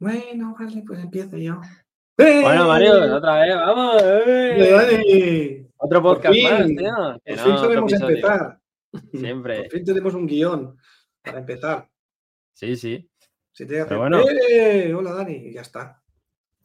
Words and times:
Bueno, 0.00 0.54
vale, 0.58 0.84
pues 0.86 1.00
empiezo 1.00 1.36
yo. 1.36 1.60
Bueno, 2.16 2.68
Mario, 2.68 3.16
otra 3.16 3.40
vez, 3.40 3.54
vamos. 3.54 4.02
¡eh! 4.02 4.70
Dani! 4.70 5.68
Otro 5.76 6.02
Por 6.02 6.14
podcast 6.14 6.34
fin, 6.34 6.44
más, 6.44 6.66
tío. 6.66 7.20
Que 7.24 7.34
Por 7.34 7.36
no, 7.36 7.44
fin 7.44 7.58
sabemos 7.58 7.92
empezar. 7.92 8.60
Siempre. 9.12 9.62
Por 9.62 9.70
fin 9.70 9.84
tenemos 9.84 10.14
un 10.14 10.26
guion 10.26 10.76
para 11.22 11.38
empezar. 11.40 11.88
Sí, 12.54 12.76
sí. 12.76 13.10
Se 13.52 13.66
Pero 13.66 13.98
bueno. 13.98 14.20
¡Eh! 14.50 14.94
Hola, 14.94 15.12
Dani, 15.12 15.34
y 15.34 15.52
ya 15.52 15.62
está. 15.62 16.00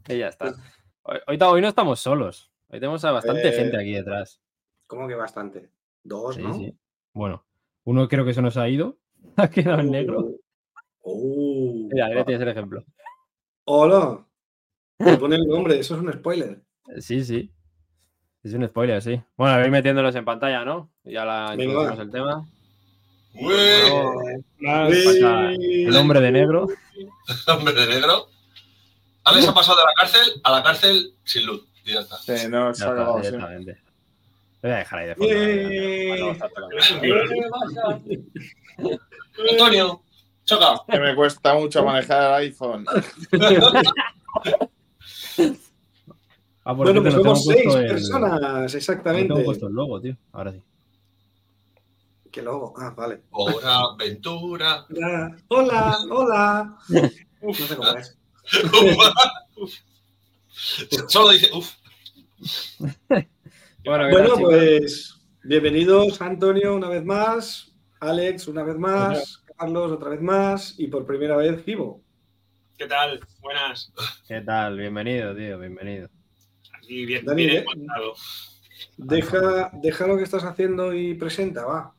Y 0.08 0.18
ya 0.18 0.28
está. 0.28 0.56
Hoy, 1.04 1.20
hoy, 1.28 1.38
hoy 1.42 1.62
no 1.62 1.68
estamos 1.68 2.00
solos. 2.00 2.52
Hoy 2.70 2.80
tenemos 2.80 3.04
a 3.06 3.12
bastante 3.12 3.50
Eh, 3.50 3.52
gente 3.52 3.78
aquí 3.78 3.94
detrás. 3.94 4.42
¿Cómo 4.88 5.08
que 5.08 5.16
bastante? 5.16 5.70
Dos, 6.04 6.36
Sí, 6.36 6.42
¿no? 6.42 6.54
sí. 6.54 6.76
Bueno, 7.14 7.46
uno 7.84 8.08
creo 8.08 8.26
que 8.26 8.34
se 8.34 8.42
nos 8.42 8.58
ha 8.58 8.68
ido. 8.70 8.98
Ha 9.38 9.50
quedado 9.50 9.80
en 9.80 9.92
negro. 9.92 10.30
Oh. 11.02 11.88
Mira, 11.92 12.08
ahí 12.08 12.24
tienes 12.26 12.42
el 12.42 12.50
ejemplo. 12.50 12.84
Hola. 13.66 14.26
Me 15.00 15.18
pone 15.18 15.36
el 15.38 15.46
nombre, 15.48 15.80
eso 15.80 15.96
es 15.96 16.02
un 16.02 16.12
spoiler. 16.14 16.62
Sí, 17.00 17.24
sí. 17.24 17.52
Es 18.44 18.54
un 18.54 18.68
spoiler, 18.68 19.02
sí. 19.02 19.22
Bueno, 19.38 19.60
voy 19.60 19.72
metiéndolos 19.72 20.16
en 20.16 20.26
pantalla, 20.26 20.64
¿no? 20.66 20.92
Ya 21.04 21.26
la 21.26 21.56
introducimos 21.58 22.00
el 22.00 22.12
tema. 22.12 22.48
Vamos, 23.34 24.16
pasa 24.62 25.52
el 25.52 25.96
hombre 25.96 26.20
de 26.22 26.32
negro. 26.32 26.68
hombre 27.48 27.74
de 27.74 27.88
negro. 27.88 28.28
Alex 29.26 29.48
ha 29.48 29.54
pasado 29.54 29.78
de 29.78 29.84
la 29.86 29.94
cárcel 29.96 30.42
a 30.44 30.52
la 30.52 30.64
cárcel 30.64 31.14
sin 31.24 31.46
luz. 31.46 31.66
Y 31.86 31.94
ya 31.94 32.00
está. 32.02 32.18
Sí, 32.18 32.48
no, 32.50 32.74
se 32.74 32.84
ha 32.84 32.88
está, 32.90 32.92
acabado, 32.92 33.20
sí. 33.24 33.26
directamente. 33.32 33.72
Lo 34.62 34.70
voy 34.70 34.72
a 34.72 34.78
dejar 34.78 35.00
ahí 35.00 35.08
de 35.08 35.16
fondo. 35.16 35.34
Eh. 35.34 36.40
Antonio, 39.52 40.02
choca. 40.46 40.82
Que 40.90 41.00
me 41.00 41.16
cuesta 41.16 41.54
mucho 41.56 41.84
manejar 41.84 42.42
el 42.42 42.48
iPhone. 42.48 42.86
Ah, 46.66 46.72
Bueno, 46.74 47.02
pues 47.02 47.14
somos 47.14 47.44
seis 47.46 47.76
el- 47.76 47.88
personas, 47.88 48.40
no 48.42 48.64
exactamente. 48.64 49.28
tengo 49.34 49.44
puesto 49.44 49.68
el 49.68 49.74
logo, 49.74 50.00
tío. 50.00 50.16
Ahora 50.32 50.54
sí. 50.54 50.62
¿Qué 52.32 52.42
logo? 52.42 52.74
Ah, 52.78 52.94
vale. 52.96 53.22
Hora 53.32 53.80
aventura. 53.80 54.86
Hola, 54.90 55.36
hola, 55.50 55.98
hola. 56.10 56.78
No 57.42 57.54
sé 57.54 57.76
cómo 57.76 57.90
es. 57.98 58.18
Solo 61.08 61.32
dice, 61.32 61.50
uff. 61.54 61.76
Bueno, 63.86 64.38
pues 64.40 65.20
bienvenidos 65.44 66.22
Antonio 66.22 66.74
una 66.74 66.88
vez 66.88 67.04
más, 67.04 67.70
Alex 68.00 68.48
una 68.48 68.64
vez 68.64 68.78
más, 68.78 69.44
Carlos 69.58 69.92
otra 69.92 70.08
vez 70.08 70.22
más 70.22 70.76
y 70.78 70.88
por 70.88 71.06
primera 71.06 71.36
vez 71.36 71.62
Gibo. 71.66 72.02
¿Qué 72.78 72.88
tal? 72.88 73.20
Buenas. 73.42 73.92
¿Qué 74.26 74.40
tal? 74.40 74.78
Bienvenido, 74.78 75.36
tío, 75.36 75.60
bienvenido. 75.60 76.08
Aquí 76.78 77.06
bien, 77.06 77.26
Dani, 77.26 77.46
bien 77.46 77.58
¿eh? 77.58 77.60
encontrado. 77.60 78.14
Deja, 78.96 79.70
deja 79.74 80.08
lo 80.08 80.16
que 80.16 80.24
estás 80.24 80.46
haciendo 80.46 80.94
y 80.94 81.16
presenta, 81.16 81.66
va. 81.66 81.94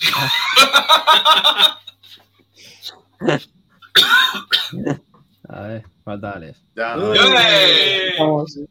A 5.48 5.62
ver, 5.62 5.82
falta 6.04 6.32
Alex. 6.32 6.62
Ya, 6.76 6.94
no. 6.96 7.12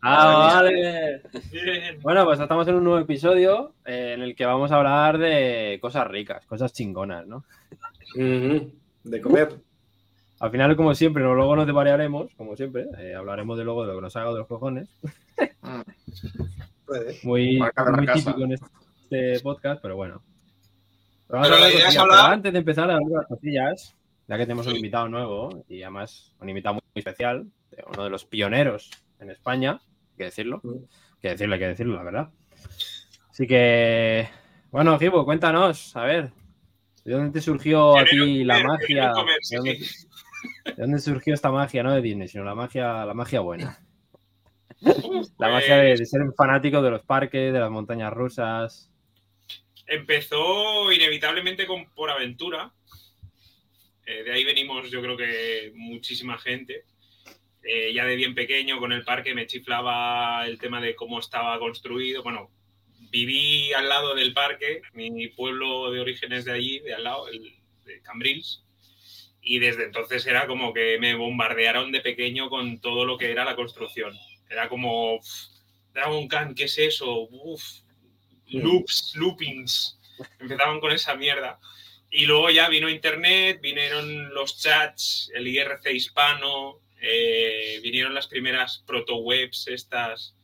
¡Ah, 0.01 0.61
vale! 0.61 1.21
Bueno, 2.01 2.23
pues 2.25 2.39
estamos 2.39 2.67
en 2.67 2.75
un 2.75 2.83
nuevo 2.83 2.99
episodio 2.99 3.73
eh, 3.85 4.13
en 4.15 4.21
el 4.21 4.35
que 4.35 4.45
vamos 4.45 4.71
a 4.71 4.75
hablar 4.75 5.17
de 5.17 5.79
cosas 5.81 6.05
ricas, 6.07 6.45
cosas 6.45 6.73
chingonas, 6.73 7.25
¿no? 7.25 7.43
De 9.03 9.21
comer. 9.21 9.55
Al 10.39 10.51
final, 10.51 10.75
como 10.75 10.93
siempre, 10.93 11.23
no- 11.23 11.33
luego 11.33 11.55
nos 11.55 11.71
variaremos, 11.73 12.29
como 12.37 12.55
siempre, 12.55 12.85
eh, 12.99 13.15
hablaremos 13.15 13.57
de 13.57 13.63
luego 13.63 13.81
de 13.81 13.87
lo 13.87 13.95
que 13.95 14.01
nos 14.01 14.15
haga 14.15 14.31
de 14.31 14.37
los 14.37 14.47
cojones. 14.47 14.87
Puede. 16.85 17.17
Muy, 17.23 17.59
muy 17.59 18.07
típico 18.13 18.43
en 18.43 18.51
este 18.53 19.39
podcast, 19.41 19.81
pero 19.81 19.95
bueno. 19.95 20.21
Pero 21.27 21.41
la 21.41 21.55
de 21.65 21.73
idea 21.73 21.89
es 21.89 21.97
hablar- 21.97 22.17
pero 22.21 22.33
antes 22.33 22.53
de 22.53 22.59
empezar 22.59 22.89
a 22.91 22.93
hablar 22.93 23.09
de 23.09 23.15
las 23.17 23.27
cosillas, 23.27 23.95
ya 24.27 24.37
que 24.37 24.43
tenemos 24.43 24.67
un 24.67 24.75
invitado 24.75 25.07
nuevo 25.07 25.63
y 25.69 25.81
además 25.83 26.35
un 26.39 26.49
invitado 26.49 26.75
muy 26.75 26.81
especial, 26.95 27.47
uno 27.87 28.03
de 28.03 28.09
los 28.09 28.25
pioneros 28.25 28.91
en 29.19 29.31
España, 29.31 29.79
hay 29.81 30.17
que 30.17 30.23
decirlo, 30.25 30.61
hay 30.63 31.21
que 31.21 31.29
decirlo, 31.29 31.53
hay 31.53 31.59
que 31.59 31.67
decirlo, 31.67 31.95
la 31.95 32.03
verdad. 32.03 32.29
Así 33.29 33.47
que, 33.47 34.27
bueno, 34.71 34.97
Gibo, 34.99 35.23
cuéntanos, 35.23 35.95
a 35.95 36.03
ver, 36.03 36.31
¿de 37.05 37.13
dónde 37.13 37.31
te 37.31 37.41
surgió 37.41 37.97
a 37.97 38.03
ti 38.03 38.43
la 38.43 38.61
magia? 38.63 39.11
¿De 39.49 39.57
dónde, 39.57 39.75
sí. 39.79 40.05
de 40.65 40.73
dónde 40.75 40.99
surgió 40.99 41.33
esta 41.33 41.51
magia, 41.51 41.83
no 41.83 41.93
de 41.93 42.01
Disney, 42.01 42.27
sino 42.27 42.43
la 42.43 42.55
magia, 42.55 43.05
la 43.05 43.13
magia 43.13 43.39
buena? 43.39 43.79
La 45.39 45.49
magia 45.49 45.77
de, 45.77 45.95
de 45.95 46.05
ser 46.05 46.21
un 46.21 46.35
fanático 46.35 46.83
de 46.83 46.91
los 46.91 47.01
parques, 47.01 47.51
de 47.51 47.59
las 47.59 47.71
montañas 47.71 48.13
rusas. 48.13 48.91
Empezó 49.87 50.91
inevitablemente 50.91 51.65
con 51.65 51.89
Por 51.95 52.11
Aventura. 52.11 52.71
Eh, 54.07 54.23
de 54.23 54.31
ahí 54.31 54.45
venimos, 54.45 54.89
yo 54.89 55.01
creo 55.01 55.17
que 55.17 55.73
muchísima 55.75 56.37
gente. 56.37 56.85
Eh, 57.61 57.91
ya 57.93 58.05
de 58.05 58.15
bien 58.15 58.33
pequeño 58.33 58.79
con 58.79 58.93
el 58.93 59.03
parque 59.03 59.35
me 59.35 59.47
chiflaba 59.47 60.47
el 60.47 60.57
tema 60.57 60.79
de 60.79 60.95
cómo 60.95 61.19
estaba 61.19 61.59
construido. 61.59 62.23
Bueno, 62.23 62.49
viví 63.11 63.73
al 63.73 63.89
lado 63.89 64.15
del 64.15 64.33
parque, 64.33 64.81
mi 64.93 65.27
pueblo 65.27 65.91
de 65.91 65.99
orígenes 65.99 66.45
de 66.45 66.53
allí, 66.53 66.79
de 66.79 66.93
al 66.93 67.03
lado, 67.03 67.27
el 67.27 67.53
de 67.83 68.01
Cambrils. 68.01 68.63
Y 69.41 69.59
desde 69.59 69.83
entonces 69.83 70.25
era 70.25 70.47
como 70.47 70.73
que 70.73 70.97
me 70.99 71.13
bombardearon 71.15 71.91
de 71.91 71.99
pequeño 71.99 72.49
con 72.49 72.79
todo 72.79 73.03
lo 73.03 73.17
que 73.17 73.29
era 73.29 73.43
la 73.43 73.57
construcción. 73.57 74.13
Era 74.49 74.69
como, 74.69 75.15
"Uf, 75.15 75.27
Dragon 75.93 76.27
Khan, 76.29 76.55
¿qué 76.55 76.65
es 76.65 76.77
eso? 76.77 77.27
Uf, 77.29 77.61
loops, 78.47 79.15
loopings. 79.15 79.99
Empezaban 80.39 80.79
con 80.79 80.93
esa 80.93 81.15
mierda. 81.15 81.59
Y 82.09 82.25
luego 82.25 82.49
ya 82.49 82.69
vino 82.69 82.89
Internet, 82.89 83.59
vinieron 83.61 84.33
los 84.33 84.61
chats, 84.61 85.29
el 85.35 85.47
IRC 85.47 85.91
hispano, 85.91 86.79
eh, 87.01 87.79
vinieron 87.83 88.13
las 88.13 88.27
primeras 88.27 88.83
proto-webs, 88.87 89.67
estas, 89.67 90.37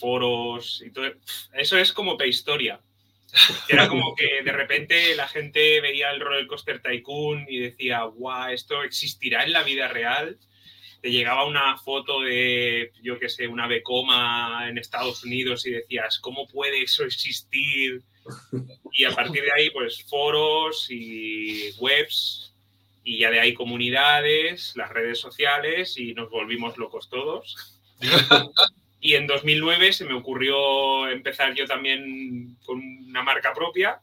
foros 0.00 0.82
y 0.84 0.90
todo. 0.90 1.06
Eso 1.52 1.78
es 1.78 1.92
como 1.92 2.16
prehistoria. 2.16 2.80
Era 3.68 3.86
como 3.86 4.14
que 4.16 4.42
de 4.42 4.50
repente 4.50 5.14
la 5.14 5.28
gente 5.28 5.80
veía 5.80 6.10
el 6.10 6.20
Roller 6.20 6.48
Coaster 6.48 6.82
Tycoon 6.82 7.46
y 7.48 7.58
decía, 7.58 8.02
guau, 8.02 8.50
¿esto 8.50 8.82
existirá 8.82 9.44
en 9.44 9.52
la 9.52 9.62
vida 9.62 9.86
real? 9.86 10.38
Te 11.00 11.12
llegaba 11.12 11.46
una 11.46 11.78
foto 11.78 12.20
de, 12.22 12.92
yo 13.02 13.18
qué 13.18 13.28
sé, 13.28 13.46
una 13.46 13.68
becoma 13.68 14.66
en 14.68 14.78
Estados 14.78 15.22
Unidos 15.22 15.64
y 15.66 15.70
decías, 15.70 16.18
¿cómo 16.18 16.48
puede 16.48 16.82
eso 16.82 17.04
existir? 17.04 18.02
Y 18.92 19.04
a 19.04 19.14
partir 19.14 19.42
de 19.42 19.52
ahí, 19.52 19.70
pues 19.70 20.02
foros 20.04 20.86
y 20.90 21.72
webs, 21.78 22.52
y 23.04 23.18
ya 23.18 23.30
de 23.30 23.40
ahí 23.40 23.54
comunidades, 23.54 24.72
las 24.76 24.90
redes 24.90 25.18
sociales, 25.18 25.96
y 25.96 26.14
nos 26.14 26.30
volvimos 26.30 26.76
locos 26.78 27.08
todos. 27.08 27.78
Y 29.02 29.14
en 29.14 29.26
2009 29.26 29.94
se 29.94 30.04
me 30.04 30.12
ocurrió 30.12 31.08
empezar 31.08 31.54
yo 31.54 31.64
también 31.66 32.58
con 32.66 32.78
una 32.78 33.22
marca 33.22 33.54
propia, 33.54 33.98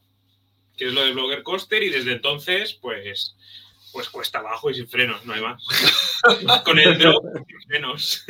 que 0.76 0.88
es 0.88 0.92
lo 0.92 1.04
de 1.04 1.12
Blogger 1.12 1.44
Coaster, 1.44 1.82
y 1.84 1.88
desde 1.88 2.12
entonces, 2.12 2.74
pues, 2.74 3.36
pues 3.92 4.08
cuesta 4.08 4.40
abajo 4.40 4.70
y 4.70 4.74
sin 4.74 4.88
frenos, 4.88 5.24
no 5.24 5.34
hay 5.34 5.40
más. 5.40 5.62
con 6.64 6.78
el 6.80 6.98
drop 6.98 7.24
sin 7.46 7.62
frenos. 7.68 8.24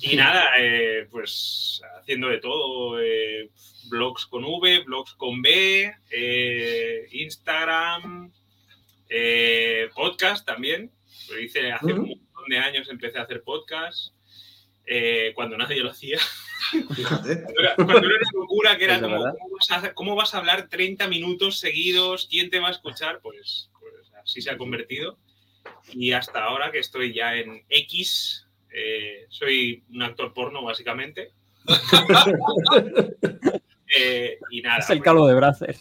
Y 0.00 0.16
nada, 0.16 0.50
eh, 0.58 1.06
pues 1.10 1.80
haciendo 2.00 2.28
de 2.28 2.38
todo, 2.38 3.00
eh, 3.00 3.50
blogs 3.90 4.26
con 4.26 4.44
V, 4.44 4.80
blogs 4.84 5.14
con 5.14 5.40
B, 5.42 5.92
eh, 6.10 7.08
Instagram, 7.12 8.32
eh, 9.08 9.88
podcast 9.94 10.46
también. 10.46 10.90
Lo 11.30 11.38
hice 11.40 11.72
hace 11.72 11.92
un 11.92 12.08
montón 12.08 12.44
de 12.48 12.58
años, 12.58 12.88
empecé 12.88 13.18
a 13.18 13.22
hacer 13.22 13.42
podcast. 13.42 14.12
eh, 14.86 15.32
cuando 15.34 15.56
nadie 15.58 15.82
lo 15.82 15.90
hacía. 15.90 16.18
Fíjate. 16.96 17.42
Cuando 17.44 17.60
era, 17.60 17.74
cuando 17.76 17.98
era 17.98 18.16
una 18.16 18.30
locura 18.40 18.78
que 18.78 18.84
era 18.84 19.00
como, 19.00 19.12
verdad. 19.22 19.34
¿cómo 19.38 19.56
vas, 19.56 19.84
a, 19.84 19.94
cómo 19.94 20.16
vas 20.16 20.34
a 20.34 20.38
hablar 20.38 20.68
30 20.68 21.06
minutos 21.08 21.58
seguidos? 21.58 22.26
¿Quién 22.30 22.50
te 22.50 22.58
va 22.58 22.68
a 22.68 22.72
escuchar? 22.72 23.20
Pues, 23.22 23.70
pues 23.78 24.10
así 24.22 24.40
se 24.40 24.50
ha 24.50 24.56
convertido. 24.58 25.18
Y 25.92 26.12
hasta 26.12 26.42
ahora 26.44 26.72
que 26.72 26.78
estoy 26.78 27.12
ya 27.14 27.36
en 27.36 27.64
X, 27.68 28.47
eh, 28.72 29.26
soy 29.28 29.82
un 29.90 30.02
actor 30.02 30.32
porno 30.32 30.62
básicamente. 30.62 31.32
Eh, 33.96 34.38
y 34.50 34.60
nada. 34.60 34.80
Es 34.80 34.90
el 34.90 34.98
pues- 34.98 35.04
calvo 35.04 35.26
de 35.26 35.34
Bracer. 35.34 35.74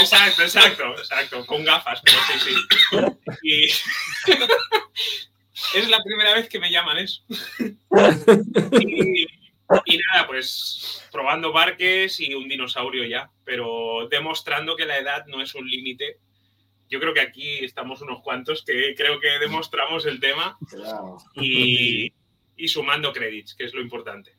Exacto, 0.00 0.42
exacto, 0.42 0.84
exacto, 0.98 1.46
con 1.46 1.64
gafas, 1.64 2.02
pero 2.04 2.18
sí, 2.26 2.38
sí. 2.40 2.54
Y, 3.42 3.64
es 5.78 5.88
la 5.88 6.02
primera 6.04 6.34
vez 6.34 6.46
que 6.48 6.60
me 6.60 6.70
llaman 6.70 6.98
eso. 6.98 7.22
y, 8.80 9.22
y 9.86 9.98
nada, 10.12 10.26
pues 10.26 11.08
probando 11.10 11.52
parques 11.52 12.20
y 12.20 12.34
un 12.34 12.48
dinosaurio 12.48 13.04
ya, 13.04 13.30
pero 13.44 14.08
demostrando 14.10 14.76
que 14.76 14.84
la 14.84 14.98
edad 14.98 15.24
no 15.26 15.40
es 15.40 15.54
un 15.54 15.66
límite. 15.68 16.18
Yo 16.88 16.98
creo 17.00 17.12
que 17.14 17.20
aquí 17.20 17.64
estamos 17.64 18.00
unos 18.02 18.22
cuantos 18.22 18.64
que 18.64 18.94
creo 18.96 19.20
que 19.20 19.38
demostramos 19.40 20.06
el 20.06 20.20
tema 20.20 20.56
Claro. 20.68 21.18
y, 21.34 22.12
y 22.56 22.68
sumando 22.68 23.12
créditos, 23.12 23.54
que 23.54 23.64
es 23.64 23.74
lo 23.74 23.80
importante. 23.80 24.32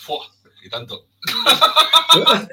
Fua, 0.00 0.26
y 0.64 0.68
tanto. 0.68 1.06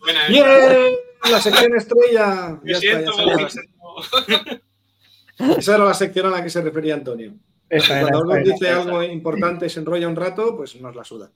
Buena, 0.00 0.28
¡Bien! 0.28 0.94
La 1.30 1.40
sección 1.40 1.74
estrella. 1.76 2.58
Me 2.62 2.72
Ya 2.72 2.78
está, 2.78 3.12
siento, 3.12 3.38
ya 3.38 3.48
siento- 3.48 4.60
Esa 5.58 5.74
era 5.76 5.84
la 5.84 5.94
sección 5.94 6.26
a 6.26 6.30
la 6.30 6.42
que 6.42 6.50
se 6.50 6.60
refería 6.62 6.94
Antonio. 6.94 7.34
Esta 7.68 8.00
Cuando 8.02 8.18
alguien 8.18 8.40
era, 8.46 8.52
dice 8.54 8.68
algo 8.68 9.02
importante 9.02 9.66
y 9.66 9.70
se 9.70 9.80
enrolla 9.80 10.06
un 10.08 10.16
rato, 10.16 10.56
pues 10.56 10.76
nos 10.80 10.94
la 10.94 11.04
suda. 11.04 11.30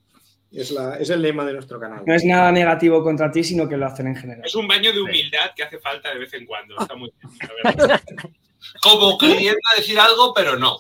Es, 0.51 0.71
la, 0.71 0.97
es 0.97 1.11
el 1.11 1.21
lema 1.21 1.45
de 1.45 1.53
nuestro 1.53 1.79
canal. 1.79 2.03
No 2.07 2.15
es 2.15 2.25
nada 2.25 2.51
negativo 2.51 3.03
contra 3.03 3.31
ti, 3.31 3.45
sino 3.45 3.69
que 3.69 3.77
lo 3.77 3.87
hacen 3.87 4.07
en 4.07 4.17
general. 4.17 4.43
Es 4.47 4.55
un 4.55 4.67
baño 4.67 4.93
de 4.93 5.01
humildad 5.01 5.51
que 5.55 5.63
hace 5.63 5.79
falta 5.79 6.11
de 6.13 6.19
vez 6.21 6.33
en 6.35 6.47
cuando. 6.47 6.75
Está 6.79 6.95
muy 6.97 7.13
bien, 7.21 7.39
la 7.65 7.73
verdad. 7.75 8.03
Como 8.83 9.19
queriendo 9.19 9.61
decir 9.77 9.99
algo, 10.01 10.33
pero 10.35 10.57
no. 10.57 10.79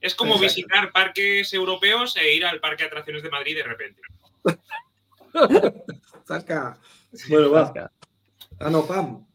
Es 0.00 0.14
como 0.14 0.36
Exacto. 0.36 0.54
visitar 0.54 0.92
parques 0.92 1.52
europeos 1.52 2.16
e 2.16 2.34
ir 2.34 2.46
al 2.46 2.58
parque 2.60 2.84
de 2.84 2.88
atracciones 2.88 3.22
de 3.22 3.28
Madrid 3.28 3.56
de 3.56 3.62
repente. 3.62 4.00
Zasca. 6.26 6.78
Bueno, 7.28 7.50
va. 7.50 7.90
Ah, 8.58 8.70
no, 8.70 8.86
Pam. 8.86 9.26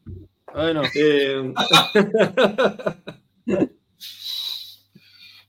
Bueno, 0.52 0.82
Eh, 0.94 1.52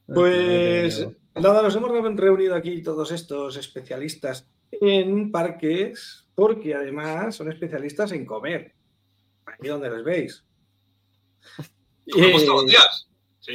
pues 0.14 1.08
nada, 1.42 1.62
nos 1.62 1.76
hemos 1.76 1.92
reunido 2.16 2.56
aquí 2.56 2.82
todos 2.82 3.12
estos 3.12 3.58
especialistas 3.58 4.48
en 4.72 5.32
parques, 5.32 6.28
porque 6.36 6.76
además 6.76 7.36
son 7.36 7.52
especialistas 7.52 8.12
en 8.12 8.26
comer. 8.26 8.74
Aquí 9.46 9.68
donde 9.68 9.90
les 9.90 10.04
veis. 10.04 10.46
Comemos 12.12 12.42
Eh, 12.44 12.46
todos 12.46 12.62
los 12.64 12.72
días. 12.72 13.08
Sí. 13.40 13.54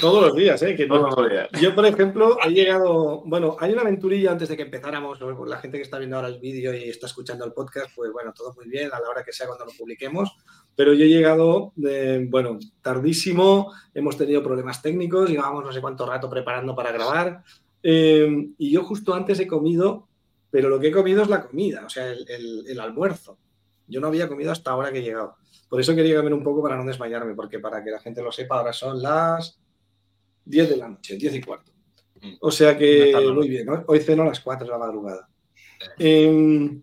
Todos 0.00 0.22
los 0.26 0.36
días, 0.36 0.60
¿eh? 0.62 0.74
Que 0.74 0.86
no- 0.86 1.00
Todos 1.00 1.18
los 1.18 1.30
días. 1.30 1.48
Yo, 1.60 1.74
por 1.74 1.86
ejemplo, 1.86 2.36
he 2.44 2.50
llegado. 2.50 3.22
Bueno, 3.24 3.56
hay 3.60 3.72
una 3.72 3.82
aventurilla 3.82 4.32
antes 4.32 4.48
de 4.48 4.56
que 4.56 4.62
empezáramos. 4.64 5.20
¿no? 5.20 5.44
La 5.46 5.58
gente 5.58 5.78
que 5.78 5.82
está 5.84 5.98
viendo 5.98 6.16
ahora 6.16 6.28
el 6.28 6.38
vídeo 6.40 6.74
y 6.74 6.88
está 6.88 7.06
escuchando 7.06 7.44
el 7.44 7.52
podcast, 7.52 7.90
pues 7.94 8.10
bueno, 8.12 8.32
todo 8.34 8.52
muy 8.54 8.68
bien 8.68 8.90
a 8.92 9.00
la 9.00 9.08
hora 9.08 9.22
que 9.24 9.32
sea 9.32 9.46
cuando 9.46 9.64
lo 9.64 9.72
publiquemos. 9.78 10.36
Pero 10.74 10.92
yo 10.92 11.04
he 11.04 11.08
llegado, 11.08 11.72
eh, 11.86 12.26
bueno, 12.28 12.58
tardísimo. 12.82 13.72
Hemos 13.94 14.16
tenido 14.16 14.42
problemas 14.42 14.82
técnicos. 14.82 15.30
Llevábamos 15.30 15.64
no 15.64 15.72
sé 15.72 15.80
cuánto 15.80 16.06
rato 16.06 16.28
preparando 16.30 16.74
para 16.74 16.92
grabar. 16.92 17.42
eh, 17.82 18.48
y 18.58 18.70
yo 18.72 18.82
justo 18.82 19.14
antes 19.14 19.38
he 19.38 19.46
comido, 19.46 20.08
pero 20.50 20.68
lo 20.68 20.80
que 20.80 20.88
he 20.88 20.92
comido 20.92 21.22
es 21.22 21.28
la 21.28 21.46
comida, 21.46 21.84
o 21.86 21.88
sea, 21.88 22.10
el, 22.10 22.24
el- 22.28 22.64
el 22.66 22.80
almuerzo. 22.80 23.38
Yo 23.86 24.00
no 24.00 24.08
había 24.08 24.26
comido 24.26 24.50
hasta 24.50 24.72
ahora 24.72 24.90
que 24.90 24.98
he 24.98 25.02
llegado. 25.02 25.36
Por 25.68 25.80
eso 25.80 25.94
quería 25.94 26.16
comer 26.16 26.34
un 26.34 26.42
poco 26.42 26.62
para 26.62 26.76
no 26.76 26.84
desmayarme, 26.84 27.34
porque 27.34 27.60
para 27.60 27.84
que 27.84 27.90
la 27.92 28.00
gente 28.00 28.22
lo 28.22 28.32
sepa, 28.32 28.58
ahora 28.58 28.72
son 28.72 29.00
las 29.00 29.60
10 30.46 30.70
de 30.70 30.76
la 30.76 30.88
noche, 30.88 31.16
10 31.16 31.34
y 31.34 31.40
cuarto. 31.42 31.72
O 32.40 32.50
sea 32.50 32.76
que 32.76 33.12
muy 33.34 33.48
bien, 33.48 33.66
¿no? 33.66 33.84
hoy 33.86 34.00
ceno 34.00 34.22
a 34.22 34.26
las 34.26 34.40
4 34.40 34.66
de 34.66 34.72
la 34.72 34.78
madrugada. 34.78 35.28
Em, 35.98 36.82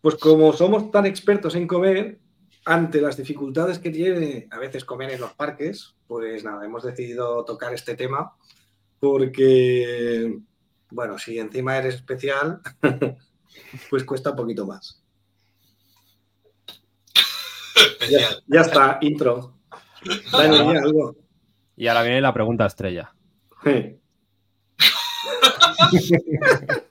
pues 0.00 0.16
como 0.16 0.52
somos 0.52 0.90
tan 0.90 1.06
expertos 1.06 1.54
en 1.54 1.66
comer, 1.66 2.18
ante 2.64 3.00
las 3.00 3.16
dificultades 3.16 3.78
que 3.78 3.90
tiene 3.90 4.48
a 4.50 4.58
veces 4.58 4.84
comer 4.84 5.10
en 5.10 5.20
los 5.20 5.32
parques, 5.34 5.94
pues 6.06 6.44
nada, 6.44 6.64
hemos 6.64 6.82
decidido 6.82 7.44
tocar 7.44 7.74
este 7.74 7.94
tema 7.94 8.34
porque, 9.00 10.38
bueno, 10.90 11.18
si 11.18 11.38
encima 11.38 11.76
eres 11.76 11.96
especial, 11.96 12.60
pues 13.90 14.04
cuesta 14.04 14.30
un 14.30 14.36
poquito 14.36 14.66
más. 14.66 15.02
Ya, 18.08 18.60
está, 18.60 18.98
intro. 19.00 19.58
Dani, 20.30 20.76
algo. 20.76 21.16
Y 21.76 21.86
ahora 21.88 22.02
viene 22.02 22.20
la 22.20 22.34
pregunta 22.34 22.66
estrella. 22.66 23.12
Sí. 23.64 23.96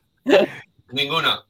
Ninguna. 0.91 1.45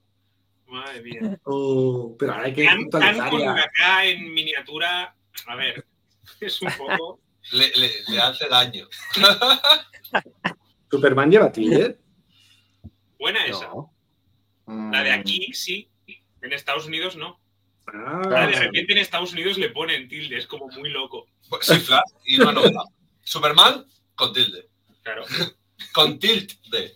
Madre 0.67 1.01
mía. 1.01 1.39
Oh, 1.43 2.15
pero 2.17 2.33
ahora 2.33 2.45
hay 2.45 2.53
que 2.53 2.63
Tan, 2.63 2.89
tan 2.89 3.15
puntualizar 3.15 3.29
con 3.29 3.49
acá 3.49 4.05
en 4.05 4.33
miniatura. 4.33 5.15
A 5.47 5.55
ver, 5.55 5.85
es 6.39 6.61
un 6.61 6.69
poco. 6.77 7.19
Le, 7.51 7.69
le- 7.75 7.91
le 8.07 8.21
hace 8.21 8.47
daño. 8.47 8.87
Superman 10.91 11.31
lleva 11.31 11.51
tilde. 11.51 11.99
Buena 13.19 13.45
esa. 13.45 13.65
No. 13.67 13.93
La 14.91 15.03
de 15.03 15.17
Mm, 15.17 15.19
aquí 15.19 15.53
sí. 15.53 15.89
En 16.41 16.53
Estados 16.53 16.87
Unidos 16.87 17.15
no. 17.17 17.39
Ah, 17.87 18.47
de 18.47 18.53
repente 18.57 18.93
en 18.93 18.99
Estados 18.99 19.33
Unidos 19.33 19.57
le 19.57 19.69
ponen 19.69 20.07
tilde, 20.07 20.37
es 20.37 20.47
como 20.47 20.67
muy 20.69 20.89
loco. 20.89 21.27
Pues 21.49 21.65
sí, 21.65 21.77
Flash, 21.79 22.03
y 22.25 22.39
una 22.39 22.53
novedad. 22.53 22.83
Superman 23.31 23.85
con 24.15 24.33
tilde. 24.33 24.69
Claro. 25.03 25.23
Con 25.93 26.19
tilt 26.19 26.51
de. 26.69 26.93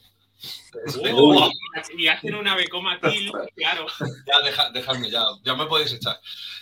Oh, 1.14 1.50
y 1.98 2.08
hacen 2.14 2.36
una 2.36 2.56
becoma 2.56 3.00
til, 3.00 3.32
claro. 3.56 3.88
Ya, 4.28 4.42
deja- 4.44 4.70
dejadme, 4.72 5.10
ya, 5.10 5.24
ya 5.44 5.56
me 5.56 5.66
podéis 5.66 5.94
echar. 5.94 6.20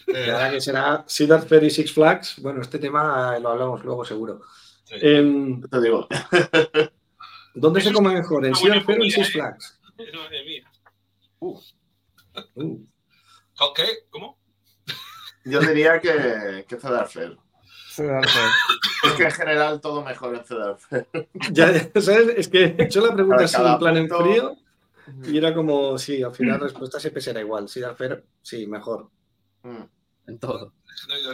Eh, 0.08 0.31
ahora 0.31 0.52
que 0.52 0.62
será 0.62 1.04
Cedar 1.08 1.46
Fair 1.46 1.64
y 1.66 1.70
Six 1.70 1.92
Flags, 1.92 2.36
bueno, 2.42 2.62
este 2.62 2.80
tema 2.80 3.38
lo 3.40 3.50
hablamos 3.50 3.84
luego 3.84 4.06
seguro. 4.06 4.42
sí. 4.86 4.96
Em, 5.02 5.62
Te 5.62 5.81
digo, 5.81 6.08
¿Dónde 7.56 7.81
se 7.81 7.92
come 7.92 8.14
mejor? 8.14 8.46
¿En 8.46 8.56
Cedar 8.56 8.84
Fair 8.84 9.00
o 9.02 9.04
en 9.04 9.12
Six 9.12 9.28
¿eh? 9.28 9.31
Flags? 9.31 9.80
Madre 9.98 10.46
mía. 10.46 10.72
Uh, 11.40 11.60
¿Con 13.56 13.74
qué? 13.76 13.88
¿Cómo? 14.10 14.40
yo 15.46 15.60
diría 15.60 16.00
que, 16.00 16.66
que 16.69 16.78
Cedar 16.78 17.10
Fair. 17.10 17.38
Fair. 17.95 18.22
Es 19.06 19.12
que 19.13 19.24
en 19.24 19.31
general 19.31 19.81
todo 19.81 20.04
mejor 20.04 20.36
en 20.36 20.45
Cedar 20.45 20.78
Fair. 20.78 21.07
ya, 21.51 21.68
¿sabes? 22.01 22.30
Es 22.38 22.48
que 22.48 22.63
he 22.78 22.84
hecho 22.84 23.06
la 23.06 23.13
pregunta 23.13 23.44
así 23.44 23.57
en 23.62 23.78
plan 23.80 23.98
en 23.98 24.07
frío 24.10 24.56
y 25.25 25.38
era 25.38 25.54
como, 25.54 25.98
sí, 25.98 26.24
al 26.24 26.34
final 26.34 26.54
la 26.54 26.63
respuesta 26.66 27.00
siempre 27.00 27.22
será 27.22 27.42
igual. 27.42 27.68
Cedar 27.68 27.95
Fair, 27.98 28.24
sí, 28.42 28.66
mejor. 28.68 29.10
Mm. 29.63 29.84
En 30.28 30.40
todo. 30.40 30.74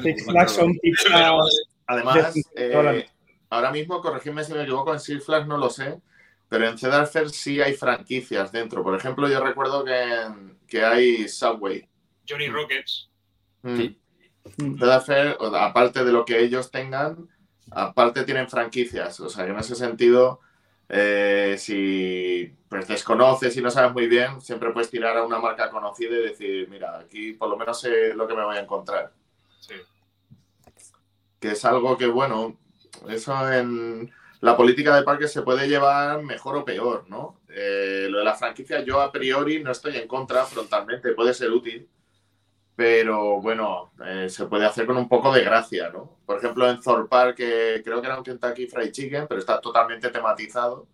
Six. 0.01 0.25
Flags 0.25 0.51
son. 0.53 0.73
Además, 1.87 2.33
De- 2.33 2.43
eh, 2.55 3.05
ahora 3.49 3.71
mismo, 3.71 4.01
corregidme 4.01 4.43
si 4.43 4.53
me 4.53 4.63
equivoco, 4.63 4.93
en 4.93 4.99
Six 4.99 5.23
Flags 5.25 5.47
no 5.47 5.57
lo 5.57 5.69
sé, 5.69 6.01
pero 6.47 6.67
en 6.67 6.77
Cedar 6.77 7.05
Fair 7.07 7.29
sí 7.29 7.61
hay 7.61 7.73
franquicias 7.75 8.51
dentro. 8.51 8.83
Por 8.83 8.95
ejemplo, 8.95 9.27
yo 9.29 9.43
recuerdo 9.43 9.83
que, 9.83 10.13
en- 10.23 10.57
que 10.67 10.83
hay 10.83 11.27
Subway. 11.27 11.87
Johnny 12.27 12.47
Rockets. 12.47 13.09
Mm. 13.61 13.77
Sí. 13.77 14.01
Mm. 14.57 14.83
Aparte 15.55 16.03
de 16.03 16.11
lo 16.11 16.25
que 16.25 16.39
ellos 16.39 16.71
tengan, 16.71 17.29
aparte 17.71 18.23
tienen 18.23 18.49
franquicias. 18.49 19.19
O 19.19 19.29
sea, 19.29 19.45
que 19.45 19.51
en 19.51 19.59
ese 19.59 19.75
sentido, 19.75 20.39
eh, 20.89 21.55
si 21.57 22.55
pues 22.69 22.87
desconoces 22.87 23.55
y 23.57 23.61
no 23.61 23.71
sabes 23.71 23.93
muy 23.93 24.07
bien, 24.07 24.41
siempre 24.41 24.71
puedes 24.71 24.89
tirar 24.89 25.17
a 25.17 25.25
una 25.25 25.39
marca 25.39 25.69
conocida 25.69 26.15
y 26.15 26.23
decir, 26.23 26.69
mira, 26.69 26.99
aquí 26.99 27.33
por 27.33 27.49
lo 27.49 27.57
menos 27.57 27.79
sé 27.81 28.13
lo 28.13 28.27
que 28.27 28.35
me 28.35 28.43
voy 28.43 28.57
a 28.57 28.61
encontrar. 28.61 29.13
Sí. 29.59 29.75
que 31.39 31.51
es 31.51 31.65
algo 31.65 31.97
que, 31.97 32.07
bueno, 32.07 32.57
eso 33.09 33.51
en 33.51 34.11
la 34.41 34.55
política 34.55 34.95
de 34.95 35.03
parques 35.03 35.31
se 35.31 35.41
puede 35.41 35.67
llevar 35.67 36.23
mejor 36.23 36.57
o 36.57 36.65
peor, 36.65 37.05
¿no? 37.09 37.41
Eh, 37.49 38.07
lo 38.09 38.19
de 38.19 38.23
la 38.23 38.35
franquicia, 38.35 38.81
yo 38.81 39.01
a 39.01 39.11
priori 39.11 39.61
no 39.61 39.71
estoy 39.71 39.97
en 39.97 40.07
contra 40.07 40.45
frontalmente, 40.45 41.13
puede 41.13 41.33
ser 41.33 41.51
útil, 41.51 41.89
pero 42.79 43.41
bueno, 43.41 43.91
eh, 44.05 44.29
se 44.29 44.45
puede 44.45 44.65
hacer 44.65 44.85
con 44.85 44.95
un 44.95 45.09
poco 45.09 45.33
de 45.33 45.43
gracia, 45.43 45.89
¿no? 45.89 46.15
Por 46.25 46.37
ejemplo, 46.37 46.69
en 46.69 46.79
Thor 46.79 47.09
Park, 47.09 47.35
que 47.35 47.81
creo 47.83 47.99
que 47.99 48.07
era 48.07 48.17
un 48.17 48.23
Kentucky 48.23 48.67
Fried 48.67 48.93
Chicken, 48.93 49.25
pero 49.27 49.41
está 49.41 49.59
totalmente 49.59 50.09
tematizado, 50.09 50.87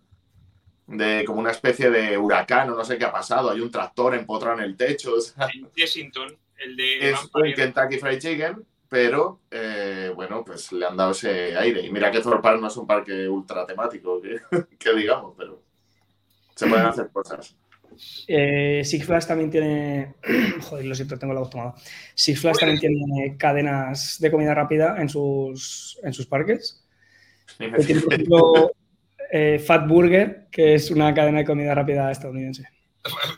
de 0.88 1.24
como 1.28 1.42
una 1.42 1.52
especie 1.52 1.92
de 1.92 2.18
huracán 2.18 2.72
o 2.72 2.76
no 2.76 2.84
sé 2.84 2.98
qué 2.98 3.06
ha 3.06 3.12
pasado, 3.12 3.52
hay 3.52 3.60
un 3.60 3.70
tractor 3.70 4.16
empotrado 4.16 4.58
en 4.58 4.64
el 4.64 4.76
techo, 4.76 5.14
o 5.14 5.22
sea, 5.22 5.48
En 5.54 5.70
Jessington, 5.76 6.36
el 6.58 6.76
de 6.76 7.12
es 7.12 7.20
un. 7.32 7.54
Kentucky 7.54 8.00
Fried 8.00 8.18
Chicken, 8.18 8.66
pero 8.90 9.42
eh, 9.52 10.12
bueno, 10.16 10.44
pues 10.44 10.72
le 10.72 10.88
han 10.88 10.98
dado 10.98 11.12
ese 11.12 11.56
aire. 11.56 11.82
Y 11.82 11.92
mira 11.92 12.10
que 12.10 12.20
Thor 12.20 12.42
Park 12.42 12.60
no 12.62 12.68
es 12.68 12.78
un 12.78 12.88
parque 12.88 13.30
ultra 13.30 13.64
temático, 13.64 14.20
que, 14.20 14.40
que 14.80 14.94
digamos, 14.96 15.36
pero 15.38 15.62
se 16.56 16.66
pueden 16.66 16.88
hacer 16.88 17.12
cosas. 17.12 17.56
Eh, 18.28 18.82
Six 18.84 19.06
Flags 19.06 19.28
también 19.28 19.50
tiene. 19.52 20.16
Joder, 20.62 20.86
lo 20.86 20.96
siento, 20.96 21.18
tengo 21.18 21.34
la 21.34 21.40
voz 21.42 21.50
tomada. 21.50 21.74
Six 22.14 22.40
Flags 22.40 22.60
también 22.60 22.80
tiene 22.80 23.36
cadenas 23.38 24.18
de 24.20 24.32
comida 24.32 24.54
rápida 24.54 24.96
en 25.00 25.10
sus, 25.10 26.00
en 26.04 26.14
sus 26.14 26.26
parques. 26.26 26.84
Tiene, 27.58 27.74
por 28.02 28.14
ejemplo, 28.14 28.72
eh, 29.32 29.60
Fat 29.66 29.88
Burger, 29.88 30.48
que 30.52 30.76
es 30.76 30.92
una 30.92 31.14
cadena 31.14 31.40
de 31.40 31.46
comida 31.46 31.74
rápida 31.74 32.12
estadounidense. 32.12 32.68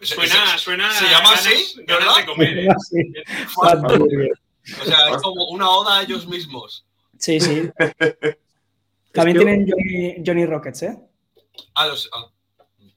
Suena, 0.01 0.57
suena. 0.57 0.91
¿Se 0.93 1.05
llama 1.05 1.31
ganas- 1.31 1.39
así? 1.47 1.83
Ganas 1.85 2.05
de 2.05 2.21
¿Verdad? 2.21 2.25
comer. 2.25 2.57
¿eh? 2.59 2.67
Fat 3.61 3.81
Burger. 3.81 4.31
O 4.81 4.85
sea, 4.85 4.97
es 5.15 5.21
como 5.21 5.47
una 5.49 5.69
oda 5.69 5.99
a 5.99 6.03
ellos 6.03 6.27
mismos. 6.27 6.85
Sí, 7.17 7.39
sí. 7.39 7.69
También 9.13 9.37
que- 9.37 9.43
tienen 9.45 9.67
Johnny, 9.69 10.23
Johnny 10.25 10.45
Rockets, 10.45 10.83
¿eh? 10.83 10.97
Ah, 11.75 11.87
los- 11.87 12.09
ah, 12.13 12.27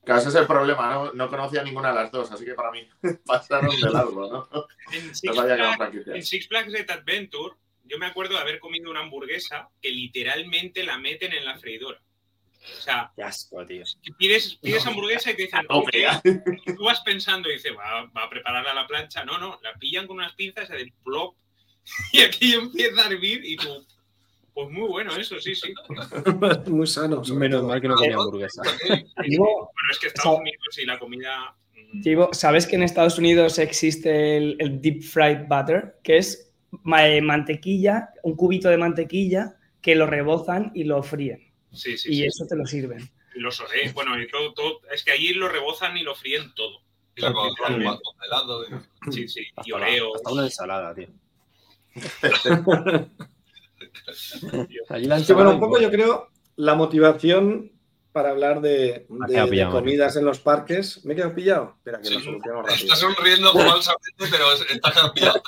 Claro, 0.04 0.20
ese 0.20 0.30
es 0.30 0.34
el 0.34 0.46
problema, 0.46 0.92
¿no? 0.92 1.12
No 1.12 1.28
conocía 1.28 1.62
ninguna 1.62 1.90
de 1.90 1.94
las 1.94 2.10
dos, 2.10 2.30
así 2.32 2.44
que 2.44 2.54
para 2.54 2.70
mí 2.70 2.88
pasaron 3.26 3.70
de 3.78 3.90
largo, 3.90 4.48
¿no? 4.52 4.66
En 4.92 5.14
Six, 5.14 5.34
No 5.34 5.42
Flags, 5.42 6.06
en. 6.06 6.22
Six 6.22 6.48
Flags 6.48 6.72
Great 6.72 6.90
Adventure, 6.90 7.54
yo 7.84 7.98
me 7.98 8.06
acuerdo 8.06 8.34
de 8.34 8.40
haber 8.40 8.60
comido 8.60 8.90
una 8.90 9.00
hamburguesa 9.00 9.68
que 9.82 9.90
literalmente 9.90 10.84
la 10.84 10.96
meten 10.98 11.32
en 11.32 11.44
la 11.44 11.58
freidora. 11.58 12.00
O 12.62 12.82
sea, 12.82 13.10
Qué 13.16 13.22
asco, 13.22 13.66
tío. 13.66 13.84
pides, 14.18 14.56
pides 14.56 14.86
hamburguesa 14.86 15.30
y 15.30 15.36
te 15.36 15.42
dicen, 15.42 15.64
ok, 15.68 15.90
y 16.66 16.74
tú 16.74 16.84
vas 16.84 17.00
pensando 17.00 17.48
y 17.48 17.54
dices, 17.54 17.72
va, 17.76 18.04
va 18.16 18.24
a 18.24 18.30
prepararla 18.30 18.70
a 18.72 18.74
la 18.74 18.86
plancha. 18.86 19.24
No, 19.24 19.38
no, 19.38 19.58
la 19.62 19.74
pillan 19.74 20.06
con 20.06 20.16
unas 20.16 20.34
pinzas 20.34 20.68
y 20.70 20.72
hacen 20.74 20.94
plop. 21.04 21.36
Y 22.12 22.20
aquí 22.20 22.54
empieza 22.54 23.02
a 23.02 23.06
hervir 23.06 23.44
y 23.44 23.56
tú, 23.56 23.86
pues 24.54 24.70
muy 24.70 24.88
bueno 24.88 25.14
eso, 25.16 25.38
sí, 25.40 25.54
sí. 25.54 25.72
Muy 26.70 26.86
sano. 26.86 27.22
Menos 27.34 27.60
todo. 27.60 27.68
mal 27.68 27.80
que 27.80 27.88
no 27.88 27.94
comía 27.96 28.14
hamburguesa. 28.16 28.62
Digo, 29.26 29.44
Bueno, 29.72 29.90
es 29.90 29.98
que 29.98 30.06
Estados 30.08 30.38
Unidos 30.40 30.78
y 30.78 30.86
la 30.86 30.98
comida. 30.98 31.56
mm, 31.92 32.02
Chivo, 32.02 32.28
¿sabes 32.32 32.66
que 32.66 32.76
en 32.76 32.82
Estados 32.82 33.18
Unidos 33.18 33.58
existe 33.58 34.36
el, 34.36 34.56
el 34.58 34.80
deep 34.80 35.02
fried 35.02 35.46
butter? 35.48 35.98
Que 36.02 36.18
es 36.18 36.52
eh, 36.98 37.20
mantequilla, 37.20 38.10
un 38.22 38.36
cubito 38.36 38.68
de 38.68 38.76
mantequilla 38.76 39.56
que 39.82 39.94
lo 39.94 40.06
rebozan 40.06 40.72
y 40.74 40.84
lo 40.84 41.02
fríen. 41.02 41.52
Sí, 41.72 41.96
sí, 41.96 42.10
y 42.12 42.16
sí. 42.16 42.24
eso 42.26 42.46
te 42.48 42.56
lo 42.56 42.66
sirven. 42.66 43.08
Y 43.34 43.40
Los 43.40 43.60
oré, 43.60 43.90
bueno, 43.92 44.20
y 44.20 44.26
todo, 44.28 44.52
todo. 44.54 44.80
Es 44.92 45.04
que 45.04 45.12
allí 45.12 45.32
lo 45.34 45.48
rebozan 45.48 45.96
y 45.96 46.02
lo 46.02 46.14
fríen 46.14 46.52
todo. 46.54 46.80
y 47.16 47.20
la 47.22 47.32
Coca-Cola 47.32 47.98
con 48.02 48.24
helado. 48.26 48.64
y- 48.66 49.12
Sí, 49.12 49.28
sí. 49.28 49.46
Y 49.64 49.72
Oreo. 49.72 50.14
hasta 50.16 50.30
una 50.32 50.44
ensalada, 50.44 50.94
tío. 50.94 51.08
Allí 54.88 55.06
la 55.06 55.18
Sí, 55.20 55.32
bueno, 55.32 55.50
un 55.52 55.60
poco 55.60 55.80
yo 55.80 55.90
creo 55.90 56.28
la 56.56 56.74
motivación 56.74 57.72
para 58.12 58.30
hablar 58.30 58.60
de, 58.60 59.06
de- 59.28 59.34
de 59.42 59.46
pillado, 59.48 59.70
comidas 59.72 60.16
en 60.16 60.24
los 60.24 60.40
parques. 60.40 61.04
¿Me 61.04 61.12
he 61.12 61.16
quedado 61.16 61.34
pillado? 61.34 61.74
Espera, 61.78 61.98
que 62.00 62.08
Sí. 62.08 62.14
lo 62.14 62.20
soluciono 62.20 62.62
rápido. 62.62 62.74
Está 62.76 62.96
sonriendo 62.96 63.52
falsamente, 63.52 64.24
pero 64.30 64.52
es- 64.52 64.66
está 64.70 64.92
cambiado. 64.92 65.42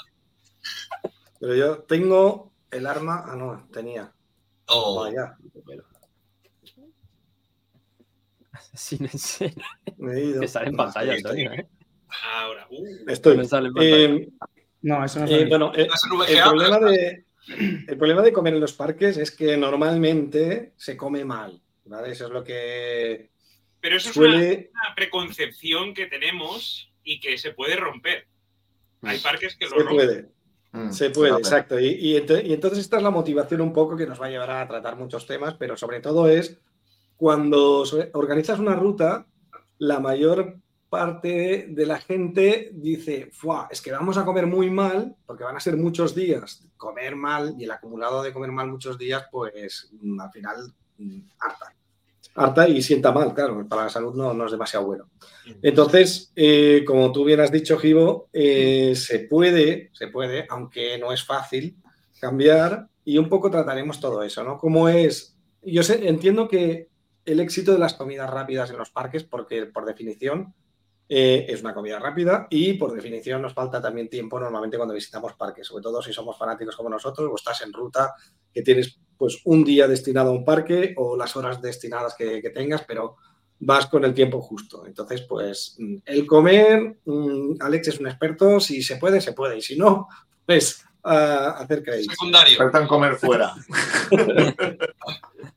Pero 1.40 1.54
yo 1.56 1.78
tengo 1.80 2.52
el 2.70 2.86
arma. 2.86 3.24
Ah, 3.26 3.34
no, 3.36 3.68
tenía. 3.72 4.12
Oh, 4.66 5.00
Vaya, 5.02 5.36
sé. 9.16 9.54
me 9.98 10.12
he 10.14 10.24
ido. 10.26 10.40
Que 10.40 10.48
sale 10.48 10.66
en 10.68 10.72
No, 10.76 10.84
pantalla, 10.84 11.14
estoy- 11.14 11.42
Antonio, 11.42 11.52
¿eh? 11.52 11.68
Ahora, 12.34 12.66
uh, 12.70 13.10
Estoy. 13.10 13.36
Me 13.36 13.44
sale 13.44 13.68
en 13.68 13.74
pantalla. 13.74 13.96
Eh, 13.96 14.28
No, 14.82 15.04
eso 15.04 15.20
no 15.20 15.26
es 15.26 15.30
eh, 15.32 15.46
bueno, 15.48 15.72
eh, 15.74 15.82
estás 15.82 16.02
el 16.04 16.18
VGA, 16.18 16.44
problema, 16.50 16.78
de, 16.90 17.24
el 17.48 17.96
problema 17.98 18.22
de 18.22 18.32
comer 18.32 18.54
en 18.54 18.60
los 18.60 18.72
parques 18.72 19.16
es 19.16 19.30
que 19.30 19.56
normalmente 19.56 20.72
se 20.76 20.96
come 20.96 21.24
mal. 21.24 21.60
¿vale? 21.84 22.12
Eso 22.12 22.26
es 22.26 22.30
lo 22.32 22.44
que 22.44 23.30
pero 23.80 23.96
eso 23.96 24.10
es 24.10 24.16
una, 24.16 24.30
suele. 24.30 24.70
una 24.72 24.94
preconcepción 24.94 25.92
que 25.94 26.06
tenemos 26.06 26.90
y 27.02 27.18
que 27.20 27.36
se 27.38 27.52
puede 27.52 27.74
romper. 27.76 28.26
Hay 29.02 29.18
parques 29.18 29.56
que 29.56 29.64
lo 29.64 29.70
Se 29.72 29.76
rompen. 29.78 29.96
puede. 29.96 30.28
Mm, 30.72 30.90
Se 30.92 31.10
puede, 31.10 31.32
exacto. 31.36 31.78
Y, 31.80 31.86
y 31.88 32.14
ento- 32.16 32.40
y 32.44 32.52
entonces 32.52 32.78
esta 32.78 32.96
es 32.98 33.02
la 33.02 33.10
motivación 33.10 33.60
un 33.60 33.72
poco 33.72 33.96
que 33.96 34.06
nos 34.06 34.20
va 34.20 34.26
a 34.26 34.30
llevar 34.30 34.50
a 34.50 34.68
tratar 34.68 34.96
muchos 34.96 35.26
temas, 35.26 35.54
pero 35.54 35.76
sobre 35.76 36.00
todo 36.00 36.28
es 36.28 36.58
cuando 37.16 37.84
organizas 38.14 38.58
una 38.60 38.74
ruta, 38.76 39.26
la 39.78 39.98
mayor 40.00 40.56
parte 40.92 41.68
de 41.70 41.86
la 41.86 41.98
gente 41.98 42.68
dice, 42.74 43.30
"Fua, 43.32 43.66
es 43.70 43.80
que 43.80 43.90
vamos 43.90 44.18
a 44.18 44.26
comer 44.26 44.46
muy 44.46 44.68
mal, 44.68 45.16
porque 45.24 45.42
van 45.42 45.56
a 45.56 45.60
ser 45.60 45.78
muchos 45.78 46.14
días 46.14 46.68
comer 46.76 47.16
mal 47.16 47.54
y 47.56 47.64
el 47.64 47.70
acumulado 47.70 48.22
de 48.22 48.30
comer 48.30 48.52
mal 48.52 48.68
muchos 48.68 48.98
días, 48.98 49.24
pues 49.32 49.88
mm, 50.02 50.20
al 50.20 50.30
final 50.30 50.74
mm, 50.98 51.20
harta. 51.38 51.74
Harta 52.34 52.68
y 52.68 52.82
sienta 52.82 53.10
mal, 53.10 53.32
claro, 53.32 53.66
para 53.66 53.84
la 53.84 53.88
salud 53.88 54.14
no, 54.14 54.34
no 54.34 54.44
es 54.44 54.52
demasiado 54.52 54.84
bueno. 54.84 55.08
Entonces, 55.62 56.30
eh, 56.36 56.84
como 56.86 57.10
tú 57.10 57.24
bien 57.24 57.40
has 57.40 57.50
dicho, 57.50 57.78
Givo, 57.78 58.28
eh, 58.30 58.92
se 58.94 59.20
puede, 59.20 59.88
se 59.94 60.08
puede, 60.08 60.46
aunque 60.50 60.98
no 60.98 61.10
es 61.10 61.24
fácil, 61.24 61.74
cambiar 62.20 62.86
y 63.02 63.16
un 63.16 63.30
poco 63.30 63.50
trataremos 63.50 63.98
todo 63.98 64.22
eso, 64.22 64.44
¿no? 64.44 64.58
Cómo 64.58 64.90
es. 64.90 65.38
Yo 65.62 65.82
sé, 65.82 66.06
entiendo 66.06 66.48
que 66.48 66.90
el 67.24 67.40
éxito 67.40 67.72
de 67.72 67.78
las 67.78 67.94
comidas 67.94 68.28
rápidas 68.28 68.70
en 68.70 68.76
los 68.76 68.90
parques, 68.90 69.24
porque 69.24 69.64
por 69.64 69.86
definición 69.86 70.54
eh, 71.08 71.46
es 71.48 71.60
una 71.60 71.74
comida 71.74 71.98
rápida 71.98 72.46
y 72.50 72.74
por 72.74 72.92
definición 72.92 73.42
nos 73.42 73.52
falta 73.52 73.80
también 73.82 74.08
tiempo 74.08 74.40
normalmente 74.40 74.76
cuando 74.76 74.94
visitamos 74.94 75.34
parques, 75.34 75.66
sobre 75.66 75.82
todo 75.82 76.00
si 76.00 76.12
somos 76.12 76.38
fanáticos 76.38 76.76
como 76.76 76.88
nosotros 76.88 77.28
o 77.30 77.34
estás 77.34 77.62
en 77.62 77.72
ruta, 77.72 78.14
que 78.52 78.62
tienes 78.62 78.98
pues 79.16 79.40
un 79.44 79.62
día 79.64 79.86
destinado 79.86 80.30
a 80.30 80.34
un 80.34 80.44
parque 80.44 80.94
o 80.96 81.16
las 81.16 81.36
horas 81.36 81.60
destinadas 81.60 82.14
que, 82.14 82.40
que 82.40 82.50
tengas, 82.50 82.82
pero 82.82 83.16
vas 83.60 83.86
con 83.86 84.04
el 84.04 84.14
tiempo 84.14 84.40
justo. 84.40 84.84
Entonces, 84.86 85.22
pues 85.22 85.76
mm, 85.78 85.96
el 86.04 86.26
comer, 86.26 86.98
mm, 87.04 87.54
Alex 87.60 87.88
es 87.88 88.00
un 88.00 88.08
experto, 88.08 88.58
si 88.58 88.82
se 88.82 88.96
puede, 88.96 89.20
se 89.20 89.32
puede, 89.32 89.58
y 89.58 89.62
si 89.62 89.76
no, 89.76 90.08
pues 90.44 90.84
a 91.04 91.50
hacer 91.58 91.82
crédito. 91.82 92.12
secundario. 92.12 92.58
En 92.72 92.86
comer 92.86 93.16
fuera. 93.16 93.54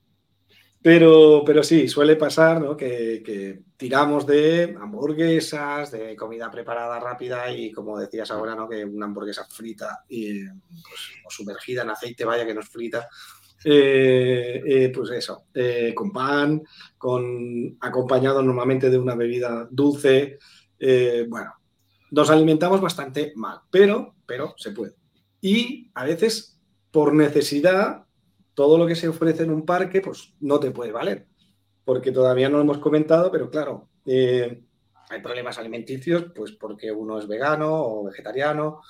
Pero, 0.86 1.42
pero 1.44 1.64
sí, 1.64 1.88
suele 1.88 2.16
pasar 2.16 2.62
¿no? 2.62 2.78
que, 2.78 3.64
tiramos 3.76 4.24
de 4.28 4.78
hamburguesas, 4.80 5.90
de 5.90 6.16
comida 6.16 6.52
preparada 6.52 7.00
rápida 7.00 7.50
y 7.50 7.72
como 7.72 7.98
decías 7.98 8.30
ahora, 8.30 8.54
¿no? 8.54 8.70
que 8.70 8.86
una 8.86 9.08
hamburguesa 9.08 9.46
frita 9.46 10.04
y, 10.08 10.46
pues, 10.46 11.02
o 11.26 11.32
sumergida 11.32 11.82
en 11.82 11.90
aceite, 11.90 12.24
vaya 12.24 12.46
que 12.46 12.54
no 12.54 12.60
es 12.60 12.70
frita, 12.70 13.10
eh, 13.64 14.62
eh, 14.64 14.92
pues 14.94 15.10
eso, 15.10 15.46
eh, 15.56 15.92
con 15.96 16.12
pan, 16.12 16.62
acompañado 17.80 18.44
normalmente 18.44 18.92
de 18.92 19.00
una 19.00 19.16
bebida 19.16 19.68
dulce. 19.72 20.38
bueno, 21.28 21.52
nos 22.12 22.30
alimentamos 22.30 22.80
bastante 22.80 23.34
mal, 23.38 23.62
pero, 23.72 24.14
pero 24.24 24.54
se 24.56 24.70
puede. 24.70 24.94
Y 25.42 25.90
a 25.96 26.06
veces, 26.06 26.62
por 26.92 27.12
necesidad, 27.16 28.06
todo 28.56 28.78
lo 28.78 28.88
que 28.88 28.96
se 28.96 29.08
ofrece 29.08 29.44
en 29.44 29.52
un 29.52 29.66
parque, 29.66 30.02
pues 30.02 30.34
no 30.40 30.60
te 30.60 30.72
puede 30.72 30.92
valer. 30.92 31.28
Porque 31.84 32.12
todavía 32.12 32.50
no 32.50 32.58
lo 32.58 32.64
hemos 32.64 32.80
comentado, 32.80 33.32
pero 33.32 33.52
claro, 33.52 33.90
eh, 34.06 34.64
hay 35.10 35.22
problemas 35.22 35.60
alimenticios, 35.60 36.26
pues 36.34 36.52
porque 36.54 36.92
uno 36.92 37.20
es 37.20 37.28
vegano 37.28 37.70
o 37.72 38.06
vegetariano, 38.06 38.82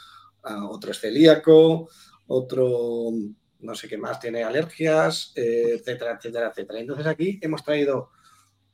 ah, 0.44 0.68
otro 0.70 0.92
es 0.92 1.00
celíaco, 1.00 1.90
otro 2.28 3.12
no 3.60 3.76
sé 3.76 3.88
qué 3.88 3.98
más 3.98 4.20
tiene 4.20 4.44
alergias, 4.44 5.34
eh, 5.36 5.78
etcétera, 5.80 6.18
etcétera, 6.18 6.50
etcétera. 6.50 6.80
Entonces 6.80 7.08
aquí 7.08 7.40
hemos 7.42 7.64
traído 7.64 8.12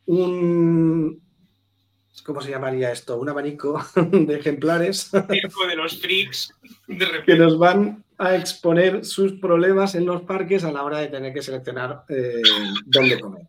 un, 0.06 1.22
¿cómo 2.26 2.42
se 2.42 2.52
llamaría 2.52 2.92
esto? 2.92 3.18
Un 3.18 3.30
abanico 3.30 3.82
de 4.12 4.36
ejemplares 4.36 5.10
Circo 5.10 5.68
de 5.68 5.76
los 5.76 6.00
freaks, 6.02 6.54
de 6.88 6.98
que 6.98 7.06
repente. 7.06 7.38
nos 7.38 7.58
van 7.58 8.04
a 8.22 8.36
exponer 8.36 9.04
sus 9.04 9.34
problemas 9.34 9.96
en 9.96 10.06
los 10.06 10.22
parques 10.22 10.64
a 10.64 10.72
la 10.72 10.84
hora 10.84 11.00
de 11.00 11.08
tener 11.08 11.34
que 11.34 11.42
seleccionar 11.42 12.06
eh, 12.08 12.42
dónde 12.86 13.20
comer. 13.20 13.48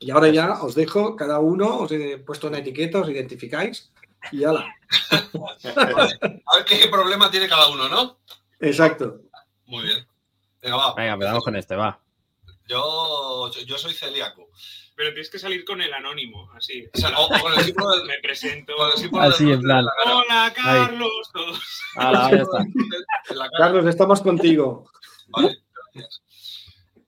Y 0.00 0.10
ahora 0.10 0.28
ya 0.30 0.62
os 0.62 0.74
dejo, 0.74 1.14
cada 1.14 1.38
uno 1.38 1.78
os 1.78 1.92
he 1.92 2.18
puesto 2.18 2.48
una 2.48 2.58
etiqueta, 2.58 3.00
os 3.00 3.08
identificáis 3.08 3.92
y 4.32 4.42
ala. 4.42 4.66
A 5.64 6.56
ver 6.56 6.64
qué 6.66 6.88
problema 6.90 7.30
tiene 7.30 7.48
cada 7.48 7.68
uno, 7.68 7.88
¿no? 7.88 8.18
Exacto. 8.58 9.20
Muy 9.66 9.84
bien. 9.84 10.04
Venga, 10.60 10.76
va. 10.76 10.94
Venga, 10.94 11.12
empezamos 11.12 11.44
con 11.44 11.54
este, 11.54 11.76
va. 11.76 12.00
Yo, 12.66 13.48
yo 13.64 13.78
soy 13.78 13.94
celíaco. 13.94 14.48
Pero 14.96 15.10
tienes 15.10 15.28
que 15.30 15.38
salir 15.38 15.64
con 15.64 15.80
el 15.82 15.92
anónimo, 15.92 16.50
así. 16.54 16.88
O 16.94 16.98
sea, 16.98 17.18
o- 17.18 17.26
o 17.26 17.40
con 17.40 17.52
el 17.52 17.60
símbolo 17.64 17.90
del. 17.98 18.06
Me 18.06 18.18
presento. 18.20 18.72
Así, 18.82 19.44
del- 19.44 19.54
en 19.54 19.60
plan. 19.60 19.84
Hola, 20.06 20.52
Carlos. 20.56 21.30
Todos. 21.32 21.60
Hala, 21.96 22.30
ya 22.30 22.36
está. 22.38 22.64
Carlos, 23.58 23.86
estamos 23.86 24.20
contigo. 24.22 24.90
Vale, 25.28 25.58
gracias. 25.92 26.22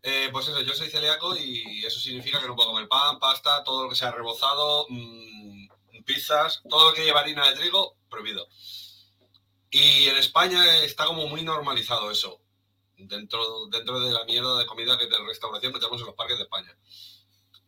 Eh, 0.03 0.29
pues 0.33 0.49
eso, 0.49 0.61
yo 0.63 0.75
soy 0.75 0.89
celíaco 0.91 1.35
y 1.37 1.85
eso 1.85 1.99
significa 1.99 2.41
que 2.41 2.47
no 2.47 2.55
puedo 2.57 2.71
comer 2.73 2.89
pan, 2.89 3.19
pasta, 3.19 3.65
todo 3.65 3.85
lo 3.85 3.91
que 3.91 3.97
sea 3.97 4.11
rebozado, 4.13 4.87
mm, 4.89 5.69
pizzas, 6.05 6.63
todo 6.69 6.91
lo 6.91 6.95
que 6.95 7.05
lleva 7.05 7.21
harina 7.21 7.49
de 7.51 7.57
trigo, 7.57 7.97
prohibido. 8.09 8.47
Y 9.71 10.07
en 10.09 10.17
España 10.17 10.83
está 10.85 11.05
como 11.07 11.27
muy 11.27 11.43
normalizado 11.43 12.11
eso, 12.11 12.41
dentro, 12.97 13.67
dentro 13.67 14.01
de 14.01 14.13
la 14.13 14.25
mierda 14.25 14.59
de 14.59 14.67
comida 14.67 14.97
que 14.97 15.07
de 15.07 15.19
restauración 15.27 15.73
que 15.73 15.79
tenemos 15.81 16.01
en 16.01 16.07
los 16.07 16.15
parques 16.15 16.39
de 16.39 16.45
España. 16.45 16.75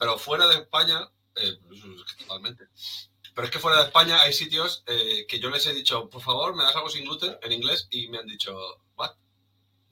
Pero 0.00 0.18
fuera 0.18 0.48
de 0.48 0.56
España, 0.56 0.98
eh, 1.36 1.56
totalmente. 2.18 2.64
Pero 3.34 3.44
es 3.46 3.50
que 3.52 3.58
fuera 3.60 3.78
de 3.78 3.84
España 3.84 4.20
hay 4.22 4.32
sitios 4.32 4.82
eh, 4.86 5.26
que 5.28 5.38
yo 5.38 5.50
les 5.50 5.64
he 5.66 5.72
dicho, 5.74 6.08
por 6.10 6.20
favor, 6.22 6.56
me 6.56 6.64
das 6.64 6.74
algo 6.74 6.88
sin 6.90 7.04
gluten 7.04 7.36
en 7.42 7.52
inglés 7.52 7.86
y 7.90 8.08
me 8.08 8.18
han 8.18 8.26
dicho, 8.26 8.56
¿what? 8.96 9.12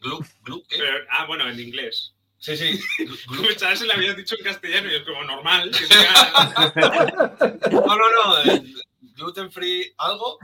¿Glu? 0.01 0.25
¿Glu? 0.43 0.63
¿Qué? 0.69 0.79
Pero, 0.79 1.07
ah, 1.11 1.27
bueno, 1.27 1.49
en 1.49 1.61
inglés. 1.61 2.15
Sí, 2.39 2.57
sí. 2.57 2.81
Sabes, 3.59 3.81
se 3.81 3.87
le 3.87 3.93
había 3.93 4.15
dicho 4.15 4.35
en 4.37 4.45
castellano 4.45 4.91
y 4.91 4.95
es 4.97 5.03
como 5.05 5.23
normal. 5.25 5.71
que 5.71 5.87
No, 7.71 7.97
no, 7.97 8.09
no. 8.11 8.39
eh, 8.45 8.63
gluten 9.01 9.51
free 9.53 9.93
algo. 9.99 10.39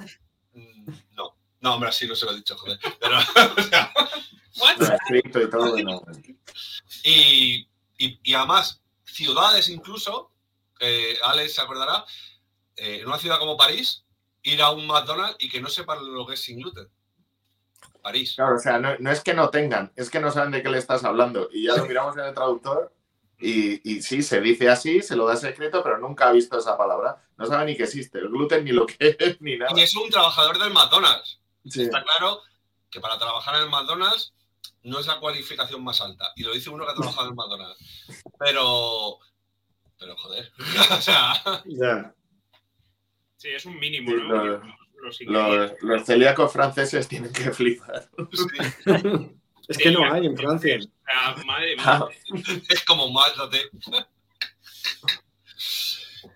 Mm, 0.53 0.91
No. 1.17 1.37
No, 1.61 1.75
hombre, 1.75 1.89
así 1.89 2.07
no 2.07 2.15
se 2.15 2.27
lo 2.27 2.33
he 2.33 2.37
dicho, 2.37 2.57
joder. 2.59 2.79
Pero, 3.01 3.19
o 3.57 3.63
sea, 3.63 3.93
What? 4.59 4.77
No, 4.77 4.87
escrito 4.95 5.41
y 5.43 5.51
todo. 5.51 5.77
no. 5.79 6.03
Y, 7.05 7.67
y, 7.99 8.21
y 8.23 8.35
además, 8.35 8.81
ciudades 9.15 9.69
incluso, 9.69 10.33
eh, 10.81 11.17
Alex 11.23 11.55
se 11.55 11.63
acordará, 11.63 12.05
eh, 12.77 12.99
en 13.01 13.07
una 13.07 13.19
ciudad 13.19 13.39
como 13.39 13.57
París, 13.57 14.05
ir 14.43 14.61
a 14.61 14.71
un 14.71 14.87
McDonald's 14.87 15.37
y 15.39 15.49
que 15.49 15.61
no 15.61 15.69
sepan 15.69 15.99
lo 16.13 16.27
que 16.27 16.35
es 16.35 16.41
sin 16.41 16.59
gluten. 16.59 16.89
París. 18.03 18.35
Claro, 18.35 18.57
o 18.57 18.59
sea, 18.59 18.79
no, 18.79 18.97
no 18.99 19.11
es 19.11 19.23
que 19.23 19.33
no 19.33 19.49
tengan, 19.49 19.93
es 19.97 20.11
que 20.11 20.21
no 20.21 20.31
saben 20.31 20.51
de 20.51 20.63
qué 20.63 20.69
le 20.69 20.79
estás 20.79 21.05
hablando. 21.05 21.49
Y 21.53 21.67
ya 21.67 21.77
lo 21.77 21.87
miramos 21.87 22.17
en 22.17 22.25
el 22.25 22.35
traductor 22.35 22.93
y, 23.39 23.91
y 23.91 24.03
sí, 24.03 24.23
se 24.23 24.41
dice 24.41 24.69
así, 24.69 25.01
se 25.01 25.17
lo 25.17 25.27
das 25.27 25.43
escrito, 25.45 25.83
pero 25.83 25.99
nunca 25.99 26.29
ha 26.29 26.33
visto 26.33 26.59
esa 26.59 26.77
palabra. 26.77 27.23
No 27.37 27.47
sabe 27.47 27.67
ni 27.67 27.77
que 27.77 27.85
existe 27.85 28.19
el 28.19 28.29
gluten, 28.29 28.65
ni 28.65 28.73
lo 28.73 28.85
que 28.87 29.17
es, 29.19 29.41
ni 29.41 29.57
nada. 29.57 29.73
Y 29.75 29.83
es 29.83 29.95
un 29.97 30.11
trabajador 30.11 30.59
del 30.59 30.73
McDonald's. 30.73 31.41
Sí. 31.67 31.83
Está 31.83 32.03
claro 32.03 32.43
que 32.91 33.01
para 33.01 33.19
trabajar 33.19 33.57
en 33.57 33.63
el 33.63 33.71
McDonald's 33.71 34.35
no 34.85 34.99
es 35.01 35.07
la 35.07 35.19
cualificación 35.21 35.83
más 35.83 36.01
alta. 36.01 36.33
Y 36.37 36.43
lo 36.45 36.53
dice 36.55 36.71
uno 36.71 36.85
que 36.87 36.93
ha 36.93 36.95
trabajado 36.95 37.29
en 37.29 37.35
McDonald's. 37.35 38.15
Pero. 38.39 39.19
Pero 39.99 40.17
joder. 40.17 40.53
o 40.91 41.01
sea. 41.01 41.35
Ya. 41.67 42.15
Sí, 43.37 43.49
es 43.51 43.65
un 43.67 43.79
mínimo, 43.79 44.11
Sí, 44.11 44.17
¿no? 44.17 44.45
lo- 44.45 44.63
Los 45.03 45.81
Los, 45.83 46.05
celíacos 46.07 46.51
franceses 46.53 47.07
tienen 47.09 47.33
que 47.33 47.51
flipar. 47.51 48.09
sí, 48.33 48.47
Es 49.69 49.79
que 49.79 49.91
no 49.91 50.13
hay 50.13 50.27
en 50.27 50.37
Francia. 50.37 50.77
O 50.79 50.83
sea, 51.37 51.45
madre 51.47 51.75
mía. 51.77 51.85
Ah, 51.87 52.09
es 52.69 52.85
como 52.85 53.11
mátate. 53.11 53.63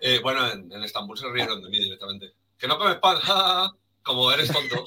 Eh, 0.01 0.21
bueno, 0.23 0.51
en, 0.51 0.71
en 0.73 0.83
Estambul 0.83 1.19
se 1.19 1.31
rieron 1.31 1.63
de 1.63 1.69
mí 1.69 1.79
directamente. 1.79 2.35
Que 2.59 2.67
no 2.69 2.79
comes 2.79 2.97
pan, 2.97 3.19
como 4.03 4.31
eres 4.33 4.51
tonto. 4.53 4.87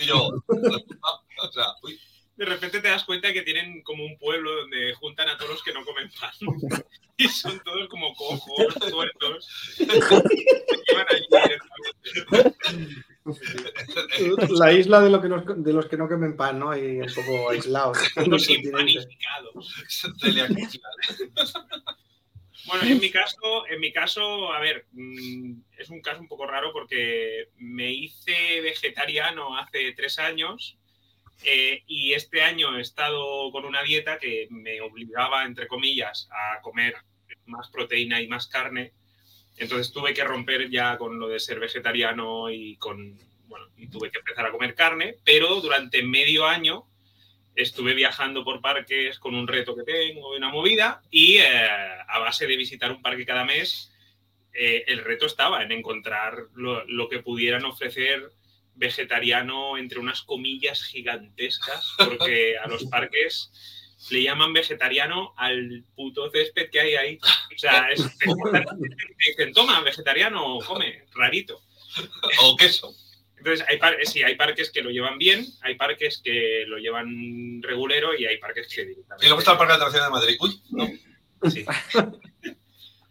Y 0.00 0.06
yo, 0.06 0.28
o 0.28 1.52
sea, 1.52 1.66
uy, 1.82 2.00
De 2.38 2.44
repente 2.44 2.80
te 2.80 2.86
das 2.88 3.02
cuenta 3.02 3.32
que 3.32 3.42
tienen 3.42 3.82
como 3.82 4.04
un 4.04 4.16
pueblo 4.16 4.54
donde 4.60 4.94
juntan 4.94 5.28
a 5.28 5.36
todos 5.36 5.50
los 5.50 5.62
que 5.62 5.72
no 5.72 5.84
comen 5.84 6.08
pan. 6.20 6.30
Y 7.20 7.26
son 7.26 7.58
todos 7.64 7.88
como 7.88 8.14
cojos, 8.14 8.76
tuertos. 8.88 9.76
La 14.56 14.72
isla 14.72 15.00
de, 15.00 15.10
lo 15.10 15.20
que 15.20 15.28
nos- 15.28 15.64
de 15.64 15.72
los 15.72 15.86
que 15.86 15.96
no 15.96 16.08
comen 16.08 16.36
pan, 16.36 16.60
¿no? 16.60 16.76
Y 16.76 17.00
un 17.00 17.12
poco 17.12 17.50
aislados. 17.50 17.98
Los. 18.24 18.46
Bueno, 22.66 22.84
en 22.84 23.00
mi 23.00 23.10
caso, 23.10 23.66
en 23.68 23.80
mi 23.80 23.92
caso, 23.92 24.52
a 24.52 24.60
ver, 24.60 24.86
mm, 24.92 25.54
es 25.76 25.90
un 25.90 26.00
caso 26.00 26.20
un 26.20 26.28
poco 26.28 26.46
raro 26.46 26.72
porque 26.72 27.48
me 27.56 27.90
hice 27.90 28.60
vegetariano 28.60 29.58
hace 29.58 29.92
tres 29.94 30.20
años 30.20 30.77
eh, 31.44 31.82
y 31.86 32.14
este 32.14 32.42
año 32.42 32.76
he 32.76 32.80
estado 32.80 33.50
con 33.52 33.64
una 33.64 33.82
dieta 33.82 34.18
que 34.18 34.48
me 34.50 34.80
obligaba, 34.80 35.44
entre 35.44 35.68
comillas, 35.68 36.28
a 36.30 36.60
comer 36.60 36.96
más 37.46 37.68
proteína 37.68 38.20
y 38.20 38.28
más 38.28 38.48
carne. 38.48 38.92
Entonces 39.56 39.92
tuve 39.92 40.14
que 40.14 40.24
romper 40.24 40.68
ya 40.70 40.96
con 40.98 41.18
lo 41.18 41.28
de 41.28 41.40
ser 41.40 41.60
vegetariano 41.60 42.50
y 42.50 42.76
con, 42.76 43.18
tuve 43.90 44.10
que 44.10 44.18
empezar 44.18 44.46
a 44.46 44.52
comer 44.52 44.74
carne, 44.74 45.16
pero 45.24 45.60
durante 45.60 46.02
medio 46.02 46.46
año 46.46 46.84
estuve 47.54 47.94
viajando 47.94 48.44
por 48.44 48.60
parques 48.60 49.18
con 49.18 49.34
un 49.34 49.48
reto 49.48 49.74
que 49.74 49.82
tengo 49.82 50.34
y 50.34 50.38
una 50.38 50.50
movida 50.50 51.02
y 51.10 51.38
eh, 51.38 51.68
a 52.08 52.18
base 52.20 52.46
de 52.46 52.56
visitar 52.56 52.92
un 52.92 53.02
parque 53.02 53.26
cada 53.26 53.44
mes, 53.44 53.92
eh, 54.52 54.84
el 54.86 55.04
reto 55.04 55.26
estaba 55.26 55.62
en 55.62 55.72
encontrar 55.72 56.46
lo 56.54 57.08
que 57.08 57.20
pudieran 57.20 57.64
ofrecer 57.64 58.30
vegetariano 58.78 59.76
entre 59.76 59.98
unas 59.98 60.22
comillas 60.22 60.82
gigantescas, 60.84 61.94
porque 61.98 62.56
a 62.56 62.66
los 62.68 62.84
parques 62.84 63.50
le 64.10 64.22
llaman 64.22 64.52
vegetariano 64.52 65.34
al 65.36 65.84
puto 65.96 66.30
césped 66.30 66.70
que 66.70 66.80
hay 66.80 66.94
ahí. 66.94 67.18
O 67.54 67.58
sea, 67.58 67.90
es, 67.90 68.00
te 68.18 68.26
dicen, 69.26 69.52
toma, 69.52 69.80
vegetariano, 69.80 70.58
come, 70.66 71.04
rarito. 71.14 71.60
O 72.42 72.56
queso. 72.56 72.94
Entonces, 73.36 73.66
hay 73.68 73.78
par- 73.78 73.96
sí, 74.04 74.22
hay 74.22 74.36
parques 74.36 74.70
que 74.70 74.82
lo 74.82 74.90
llevan 74.90 75.18
bien, 75.18 75.46
hay 75.62 75.74
parques 75.76 76.20
que 76.22 76.64
lo 76.66 76.78
llevan 76.78 77.60
regulero 77.62 78.16
y 78.16 78.26
hay 78.26 78.38
parques 78.38 78.68
que 78.68 78.84
directamente... 78.84 79.26
Y 79.26 79.28
luego 79.28 79.40
está 79.40 79.52
el 79.52 79.58
Parque 79.58 79.72
de 79.72 79.76
Atracciones 79.76 80.06
de 80.06 80.12
Madrid. 80.12 80.36
Uy, 80.40 80.62
no. 80.70 81.50
Sí. 81.50 81.64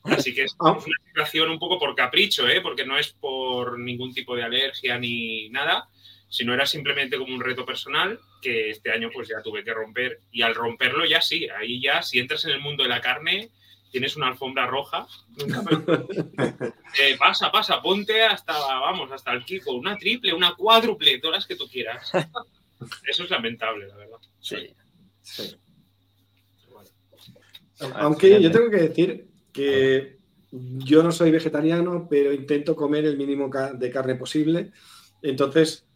Así 0.07 0.33
que 0.33 0.43
es 0.43 0.55
Ah. 0.59 0.71
una 0.73 0.81
situación 1.07 1.49
un 1.49 1.59
poco 1.59 1.77
por 1.79 1.95
capricho, 1.95 2.47
¿eh? 2.47 2.61
porque 2.61 2.85
no 2.85 2.97
es 2.97 3.09
por 3.13 3.77
ningún 3.79 4.13
tipo 4.13 4.35
de 4.35 4.43
alergia 4.43 4.97
ni 4.97 5.49
nada, 5.49 5.87
sino 6.29 6.53
era 6.53 6.65
simplemente 6.65 7.17
como 7.17 7.33
un 7.33 7.41
reto 7.41 7.65
personal 7.65 8.19
que 8.41 8.69
este 8.71 8.91
año 8.91 9.09
pues 9.13 9.27
ya 9.29 9.41
tuve 9.41 9.63
que 9.63 9.73
romper. 9.73 10.19
Y 10.31 10.41
al 10.41 10.55
romperlo 10.55 11.05
ya 11.05 11.21
sí, 11.21 11.47
ahí 11.49 11.81
ya 11.81 12.01
si 12.01 12.19
entras 12.19 12.45
en 12.45 12.51
el 12.51 12.59
mundo 12.59 12.83
de 12.83 12.89
la 12.89 13.01
carne 13.01 13.49
tienes 13.91 14.15
una 14.17 14.27
alfombra 14.27 14.67
roja. 14.67 15.07
Nunca 15.37 15.61
me- 15.61 15.77
Eh, 16.99 17.15
pasa, 17.17 17.51
pasa, 17.51 17.81
ponte 17.81 18.23
hasta, 18.23 18.53
vamos, 18.53 19.11
hasta 19.11 19.31
el 19.33 19.43
Kiko, 19.45 19.71
una 19.73 19.97
triple, 19.97 20.33
una 20.33 20.53
cuádruple, 20.55 21.19
todas 21.19 21.37
las 21.37 21.47
que 21.47 21.55
tú 21.55 21.67
quieras. 21.69 22.11
Eso 23.07 23.23
es 23.23 23.29
lamentable, 23.29 23.87
la 23.87 23.95
verdad. 23.95 24.17
Sí. 24.39 24.75
Aunque 27.95 28.41
yo 28.41 28.51
tengo 28.51 28.69
que 28.69 28.77
decir 28.77 29.27
que 29.57 30.17
yo 30.51 31.01
no 31.01 31.11
soy 31.11 31.31
vegetariano, 31.31 32.07
pero 32.07 32.31
intento 32.31 32.75
comer 32.75 33.05
el 33.05 33.17
mínimo 33.17 33.49
de 33.73 33.89
carne 33.89 34.13
posible. 34.13 34.71
Entonces, 35.23 35.87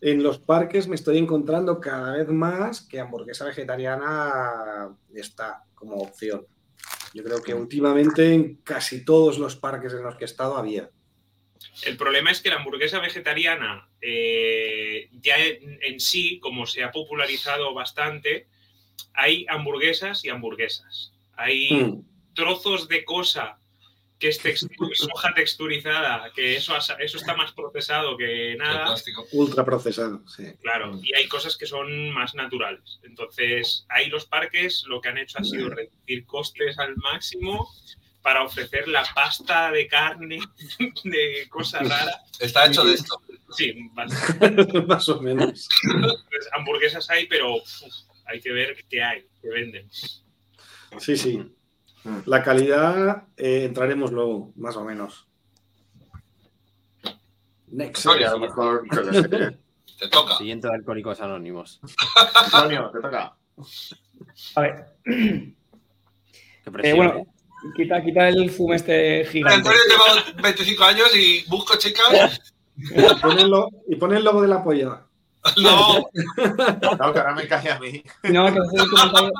en 0.00 0.24
los 0.24 0.38
parques 0.38 0.88
me 0.88 0.96
estoy 0.96 1.18
encontrando 1.18 1.80
cada 1.80 2.16
vez 2.16 2.28
más 2.28 2.82
que 2.82 2.98
hamburguesa 2.98 3.44
vegetariana 3.44 4.88
está 5.14 5.62
como 5.76 5.96
opción. 5.98 6.44
Yo 7.14 7.22
creo 7.22 7.40
que 7.40 7.54
últimamente 7.54 8.34
en 8.34 8.56
casi 8.56 9.04
todos 9.04 9.38
los 9.38 9.54
parques 9.54 9.92
en 9.92 10.02
los 10.02 10.16
que 10.16 10.24
he 10.24 10.26
estado 10.26 10.56
había. 10.56 10.90
El 11.84 11.96
problema 11.96 12.32
es 12.32 12.42
que 12.42 12.50
la 12.50 12.56
hamburguesa 12.56 12.98
vegetariana 12.98 13.88
eh, 14.00 15.10
ya 15.12 15.36
en, 15.36 15.78
en 15.80 16.00
sí, 16.00 16.40
como 16.40 16.66
se 16.66 16.82
ha 16.82 16.90
popularizado 16.90 17.72
bastante, 17.72 18.48
hay 19.14 19.46
hamburguesas 19.48 20.24
y 20.24 20.28
hamburguesas. 20.28 21.12
Hay 21.36 21.70
Mm. 21.70 22.15
Trozos 22.36 22.86
de 22.86 23.04
cosa 23.04 23.58
que 24.18 24.28
es 24.28 24.42
textu- 24.42 24.90
soja 24.94 25.34
texturizada, 25.34 26.32
que 26.34 26.56
eso, 26.56 26.74
ha- 26.74 26.96
eso 27.00 27.18
está 27.18 27.34
más 27.36 27.52
procesado 27.52 28.16
que 28.16 28.54
nada. 28.56 28.84
plástico. 28.86 29.26
Ultra 29.32 29.64
procesado, 29.64 30.22
sí. 30.28 30.44
Claro, 30.62 30.98
y 31.02 31.14
hay 31.14 31.26
cosas 31.28 31.56
que 31.56 31.66
son 31.66 32.10
más 32.12 32.34
naturales. 32.34 32.98
Entonces, 33.02 33.84
ahí 33.90 34.08
los 34.08 34.24
parques 34.24 34.84
lo 34.86 35.00
que 35.00 35.08
han 35.08 35.18
hecho 35.18 35.38
ha 35.38 35.44
sido 35.44 35.68
reducir 35.68 36.24
costes 36.24 36.78
al 36.78 36.96
máximo 36.96 37.68
para 38.22 38.42
ofrecer 38.42 38.88
la 38.88 39.04
pasta 39.14 39.70
de 39.70 39.86
carne 39.86 40.38
de 41.04 41.46
cosa 41.50 41.80
rara. 41.80 42.22
Está 42.40 42.66
hecho 42.66 42.84
de 42.84 42.94
esto. 42.94 43.20
Sí, 43.50 43.74
bastante. 43.92 44.82
más 44.86 45.08
o 45.10 45.20
menos. 45.20 45.68
Pues, 46.30 46.48
hamburguesas 46.52 47.08
hay, 47.10 47.26
pero 47.26 47.56
uf, 47.56 47.82
hay 48.24 48.40
que 48.40 48.50
ver 48.50 48.76
qué 48.88 49.02
hay, 49.02 49.26
qué 49.42 49.48
venden. 49.50 49.88
Sí, 50.98 51.16
sí. 51.16 51.52
La 52.24 52.42
calidad 52.42 53.24
eh, 53.36 53.64
entraremos 53.64 54.12
luego, 54.12 54.52
más 54.56 54.76
o 54.76 54.84
menos. 54.84 55.26
Next. 57.68 58.02
Sí, 58.02 58.22
a 58.22 58.30
lo 58.30 58.38
mejor. 58.38 58.84
Te 59.98 60.08
toca. 60.08 60.36
Siguiente 60.36 60.68
de 60.68 60.74
Alcohólicos 60.74 61.20
Anónimos. 61.20 61.80
Antonio, 62.52 62.90
te 62.92 63.00
toca. 63.00 63.34
A 64.54 64.60
ver, 64.60 64.86
Qué 66.66 66.70
eh, 66.70 66.72
presión, 66.72 66.96
bueno, 66.96 67.18
¿eh? 67.20 67.26
quita, 67.76 68.02
quita 68.02 68.28
el 68.28 68.50
fume 68.50 68.76
este 68.76 69.24
gigante. 69.24 69.56
Antonio 69.56 69.78
lleva 69.88 70.42
25 70.42 70.84
años 70.84 71.16
y 71.16 71.44
busco 71.48 71.78
chicas. 71.78 72.52
Y 72.76 73.96
pon 73.96 74.12
el 74.14 74.24
logo 74.24 74.42
de 74.42 74.48
la 74.48 74.62
polla. 74.62 75.02
No, 75.62 76.10
No, 76.98 77.12
que 77.12 77.18
ahora 77.20 77.34
me 77.34 77.46
cae 77.46 77.70
a 77.70 77.78
mí. 77.78 78.02
No, 78.24 78.46
quería 78.46 78.64
hacer 78.64 78.80
un 78.80 78.90
comentario, 78.90 79.32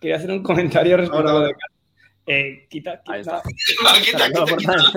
quería 0.00 0.16
hacer 0.16 0.30
un 0.32 0.42
comentario 0.42 0.96
respecto 0.96 1.16
Ahora, 1.16 1.30
a 1.30 1.34
lo 1.34 1.40
de 1.42 1.52
Carlos. 1.52 1.77
Eh, 2.28 2.66
quita, 2.68 3.02
Ahí 3.06 3.22
quita- 3.22 3.38
está. 3.38 3.42
quita, 4.02 4.28
No, 4.28 4.34
quita, 4.40 4.46
por 4.46 4.58
quita. 4.58 4.72
nada. 4.76 4.92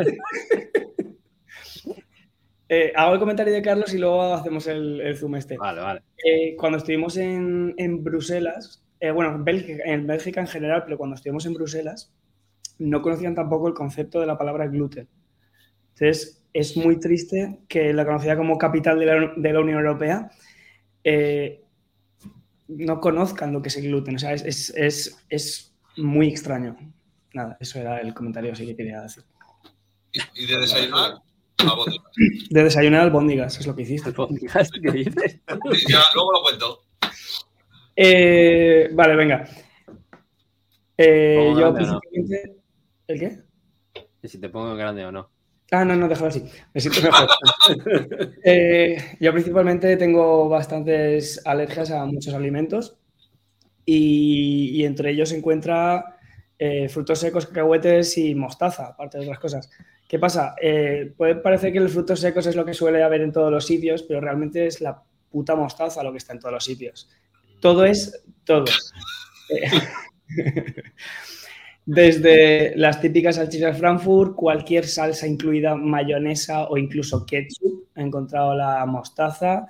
eh, 2.70 2.94
hago 2.96 3.14
el 3.14 3.20
comentario 3.20 3.54
de 3.54 3.62
Carlos 3.62 3.94
y 3.94 3.98
luego 3.98 4.22
hacemos 4.34 4.68
el, 4.68 5.02
el 5.02 5.18
zoom 5.18 5.36
este. 5.36 5.58
Vale, 5.58 5.82
vale. 5.82 6.02
Eh, 6.24 6.56
cuando 6.58 6.78
estuvimos 6.78 7.18
en, 7.18 7.74
en 7.78 8.04
Bruselas, 8.04 8.84
eh, 9.00 9.12
bueno, 9.12 9.36
en 9.36 9.44
Bélgica, 9.44 9.84
en 9.86 10.08
Bélgica 10.08 10.42
en 10.42 10.48
general, 10.48 10.84
pero 10.86 10.98
cuando 10.98 11.16
estuvimos 11.16 11.46
en 11.46 11.54
Bruselas, 11.54 12.14
no 12.80 13.02
conocían 13.02 13.36
tampoco 13.36 13.68
el 13.68 13.74
concepto 13.74 14.20
de 14.20 14.28
la 14.28 14.38
palabra 14.38 14.68
gluten. 14.68 15.08
Entonces, 15.96 16.44
es 16.54 16.76
muy 16.78 17.00
triste 17.00 17.60
que 17.68 17.94
la 17.94 18.06
conocida 18.06 18.36
como 18.38 18.58
capital 18.58 19.00
de 19.00 19.06
la, 19.06 19.34
de 19.36 19.54
la 19.54 19.60
Unión 19.60 19.80
Europea 19.80 20.32
eh, 21.04 21.64
no 22.68 23.00
conozcan 23.02 23.52
lo 23.54 23.62
que 23.62 23.70
es 23.70 23.78
el 23.78 23.88
gluten. 23.88 24.16
O 24.16 24.20
sea, 24.20 24.34
es, 24.34 24.44
es, 24.44 24.74
es, 24.78 25.26
es 25.30 25.76
muy 25.98 26.28
extraño. 26.30 26.78
Nada, 27.34 27.58
eso 27.60 27.80
era 27.80 28.00
el 28.00 28.14
comentario 28.14 28.52
así 28.52 28.66
que 28.66 28.76
quería 28.76 29.02
decir. 29.02 29.24
Y 30.36 30.46
de 30.46 30.58
desayunar, 30.60 31.22
a 31.58 31.74
bote. 31.74 31.92
De 32.50 32.64
desayunar 32.64 33.02
albóndigas, 33.02 33.60
es 33.60 33.68
lo 33.68 33.76
que 33.76 33.84
hiciste. 33.84 34.14
¿Qué 34.14 34.92
dices? 34.92 35.40
Ya, 35.88 36.02
luego 36.14 36.34
lo 36.34 36.42
cuento. 36.42 36.84
Eh, 37.96 38.90
vale, 38.94 39.16
venga. 39.16 39.48
Eh, 40.98 41.36
¿Pongo 41.38 41.60
yo 41.60 41.72
no? 41.72 41.74
principalmente. 41.74 42.56
¿El 43.08 43.20
qué? 43.20 43.40
Y 44.24 44.28
si 44.28 44.40
te 44.40 44.50
pongo 44.50 44.76
grande 44.76 45.06
o 45.06 45.12
no. 45.12 45.30
Ah, 45.72 45.86
no, 45.86 45.96
no, 45.96 46.10
déjalo 46.10 46.28
así. 46.28 46.44
Me 46.74 46.82
siento 46.82 47.02
mejor. 47.02 47.28
Eh, 48.44 48.98
yo 49.20 49.32
principalmente 49.32 49.96
tengo 49.96 50.50
bastantes 50.50 51.42
alergias 51.46 51.92
a 51.92 52.06
muchos 52.06 52.34
alimentos 52.34 52.98
y, 53.86 54.72
y 54.74 54.86
entre 54.86 55.12
ellos 55.12 55.30
se 55.30 55.38
encuentra 55.38 56.18
eh, 56.64 56.88
frutos 56.90 57.18
secos, 57.18 57.48
cacahuetes 57.48 58.20
y 58.20 58.36
mostaza, 58.36 58.90
aparte 58.90 59.18
de 59.18 59.24
otras 59.24 59.40
cosas. 59.40 59.72
¿Qué 60.08 60.20
pasa? 60.20 60.54
Eh, 60.62 61.12
puede 61.18 61.34
parecer 61.34 61.74
que 61.74 61.80
los 61.80 61.92
frutos 61.92 62.20
secos 62.20 62.46
es 62.46 62.56
lo 62.56 62.64
que 62.64 62.76
suele 62.76 63.02
haber 63.02 63.22
en 63.22 63.32
todos 63.32 63.52
los 63.52 63.66
sitios, 63.66 64.04
pero 64.04 64.22
realmente 64.22 64.68
es 64.68 64.80
la 64.80 65.02
puta 65.32 65.56
mostaza 65.56 66.04
lo 66.04 66.12
que 66.12 66.20
está 66.20 66.34
en 66.34 66.40
todos 66.40 66.54
los 66.54 66.64
sitios. 66.64 67.10
Todo 67.60 67.84
es 67.84 68.24
todo. 68.44 68.66
Desde 71.88 72.76
las 72.76 73.02
típicas 73.02 73.38
salchichas 73.38 73.80
Frankfurt, 73.80 74.36
cualquier 74.36 74.86
salsa 74.86 75.26
incluida 75.26 75.74
mayonesa 75.74 76.66
o 76.66 76.78
incluso 76.78 77.26
ketchup, 77.26 77.88
he 77.96 78.04
encontrado 78.04 78.54
la 78.54 78.86
mostaza. 78.86 79.66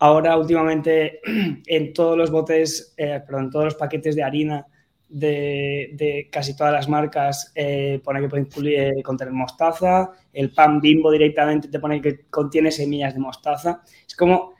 Ahora, 0.00 0.36
últimamente, 0.36 1.22
en 1.66 1.94
todos 1.94 2.18
los 2.18 2.30
botes, 2.30 2.92
eh, 2.98 3.22
perdón, 3.24 3.44
en 3.44 3.50
todos 3.50 3.64
los 3.64 3.74
paquetes 3.76 4.14
de 4.14 4.22
harina 4.22 4.66
de, 5.08 6.28
casi 6.32 6.56
todas 6.56 6.72
las 6.72 6.88
marcas 6.88 7.52
eh, 7.54 8.00
pone 8.04 8.20
que 8.20 8.28
puede 8.28 8.88
eh, 8.98 9.02
contener 9.02 9.32
mostaza. 9.34 10.10
El 10.32 10.52
pan 10.52 10.80
bimbo 10.80 11.10
directamente 11.10 11.68
te 11.68 11.78
pone 11.80 12.00
que 12.00 12.26
contiene 12.30 12.70
semillas 12.70 13.14
de 13.14 13.20
mostaza. 13.20 13.82
Es 14.06 14.16
como 14.16 14.54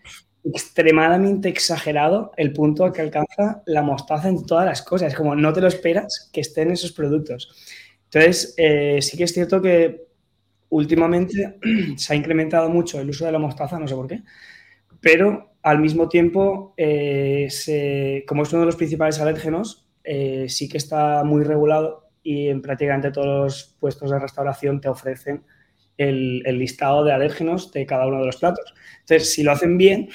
extremadamente 0.45 1.49
exagerado 1.49 2.33
el 2.37 2.53
punto 2.53 2.85
al 2.85 2.93
que 2.93 3.03
alcanza 3.03 3.63
la 3.67 3.83
mostaza 3.83 4.29
en 4.29 4.47
todas 4.47 4.65
las 4.67 4.83
cosas. 4.83 5.09
Es 5.13 5.17
como 5.19 5.35
no 5.35 5.53
te 5.53 5.61
lo 5.61 5.67
esperas 5.69 6.31
que 6.33 6.41
estén 6.41 6.71
esos 6.71 6.93
productos. 6.93 7.51
Entonces, 8.05 8.55
eh, 8.57 8.99
sí 9.03 9.17
que 9.17 9.25
es 9.25 9.33
cierto 9.33 9.61
que 9.61 10.07
últimamente 10.71 11.59
se 11.97 12.13
ha 12.13 12.17
incrementado 12.17 12.69
mucho 12.71 13.01
el 13.01 13.11
uso 13.11 13.27
de 13.27 13.33
la 13.33 13.39
mostaza, 13.39 13.79
no 13.79 13.89
sé 13.89 13.95
por 13.95 14.09
qué, 14.09 14.23
pero 15.01 15.53
al 15.63 15.81
mismo 15.81 16.09
tiempo, 16.09 16.75
eh, 16.77 17.49
se- 17.51 18.25
como 18.27 18.43
es 18.43 18.53
uno 18.53 18.61
de 18.61 18.67
los 18.67 18.77
principales 18.77 19.21
alérgenos, 19.21 19.86
eh, 20.07 20.47
sí 20.49 20.69
que 20.69 20.79
está 20.79 21.25
muy 21.25 21.45
regulado 21.45 22.09
y 22.23 22.49
en 22.49 22.63
prácticamente 22.63 23.11
todos 23.11 23.27
los 23.27 23.77
puestos 23.79 24.11
de 24.11 24.19
restauración 24.19 24.81
te 24.81 24.89
ofrecen 24.89 25.45
el, 25.97 26.43
el 26.47 26.59
listado 26.59 27.05
de 27.05 27.13
alérgenos 27.13 27.73
de 27.73 27.87
cada 27.87 28.07
uno 28.07 28.21
de 28.21 28.27
los 28.27 28.37
platos. 28.37 28.75
Entonces, 29.01 29.33
si 29.33 29.43
lo 29.43 29.53
hacen 29.53 29.79
bien, 29.79 30.09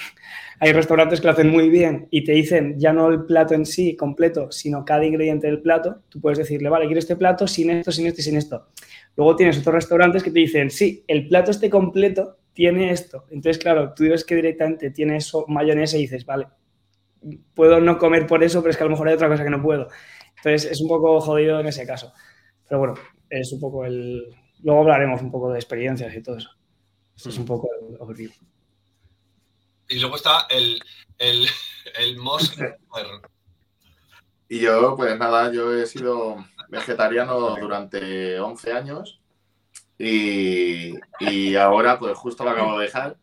hay 0.60 0.74
restaurantes 0.74 1.20
que 1.20 1.26
lo 1.26 1.34
hacen 1.34 1.50
muy 1.50 1.70
bien 1.70 2.08
y 2.12 2.24
te 2.24 2.34
dicen 2.34 2.76
ya 2.78 2.94
no 2.94 3.08
el 3.10 3.26
plato 3.26 3.56
en 3.56 3.66
sí 3.66 3.96
completo, 3.96 4.52
sino 4.52 4.86
cada 4.86 5.04
ingrediente 5.06 5.48
del 5.48 5.62
plato. 5.62 6.04
Tú 6.08 6.22
puedes 6.22 6.38
decirle, 6.38 6.70
vale, 6.70 6.86
quiero 6.86 7.00
este 7.00 7.16
plato 7.16 7.48
sin 7.48 7.72
esto, 7.72 7.92
sin 7.92 8.06
esto 8.06 8.22
y 8.22 8.24
sin 8.24 8.38
esto. 8.38 8.68
Luego 9.16 9.36
tienes 9.36 9.58
otros 9.58 9.74
restaurantes 9.74 10.22
que 10.22 10.30
te 10.30 10.38
dicen, 10.38 10.70
sí, 10.70 11.04
el 11.08 11.28
plato 11.28 11.50
este 11.50 11.70
completo 11.70 12.38
tiene 12.54 12.92
esto. 12.92 13.26
Entonces, 13.32 13.58
claro, 13.58 13.94
tú 13.96 14.04
ves 14.04 14.24
que 14.24 14.36
directamente 14.36 14.92
tiene 14.92 15.18
eso, 15.18 15.46
mayonesa 15.48 15.98
y 15.98 16.02
dices, 16.02 16.28
vale, 16.28 16.46
puedo 17.54 17.80
no 17.80 17.98
comer 17.98 18.28
por 18.28 18.44
eso, 18.44 18.62
pero 18.62 18.72
es 18.72 18.78
que 18.78 18.84
a 18.84 18.86
lo 18.86 18.92
mejor 18.92 19.08
hay 19.08 19.16
otra 19.16 19.30
cosa 19.30 19.44
que 19.44 19.50
no 19.50 19.62
puedo. 19.62 19.88
Entonces, 20.38 20.72
es 20.72 20.82
un 20.82 20.88
poco 20.88 21.20
jodido 21.22 21.60
en 21.60 21.68
ese 21.68 21.86
caso. 21.86 22.14
Pero 22.68 22.80
bueno, 22.80 22.96
es 23.30 23.52
un 23.52 23.60
poco 23.60 23.86
el... 23.86 24.24
Luego 24.64 24.82
hablaremos 24.82 25.22
un 25.22 25.32
poco 25.32 25.52
de 25.52 25.60
experiencias 25.60 26.16
y 26.16 26.22
todo 26.22 26.38
eso. 26.38 26.50
Eso 27.16 27.30
es 27.30 27.38
un 27.38 27.46
poco 27.46 27.70
el 27.90 27.98
objetivo. 28.00 28.34
Y 29.90 30.00
luego 30.00 30.16
está 30.16 30.48
el, 30.50 30.80
el, 31.18 31.48
el 32.00 32.18
Mos. 32.18 32.56
Y 34.48 34.60
yo, 34.60 34.96
pues 34.96 35.18
nada, 35.18 35.52
yo 35.52 35.74
he 35.74 35.86
sido 35.86 36.38
vegetariano 36.70 37.56
durante 37.58 38.40
11 38.40 38.72
años 38.72 39.22
y, 39.98 40.94
y 41.20 41.56
ahora, 41.56 42.00
pues 42.00 42.18
justo 42.18 42.44
lo 42.44 42.52
acabo 42.52 42.78
de 42.80 42.86
dejar 42.86 43.18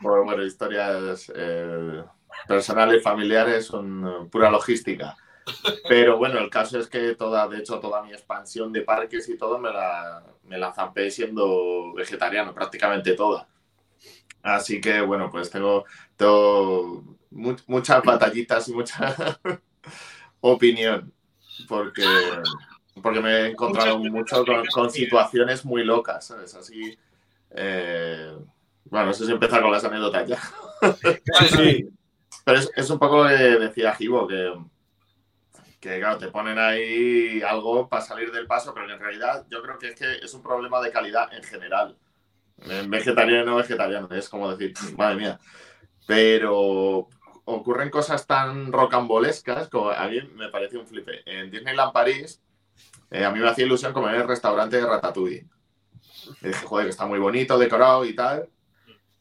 por 0.00 0.24
bueno, 0.24 0.42
historias 0.42 1.32
eh, 1.34 2.02
personales, 2.46 3.02
familiares, 3.02 3.66
son 3.66 4.06
eh, 4.06 4.28
pura 4.30 4.50
logística. 4.50 5.16
Pero 5.86 6.18
bueno, 6.18 6.38
el 6.38 6.50
caso 6.50 6.78
es 6.78 6.88
que 6.88 7.14
toda, 7.16 7.48
de 7.48 7.58
hecho, 7.58 7.80
toda 7.80 8.02
mi 8.02 8.12
expansión 8.12 8.72
de 8.72 8.82
parques 8.82 9.28
y 9.28 9.36
todo 9.38 9.58
me 9.58 9.70
la, 9.72 10.24
me 10.44 10.58
la 10.58 10.72
zampé 10.72 11.10
siendo 11.10 11.92
vegetariano, 11.94 12.54
prácticamente 12.54 13.14
toda. 13.14 13.48
Así 14.42 14.80
que 14.80 15.00
bueno, 15.00 15.30
pues 15.30 15.50
tengo, 15.50 15.84
tengo 16.16 17.04
mu- 17.30 17.56
muchas 17.66 18.02
batallitas 18.04 18.68
y 18.68 18.74
mucha 18.74 19.16
opinión, 20.40 21.12
porque, 21.68 22.42
porque 23.02 23.20
me 23.20 23.30
he 23.30 23.46
encontrado 23.48 23.98
Muchas 23.98 24.10
mucho 24.10 24.44
con, 24.44 24.90
situaciones 24.90 25.64
muy 25.64 25.84
locas, 25.84 26.26
¿sabes? 26.26 26.54
Así, 26.54 26.98
eh, 27.50 28.36
bueno, 28.86 29.06
no 29.06 29.12
sé 29.12 29.26
si 29.26 29.32
empezar 29.32 29.62
con 29.62 29.72
las 29.72 29.84
anécdotas 29.84 30.28
ya. 30.28 30.40
Sí, 31.48 31.88
Pero 32.44 32.58
es, 32.58 32.70
es 32.74 32.90
un 32.90 32.98
poco 32.98 33.22
lo 33.22 33.28
que 33.28 33.34
decía 33.34 33.94
Gibo, 33.94 34.26
que, 34.26 34.52
que 35.80 35.98
claro, 35.98 36.18
te 36.18 36.28
ponen 36.28 36.58
ahí 36.58 37.42
algo 37.42 37.88
para 37.88 38.02
salir 38.02 38.32
del 38.32 38.46
paso, 38.46 38.74
pero 38.74 38.92
en 38.92 39.00
realidad 39.00 39.46
yo 39.48 39.62
creo 39.62 39.78
que 39.78 39.88
es 39.88 39.94
que 39.94 40.12
es 40.24 40.34
un 40.34 40.42
problema 40.42 40.80
de 40.80 40.90
calidad 40.90 41.32
en 41.32 41.42
general. 41.42 41.96
En 42.58 42.90
vegetariano 42.90 43.44
no 43.44 43.56
vegetariano, 43.56 44.08
es 44.10 44.28
como 44.28 44.54
decir, 44.54 44.74
madre 44.96 45.16
mía. 45.16 45.40
Pero 46.06 47.08
ocurren 47.44 47.90
cosas 47.90 48.26
tan 48.26 48.72
rocambolescas 48.72 49.68
como 49.68 49.90
a 49.90 50.06
mí 50.08 50.20
me 50.34 50.48
parece 50.48 50.78
un 50.78 50.86
flipe. 50.86 51.22
En 51.26 51.50
Disneyland 51.50 51.92
París, 51.92 52.42
eh, 53.10 53.24
a 53.24 53.30
mí 53.30 53.40
me 53.40 53.48
hacía 53.48 53.66
ilusión 53.66 53.92
comer 53.92 54.14
en 54.14 54.20
el 54.22 54.28
restaurante 54.28 54.76
de 54.76 54.86
Ratatouille. 54.86 55.46
Y 56.40 56.48
dije, 56.48 56.66
joder, 56.66 56.88
está 56.88 57.06
muy 57.06 57.18
bonito, 57.18 57.58
decorado 57.58 58.04
y 58.04 58.14
tal 58.14 58.48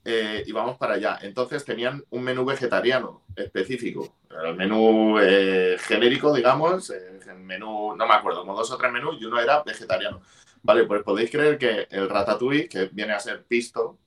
eh, 0.04 0.44
y 0.46 0.52
vamos 0.52 0.78
para 0.78 0.96
allá. 0.96 1.20
Entonces 1.22 1.64
tenían 1.64 2.04
un 2.10 2.24
menú 2.24 2.46
vegetariano 2.46 3.24
específico. 3.36 4.16
El 4.44 4.56
menú 4.56 5.20
eh, 5.20 5.78
genérico, 5.80 6.34
digamos, 6.34 6.90
eh, 6.90 7.20
el 7.28 7.40
menú, 7.40 7.96
no 7.96 8.08
me 8.08 8.14
acuerdo, 8.14 8.42
como 8.42 8.56
dos 8.56 8.72
o 8.72 8.78
tres 8.78 8.92
menús 8.92 9.18
y 9.20 9.26
uno 9.26 9.40
era 9.40 9.64
vegetariano. 9.64 10.22
Vale, 10.64 10.86
pues 10.86 11.04
podéis 11.04 11.32
creer 11.32 11.58
que 11.58 11.88
el 11.90 12.10
ratatouille, 12.10 12.68
que 12.68 12.86
viene 12.92 13.14
a 13.14 13.20
ser 13.20 13.44
pisto, 13.46 13.98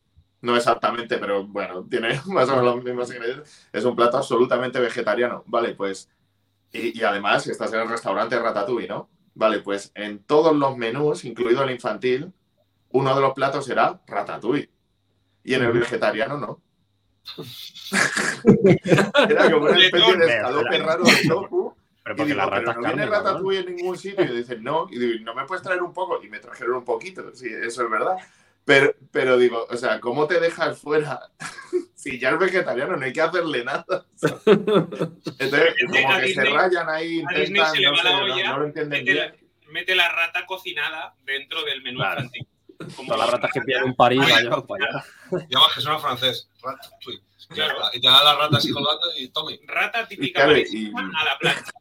no 0.40 0.57
exactamente, 0.57 1.18
pero 1.18 1.46
bueno, 1.46 1.87
tiene 1.88 2.20
más 2.26 2.48
o 2.48 2.57
menos 2.57 2.64
los 2.64 2.85
mismos 2.85 3.11
ingredientes, 3.11 3.68
es 3.72 3.85
un 3.85 3.96
plato 3.96 4.18
absolutamente 4.18 4.80
vegetariano. 4.80 5.44
Vale, 5.46 5.74
pues, 5.74 6.11
y, 6.72 6.98
y 6.98 7.02
además 7.02 7.46
estás 7.46 7.72
en 7.72 7.80
el 7.80 7.88
restaurante 7.88 8.38
Ratatouille, 8.38 8.88
¿no? 8.88 9.09
Vale, 9.35 9.61
pues 9.61 9.90
en 9.94 10.22
todos 10.24 10.57
los 10.57 10.76
menús, 10.76 11.24
incluido 11.24 11.64
el 11.64 11.70
infantil, 11.72 12.33
uno 12.90 13.14
de 13.14 13.20
los 13.20 13.35
platos 13.35 13.68
era 13.68 14.00
ratatouille. 14.07 14.70
Y 15.44 15.54
en 15.54 15.62
el 15.62 15.72
vegetariano 15.72 16.38
no. 16.38 16.61
Era 19.28 19.50
como 19.50 19.66
una 19.66 19.78
especie 19.78 20.16
de 20.16 20.26
escalope 20.26 20.78
raro 20.78 21.04
de 21.04 21.28
tofu. 21.28 21.74
Pero 22.02 22.14
Y 22.14 22.18
porque 22.18 22.33
digo, 22.33 22.37
la 22.44 22.50
pero 22.50 22.61
rata 22.66 22.70
es 22.72 22.76
no 22.76 22.83
viene 22.88 23.07
ratatouille 23.07 23.61
en 23.61 23.76
ningún 23.76 23.96
sitio. 23.98 24.24
Y 24.24 24.37
dicen, 24.37 24.62
no. 24.62 24.87
Y 24.90 24.98
digo, 24.98 25.24
¿no 25.24 25.35
me 25.35 25.44
puedes 25.46 25.62
traer 25.62 25.83
un 25.83 25.92
poco? 25.92 26.22
Y 26.22 26.28
me 26.28 26.38
trajeron 26.38 26.76
un 26.76 26.85
poquito. 26.85 27.35
Sí, 27.35 27.48
eso 27.48 27.83
es 27.85 27.90
verdad. 27.90 28.16
Pero, 28.66 28.94
pero 29.11 29.37
digo, 29.38 29.66
o 29.70 29.76
sea, 29.76 30.00
¿cómo 30.00 30.26
te 30.26 30.40
dejas 30.40 30.78
fuera? 30.78 31.20
si 31.94 32.18
ya 32.18 32.30
es 32.30 32.38
vegetariano, 32.38 32.96
no 32.96 33.04
hay 33.04 33.12
que 33.12 33.20
hacerle 33.22 33.64
nada. 33.64 33.85
Entonces, 34.46 35.74
como 35.87 36.18
que 36.20 36.35
se 36.35 36.44
rayan 36.44 36.88
ahí, 36.88 37.20
intentan, 37.20 37.52
no, 37.52 37.90
va 37.92 37.96
sé, 37.96 38.04
la 38.04 38.11
no- 38.18 38.22
olla, 38.35 38.48
no 38.50 38.59
lo 38.61 38.64
entienden 38.66 39.04
Mete 39.04 39.14
la, 39.14 39.26
bien. 39.30 39.46
mete 39.70 39.94
la 39.94 40.09
rata 40.11 40.46
cocinada 40.46 41.14
dentro 41.24 41.62
del 41.64 41.83
menú 41.83 41.98
Claro. 42.00 42.20
infantil. 42.22 42.46
Como 42.96 43.12
Todas 43.14 43.20
las 43.20 43.30
ratas 43.30 43.50
que 43.52 43.61
pillan 43.62 43.85
un 43.85 43.94
París, 43.96 44.28
la 44.28 44.40
llevan 44.42 44.66
para 44.66 44.85
allá. 44.85 45.04
Llamas 45.49 45.73
que 45.75 45.81
suena 45.81 45.99
francés. 45.99 46.49
Claro. 47.49 47.75
Y 47.92 48.01
te 48.01 48.09
da 48.09 48.25
la 48.25 48.37
rata 48.37 48.57
así 48.57 48.70
colgando 48.73 49.07
y 49.18 49.29
tome. 49.29 49.61
Rata 49.66 50.07
típica 50.09 50.40
Claro, 50.40 50.53
marísima 50.53 51.03
y- 51.03 51.05
a 51.20 51.25
la 51.25 51.38
plancha. 51.38 51.73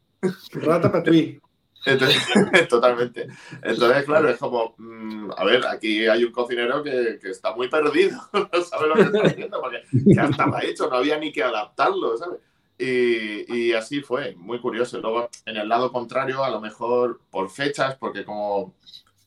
Rata 0.54 0.92
Patui. 0.92 1.40
Entonces, 1.86 2.24
totalmente. 2.70 3.28
Entonces, 3.62 4.06
claro, 4.06 4.30
es 4.30 4.38
como, 4.38 4.74
mm, 4.78 5.32
a 5.36 5.44
ver, 5.44 5.66
aquí 5.68 6.08
hay 6.08 6.24
un 6.24 6.32
cocinero 6.32 6.82
que, 6.82 7.20
que 7.22 7.30
está 7.32 7.54
muy 7.54 7.68
perdido, 7.68 8.18
no 8.34 8.62
sabe 8.64 8.88
lo 8.88 8.96
que 8.96 9.02
está 9.02 9.22
haciendo, 9.24 9.60
porque 9.62 9.84
ya 9.92 10.24
estaba 10.26 10.64
hecho, 10.64 10.90
no 10.90 10.96
había 10.98 11.18
ni 11.18 11.32
que 11.34 11.44
adaptarlo, 11.44 12.16
¿sabes? 12.18 12.40
Y, 12.78 13.54
y 13.54 13.74
así 13.74 14.02
fue, 14.02 14.34
muy 14.36 14.60
curioso. 14.60 15.00
Luego, 15.00 15.30
en 15.46 15.58
el 15.58 15.68
lado 15.68 15.92
contrario, 15.92 16.44
a 16.44 16.50
lo 16.50 16.62
mejor 16.62 17.20
por 17.30 17.50
fechas, 17.50 17.96
porque 17.96 18.24
como 18.24 18.74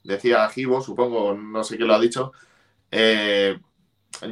decía 0.03 0.49
Gibo, 0.49 0.81
supongo, 0.81 1.35
no 1.35 1.63
sé 1.63 1.77
quién 1.77 1.89
lo 1.89 1.95
ha 1.95 2.01
dicho, 2.01 2.33
eh, 2.91 3.59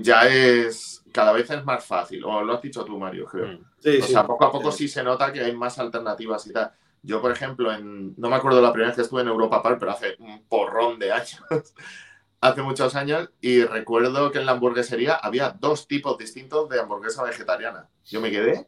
ya 0.00 0.28
es, 0.28 1.04
cada 1.12 1.32
vez 1.32 1.50
es 1.50 1.64
más 1.64 1.84
fácil, 1.84 2.24
o 2.24 2.42
lo 2.42 2.54
has 2.54 2.62
dicho 2.62 2.84
tú, 2.84 2.98
Mario, 2.98 3.26
creo. 3.26 3.46
Mm. 3.48 3.64
Sí, 3.78 3.98
O 3.98 4.06
sí. 4.06 4.12
sea, 4.12 4.26
poco 4.26 4.44
a 4.44 4.52
poco 4.52 4.72
sí 4.72 4.88
se 4.88 5.02
nota 5.02 5.32
que 5.32 5.40
hay 5.40 5.54
más 5.54 5.78
alternativas 5.78 6.46
y 6.46 6.52
tal. 6.52 6.72
Yo, 7.02 7.20
por 7.20 7.30
ejemplo, 7.30 7.70
en, 7.72 8.14
no 8.16 8.30
me 8.30 8.36
acuerdo 8.36 8.62
la 8.62 8.72
primera 8.72 8.88
vez 8.88 8.96
que 8.96 9.02
estuve 9.02 9.20
en 9.22 9.28
Europa 9.28 9.62
Park, 9.62 9.76
pero 9.78 9.92
hace 9.92 10.16
un 10.18 10.44
porrón 10.46 10.98
de 10.98 11.12
años, 11.12 11.42
hace 12.40 12.62
muchos 12.62 12.94
años, 12.94 13.30
y 13.40 13.62
recuerdo 13.64 14.30
que 14.32 14.38
en 14.38 14.46
la 14.46 14.52
hamburguesería 14.52 15.14
había 15.14 15.50
dos 15.50 15.86
tipos 15.86 16.16
distintos 16.16 16.68
de 16.68 16.80
hamburguesa 16.80 17.22
vegetariana. 17.22 17.88
Yo 18.06 18.20
me 18.20 18.30
quedé 18.30 18.66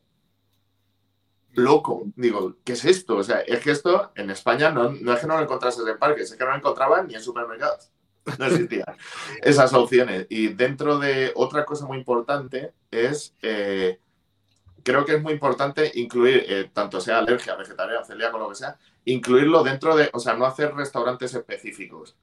loco. 1.57 2.05
Digo, 2.17 2.57
¿qué 2.65 2.75
es 2.75 2.85
esto? 2.85 3.17
O 3.17 3.23
sea, 3.23 3.41
es 3.41 3.61
que 3.61 3.71
esto 3.71 4.13
en 4.15 4.31
España 4.31 4.71
no, 4.71 4.91
no 4.91 5.13
es 5.13 5.21
que 5.21 5.27
no 5.27 5.37
lo 5.37 5.43
encontrases 5.43 5.87
en 5.87 5.99
parques, 5.99 6.31
es 6.31 6.37
que 6.37 6.45
no 6.45 6.51
lo 6.51 6.57
encontraban 6.57 7.07
ni 7.07 7.15
en 7.15 7.23
supermercados. 7.23 7.91
No 8.39 8.47
existían 8.47 8.97
esas 9.43 9.73
opciones. 9.73 10.27
Y 10.29 10.49
dentro 10.49 10.99
de 10.99 11.33
otra 11.35 11.65
cosa 11.65 11.87
muy 11.87 11.99
importante 11.99 12.73
es, 12.91 13.35
eh, 13.43 13.99
creo 14.83 15.05
que 15.05 15.15
es 15.15 15.23
muy 15.23 15.33
importante 15.33 15.91
incluir, 15.95 16.45
eh, 16.49 16.71
tanto 16.73 17.01
sea 17.01 17.19
alergia, 17.19 17.55
vegetariana, 17.57 18.05
celíaco, 18.05 18.39
lo 18.39 18.49
que 18.49 18.57
sea, 18.57 18.77
incluirlo 19.05 19.63
dentro 19.63 19.97
de, 19.97 20.11
o 20.13 20.19
sea, 20.19 20.35
no 20.35 20.47
hacer 20.47 20.75
restaurantes 20.75 21.35
específicos. 21.35 22.17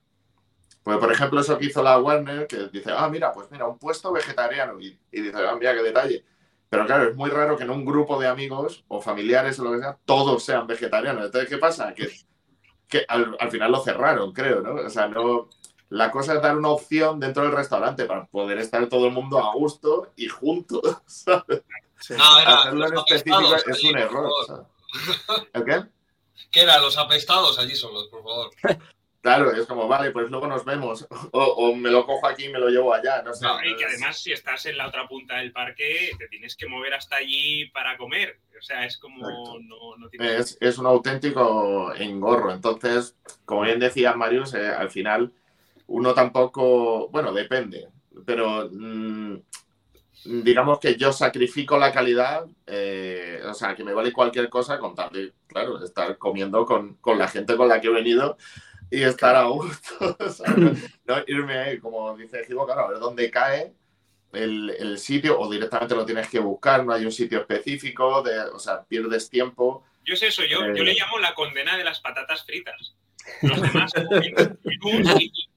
Pues, 0.84 0.98
por 0.98 1.12
ejemplo, 1.12 1.40
eso 1.40 1.58
que 1.58 1.66
hizo 1.66 1.82
la 1.82 1.98
Warner, 1.98 2.46
que 2.46 2.68
dice, 2.68 2.92
ah, 2.92 3.08
mira, 3.10 3.32
pues 3.32 3.50
mira, 3.50 3.66
un 3.68 3.78
puesto 3.80 4.12
vegetariano. 4.12 4.80
Y, 4.82 5.00
dice, 5.12 5.38
ah, 5.38 5.56
mira 5.58 5.74
qué 5.74 5.82
detalle. 5.82 6.26
Pero 6.70 6.86
claro, 6.86 7.10
es 7.10 7.16
muy 7.16 7.30
raro 7.30 7.56
que 7.56 7.64
en 7.64 7.70
un 7.70 7.86
grupo 7.86 8.20
de 8.20 8.28
amigos 8.28 8.84
o 8.90 9.00
familiares 9.00 9.60
o 9.60 9.64
lo 9.64 9.72
que 9.72 9.80
sea, 9.80 9.98
todos 10.06 10.44
sean 10.44 10.68
vegetarianos. 10.68 11.26
Entonces, 11.26 11.50
¿qué 11.50 11.58
pasa? 11.58 11.94
Que, 11.94 12.12
que 12.90 13.06
al, 13.08 13.38
al 13.40 13.52
final 13.52 13.72
lo 13.72 13.82
cerraron, 13.82 14.34
creo, 14.34 14.62
¿no? 14.62 14.76
O 14.76 14.90
sea, 14.90 15.08
no, 15.08 15.50
la 15.94 16.10
cosa 16.10 16.34
es 16.34 16.42
dar 16.42 16.58
una 16.58 16.70
opción 16.70 17.20
dentro 17.20 17.44
del 17.44 17.52
restaurante 17.52 18.06
para 18.06 18.26
poder 18.26 18.58
estar 18.58 18.88
todo 18.88 19.06
el 19.06 19.14
mundo 19.14 19.38
a 19.38 19.54
gusto 19.54 20.12
y 20.16 20.28
juntos. 20.28 20.82
¿sabes? 21.06 21.62
Sí. 22.00 22.16
No, 22.18 22.40
era 22.40 22.56
Hacerlo 22.56 22.86
en 22.88 22.94
los 22.94 23.12
específico 23.12 23.56
es 23.56 23.68
allí, 23.68 23.90
un 23.92 23.98
error. 24.00 24.32
¿El 25.54 25.64
qué? 25.64 25.84
¿Qué 26.52 26.62
era? 26.62 26.80
Los 26.80 26.98
apestados 26.98 27.60
allí 27.60 27.76
solos, 27.76 28.08
por 28.08 28.24
favor. 28.24 28.50
Claro, 29.22 29.54
es 29.54 29.66
como, 29.68 29.88
vale, 29.88 30.12
pues 30.12 30.30
luego 30.30 30.48
nos 30.48 30.66
vemos. 30.66 31.08
O, 31.32 31.42
o 31.42 31.76
me 31.76 31.90
lo 31.90 32.06
cojo 32.06 32.28
aquí 32.28 32.46
y 32.46 32.50
me 32.50 32.60
lo 32.60 32.70
llevo 32.70 32.94
allá, 32.94 33.22
no 33.22 33.34
sé. 33.34 33.46
No, 33.46 33.64
y 33.64 33.78
que 33.78 33.86
además, 33.86 34.20
si 34.20 34.34
estás 34.34 34.66
en 34.66 34.78
la 34.78 34.88
otra 34.88 35.08
punta 35.08 35.38
del 35.38 35.54
parque, 35.54 36.12
te 36.18 36.28
tienes 36.28 36.56
que 36.56 36.68
mover 36.68 36.94
hasta 36.96 37.18
allí 37.18 37.68
para 37.68 37.96
comer. 37.98 38.40
O 38.60 38.62
sea, 38.62 38.84
es 38.86 38.98
como. 38.98 39.26
No, 39.62 39.96
no 39.98 40.10
tiene. 40.10 40.38
es, 40.38 40.58
es 40.60 40.78
un 40.78 40.88
auténtico 40.88 41.94
engorro. 41.96 42.52
Entonces, 42.52 43.16
como 43.46 43.62
bien 43.62 43.80
decía 43.80 44.14
Marius, 44.14 44.56
eh, 44.56 44.68
al 44.68 44.90
final 44.90 45.32
uno 45.88 46.14
tampoco, 46.14 47.10
bueno, 47.10 47.34
depende, 47.34 47.90
pero 48.26 48.70
mm, 48.72 49.38
digamos 50.26 50.80
que 50.80 50.96
yo 50.96 51.12
sacrifico 51.12 51.78
la 51.78 51.92
calidad, 51.92 52.46
eh, 52.68 53.42
o 53.46 53.54
sea, 53.54 53.76
que 53.76 53.84
me 53.84 53.94
vale 53.94 54.14
cualquier 54.14 54.50
cosa 54.50 54.80
con 54.80 54.96
tal 54.96 55.10
de, 55.12 55.34
claro, 55.48 55.84
estar 55.84 56.18
comiendo 56.18 56.66
con, 56.66 56.96
con 56.96 57.18
la 57.18 57.28
gente 57.28 57.56
con 57.58 57.68
la 57.68 57.82
que 57.82 57.88
he 57.88 57.92
venido 57.92 58.38
y 58.90 59.02
estar 59.02 59.36
a 59.36 59.46
gusto, 59.46 60.16
¿sabes? 60.30 60.92
No 61.06 61.16
irme 61.28 61.58
ahí, 61.58 61.80
como 61.80 62.16
dice 62.16 62.46
Gibo, 62.46 62.66
claro, 62.66 62.82
a 62.86 62.90
ver 62.90 63.00
dónde 63.00 63.30
cae 63.32 63.74
el, 64.34 64.70
el 64.80 64.98
sitio 64.98 65.40
o 65.40 65.50
directamente 65.52 65.96
lo 65.96 66.06
tienes 66.06 66.28
que 66.30 66.40
buscar, 66.40 66.86
no 66.86 66.94
hay 66.94 67.06
un 67.06 67.12
sitio 67.12 67.40
específico, 67.40 68.22
de, 68.24 68.40
o 68.40 68.60
sea, 68.60 68.84
pierdes 68.84 69.30
tiempo. 69.30 69.84
Yo 70.06 70.16
sé 70.16 70.28
eso, 70.28 70.44
yo, 70.44 70.64
Eh. 70.64 70.74
yo 70.76 70.84
le 70.84 70.94
llamo 70.94 71.20
la 71.20 71.34
condena 71.34 71.78
de 71.78 71.84
las 71.84 72.00
patatas 72.00 72.44
fritas. 72.46 72.96
Los 73.42 73.62
demás 73.62 73.92
comen 73.94 74.60
y 74.64 74.80
tú 74.80 74.90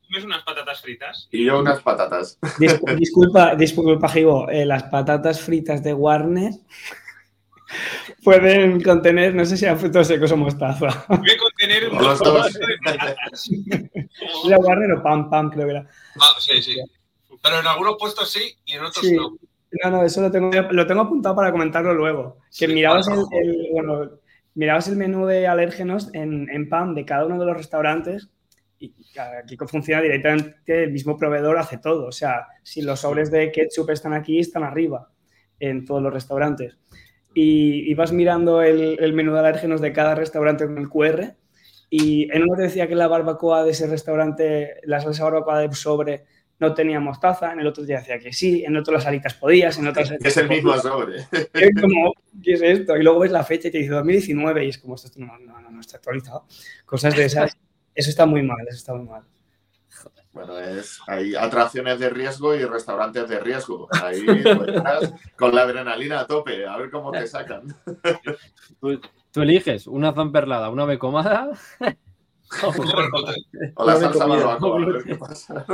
comes 0.06 0.24
unas 0.24 0.42
patatas 0.42 0.80
fritas. 0.80 1.28
Y 1.30 1.44
yo 1.44 1.58
unas 1.60 1.80
patatas. 1.82 2.38
Dis- 2.58 2.80
disculpa, 2.96 3.54
disculpa, 3.54 4.08
Gigo, 4.08 4.48
eh, 4.50 4.64
las 4.66 4.84
patatas 4.84 5.40
fritas 5.40 5.82
de 5.82 5.92
Warner 5.94 6.52
pueden 8.24 8.82
contener, 8.82 9.34
no 9.34 9.44
sé 9.44 9.56
si 9.56 9.64
eran 9.64 9.78
frutos 9.78 10.06
secos 10.06 10.30
o 10.32 10.36
mostaza. 10.36 11.04
Puede 11.08 11.36
contener 11.36 11.88
un 11.90 12.02
Los 12.02 12.18
dos. 12.20 12.52
de 12.54 12.76
patatas. 12.84 13.48
¿Era 14.46 14.58
Warner 14.58 14.92
o 14.92 15.02
Pam 15.02 15.30
Pam, 15.30 15.50
creo 15.50 15.66
que 15.66 15.70
era? 15.72 15.86
Ah, 16.20 16.34
sí, 16.38 16.62
sí. 16.62 16.76
Pero 17.42 17.60
en 17.60 17.66
algunos 17.66 17.96
puestos 17.98 18.30
sí 18.30 18.56
y 18.64 18.72
en 18.72 18.84
otros 18.84 19.04
Sí. 19.06 19.14
no. 19.14 19.36
No, 19.84 19.90
no, 19.90 20.02
eso 20.04 20.22
lo 20.22 20.30
tengo, 20.30 20.50
lo 20.70 20.86
tengo 20.86 21.02
apuntado 21.02 21.34
para 21.36 21.50
comentarlo 21.52 21.92
luego. 21.92 22.38
Que 22.56 22.66
Sí, 22.66 22.72
mirabas, 22.72 23.08
el, 23.08 23.18
el- 23.32 23.68
bueno, 23.72 24.10
mirabas 24.54 24.88
el 24.88 24.96
menú 24.96 25.26
de 25.26 25.46
alérgenos 25.48 26.08
en, 26.14 26.48
en 26.50 26.68
PAM 26.68 26.94
de 26.94 27.04
cada 27.04 27.26
uno 27.26 27.38
de 27.38 27.46
los 27.46 27.56
restaurantes 27.56 28.28
y 28.78 28.94
aquí 29.18 29.56
funciona 29.66 30.02
directamente 30.02 30.84
el 30.84 30.92
mismo 30.92 31.16
proveedor 31.16 31.58
hace 31.58 31.78
todo. 31.78 32.06
O 32.06 32.12
sea, 32.12 32.46
si 32.62 32.82
los 32.82 33.00
sobres 33.00 33.30
de 33.30 33.50
ketchup 33.50 33.90
están 33.90 34.12
aquí, 34.12 34.38
están 34.38 34.64
arriba 34.64 35.10
en 35.58 35.84
todos 35.84 36.02
los 36.02 36.12
restaurantes. 36.12 36.78
Y, 37.34 37.90
y 37.90 37.94
vas 37.94 38.12
mirando 38.12 38.62
el, 38.62 38.98
el 38.98 39.12
menú 39.12 39.32
de 39.32 39.40
alérgenos 39.40 39.80
de 39.80 39.92
cada 39.92 40.14
restaurante 40.14 40.66
con 40.66 40.78
el 40.78 40.88
QR 40.88 41.36
y 41.90 42.30
en 42.32 42.42
uno 42.42 42.56
te 42.56 42.62
decía 42.62 42.88
que 42.88 42.94
la 42.94 43.08
barbacoa 43.08 43.64
de 43.64 43.70
ese 43.70 43.86
restaurante, 43.86 44.80
la 44.84 45.00
salsa 45.00 45.24
barbacoa 45.24 45.60
de 45.60 45.72
sobre 45.74 46.24
no 46.58 46.74
tenía 46.74 47.00
mostaza, 47.00 47.52
en 47.52 47.60
el 47.60 47.66
otro 47.66 47.84
te 47.84 47.92
decía 47.92 48.18
que 48.18 48.32
sí, 48.32 48.64
en 48.64 48.76
otro 48.76 48.94
las 48.94 49.06
alitas 49.06 49.34
podías, 49.34 49.78
en 49.78 49.88
otras... 49.88 50.10
Es 50.10 50.36
el 50.38 50.48
mismo 50.48 50.76
sobre. 50.78 51.18
Es 51.30 51.70
como, 51.80 52.14
¿qué 52.42 52.54
es 52.54 52.62
esto? 52.62 52.96
Y 52.96 53.02
luego 53.02 53.20
ves 53.20 53.30
la 53.30 53.44
fecha 53.44 53.68
y 53.68 53.70
te 53.70 53.78
dice 53.78 53.90
2019 53.90 54.64
y 54.64 54.68
es 54.70 54.78
como, 54.78 54.94
esto 54.94 55.10
no, 55.16 55.38
no, 55.38 55.60
no, 55.60 55.70
no 55.70 55.80
está 55.80 55.98
actualizado. 55.98 56.46
Cosas 56.86 57.14
de 57.14 57.26
esas. 57.26 57.58
Eso 57.96 58.10
está 58.10 58.26
muy 58.26 58.42
mal, 58.42 58.64
eso 58.68 58.76
está 58.76 58.94
muy 58.94 59.08
mal. 59.08 59.22
Bueno, 60.32 60.58
es, 60.58 61.00
hay 61.06 61.34
atracciones 61.34 61.98
de 61.98 62.10
riesgo 62.10 62.54
y 62.54 62.62
restaurantes 62.62 63.26
de 63.26 63.40
riesgo. 63.40 63.88
Ahí 64.02 64.22
pues, 64.26 64.68
estás 64.68 65.14
con 65.34 65.54
la 65.54 65.62
adrenalina 65.62 66.20
a 66.20 66.26
tope, 66.26 66.66
a 66.66 66.76
ver 66.76 66.90
cómo 66.90 67.10
te 67.10 67.26
sacan. 67.26 67.74
Tú, 68.80 69.00
tú 69.32 69.42
eliges 69.42 69.86
una 69.86 70.12
zamperlada, 70.12 70.68
una 70.68 70.84
becomada. 70.84 71.50
O 73.74 73.84
la 73.84 73.96
salsa 73.96 74.24
comida. 74.24 74.46
barbacoa, 74.46 74.80
a 74.80 74.86
ver 74.86 75.04
qué 75.04 75.16
pasa. 75.16 75.66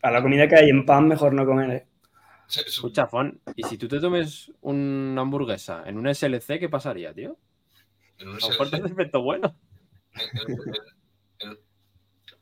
Para 0.00 0.14
la 0.14 0.20
comida 0.20 0.48
que 0.48 0.56
hay 0.56 0.70
en 0.70 0.84
pan, 0.84 1.06
mejor 1.06 1.32
no 1.34 1.46
comer. 1.46 1.70
¿eh? 1.70 1.86
Escucha, 2.48 3.06
Fon, 3.06 3.40
¿y 3.54 3.62
si 3.62 3.78
tú 3.78 3.86
te 3.86 4.00
tomes 4.00 4.52
una 4.62 5.20
hamburguesa 5.20 5.84
en 5.86 5.98
un 5.98 6.12
SLC, 6.12 6.58
qué 6.58 6.68
pasaría, 6.68 7.14
tío? 7.14 7.38
en 8.18 8.28
un 8.28 8.36
A 8.36 8.40
lo 8.40 8.48
mejor 8.48 8.70
te 8.70 8.76
hace 8.76 8.86
efecto 8.86 9.22
bueno. 9.22 9.54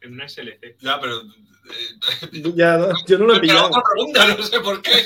Una 0.07 0.29
SLC. 0.29 0.77
Ya, 0.81 1.01
pero. 1.01 1.23
Ya, 2.55 2.77
no, 2.77 2.89
yo 3.07 3.19
no 3.19 3.27
lo 3.27 3.37
he 3.37 3.41
pillado. 3.41 3.67
otra 3.67 3.83
pregunta, 3.95 4.29
no 4.29 4.43
sé 4.43 4.61
por 4.61 4.83
qué. 4.83 5.05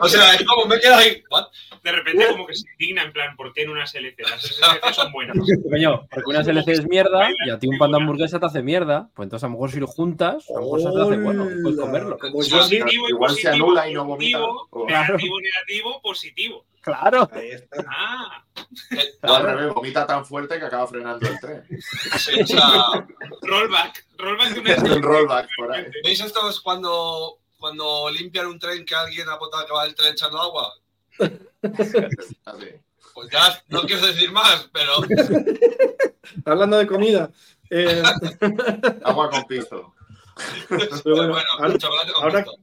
o 0.00 0.08
sea, 0.08 0.34
es 0.34 0.44
como 0.44 0.66
me 0.66 0.78
queda 0.80 0.98
ahí. 0.98 1.22
¿What? 1.30 1.46
De 1.82 1.92
repente, 1.92 2.26
como 2.28 2.46
que 2.46 2.54
se 2.54 2.66
indigna, 2.72 3.04
en 3.04 3.12
plan, 3.12 3.36
¿por 3.36 3.52
qué 3.52 3.62
en 3.62 3.70
una 3.70 3.86
SLC? 3.86 4.20
Las 4.28 4.42
SLC 4.42 4.92
son 4.94 5.12
buenas. 5.12 5.36
Coño, 5.70 6.06
porque 6.10 6.30
una 6.30 6.44
SLC 6.44 6.68
es 6.68 6.86
mierda 6.86 7.30
y 7.46 7.50
a 7.50 7.58
ti 7.58 7.68
un 7.68 7.78
pan 7.78 7.92
de 7.92 7.98
hamburguesa 7.98 8.38
te 8.38 8.46
hace 8.46 8.62
mierda. 8.62 9.08
Pues 9.14 9.26
entonces 9.26 9.44
a 9.44 9.46
lo 9.46 9.52
mejor 9.52 9.70
si 9.70 9.80
lo 9.80 9.86
juntas, 9.86 10.44
a 10.50 10.54
lo 10.54 10.60
mejor 10.60 10.80
se 10.80 10.90
te 10.90 11.02
hace 11.02 11.16
bueno. 11.22 11.44
Puedes 11.44 11.78
Hola, 11.78 11.82
comerlo. 11.82 12.18
Como 12.18 12.42
yo, 12.42 12.58
Positivo 12.58 13.08
y 13.08 13.10
igual 13.10 13.30
se 13.30 13.42
positivo, 13.42 13.66
anula 13.66 13.88
y 13.88 13.94
no 13.94 14.04
vomita. 14.04 14.38
Negativo, 14.86 15.40
negativo, 15.40 16.02
positivo. 16.02 16.64
Claro. 16.82 17.28
ahí 17.32 17.50
está. 17.50 17.84
Ah, 17.88 18.44
al 19.22 19.42
revés, 19.42 19.74
vomita 19.74 20.06
tan 20.06 20.24
fuerte 20.24 20.58
que 20.58 20.64
acaba 20.64 20.86
frenando 20.86 21.28
el 21.28 21.40
tren. 21.40 21.62
O 22.42 22.46
sea, 22.46 23.06
rollback. 23.42 24.04
Rollback 24.20 24.54
de 24.54 24.60
una 24.60 24.72
Es 24.74 24.82
un 24.82 25.02
rollback 25.02 25.48
por 25.56 25.72
ahí. 25.72 25.84
¿Veis 26.04 26.20
esto 26.20 26.48
es 26.48 26.60
cuando, 26.60 27.38
cuando 27.58 28.10
limpian 28.10 28.46
un 28.46 28.58
tren 28.58 28.84
que 28.84 28.94
alguien 28.94 29.28
ha 29.28 29.36
botado 29.36 29.66
que 29.66 29.72
va 29.72 29.84
el 29.86 29.94
tren 29.94 30.12
echando 30.12 30.40
agua? 30.40 30.72
Así. 31.18 32.66
Pues 33.12 33.28
ya 33.32 33.60
no 33.68 33.82
quiero 33.82 34.06
decir 34.06 34.30
más, 34.30 34.70
pero 34.72 34.92
Hablando 36.46 36.78
de 36.78 36.86
comida. 36.86 37.30
eh, 37.68 38.02
Agua 39.02 39.28
con 39.30 39.44
piso. 39.44 39.92
pero 40.68 40.88
bueno, 41.02 41.32
bueno, 41.32 41.44
ahora, 41.58 41.78
con 41.78 42.22
ahora- 42.22 42.44
gusto. 42.44 42.60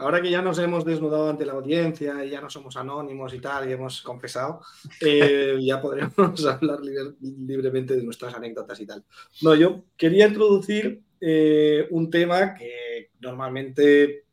Ahora 0.00 0.20
que 0.22 0.30
ya 0.30 0.42
nos 0.42 0.58
hemos 0.58 0.84
desnudado 0.84 1.30
ante 1.30 1.46
la 1.46 1.52
audiencia 1.52 2.24
y 2.24 2.30
ya 2.30 2.40
no 2.40 2.50
somos 2.50 2.76
anónimos 2.76 3.32
y 3.34 3.40
tal, 3.40 3.68
y 3.68 3.72
hemos 3.72 4.02
confesado, 4.02 4.60
eh, 5.00 5.56
ya 5.62 5.80
podremos 5.80 6.44
hablar 6.46 6.80
libre- 6.80 7.14
libremente 7.20 7.96
de 7.96 8.02
nuestras 8.02 8.34
anécdotas 8.34 8.80
y 8.80 8.86
tal. 8.86 9.04
No, 9.42 9.54
yo 9.54 9.84
quería 9.96 10.26
introducir 10.28 11.02
eh, 11.20 11.86
un 11.90 12.10
tema 12.10 12.54
que 12.54 13.10
normalmente 13.20 14.24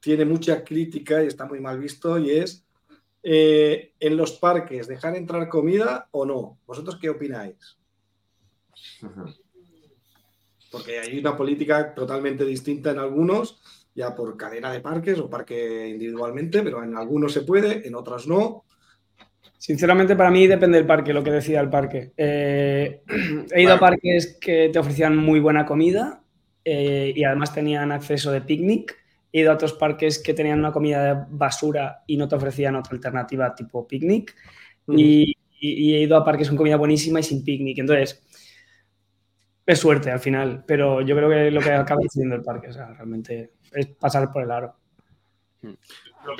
tiene 0.00 0.24
mucha 0.24 0.62
crítica 0.62 1.22
y 1.22 1.26
está 1.26 1.46
muy 1.46 1.60
mal 1.60 1.78
visto, 1.78 2.18
y 2.18 2.30
es 2.30 2.64
eh, 3.22 3.92
en 3.98 4.16
los 4.16 4.32
parques, 4.32 4.86
¿dejar 4.86 5.16
entrar 5.16 5.48
comida 5.48 6.08
o 6.12 6.24
no? 6.24 6.58
¿Vosotros 6.66 6.98
qué 7.00 7.10
opináis? 7.10 7.76
Porque 10.70 10.98
hay 11.00 11.18
una 11.18 11.36
política 11.36 11.94
totalmente 11.94 12.44
distinta 12.44 12.90
en 12.90 12.98
algunos, 12.98 13.60
ya 13.98 14.14
por 14.14 14.36
cadena 14.36 14.70
de 14.72 14.78
parques 14.80 15.18
o 15.18 15.28
parque 15.28 15.88
individualmente, 15.88 16.62
pero 16.62 16.84
en 16.84 16.96
algunos 16.96 17.32
se 17.32 17.42
puede, 17.42 17.84
en 17.86 17.96
otros 17.96 18.28
no. 18.28 18.64
Sinceramente, 19.58 20.14
para 20.14 20.30
mí 20.30 20.46
depende 20.46 20.78
del 20.78 20.86
parque, 20.86 21.12
lo 21.12 21.24
que 21.24 21.32
decida 21.32 21.60
el 21.60 21.68
parque. 21.68 22.12
Eh, 22.16 23.02
he 23.52 23.62
ido 23.62 23.72
a 23.74 23.78
parques 23.80 24.38
que 24.40 24.68
te 24.72 24.78
ofrecían 24.78 25.16
muy 25.16 25.40
buena 25.40 25.66
comida 25.66 26.22
eh, 26.64 27.12
y 27.14 27.24
además 27.24 27.52
tenían 27.52 27.90
acceso 27.90 28.30
de 28.30 28.40
picnic. 28.42 28.96
He 29.32 29.40
ido 29.40 29.50
a 29.50 29.54
otros 29.54 29.72
parques 29.72 30.20
que 30.20 30.32
tenían 30.32 30.60
una 30.60 30.70
comida 30.70 31.02
de 31.14 31.24
basura 31.30 32.04
y 32.06 32.16
no 32.16 32.28
te 32.28 32.36
ofrecían 32.36 32.76
otra 32.76 32.94
alternativa 32.94 33.52
tipo 33.54 33.86
picnic. 33.86 34.32
Y, 34.96 35.34
y- 35.60 35.90
y 35.90 35.94
he 35.96 36.00
ido 36.02 36.16
a 36.16 36.24
parques 36.24 36.46
con 36.48 36.56
comida 36.56 36.76
buenísima 36.76 37.18
y 37.18 37.24
sin 37.24 37.42
picnic. 37.42 37.78
Entonces, 37.78 38.22
es 39.66 39.78
suerte 39.78 40.10
al 40.12 40.20
final, 40.20 40.62
pero 40.66 41.00
yo 41.02 41.16
creo 41.16 41.28
que 41.28 41.50
lo 41.50 41.60
que 41.60 41.72
acaba 41.72 42.00
decidiendo 42.00 42.36
el 42.36 42.42
parque, 42.42 42.68
o 42.68 42.72
sea, 42.72 42.86
realmente 42.94 43.50
es 43.72 43.86
pasar 43.88 44.32
por 44.32 44.42
el 44.42 44.50
aro. 44.50 44.74
Peor 45.60 45.76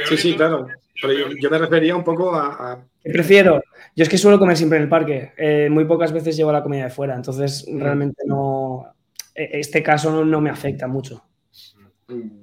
Sí, 0.09 0.17
sí, 0.17 0.37
claro. 0.37 0.67
Pero 1.01 1.13
yo, 1.37 1.51
me 1.51 1.59
refería 1.59 1.95
un 1.97 2.05
poco 2.05 2.35
a, 2.35 2.73
a- 2.73 2.85
¿Qué 3.03 3.11
prefiero? 3.11 3.63
Yo 3.95 4.03
es 4.03 4.09
que 4.09 4.19
suelo 4.19 4.39
comer 4.39 4.57
siempre 4.57 4.79
en 4.79 4.85
el 4.85 4.89
parque. 4.89 5.33
Eh, 5.37 5.69
muy 5.71 5.85
pocas 5.85 6.13
veces 6.13 6.37
llevo 6.37 6.53
la 6.53 6.63
comida 6.63 6.85
de 6.85 6.91
fuera, 6.91 7.15
entonces 7.15 7.65
realmente 7.73 8.23
no. 8.27 8.93
e- 9.35 9.61
Este 9.61 9.83
caso 9.83 10.11
no, 10.11 10.25
no 10.25 10.41
me 10.41 10.51
afecta 10.51 10.87
mucho. 10.89 11.25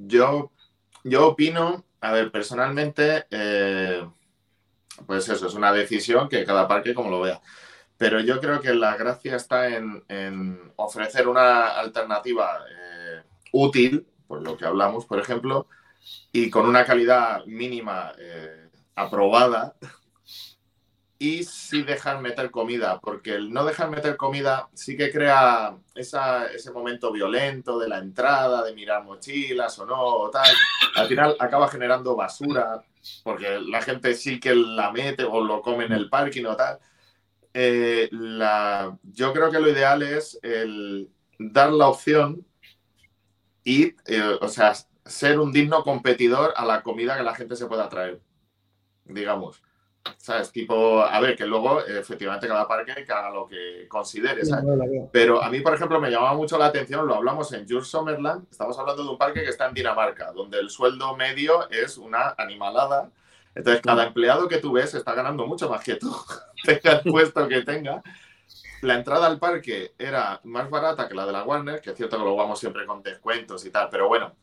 Yo, 0.08 0.52
yo 1.04 1.28
opino, 1.30 1.84
a 2.02 2.12
ver, 2.12 2.32
personalmente, 2.32 3.26
eh, 3.30 4.08
pues 5.06 5.28
eso, 5.28 5.48
es 5.48 5.54
una 5.54 5.74
decisión 5.74 6.30
que 6.30 6.46
cada 6.46 6.68
parque 6.68 6.94
como 6.94 7.10
lo 7.10 7.22
vea. 7.22 7.42
Pero 7.98 8.20
yo 8.20 8.40
creo 8.40 8.60
que 8.62 8.74
la 8.74 8.96
gracia 8.98 9.36
está 9.36 9.70
en, 9.76 10.04
en 10.08 10.60
ofrecer 10.76 11.28
una 11.28 11.78
alternativa 11.80 12.60
eh, 12.70 13.22
útil, 13.54 14.06
por 14.28 14.42
lo 14.42 14.58
que 14.58 14.66
hablamos, 14.66 15.06
por 15.06 15.20
ejemplo, 15.20 15.68
y 16.32 16.50
con 16.50 16.68
una 16.68 16.86
calidad 16.86 17.46
mínima 17.46 18.14
eh, 18.18 18.70
aprobada. 18.96 19.76
Y 21.18 21.46
sí 21.46 21.84
dejar 21.84 22.20
meter 22.22 22.52
comida, 22.52 23.00
porque 23.00 23.36
el 23.36 23.52
no 23.54 23.64
dejar 23.64 23.90
meter 23.90 24.18
comida 24.18 24.68
sí 24.74 24.98
que 24.98 25.12
crea 25.12 25.78
esa- 25.96 26.48
ese 26.48 26.72
momento 26.72 27.10
violento 27.12 27.80
de 27.80 27.88
la 27.88 28.00
entrada, 28.00 28.64
de 28.66 28.74
mirar 28.76 29.04
mochilas 29.06 29.80
o 29.80 29.86
no, 29.86 29.98
o 30.04 30.30
tal. 30.30 30.46
Al 30.98 31.08
final 31.08 31.38
acaba 31.40 31.70
generando 31.70 32.18
basura, 32.18 32.84
porque 33.24 33.60
la 33.62 33.82
gente 33.82 34.14
sí 34.14 34.42
que 34.42 34.54
la 34.54 34.92
mete 34.92 35.24
o 35.24 35.40
lo 35.42 35.62
come 35.62 35.86
en 35.86 35.94
el 35.94 36.10
parking 36.10 36.46
o 36.46 36.56
tal. 36.58 36.80
Eh, 37.54 38.10
la, 38.12 38.98
yo 39.04 39.32
creo 39.32 39.50
que 39.50 39.60
lo 39.62 39.70
ideal 39.70 40.04
es 40.04 40.38
el 40.44 41.10
dar 41.40 41.72
la 41.72 41.88
opción 41.88 42.46
y, 43.66 43.96
eh, 44.06 44.38
o 44.40 44.48
sea, 44.48 44.74
ser 45.06 45.40
un 45.40 45.52
digno 45.52 45.84
competidor 45.84 46.54
a 46.56 46.64
la 46.66 46.84
comida 46.84 47.18
que 47.18 47.24
la 47.24 47.36
gente 47.36 47.56
se 47.56 47.66
pueda 47.66 47.90
traer, 47.90 48.22
digamos. 49.04 49.62
¿Sabes? 50.18 50.52
Tipo, 50.52 51.02
a 51.02 51.20
ver, 51.20 51.36
que 51.36 51.48
luego 51.48 51.84
efectivamente 51.84 52.48
cada 52.48 52.68
parque 52.68 52.94
que 53.04 53.12
haga 53.12 53.32
lo 53.32 53.48
que 53.48 53.88
considere, 53.90 54.46
¿sabes? 54.46 54.64
No, 54.64 54.76
la 54.76 54.86
veo. 54.86 55.10
Pero 55.12 55.42
a 55.42 55.50
mí, 55.50 55.62
por 55.62 55.74
ejemplo, 55.74 56.00
me 56.00 56.12
llamaba 56.12 56.36
mucho 56.36 56.60
la 56.60 56.68
atención, 56.68 57.08
lo 57.08 57.16
hablamos 57.16 57.52
en 57.54 57.68
Jules 57.68 57.88
Summerland, 57.88 58.46
estamos 58.52 58.78
hablando 58.78 59.04
de 59.04 59.10
un 59.10 59.18
parque 59.18 59.42
que 59.42 59.50
está 59.50 59.68
en 59.68 59.74
Dinamarca, 59.74 60.32
donde 60.32 60.60
el 60.60 60.70
sueldo 60.70 61.16
medio 61.16 61.68
es 61.72 61.98
una 61.98 62.36
animalada. 62.38 63.10
Entonces, 63.56 63.82
cada 63.82 64.06
empleado 64.06 64.48
que 64.48 64.60
tú 64.60 64.74
ves 64.74 64.94
está 64.94 65.16
ganando 65.16 65.48
mucho 65.48 65.70
más 65.70 65.84
que 65.84 65.96
tú, 65.96 66.16
tenga 66.64 66.98
el 66.98 67.12
puesto 67.12 67.48
que 67.48 67.64
tenga. 67.64 68.04
La 68.82 68.96
entrada 68.96 69.28
al 69.28 69.40
parque 69.40 69.94
era 69.98 70.40
más 70.44 70.70
barata 70.70 71.08
que 71.08 71.16
la 71.16 71.26
de 71.26 71.32
la 71.32 71.44
Warner, 71.44 71.82
que 71.82 71.92
es 71.92 71.98
cierto 71.98 72.18
que 72.18 72.24
lo 72.24 72.36
vamos 72.36 72.60
siempre 72.60 72.86
con 72.86 73.02
descuentos 73.02 73.66
y 73.66 73.72
tal, 73.72 73.90
pero 73.90 74.08
bueno, 74.08 74.36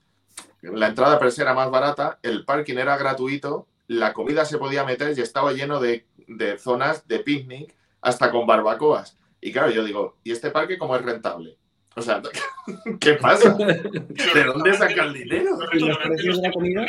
la 0.62 0.88
entrada 0.88 1.18
per 1.18 1.32
se 1.32 1.42
era 1.42 1.54
más 1.54 1.70
barata, 1.70 2.18
el 2.22 2.44
parking 2.44 2.76
era 2.76 2.96
gratuito, 2.96 3.68
la 3.88 4.12
comida 4.12 4.44
se 4.44 4.58
podía 4.58 4.84
meter 4.84 5.16
y 5.16 5.20
estaba 5.20 5.52
lleno 5.52 5.80
de, 5.80 6.06
de 6.26 6.58
zonas 6.58 7.06
de 7.06 7.18
picnic, 7.20 7.74
hasta 8.00 8.30
con 8.30 8.46
barbacoas. 8.46 9.18
Y 9.40 9.52
claro, 9.52 9.70
yo 9.70 9.84
digo, 9.84 10.18
¿y 10.22 10.32
este 10.32 10.50
parque 10.50 10.78
cómo 10.78 10.96
es 10.96 11.02
rentable? 11.02 11.58
O 11.96 12.02
sea, 12.02 12.22
¿qué 13.00 13.14
pasa? 13.14 13.54
¿De 13.54 14.44
dónde 14.44 14.74
saca 14.74 15.04
el 15.04 15.14
dinero? 15.14 15.56
Los 15.58 15.74
¿Y 15.74 15.78
los 15.78 15.88
restaurantes 15.88 16.08
precios 16.08 16.36
de 16.36 16.48
la 16.48 16.52
comida? 16.52 16.86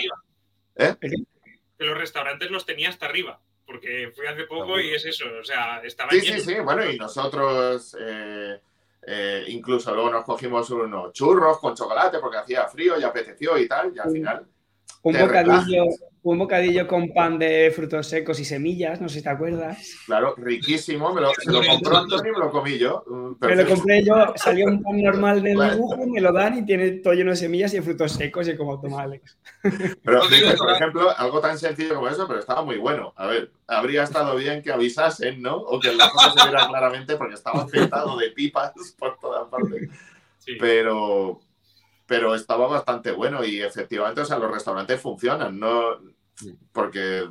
¿Eh? 0.75 0.95
Que 1.77 1.85
los 1.85 1.97
restaurantes 1.97 2.51
los 2.51 2.65
tenía 2.65 2.89
hasta 2.89 3.05
arriba. 3.05 3.39
Porque 3.73 4.11
fui 4.15 4.27
hace 4.27 4.43
poco 4.43 4.79
y 4.79 4.93
es 4.93 5.03
eso. 5.03 5.25
O 5.41 5.43
sea, 5.43 5.81
estaba 5.83 6.11
Sí, 6.11 6.21
lleno. 6.21 6.39
sí, 6.39 6.53
sí. 6.53 6.59
Bueno, 6.59 6.85
y 6.91 6.95
nosotros 6.95 7.97
eh, 7.99 8.59
eh, 9.07 9.43
incluso 9.47 9.95
luego 9.95 10.11
nos 10.11 10.23
cogimos 10.23 10.69
unos 10.69 11.11
churros 11.11 11.57
con 11.57 11.73
chocolate 11.75 12.19
porque 12.19 12.37
hacía 12.37 12.67
frío 12.67 12.99
y 12.99 13.03
apeteció 13.03 13.57
y 13.57 13.67
tal. 13.67 13.91
Y 13.95 13.99
al 13.99 14.09
Mm. 14.09 14.13
final, 14.13 14.45
Un 15.03 15.19
bocadillo, 15.19 15.83
un 16.23 16.39
bocadillo 16.39 16.87
con 16.87 17.13
pan 17.13 17.37
de 17.37 17.71
frutos 17.75 18.07
secos 18.07 18.39
y 18.39 18.45
semillas, 18.45 19.01
no 19.01 19.09
sé 19.09 19.17
si 19.17 19.23
te 19.23 19.29
acuerdas. 19.29 19.97
claro, 20.05 20.33
riquísimo. 20.37 21.13
Me 21.13 21.19
lo, 21.19 21.31
se 21.33 21.51
lo 21.51 21.61
compró 21.61 21.97
Antonio 21.97 22.31
y 22.31 22.33
me 22.33 22.39
lo 22.45 22.49
comí 22.51 22.77
yo. 22.77 23.03
Mm, 23.07 23.45
Me 23.45 23.55
lo 23.57 23.67
compré 23.67 24.03
yo, 24.05 24.33
salió 24.37 24.65
un 24.67 24.81
pan 24.81 25.01
normal 25.01 25.43
del 25.43 25.55
Claro. 25.55 25.73
dibujo, 25.75 26.07
me 26.07 26.21
lo 26.21 26.31
dan 26.31 26.57
y 26.59 26.65
tiene 26.65 26.91
todo 26.91 27.13
lleno 27.13 27.31
de 27.31 27.35
semillas 27.35 27.73
y 27.73 27.77
de 27.77 27.81
frutos 27.83 28.13
secos 28.13 28.47
y 28.47 28.55
como 28.55 28.79
toma 28.79 29.01
Alex. 29.03 29.37
Pero 30.03 30.21
por 30.57 30.71
ejemplo, 30.71 31.09
algo 31.17 31.41
tan 31.41 31.59
sencillo 31.59 31.95
como 31.95 32.07
eso, 32.07 32.25
pero 32.25 32.39
estaba 32.39 32.63
muy 32.63 32.77
bueno. 32.77 33.11
A 33.17 33.27
ver, 33.27 33.51
habría 33.67 34.03
estado 34.03 34.37
bien 34.37 34.61
que 34.61 34.71
avisasen, 34.71 35.41
¿no? 35.41 35.57
O 35.57 35.81
que 35.81 35.91
la 35.93 36.09
cosa 36.09 36.31
se 36.31 36.47
viera 36.49 36.65
claramente 36.67 37.17
porque 37.17 37.33
estaba 37.33 37.67
petado 37.71 38.15
de 38.17 38.29
pipas 38.31 38.71
por 38.97 39.17
todas 39.19 39.49
partes. 39.49 39.89
Sí. 40.39 40.53
pero, 40.59 41.39
pero 42.13 42.35
estaba 42.35 42.67
bastante 42.67 43.09
bueno 43.11 43.43
y 43.43 43.59
efectivamente, 43.59 44.21
o 44.21 44.25
sea, 44.25 44.37
los 44.37 44.51
restaurantes 44.51 45.01
funcionan, 45.01 45.59
no 45.59 45.97
porque, 46.71 47.27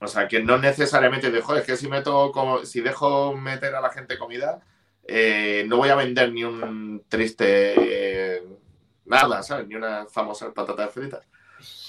o 0.00 0.06
sea, 0.06 0.26
que 0.28 0.42
no 0.42 0.56
necesariamente 0.56 1.30
dejo, 1.30 1.54
es 1.54 1.66
que 1.66 1.76
si 1.76 1.88
meto 1.88 2.32
como, 2.32 2.64
si 2.64 2.80
dejo 2.80 3.36
meter 3.36 3.74
a 3.74 3.82
la 3.82 3.90
gente 3.90 4.16
comida, 4.16 4.60
eh, 5.06 5.66
no 5.68 5.76
voy 5.76 5.90
a 5.90 5.94
vender 5.94 6.32
ni 6.32 6.42
un 6.42 7.04
triste 7.06 7.74
eh, 7.76 8.42
nada, 9.04 9.42
¿sabes? 9.42 9.68
Ni 9.68 9.74
unas 9.74 10.10
famosas 10.10 10.54
patatas 10.54 10.90
fritas. 10.90 11.26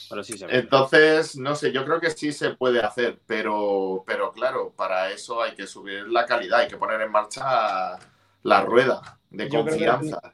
Pero 0.09 0.23
sí 0.25 0.37
se 0.37 0.45
ve. 0.45 0.57
Entonces, 0.59 1.37
no 1.37 1.55
sé, 1.55 1.71
yo 1.71 1.85
creo 1.85 2.01
que 2.01 2.11
sí 2.11 2.33
se 2.33 2.49
puede 2.49 2.81
hacer, 2.81 3.21
pero, 3.25 4.03
pero 4.05 4.33
claro, 4.33 4.73
para 4.75 5.09
eso 5.09 5.41
hay 5.41 5.55
que 5.55 5.67
subir 5.67 6.05
la 6.09 6.25
calidad, 6.25 6.59
hay 6.59 6.67
que 6.67 6.75
poner 6.75 6.99
en 6.99 7.11
marcha 7.11 7.97
la 8.41 8.61
rueda 8.61 9.19
de 9.29 9.45
Yo 9.45 9.49
creo 9.51 9.63
que- 9.63 9.69
confianza. 9.71 10.33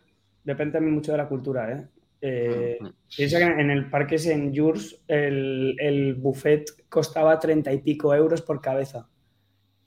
Depende 0.49 0.73
también 0.73 0.95
mucho 0.95 1.11
de 1.11 1.17
la 1.19 1.27
cultura, 1.27 1.71
¿eh? 1.71 1.87
Eh, 2.21 2.79
piensa 3.15 3.37
que 3.37 3.43
en 3.61 3.69
el 3.69 3.89
parque 3.89 4.15
en 4.25 4.53
Jurs 4.55 5.03
el, 5.07 5.75
el 5.79 6.15
buffet 6.15 6.65
costaba 6.89 7.39
treinta 7.39 7.71
y 7.71 7.77
pico 7.81 8.13
euros 8.15 8.41
por 8.41 8.59
cabeza. 8.61 9.07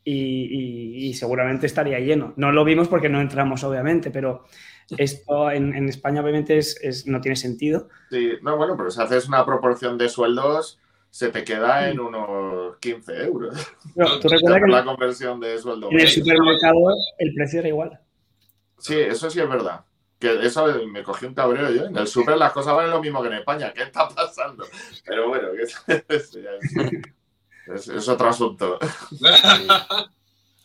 Y, 0.05 0.14
y- 0.14 1.09
y 1.09 1.14
seguramente 1.14 1.66
estaría 1.66 1.98
lleno. 1.98 2.33
No 2.37 2.53
lo 2.53 2.64
vimos 2.64 2.87
porque 2.88 3.09
no 3.09 3.20
entramos, 3.20 3.64
obviamente, 3.64 4.11
pero 4.12 4.44
esto 4.96 5.51
en, 5.51 5.75
en 5.75 5.88
España 5.88 6.20
obviamente 6.22 6.59
es, 6.59 6.79
es- 6.83 7.07
no 7.09 7.20
tiene 7.20 7.35
sentido. 7.37 7.88
Sí, 8.11 8.31
no, 8.42 8.57
bueno, 8.57 8.77
pero 8.77 8.90
si 8.90 9.01
haces 9.03 9.27
una 9.29 9.44
proporción 9.44 9.98
de 9.98 10.09
sueldos, 10.09 10.79
se 11.11 11.29
te 11.31 11.42
queda 11.44 11.88
en 11.90 11.98
unos 12.01 12.77
15 12.79 13.12
euros. 13.25 13.55
Pero 13.96 14.18
tú 14.20 14.29
recuerdas 14.29 14.61
que 14.64 14.70
la 14.72 14.85
conversión 14.85 15.40
de 15.40 15.59
sueldo. 15.59 15.90
en 15.90 16.01
el 16.01 16.09
supermercado 16.09 16.79
el 17.18 17.35
precio 17.35 17.59
era 17.61 17.68
igual. 17.68 18.01
Sí, 18.79 18.94
eso 18.98 19.29
sí 19.29 19.40
es 19.40 19.48
verdad. 19.48 19.85
Que 20.22 20.46
eso 20.46 20.64
me 20.87 21.02
cogí 21.02 21.26
un 21.26 21.35
cabreo 21.35 21.68
yo. 21.70 21.87
En 21.87 21.96
el 21.96 22.06
super 22.06 22.37
las 22.37 22.52
cosas 22.52 22.76
valen 22.76 22.92
lo 22.92 23.02
mismo 23.02 23.20
que 23.22 23.26
en 23.26 23.35
España. 23.35 23.72
¿Qué 23.74 23.82
está 23.82 24.08
pasando? 24.08 24.64
Pero 25.04 25.28
bueno, 25.28 25.48
eso- 25.61 25.80
es- 26.08 27.88
es 27.88 28.08
otro 28.08 28.28
asunto. 28.28 28.78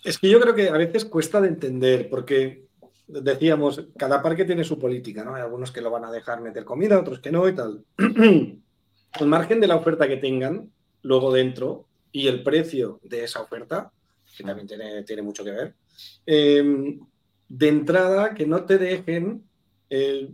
Es 0.04 0.18
que 0.20 0.30
yo 0.30 0.40
creo 0.40 0.54
que 0.56 0.70
a 0.70 0.74
veces 0.78 1.06
cuesta 1.06 1.42
de 1.42 1.48
entender, 1.50 2.08
porque 2.10 2.66
decíamos, 3.08 3.84
cada 3.98 4.22
parque 4.22 4.46
tiene 4.46 4.64
su 4.64 4.78
política, 4.80 5.24
¿no? 5.24 5.36
Hay 5.36 5.42
algunos 5.42 5.72
que 5.72 5.82
lo 5.82 5.90
van 5.92 6.06
a 6.06 6.12
dejar 6.12 6.42
meter 6.42 6.64
comida, 6.64 7.00
otros 7.00 7.20
que 7.20 7.32
no 7.32 7.48
y 7.48 7.56
tal. 7.56 7.84
Al 9.14 9.28
margen 9.28 9.60
de 9.60 9.68
la 9.68 9.76
oferta 9.76 10.08
que 10.08 10.18
tengan 10.18 10.72
luego 11.02 11.34
dentro 11.34 11.86
y 12.12 12.28
el 12.28 12.44
precio 12.44 13.00
de 13.04 13.24
esa 13.24 13.42
oferta, 13.42 13.92
que 14.38 14.44
también 14.44 14.68
tiene, 14.68 15.04
tiene 15.04 15.22
mucho 15.24 15.44
que 15.44 15.52
ver, 15.52 15.74
eh, 16.26 16.98
de 17.50 17.68
entrada 17.68 18.34
que 18.34 18.46
no 18.46 18.66
te 18.66 18.78
dejen 18.78 19.47
eh, 19.90 20.30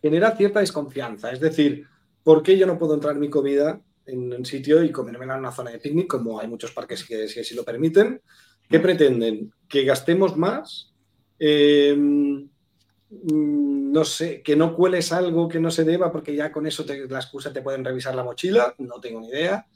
genera 0.00 0.36
cierta 0.36 0.60
desconfianza. 0.60 1.30
Es 1.32 1.40
decir, 1.40 1.86
¿por 2.22 2.42
qué 2.42 2.56
yo 2.58 2.66
no 2.66 2.78
puedo 2.78 2.94
entrar 2.94 3.16
mi 3.16 3.30
comida 3.30 3.80
en 4.06 4.32
un 4.32 4.44
sitio 4.44 4.82
y 4.82 4.92
comérmela 4.92 5.34
en 5.34 5.40
una 5.40 5.52
zona 5.52 5.70
de 5.70 5.78
picnic, 5.78 6.06
como 6.06 6.38
hay 6.40 6.48
muchos 6.48 6.72
parques 6.72 7.04
que 7.04 7.28
sí 7.28 7.54
lo 7.54 7.64
permiten? 7.64 8.20
¿Qué 8.68 8.80
pretenden? 8.80 9.52
¿Que 9.68 9.84
gastemos 9.84 10.36
más? 10.36 10.92
Eh, 11.38 11.94
mm, 11.96 13.92
no 13.92 14.04
sé, 14.04 14.42
que 14.42 14.56
no 14.56 14.74
cueles 14.74 15.12
algo 15.12 15.48
que 15.48 15.60
no 15.60 15.70
se 15.70 15.84
deba 15.84 16.10
porque 16.10 16.34
ya 16.34 16.50
con 16.50 16.66
eso 16.66 16.84
te- 16.84 17.06
la 17.08 17.18
excusa 17.20 17.52
te 17.52 17.62
pueden 17.62 17.84
revisar 17.84 18.14
la 18.14 18.24
mochila, 18.24 18.74
no 18.78 19.00
tengo 19.00 19.20
ni 19.20 19.28
idea. 19.28 19.66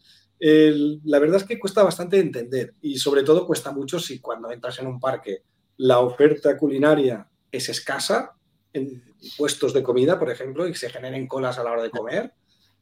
La 0.41 1.19
verdad 1.19 1.37
es 1.39 1.45
que 1.45 1.59
cuesta 1.59 1.83
bastante 1.83 2.19
entender 2.19 2.75
y 2.81 2.99
sobre 2.99 3.23
todo 3.23 3.47
cuesta 3.47 3.73
mucho 3.73 3.99
si 3.99 4.21
cuando 4.21 4.51
entras 4.51 4.79
en 4.79 4.87
un 4.87 5.01
parque 5.01 5.43
la 5.79 6.01
oferta 6.01 6.57
culinaria 6.57 7.29
es 7.51 7.69
escasa, 7.69 8.33
en 8.79 9.03
puestos 9.37 9.73
de 9.75 9.83
comida, 9.83 10.19
por 10.19 10.31
ejemplo, 10.31 10.67
y 10.67 10.75
se 10.75 10.89
generen 10.91 11.27
colas 11.27 11.59
a 11.59 11.65
la 11.65 11.73
hora 11.73 11.83
de 11.83 11.91
comer, 11.91 12.33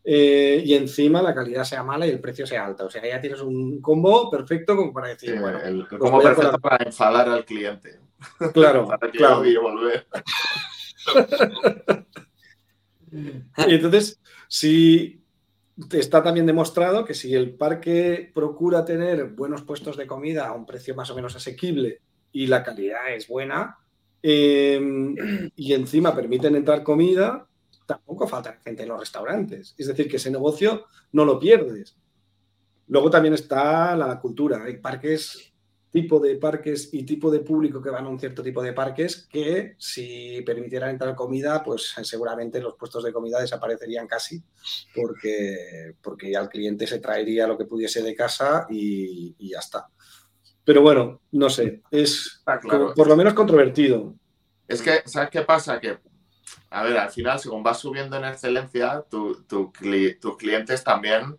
eh, 0.05 0.62
y 0.64 0.74
encima 0.74 1.20
la 1.20 1.34
calidad 1.34 1.64
sea 1.64 1.82
mala 1.82 2.07
y 2.07 2.11
el 2.11 2.20
precio 2.20 2.47
sea 2.47 2.64
alto. 2.64 2.86
O 2.86 2.90
sea, 2.90 3.05
ya 3.05 3.20
tienes 3.20 3.40
un 3.40 3.80
combo 3.80 4.30
perfecto 4.30 4.76
como 4.76 4.92
para 4.92 5.09
decir, 5.09 5.40
bueno, 5.40 5.61
el- 5.61 5.86
pues 5.88 6.12
a 6.12 6.18
perfecto 6.18 6.59
para 6.61 6.84
enfadar 6.84 7.28
al 7.28 7.44
cliente. 7.44 7.99
claro, 8.55 8.86
claro. 9.12 9.40
odie 9.40 9.59
volver. 9.59 10.07
Y 13.68 13.74
entonces, 13.74 14.20
si 14.49 15.22
está 15.92 16.22
también 16.22 16.47
demostrado 16.47 17.05
que 17.05 17.14
si 17.14 17.34
el 17.34 17.55
parque 17.55 18.30
procura 18.34 18.84
tener 18.84 19.24
buenos 19.26 19.62
puestos 19.62 19.97
de 19.97 20.07
comida 20.07 20.47
a 20.49 20.53
un 20.53 20.66
precio 20.66 20.94
más 20.94 21.11
o 21.11 21.14
menos 21.14 21.34
asequible 21.36 22.01
y 22.32 22.47
la 22.47 22.62
calidad 22.62 23.14
es 23.14 23.28
buena, 23.28 23.78
eh, 24.23 24.81
y 25.55 25.73
encima 25.73 26.14
permiten 26.14 26.57
entrar 26.57 26.83
comida, 26.83 27.47
tampoco 27.87 28.27
falta 28.27 28.59
gente 28.64 28.83
en 28.83 28.89
los 28.89 29.01
restaurantes. 29.01 29.75
Es 29.79 29.87
decir, 29.87 30.09
que 30.09 30.17
ese 30.17 30.31
negocio 30.31 30.87
no 31.12 31.25
lo 31.25 31.39
pierdes. 31.39 31.97
Luego 32.89 33.11
también 33.11 33.35
está 33.35 33.97
la 33.97 34.19
cultura. 34.21 34.64
Hay 34.64 34.79
parques, 34.79 35.53
tipo 35.91 36.21
de 36.21 36.37
parques 36.37 36.93
y 36.93 37.05
tipo 37.05 37.31
de 37.31 37.41
público 37.41 37.81
que 37.81 37.91
van 37.91 38.05
a 38.05 38.09
un 38.09 38.21
cierto 38.21 38.43
tipo 38.43 38.62
de 38.62 38.73
parques 38.73 39.27
que 39.31 39.77
si 39.79 40.43
permitieran 40.43 40.91
entrar 40.91 41.14
comida, 41.14 41.62
pues 41.64 41.95
seguramente 42.03 42.61
los 42.61 42.75
puestos 42.75 43.03
de 43.05 43.12
comida 43.12 43.41
desaparecerían 43.41 44.07
casi 44.07 44.43
porque, 44.95 45.95
porque 46.03 46.31
ya 46.33 46.41
el 46.41 46.49
cliente 46.49 46.87
se 46.87 46.99
traería 46.99 47.47
lo 47.47 47.57
que 47.57 47.64
pudiese 47.64 48.03
de 48.03 48.14
casa 48.14 48.67
y, 48.69 49.35
y 49.39 49.51
ya 49.51 49.59
está. 49.59 49.89
Pero 50.67 50.83
bueno, 50.83 51.21
no 51.33 51.49
sé, 51.49 51.81
es 51.91 52.43
claro. 52.61 52.93
por 52.95 53.07
lo 53.09 53.17
menos 53.17 53.33
controvertido. 53.33 54.14
Es 54.69 54.83
que, 54.83 55.03
¿sabes 55.07 55.31
qué 55.31 55.43
pasa? 55.43 55.81
Que, 55.81 55.99
a 56.71 56.83
ver, 56.83 56.99
al 56.99 57.11
final, 57.11 57.39
según 57.39 57.62
vas 57.62 57.79
subiendo 57.79 58.17
en 58.17 58.25
excelencia, 58.25 59.03
tu- 59.09 59.45
tu 59.45 59.73
cli- 59.73 60.19
tus 60.21 60.37
clientes 60.37 60.83
también 60.85 61.39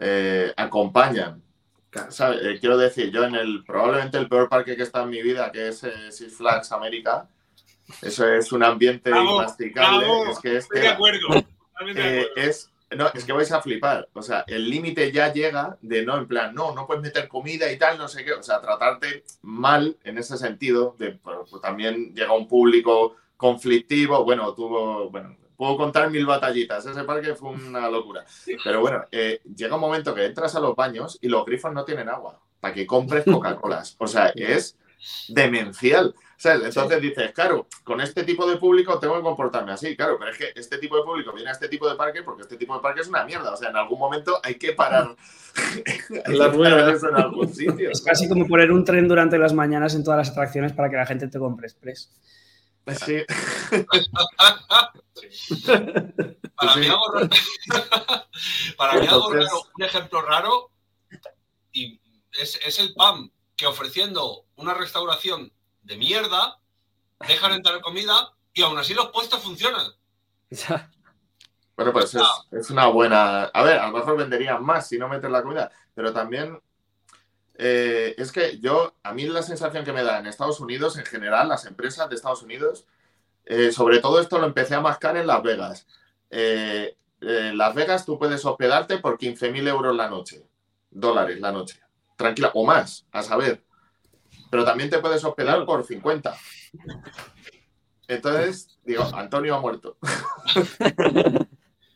eh, 0.00 0.52
acompañan. 0.56 1.42
¿sabes? 2.10 2.40
Eh, 2.42 2.58
quiero 2.60 2.76
decir, 2.78 3.10
yo 3.10 3.24
en 3.24 3.34
el 3.34 3.64
probablemente 3.64 4.18
el 4.18 4.28
peor 4.28 4.48
parque 4.48 4.76
que 4.76 4.82
está 4.82 5.02
en 5.02 5.10
mi 5.10 5.22
vida, 5.22 5.50
que 5.52 5.68
es 5.68 5.84
eh, 5.84 6.10
Six 6.10 6.36
Flags 6.36 6.72
América, 6.72 7.28
eso 8.02 8.26
es 8.28 8.52
un 8.52 8.62
ambiente 8.62 9.10
Bravo, 9.10 9.36
inmasticable. 9.36 9.98
bravo, 10.06 10.30
es 10.30 10.38
que 10.38 10.56
es, 10.56 10.64
Estoy 10.64 10.80
que 10.80 10.86
de 10.86 10.92
acuerdo. 10.92 11.26
Totalmente 11.72 12.00
de 12.02 12.20
eh, 12.20 12.26
acuerdo. 12.30 12.50
es, 12.50 12.70
no, 12.96 13.10
es 13.12 13.24
que 13.24 13.32
vais 13.32 13.52
a 13.52 13.60
flipar. 13.60 14.08
O 14.14 14.22
sea, 14.22 14.44
el 14.46 14.68
límite 14.68 15.12
ya 15.12 15.32
llega 15.32 15.76
de 15.82 16.04
no, 16.04 16.16
en 16.16 16.26
plan, 16.26 16.54
no, 16.54 16.74
no 16.74 16.86
puedes 16.86 17.02
meter 17.02 17.28
comida 17.28 17.70
y 17.70 17.78
tal, 17.78 17.98
no 17.98 18.08
sé 18.08 18.24
qué. 18.24 18.32
O 18.32 18.42
sea, 18.42 18.60
tratarte 18.60 19.24
mal 19.42 19.96
en 20.04 20.18
ese 20.18 20.38
sentido. 20.38 20.96
De, 20.98 21.12
pues, 21.12 21.60
también 21.62 22.14
llega 22.14 22.32
un 22.32 22.48
público 22.48 23.16
conflictivo. 23.36 24.24
Bueno, 24.24 24.54
tuvo, 24.54 25.10
bueno, 25.10 25.36
puedo 25.56 25.76
contar 25.76 26.10
mil 26.10 26.24
batallitas. 26.24 26.86
Ese 26.86 27.04
parque 27.04 27.34
fue 27.34 27.50
una 27.50 27.90
locura. 27.90 28.24
Pero 28.64 28.80
bueno, 28.80 29.04
eh, 29.10 29.40
llega 29.54 29.74
un 29.74 29.80
momento 29.80 30.14
que 30.14 30.24
entras 30.24 30.54
a 30.54 30.60
los 30.60 30.74
baños 30.74 31.18
y 31.20 31.28
los 31.28 31.44
grifos 31.44 31.72
no 31.72 31.84
tienen 31.84 32.08
agua 32.08 32.40
para 32.60 32.74
que 32.74 32.86
compres 32.86 33.24
Coca-Colas. 33.24 33.96
O 33.98 34.06
sea, 34.06 34.32
es 34.34 34.76
demencial. 35.28 36.14
¿Sabes? 36.40 36.66
Entonces 36.68 37.02
dices, 37.02 37.32
claro, 37.32 37.66
con 37.82 38.00
este 38.00 38.22
tipo 38.22 38.48
de 38.48 38.58
público 38.58 39.00
tengo 39.00 39.16
que 39.16 39.22
comportarme 39.22 39.72
así, 39.72 39.96
claro, 39.96 40.16
pero 40.20 40.30
es 40.30 40.38
que 40.38 40.52
este 40.54 40.78
tipo 40.78 40.96
de 40.96 41.02
público 41.02 41.32
viene 41.32 41.48
a 41.50 41.52
este 41.52 41.68
tipo 41.68 41.88
de 41.88 41.96
parque 41.96 42.22
porque 42.22 42.42
este 42.42 42.56
tipo 42.56 42.74
de 42.76 42.80
parque 42.80 43.00
es 43.00 43.08
una 43.08 43.24
mierda. 43.24 43.52
O 43.52 43.56
sea, 43.56 43.70
en 43.70 43.76
algún 43.76 43.98
momento 43.98 44.38
hay 44.44 44.54
que 44.54 44.72
parar, 44.72 45.16
hay 46.26 46.36
La 46.36 46.48
que 46.50 46.56
rueda. 46.56 46.76
parar 46.76 46.94
eso 46.94 47.08
en 47.08 47.16
algún 47.16 47.52
sitio. 47.52 47.90
Es 47.90 48.00
casi 48.02 48.28
como 48.28 48.46
poner 48.46 48.70
un 48.70 48.84
tren 48.84 49.08
durante 49.08 49.36
las 49.36 49.52
mañanas 49.52 49.96
en 49.96 50.04
todas 50.04 50.18
las 50.18 50.30
atracciones 50.30 50.72
para 50.72 50.88
que 50.88 50.96
la 50.96 51.06
gente 51.06 51.26
te 51.26 51.40
compre 51.40 51.66
express. 51.66 52.08
Sí, 53.04 53.18
Para 56.56 56.72
Sí. 56.74 56.80
mí 56.80 56.86
algo 56.86 57.12
raro. 57.12 57.28
Para 58.76 59.00
mí 59.00 59.06
algo 59.06 59.32
raro, 59.32 59.62
un 59.76 59.82
ejemplo 59.84 60.22
raro, 60.22 60.70
y 61.72 62.00
es, 62.40 62.58
es 62.66 62.78
el 62.78 62.94
PAM, 62.94 63.30
que 63.56 63.66
ofreciendo 63.66 64.46
una 64.56 64.74
restauración 64.74 65.52
de 65.88 65.96
mierda, 65.96 66.60
dejan 67.26 67.52
entrar 67.52 67.80
comida 67.80 68.32
y 68.52 68.62
aún 68.62 68.78
así 68.78 68.94
los 68.94 69.08
puestos 69.08 69.42
funcionan. 69.42 69.86
Bueno, 71.76 71.92
pues 71.92 72.12
es, 72.12 72.22
es 72.50 72.70
una 72.70 72.88
buena. 72.88 73.44
A 73.44 73.62
ver, 73.62 73.78
a 73.78 73.86
lo 73.86 73.98
mejor 73.98 74.16
venderían 74.16 74.64
más 74.64 74.88
si 74.88 74.98
no 74.98 75.08
metes 75.08 75.30
la 75.30 75.42
comida, 75.42 75.70
pero 75.94 76.12
también 76.12 76.60
eh, 77.60 78.14
es 78.16 78.30
que 78.30 78.58
yo, 78.60 78.94
a 79.02 79.12
mí 79.12 79.26
la 79.26 79.42
sensación 79.42 79.84
que 79.84 79.92
me 79.92 80.04
da 80.04 80.20
en 80.20 80.26
Estados 80.26 80.60
Unidos, 80.60 80.96
en 80.96 81.04
general, 81.04 81.48
las 81.48 81.66
empresas 81.66 82.08
de 82.08 82.14
Estados 82.14 82.42
Unidos, 82.42 82.86
eh, 83.44 83.72
sobre 83.72 83.98
todo 83.98 84.20
esto 84.20 84.38
lo 84.38 84.46
empecé 84.46 84.76
a 84.76 84.80
mascar 84.80 85.16
en 85.16 85.26
Las 85.26 85.42
Vegas. 85.42 85.86
Eh, 86.30 86.96
en 87.20 87.58
Las 87.58 87.74
Vegas 87.74 88.06
tú 88.06 88.16
puedes 88.16 88.44
hospedarte 88.44 88.98
por 88.98 89.18
15.000 89.18 89.68
euros 89.68 89.96
la 89.96 90.08
noche, 90.08 90.46
dólares 90.90 91.40
la 91.40 91.50
noche, 91.50 91.80
tranquila, 92.16 92.52
o 92.54 92.64
más, 92.64 93.06
a 93.10 93.22
saber. 93.22 93.64
Pero 94.50 94.64
también 94.64 94.90
te 94.90 94.98
puedes 94.98 95.22
hospedar 95.24 95.64
por 95.66 95.84
50. 95.84 96.36
Entonces, 98.08 98.78
digo, 98.84 99.04
Antonio 99.14 99.54
ha 99.56 99.60
muerto. 99.60 99.96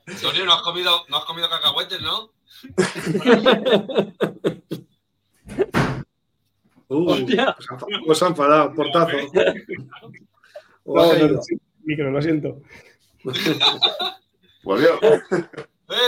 Antonio, 0.07 0.45
no 0.45 0.53
has 0.55 0.63
comido, 0.63 1.05
no 1.09 1.17
has 1.17 1.25
comido 1.25 1.49
cacahuetes, 1.49 2.01
¿no? 2.03 2.31
Uh, 6.89 7.11
Hostia. 7.13 7.57
os 8.07 8.23
han 8.23 8.35
portazo. 8.35 9.17
O 10.85 10.97
No, 10.97 11.29
no, 11.29 11.41
micro, 11.85 12.11
lo 12.11 12.21
siento. 12.21 12.61
Volvió. 14.65 15.01
¡Eh, 15.01 15.21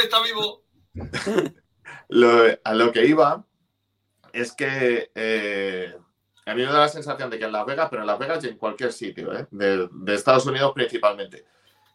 está 0.02 0.20
vivo! 0.20 0.64
Lo- 2.08 2.58
a 2.64 2.74
lo 2.74 2.90
que 2.90 3.06
iba 3.06 3.46
es 4.32 4.52
que 4.52 5.12
eh, 5.14 5.96
a 6.46 6.54
mí 6.54 6.62
me 6.62 6.72
da 6.72 6.80
la 6.80 6.88
sensación 6.88 7.30
de 7.30 7.38
que 7.38 7.44
en 7.44 7.52
Las 7.52 7.66
Vegas, 7.66 7.88
pero 7.90 8.02
en 8.02 8.06
Las 8.06 8.18
Vegas 8.18 8.44
y 8.44 8.48
en 8.48 8.56
cualquier 8.56 8.92
sitio, 8.92 9.32
¿eh? 9.32 9.46
de, 9.50 9.88
de 9.90 10.14
Estados 10.14 10.46
Unidos 10.46 10.72
principalmente, 10.74 11.44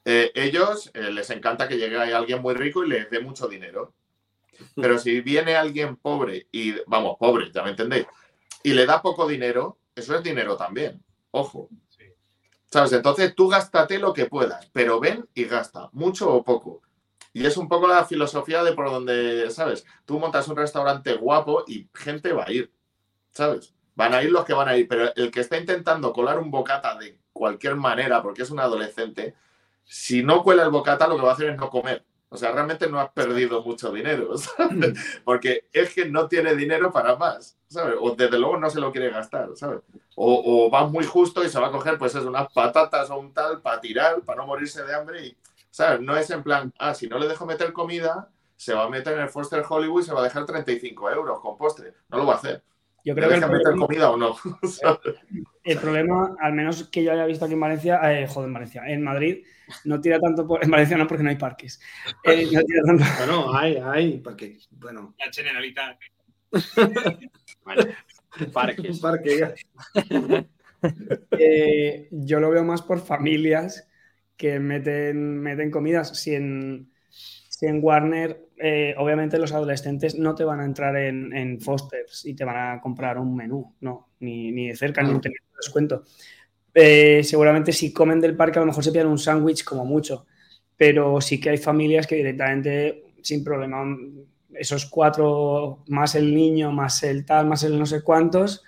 eh, 0.05 0.31
ellos 0.33 0.89
eh, 0.93 1.11
les 1.11 1.29
encanta 1.29 1.67
que 1.67 1.77
llegue 1.77 1.97
ahí 1.97 2.11
alguien 2.11 2.41
muy 2.41 2.55
rico 2.55 2.83
y 2.83 2.89
les 2.89 3.09
dé 3.09 3.19
mucho 3.19 3.47
dinero. 3.47 3.93
Pero 4.75 4.97
si 4.97 5.21
viene 5.21 5.55
alguien 5.55 5.95
pobre 5.95 6.47
y, 6.51 6.73
vamos, 6.87 7.17
pobre, 7.19 7.51
ya 7.53 7.63
me 7.63 7.69
entendéis, 7.69 8.07
y 8.63 8.73
le 8.73 8.85
da 8.85 9.01
poco 9.01 9.27
dinero, 9.27 9.77
eso 9.95 10.15
es 10.15 10.23
dinero 10.23 10.57
también. 10.57 11.01
Ojo. 11.31 11.69
Sí. 11.89 12.05
¿Sabes? 12.65 12.91
Entonces 12.93 13.35
tú 13.35 13.47
gástate 13.47 13.99
lo 13.99 14.13
que 14.13 14.25
puedas, 14.25 14.69
pero 14.73 14.99
ven 14.99 15.27
y 15.33 15.45
gasta, 15.45 15.89
mucho 15.93 16.33
o 16.33 16.43
poco. 16.43 16.81
Y 17.31 17.45
es 17.45 17.55
un 17.55 17.69
poco 17.69 17.87
la 17.87 18.03
filosofía 18.03 18.63
de 18.63 18.73
por 18.73 18.89
donde, 18.89 19.49
¿sabes? 19.51 19.85
Tú 20.05 20.19
montas 20.19 20.47
un 20.47 20.57
restaurante 20.57 21.13
guapo 21.13 21.63
y 21.67 21.87
gente 21.93 22.33
va 22.33 22.45
a 22.47 22.51
ir, 22.51 22.73
¿sabes? 23.31 23.73
Van 23.95 24.13
a 24.13 24.23
ir 24.23 24.31
los 24.31 24.45
que 24.45 24.53
van 24.53 24.69
a 24.69 24.77
ir, 24.77 24.87
pero 24.87 25.13
el 25.15 25.31
que 25.31 25.41
está 25.41 25.57
intentando 25.57 26.13
colar 26.13 26.39
un 26.39 26.51
bocata 26.51 26.97
de 26.97 27.17
cualquier 27.33 27.75
manera, 27.75 28.21
porque 28.21 28.43
es 28.43 28.51
un 28.51 28.59
adolescente, 28.59 29.35
si 29.83 30.23
no 30.23 30.43
cuela 30.43 30.63
el 30.63 30.69
bocata, 30.69 31.07
lo 31.07 31.15
que 31.15 31.23
va 31.23 31.31
a 31.31 31.33
hacer 31.33 31.49
es 31.49 31.57
no 31.57 31.69
comer. 31.69 32.05
O 32.31 32.37
sea, 32.37 32.51
realmente 32.51 32.87
no 32.87 32.99
has 32.99 33.09
perdido 33.09 33.63
mucho 33.63 33.91
dinero, 33.91 34.37
¿sabes? 34.37 34.93
Porque 35.23 35.67
es 35.73 35.93
que 35.93 36.05
no 36.05 36.27
tiene 36.27 36.55
dinero 36.55 36.91
para 36.91 37.15
más, 37.15 37.57
¿sabes? 37.67 37.95
O 37.99 38.15
desde 38.15 38.37
luego 38.37 38.57
no 38.57 38.69
se 38.69 38.79
lo 38.79 38.91
quiere 38.91 39.09
gastar, 39.09 39.49
¿sabes? 39.55 39.81
O, 40.15 40.67
o 40.67 40.69
va 40.69 40.85
muy 40.85 41.05
justo 41.05 41.43
y 41.43 41.49
se 41.49 41.59
va 41.59 41.67
a 41.67 41.71
coger, 41.71 41.97
pues, 41.97 42.13
es 42.13 42.23
unas 42.23 42.51
patatas 42.53 43.09
o 43.09 43.17
un 43.17 43.33
tal 43.33 43.61
para 43.61 43.81
tirar, 43.81 44.21
para 44.21 44.41
no 44.41 44.47
morirse 44.47 44.83
de 44.83 44.93
hambre 44.93 45.25
y, 45.25 45.37
¿sabes? 45.71 46.01
No 46.01 46.15
es 46.15 46.29
en 46.29 46.43
plan, 46.43 46.71
ah, 46.77 46.93
si 46.93 47.07
no 47.07 47.17
le 47.17 47.27
dejo 47.27 47.47
meter 47.47 47.73
comida, 47.73 48.29
se 48.55 48.73
va 48.73 48.83
a 48.83 48.89
meter 48.89 49.13
en 49.13 49.21
el 49.21 49.29
Foster 49.29 49.63
Hollywood 49.67 50.01
y 50.01 50.05
se 50.05 50.13
va 50.13 50.19
a 50.19 50.23
dejar 50.23 50.45
35 50.45 51.09
euros 51.09 51.39
con 51.39 51.57
postre. 51.57 51.93
No 52.09 52.17
lo 52.17 52.27
va 52.27 52.33
a 52.33 52.37
hacer. 52.37 52.61
Yo 53.05 53.13
¿Le 53.13 53.21
creo 53.21 53.29
que 53.29 53.35
el 53.35 53.41
problema, 53.41 53.85
comida 53.87 54.11
o 54.11 54.17
no? 54.17 54.35
el 55.63 55.77
problema, 55.81 56.35
al 56.39 56.53
menos 56.53 56.89
que 56.89 57.03
yo 57.03 57.11
haya 57.11 57.25
visto 57.25 57.45
aquí 57.45 57.53
en 57.53 57.59
Valencia, 57.59 57.99
eh, 58.11 58.27
joder, 58.27 58.47
en 58.47 58.53
Valencia, 58.53 58.83
en 58.87 59.03
Madrid, 59.03 59.45
no 59.85 60.01
tira 60.01 60.19
tanto 60.19 60.45
por. 60.47 60.63
En 60.63 60.71
Valencia 60.71 60.97
no, 60.97 61.07
porque 61.07 61.23
no 61.23 61.29
hay 61.29 61.35
parques. 61.37 61.79
Eh, 62.23 62.47
no 62.51 62.61
tira 62.63 62.83
tanto- 62.85 63.03
Bueno, 63.17 63.53
hay, 63.57 63.77
hay, 63.77 64.17
porque, 64.19 64.57
bueno, 64.71 65.15
La 65.17 65.31
Generalitat. 65.31 65.97
Un 68.39 68.51
parques. 68.51 68.99
parque. 68.99 69.53
Eh, 71.31 72.07
yo 72.11 72.39
lo 72.39 72.49
veo 72.49 72.63
más 72.63 72.81
por 72.81 72.99
familias 72.99 73.87
que 74.37 74.59
meten, 74.59 75.39
meten 75.39 75.71
comidas. 75.71 76.17
Si 76.19 76.35
en, 76.35 76.91
en 77.67 77.79
Warner, 77.83 78.47
eh, 78.57 78.93
obviamente 78.97 79.37
los 79.39 79.51
adolescentes 79.53 80.17
no 80.17 80.35
te 80.35 80.43
van 80.43 80.59
a 80.59 80.65
entrar 80.65 80.95
en, 80.95 81.35
en 81.35 81.59
Foster's 81.59 82.25
y 82.25 82.33
te 82.35 82.45
van 82.45 82.57
a 82.77 82.81
comprar 82.81 83.17
un 83.17 83.35
menú, 83.35 83.73
no, 83.81 84.09
ni, 84.19 84.51
ni 84.51 84.67
de 84.69 84.75
cerca, 84.75 85.01
ni 85.01 85.09
Mm. 85.11 85.15
un 85.15 85.21
descuento. 85.57 86.03
Eh, 86.73 87.21
seguramente 87.23 87.71
si 87.71 87.91
comen 87.91 88.19
del 88.21 88.35
parque 88.35 88.59
a 88.59 88.61
lo 88.61 88.67
mejor 88.67 88.83
se 88.83 88.91
pillan 88.91 89.07
un 89.07 89.17
sándwich 89.17 89.63
como 89.63 89.85
mucho, 89.85 90.25
pero 90.77 91.19
sí 91.19 91.39
que 91.39 91.49
hay 91.49 91.57
familias 91.57 92.07
que 92.07 92.15
directamente, 92.15 93.03
sin 93.21 93.43
problema, 93.43 93.83
esos 94.53 94.85
cuatro, 94.85 95.83
más 95.87 96.15
el 96.15 96.33
niño, 96.33 96.71
más 96.71 97.03
el 97.03 97.25
tal, 97.25 97.47
más 97.47 97.63
el 97.63 97.77
no 97.77 97.85
sé 97.85 98.01
cuántos, 98.03 98.63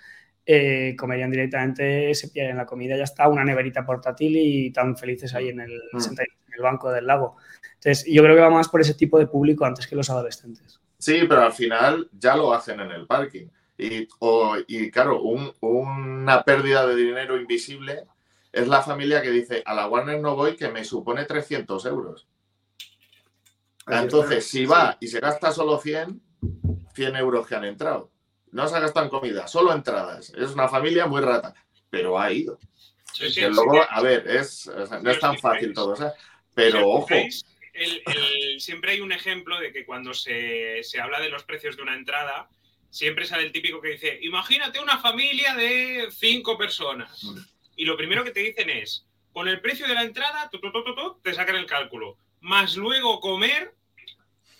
eh, 0.45 0.95
comerían 0.97 1.31
directamente, 1.31 2.13
se 2.15 2.29
pillarían 2.29 2.57
la 2.57 2.65
comida, 2.65 2.97
ya 2.97 3.03
está, 3.03 3.27
una 3.29 3.45
neverita 3.45 3.85
portátil 3.85 4.35
y 4.35 4.71
tan 4.71 4.97
felices 4.97 5.33
ahí 5.35 5.49
en 5.49 5.61
el, 5.61 5.71
Mm. 5.93 5.97
en 6.19 6.53
el 6.57 6.61
banco 6.61 6.91
del 6.91 7.05
lago. 7.07 7.37
Entonces, 7.83 8.05
yo 8.07 8.21
creo 8.21 8.35
que 8.35 8.41
va 8.41 8.49
más 8.51 8.69
por 8.69 8.79
ese 8.81 8.93
tipo 8.93 9.17
de 9.17 9.25
público 9.27 9.65
antes 9.65 9.87
que 9.87 9.95
los 9.95 10.09
adolescentes. 10.09 10.79
Sí, 10.99 11.21
pero 11.27 11.41
al 11.41 11.51
final 11.53 12.09
ya 12.11 12.35
lo 12.35 12.53
hacen 12.53 12.79
en 12.79 12.91
el 12.91 13.07
parking. 13.07 13.47
Y, 13.77 14.07
o- 14.19 14.55
y 14.67 14.91
claro, 14.91 15.21
un- 15.23 15.51
una 15.61 16.43
pérdida 16.43 16.85
de 16.85 16.95
dinero 16.95 17.39
invisible 17.39 18.05
es 18.51 18.67
la 18.67 18.83
familia 18.83 19.21
que 19.23 19.31
dice, 19.31 19.63
a 19.65 19.73
la 19.73 19.87
Warner 19.87 20.19
no 20.21 20.35
voy, 20.35 20.55
que 20.55 20.69
me 20.69 20.83
supone 20.85 21.25
300 21.25 21.85
euros. 21.87 22.27
Entonces, 23.87 24.45
si 24.47 24.65
va 24.65 24.97
y 24.99 25.07
se 25.07 25.19
gasta 25.19 25.51
solo 25.51 25.79
100, 25.79 26.21
100 26.93 27.15
euros 27.15 27.47
que 27.47 27.55
han 27.55 27.63
entrado. 27.65 28.11
No 28.51 28.67
se 28.67 28.75
ha 28.75 28.79
gastado 28.79 29.05
en 29.05 29.09
comida, 29.09 29.47
solo 29.47 29.73
entradas. 29.73 30.31
Es 30.37 30.51
una 30.51 30.67
familia 30.67 31.07
muy 31.07 31.21
rata, 31.21 31.55
pero 31.89 32.19
ha 32.19 32.31
ido. 32.31 32.59
Sí, 33.11 33.29
sí, 33.29 33.41
Que 33.41 33.47
sí. 33.47 33.53
luego, 33.53 33.79
a 33.89 34.01
ver, 34.01 34.27
es, 34.27 34.67
o 34.67 34.85
sea, 34.85 34.99
no 34.99 35.09
es 35.09 35.19
tan 35.19 35.37
fácil 35.39 35.73
todo. 35.73 35.93
o 35.93 35.95
sea, 35.95 36.13
Pero 36.53 36.87
ojo. 36.87 37.07
¿Veis? 37.73 38.01
El- 38.05 38.13
el- 38.15 38.61
siempre 38.61 38.91
hay 38.93 39.01
un 39.01 39.11
ejemplo 39.11 39.59
de 39.59 39.71
que 39.71 39.85
cuando 39.85 40.13
se, 40.13 40.83
se 40.83 40.99
habla 41.01 41.19
de 41.19 41.29
los 41.29 41.43
precios 41.43 41.75
de 41.77 41.83
una 41.83 41.95
entrada, 41.95 42.49
siempre 42.89 43.25
sale 43.25 43.43
el 43.43 43.51
típico 43.51 43.81
que 43.81 43.89
dice, 43.93 44.19
imagínate 44.21 44.79
una 44.79 44.97
familia 44.99 45.55
de 45.55 46.07
cinco 46.11 46.57
personas. 46.57 47.23
Y 47.75 47.85
lo 47.85 47.95
primero 47.97 48.23
que 48.23 48.31
te 48.31 48.41
dicen 48.41 48.69
es, 48.69 49.05
con 49.31 49.47
el 49.47 49.61
precio 49.61 49.87
de 49.87 49.93
la 49.93 50.03
entrada, 50.03 50.49
tu, 50.49 50.59
tu, 50.59 50.71
tu, 50.71 50.83
tu, 50.83 50.93
tu, 50.95 51.19
te 51.23 51.33
sacan 51.33 51.55
el 51.55 51.65
cálculo. 51.65 52.17
Más 52.41 52.75
luego 52.75 53.19
comer, 53.21 53.73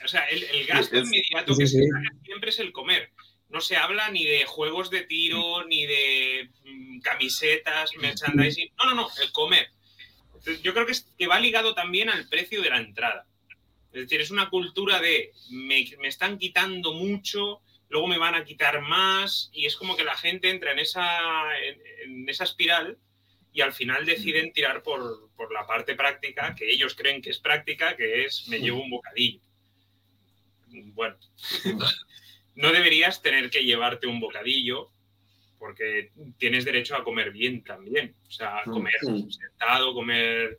o 0.03 0.07
sea, 0.07 0.23
el, 0.29 0.43
el 0.43 0.65
gasto 0.65 0.95
Es- 0.97 1.05
inmediato 1.05 1.53
sí, 1.53 1.59
que 1.63 1.67
sí. 1.67 1.77
se 1.83 1.89
saca 1.89 2.15
siempre 2.23 2.49
es 2.51 2.59
el 2.59 2.71
comer. 2.71 3.11
No 3.49 3.59
se 3.59 3.75
habla 3.75 4.09
ni 4.09 4.23
de 4.23 4.45
juegos 4.45 4.89
de 4.89 5.01
tiro, 5.01 5.65
ni 5.65 5.85
de 5.85 6.49
mm, 6.63 6.99
camisetas, 7.01 7.91
merchandising. 7.97 8.71
No, 8.77 8.85
no, 8.85 8.95
no, 8.95 9.07
el 9.21 9.29
comer. 9.33 9.69
Entonces, 10.41 10.63
yo 10.63 10.73
creo 10.73 10.85
que, 10.87 10.93
es- 10.93 11.07
que 11.17 11.27
va 11.27 11.39
ligado 11.39 11.75
también 11.75 12.09
al 12.09 12.27
precio 12.27 12.61
de 12.63 12.69
la 12.71 12.77
entrada. 12.79 13.27
Es 13.93 14.01
decir, 14.03 14.21
es 14.21 14.31
una 14.31 14.49
cultura 14.49 14.99
de 14.99 15.31
me, 15.51 15.85
me 15.99 16.07
están 16.07 16.37
quitando 16.39 16.93
mucho, 16.93 17.61
luego 17.89 18.07
me 18.07 18.17
van 18.17 18.33
a 18.35 18.43
quitar 18.43 18.81
más, 18.81 19.49
y 19.53 19.65
es 19.65 19.75
como 19.75 19.95
que 19.95 20.03
la 20.03 20.17
gente 20.17 20.49
entra 20.49 20.71
en 20.71 20.79
esa, 20.79 21.57
en, 21.59 21.81
en 22.05 22.29
esa 22.29 22.45
espiral 22.45 22.97
y 23.53 23.61
al 23.61 23.73
final 23.73 24.05
deciden 24.05 24.51
tirar 24.53 24.81
por, 24.81 25.29
por 25.35 25.53
la 25.53 25.67
parte 25.67 25.93
práctica, 25.95 26.55
que 26.55 26.71
ellos 26.71 26.95
creen 26.95 27.21
que 27.21 27.29
es 27.29 27.37
práctica, 27.39 27.95
que 27.97 28.23
es 28.25 28.47
me 28.47 28.59
llevo 28.59 28.81
un 28.81 28.89
bocadillo. 28.89 29.41
Bueno, 30.69 31.17
no 32.55 32.71
deberías 32.71 33.21
tener 33.21 33.49
que 33.49 33.63
llevarte 33.63 34.07
un 34.07 34.19
bocadillo 34.21 34.89
porque 35.61 36.09
tienes 36.39 36.65
derecho 36.65 36.95
a 36.95 37.03
comer 37.03 37.29
bien 37.31 37.63
también. 37.63 38.15
O 38.27 38.31
sea, 38.31 38.63
Mm, 38.65 38.71
comer 38.71 38.93
sentado, 39.29 39.93
comer 39.93 40.57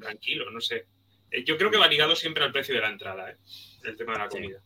tranquilo, 0.00 0.48
no 0.52 0.60
sé. 0.60 0.86
Eh, 1.32 1.42
Yo 1.44 1.58
creo 1.58 1.68
que 1.68 1.78
va 1.78 1.88
ligado 1.88 2.14
siempre 2.14 2.44
al 2.44 2.52
precio 2.52 2.72
de 2.76 2.80
la 2.80 2.90
entrada, 2.90 3.28
¿eh? 3.32 3.36
el 3.82 3.96
tema 3.96 4.12
de 4.12 4.18
la 4.20 4.30
Sí. 4.30 4.36
comida. 4.38 4.60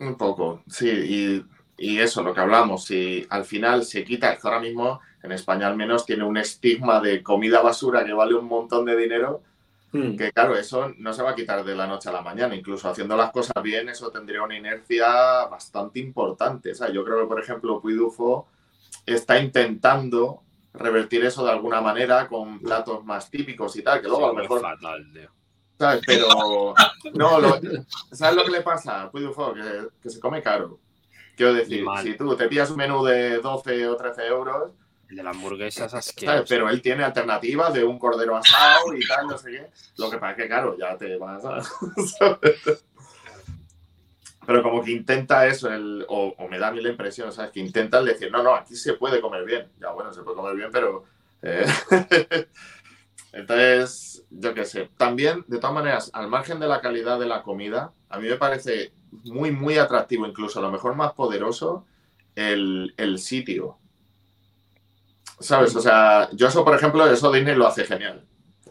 Un 0.00 0.16
poco, 0.18 0.62
sí, 0.68 0.88
y, 0.90 1.44
y 1.78 1.98
eso, 1.98 2.22
lo 2.22 2.34
que 2.34 2.40
hablamos, 2.40 2.84
si 2.84 3.26
al 3.30 3.44
final 3.46 3.84
se 3.84 4.04
quita, 4.04 4.34
que 4.36 4.40
ahora 4.44 4.60
mismo 4.60 5.00
en 5.22 5.32
España 5.32 5.66
al 5.66 5.76
menos 5.76 6.04
tiene 6.04 6.24
un 6.24 6.36
estigma 6.36 7.00
de 7.00 7.22
comida 7.22 7.62
basura 7.62 8.04
que 8.04 8.12
vale 8.12 8.34
un 8.34 8.46
montón 8.46 8.84
de 8.84 8.96
dinero, 8.96 9.42
Mm. 9.92 10.16
que 10.16 10.30
claro, 10.30 10.56
eso 10.56 10.94
no 10.98 11.12
se 11.12 11.20
va 11.22 11.30
a 11.30 11.34
quitar 11.34 11.64
de 11.64 11.74
la 11.74 11.84
noche 11.86 12.08
a 12.08 12.12
la 12.12 12.20
mañana, 12.22 12.54
incluso 12.54 12.88
haciendo 12.88 13.16
las 13.16 13.32
cosas 13.32 13.60
bien, 13.60 13.88
eso 13.88 14.12
tendría 14.12 14.40
una 14.42 14.56
inercia 14.56 15.46
bastante 15.46 15.98
importante. 15.98 16.70
O 16.70 16.74
sea, 16.76 16.90
yo 16.92 17.02
creo 17.04 17.18
que, 17.22 17.26
por 17.26 17.40
ejemplo, 17.42 17.80
Puidufo 17.80 18.46
está 19.06 19.38
intentando 19.38 20.42
revertir 20.72 21.24
eso 21.24 21.44
de 21.44 21.50
alguna 21.50 21.80
manera 21.80 22.28
con 22.28 22.60
platos 22.60 23.04
más 23.04 23.28
típicos 23.30 23.74
y 23.76 23.82
tal, 23.82 24.00
que 24.00 24.08
luego 24.08 24.24
a 24.26 24.28
lo 24.28 24.34
Sí, 24.34 24.40
mejor 24.42 24.60
fatal. 24.60 25.30
¿Sabes? 25.78 26.02
Pero. 26.06 26.74
No, 27.14 27.40
lo- 27.40 27.58
¿sabes 28.12 28.36
lo 28.36 28.44
que 28.44 28.50
le 28.50 28.60
pasa 28.60 29.10
Puidufo? 29.10 29.54
Que, 29.54 29.88
que 30.02 30.10
se 30.10 30.20
come 30.20 30.42
caro. 30.42 30.78
Quiero 31.36 31.54
decir, 31.54 31.82
mal. 31.84 32.04
si 32.04 32.14
tú 32.16 32.36
te 32.36 32.48
pillas 32.48 32.70
un 32.70 32.76
menú 32.76 33.02
de 33.04 33.38
12 33.38 33.88
o 33.88 33.96
13 33.96 34.26
euros, 34.26 34.72
El 35.08 35.16
de 35.16 35.22
la 35.22 35.30
hamburguesa 35.30 35.86
es 35.86 35.90
¿sabes? 35.92 36.08
asqueroso. 36.08 36.44
Pero 36.48 36.68
él 36.68 36.82
tiene 36.82 37.02
alternativas 37.02 37.72
de 37.72 37.82
un 37.82 37.98
cordero 37.98 38.36
asado 38.36 38.94
y 38.94 39.00
tal, 39.08 39.26
no 39.26 39.38
sé 39.38 39.50
qué. 39.52 39.70
Lo 39.96 40.10
que 40.10 40.18
pasa 40.18 40.32
es 40.32 40.36
que, 40.36 40.46
claro, 40.48 40.76
ya 40.78 40.96
te 40.98 41.16
vas 41.16 41.42
a. 41.46 41.60
Pero 44.50 44.64
como 44.64 44.82
que 44.82 44.90
intenta 44.90 45.46
eso, 45.46 45.72
el, 45.72 46.04
o, 46.08 46.34
o 46.36 46.48
me 46.48 46.58
da 46.58 46.68
a 46.68 46.72
mí 46.72 46.80
la 46.82 46.88
impresión, 46.88 47.30
¿sabes? 47.30 47.52
Que 47.52 47.60
intentan 47.60 48.04
decir, 48.04 48.32
no, 48.32 48.42
no, 48.42 48.52
aquí 48.56 48.74
se 48.74 48.94
puede 48.94 49.20
comer 49.20 49.44
bien. 49.44 49.70
Ya, 49.80 49.92
bueno, 49.92 50.12
se 50.12 50.22
puede 50.22 50.36
comer 50.36 50.56
bien, 50.56 50.70
pero. 50.72 51.04
eh, 51.42 51.64
Entonces, 53.32 54.24
yo 54.30 54.54
qué 54.54 54.64
sé. 54.64 54.90
También, 54.96 55.44
de 55.46 55.58
todas 55.58 55.74
maneras, 55.74 56.10
al 56.14 56.28
margen 56.28 56.58
de 56.58 56.66
la 56.68 56.80
calidad 56.80 57.20
de 57.20 57.26
la 57.26 57.42
comida, 57.42 57.92
a 58.08 58.18
mí 58.18 58.28
me 58.28 58.36
parece 58.36 58.92
muy, 59.24 59.52
muy 59.52 59.78
atractivo, 59.78 60.26
incluso 60.26 60.58
a 60.58 60.62
lo 60.62 60.72
mejor 60.72 60.96
más 60.96 61.12
poderoso, 61.12 61.86
el, 62.34 62.94
el 62.96 63.18
sitio. 63.18 63.78
¿Sabes? 65.38 65.74
O 65.74 65.80
sea, 65.80 66.28
yo 66.32 66.48
eso, 66.48 66.64
por 66.64 66.74
ejemplo, 66.74 67.06
eso 67.10 67.32
Disney 67.32 67.54
lo 67.54 67.66
hace 67.66 67.84
genial. 67.84 68.24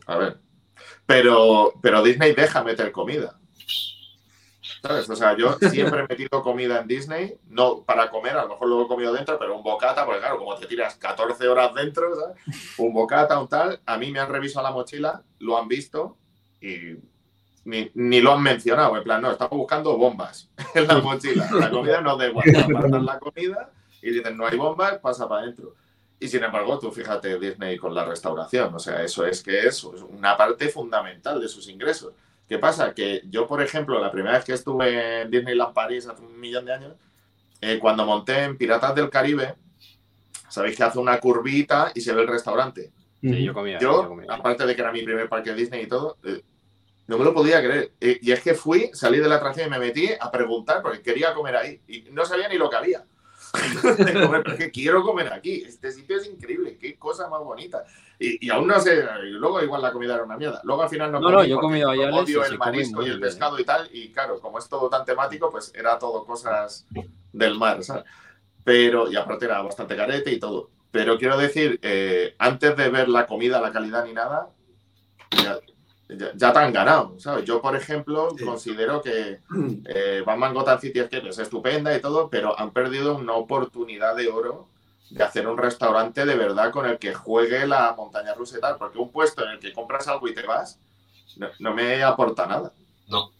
A 0.06 0.18
ver. 0.18 0.38
Pero, 1.06 1.74
pero 1.82 2.04
Disney 2.04 2.34
deja 2.34 2.64
meter 2.64 2.92
comida. 2.92 3.40
¿Sabes? 4.82 5.10
O 5.10 5.16
sea, 5.16 5.36
yo 5.36 5.58
siempre 5.70 6.02
he 6.02 6.08
metido 6.08 6.42
comida 6.42 6.80
en 6.80 6.88
Disney, 6.88 7.36
no 7.48 7.82
para 7.82 8.10
comer, 8.10 8.38
a 8.38 8.44
lo 8.44 8.50
mejor 8.50 8.68
luego 8.68 8.86
he 8.86 8.88
comido 8.88 9.14
dentro, 9.14 9.38
pero 9.38 9.56
un 9.56 9.64
bocata, 9.64 10.06
porque 10.06 10.20
claro, 10.20 10.38
como 10.38 10.56
te 10.56 10.68
tiras 10.68 10.96
14 10.96 11.48
horas 11.48 11.74
dentro, 11.74 12.16
¿sabes? 12.16 12.38
Un 12.78 12.94
bocata, 12.94 13.40
un 13.40 13.48
tal, 13.48 13.82
a 13.86 13.98
mí 13.98 14.12
me 14.12 14.20
han 14.20 14.30
revisado 14.30 14.66
la 14.66 14.72
mochila, 14.72 15.22
lo 15.40 15.58
han 15.58 15.68
visto 15.68 16.18
y 16.62 16.96
ni, 17.66 17.92
ni 17.94 18.22
lo 18.22 18.34
han 18.34 18.42
mencionado. 18.42 18.96
En 18.96 19.04
plan, 19.04 19.22
no, 19.22 19.32
estamos 19.32 19.58
buscando 19.58 19.98
bombas 19.98 20.50
en 20.74 20.88
la 20.88 21.00
mochila. 21.00 21.50
La 21.52 21.70
comida 21.70 22.02
no 22.02 22.16
da 22.18 22.28
igual, 22.28 22.46
apartan 22.64 23.06
la 23.06 23.20
comida 23.20 23.72
y 24.02 24.12
dicen, 24.12 24.38
no 24.38 24.48
hay 24.48 24.58
bombas, 24.58 25.00
pasa 25.00 25.28
para 25.28 25.44
adentro. 25.44 25.76
Y 26.22 26.28
sin 26.28 26.44
embargo, 26.44 26.80
tú 26.80 26.92
fíjate 26.92 27.40
Disney 27.40 27.78
con 27.78 27.96
la 27.96 28.04
restauración, 28.04 28.76
o 28.76 28.80
sea, 28.80 29.02
eso 29.04 29.26
es 29.26 29.42
que 29.42 29.60
es 29.60 29.84
una 29.84 30.36
parte 30.36 30.68
fundamental 30.68 31.40
de 31.40 31.48
sus 31.48 31.70
ingresos. 31.70 32.14
¿Qué 32.50 32.58
pasa? 32.58 32.96
Que 32.96 33.22
yo, 33.30 33.46
por 33.46 33.62
ejemplo, 33.62 34.00
la 34.02 34.12
primera 34.12 34.34
vez 34.36 34.44
que 34.44 34.54
estuve 34.54 35.22
en 35.22 35.30
Disneyland 35.30 35.72
París 35.74 36.08
hace 36.08 36.24
un 36.24 36.40
millón 36.40 36.66
de 36.66 36.74
años, 36.74 36.94
eh, 37.62 37.78
cuando 37.80 38.06
monté 38.06 38.44
en 38.44 38.58
Piratas 38.58 38.96
del 38.96 39.12
Caribe, 39.12 39.54
sabéis 40.50 40.76
que 40.76 40.84
hace 40.84 40.98
una 40.98 41.20
curvita 41.20 41.92
y 41.94 42.02
se 42.02 42.12
ve 42.12 42.24
el 42.24 42.28
restaurante. 42.28 42.92
Sí, 43.22 43.44
yo 43.44 43.54
comía. 43.54 43.78
yo 43.80 44.02
Yo, 44.04 44.10
comía. 44.10 44.34
aparte 44.34 44.66
de 44.66 44.76
que 44.76 44.82
era 44.82 44.92
mi 44.92 45.04
primer 45.04 45.30
parque 45.30 45.54
Disney 45.54 45.84
y 45.84 45.88
todo, 45.88 46.18
eh, 46.24 46.42
no 47.06 47.20
me 47.20 47.24
lo 47.24 47.36
podía 47.36 47.62
creer. 47.62 47.92
Eh, 48.02 48.18
y 48.20 48.32
es 48.32 48.42
que 48.42 48.56
fui, 48.56 48.90
salí 48.94 49.20
de 49.20 49.28
la 49.28 49.36
atracción 49.36 49.68
y 49.68 49.70
me 49.70 49.78
metí 49.80 50.10
a 50.20 50.32
preguntar 50.32 50.82
porque 50.82 51.04
quería 51.04 51.36
comer 51.36 51.56
ahí. 51.56 51.82
Y 51.88 52.02
no 52.12 52.26
sabía 52.26 52.48
ni 52.48 52.58
lo 52.58 52.68
que 52.70 52.78
había. 52.78 53.06
De 53.98 54.14
comer, 54.22 54.44
pero 54.44 54.54
es 54.54 54.60
que 54.60 54.72
quiero 54.72 55.04
comer 55.04 55.32
aquí. 55.34 55.64
Este 55.66 55.92
sitio 55.92 56.18
es 56.18 56.28
increíble. 56.28 56.78
Qué 56.78 56.98
cosa 56.98 57.28
más 57.30 57.42
bonita. 57.42 57.84
Y, 58.20 58.46
y 58.46 58.50
aún 58.50 58.68
no 58.68 58.80
sé, 58.80 59.04
luego 59.24 59.62
igual 59.62 59.82
la 59.82 59.92
comida 59.92 60.16
era 60.16 60.24
una 60.24 60.38
mierda. 60.38 60.62
Luego 60.64 60.84
al 60.84 60.90
final 60.90 61.12
no 61.12 61.20
No, 61.20 61.32
no, 61.32 61.44
yo 61.44 61.56
he 61.56 61.56
porque 61.56 61.62
comido 61.62 61.90
Alex, 61.90 62.14
Odio 62.14 62.46
el 62.46 62.58
marisco 62.58 63.02
y 63.02 63.06
el 63.06 63.12
bien. 63.12 63.22
pescado 63.22 63.60
y 63.60 63.64
tal. 63.64 63.90
Y 63.94 64.12
claro, 64.12 64.40
como 64.40 64.60
es 64.60 64.68
todo 64.70 64.90
tan 64.90 65.06
temático, 65.06 65.50
pues 65.50 65.72
era 65.76 65.98
todo 65.98 66.26
cosas 66.26 66.86
del 67.32 67.58
mar, 67.58 67.84
¿sabes? 67.84 68.04
Pero, 68.64 69.10
y 69.12 69.16
aparte 69.16 69.46
era 69.46 69.62
bastante 69.62 69.96
carete 69.96 70.32
y 70.32 70.40
todo. 70.40 70.70
Pero 70.92 71.18
quiero 71.18 71.38
decir, 71.38 71.80
eh, 71.82 72.36
antes 72.40 72.76
de 72.76 72.90
ver 72.90 73.10
la 73.10 73.26
comida, 73.26 73.62
la 73.62 73.72
calidad 73.72 74.06
ni 74.06 74.14
nada, 74.14 74.50
ya, 76.10 76.32
ya- 76.36 76.50
han 76.52 76.74
ganado, 76.74 77.20
¿sabes? 77.20 77.46
Yo, 77.46 77.62
por 77.62 77.76
ejemplo, 77.76 78.30
Sí. 78.38 78.44
considero 78.46 79.02
que 79.02 79.40
eh, 79.86 80.24
Batman 80.26 80.54
Gotham 80.54 80.80
City 80.80 81.00
Escape 81.00 81.30
es 81.30 81.40
estupenda 81.40 81.96
y 81.96 82.02
todo, 82.02 82.30
pero 82.30 82.58
han 82.60 82.72
perdido 82.72 83.16
una 83.16 83.34
oportunidad 83.34 84.16
de 84.16 84.28
oro 84.30 84.68
de 85.12 85.24
hacer 85.24 85.48
un 85.48 85.58
restaurante 85.58 86.26
de 86.26 86.36
verdad 86.36 86.72
con 86.72 86.86
el 86.86 87.00
que 87.00 87.14
juegue 87.16 87.66
la 87.66 87.94
montaña 87.98 88.34
rusa 88.36 88.58
y 88.58 88.62
tal, 88.62 88.78
porque 88.78 89.00
un 89.00 89.12
puesto 89.12 89.44
en 89.44 89.52
el 89.52 89.60
que 89.60 89.74
compras 89.74 90.08
algo 90.08 90.28
y 90.28 90.34
te 90.36 90.44
vas, 90.44 90.80
no, 91.38 91.48
no 91.60 91.74
me 91.74 92.04
aporta 92.04 92.46
nada. 92.46 92.72
No. 93.08 93.32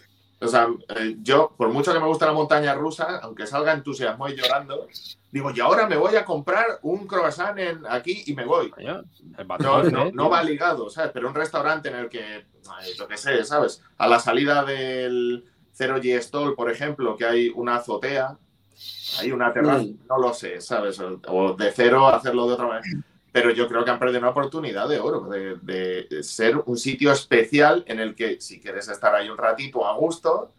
O 0.42 0.48
sea, 0.48 0.68
eh, 0.96 1.18
yo, 1.22 1.54
por 1.58 1.70
mucho 1.70 1.92
que 1.92 2.00
me 2.00 2.06
guste 2.08 2.26
la 2.26 2.32
montaña 2.32 2.74
rusa, 2.74 3.20
aunque 3.22 3.46
salga 3.46 3.74
entusiasmo 3.74 4.30
y 4.30 4.36
llorando, 4.36 4.88
digo, 5.32 5.52
y 5.54 5.60
ahora 5.60 5.86
me 5.86 5.98
voy 5.98 6.16
a 6.16 6.24
comprar 6.24 6.80
un 6.82 7.06
croissant 7.08 7.58
en 7.60 7.82
aquí 7.90 8.24
y 8.26 8.34
me 8.34 8.46
voy. 8.46 8.72
No, 9.64 9.84
no, 9.92 10.06
¿eh? 10.08 10.12
no 10.14 10.30
va 10.30 10.42
ligado, 10.44 10.90
¿sabes? 10.90 11.12
Pero 11.14 11.28
un 11.28 11.36
restaurante 11.36 11.90
en 11.90 11.96
el 11.96 12.10
que, 12.10 12.46
yo 12.98 13.08
qué 13.08 13.18
sé, 13.18 13.44
¿sabes? 13.44 13.82
A 13.98 14.08
la 14.08 14.20
salida 14.20 14.64
del 14.64 15.44
Zero 15.74 15.98
G 15.98 16.18
Stall, 16.22 16.56
por 16.56 16.72
ejemplo, 16.72 17.18
que 17.18 17.26
hay 17.26 17.50
una 17.54 17.76
azotea, 17.76 18.38
hay 19.20 19.32
una 19.34 19.52
terraza, 19.52 19.84
Mm. 19.84 20.08
no 20.08 20.18
lo 20.20 20.34
sé, 20.34 20.62
¿sabes? 20.62 21.00
O, 21.02 21.20
o 21.28 21.54
de 21.54 21.72
cero 21.74 22.08
hacerlo 22.08 22.48
de 22.48 22.54
otra 22.54 22.68
manera. 22.68 22.88
Pero 23.32 23.52
yo 23.52 23.68
creo 23.68 23.86
que 23.86 23.92
han 23.92 24.00
perdido 24.00 24.20
una 24.20 24.30
oportunidad 24.30 24.88
de 24.90 25.00
oro, 25.00 25.22
de, 25.30 25.56
de 25.58 26.24
ser 26.24 26.58
un 26.66 26.78
sitio 26.78 27.12
especial 27.12 27.84
en 27.88 28.00
el 28.00 28.16
que 28.16 28.42
si 28.42 28.60
quieres 28.60 28.88
estar 28.88 29.14
ahí 29.14 29.30
un 29.30 29.38
ratito 29.38 29.86
a 29.88 29.94
gusto, 29.96 30.54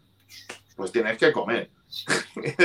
pues 0.75 0.91
tienes 0.91 1.17
que 1.17 1.31
comer. 1.31 1.69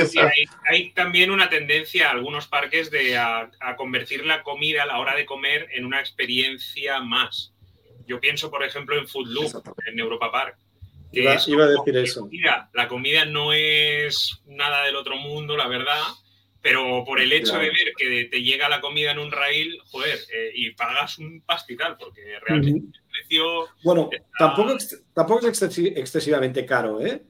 Sí, 0.07 0.19
hay, 0.19 0.45
hay 0.69 0.91
también 0.93 1.29
una 1.31 1.49
tendencia 1.49 2.07
a 2.07 2.11
algunos 2.11 2.47
parques 2.47 2.89
de 2.89 3.17
a, 3.17 3.51
a 3.59 3.75
convertir 3.75 4.25
la 4.25 4.41
comida 4.41 4.83
a 4.83 4.85
la 4.85 4.99
hora 4.99 5.15
de 5.15 5.25
comer 5.25 5.67
en 5.73 5.83
una 5.85 5.99
experiencia 5.99 7.01
más. 7.01 7.51
Yo 8.07 8.21
pienso, 8.21 8.49
por 8.49 8.63
ejemplo, 8.63 8.97
en 8.97 9.05
Food 9.07 9.27
Loop, 9.27 9.63
en 9.85 9.99
Europa 9.99 10.31
Park. 10.31 10.57
que 11.11 11.21
Iba- 11.23 11.33
es 11.33 11.47
iba 11.49 11.65
a 11.65 11.67
decir 11.67 11.97
eso. 11.97 12.21
comida- 12.21 12.69
la 12.73 12.87
comida 12.87 13.25
no 13.25 13.51
es 13.51 14.41
nada 14.45 14.85
del 14.85 14.95
otro 14.95 15.17
mundo, 15.17 15.57
la 15.57 15.67
verdad, 15.67 16.01
pero 16.69 17.03
por 17.05 17.21
el 17.21 17.31
hecho 17.31 17.51
Claro. 17.53 17.63
de 17.63 17.69
ver 17.69 17.93
que 17.97 18.25
te 18.29 18.41
llega 18.43 18.67
la 18.67 18.81
comida 18.81 19.11
en 19.11 19.19
un 19.19 19.31
rail, 19.31 19.79
joder, 19.89 20.19
eh, 20.33 20.51
y 20.53 20.71
pagas 20.71 21.17
un 21.17 21.41
pastizal, 21.45 21.95
porque 21.97 22.21
realmente 22.45 22.79
el 22.97 23.03
precio 23.09 23.67
Bueno, 23.83 24.09
Está- 24.11 24.25
tampoco, 24.37 24.71
ex- 24.73 25.01
tampoco 25.13 25.47
es 25.47 25.61
excesi- 25.61 25.93
excesivamente 25.95 26.65
caro, 26.65 26.99
¿eh? 26.99 27.23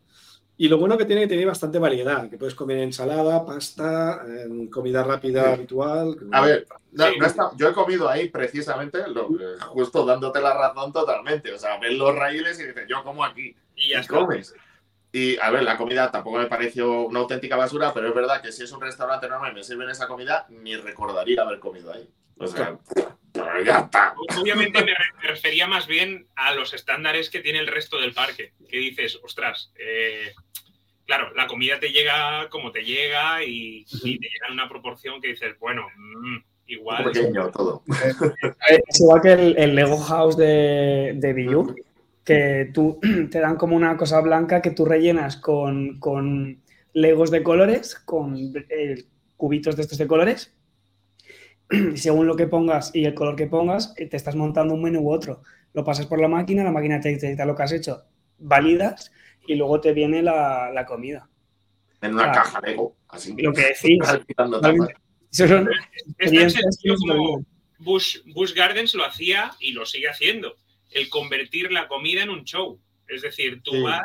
Y 0.60 0.70
lo 0.70 0.80
bueno 0.80 0.98
que 0.98 1.06
tiene 1.06 1.22
que 1.22 1.28
tiene 1.28 1.46
bastante 1.46 1.78
variedad, 1.78 2.28
que 2.32 2.38
puedes 2.40 2.56
comer 2.56 2.80
ensalada, 2.80 3.46
pasta, 3.46 4.24
em, 4.28 4.68
comida 4.72 5.04
rápida 5.04 5.54
habitual. 5.54 6.18
A 6.32 6.42
ver, 6.42 6.66
no, 6.94 7.06
no 7.16 7.26
está- 7.28 7.52
yo 7.58 7.70
he 7.70 7.74
comido 7.74 8.10
ahí 8.10 8.30
precisamente, 8.30 9.08
lo, 9.08 9.30
justo 9.68 10.04
dándote 10.04 10.42
la 10.42 10.56
razón 10.58 10.92
totalmente. 10.92 11.54
O 11.54 11.60
sea, 11.60 11.78
ves 11.78 11.94
los 11.94 12.16
raíles 12.16 12.60
y 12.60 12.66
dices, 12.66 12.86
yo 12.90 13.04
como 13.04 13.24
aquí. 13.24 13.56
Y 13.76 13.90
ya 13.90 13.98
y 13.98 14.02
está. 14.02 14.16
Y 15.12 15.38
a 15.40 15.50
ver, 15.52 15.64
la 15.64 15.78
comida 15.78 16.12
tampoco 16.12 16.38
me 16.38 16.48
pareció 16.48 17.02
una 17.08 17.20
auténtica 17.22 17.56
basura, 17.56 17.94
pero 17.94 18.10
es 18.10 18.14
verdad 18.16 18.42
que 18.42 18.52
si 18.52 18.64
es 18.64 18.72
un 18.72 18.82
restaurante 18.82 19.28
normal 19.28 19.52
y 19.54 19.56
me 19.56 19.64
sirven 19.64 19.90
esa 19.90 20.08
comida, 20.08 20.46
ni 20.50 20.76
recordaría 20.76 21.42
haber 21.42 21.60
comido 21.60 21.94
ahí. 21.94 22.08
O 22.40 22.46
sea, 22.46 22.78
pero 23.32 23.64
ya 23.64 23.80
está. 23.80 24.14
Obviamente 24.40 24.80
me, 24.84 24.92
re- 24.92 25.14
me 25.22 25.28
refería 25.30 25.66
más 25.66 25.88
bien 25.88 26.28
a 26.36 26.54
los 26.54 26.74
estándares 26.74 27.30
que 27.30 27.40
tiene 27.40 27.60
el 27.60 27.68
resto 27.68 28.00
del 28.00 28.14
parque. 28.14 28.54
Que 28.70 28.78
dices, 28.78 29.20
ostras, 29.24 29.72
eh, 29.80 30.34
claro, 31.06 31.34
la 31.36 31.48
comida 31.48 31.80
te 31.80 31.90
llega 31.90 32.48
como 32.50 32.72
te 32.72 32.84
llega 32.84 33.44
y, 33.44 33.86
y 34.04 34.20
te 34.20 34.28
llega 34.28 34.48
en 34.48 34.54
una 34.54 34.70
proporción 34.70 35.22
que 35.22 35.30
dices, 35.30 35.58
bueno, 35.60 35.88
mm, 35.96 36.38
igual. 36.68 37.06
Pequeño 37.06 37.50
todo. 37.50 37.82
Es 38.68 39.00
igual 39.00 39.22
que 39.22 39.32
el, 39.34 39.58
el 39.58 39.74
Lego 39.76 39.98
House 39.98 40.38
de, 40.38 41.14
de 41.16 41.34
Wii 41.34 41.56
U, 41.56 41.76
que 42.28 42.70
tú 42.74 43.00
te 43.32 43.40
dan 43.40 43.56
como 43.56 43.76
una 43.78 43.96
cosa 43.96 44.20
blanca 44.20 44.62
que 44.62 44.72
tú 44.72 44.84
rellenas 44.86 45.38
con, 45.38 45.98
con 46.00 46.62
Legos 46.94 47.32
de 47.32 47.42
colores, 47.42 47.96
con 47.96 48.36
eh, 48.70 49.06
cubitos 49.38 49.76
de 49.78 49.84
estos 49.84 49.98
de 49.98 50.08
colores. 50.08 50.54
Y 51.94 51.98
según 51.98 52.28
lo 52.28 52.36
que 52.36 52.48
pongas 52.48 52.92
y 52.96 53.06
el 53.06 53.14
color 53.14 53.36
que 53.36 53.48
pongas, 53.48 53.94
eh, 53.98 54.08
te 54.08 54.18
estás 54.18 54.36
montando 54.36 54.74
un 54.74 54.82
menú 54.84 55.02
u 55.02 55.12
otro. 55.12 55.42
Lo 55.74 55.84
pasas 55.84 56.06
por 56.06 56.20
la 56.20 56.28
máquina, 56.28 56.64
la 56.64 56.72
máquina 56.72 57.00
te 57.00 57.10
detecta 57.10 57.46
lo 57.46 57.56
que 57.56 57.64
has 57.64 57.72
hecho, 57.74 58.04
validas 58.40 59.12
y 59.48 59.56
luego 59.56 59.80
te 59.82 59.94
viene 59.94 60.22
la, 60.22 60.70
la 60.74 60.86
comida. 60.86 61.30
En 62.02 62.14
una 62.14 62.30
Ah. 62.30 62.32
caja 62.32 62.62
Lego, 62.62 62.96
así. 63.10 63.36
Lo 63.38 63.54
que 63.54 63.62
decís. 63.74 64.00
Quitando 64.28 64.60
tapas. 64.62 64.90
Eso 65.32 65.48
son 65.48 65.70
Es 65.70 65.78
tan 65.78 66.10
experiencias 66.20 66.64
sencillo 66.64 66.96
que 66.96 67.08
como 67.08 67.46
Bush, 67.80 68.18
Busch 68.34 68.54
Gardens 68.56 68.96
lo 68.96 69.06
hacía 69.06 69.52
y 69.60 69.72
lo 69.74 69.86
sigue 69.86 70.10
haciendo. 70.10 70.56
El 70.98 71.10
convertir 71.10 71.72
la 71.72 71.88
comida 71.88 72.24
en 72.24 72.30
un 72.30 72.44
show. 72.44 72.80
Es 73.08 73.22
decir, 73.22 73.62
tú 73.64 73.72
Sí. 73.72 73.82
vas 73.82 74.04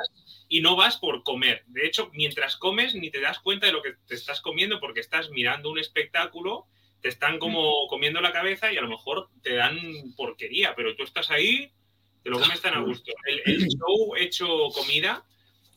y 0.48 0.60
no 0.60 0.76
vas 0.76 0.96
por 0.98 1.22
comer. 1.22 1.64
De 1.66 1.86
hecho, 1.86 2.10
mientras 2.12 2.56
comes 2.56 2.94
ni 2.94 3.10
te 3.10 3.20
das 3.20 3.38
cuenta 3.40 3.66
de 3.66 3.72
lo 3.72 3.82
que 3.82 3.94
te 4.06 4.14
estás 4.14 4.40
comiendo 4.40 4.78
porque 4.80 5.00
estás 5.00 5.30
mirando 5.30 5.70
un 5.70 5.78
espectáculo, 5.78 6.66
te 7.00 7.08
están 7.08 7.38
como 7.38 7.88
comiendo 7.88 8.20
la 8.20 8.32
cabeza 8.32 8.72
y 8.72 8.76
a 8.76 8.82
lo 8.82 8.88
mejor 8.88 9.28
te 9.42 9.54
dan 9.54 9.76
porquería, 10.16 10.74
pero 10.76 10.94
tú 10.94 11.02
estás 11.02 11.30
ahí, 11.30 11.72
te 12.22 12.30
lo 12.30 12.38
comes 12.38 12.60
tan 12.60 12.74
a 12.74 12.80
gusto. 12.80 13.10
El, 13.26 13.40
el 13.46 13.68
show 13.68 14.14
hecho 14.16 14.68
comida 14.74 15.24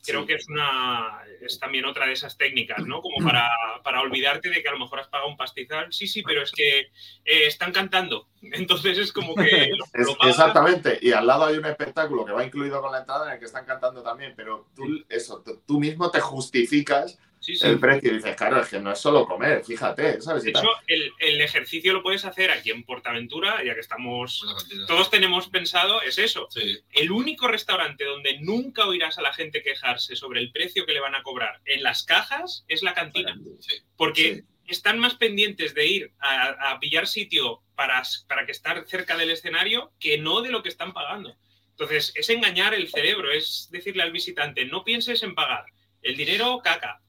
creo 0.05 0.21
Sí. 0.21 0.27
que 0.27 0.33
es 0.35 0.47
una 0.49 1.19
es 1.41 1.59
también 1.59 1.85
otra 1.85 2.07
de 2.07 2.13
esas 2.13 2.37
técnicas, 2.37 2.85
¿no? 2.85 3.01
Como 3.01 3.23
para, 3.25 3.49
para 3.83 4.01
olvidarte 4.01 4.49
de 4.49 4.61
que 4.63 4.69
a 4.69 4.71
lo 4.71 4.79
mejor 4.79 4.99
has 4.99 5.07
pagado 5.07 5.29
un 5.29 5.37
pastizal. 5.37 5.91
Sí, 5.91 6.07
sí, 6.07 6.23
pero 6.23 6.41
es 6.41 6.51
que 6.51 6.79
eh, 6.79 7.45
están 7.47 7.71
cantando. 7.71 8.27
Entonces 8.41 8.97
es 8.97 9.11
como 9.13 9.35
que 9.35 9.69
lo, 9.75 9.85
Es- 9.93 10.07
lo 10.07 10.17
pagas. 10.17 10.35
exactamente, 10.35 10.99
y 11.01 11.11
al 11.11 11.27
lado 11.27 11.45
hay 11.45 11.57
un 11.57 11.65
espectáculo 11.65 12.25
que 12.25 12.31
va 12.31 12.43
incluido 12.45 12.81
con 12.81 12.91
la 12.91 12.99
entrada 12.99 13.27
en 13.27 13.33
el 13.33 13.39
que 13.39 13.45
están 13.45 13.65
cantando 13.65 14.01
también, 14.03 14.33
pero 14.35 14.67
tú, 14.75 14.83
eso, 15.09 15.43
tú 15.67 15.79
mismo 15.79 16.09
te 16.11 16.19
justificas 16.21 17.19
Sí, 17.45 17.55
sí. 17.55 17.67
el 17.67 17.79
precio 17.79 18.11
y 18.11 18.15
dices, 18.15 18.35
claro, 18.35 18.61
es 18.61 18.69
que 18.69 18.79
no 18.79 18.91
es 18.91 18.99
solo 18.99 19.25
comer, 19.25 19.63
fíjate, 19.63 20.19
¿sabes? 20.21 20.43
De 20.43 20.49
hecho, 20.49 20.67
el, 20.87 21.11
el 21.19 21.41
ejercicio 21.41 21.93
lo 21.93 22.01
puedes 22.01 22.25
hacer 22.25 22.49
aquí 22.51 22.71
en 22.71 22.83
Portaventura, 22.83 23.63
ya 23.63 23.73
que 23.75 23.81
estamos. 23.81 24.43
Todos 24.87 25.09
tenemos 25.11 25.47
pensado, 25.49 26.01
es 26.01 26.17
eso. 26.17 26.47
Sí. 26.49 26.79
El 26.91 27.11
único 27.11 27.47
restaurante 27.47 28.03
donde 28.05 28.39
nunca 28.39 28.85
oirás 28.87 29.17
a 29.17 29.21
la 29.21 29.33
gente 29.33 29.61
quejarse 29.61 30.15
sobre 30.15 30.39
el 30.39 30.51
precio 30.51 30.85
que 30.85 30.93
le 30.93 30.99
van 30.99 31.15
a 31.15 31.21
cobrar 31.23 31.61
en 31.65 31.83
las 31.83 32.03
cajas 32.03 32.65
es 32.67 32.81
la 32.81 32.93
cantina. 32.93 33.37
Sí. 33.59 33.75
Porque 33.95 34.35
Sí. 34.35 34.71
están 34.71 34.97
más 34.97 35.13
pendientes 35.13 35.75
de 35.75 35.85
ir 35.85 36.11
a, 36.19 36.71
a 36.71 36.79
pillar 36.79 37.05
sitio 37.07 37.61
para, 37.75 38.01
para 38.27 38.45
que 38.47 38.51
estar 38.51 38.83
cerca 38.87 39.15
del 39.15 39.29
escenario 39.29 39.91
que 39.99 40.17
no 40.17 40.41
de 40.41 40.49
lo 40.49 40.63
que 40.63 40.69
están 40.69 40.91
pagando. 40.93 41.35
Entonces, 41.71 42.13
es 42.15 42.29
engañar 42.29 42.73
el 42.73 42.87
cerebro, 42.89 43.31
es 43.31 43.67
decirle 43.69 44.01
al 44.01 44.11
visitante, 44.13 44.65
no 44.65 44.83
pienses 44.83 45.21
en 45.23 45.35
pagar. 45.35 45.65
El 46.01 46.15
dinero, 46.15 46.61
caca. 46.63 47.01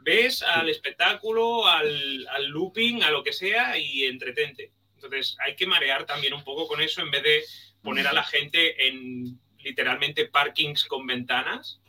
Ves 0.00 0.42
al 0.42 0.68
espectáculo, 0.68 1.66
al, 1.66 2.26
al 2.28 2.46
looping, 2.46 3.02
a 3.02 3.10
lo 3.10 3.22
que 3.22 3.32
sea 3.32 3.76
y 3.78 4.04
entretente. 4.04 4.72
Entonces, 4.94 5.36
hay 5.44 5.54
que 5.54 5.66
marear 5.66 6.06
también 6.06 6.34
un 6.34 6.42
poco 6.44 6.66
con 6.66 6.80
eso 6.80 7.02
en 7.02 7.10
vez 7.10 7.22
de 7.22 7.42
poner 7.82 8.06
a 8.06 8.12
la 8.12 8.24
gente 8.24 8.88
en 8.88 9.38
literalmente 9.58 10.26
parkings 10.26 10.84
con 10.86 11.06
ventanas, 11.06 11.80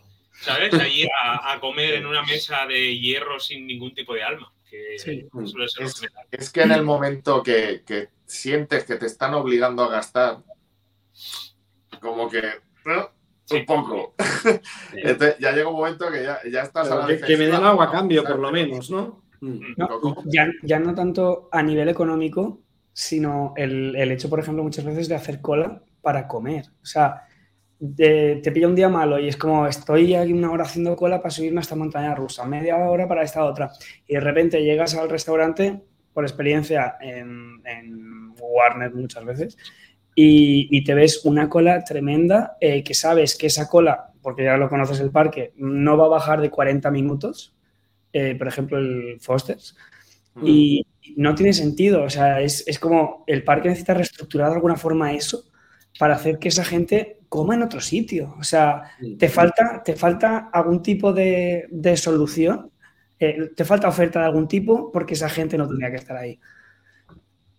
¿sabes? 0.41 0.74
Allí 0.74 1.07
a, 1.24 1.53
a 1.53 1.60
comer 1.60 1.95
en 1.95 2.05
una 2.05 2.24
mesa 2.24 2.66
de 2.68 2.97
hierro 2.99 3.39
sin 3.39 3.66
ningún 3.68 3.93
tipo 3.93 4.14
de 4.14 4.24
alma. 4.24 4.51
Que 4.70 4.99
Sí. 4.99 5.26
Es- 5.80 5.99
que. 5.99 6.07
Es 6.32 6.55
en 6.57 6.72
el 6.72 6.84
momento 6.84 7.41
que, 7.41 7.84
que 7.86 8.10
sientes 8.26 8.84
que 8.84 8.95
te 8.97 9.07
están 9.07 9.34
obligando 9.34 9.84
a 9.84 9.89
gastar, 9.89 10.38
como 11.99 12.30
que 12.30 12.41
¿no? 12.86 13.12
Sí. 13.52 13.58
un 13.58 13.66
poco. 13.66 14.14
Entonces, 14.93 15.38
ya 15.39 15.52
llega 15.52 15.68
un 15.70 15.76
momento 15.76 16.10
que 16.12 16.24
ya, 16.24 16.39
ya 16.52 16.62
estás 16.64 16.89
a 16.91 16.95
la 16.95 17.08
que, 17.08 17.20
que 17.20 17.38
me 17.38 17.45
den 17.47 17.56
algo 17.56 17.82
a 17.82 17.91
cambio, 17.91 18.24
por 18.24 18.39
lo 18.39 18.52
menos, 18.52 18.89
¿no? 18.91 19.24
Mm. 19.41 19.60
No, 19.78 20.00
¿Cómo? 20.02 20.24
ya, 20.26 20.50
ya 20.64 20.80
no 20.80 20.93
tanto 20.93 21.50
a 21.52 21.64
nivel 21.64 21.89
económico, 21.89 22.60
sino 22.93 23.54
el, 23.56 23.95
el 23.95 24.12
hecho, 24.12 24.30
por 24.30 24.39
ejemplo, 24.39 24.64
muchas 24.64 24.86
veces 24.86 25.08
de 25.08 25.16
hacer 25.16 25.41
cola 25.41 25.82
para 26.02 26.28
comer. 26.28 26.66
O 26.82 26.86
sea, 26.86 27.24
de- 27.80 28.41
te 28.43 28.52
pilla 28.52 28.68
un 28.68 28.76
día 28.76 28.89
malo 28.89 29.18
y 29.20 29.30
es 29.30 29.38
como 29.38 29.66
estoy 29.66 30.14
aquí 30.14 30.34
una 30.34 30.52
hora 30.52 30.64
haciendo 30.66 30.95
cola 30.95 31.18
para 31.22 31.32
subirme 31.32 31.60
a 31.60 31.62
esta 31.62 31.76
montaña 31.76 32.14
rusa, 32.16 32.45
media 32.45 32.76
hora 32.78 33.08
para 33.08 33.24
esta 33.24 33.45
otra. 33.45 33.72
Y 34.08 34.16
de 34.16 34.20
repente 34.20 34.62
llegas 34.64 34.95
al 34.95 35.10
restaurante, 35.10 35.82
por 36.14 36.26
experiencia 36.26 36.97
en, 37.00 37.62
en 37.66 38.34
Warner 38.39 38.93
muchas 38.93 39.24
veces, 39.24 39.58
y, 40.16 40.68
y 40.76 40.84
te 40.84 40.93
ves 40.93 41.26
una 41.26 41.49
cola 41.49 41.84
tremenda 41.84 42.57
eh, 42.60 42.84
que 42.84 42.93
sabes 42.93 43.36
que 43.38 43.47
esa 43.47 43.68
cola, 43.68 44.12
porque 44.22 44.43
ya 44.43 44.57
lo 44.57 44.70
conoces 44.70 44.99
el 44.99 45.12
parque, 45.12 45.53
no 45.57 45.97
va 45.97 46.05
a 46.05 46.10
bajar 46.10 46.41
de 46.41 46.49
40 46.49 46.91
minutos. 46.91 47.55
eh, 48.14 48.36
por 48.36 48.47
ejemplo, 48.47 48.78
el 48.78 49.20
Foster's. 49.20 49.76
Y 50.41 50.86
no 51.18 51.36
tiene 51.36 51.53
sentido. 51.53 52.03
O 52.03 52.10
sea, 52.10 52.41
es, 52.41 52.64
es 52.68 52.80
como 52.80 53.24
el 53.28 53.43
parque 53.43 53.70
necesita 53.70 53.93
reestructurar 53.93 54.49
de 54.49 54.55
alguna 54.55 54.78
forma 54.78 55.14
eso 55.14 55.43
para 55.97 56.16
hacer 56.16 56.39
que 56.39 56.47
esa 56.49 56.64
gente 56.64 57.20
coma 57.30 57.55
en 57.55 57.64
otro 57.64 57.82
sitio. 57.82 58.36
O 58.39 58.43
sea, 58.43 58.84
te 59.18 59.30
falta, 59.30 59.82
te 59.84 59.95
falta 59.95 60.49
algún 60.51 60.82
tipo 60.82 61.14
de, 61.14 61.68
de 61.70 61.97
solución, 61.97 62.72
eh, 63.20 63.51
te 63.55 63.66
falta 63.66 63.89
oferta 63.89 64.20
de 64.20 64.26
algún 64.26 64.47
tipo 64.47 64.91
porque 64.91 65.14
esa 65.16 65.30
gente 65.30 65.57
no 65.57 65.68
tendría 65.68 65.91
que 65.91 65.97
estar 65.97 66.16
ahí. 66.18 66.39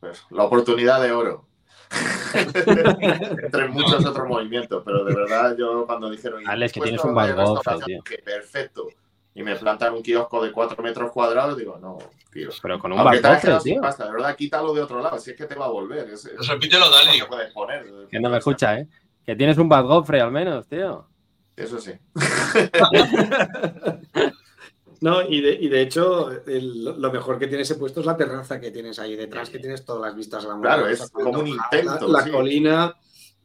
Pues, 0.01 0.25
la 0.31 0.45
oportunidad 0.45 1.03
de 1.03 1.13
oro. 1.13 1.50
Entre 3.43 3.69
muchos 3.69 4.05
otros 4.07 4.29
movimientos, 4.29 4.83
pero 4.85 5.05
de 5.05 5.15
verdad 5.15 5.57
yo 5.59 5.85
cuando 5.87 6.11
dijeron... 6.11 6.43
Alex, 6.47 6.73
que 6.73 6.79
"Impuesto 6.79 6.85
tienes 6.85 7.05
un 7.05 7.15
restauración", 7.55 8.03
que 8.03 8.19
perfecto. 8.19 8.89
Y 9.35 9.43
me 9.43 9.57
plantan 9.57 9.95
un 9.95 10.03
kiosco 10.03 10.43
de 10.43 10.53
4 10.53 10.83
metros 10.83 11.13
cuadrados, 11.13 11.57
digo, 11.57 11.79
no, 11.79 11.99
tío. 12.33 12.51
Pero 12.61 12.79
con 12.79 12.93
un 12.93 12.99
sin 13.61 13.75
tío. 13.75 13.83
pasta, 13.83 14.07
de 14.07 14.13
verdad, 14.13 14.37
quítalo 14.37 14.75
de 14.75 14.83
otro 14.83 15.01
lado, 15.01 15.19
si 15.19 15.31
es 15.31 15.37
que 15.37 15.47
te 15.47 15.55
va 15.55 15.67
a 15.67 15.71
volver. 15.71 16.09
Es, 16.11 16.27
es- 16.27 16.49
Repítelo, 16.49 16.91
Dani. 16.91 17.19
no 17.19 17.27
puedes 17.29 17.53
poner. 17.53 17.87
Que 18.11 18.21
no 18.21 18.29
me 18.29 18.39
escucha, 18.39 18.79
¿eh? 18.79 18.89
Que 19.25 19.37
tienes 19.37 19.57
un 19.59 19.69
Bad 19.69 19.85
Godfrey 19.85 20.21
al 20.21 20.33
menos, 20.33 20.67
tío. 20.67 21.07
Eso 21.57 21.79
sí. 21.79 21.93
No, 25.01 25.23
y 25.23 25.41
de, 25.41 25.53
y 25.53 25.69
de 25.69 25.81
hecho, 25.83 26.31
el- 26.47 26.85
lo 26.85 27.11
mejor 27.13 27.39
que 27.39 27.47
tiene 27.47 27.63
ese 27.63 27.77
puesto 27.77 28.01
es 28.01 28.07
la 28.07 28.17
terraza 28.17 28.61
que 28.61 28.71
tienes 28.71 28.99
ahí 28.99 29.17
detrás, 29.17 29.49
que 29.49 29.59
tienes 29.59 29.85
todas 29.85 30.03
las 30.03 30.15
vistas 30.15 30.45
a 30.45 30.49
la 30.49 30.61
Claro, 30.61 30.87
es 30.89 31.11
como 31.11 31.31
un 31.41 31.57
la- 31.57 31.65
intento, 31.65 32.09
La, 32.09 32.23
sí. 32.23 32.31
colina, 32.31 32.95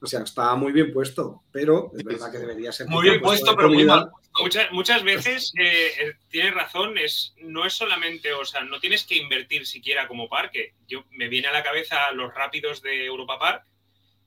o 0.01 0.05
sea, 0.05 0.19
está 0.21 0.53
muy 0.55 0.73
bien 0.73 0.91
puesto, 0.91 1.43
pero 1.53 1.91
es 1.93 1.99
Sí, 1.99 2.03
verdad 2.05 2.31
que 2.31 2.39
debería 2.39 2.71
ser. 2.73 2.87
Muy 2.87 3.09
bien 3.09 3.21
puesto, 3.21 3.55
pero 3.55 3.69
muy 3.69 3.85
mal. 3.85 4.09
Muchas, 4.41 4.69
muchas 4.73 5.01
veces 5.03 5.53
eh, 5.57 5.91
eh, 5.97 6.13
tienes 6.29 6.53
razón, 6.53 6.97
es, 6.97 7.33
no 7.37 7.65
es 7.65 7.71
solamente, 7.73 8.33
o 8.33 8.43
sea, 8.43 8.65
no 8.65 8.81
tienes 8.81 9.05
que 9.05 9.15
invertir 9.15 9.65
siquiera 9.65 10.09
como 10.09 10.27
parque. 10.27 10.73
Yo 10.89 11.05
me 11.11 11.29
viene 11.29 11.47
a 11.47 11.53
la 11.53 11.63
cabeza 11.63 12.11
los 12.11 12.33
rápidos 12.33 12.81
de 12.81 13.05
Europa 13.05 13.39
Park, 13.39 13.63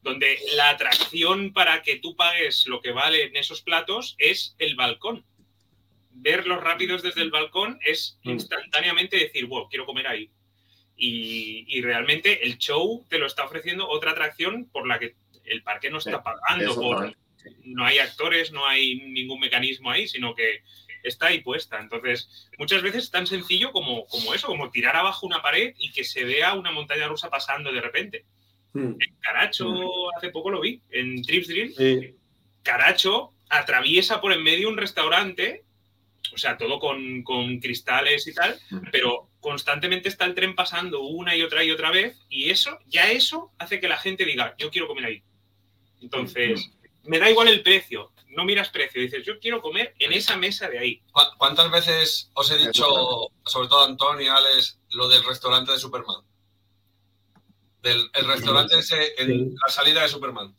donde 0.01 0.39
la 0.57 0.71
atracción 0.71 1.53
para 1.53 1.83
que 1.83 1.97
tú 1.97 2.17
pagues 2.17 2.67
lo 2.67 2.81
que 2.81 2.93
vale 2.93 3.25
en 3.25 3.37
esos 3.37 3.61
platos 3.61 4.15
es 4.17 4.55
el 4.59 4.77
balcón. 4.77 5.27
Ver 6.21 6.47
los 6.47 6.63
rápidos 6.63 7.03
desde 7.03 7.23
el 7.23 7.31
balcón 7.31 7.79
es 7.85 8.19
Mm. 8.25 8.31
instantáneamente 8.31 9.17
decir, 9.17 9.47
wow, 9.47 9.69
quiero 9.69 9.87
comer 9.87 10.07
ahí. 10.07 10.31
Y, 10.97 11.65
y 11.69 11.81
realmente 11.81 12.45
el 12.45 12.59
show 12.59 13.07
te 13.09 13.19
lo 13.19 13.27
está 13.27 13.45
ofreciendo 13.45 13.89
otra 13.89 14.11
atracción 14.13 14.69
por 14.71 14.87
la 14.87 14.99
que 14.99 15.15
el 15.45 15.63
parque 15.63 15.91
no 15.91 15.99
está 15.99 16.23
pagando 16.23 16.75
por, 16.75 17.17
no 17.65 17.85
hay 17.85 17.99
actores, 17.99 18.51
no 18.53 18.67
hay 18.67 18.97
ningún 18.97 19.39
mecanismo 19.41 19.91
ahí, 19.91 20.09
sino 20.09 20.35
que 20.35 20.63
está 21.05 21.27
ahí 21.27 21.41
puesta. 21.41 21.79
Entonces, 21.79 22.49
muchas 22.59 22.83
veces 22.83 23.05
es 23.05 23.11
tan 23.13 23.27
sencillo 23.29 23.71
como, 23.71 24.07
como 24.07 24.35
eso, 24.35 24.49
como 24.49 24.71
tirar 24.71 24.97
abajo 24.97 25.27
una 25.27 25.41
pared 25.41 25.73
y 25.79 25.93
que 25.93 26.03
se 26.05 26.25
vea 26.25 26.55
una 26.55 26.73
montaña 26.73 27.07
rusa 27.07 27.31
pasando 27.31 27.71
de 27.73 27.81
repente. 27.81 28.25
Mm. 28.73 28.97
En 29.01 29.17
Caracho, 29.21 30.13
hace 30.17 30.31
poco 30.31 30.51
lo 30.51 30.61
vi, 30.61 30.83
en 30.91 31.23
Trips 31.23 31.47
Drill, 31.49 31.75
Sí. 31.75 32.15
Caracho 32.65 33.33
atraviesa 33.49 34.21
por 34.21 34.33
en 34.33 34.43
medio 34.43 34.69
un 34.69 34.77
restaurante 34.77 35.63
o 36.35 36.39
sea, 36.39 36.57
todo 36.59 36.79
con, 36.79 37.23
con 37.23 37.59
cristales 37.59 38.27
y 38.27 38.35
tal, 38.35 38.61
pero 38.93 39.31
constantemente 39.41 40.09
está 40.09 40.25
el 40.27 40.35
tren 40.35 40.55
pasando 40.55 41.01
una 41.03 41.35
y 41.37 41.43
otra 41.43 41.65
y 41.65 41.71
otra 41.71 41.91
vez 41.91 42.19
y 42.29 42.51
eso, 42.51 42.79
ya 42.87 43.11
eso 43.11 43.53
hace 43.59 43.81
que 43.81 43.89
la 43.89 43.97
gente 43.99 44.25
diga, 44.25 44.55
yo 44.59 44.71
quiero 44.71 44.87
comer 44.89 45.05
ahí. 45.07 45.23
Entonces, 46.01 46.71
me 47.05 47.19
da 47.19 47.31
igual 47.31 47.49
el 47.49 47.63
precio, 47.63 48.13
no 48.29 48.45
miras 48.45 48.69
precio, 48.69 49.01
dices, 49.01 49.25
yo 49.25 49.39
quiero 49.41 49.61
comer 49.63 49.95
en 49.99 50.13
esa 50.13 50.37
mesa 50.37 50.69
de 50.69 50.79
ahí. 50.79 51.03
¿Cu- 51.13 51.23
¿Cuántas 51.39 51.71
veces 51.71 52.31
os 52.35 52.51
he 52.51 52.59
dicho, 52.59 52.85
sobre 53.47 53.69
todo 53.69 53.85
Antonio 53.87 54.27
y 54.27 54.29
Alex, 54.29 54.79
lo 54.91 55.09
del 55.09 55.25
restaurante 55.25 55.73
de 55.73 55.79
Superman? 55.79 56.23
Del 57.83 58.11
el 58.13 58.27
restaurante 58.27 58.79
ese 58.79 59.15
en 59.19 59.55
la 59.55 59.73
salida 59.73 60.03
de 60.03 60.09
Superman, 60.09 60.55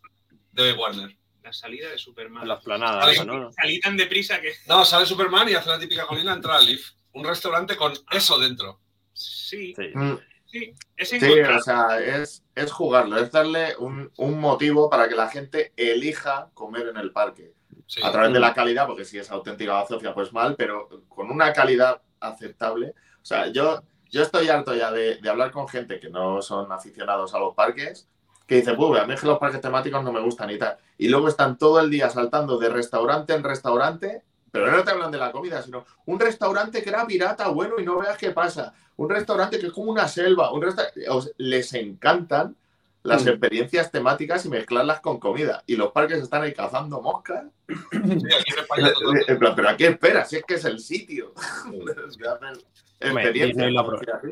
de 0.54 0.74
Warner. 0.74 1.16
La 1.50 1.54
salida 1.54 1.90
de 1.90 1.98
Superman. 1.98 2.48
La 2.48 2.56
esplanada, 2.56 3.12
¿no? 3.26 3.52
Salí 3.52 3.80
tan 3.80 3.98
deprisa 3.98 4.40
que 4.40 4.54
No, 4.68 4.86
sale 4.86 5.08
Superman 5.08 5.50
y 5.50 5.56
hace 5.56 5.68
la 5.68 5.80
típica 5.80 6.06
colina, 6.06 6.32
entra 6.34 6.58
al 6.58 6.66
Leaf. 6.66 6.92
Un 7.14 7.26
restaurante 7.26 7.76
con 7.76 7.92
eso 8.12 8.38
dentro. 8.38 8.80
sí, 9.14 9.74
Sí. 9.76 9.92
Mm, 9.96 10.18
sí, 10.46 10.76
es 10.96 11.10
Sí, 11.10 11.18
o 11.18 11.60
sea, 11.60 12.00
es, 12.00 12.44
es 12.54 12.72
jugarlo, 12.72 13.18
es 13.18 13.32
darle 13.32 13.76
un, 13.78 14.12
un 14.18 14.40
motivo 14.40 14.92
para 14.92 15.10
que 15.10 15.16
la 15.16 15.28
gente 15.28 15.74
elija 15.76 16.52
comer 16.54 16.88
en 16.90 16.98
el 16.98 17.12
parque. 17.12 17.54
Sí. 17.88 18.00
A 18.04 18.12
través 18.12 18.32
de 18.32 18.40
la 18.40 18.54
calidad, 18.54 18.86
porque 18.86 19.06
si 19.06 19.18
es 19.18 19.32
auténtica 19.32 19.74
bazofia, 19.74 20.14
pues 20.14 20.32
mal, 20.32 20.56
pero 20.56 20.88
con 21.08 21.32
una 21.32 21.52
calidad 21.52 22.00
aceptable. 22.20 22.94
O 23.24 23.26
sea, 23.26 23.48
yo, 23.48 23.82
yo 24.12 24.22
estoy 24.22 24.50
harto 24.50 24.76
ya 24.76 24.92
de, 24.92 25.16
de 25.16 25.30
hablar 25.30 25.50
con 25.50 25.68
gente 25.68 26.00
que 26.00 26.12
no 26.12 26.44
son 26.44 26.72
aficionados 26.72 27.34
a 27.34 27.40
los 27.40 27.56
parques, 27.56 28.08
que 28.50 28.56
dice, 28.56 28.74
pues 28.74 29.00
a 29.02 29.06
mí 29.06 29.14
es 29.14 29.22
que 29.22 29.28
los 29.28 29.38
parques 29.40 29.62
temáticos 29.62 30.04
no 30.04 30.12
me 30.12 30.20
gustan 30.20 30.50
y 30.50 30.58
tal. 30.58 30.76
Y 30.98 31.08
luego 31.08 31.28
están 31.30 31.58
todo 31.58 31.80
el 31.80 31.90
día 31.90 32.10
saltando 32.10 32.58
de 32.58 32.68
restaurante 32.70 33.34
en 33.34 33.44
restaurante, 33.44 34.24
pero 34.52 34.72
no 34.72 34.84
te 34.84 34.90
hablan 34.92 35.12
de 35.12 35.20
la 35.20 35.32
comida, 35.32 35.62
sino 35.62 35.86
un 36.08 36.20
restaurante 36.20 36.82
que 36.82 36.90
era 36.90 37.06
pirata, 37.06 37.48
bueno, 37.50 37.76
y 37.80 37.86
no 37.86 38.00
veas 38.00 38.18
qué 38.18 38.32
pasa. 38.32 38.74
Un 38.98 39.10
restaurante 39.10 39.60
que 39.60 39.68
es 39.68 39.72
como 39.72 39.92
una 39.92 40.08
selva. 40.08 40.52
Un 40.52 40.64
resta- 40.64 40.92
les 41.38 41.74
encantan 41.76 42.56
las 43.04 43.24
Mm. 43.24 43.30
experiencias 43.30 43.92
temáticas 43.92 44.46
y 44.46 44.50
mezclarlas 44.50 45.00
con 45.00 45.20
comida. 45.20 45.64
Y 45.68 45.76
los 45.78 45.92
parques 45.92 46.18
están 46.22 46.42
ahí 46.44 46.54
cazando 46.54 47.00
moscas. 47.02 47.46
Sí, 47.92 48.28
aquí. 48.28 49.32
En 49.32 49.40
plan, 49.40 49.54
pero 49.56 49.70
¿a 49.70 49.78
qué 49.78 49.88
esperas? 49.88 50.28
Si 50.30 50.38
es 50.38 50.44
que 50.44 50.56
es 50.56 50.66
el 50.66 50.80
sitio. 50.80 51.34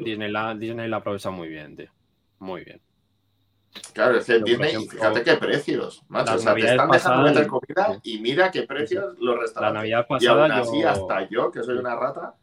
Disney 0.03 0.29
la- 0.31 0.53
Disney 0.55 0.87
lo 0.89 0.97
aprovecha 0.97 1.29
muy 1.29 1.47
bien, 1.47 1.75
tío. 1.77 1.89
Muy 2.39 2.63
bien. 2.65 2.81
Claro, 3.93 4.17
es 4.17 4.25
que 4.25 4.39
Disney, 4.39 4.69
ejemplo, 4.69 4.91
fíjate 4.91 5.23
qué 5.23 5.35
precios, 5.35 6.03
macho. 6.07 6.35
O 6.35 6.37
sea, 6.37 6.53
te 6.53 6.61
están 6.61 6.89
dejando 6.89 7.23
meter 7.23 7.47
comida 7.47 7.99
y 8.03 8.19
mira 8.19 8.51
qué 8.51 8.63
precios 8.63 9.15
los 9.19 9.35
La 9.35 9.41
restaurantes. 9.41 9.75
Navidad 9.75 10.07
y 10.09 10.27
aún 10.27 10.39
pasada 10.39 10.59
así, 10.59 10.81
yo... 10.81 10.89
hasta 10.89 11.29
yo, 11.29 11.51
que 11.51 11.63
soy 11.63 11.77
una 11.77 11.95
rata, 11.95 12.35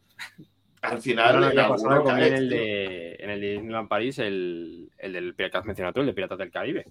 al 0.82 1.00
final 1.00 1.26
la 1.26 1.34
en 1.34 1.40
Navidad 1.40 1.68
pasada 1.68 2.02
comí 2.02 2.22
en 2.22 2.34
el 2.34 2.48
de, 2.48 3.14
en 3.18 3.30
el 3.30 3.40
de 3.40 3.52
Disneyland 3.52 3.88
París, 3.88 4.18
el, 4.18 4.90
el 4.98 5.12
del 5.12 5.34
que 5.34 5.50
has 5.52 5.64
mencionado 5.64 5.94
tú, 5.94 6.00
el 6.00 6.06
de 6.06 6.14
Piratas 6.14 6.38
del 6.38 6.50
Caribe. 6.50 6.86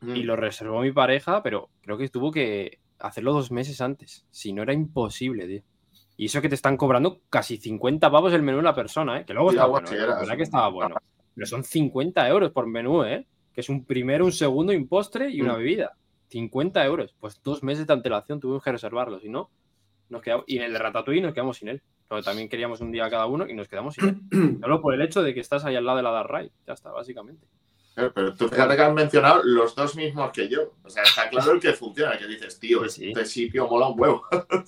Mm. 0.00 0.16
Y 0.16 0.22
lo 0.24 0.36
reservó 0.36 0.80
mi 0.82 0.92
pareja, 0.92 1.42
pero 1.42 1.70
creo 1.82 1.96
que 1.98 2.08
tuvo 2.08 2.30
que 2.32 2.80
hacerlo 2.98 3.32
dos 3.32 3.50
meses 3.50 3.80
antes. 3.80 4.26
Si 4.30 4.52
no, 4.52 4.62
era 4.62 4.72
imposible, 4.72 5.46
tío. 5.46 5.62
Y 6.16 6.26
eso 6.26 6.40
que 6.40 6.48
te 6.48 6.54
están 6.54 6.76
cobrando 6.76 7.20
casi 7.28 7.58
50 7.58 8.10
pavos 8.10 8.32
el 8.32 8.42
menú 8.42 8.62
la 8.62 8.74
persona, 8.74 9.20
¿eh? 9.20 9.24
Que 9.26 9.34
luego 9.34 9.52
Y 9.52 9.54
está 9.54 9.66
bueno, 9.66 9.88
¿eh? 9.90 9.96
La 9.98 10.06
verdad 10.06 10.30
sí. 10.30 10.36
que 10.36 10.42
estaba 10.42 10.68
bueno. 10.68 10.96
Pero 11.34 11.46
son 11.46 11.62
50 11.62 12.28
euros 12.28 12.52
por 12.52 12.66
menú, 12.66 13.04
¿eh? 13.04 13.26
Que 13.56 13.62
es 13.62 13.68
un 13.68 13.84
primero, 13.84 14.24
un 14.24 14.30
segundo, 14.32 14.72
un 14.72 14.86
postre 14.86 15.30
y 15.30 15.40
una 15.40 15.54
Mm. 15.54 15.58
bebida. 15.58 15.96
50 16.28 16.84
euros. 16.84 17.16
Pues 17.18 17.40
dos 17.42 17.62
meses 17.64 17.86
de 17.88 17.92
antelación 17.94 18.38
tuvimos 18.38 18.62
que 18.62 18.70
reservarlo. 18.70 19.18
Si 19.18 19.28
no, 19.28 19.50
nos 20.10 20.22
quedamos... 20.22 20.44
Y 20.46 20.58
en 20.58 20.62
el 20.64 20.72
de 20.72 20.78
Ratatouille 20.78 21.22
nos 21.22 21.34
quedamos 21.34 21.56
sin 21.56 21.68
él. 21.68 21.82
Porque 22.06 22.22
también 22.22 22.48
queríamos 22.48 22.80
un 22.80 22.92
día 22.92 23.10
cada 23.10 23.26
uno 23.26 23.48
y 23.48 23.54
nos 23.54 23.66
quedamos 23.66 23.94
sin 23.94 24.08
él. 24.30 24.58
Solo 24.60 24.80
por 24.80 24.94
el 24.94 25.02
hecho 25.02 25.22
de 25.22 25.34
que 25.34 25.40
estás 25.40 25.64
ahí 25.64 25.74
al 25.74 25.84
lado 25.84 25.96
de 25.96 26.02
la 26.04 26.10
Dark 26.10 26.30
Ride. 26.30 26.52
Ya 26.66 26.74
está, 26.74 26.92
básicamente. 26.92 27.46
Claro, 27.96 28.12
Pero 28.14 28.34
tú 28.34 28.48
fíjate 28.48 28.76
que 28.76 28.82
has 28.82 28.94
mencionado 28.94 29.42
los 29.42 29.74
dos 29.74 29.96
mismos 29.96 30.30
que 30.30 30.48
yo. 30.48 30.74
O 30.84 30.88
sea, 30.90 31.02
está 31.02 31.28
claro 31.28 31.52
el 31.52 31.60
que 31.60 31.72
funciona, 31.72 32.16
que 32.16 32.26
dices, 32.28 32.60
tío, 32.60 32.88
Sí, 32.88 33.00
sí. 33.00 33.08
este 33.08 33.24
sitio 33.24 33.66
mola 33.66 33.88
un 33.88 33.98
huevo. 34.00 34.22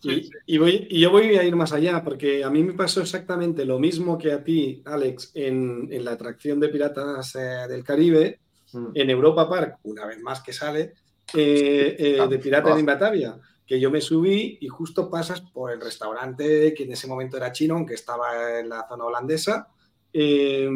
Y, 0.00 0.30
y 0.46 0.58
voy, 0.58 0.86
y 0.90 1.00
yo 1.00 1.10
voy 1.10 1.36
a 1.36 1.42
ir 1.42 1.56
más 1.56 1.72
allá, 1.72 2.04
porque 2.04 2.44
a 2.44 2.50
mí 2.50 2.62
me 2.62 2.72
pasó 2.74 3.00
exactamente 3.00 3.64
lo 3.64 3.80
mismo 3.80 4.16
que 4.16 4.30
a 4.32 4.44
ti, 4.44 4.80
Alex, 4.84 5.32
en, 5.34 5.88
en 5.90 6.04
la 6.04 6.12
atracción 6.12 6.60
de 6.60 6.68
Piratas 6.68 7.34
eh, 7.34 7.66
del 7.68 7.82
Caribe, 7.82 8.38
Mm. 8.72 8.88
en 8.94 9.08
Europa 9.10 9.48
Park, 9.48 9.78
una 9.84 10.04
vez 10.06 10.20
más 10.20 10.42
que 10.42 10.52
sale, 10.52 10.92
eh, 11.34 11.96
eh, 11.98 12.26
de 12.28 12.38
Piratas 12.38 12.76
de 12.76 12.82
Batavia, 12.82 13.38
que 13.66 13.80
yo 13.80 13.90
me 13.90 14.00
subí 14.02 14.58
y 14.60 14.68
justo 14.68 15.08
pasas 15.10 15.40
por 15.40 15.72
el 15.72 15.80
restaurante, 15.80 16.74
que 16.74 16.84
en 16.84 16.92
ese 16.92 17.06
momento 17.06 17.36
era 17.38 17.50
chino, 17.50 17.76
aunque 17.76 17.94
estaba 17.94 18.60
en 18.60 18.68
la 18.68 18.86
zona 18.86 19.04
holandesa. 19.04 19.68
Eh, 20.12 20.68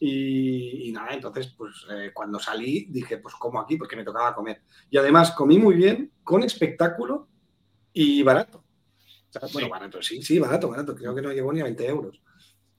y, 0.00 0.88
y 0.88 0.92
nada, 0.92 1.14
entonces, 1.14 1.54
pues 1.56 1.86
eh, 1.90 2.10
cuando 2.12 2.38
salí 2.38 2.86
dije, 2.90 3.18
pues 3.18 3.34
como 3.36 3.60
aquí, 3.60 3.76
porque 3.76 3.96
me 3.96 4.04
tocaba 4.04 4.34
comer. 4.34 4.62
Y 4.90 4.98
además 4.98 5.32
comí 5.32 5.58
muy 5.58 5.74
bien, 5.76 6.12
con 6.24 6.42
espectáculo 6.42 7.28
y 7.92 8.22
barato. 8.22 8.58
O 8.58 9.32
sea, 9.32 9.42
bueno, 9.52 9.66
Sí. 9.66 9.70
barato, 9.70 10.02
sí, 10.02 10.22
sí, 10.22 10.38
barato, 10.38 10.68
barato. 10.68 10.94
Creo 10.94 11.14
que 11.14 11.22
no 11.22 11.32
llegó 11.32 11.52
ni 11.52 11.60
a 11.60 11.64
20 11.64 11.86
euros. 11.86 12.20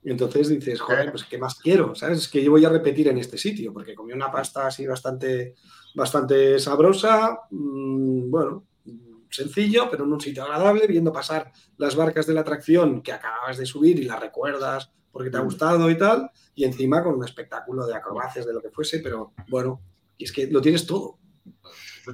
Y 0.04 0.12
entonces 0.12 0.50
dices, 0.50 0.82
joder, 0.82 1.12
pues 1.12 1.24
¿qué 1.24 1.38
más 1.38 1.56
quiero? 1.56 1.96
¿Sabes? 1.96 2.18
Es 2.20 2.28
que 2.28 2.44
yo 2.44 2.52
voy 2.52 2.66
a 2.66 2.70
repetir 2.70 3.08
en 3.08 3.18
este 3.18 3.38
sitio, 3.38 3.72
porque 3.72 3.96
comí 3.96 4.12
una 4.12 4.30
pasta 4.30 4.68
así 4.68 4.86
bastante, 4.86 5.56
bastante 5.96 6.60
sabrosa, 6.60 7.40
mm, 7.50 8.30
bueno, 8.30 8.66
sencillo, 9.30 9.88
pero 9.90 10.04
en 10.04 10.12
un 10.12 10.20
sitio 10.22 10.44
agradable, 10.44 10.86
viendo 10.88 11.14
pasar 11.14 11.52
las 11.78 11.96
barcas 11.96 12.28
de 12.28 12.34
la 12.34 12.42
atracción 12.42 13.02
que 13.02 13.14
acabas 13.14 13.58
de 13.58 13.66
subir 13.66 13.98
y 14.00 14.04
las 14.04 14.20
recuerdas 14.20 14.92
porque 15.14 15.30
te 15.30 15.38
ha 15.38 15.42
gustado 15.42 15.90
y 15.90 15.98
tal, 15.98 16.30
y 16.56 16.66
encima 16.66 17.02
con 17.04 17.14
un 17.16 17.24
espectáculo 17.24 17.86
de 17.86 17.96
acrobacias, 17.96 18.46
de 18.46 18.54
lo 18.54 18.62
que 18.62 18.70
fuese, 18.72 19.00
pero 19.00 19.32
bueno, 19.48 19.80
y 20.18 20.26
es 20.26 20.32
que 20.34 20.48
lo 20.48 20.60
tienes 20.60 20.86
todo. 20.86 21.20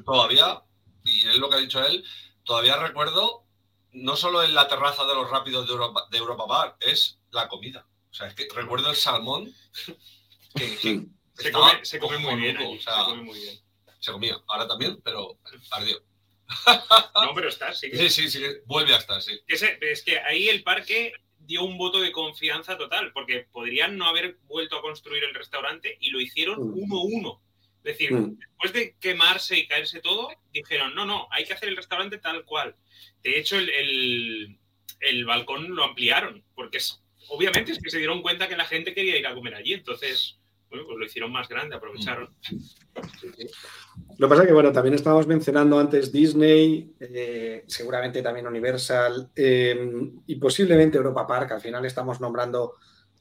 Todavía, 0.05 0.61
y 1.03 1.27
es 1.29 1.37
lo 1.37 1.49
que 1.49 1.55
ha 1.55 1.59
dicho 1.59 1.83
él, 1.83 2.03
todavía 2.43 2.75
recuerdo, 2.77 3.45
no 3.93 4.15
solo 4.15 4.43
en 4.43 4.53
la 4.53 4.67
terraza 4.67 5.05
de 5.05 5.15
los 5.15 5.29
rápidos 5.31 5.65
de 5.67 5.73
Europa, 5.73 6.03
de 6.11 6.17
Europa 6.17 6.45
Bar, 6.45 6.77
es 6.79 7.19
la 7.31 7.47
comida. 7.47 7.87
O 8.11 8.13
sea, 8.13 8.27
es 8.27 8.35
que 8.35 8.47
recuerdo 8.53 8.89
el 8.89 8.95
salmón 8.95 9.51
que, 10.55 10.77
que 10.77 11.05
Se 11.35 11.51
come, 11.51 11.83
se 11.85 11.99
come 11.99 12.17
muy 12.19 12.35
bien 12.35 12.57
o 12.57 12.79
sea, 12.81 13.05
se 13.05 13.09
come 13.11 13.23
muy 13.23 13.39
bien. 13.39 13.59
se 13.99 14.11
comía. 14.11 14.37
Ahora 14.47 14.67
también, 14.67 14.99
pero 15.03 15.37
ardió. 15.71 15.97
No, 17.15 17.33
pero 17.33 17.47
está, 17.49 17.73
sí. 17.73 17.89
que- 17.89 17.97
Sí, 17.97 18.09
sí, 18.09 18.29
sí, 18.29 18.43
vuelve 18.65 18.93
a 18.93 18.97
estar, 18.97 19.21
sí. 19.21 19.39
es 19.47 20.03
que 20.03 20.19
ahí 20.19 20.49
el 20.49 20.63
parque 20.63 21.13
dio 21.49 21.63
un 21.63 21.77
voto 21.79 21.99
de 21.99 22.11
confianza 22.11 22.77
total, 22.77 23.11
porque 23.11 23.47
podrían 23.51 23.97
no 23.97 24.05
haber 24.05 24.37
vuelto 24.47 24.77
a 24.77 24.81
construir 24.83 25.23
el 25.23 25.33
restaurante 25.33 25.97
y 25.99 26.11
lo 26.11 26.21
hicieron 26.21 26.59
Mm. 26.59 26.73
uno 26.83 26.99
a 26.99 27.03
uno. 27.03 27.41
Es 27.77 27.97
decir, 27.97 28.13
Mm. 28.13 28.37
después 28.37 28.71
de 28.73 28.95
quemarse 28.99 29.57
y 29.57 29.67
caerse 29.67 29.99
todo, 29.99 30.29
dijeron, 30.53 30.93
no, 30.93 31.05
no, 31.05 31.27
hay 31.31 31.45
que 31.45 31.53
hacer 31.53 31.69
el 31.69 31.75
restaurante 31.75 32.19
tal 32.19 32.45
cual. 32.45 32.75
De 33.23 33.39
hecho, 33.39 33.57
el, 33.57 33.69
el- 33.69 34.59
el 34.99 35.25
balcón 35.25 35.75
lo 35.75 35.83
ampliaron, 35.85 36.43
porque 36.55 36.77
es, 36.77 37.01
obviamente 37.29 37.71
es 37.71 37.79
que 37.81 37.89
se 37.89 37.97
dieron 37.97 38.21
cuenta 38.21 38.47
que 38.47 38.55
la 38.57 38.65
gente 38.65 38.93
quería 38.93 39.17
ir 39.17 39.25
a 39.25 39.33
comer 39.33 39.55
allí, 39.55 39.73
entonces, 39.73 40.37
bueno, 40.69 40.85
pues 40.85 40.97
lo 40.99 41.05
hicieron 41.05 41.31
más 41.31 41.47
grande, 41.49 41.75
aprovecharon. 41.75 42.29
Lo 44.17 44.27
que 44.27 44.29
pasa 44.29 44.43
es 44.43 44.47
que, 44.47 44.53
bueno, 44.53 44.71
también 44.71 44.93
estábamos 44.93 45.25
mencionando 45.25 45.79
antes 45.79 46.11
Disney, 46.11 46.93
eh, 46.99 47.63
seguramente 47.67 48.21
también 48.21 48.45
Universal 48.45 49.31
eh, 49.35 50.11
y 50.27 50.35
posiblemente 50.35 50.97
Europa 50.97 51.25
Park. 51.25 51.51
Al 51.53 51.61
final 51.61 51.85
estamos 51.85 52.21
nombrando 52.21 52.75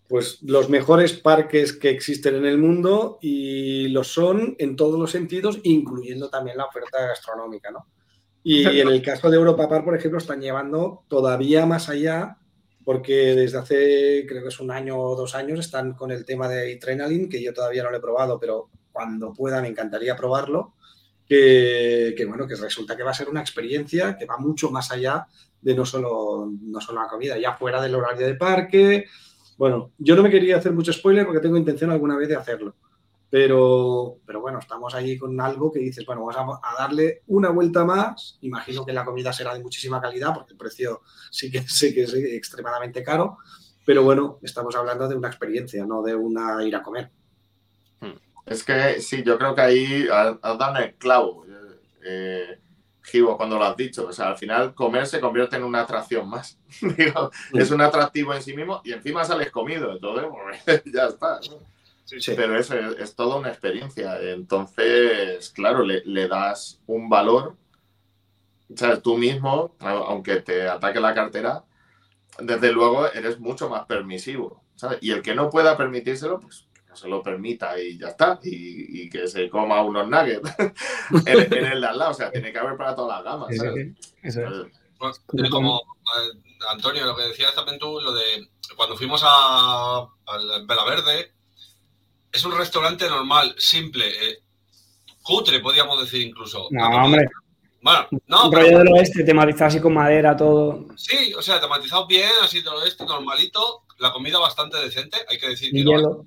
pues, 0.09 0.43
los 0.43 0.69
mejores 0.69 1.15
parques 1.15 1.73
que 1.73 1.91
existen 1.91 2.35
en 2.35 2.47
el 2.47 2.59
mundo 2.59 3.19
y 3.23 3.89
lo 3.89 4.05
son 4.05 4.55
en 4.59 4.77
todos 4.77 4.99
los 4.99 5.11
sentidos, 5.11 5.59
incluyendo 5.63 6.29
también 6.29 6.59
la 6.59 6.67
oferta 6.67 7.07
gastronómica, 7.07 7.71
¿no? 7.71 7.87
Y 8.43 8.65
en 8.81 8.89
el 8.89 9.01
caso 9.01 9.31
de 9.31 9.37
Europa 9.37 9.69
Park, 9.69 9.85
por 9.85 9.97
ejemplo, 9.97 10.19
están 10.19 10.41
llevando 10.41 11.05
todavía 11.09 11.65
más 11.65 11.89
allá 11.89 12.39
porque 12.89 13.35
desde 13.35 13.59
hace, 13.59 14.25
creo 14.27 14.41
que 14.41 14.49
es 14.49 14.61
un 14.61 14.71
año 14.71 14.99
o 14.99 15.15
dos 15.15 15.35
años, 15.35 15.61
están 15.61 15.93
con 15.93 16.11
el 16.11 16.25
tema 16.25 16.49
de 16.49 16.75
Adrenaline, 16.75 17.29
que 17.29 17.43
yo 17.43 17.53
todavía 17.53 17.83
no 17.83 17.91
lo 17.91 17.99
he 17.99 18.01
probado, 18.01 18.41
pero 18.41 18.71
cuando 18.91 19.35
pueda 19.35 19.61
me 19.61 19.69
encantaría 19.69 20.17
probarlo, 20.17 20.73
que, 21.29 22.15
bueno, 22.27 22.47
que 22.47 22.55
resulta 22.55 22.97
que 22.97 23.03
va 23.03 23.11
a 23.11 23.15
ser 23.15 23.29
una 23.29 23.43
experiencia 23.43 24.17
que 24.17 24.25
va 24.25 24.39
mucho 24.39 24.71
más 24.71 24.91
allá 24.91 25.27
de 25.61 25.75
no 25.75 25.85
solo, 25.85 26.51
no 26.63 26.81
solo 26.81 27.03
la 27.03 27.09
comida, 27.09 27.37
ya 27.37 27.53
fuera 27.53 27.83
del 27.83 27.95
horario 27.95 28.27
de 28.27 28.37
parque. 28.37 29.05
Bueno, 29.59 29.93
yo 29.99 30.17
no 30.17 30.23
me 30.23 30.31
quería 30.31 30.57
hacer 30.57 30.73
mucho 30.73 30.91
spoiler 30.91 31.27
porque 31.27 31.43
tengo 31.43 31.59
intención 31.59 31.91
alguna 31.91 32.17
vez 32.17 32.31
de 32.31 32.37
hacerlo. 32.37 32.75
Pero, 33.31 34.19
pero 34.25 34.41
bueno, 34.41 34.59
estamos 34.59 34.95
ahí 34.95 35.19
con 35.19 35.39
algo 35.41 35.71
que 35.71 35.81
dices, 35.81 36.07
bueno, 36.07 36.25
vamos 36.25 36.59
a, 36.63 36.83
darle 36.83 37.23
una 37.27 37.51
vuelta 37.51 37.85
más. 37.85 38.39
Imagino 38.41 38.87
que 38.87 38.93
la 38.93 39.05
comida 39.05 39.33
será 39.33 39.55
de 39.55 39.63
muchísima 39.63 40.01
calidad 40.01 40.33
porque 40.35 40.53
el 40.53 40.59
precio 40.59 41.03
sí 41.31 41.51
que 41.51 41.63
sé 41.69 41.93
que 41.93 42.05
es 42.05 42.15
extremadamente 42.15 43.03
caro. 43.03 43.39
Pero 43.85 44.03
bueno, 44.03 44.39
estamos 44.43 44.75
hablando 44.77 45.09
de 45.09 45.17
una 45.17 45.29
experiencia, 45.29 45.85
no 45.85 46.03
de 46.03 46.15
una 46.15 46.63
ir 46.65 46.75
a 46.77 46.83
comer. 46.83 47.11
Es 48.47 48.65
que 48.65 49.01
sí, 49.01 49.23
yo 49.23 49.37
creo 49.37 49.55
que 49.55 49.61
ahí 49.61 50.09
has 50.11 50.59
dado 50.59 50.77
el 50.79 50.95
clavo. 50.95 51.45
Eh, 52.03 52.59
cuando 53.37 53.59
lo 53.59 53.65
has 53.65 53.77
dicho. 53.77 54.07
O 54.07 54.13
sea, 54.13 54.29
al 54.29 54.37
final 54.37 54.75
comer 54.75 55.07
se 55.07 55.21
convierte 55.21 55.57
en 55.57 55.65
una 55.65 55.81
atracción 55.81 56.29
más. 56.29 56.59
Es 57.53 57.71
un 57.71 57.81
atractivo 57.81 58.35
en 58.35 58.43
sí 58.43 58.55
mismo 58.55 58.81
y 58.85 58.93
encima 58.93 59.25
sales 59.25 59.51
comido. 59.51 59.93
Entonces, 59.93 60.27
pues, 60.65 60.83
ya 60.93 61.07
está. 61.07 61.41
Sí, 62.09 62.21
sí. 62.23 62.33
Pero 62.35 62.59
eso 62.59 62.75
es, 62.75 62.97
es 62.99 63.15
toda 63.15 63.37
una 63.37 63.51
experiencia. 63.51 64.19
Entonces, 64.21 65.51
claro, 65.51 65.83
le, 65.85 66.03
le 66.07 66.27
das 66.27 66.81
un 66.87 67.11
valor. 67.11 67.55
O 68.73 68.77
sea, 68.77 68.99
tú 69.03 69.19
mismo, 69.19 69.77
aunque 69.81 70.37
te 70.41 70.67
ataque 70.69 71.01
la 71.01 71.13
cartera, 71.15 71.65
desde 72.39 72.73
luego 72.73 73.07
eres 73.13 73.39
mucho 73.39 73.69
más 73.69 73.85
permisivo. 73.87 74.65
¿sabes? 74.75 74.99
Y 75.03 75.11
el 75.11 75.21
que 75.21 75.35
no 75.35 75.51
pueda 75.51 75.77
permitírselo, 75.77 76.41
pues 76.41 76.67
que 76.73 76.81
no 76.89 76.97
se 76.97 77.09
lo 77.09 77.23
permita 77.23 77.79
y 77.79 77.99
ya 77.99 78.09
está. 78.09 78.41
Y, 78.43 79.03
y 79.03 79.11
que 79.11 79.27
se 79.29 79.51
coma 79.51 79.83
unos 79.83 80.09
nuggets 80.09 80.51
en, 81.27 81.39
en 81.53 81.65
el 81.67 81.81
de 81.81 81.87
al 81.89 81.99
lado. 81.99 82.13
O 82.13 82.15
sea, 82.15 82.31
tiene 82.31 82.53
que 82.53 82.59
haber 82.59 82.79
para 82.79 82.95
todas 82.95 83.23
las 83.23 83.25
gamas. 83.33 83.55
¿sabes? 83.55 83.75
sí. 83.75 84.13
Eso 84.23 84.41
es. 84.43 84.73
Bueno, 84.99 85.51
Como- 85.51 85.81
eh, 85.81 86.57
Antonio, 86.71 87.05
lo 87.05 87.15
que 87.15 87.25
decías 87.25 87.55
también 87.55 87.79
tú, 87.79 88.01
lo 88.01 88.13
de 88.13 88.49
cuando 88.77 88.97
fuimos 88.97 89.23
a, 89.25 90.01
al 90.27 90.67
Vela 90.67 90.85
Verde, 90.85 91.33
es 92.33 92.45
un 92.45 92.57
restaurante 92.57 93.09
normal, 93.09 93.55
simple, 93.59 94.07
eh, 94.09 94.39
cutre, 95.23 95.61
podríamos 95.61 96.01
decir 96.01 96.27
incluso. 96.27 96.69
No, 96.71 96.89
hombre, 97.05 97.27
Bueno, 97.81 98.07
no, 98.27 98.45
un 98.45 98.51
pero 98.51 98.63
rollo 98.63 98.79
del 98.79 98.89
oeste, 98.95 99.25
tematizado 99.25 99.67
así 99.67 99.81
con 99.81 99.95
madera, 99.95 100.37
todo. 100.37 100.87
sí, 100.97 101.33
o 101.35 101.43
sea, 101.43 101.61
tematizado 101.61 102.07
bien, 102.07 102.31
así 102.43 102.63
todo 102.63 102.85
esto, 102.85 103.05
normalito, 103.07 103.83
la 103.99 104.13
comida 104.13 104.39
bastante 104.39 104.79
decente, 104.79 105.17
hay 105.29 105.39
que 105.39 105.49
decir 105.49 105.73
que 105.73 105.85
no, 105.85 105.91
hielo. 105.93 106.25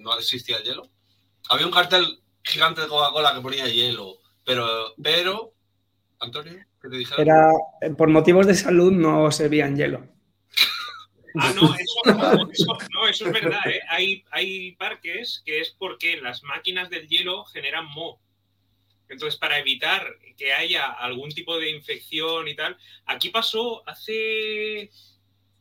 no 0.00 0.18
existía 0.18 0.58
el 0.58 0.64
hielo. 0.64 0.88
Había 1.50 1.66
un 1.66 1.72
cartel 1.72 2.20
gigante 2.42 2.82
de 2.82 2.88
Coca-Cola 2.88 3.34
que 3.34 3.40
ponía 3.40 3.66
hielo, 3.68 4.18
pero, 4.44 4.66
pero, 5.02 5.52
Antonio, 6.20 6.54
¿qué 6.82 6.88
te 6.88 6.96
dijeron? 6.96 7.20
Era, 7.26 7.50
eh, 7.80 7.90
por 7.90 8.08
motivos 8.08 8.46
de 8.46 8.54
salud 8.54 8.92
no 8.92 9.30
servían 9.30 9.76
hielo. 9.76 10.06
Ah, 11.40 11.52
no, 11.54 11.74
eso, 11.74 12.00
no, 12.06 12.50
eso, 12.50 12.78
no, 12.92 13.08
eso 13.08 13.26
es 13.26 13.32
verdad. 13.32 13.60
¿eh? 13.66 13.80
Hay, 13.88 14.24
hay 14.30 14.72
parques 14.72 15.42
que 15.44 15.60
es 15.60 15.70
porque 15.78 16.16
las 16.20 16.42
máquinas 16.42 16.90
del 16.90 17.06
hielo 17.08 17.44
generan 17.46 17.86
moho. 17.86 18.20
Entonces, 19.08 19.38
para 19.38 19.58
evitar 19.58 20.06
que 20.36 20.52
haya 20.52 20.86
algún 20.90 21.30
tipo 21.30 21.58
de 21.58 21.70
infección 21.70 22.46
y 22.48 22.54
tal, 22.54 22.76
aquí 23.06 23.30
pasó 23.30 23.82
hace 23.88 24.90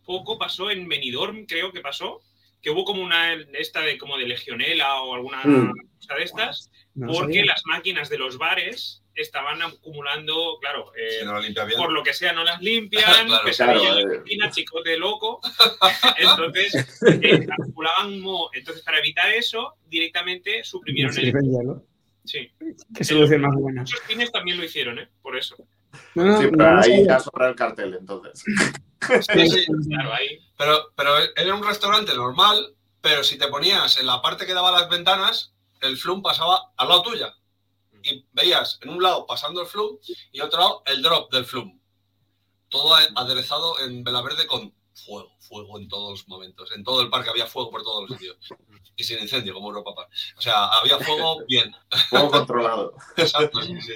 poco, 0.05 0.37
pasó 0.37 0.69
en 0.71 0.87
Benidorm, 0.87 1.45
creo 1.45 1.71
que 1.71 1.79
pasó, 1.81 2.21
que 2.61 2.69
hubo 2.71 2.83
como 2.83 3.01
una 3.01 3.33
esta 3.53 3.81
de 3.81 3.97
como 3.97 4.17
de 4.17 4.25
legionela 4.27 5.01
o 5.01 5.13
alguna 5.15 5.43
Mm. 5.45 5.71
cosa 5.99 6.15
de 6.15 6.23
estas, 6.23 6.71
No 6.95 7.07
porque 7.07 7.35
sabía. 7.39 7.45
las 7.45 7.61
máquinas 7.65 8.09
de 8.09 8.17
los 8.17 8.37
bares 8.37 9.01
estaban 9.21 9.61
acumulando, 9.61 10.57
claro, 10.61 10.91
eh, 10.95 11.19
Si 11.19 11.25
no 11.25 11.33
lo 11.33 11.41
limpia 11.41 11.65
bien. 11.65 11.77
por 11.79 11.91
lo 11.91 12.03
que 12.03 12.13
sea 12.13 12.33
no 12.33 12.43
las 12.43 12.61
limpian, 12.61 13.03
Claro, 13.27 13.43
pesadilla 13.43 13.79
claro, 13.79 13.99
en 13.99 14.09
la 14.17 14.23
piscina, 14.23 14.51
chicote 14.51 14.97
loco. 14.97 15.41
Entonces, 16.17 17.01
eh, 17.21 17.47
acumulaban 17.51 18.19
moho. 18.19 18.49
Entonces, 18.53 18.83
para 18.83 18.99
evitar 18.99 19.29
eso, 19.31 19.75
directamente 19.85 20.59
No 20.59 20.63
suprimieron 20.63 21.17
el. 21.17 21.81
Sí. 22.25 22.51
Qué 22.95 23.03
solución 23.03 23.41
más 23.41 23.55
buena. 23.55 23.81
Muchos 23.81 24.01
cines 24.07 24.31
también 24.31 24.57
lo 24.57 24.63
hicieron, 24.65 24.99
¿eh? 24.99 25.09
Por 25.21 25.37
eso. 25.37 25.55
No, 26.13 26.25
no, 26.25 26.37
Sí, 26.37 26.43
no, 26.45 26.51
pero 26.51 26.73
no 26.73 26.81
ahí 26.81 27.05
ya 27.05 27.19
sobra 27.19 27.47
el 27.49 27.55
cartel, 27.55 27.95
entonces. 27.99 28.43
Sí, 28.43 29.49
sí, 29.49 29.65
Claro, 29.89 30.13
ahí. 30.13 30.39
Pero, 30.57 30.91
pero 30.95 31.11
era 31.35 31.55
un 31.55 31.65
restaurante 31.65 32.13
normal, 32.13 32.75
pero 33.01 33.23
si 33.23 33.37
te 33.37 33.47
ponías 33.47 33.97
en 33.99 34.07
la 34.07 34.21
parte 34.21 34.45
que 34.45 34.53
daba 34.53 34.71
las 34.71 34.89
ventanas, 34.89 35.53
el 35.81 35.97
flum 35.97 36.21
pasaba 36.21 36.59
al 36.75 36.89
lado 36.89 37.03
tuya. 37.03 37.33
Y 38.09 38.25
veías 38.31 38.79
en 38.81 38.89
un 38.89 39.03
lado 39.03 39.25
pasando 39.25 39.61
el 39.61 39.67
flum 39.67 39.97
y 40.31 40.39
otro 40.39 40.59
lado 40.59 40.83
el 40.85 41.01
drop 41.01 41.31
del 41.31 41.45
flum. 41.45 41.79
Todo 42.69 42.95
aderezado 43.15 43.79
en 43.79 44.03
vela 44.03 44.21
verde 44.21 44.45
con 44.45 44.73
fuego, 45.05 45.31
fuego 45.39 45.79
en 45.79 45.87
todos 45.87 46.11
los 46.11 46.27
momentos. 46.27 46.71
En 46.75 46.83
todo 46.83 47.01
el 47.01 47.09
parque 47.09 47.29
había 47.29 47.47
fuego 47.47 47.71
por 47.71 47.83
todos 47.83 48.09
los 48.09 48.17
sitios. 48.17 48.37
Y 48.95 49.03
sin 49.03 49.19
incendio, 49.19 49.53
como 49.53 49.69
Europa 49.69 49.93
Park. 49.95 50.09
O 50.37 50.41
sea, 50.41 50.65
había 50.67 50.97
fuego 50.99 51.43
bien. 51.47 51.73
Juego 52.09 52.31
controlado. 52.31 52.93
Exacto, 53.15 53.61
sí, 53.61 53.79
sí. 53.81 53.93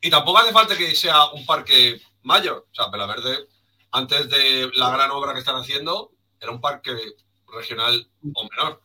Y 0.00 0.10
tampoco 0.10 0.38
hace 0.38 0.52
falta 0.52 0.76
que 0.76 0.94
sea 0.94 1.26
un 1.30 1.46
parque 1.46 2.00
mayor. 2.22 2.66
O 2.70 2.74
sea, 2.74 2.88
Vela 2.88 3.06
Verde, 3.06 3.48
antes 3.92 4.28
de 4.28 4.70
la 4.74 4.90
gran 4.90 5.10
obra 5.10 5.32
que 5.32 5.40
están 5.40 5.56
haciendo, 5.56 6.12
era 6.40 6.50
un 6.50 6.60
parque 6.60 6.96
regional 7.46 8.10
o 8.34 8.48
menor. 8.48 8.82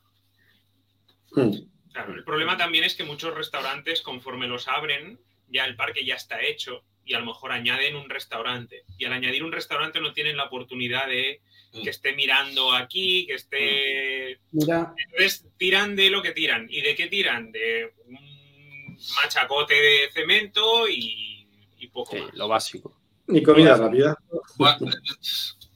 Mm. 1.31 1.76
Claro, 1.97 2.13
el 2.13 2.23
problema 2.23 2.57
también 2.57 2.83
es 2.83 2.93
que 2.93 3.03
muchos 3.03 3.33
restaurantes, 3.33 4.03
conforme 4.03 4.45
los 4.47 4.67
abren, 4.67 5.19
ya 5.47 5.65
el 5.65 5.75
parque 5.75 6.05
ya 6.05 6.13
está 6.13 6.39
hecho 6.43 6.83
y 7.03 7.15
a 7.15 7.19
lo 7.19 7.25
mejor 7.25 7.51
añaden 7.51 7.95
un 7.95 8.07
restaurante. 8.07 8.83
Y 8.99 9.05
al 9.05 9.13
añadir 9.13 9.43
un 9.43 9.51
restaurante 9.51 9.99
no 9.99 10.13
tienen 10.13 10.37
la 10.37 10.43
oportunidad 10.43 11.07
de 11.07 11.41
que 11.71 11.89
esté 11.89 12.13
mirando 12.13 12.71
aquí, 12.71 13.25
que 13.25 13.33
esté 13.33 14.39
Mira, 14.51 14.93
Entonces 15.09 15.47
tiran 15.57 15.95
de 15.95 16.11
lo 16.11 16.21
que 16.21 16.33
tiran. 16.33 16.67
¿Y 16.69 16.81
de 16.81 16.93
qué 16.93 17.07
tiran? 17.07 17.51
De 17.51 17.91
un 18.05 18.95
machacote 19.23 19.73
de 19.73 20.11
cemento 20.13 20.87
y, 20.87 21.47
y 21.79 21.87
poco 21.87 22.15
Sí, 22.15 22.21
más. 22.21 22.33
lo 22.35 22.47
básico. 22.47 22.95
Y 23.27 23.41
comida 23.41 23.75
rápida. 23.75 24.15
Bueno, 24.57 24.91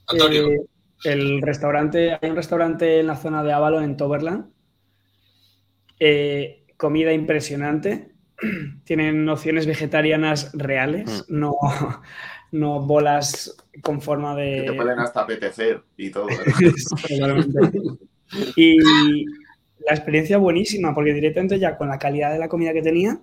Antonio, 0.06 0.50
eh, 0.52 0.62
el 1.06 1.42
restaurante, 1.42 2.16
hay 2.22 2.30
un 2.30 2.36
restaurante 2.36 3.00
en 3.00 3.08
la 3.08 3.16
zona 3.16 3.42
de 3.44 3.54
Ávalo, 3.54 3.82
en 3.82 3.98
Toberland. 3.98 4.52
Eh, 6.04 6.64
comida 6.78 7.14
impresionante. 7.14 8.10
Tienen 8.86 9.30
opciones 9.30 9.68
vegetarianas 9.68 10.52
reales, 10.54 11.26
no, 11.30 11.54
no 12.52 12.82
bolas 12.82 13.56
con 13.84 14.02
forma 14.02 14.36
Que 14.36 14.64
te 14.66 14.72
de. 14.72 14.74
pueden 14.74 14.98
hasta 14.98 15.22
apetecer 15.22 15.82
y 15.96 16.10
todo. 16.10 16.28
Y 18.56 18.78
la 18.78 19.94
experiencia 19.94 20.38
buenísima, 20.38 20.96
porque 20.96 21.14
directamente 21.14 21.60
ya 21.60 21.78
con 21.78 21.90
la 21.90 22.00
calidad 22.00 22.32
de 22.32 22.40
la 22.40 22.48
comida 22.48 22.72
que 22.72 22.82
tenía, 22.82 23.20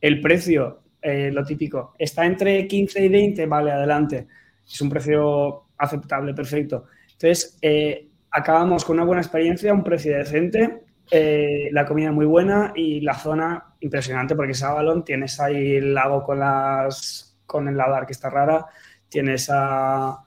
el 0.00 0.20
precio, 0.20 0.80
eh, 1.00 1.30
lo 1.32 1.44
típico, 1.44 1.94
está 1.96 2.26
entre 2.26 2.66
15 2.66 3.04
y 3.04 3.08
20, 3.08 3.46
vale, 3.46 3.70
adelante. 3.70 4.26
Es 4.68 4.80
un 4.80 4.90
precio 4.90 5.66
aceptable, 5.78 6.34
perfecto. 6.34 6.86
Entonces, 7.12 7.56
eh, 7.62 8.08
acabamos 8.32 8.84
con 8.84 8.96
una 8.96 9.04
buena 9.04 9.22
experiencia, 9.22 9.72
un 9.72 9.84
precio 9.84 10.18
decente, 10.18 10.82
eh, 11.10 11.68
la 11.72 11.86
comida 11.86 12.12
muy 12.12 12.26
buena 12.26 12.72
y 12.74 13.00
la 13.00 13.14
zona 13.14 13.74
impresionante, 13.80 14.34
porque 14.34 14.54
Sabalón 14.54 15.04
tienes 15.04 15.40
ahí 15.40 15.76
el 15.76 15.94
lago 15.94 16.22
con 16.22 16.38
las 16.38 17.30
con 17.50 17.66
el 17.66 17.76
ladar 17.76 18.06
que 18.06 18.12
está 18.12 18.30
rara, 18.30 18.66
tienes 19.08 19.50
a... 19.52 20.22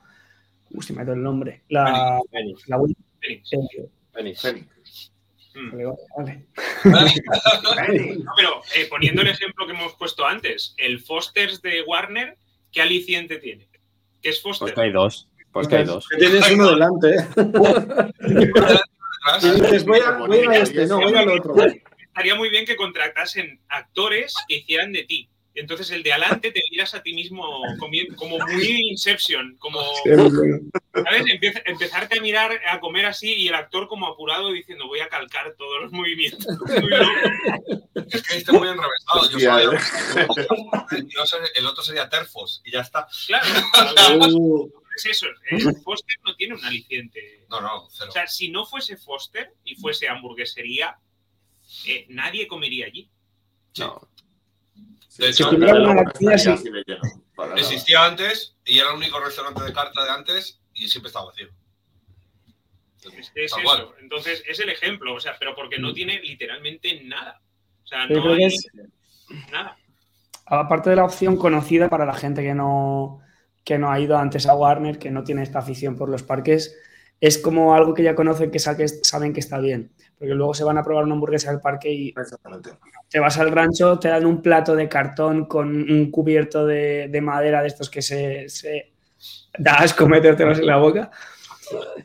¿Cómo 0.67 0.81
se 0.81 0.91
me 0.91 1.01
ha 1.01 1.03
ido 1.05 1.13
el 1.13 1.23
nombre? 1.23 1.63
La, 1.69 2.19
eh. 2.19 2.53
Vale, 4.13 4.36
vale. 6.17 6.47
No, 8.23 8.31
pero 8.36 8.61
eh, 8.75 8.88
poniendo 8.89 9.21
el 9.21 9.29
ejemplo 9.29 9.65
que 9.65 9.71
hemos 9.71 9.93
puesto 9.93 10.25
antes, 10.25 10.73
el 10.77 10.99
Fosters 10.99 11.61
de 11.61 11.84
Warner, 11.84 12.38
¿qué 12.71 12.81
aliciente 12.81 13.38
tiene? 13.38 13.69
¿Qué 14.21 14.29
es 14.29 14.39
Pues 14.41 14.57
Foster? 14.59 14.73
que 14.73 14.81
hay 14.81 14.91
dos. 14.91 15.29
Pues 15.51 15.67
que 15.67 15.77
hay 15.77 15.86
dos. 15.86 16.07
Que 16.09 16.17
tienes 16.17 16.51
uno 16.51 16.71
delante. 16.71 17.15
¿eh? 17.15 17.25
Y 19.41 19.61
dices, 19.61 19.86
voy 19.86 19.99
a, 19.99 20.11
voy 20.11 20.39
a 20.39 20.53
este, 20.59 20.86
no, 20.86 20.99
voy 20.99 21.15
al 21.15 21.30
otro. 21.30 21.55
Estaría 21.99 22.36
muy 22.36 22.49
bien 22.49 22.65
que 22.65 22.76
contratasen 22.76 23.59
actores 23.69 24.34
que 24.47 24.57
hicieran 24.57 24.91
de 24.91 25.03
ti. 25.03 25.30
Entonces 25.55 25.91
el 25.91 26.01
de 26.01 26.11
adelante 26.13 26.51
te 26.51 26.61
miras 26.71 26.95
a 26.95 27.03
ti 27.03 27.13
mismo 27.13 27.47
como 28.17 28.39
muy 28.39 28.89
Inception, 28.89 29.55
como 29.59 29.80
¿sabes? 30.03 31.26
Empieza- 31.28 31.61
empezarte 31.65 32.17
a 32.17 32.21
mirar, 32.24 32.59
a 32.67 32.80
comer 32.80 33.05
así 33.05 33.34
y 33.36 33.47
el 33.49 33.53
actor 33.53 33.88
como 33.88 34.07
apurado 34.07 34.51
diciendo 34.51 34.88
voy 34.88 35.01
a 35.01 35.09
calcar 35.09 35.53
todos 35.55 35.84
los 35.84 35.91
movimientos. 35.91 36.45
Es 38.11 38.21
que 38.24 38.38
esté 38.38 38.51
muy 38.51 38.67
enrevesado. 38.67 39.30
Yo 39.32 39.38
Hostia, 39.38 39.53
soy- 39.59 39.76
¿eh? 39.76 41.05
yo 41.15 41.26
soy- 41.26 41.39
el 41.55 41.65
otro 41.65 41.84
sería 41.84 42.09
Terfos 42.09 42.61
y 42.65 42.71
ya 42.71 42.82
está. 42.82 43.07
Claro, 43.28 43.45
Uh, 44.36 44.69
es 44.95 45.05
eso. 45.05 45.27
eh, 45.51 45.57
Foster 45.83 46.17
no 46.25 46.35
tiene 46.35 46.55
un 46.55 46.65
aliciente. 46.65 47.45
No, 47.49 47.61
no, 47.61 47.87
cero. 47.89 48.09
O 48.09 48.13
sea, 48.13 48.27
si 48.27 48.49
no 48.49 48.65
fuese 48.65 48.97
Foster 48.97 49.53
y 49.63 49.75
fuese 49.75 50.07
hamburguesería, 50.07 50.97
eh, 51.87 52.05
nadie 52.09 52.47
comería 52.47 52.87
allí. 52.87 53.09
No. 53.77 54.07
De 55.17 55.29
hecho, 55.29 55.49
Si 55.51 55.57
no. 55.57 57.55
Existía 57.55 58.05
antes 58.05 58.55
y 58.65 58.79
era 58.79 58.89
el 58.91 58.97
único 58.97 59.19
restaurante 59.19 59.63
de 59.63 59.73
carta 59.73 60.03
de 60.03 60.09
antes 60.09 60.59
y 60.73 60.87
siempre 60.87 61.07
estaba 61.07 61.27
vacío. 61.27 61.49
Es, 63.17 63.31
eso. 63.35 63.57
cual. 63.63 63.89
Entonces, 63.99 64.43
es 64.47 64.59
el 64.59 64.69
ejemplo. 64.69 65.13
O 65.13 65.19
sea, 65.19 65.35
pero 65.37 65.55
porque 65.55 65.77
no 65.77 65.93
tiene 65.93 66.21
literalmente 66.21 67.03
nada. 67.03 67.41
O 67.83 67.87
sea, 67.87 68.07
no 68.07 68.33
hay 68.33 68.45
es, 68.45 68.67
nada. 69.51 69.77
aparte 70.45 70.89
de 70.89 70.95
la 70.95 71.05
opción 71.05 71.35
conocida 71.37 71.89
para 71.89 72.05
la 72.05 72.13
gente 72.13 72.41
que 72.41 72.53
no, 72.53 73.21
que 73.64 73.78
no 73.78 73.91
ha 73.91 73.99
ido 73.99 74.18
antes 74.18 74.45
a 74.47 74.55
Warner, 74.55 74.97
que 74.99 75.11
no 75.11 75.24
tiene 75.24 75.43
esta 75.43 75.59
afición 75.59 75.95
por 75.95 76.09
los 76.09 76.24
parques, 76.24 76.78
es 77.22 77.38
como 77.38 77.74
algo 77.74 77.93
que 77.93 78.03
ya 78.03 78.16
conocen 78.16 78.51
que 78.51 78.59
sa- 78.59 78.76
que 78.76 78.88
saben 78.88 79.34
que 79.34 79.39
está 79.39 79.59
bien. 79.59 79.91
Porque 80.18 80.34
luego 80.36 80.53
se 80.53 80.64
van 80.64 80.78
a 80.78 80.84
probar 80.84 81.03
una 81.05 81.14
hamburguesa 81.16 81.49
al 81.49 81.61
parque 81.61 81.91
y 81.91 82.14
te 83.09 83.20
vas 83.20 83.38
al 83.39 83.51
rancho, 83.51 83.99
te 83.99 84.09
dan 84.09 84.26
un 84.26 84.41
plato 84.41 84.76
de 84.76 84.88
cartón 84.89 85.45
con 85.45 85.68
un 85.70 86.11
cubierto 86.11 86.66
de, 86.66 87.07
de 87.09 87.22
madera 87.22 87.61
de 87.61 87.68
estos 87.68 87.89
que 87.89 88.01
se, 88.01 88.49
se 88.49 88.91
da 89.57 89.76
asco 89.76 90.07
metértelos 90.07 90.59
en 90.59 90.66
la 90.68 90.78
boca. 90.78 91.11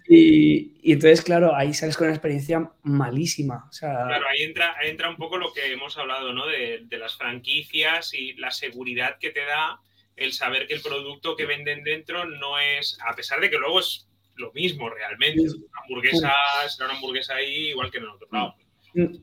Y, 0.09 0.79
y 0.83 0.93
entonces, 0.93 1.23
claro, 1.23 1.55
ahí 1.55 1.75
sales 1.75 1.97
con 1.97 2.07
una 2.07 2.15
experiencia 2.15 2.71
malísima. 2.83 3.67
O 3.69 3.73
sea, 3.73 4.05
Claro, 4.07 4.27
ahí 4.29 4.43
entra, 4.43 4.75
ahí 4.79 4.91
entra 4.91 5.11
un 5.11 5.17
poco 5.17 5.37
lo 5.39 5.53
que 5.53 5.73
hemos 5.73 5.97
hablado, 5.99 6.33
¿no? 6.33 6.47
De, 6.47 6.85
de 6.87 6.99
las 6.99 7.17
franquicias 7.17 8.15
y 8.15 8.35
la 8.35 8.51
seguridad 8.51 9.17
que 9.19 9.31
te 9.31 9.41
da 9.45 9.81
el 10.19 10.33
saber 10.33 10.67
que 10.67 10.75
el 10.75 10.81
producto 10.83 11.37
que 11.37 11.47
venden 11.47 11.85
dentro 11.85 12.25
no 12.25 12.59
es, 12.59 12.99
a 13.07 13.15
pesar 13.15 13.41
de 13.41 13.51
que 13.51 13.59
luego 13.59 13.81
es 13.81 14.07
lo 14.37 14.53
mismo 14.53 14.89
realmente. 14.91 15.49
Sí. 15.49 15.57
Una 15.57 15.81
hamburguesa 15.83 16.33
será 16.69 16.89
una 16.89 16.95
hamburguesa 16.97 17.35
ahí 17.35 17.69
igual 17.71 17.91
que 17.91 17.99
en 17.99 18.05
el 18.05 18.11
otro 18.11 18.29
lado. 18.31 18.55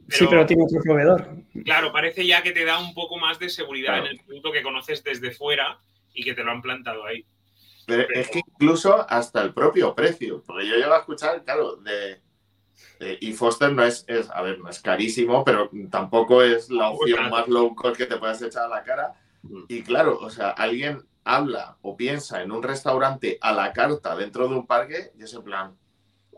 sí, 0.10 0.26
pero- 0.30 0.46
tiene 0.46 0.64
otro 0.64 0.82
proveedor. 0.82 1.28
Claro, 1.64 1.92
parece 1.92 2.26
ya 2.26 2.42
que 2.44 2.52
te 2.52 2.66
da 2.66 2.80
un 2.80 2.94
poco 2.94 3.18
más 3.18 3.40
de 3.40 3.50
seguridad 3.50 3.94
Claro. 3.94 4.06
en 4.08 4.12
el 4.14 4.26
producto 4.26 4.52
que 4.52 4.62
conoces 4.64 5.04
desde 5.04 5.32
fuera 5.32 5.80
y 6.14 6.24
que 6.24 6.34
te 6.34 6.44
lo 6.44 6.52
han 6.52 6.62
plantado 6.62 7.06
ahí. 7.06 7.26
Pero 7.88 8.08
es 8.14 8.30
que 8.30 8.40
incluso 8.40 9.06
hasta 9.10 9.42
el 9.44 9.54
propio 9.54 9.94
precio, 9.94 10.44
porque 10.46 10.68
yo 10.68 10.76
llego 10.76 10.94
a 10.94 11.00
escuchar, 11.00 11.44
claro, 11.44 11.76
de, 11.78 12.20
de- 13.00 13.18
y 13.22 13.34
Foster 13.34 13.72
no 13.72 13.84
es, 13.84 14.06
es, 14.08 14.30
a 14.32 14.42
ver, 14.42 14.60
no 14.60 14.70
es 14.70 14.80
carísimo, 14.80 15.44
pero 15.46 15.70
tampoco 15.92 16.42
es 16.42 16.70
la 16.70 16.90
opción 16.90 17.30
más 17.30 17.48
low 17.48 17.76
cost 17.76 17.96
que 17.98 18.06
te 18.08 18.18
puedas 18.18 18.42
echar 18.42 18.64
a 18.66 18.68
la 18.70 18.84
cara. 18.84 19.14
Y 19.68 19.84
claro, 19.84 20.18
o 20.20 20.30
sea, 20.30 20.50
alguien 20.50 21.04
habla 21.24 21.78
o 21.82 21.98
piensa 21.98 22.42
en 22.42 22.52
un 22.52 22.64
restaurante 22.64 23.38
a 23.42 23.52
la 23.52 23.74
carta 23.74 24.16
dentro 24.16 24.48
de 24.48 24.56
un 24.56 24.68
parque 24.68 25.12
y 25.18 25.24
es 25.24 25.34
en 25.34 25.44
plan. 25.44 25.76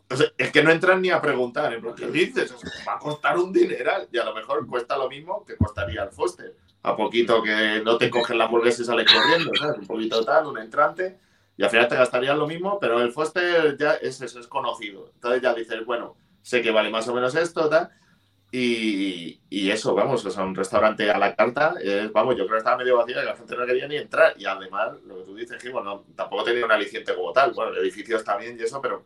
O 0.09 0.15
sea, 0.15 0.27
es 0.37 0.51
que 0.51 0.63
no 0.63 0.71
entran 0.71 1.01
ni 1.01 1.09
a 1.09 1.21
preguntar, 1.21 1.77
plan, 1.81 1.93
¿qué 1.95 2.07
dices? 2.07 2.51
O 2.51 2.57
sea, 2.57 2.71
va 2.87 2.93
a 2.95 2.99
costar 2.99 3.37
un 3.37 3.51
dineral 3.51 4.07
y 4.11 4.17
a 4.17 4.23
lo 4.23 4.33
mejor 4.33 4.65
cuesta 4.65 4.97
lo 4.97 5.09
mismo 5.09 5.43
que 5.45 5.57
costaría 5.57 6.03
el 6.03 6.11
Foster. 6.11 6.55
A 6.83 6.95
poquito 6.95 7.43
que 7.43 7.81
no 7.83 7.97
te 7.97 8.09
cogen 8.09 8.37
la 8.37 8.45
hamburguesa 8.45 8.81
y 8.81 8.85
sales 8.85 9.11
corriendo, 9.11 9.51
¿sabes? 9.59 9.79
Un 9.79 9.87
poquito 9.87 10.23
tal, 10.23 10.47
un 10.47 10.57
entrante. 10.57 11.19
Y 11.57 11.63
al 11.63 11.69
final 11.69 11.87
te 11.87 11.95
gastarías 11.95 12.37
lo 12.37 12.47
mismo, 12.47 12.79
pero 12.79 13.01
el 13.01 13.11
Foster 13.11 13.75
ya 13.77 13.95
es 13.95 14.21
eso, 14.21 14.39
es 14.39 14.47
conocido. 14.47 15.09
Entonces 15.15 15.41
ya 15.41 15.53
dices, 15.53 15.85
bueno, 15.85 16.15
sé 16.41 16.61
que 16.61 16.71
vale 16.71 16.89
más 16.89 17.07
o 17.09 17.13
menos 17.13 17.35
esto, 17.35 17.67
tal. 17.67 17.89
Y, 18.51 19.41
y 19.49 19.71
eso, 19.71 19.93
vamos, 19.93 20.25
o 20.25 20.31
sea, 20.31 20.43
un 20.43 20.55
restaurante 20.55 21.11
a 21.11 21.17
la 21.17 21.35
carta, 21.35 21.75
vamos, 22.13 22.35
yo 22.37 22.45
creo 22.45 22.55
que 22.55 22.57
estaba 22.59 22.77
medio 22.77 22.97
vacío 22.97 23.21
y 23.21 23.25
la 23.25 23.35
gente 23.35 23.55
no 23.57 23.65
quería 23.65 23.87
ni 23.87 23.97
entrar. 23.97 24.33
Y 24.37 24.45
además, 24.45 24.93
lo 25.05 25.17
que 25.17 25.23
tú 25.23 25.35
dices, 25.35 25.61
que 25.61 25.69
bueno, 25.69 26.05
tampoco 26.15 26.43
tenía 26.45 26.65
un 26.65 26.71
aliciente 26.71 27.13
como 27.13 27.33
tal. 27.33 27.51
Bueno, 27.51 27.71
el 27.73 27.79
edificio 27.79 28.15
está 28.15 28.37
bien 28.37 28.57
y 28.59 28.63
eso, 28.63 28.81
pero 28.81 29.05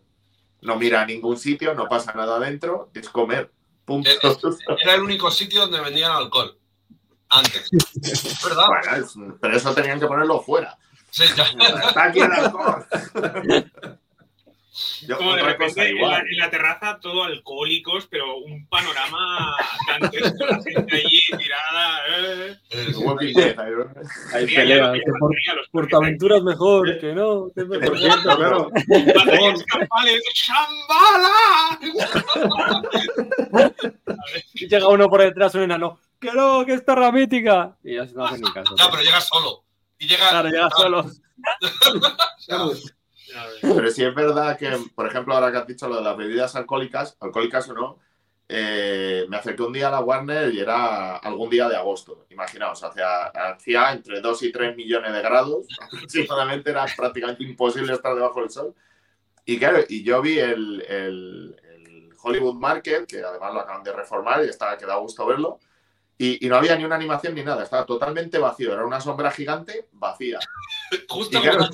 no 0.62 0.76
mira 0.76 1.02
a 1.02 1.06
ningún 1.06 1.38
sitio, 1.38 1.74
no 1.74 1.88
pasa 1.88 2.14
nada 2.14 2.38
adentro, 2.38 2.90
es 2.94 3.10
comer. 3.10 3.52
Punto. 3.84 4.10
Eh, 4.10 4.18
Era 4.84 4.94
el 4.94 5.02
único 5.02 5.32
sitio 5.32 5.62
donde 5.62 5.82
vendían 5.82 6.12
alcohol. 6.12 6.58
Antes. 7.30 7.70
Es 8.04 8.44
¿Verdad? 8.44 8.66
Bueno, 8.68 9.38
pero 9.42 9.58
eso 9.58 9.74
tenían 9.74 10.00
que 10.00 10.08
ponerlo 10.08 10.40
fuera. 10.42 10.78
Sí, 11.10 11.24
ya. 11.36 11.44
Está 11.88 12.04
aquí 12.06 12.20
el 12.20 12.32
alcohol. 12.32 12.86
Yo, 15.06 15.18
Como 15.18 15.36
de 15.36 15.44
repente 15.44 15.90
en 15.90 16.00
la, 16.00 16.20
en 16.20 16.38
la 16.38 16.50
terraza 16.50 16.98
todo 17.02 17.26
alcohólicos, 17.26 18.08
pero 18.10 18.38
un 18.38 18.66
panorama 18.68 19.54
dantesco, 19.90 20.46
la 20.46 20.62
gente 20.64 20.96
allí 20.96 21.20
tirada. 21.38 22.00
eh. 22.10 22.58
Walking 22.96 23.34
Dead, 23.34 23.60
ahí, 23.60 24.46
peleas. 24.46 24.88
lo 24.88 24.94
que 24.94 25.00
que 25.00 25.06
por- 25.12 25.20
pasaría 25.30 25.52
a 25.52 25.56
los 25.56 25.68
Portaventura 25.68 26.38
es 26.38 26.44
mejor, 26.44 27.00
que 27.00 27.14
no. 27.14 27.48
que 27.54 27.62
es 27.62 27.68
Por 27.68 27.80
mejor. 27.82 27.98
cierto, 28.00 28.38
claro, 28.38 28.70
batallas 29.16 29.64
campales, 29.66 30.24
¡Shambhala! 30.34 31.80
Llega 34.54 34.88
uno 34.88 35.10
por 35.10 35.22
detrás, 35.22 35.54
un 35.56 35.64
enano. 35.64 36.00
Que 36.20 36.32
no, 36.32 36.66
que 36.66 36.74
es 36.76 36.86
torra 36.86 37.12
mítica. 37.12 37.76
Y 37.84 37.96
ya 37.96 38.08
se 38.08 38.14
no 38.16 38.26
hacen 38.26 38.42
ni 38.42 38.52
caso. 38.54 38.74
No, 38.78 38.90
pero 38.92 39.04
llega 39.04 39.20
solo. 39.20 39.64
Y 40.00 40.08
llega. 40.08 40.30
Claro, 40.30 40.50
llega 40.50 40.70
solo. 40.70 41.06
Pero 43.62 43.90
sí 43.92 44.04
es 44.04 44.14
verdad 44.16 44.58
que, 44.58 44.70
por 44.96 45.08
ejemplo, 45.08 45.34
ahora 45.34 45.52
que 45.52 45.58
has 45.58 45.68
dicho 45.68 45.88
lo 45.88 45.96
de 45.98 46.02
las 46.04 46.18
bebidas 46.18 46.56
alcohólicas, 46.56 47.18
alcohólicas 47.20 47.70
o 47.70 47.74
no, 47.74 48.00
eh, 48.50 49.26
me 49.30 49.38
acerqué 49.38 49.64
un 49.64 49.72
día 49.74 49.88
a 49.88 49.92
la 49.92 50.02
Warner 50.02 50.54
y 50.54 50.60
era 50.60 51.16
algún 51.18 51.50
día 51.50 51.70
de 51.70 51.76
agosto. 51.78 52.26
Imaginaos, 52.30 52.84
hacía, 52.84 53.26
hacía 53.28 53.94
entre 53.94 54.20
2 54.20 54.44
y 54.44 54.52
3 54.52 54.76
millones 54.76 55.14
de 55.14 55.22
grados. 55.22 55.68
Aproximadamente 55.82 56.72
era 56.72 56.86
prácticamente 56.96 57.44
imposible 57.44 57.94
estar 57.94 58.14
debajo 58.14 58.42
del 58.42 58.50
sol. 58.50 58.76
Y 59.46 59.58
claro, 59.60 59.80
y 59.88 60.04
yo 60.04 60.22
vi 60.22 60.40
el, 60.40 60.82
el- 60.88 61.56
el 61.64 62.10
Hollywood 62.22 62.56
Market, 62.56 63.08
que 63.08 63.22
además 63.24 63.54
lo 63.54 63.62
acaban 63.62 63.84
de 63.84 63.94
reformar 63.94 64.44
y 64.46 64.50
estaba, 64.50 64.78
que 64.78 64.86
da 64.86 64.96
gusto 64.98 65.26
verlo. 65.26 65.60
Y, 66.24 66.46
y 66.46 66.50
no 66.50 66.56
había 66.58 66.76
ni 66.76 66.86
una 66.86 66.98
animación 66.98 67.34
ni 67.34 67.42
nada, 67.42 67.64
estaba 67.64 67.84
totalmente 67.84 68.38
vacío. 68.38 68.74
Era 68.74 68.86
una 68.86 69.02
sombra 69.02 69.32
gigante 69.32 69.88
vacía. 69.94 70.38
Justo 71.10 71.42
claro. 71.42 71.68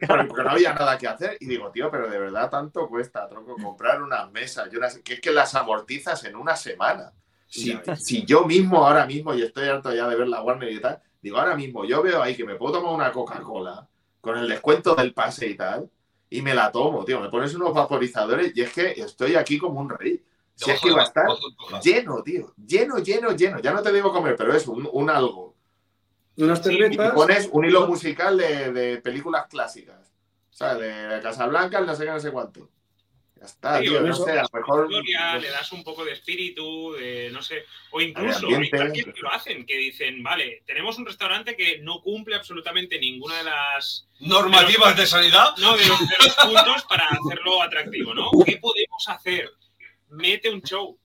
Claro, 0.00 0.26
porque 0.28 0.42
no 0.42 0.50
había 0.50 0.74
nada 0.74 0.98
que 0.98 1.06
hacer. 1.06 1.36
Y 1.38 1.46
digo, 1.46 1.70
tío, 1.70 1.88
pero 1.88 2.10
de 2.10 2.18
verdad 2.18 2.50
tanto 2.50 2.88
cuesta, 2.88 3.28
tronco, 3.28 3.54
comprar 3.62 4.02
unas 4.02 4.28
mesas 4.32 4.68
y 4.72 4.76
unas... 4.76 4.98
que 4.98 5.14
es 5.14 5.20
que 5.20 5.30
las 5.30 5.54
amortizas 5.54 6.24
en 6.24 6.34
una 6.34 6.56
semana. 6.56 7.12
Si, 7.46 7.78
si 7.96 8.24
yo 8.24 8.44
mismo 8.44 8.84
ahora 8.84 9.06
mismo, 9.06 9.34
y 9.34 9.42
estoy 9.42 9.68
harto 9.68 9.94
ya 9.94 10.08
de 10.08 10.16
ver 10.16 10.26
la 10.26 10.42
Warner 10.42 10.72
y 10.72 10.80
tal, 10.80 11.00
digo, 11.22 11.38
ahora 11.38 11.54
mismo 11.54 11.84
yo 11.84 12.02
veo 12.02 12.20
ahí 12.20 12.34
que 12.34 12.44
me 12.44 12.56
puedo 12.56 12.80
tomar 12.80 12.92
una 12.92 13.12
Coca-Cola 13.12 13.86
con 14.20 14.36
el 14.36 14.48
descuento 14.48 14.96
del 14.96 15.14
pase 15.14 15.46
y 15.46 15.54
tal, 15.54 15.88
y 16.28 16.42
me 16.42 16.54
la 16.54 16.72
tomo, 16.72 17.04
tío. 17.04 17.20
Me 17.20 17.28
pones 17.28 17.54
unos 17.54 17.72
vaporizadores 17.72 18.50
y 18.52 18.62
es 18.62 18.72
que 18.72 18.90
estoy 19.00 19.36
aquí 19.36 19.58
como 19.58 19.78
un 19.78 19.90
rey. 19.90 20.20
Si 20.64 20.70
es 20.70 20.80
que 20.80 20.90
va 20.90 21.02
a 21.02 21.04
estar 21.04 21.26
lleno, 21.82 22.22
tío. 22.22 22.52
Lleno, 22.56 22.98
lleno, 22.98 23.34
lleno. 23.34 23.60
Ya 23.60 23.72
no 23.72 23.82
te 23.82 23.92
digo 23.92 24.12
comer, 24.12 24.36
pero 24.36 24.54
es 24.54 24.66
un, 24.68 24.88
un 24.92 25.10
algo. 25.10 25.56
Unas 26.36 26.62
Sí, 26.62 26.78
Y 26.90 26.96
pones 26.96 27.48
un 27.52 27.64
hilo 27.64 27.86
musical 27.86 28.36
de, 28.38 28.72
de 28.72 28.96
películas 28.98 29.46
clásicas. 29.48 30.12
O 30.50 30.52
sea, 30.52 30.74
de 30.74 31.20
Casablanca, 31.22 31.80
no 31.80 31.94
sé 31.94 32.04
qué, 32.04 32.10
no 32.10 32.20
sé 32.20 32.30
cuánto. 32.30 32.68
Ya 33.36 33.46
está, 33.46 33.78
Sí, 33.78 33.86
tío. 33.86 34.00
No 34.02 34.14
sé, 34.14 34.32
a 34.38 34.42
lo 34.42 34.48
mejor. 34.52 34.84
historia, 34.90 35.38
le 35.38 35.50
das 35.50 35.72
un 35.72 35.82
poco 35.82 36.04
de 36.04 36.12
espíritu, 36.12 36.92
de 36.92 37.30
no 37.32 37.40
sé, 37.40 37.64
o 37.90 38.00
incluso 38.00 38.40
Hay 38.40 38.44
hay 38.48 38.54
ambiente. 38.54 38.78
parques 38.78 39.04
que 39.06 39.20
lo 39.22 39.30
hacen, 39.32 39.64
que 39.64 39.76
dicen, 39.78 40.22
vale, 40.22 40.62
tenemos 40.66 40.98
un 40.98 41.06
restaurante 41.06 41.56
que 41.56 41.78
no 41.78 42.02
cumple 42.02 42.36
absolutamente 42.36 42.98
ninguna 42.98 43.38
de 43.38 43.44
las 43.44 44.06
Normativas 44.20 44.94
de 44.96 45.06
sanidad. 45.06 45.56
no 45.58 45.74
de 45.76 45.86
los, 45.86 45.98
de 46.00 46.14
los 46.22 46.34
puntos 46.36 46.84
para 46.86 47.06
hacerlo 47.08 47.62
atractivo, 47.62 48.12
¿no? 48.12 48.30
¿Qué 48.44 48.58
podemos 48.58 49.08
hacer? 49.08 49.50
Mete 50.10 50.50
un 50.50 50.62
show, 50.62 50.98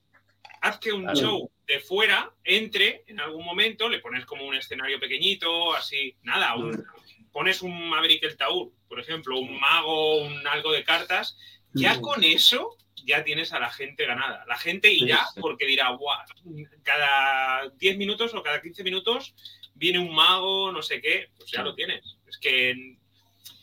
haz 0.60 0.78
que 0.78 0.92
un 0.92 1.02
Claro. 1.02 1.18
show 1.20 1.50
de 1.66 1.80
fuera 1.80 2.32
entre 2.44 3.04
en 3.06 3.20
algún 3.20 3.44
momento, 3.44 3.88
le 3.88 3.98
pones 4.00 4.24
como 4.26 4.46
un 4.46 4.54
escenario 4.54 4.98
pequeñito, 5.00 5.74
así, 5.74 6.16
nada, 6.22 6.54
un- 6.56 6.84
pones 7.32 7.62
un 7.62 7.88
Maverick 7.88 8.22
el 8.24 8.36
Taur, 8.36 8.70
por 8.88 8.98
ejemplo, 9.00 9.38
un 9.38 9.58
mago, 9.60 10.22
un 10.22 10.46
algo 10.46 10.72
de 10.72 10.84
cartas, 10.84 11.36
ya 11.74 12.00
con 12.00 12.24
eso 12.24 12.76
ya 13.04 13.22
tienes 13.22 13.52
a 13.52 13.60
la 13.60 13.70
gente 13.70 14.06
ganada. 14.06 14.44
La 14.46 14.56
gente 14.56 14.90
irá 14.92 15.24
Sí. 15.34 15.40
porque 15.40 15.66
dirá, 15.66 15.90
"Buah, 15.90 16.24
cada 16.82 17.68
10 17.76 17.96
minutos 17.96 18.34
o 18.34 18.42
cada 18.42 18.60
15 18.62 18.82
minutos 18.82 19.34
viene 19.74 19.98
un 19.98 20.12
mago, 20.14 20.72
no 20.72 20.82
sé 20.82 21.00
qué, 21.00 21.28
pues 21.36 21.50
ya 21.50 21.58
Sí. 21.60 21.64
lo 21.64 21.74
tienes. 21.74 22.16
Es 22.26 22.38
que... 22.38 22.96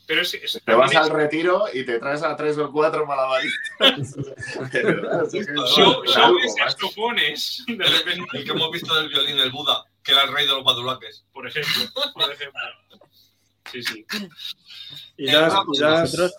Pero 0.05 0.21
es, 0.21 0.33
es- 0.33 0.61
Te 0.65 0.73
vas 0.73 0.93
al 0.95 1.09
retiro 1.09 1.65
y 1.73 1.85
te 1.85 1.99
traes 1.99 2.23
a 2.23 2.35
tres 2.35 2.57
o 2.57 2.71
cuatro 2.71 3.05
malabaristas. 3.05 4.15
Show, 5.75 6.03
es 6.03 6.13
show 6.13 6.23
algo, 6.23 6.39
de 7.67 7.85
repente, 7.85 8.37
el 8.37 8.43
que 8.43 8.51
hemos 8.51 8.71
visto 8.71 8.93
del 8.95 9.09
violín, 9.09 9.39
el 9.39 9.51
Buda, 9.51 9.85
que 10.03 10.11
era 10.11 10.23
el 10.23 10.33
rey 10.33 10.45
de 10.45 10.51
los 10.53 10.63
badulaques. 10.63 11.25
por 11.31 11.47
ejemplo. 11.47 11.71
Por 12.13 12.31
ejemplo. 12.31 12.59
Sí, 13.71 13.81
sí. 13.83 14.05
Y 15.17 15.31
das, 15.31 15.53
y 15.73 15.79
das- 15.79 16.13
Nosotros. 16.13 16.33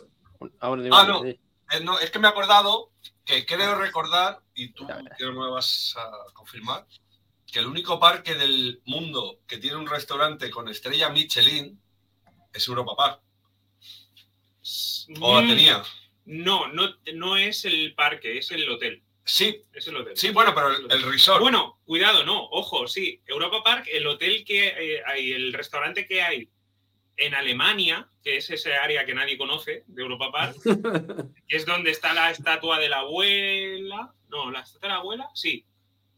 Ahora 0.60 0.82
digo, 0.82 0.94
Ah, 0.96 1.06
no. 1.06 1.22
sí. 1.22 1.38
Eh, 1.72 1.80
no, 1.82 1.98
es 1.98 2.10
que 2.10 2.18
me 2.18 2.28
he 2.28 2.30
acordado 2.30 2.90
que 3.24 3.46
creo 3.46 3.74
recordar, 3.76 4.40
y 4.54 4.68
tú 4.72 4.86
que 4.86 5.24
me 5.26 5.50
vas 5.50 5.94
a 5.96 6.32
confirmar, 6.34 6.86
que 7.50 7.60
el 7.60 7.66
único 7.66 7.98
parque 7.98 8.34
del 8.34 8.82
mundo 8.84 9.38
que 9.46 9.56
tiene 9.58 9.76
un 9.78 9.86
restaurante 9.86 10.50
con 10.50 10.68
estrella 10.68 11.08
Michelin 11.08 11.80
es 12.52 12.68
Europa 12.68 12.92
Park. 12.96 13.20
O 15.20 15.36
la 15.36 15.42
Mm, 15.42 15.48
tenía. 15.48 15.82
No, 16.26 16.68
no, 16.68 16.96
no 17.14 17.36
es 17.36 17.64
el 17.64 17.94
parque, 17.94 18.38
es 18.38 18.50
el 18.50 18.68
hotel. 18.70 19.02
Sí, 19.26 19.62
Es 19.72 19.86
el 19.88 19.96
hotel. 19.96 20.16
sí, 20.16 20.30
bueno, 20.30 20.54
pero 20.54 20.68
el, 20.70 20.90
el 20.92 21.02
resort. 21.10 21.40
Bueno, 21.40 21.78
cuidado, 21.86 22.24
no, 22.24 22.44
ojo, 22.50 22.86
sí. 22.86 23.22
Europa 23.26 23.62
Park, 23.62 23.86
el 23.90 24.06
hotel 24.06 24.44
que 24.44 24.66
eh, 24.68 25.02
hay, 25.06 25.32
el 25.32 25.52
restaurante 25.54 26.06
que 26.06 26.20
hay 26.22 26.50
en 27.16 27.34
Alemania, 27.34 28.06
que 28.22 28.36
es 28.38 28.50
ese 28.50 28.74
área 28.74 29.06
que 29.06 29.14
nadie 29.14 29.38
conoce 29.38 29.84
de 29.86 30.02
Europa 30.02 30.30
Park, 30.30 30.56
que 31.48 31.56
es 31.56 31.64
donde 31.64 31.90
está 31.90 32.12
la 32.12 32.30
estatua 32.30 32.78
de 32.78 32.88
la 32.90 32.98
abuela. 32.98 34.12
No, 34.28 34.50
la 34.50 34.60
estatua 34.60 34.88
de 34.88 34.94
la 34.94 35.00
abuela, 35.00 35.28
sí. 35.34 35.64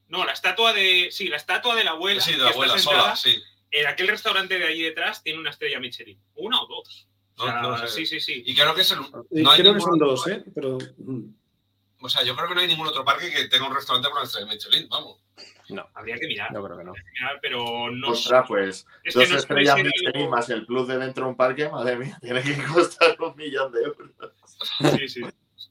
No, 0.09 0.25
la 0.25 0.33
estatua 0.33 0.73
de. 0.73 1.09
Sí, 1.13 1.29
la 1.29 1.37
estatua 1.37 1.75
de 1.77 1.85
la 1.85 1.93
abuela. 1.93 2.21
sí, 2.21 2.33
de 2.33 2.39
la 2.39 2.51
abuela 2.51 2.79
sentada 2.79 3.15
sola, 3.15 3.17
sí. 3.17 3.41
En 3.71 3.87
aquel 3.87 4.09
restaurante 4.09 4.59
de 4.59 4.67
allí 4.67 4.83
detrás 4.83 5.23
tiene 5.23 5.39
una 5.39 5.51
estrella 5.51 5.79
Michelin. 5.81 6.21
Una 6.35 6.61
o 6.61 6.67
dos. 6.67 7.09
No, 7.39 7.45
O 7.45 7.47
sea, 7.49 7.63
no 7.63 7.79
sé. 7.79 7.89
sí, 7.89 8.07
sí, 8.07 8.21
sí. 8.21 8.43
Y 8.47 8.55
creo 8.55 8.75
que 8.75 8.81
es 8.83 8.91
el. 8.93 8.99
No 9.01 9.51
hay 9.51 9.61
creo 9.61 9.73
que 9.75 9.79
ningún 9.79 9.81
son 9.81 9.99
dos, 9.99 10.27
¿eh? 10.29 10.45
Pero. 10.55 10.79
O 12.01 12.09
sea, 12.09 12.23
yo 12.25 12.37
creo 12.37 12.49
que 12.49 12.55
no 12.55 12.61
hay 12.61 12.67
ningún 12.69 12.87
otro 12.87 13.05
parque 13.05 13.31
que 13.31 13.49
tenga 13.49 13.67
un 13.69 13.75
restaurante 13.75 14.11
con 14.11 14.23
estrella 14.23 14.47
de 14.47 14.53
Michelin, 14.55 14.89
vamos. 14.89 15.19
No, 15.69 15.87
Habría 15.95 16.17
que 16.17 16.27
mirar, 16.29 16.53
yo 16.55 16.63
creo 16.65 16.79
que 16.79 16.85
no. 16.85 16.93
mirar, 16.93 17.39
pero 17.43 17.91
no. 17.91 18.11
Ostras, 18.11 18.45
pues 18.47 18.87
es 19.03 19.15
dos 19.15 19.29
no 19.31 19.37
estrellas 19.37 19.77
Michelin 19.77 20.17
algo- 20.17 20.31
más 20.31 20.49
el 20.51 20.65
plus 20.65 20.87
de 20.89 20.99
dentro 20.99 21.25
de 21.25 21.31
un 21.31 21.37
parque, 21.37 21.69
madre 21.69 21.97
mía, 21.97 22.17
tiene 22.23 22.43
que 22.43 22.55
costar 22.73 23.17
un 23.21 23.35
millón 23.37 23.73
de 23.73 23.83
euros. 23.83 24.11
Sí, 24.99 25.09
sí. 25.09 25.21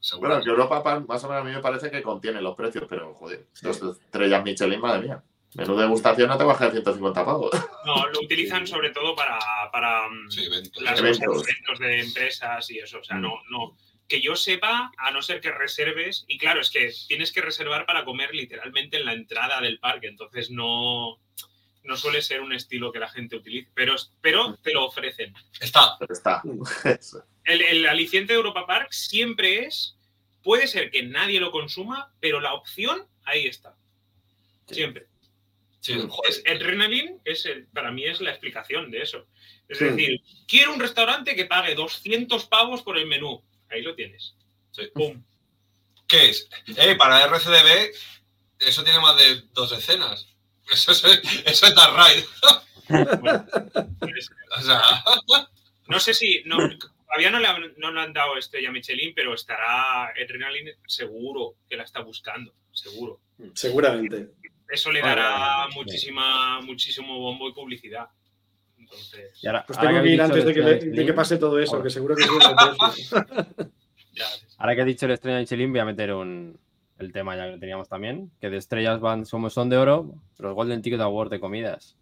Seguro. 0.01 0.29
Bueno, 0.29 0.43
que 0.43 0.49
Europa 0.49 0.83
Park 0.83 1.05
más 1.07 1.23
o 1.23 1.29
menos 1.29 1.41
a 1.41 1.45
mí 1.45 1.51
me 1.55 1.61
parece 1.61 1.89
que 1.89 2.03
contiene 2.03 2.41
los 2.41 2.55
precios, 2.55 2.85
pero 2.89 3.13
joder, 3.15 3.47
dos 3.61 3.81
estrellas 3.81 4.43
Michelin, 4.43 4.79
madre 4.81 5.01
mía. 5.07 5.23
Menú 5.53 5.77
degustación 5.77 6.27
no 6.27 6.37
te 6.37 6.43
baja 6.43 6.65
de 6.65 6.71
150 6.71 7.23
pavos. 7.25 7.51
No, 7.85 8.07
lo 8.07 8.19
utilizan 8.21 8.67
sobre 8.67 8.89
todo 8.89 9.15
para, 9.15 9.39
para 9.71 10.09
mm, 10.09 10.29
Sí, 10.29 10.43
eventos. 10.45 10.83
las 10.83 10.99
Eventos. 10.99 11.45
de 11.79 11.99
empresas 12.01 12.69
y 12.71 12.79
eso. 12.79 12.99
O 12.99 13.03
sea, 13.03 13.15
Mm. 13.17 13.21
no, 13.21 13.33
no. 13.49 13.77
Que 14.07 14.21
yo 14.21 14.35
sepa, 14.35 14.91
a 14.97 15.11
no 15.11 15.21
ser 15.21 15.39
que 15.41 15.51
reserves, 15.51 16.25
y 16.27 16.37
claro, 16.37 16.61
es 16.61 16.69
que 16.69 16.91
tienes 17.07 17.31
que 17.31 17.41
reservar 17.41 17.85
para 17.85 18.03
comer 18.05 18.35
literalmente 18.35 18.97
en 18.97 19.05
la 19.05 19.13
entrada 19.13 19.61
del 19.61 19.79
parque, 19.79 20.07
entonces 20.07 20.51
no, 20.51 21.19
no 21.83 21.95
suele 21.97 22.21
ser 22.21 22.41
un 22.41 22.53
estilo 22.53 22.91
que 22.91 22.99
la 22.99 23.09
gente 23.09 23.35
utilice, 23.35 23.69
pero, 23.73 23.95
pero 24.21 24.57
te 24.57 24.73
lo 24.73 24.85
ofrecen. 24.85 25.33
Está. 25.59 25.97
Está. 26.09 26.41
El, 27.45 27.61
el 27.61 27.85
aliciente 27.87 28.33
de 28.33 28.37
Europa 28.37 28.65
Park 28.67 28.87
siempre 28.91 29.65
es, 29.65 29.95
puede 30.43 30.67
ser 30.67 30.89
que 30.91 31.03
nadie 31.03 31.39
lo 31.39 31.51
consuma, 31.51 32.11
pero 32.19 32.39
la 32.39 32.53
opción 32.55 33.07
ahí 33.23 33.45
está. 33.45 33.75
Siempre. 34.67 35.05
Sí, 35.85 35.93
joder. 36.09 36.31
Es, 36.31 36.43
Adrenaline 36.47 37.19
es 37.25 37.45
el- 37.45 37.67
para 37.67 37.91
mí 37.91 38.05
es 38.05 38.19
la 38.21 38.31
explicación 38.31 38.89
de 38.91 39.01
eso. 39.03 39.27
Es 39.67 39.77
Sí. 39.77 39.85
decir, 39.85 40.21
quiero 40.47 40.73
un 40.73 40.79
restaurante 40.79 41.35
que 41.35 41.45
pague 41.45 41.75
200 41.75 42.45
pavos 42.45 42.81
por 42.81 42.97
el 42.97 43.05
menú. 43.05 43.43
Ahí 43.69 43.81
lo 43.81 43.93
tienes. 43.95 44.35
Sí. 44.71 44.83
Pum. 44.93 45.23
¿Qué 46.07 46.29
es? 46.29 46.49
Eh, 46.77 46.95
para 46.95 47.23
RCDB, 47.25 47.91
eso 48.59 48.83
tiene 48.83 48.99
más 48.99 49.17
de 49.17 49.41
dos 49.53 49.71
escenas. 49.71 50.27
Eso 50.71 50.91
es, 50.93 51.03
eso 51.45 51.67
es 51.67 51.75
Dark 51.75 51.95
Ride. 51.95 52.25
Pues, 53.99 54.29
O 54.57 54.61
sea, 54.61 54.81
no 55.87 55.99
sé 55.99 56.13
si. 56.15 56.41
No, 56.45 56.57
todavía 57.07 57.29
no 57.31 57.39
le, 57.39 57.47
han, 57.47 57.73
no 57.77 57.91
le 57.91 58.01
han 58.01 58.13
dado 58.13 58.35
estrella 58.37 58.71
Michelin, 58.71 59.13
pero 59.15 59.33
estará 59.35 60.07
Adrenaline 60.07 60.75
seguro 60.87 61.55
que 61.69 61.77
la 61.77 61.83
está 61.83 62.01
buscando. 62.01 62.53
Seguro. 62.73 63.21
Seguramente. 63.53 64.29
Eso 64.69 64.91
le 64.91 65.01
dará 65.01 65.29
vale, 65.31 65.43
vale. 65.63 65.75
muchísima, 65.75 66.61
muchísimo 66.61 67.19
bombo 67.19 67.47
y 67.49 67.53
publicidad. 67.53 68.07
Entonces, 68.77 69.39
Y 69.41 69.47
ahora, 69.47 69.65
Pues 69.65 69.79
tengo 69.79 69.93
que 69.95 70.03
que 70.03 70.09
ir 70.09 70.21
antes 70.21 70.45
de 70.45 70.53
que, 70.53 70.61
le- 70.61 70.75
de 71.03 71.13
pase 71.13 71.37
todo 71.37 71.59
eso, 71.59 71.73
Ahora. 71.73 71.83
que 71.83 71.89
seguro 71.89 72.15
que 72.15 72.23
ya. 74.13 74.25
Ahora 74.57 74.75
que 74.75 74.81
has 74.81 74.87
dicho 74.87 75.05
el 75.05 75.11
estrella 75.13 75.39
Michelin, 75.39 75.71
voy 75.71 75.79
a 75.79 75.85
meter 75.85 76.13
un, 76.13 76.59
el 76.99 77.11
tema 77.11 77.35
ya 77.35 77.51
que 77.51 77.57
teníamos 77.57 77.89
también, 77.89 78.31
que 78.39 78.49
de 78.49 78.57
estrellas 78.57 78.99
van, 78.99 79.25
somos, 79.25 79.53
son 79.53 79.69
de 79.69 79.77
oro, 79.77 80.13
los 80.37 80.53
Golden 80.53 80.81
Ticket 80.81 81.01
Award 81.01 81.29
de 81.29 81.39
comidas. 81.39 81.95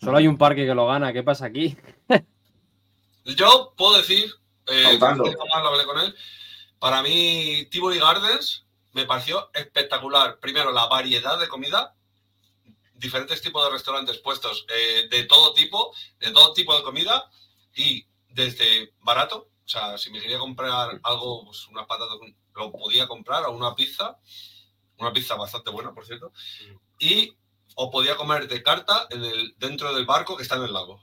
Solo 0.00 0.16
hay 0.18 0.26
un 0.26 0.36
parque 0.38 0.66
que 0.66 0.74
lo 0.74 0.86
gana, 0.86 1.12
¿qué 1.12 1.22
pasa 1.22 1.46
aquí? 1.46 1.76
yo 3.24 3.72
puedo 3.76 3.96
decir, 3.98 4.24
eh, 4.66 4.82
Contando. 4.98 5.24
que 5.24 5.30
jamás 5.36 5.62
lo 5.62 5.68
hablé 5.68 5.84
con 5.84 6.00
él, 6.00 6.14
para 6.80 7.02
mí 7.02 7.66
Tivoli 7.70 7.98
Gardens 7.98 8.66
me 8.92 9.06
pareció 9.06 9.50
espectacular. 9.54 10.38
Primero, 10.38 10.72
la 10.72 10.86
variedad 10.86 11.38
de 11.38 11.48
comida, 11.48 11.94
diferentes 12.94 13.40
tipos 13.40 13.64
de 13.64 13.70
restaurantes 13.70 14.18
puestos 14.18 14.66
eh, 14.68 15.08
de 15.10 15.24
todo 15.24 15.54
tipo, 15.54 15.94
de 16.20 16.30
todo 16.30 16.52
tipo 16.52 16.76
de 16.76 16.82
comida 16.82 17.30
y 17.74 18.06
desde 18.28 18.92
barato, 19.00 19.48
o 19.64 19.68
sea, 19.68 19.98
si 19.98 20.10
me 20.10 20.20
quería 20.20 20.38
comprar 20.38 21.00
algo, 21.02 21.44
pues 21.46 21.66
unas 21.68 21.86
patatas, 21.86 22.18
lo 22.54 22.72
podía 22.72 23.06
comprar 23.06 23.44
o 23.44 23.52
una 23.52 23.74
pizza, 23.74 24.18
una 24.98 25.12
pizza 25.12 25.34
bastante 25.34 25.70
buena, 25.70 25.92
por 25.92 26.06
cierto, 26.06 26.32
y 26.98 27.36
o 27.74 27.90
podía 27.90 28.16
comer 28.16 28.48
de 28.48 28.62
carta 28.62 29.06
en 29.10 29.24
el, 29.24 29.54
dentro 29.58 29.94
del 29.94 30.04
barco 30.04 30.36
que 30.36 30.42
está 30.42 30.56
en 30.56 30.64
el 30.64 30.72
lago. 30.72 31.00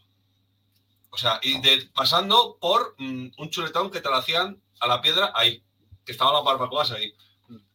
O 1.12 1.18
sea, 1.18 1.40
y 1.42 1.60
pasando 1.88 2.58
por 2.62 2.96
mm, 3.00 3.32
un 3.38 3.50
chuletón 3.50 3.90
que 3.90 4.02
te 4.02 4.10
lo 4.10 4.16
hacían 4.16 4.62
a 4.80 4.88
la 4.88 5.02
piedra 5.02 5.32
ahí, 5.34 5.64
que 6.06 6.12
estaban 6.12 6.34
las 6.34 6.44
barbacoas 6.44 6.92
ahí. 6.92 7.14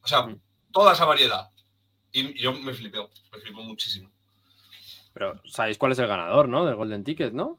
O 0.05 0.07
sea, 0.07 0.23
Mm. 0.27 0.39
toda 0.73 0.93
esa 0.93 1.05
variedad. 1.07 1.51
Y 2.13 2.41
yo 2.41 2.53
me 2.53 2.73
flipé, 2.75 2.99
me 3.33 3.39
flipó 3.41 3.63
muchísimo. 3.63 4.11
Pero 5.13 5.41
sabéis 5.47 5.79
cuál 5.79 5.93
es 5.93 5.99
el 5.99 6.07
ganador, 6.07 6.49
¿no? 6.49 6.65
Del 6.67 6.75
Golden 6.77 7.03
Ticket, 7.05 7.33
¿no? 7.33 7.59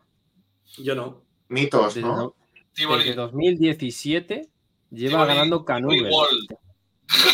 Yo 0.77 0.93
no. 0.95 1.21
Mitos, 1.49 1.95
Desde, 1.95 2.07
¿no? 2.07 2.35
Tivoli, 2.73 3.03
desde 3.03 3.15
2017 3.15 4.49
lleva 4.91 5.23
Tivoli- 5.23 5.27
ganando 5.27 5.65
Canubel. 5.65 6.09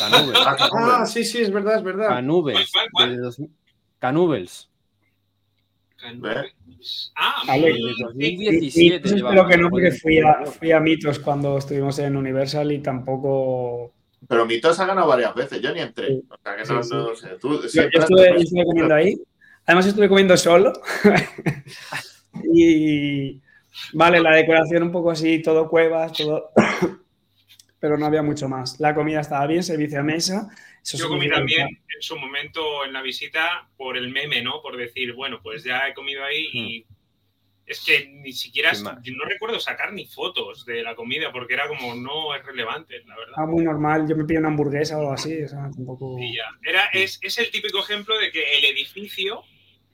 Ah, 0.01 1.05
sí, 1.05 1.23
sí, 1.23 1.39
es 1.39 1.51
verdad, 1.51 1.77
es 1.77 1.83
verdad. 1.83 2.09
Canubels. 2.09 2.71
¿Cuál, 2.71 2.85
cuál, 2.91 2.91
cuál? 2.91 3.09
desde 3.09 3.21
dos- 3.23 3.49
Canubels. 3.99 4.69
Ah, 7.15 7.43
Ale, 7.47 7.73
muy 7.73 7.73
Desde 7.73 7.83
bien. 7.93 8.05
2017 8.07 8.95
Mitos 8.97 9.11
lleva 9.13 9.29
espero 9.29 9.47
que 9.47 9.57
no, 9.57 9.69
porque 9.69 9.91
fui 9.91 10.19
a, 10.19 10.45
fui 10.45 10.71
a 10.71 10.79
Mitos 10.79 11.19
cuando 11.19 11.57
estuvimos 11.57 11.99
en 11.99 12.15
Universal 12.15 12.71
y 12.71 12.79
tampoco... 12.79 13.93
Pero 14.27 14.45
Mitos 14.45 14.79
ha 14.79 14.85
ganado 14.85 15.07
varias 15.07 15.33
veces, 15.33 15.61
yo 15.61 15.73
ni 15.73 15.81
entré. 15.81 16.07
Sí. 16.07 16.23
O 16.29 16.37
sea 16.41 16.55
que 16.55 16.73
no, 16.73 16.83
sí. 16.83 16.93
no 16.93 17.15
sé. 17.15 17.27
Tú 17.39 17.61
Yo, 17.61 17.67
yo 17.67 17.99
estuve, 17.99 18.29
yo 18.29 18.35
estuve 18.35 18.65
comiendo 18.65 18.95
ahí. 18.95 19.17
Además 19.65 19.87
estuve 19.87 20.09
comiendo 20.09 20.37
solo. 20.37 20.73
y 22.53 23.41
vale, 23.93 24.21
la 24.21 24.35
decoración 24.35 24.83
un 24.83 24.91
poco 24.91 25.11
así, 25.11 25.41
todo 25.41 25.69
cuevas, 25.69 26.13
todo... 26.13 26.51
Pero 27.79 27.97
no 27.97 28.05
había 28.05 28.21
mucho 28.21 28.47
más. 28.47 28.79
La 28.79 28.93
comida 28.93 29.21
estaba 29.21 29.47
bien, 29.47 29.63
servicio 29.63 29.99
a 29.99 30.03
mesa. 30.03 30.49
Eso 30.83 30.99
Yo 30.99 31.09
comí 31.09 31.27
también 31.27 31.67
en 31.67 32.01
su 32.01 32.15
momento 32.15 32.85
en 32.85 32.93
la 32.93 33.01
visita 33.01 33.67
por 33.75 33.97
el 33.97 34.09
meme, 34.09 34.43
¿no? 34.43 34.61
Por 34.61 34.77
decir, 34.77 35.13
bueno, 35.13 35.39
pues 35.41 35.63
ya 35.63 35.87
he 35.87 35.93
comido 35.95 36.23
ahí 36.23 36.47
y 36.53 36.85
es 37.71 37.81
que 37.85 38.07
ni 38.07 38.33
siquiera, 38.33 38.71
yo 38.73 39.13
no 39.15 39.25
recuerdo 39.25 39.59
sacar 39.59 39.93
ni 39.93 40.05
fotos 40.05 40.65
de 40.65 40.83
la 40.83 40.95
comida 40.95 41.31
porque 41.31 41.53
era 41.55 41.67
como 41.67 41.95
no 41.95 42.35
es 42.35 42.45
relevante, 42.45 43.03
la 43.05 43.15
verdad. 43.15 43.33
Ah, 43.37 43.45
muy 43.45 43.63
normal. 43.63 44.07
Yo 44.07 44.15
me 44.15 44.25
pido 44.25 44.39
una 44.39 44.49
hamburguesa 44.49 44.97
o 44.97 45.01
algo 45.01 45.13
así. 45.13 45.41
O 45.43 45.47
sea, 45.47 45.69
tampoco... 45.75 46.17
Y 46.19 46.35
ya. 46.35 46.45
Era, 46.63 46.85
es, 46.93 47.19
es 47.21 47.37
el 47.37 47.49
típico 47.51 47.79
ejemplo 47.79 48.17
de 48.19 48.31
que 48.31 48.57
el 48.57 48.65
edificio 48.65 49.43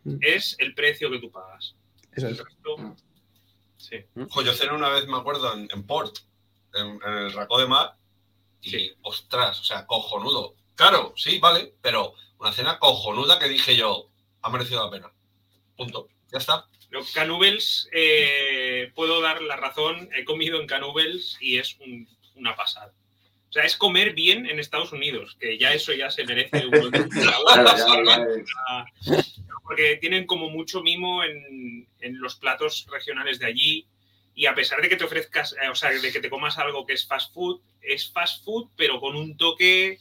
Mm. 0.04 0.20
es 0.22 0.56
el 0.60 0.74
precio 0.74 1.12
que 1.12 1.20
tú 1.20 1.30
pagas. 1.32 1.76
Eso 2.14 2.28
El 2.28 2.34
es. 2.34 2.40
resto, 2.44 2.96
sí. 3.76 3.98
Jo, 4.30 4.42
yo 4.42 4.54
cené 4.54 4.72
una 4.74 4.88
vez, 4.88 5.06
me 5.06 5.18
acuerdo, 5.18 5.54
en, 5.54 5.68
en 5.74 5.84
Port, 5.86 6.20
en, 6.76 7.00
en 7.06 7.14
el 7.26 7.34
Racó 7.34 7.60
de 7.60 7.68
Mar, 7.68 7.98
y 8.62 8.70
Sí. 8.70 8.92
ostras, 9.02 9.60
o 9.60 9.64
sea, 9.66 9.86
cojonudo. 9.86 10.56
Claro, 10.76 11.14
sí, 11.18 11.40
vale, 11.40 11.74
pero 11.82 12.14
una 12.40 12.54
cena 12.54 12.80
cojonuda 12.80 13.38
que 13.38 13.50
dije 13.50 13.76
yo, 13.76 14.10
ha 14.44 14.50
merecido 14.50 14.86
la 14.86 14.92
pena. 14.92 15.12
Punto. 15.76 16.08
Ya 16.32 16.38
está. 16.38 16.66
Lo- 16.90 17.06
Canubels, 17.14 17.90
eh, 17.92 18.92
puedo 18.96 19.22
dar 19.22 19.42
la 19.42 19.56
razón, 19.58 20.10
he 20.16 20.24
comido 20.24 20.60
en 20.62 20.68
Canubels 20.68 21.38
y 21.42 21.58
es 21.58 21.76
un- 21.80 22.08
una 22.36 22.56
pasada. 22.56 22.94
O 23.50 23.52
sea, 23.52 23.64
es 23.64 23.76
comer 23.78 24.14
bien 24.14 24.46
en 24.46 24.60
Estados 24.60 24.92
Unidos, 24.92 25.36
que 25.40 25.58
ya 25.58 25.74
eso 25.74 25.94
ya 25.94 26.10
se 26.12 26.26
merece 26.26 26.66
un 26.68 26.72
ya, 27.12 28.86
porque 29.64 29.98
tienen 29.98 30.26
como 30.26 30.50
mucho 30.50 30.82
mimo 30.82 31.24
en, 31.24 31.88
en 32.00 32.20
los 32.20 32.36
platos 32.36 32.86
regionales 32.92 33.40
de 33.40 33.46
allí 33.48 33.86
y 34.36 34.46
a 34.46 34.54
pesar 34.56 34.82
de 34.82 34.90
que 34.90 34.96
te 34.98 35.04
ofrezcas, 35.04 35.56
eh, 35.62 35.70
o 35.70 35.76
sea, 35.76 35.90
de 35.92 36.12
que 36.12 36.20
te 36.20 36.30
comas 36.30 36.58
algo 36.58 36.86
que 36.86 36.94
es 36.94 37.06
fast 37.08 37.34
food, 37.34 37.60
es 37.82 38.12
fast 38.12 38.44
food, 38.46 38.70
pero 38.76 39.00
con 39.00 39.16
un 39.16 39.36
toque, 39.36 40.00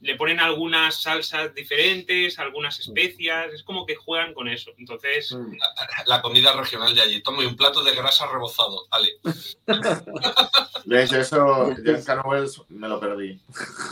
le 0.00 0.14
ponen 0.14 0.38
algunas 0.40 1.02
salsas 1.02 1.54
diferentes, 1.54 2.38
algunas 2.38 2.78
especias, 2.78 3.52
es 3.52 3.62
como 3.64 3.84
que 3.84 3.96
juegan 3.96 4.32
con 4.34 4.48
eso. 4.48 4.70
Entonces, 4.78 5.32
Mm. 5.32 5.56
La 6.06 6.22
comida 6.22 6.52
regional 6.52 6.94
de 6.94 7.00
allí. 7.02 7.22
Toma 7.22 7.42
y 7.42 7.46
un 7.46 7.56
plato 7.56 7.82
de 7.82 7.94
grasa 7.94 8.26
rebozado. 8.30 8.86
Vale. 8.90 9.10
¿Ves? 10.86 11.12
Eso, 11.12 11.74
yo 11.84 11.92
en 11.96 12.04
Canovels 12.04 12.62
me 12.68 12.88
lo 12.88 13.00
perdí. 13.00 13.40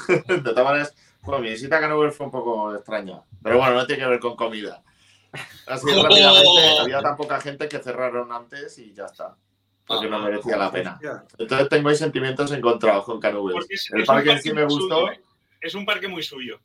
De 0.29 0.39
todas 0.41 0.65
maneras, 0.65 0.95
bueno, 1.23 1.43
mi 1.43 1.51
visita 1.51 1.79
a 1.79 1.81
Canovels 1.81 2.15
fue 2.17 2.27
un 2.27 2.33
poco 2.33 2.75
extraña. 2.75 3.21
Pero 3.43 3.59
bueno, 3.59 3.75
no 3.75 3.87
tiene 3.87 4.03
que 4.03 4.09
ver 4.09 4.21
con 4.21 4.37
comida. 4.37 4.83
Así 5.67 5.87
Oh. 5.91 6.03
rápidamente, 6.03 6.79
había 6.81 7.01
tan 7.01 7.17
poca 7.17 7.41
gente 7.41 7.69
que 7.69 7.79
cerraron 7.81 8.31
antes 8.33 8.79
y 8.79 8.95
ya 8.95 9.07
está. 9.07 9.37
Porque 9.87 10.09
no 10.09 10.19
merecía 10.19 10.57
la 10.57 10.71
pena. 10.73 10.99
Entonces 11.39 11.69
tengo 11.69 11.89
ahí 11.91 11.97
sentimientos 11.97 12.51
encontrados 12.53 13.05
con 13.05 13.21
Canovels. 13.21 13.55
porque 13.59 13.75
es, 13.75 13.89
El 13.93 14.01
es 14.01 14.07
parque 14.07 14.33
en 14.33 14.43
sí 14.43 14.53
me 14.53 14.65
gustó. 14.65 15.07
Es 15.61 15.75
un 15.75 15.85
parque 15.87 16.09
muy 16.09 16.23
suyo. 16.23 16.61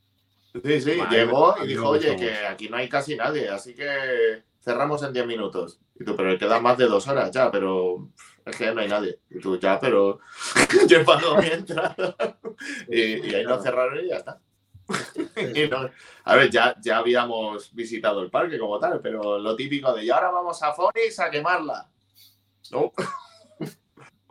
Sí, 0.63 0.81
sí, 0.81 0.97
Vale, 0.97 1.17
llegó 1.17 1.55
y 1.63 1.67
dijo, 1.67 1.87
oye, 1.89 2.15
que 2.17 2.45
aquí 2.45 2.67
no 2.67 2.75
hay 2.77 2.89
casi 2.89 3.15
nadie, 3.15 3.47
así 3.49 3.73
que 3.73 4.43
cerramos 4.61 5.01
en 5.03 5.13
10 5.13 5.25
minutos. 5.25 5.79
Y 5.99 6.03
tú, 6.03 6.15
pero 6.15 6.37
quedan 6.37 6.61
más 6.61 6.77
de 6.77 6.85
dos 6.87 7.07
horas 7.07 7.31
ya, 7.31 7.49
pero 7.49 8.09
es 8.45 8.55
que 8.57 8.73
no 8.73 8.81
hay 8.81 8.89
nadie. 8.89 9.19
Y 9.29 9.39
tú, 9.39 9.57
ya, 9.57 9.79
pero 9.79 10.19
yo 10.87 11.05
pago 11.05 11.37
mi 11.37 11.47
entrada. 11.47 12.15
y, 12.89 13.29
y 13.29 13.35
ahí 13.35 13.43
lo 13.43 13.61
cerraron 13.61 14.03
y 14.03 14.09
ya 14.09 14.17
está. 14.17 14.39
Y 15.55 15.69
no- 15.69 15.89
a 16.25 16.35
ver, 16.35 16.49
ya, 16.49 16.75
ya 16.81 16.97
habíamos 16.97 17.73
visitado 17.73 18.21
el 18.21 18.29
parque 18.29 18.59
como 18.59 18.77
tal, 18.77 18.99
pero 19.01 19.39
lo 19.39 19.55
típico 19.55 19.93
de, 19.93 20.03
y 20.03 20.09
ahora 20.09 20.31
vamos 20.31 20.61
a 20.63 20.73
Phoenix 20.73 21.17
a 21.19 21.31
quemarla. 21.31 21.89
No. 22.71 22.91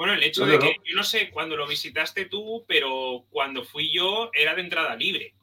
Bueno, 0.00 0.14
el 0.14 0.22
hecho 0.22 0.46
No, 0.46 0.52
de 0.52 0.58
no, 0.58 0.60
que 0.64 0.76
yo 0.86 0.96
no 0.96 1.04
sé 1.04 1.28
cuándo 1.28 1.58
lo 1.58 1.66
visitaste 1.66 2.24
tú, 2.24 2.64
pero 2.66 3.26
cuando 3.28 3.62
fui 3.64 3.92
yo 3.92 4.30
era 4.32 4.54
de 4.54 4.62
entrada 4.62 4.96
libre. 4.96 5.34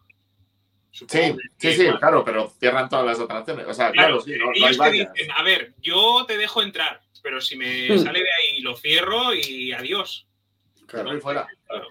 Sí, 0.92 1.06
Supongo 1.06 1.38
sí, 1.60 1.74
sí, 1.74 1.88
claro, 2.00 2.26
pero 2.26 2.50
cierran 2.60 2.90
todas 2.90 3.06
las 3.06 3.20
atracciones. 3.20 3.68
O 3.68 3.74
sea, 3.76 3.92
claro, 3.92 4.18
Claro, 4.18 4.22
sí, 4.22 4.32
no, 4.32 4.46
no 4.46 4.52
hay 4.54 4.74
ellos 4.74 4.78
te 4.80 4.92
dicen, 4.92 5.32
a 5.36 5.44
ver, 5.44 5.76
yo 5.80 6.26
te 6.28 6.40
dejo 6.40 6.64
entrar, 6.64 7.00
pero 7.22 7.40
si 7.40 7.56
me 7.56 7.88
Hmm. 7.88 8.00
sale 8.00 8.18
de 8.18 8.32
ahí 8.32 8.62
lo 8.62 8.76
cierro 8.76 9.32
y 9.36 9.74
adiós. 9.74 10.26
Cierro 10.90 11.16
y 11.16 11.22
fuera. 11.22 11.48
Claro. 11.68 11.88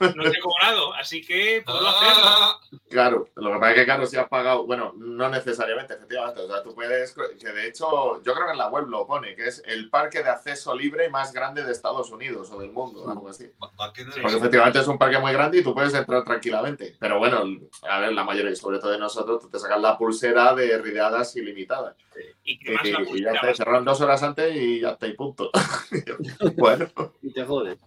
No 0.00 0.30
te 0.30 0.38
he 0.38 0.40
cobrado, 0.40 0.94
así 0.94 1.20
que 1.24 1.62
puedo 1.64 1.86
hacerlo. 1.88 2.24
Ah, 2.24 2.60
Claro, 2.90 3.28
lo 3.36 3.52
que 3.52 3.58
pasa 3.60 3.70
es 3.70 3.76
que, 3.76 3.84
claro, 3.84 4.06
si 4.06 4.16
has 4.16 4.28
pagado, 4.28 4.66
bueno, 4.66 4.92
no 4.96 5.28
necesariamente, 5.28 5.94
efectivamente, 5.94 6.40
o 6.40 6.48
sea, 6.48 6.60
tú 6.60 6.74
puedes, 6.74 7.14
que 7.14 7.52
de 7.52 7.68
hecho, 7.68 8.20
yo 8.22 8.34
creo 8.34 8.46
que 8.46 8.52
en 8.52 8.58
la 8.58 8.68
web 8.68 8.88
lo 8.88 9.06
pone, 9.06 9.36
que 9.36 9.46
es 9.46 9.62
el 9.64 9.88
parque 9.90 10.24
de 10.24 10.30
acceso 10.30 10.74
libre 10.74 11.08
más 11.08 11.32
grande 11.32 11.62
de 11.62 11.70
Estados 11.70 12.10
Unidos 12.10 12.50
o 12.50 12.58
del 12.58 12.72
mundo, 12.72 13.08
algo 13.08 13.28
así. 13.28 13.48
Porque 13.76 14.02
efectivamente 14.02 14.80
es 14.80 14.88
un 14.88 14.98
parque 14.98 15.18
muy 15.18 15.32
grande 15.32 15.58
y 15.58 15.62
tú 15.62 15.72
puedes 15.72 15.94
entrar 15.94 16.24
tranquilamente. 16.24 16.96
Pero 16.98 17.20
bueno, 17.20 17.44
a 17.88 18.00
ver, 18.00 18.12
la 18.12 18.24
mayoría, 18.24 18.50
y 18.50 18.56
sobre 18.56 18.80
todo 18.80 18.90
de 18.90 18.98
nosotros, 18.98 19.40
tú 19.40 19.48
te 19.48 19.60
sacas 19.60 19.80
la 19.80 19.96
pulsera 19.96 20.52
de 20.54 20.76
ridadas 20.78 21.36
ilimitadas. 21.36 21.94
Y 22.42 22.58
que 22.58 22.72
Y, 22.72 22.74
más 22.74 22.84
la 22.88 23.02
y 23.02 23.22
ya 23.22 23.40
te 23.40 23.54
cerraron 23.54 23.84
dos 23.84 24.00
horas 24.00 24.20
antes 24.24 24.54
y 24.56 24.80
ya 24.80 24.90
está, 24.90 25.06
y 25.06 25.12
punto. 25.14 25.50
bueno, 26.56 26.88
Y 27.22 27.32
te 27.32 27.44
jodes. 27.44 27.78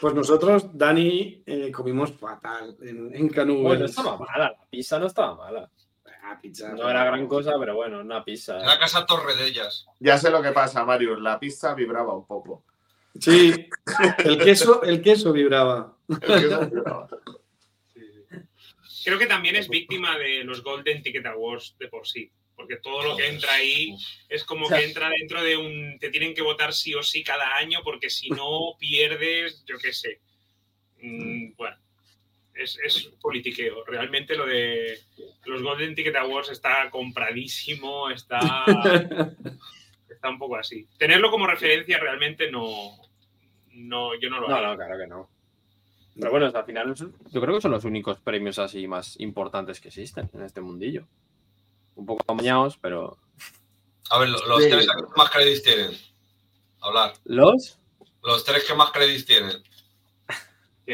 Pues 0.00 0.14
nosotros, 0.14 0.66
Dani, 0.88 1.42
eh, 1.44 1.70
comimos 1.70 2.12
fatal 2.12 2.74
en, 2.80 3.14
en. 3.14 3.28
Bueno, 3.62 3.80
no 3.80 3.84
estaba 3.84 4.16
mala, 4.16 4.56
la 4.58 4.66
pizza 4.70 4.98
no 4.98 5.06
estaba 5.06 5.34
mala. 5.34 5.70
Ah, 6.22 6.38
pizza. 6.40 6.72
No 6.72 6.88
era 6.88 7.04
gran 7.04 7.26
cosa, 7.26 7.52
pero 7.58 7.74
bueno, 7.76 8.00
una 8.00 8.24
pizza. 8.24 8.56
La 8.56 8.78
casa 8.78 9.04
Torre 9.04 9.36
de 9.36 9.48
ellas. 9.48 9.86
ya 10.00 10.16
sé 10.16 10.30
lo 10.30 10.40
que 10.40 10.52
pasa, 10.52 10.84
Marius, 10.86 11.20
la 11.20 11.38
pizza 11.38 11.74
vibraba 11.74 12.14
un 12.14 12.26
poco. 12.26 12.64
Sí, 13.20 13.68
el 14.24 14.38
queso, 14.38 14.82
el 14.82 15.02
queso 15.02 15.32
vibraba. 15.32 15.94
El 16.08 16.20
queso 16.20 16.60
vibraba. 16.70 17.08
Creo 19.04 19.18
que 19.18 19.26
también 19.26 19.56
es 19.56 19.68
víctima 19.68 20.16
de 20.16 20.44
los 20.44 20.62
Golden 20.62 21.02
Ticket 21.02 21.26
Awards 21.26 21.76
de 21.78 21.88
por 21.88 22.06
sí. 22.06 22.30
Porque 22.56 22.76
todo 22.76 23.02
lo 23.04 23.16
que 23.16 23.28
entra 23.28 23.52
ahí 23.52 23.94
es 24.28 24.42
como 24.42 24.68
que 24.68 24.84
entra 24.84 25.10
dentro 25.10 25.42
de 25.42 25.56
un. 25.56 25.98
Te 25.98 26.08
tienen 26.10 26.34
que 26.34 26.42
votar 26.42 26.72
sí 26.72 26.94
o 26.94 27.02
sí 27.02 27.22
cada 27.22 27.56
año, 27.56 27.80
porque 27.84 28.08
si 28.08 28.30
no 28.30 28.74
pierdes, 28.78 29.64
yo 29.66 29.76
qué 29.78 29.92
sé. 29.92 30.20
Mm, 31.00 31.54
bueno, 31.56 31.76
es, 32.54 32.78
es 32.84 33.04
politiqueo. 33.20 33.84
Realmente 33.84 34.36
lo 34.36 34.46
de 34.46 34.98
los 35.46 35.62
Golden 35.62 35.94
Ticket 35.94 36.16
Awards 36.16 36.50
está 36.50 36.90
compradísimo, 36.90 38.10
está, 38.10 38.64
está 40.08 40.28
un 40.28 40.38
poco 40.38 40.56
así. 40.56 40.86
Tenerlo 40.98 41.30
como 41.30 41.46
referencia 41.46 41.98
realmente 41.98 42.50
no. 42.50 42.96
no 43.72 44.18
yo 44.18 44.28
no 44.30 44.40
lo 44.40 44.48
No, 44.48 44.54
haría. 44.56 44.68
no, 44.68 44.76
claro 44.76 44.98
que 44.98 45.06
no. 45.06 45.30
Pero 46.18 46.30
bueno, 46.32 46.46
al 46.52 46.64
final 46.64 46.94
yo 46.96 47.40
creo 47.40 47.54
que 47.54 47.60
son 47.60 47.70
los 47.70 47.84
únicos 47.84 48.18
premios 48.18 48.58
así 48.58 48.88
más 48.88 49.18
importantes 49.20 49.80
que 49.80 49.86
existen 49.88 50.28
en 50.34 50.42
este 50.42 50.60
mundillo. 50.60 51.06
Un 51.94 52.06
poco 52.06 52.24
amañados, 52.26 52.76
pero. 52.80 53.18
A 54.10 54.18
ver, 54.18 54.28
lo- 54.30 54.44
los 54.46 54.64
Sí. 54.64 54.68
tres 54.70 54.86
que 54.86 55.02
más 55.16 55.30
créditos 55.30 55.62
tienen. 55.62 55.92
Hablar. 56.80 57.12
¿Los? 57.24 57.78
Los 58.24 58.44
tres 58.44 58.64
que 58.64 58.74
más 58.74 58.90
créditos 58.90 59.26
tienen. 59.26 59.52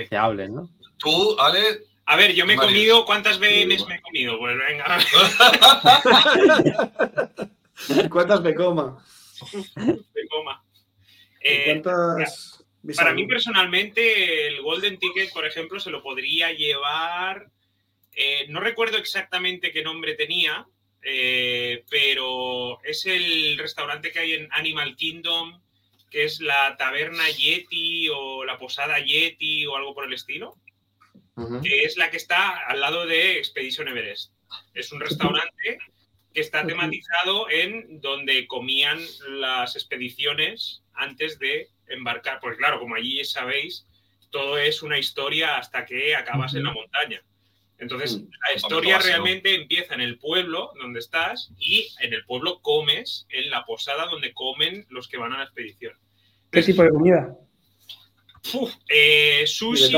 Que 0.08 0.16
hablen, 0.16 0.54
¿no? 0.56 0.68
Tú, 0.98 1.36
Ale. 1.38 1.80
A 2.06 2.16
ver, 2.16 2.34
yo 2.34 2.44
me 2.44 2.52
he 2.54 2.56
Mario. 2.56 2.70
comido. 2.70 3.04
¿Cuántas 3.06 3.38
BMs 3.38 3.86
me 3.86 3.94
he 3.96 4.00
comido? 4.02 4.38
Pues 4.38 4.56
venga. 4.58 4.98
¿Cuántas 8.10 8.40
me 8.42 8.54
coma? 8.54 9.04
de 9.52 10.28
coma. 10.28 10.62
Eh, 11.40 11.64
¿Cuántas? 11.82 12.64
para 12.96 13.14
mí 13.14 13.26
personalmente 13.26 14.46
el 14.48 14.60
Golden 14.62 14.98
Ticket, 14.98 15.32
por 15.32 15.46
ejemplo, 15.46 15.80
se 15.80 15.90
lo 15.90 16.02
podría 16.02 16.52
llevar. 16.52 17.50
eh, 18.16 18.46
no 18.48 18.60
recuerdo 18.60 18.96
exactamente 18.98 19.72
qué 19.72 19.82
nombre 19.82 20.14
tenía, 20.14 20.66
eh, 21.02 21.84
pero 21.90 22.82
es 22.84 23.06
el 23.06 23.56
restaurante 23.58 24.12
que 24.12 24.18
hay 24.20 24.32
en 24.34 24.48
Animal 24.52 24.94
Kingdom, 24.96 25.60
que 26.14 26.22
es 26.22 26.40
la 26.40 26.76
taberna 26.76 27.28
Yeti 27.28 28.08
o 28.08 28.44
la 28.44 28.56
posada 28.56 29.00
Yeti 29.00 29.66
o 29.66 29.74
algo 29.74 29.96
por 29.96 30.04
el 30.04 30.12
estilo, 30.12 30.54
que 31.60 31.82
es 31.82 31.96
la 31.96 32.08
que 32.08 32.18
está 32.18 32.56
al 32.68 32.80
lado 32.80 33.04
de 33.04 33.38
Expedition 33.38 33.88
Everest. 33.88 34.32
Es 34.74 34.92
un 34.92 35.00
restaurante 35.00 35.78
que 36.32 36.40
está 36.40 36.64
tematizado 36.64 37.50
en 37.50 38.00
donde 38.00 38.46
comían 38.46 39.00
las 39.28 39.74
expediciones 39.74 40.84
antes 40.92 41.40
de 41.40 41.68
embarcar. 41.88 42.38
Pues 42.40 42.58
claro, 42.58 42.78
como 42.78 42.94
allí 42.94 43.24
sabéis, 43.24 43.84
todo 44.30 44.56
es 44.56 44.84
una 44.84 45.00
historia 45.00 45.56
hasta 45.56 45.84
que 45.84 46.14
acabas 46.14 46.54
en 46.54 46.62
la 46.62 46.72
montaña. 46.72 47.24
Entonces, 47.78 48.22
la 48.48 48.54
historia 48.54 49.00
realmente 49.00 49.56
empieza 49.56 49.94
en 49.94 50.00
el 50.00 50.16
pueblo 50.18 50.70
donde 50.80 51.00
estás 51.00 51.50
y 51.58 51.92
en 51.98 52.14
el 52.14 52.24
pueblo 52.24 52.60
comes 52.62 53.26
en 53.30 53.50
la 53.50 53.64
posada 53.64 54.06
donde 54.06 54.32
comen 54.32 54.86
los 54.90 55.08
que 55.08 55.16
van 55.16 55.32
a 55.32 55.38
la 55.38 55.44
expedición. 55.44 55.98
¿Qué 56.54 56.62
tipo 56.62 56.82
de 56.82 56.90
comida? 56.90 57.36
Uf, 58.52 58.72
eh, 58.88 59.44
sushi, 59.46 59.92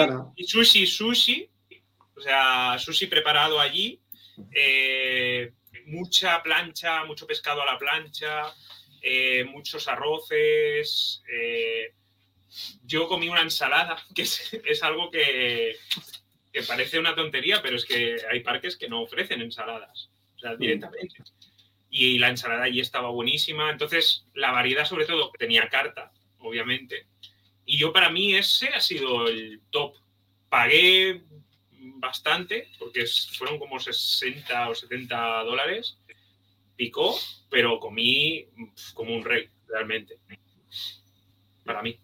sushi, 0.47 0.87
sushi, 0.87 1.51
o 2.17 2.21
sea, 2.21 2.79
sushi 2.79 3.07
preparado 3.07 3.61
allí, 3.61 4.01
eh, 4.55 5.53
mucha 5.87 6.43
plancha, 6.43 7.05
mucho 7.05 7.27
pescado 7.27 7.61
a 7.61 7.67
la 7.67 7.79
plancha, 7.79 8.55
eh, 9.03 9.45
muchos 9.45 9.87
arroces. 9.89 11.23
yo 12.85 13.07
comí 13.09 13.29
una 13.29 13.43
ensalada, 13.43 13.99
que 14.15 14.23
es, 14.23 14.59
es 14.65 14.83
algo 14.83 15.11
que, 15.11 15.77
que 16.53 16.63
parece 16.63 16.99
una 16.99 17.15
tontería, 17.15 17.61
pero 17.61 17.77
es 17.77 17.85
que 17.85 18.17
hay 18.31 18.41
parques 18.41 18.79
que 18.79 18.89
no 18.89 19.03
ofrecen 19.03 19.43
ensaladas, 19.43 20.09
o 20.37 20.39
sea, 20.39 20.57
directamente. 20.57 21.23
Y 21.91 22.19
la 22.19 22.31
ensalada 22.31 22.65
allí 22.65 22.81
estaba 22.81 23.11
buenísima, 23.11 23.71
entonces 23.71 24.25
la 24.35 24.53
variedad 24.53 24.87
sobre 24.87 25.05
todo 25.05 25.31
tenía 25.39 25.69
carta, 25.69 26.13
obviamente. 26.49 27.07
Y 27.65 27.79
yo 27.79 27.93
para 27.93 28.11
mí 28.11 28.35
ese 28.35 28.69
ha 28.69 28.81
sido 28.81 29.27
el 29.27 29.61
top. 29.71 29.95
Pagué 30.49 31.23
bastante, 31.97 32.69
porque 32.79 33.05
fueron 33.37 33.59
como 33.59 33.79
60 33.79 34.71
o 34.71 34.75
70 34.75 35.45
dólares. 35.45 35.99
Picó, 36.77 37.19
pero 37.51 37.81
comí 37.81 38.47
como 38.95 39.17
un 39.17 39.25
rey, 39.25 39.49
realmente. 39.67 40.19
Para 41.65 41.83
mí. 41.83 41.99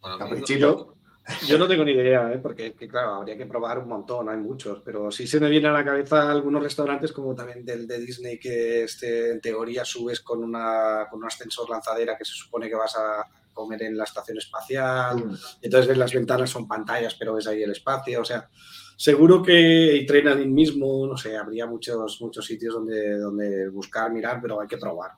Para 0.00 0.16
mí, 0.16 0.18
Caprichito. 0.18 0.99
Yo 1.46 1.58
no 1.58 1.68
tengo 1.68 1.84
ni 1.84 1.92
idea, 1.92 2.32
¿eh? 2.32 2.38
porque 2.38 2.72
que, 2.74 2.88
claro, 2.88 3.14
habría 3.14 3.36
que 3.36 3.46
probar 3.46 3.78
un 3.78 3.88
montón, 3.88 4.28
hay 4.28 4.36
muchos, 4.38 4.80
pero 4.84 5.10
sí 5.10 5.26
se 5.26 5.40
me 5.40 5.48
viene 5.48 5.68
a 5.68 5.72
la 5.72 5.84
cabeza 5.84 6.30
algunos 6.30 6.62
restaurantes 6.62 7.12
como 7.12 7.34
también 7.34 7.64
del 7.64 7.86
de 7.86 7.98
Disney 7.98 8.38
que 8.38 8.84
este, 8.84 9.30
en 9.30 9.40
teoría 9.40 9.84
subes 9.84 10.20
con, 10.20 10.42
una, 10.42 11.06
con 11.10 11.20
un 11.20 11.26
ascensor 11.26 11.68
lanzadera 11.70 12.16
que 12.16 12.24
se 12.24 12.34
supone 12.34 12.68
que 12.68 12.74
vas 12.74 12.96
a 12.96 13.24
comer 13.52 13.82
en 13.82 13.96
la 13.96 14.04
estación 14.04 14.38
espacial, 14.38 15.16
Mm. 15.16 15.34
y 15.62 15.66
entonces 15.66 15.88
ves 15.88 15.98
las 15.98 16.14
ventanas 16.14 16.50
son 16.50 16.66
pantallas, 16.68 17.14
pero 17.18 17.34
ves 17.34 17.46
ahí 17.46 17.62
el 17.62 17.72
espacio, 17.72 18.20
o 18.20 18.24
sea, 18.24 18.48
seguro 18.96 19.42
que 19.42 19.96
y 19.96 20.04
Adrenaline 20.04 20.52
mismo, 20.52 21.06
no 21.06 21.16
sé, 21.16 21.36
habría 21.36 21.66
muchos, 21.66 22.20
muchos 22.20 22.44
sitios 22.44 22.74
donde, 22.74 23.18
donde 23.18 23.68
buscar, 23.68 24.12
mirar, 24.12 24.38
pero 24.40 24.60
hay 24.60 24.68
que 24.68 24.78
probar. 24.78 25.12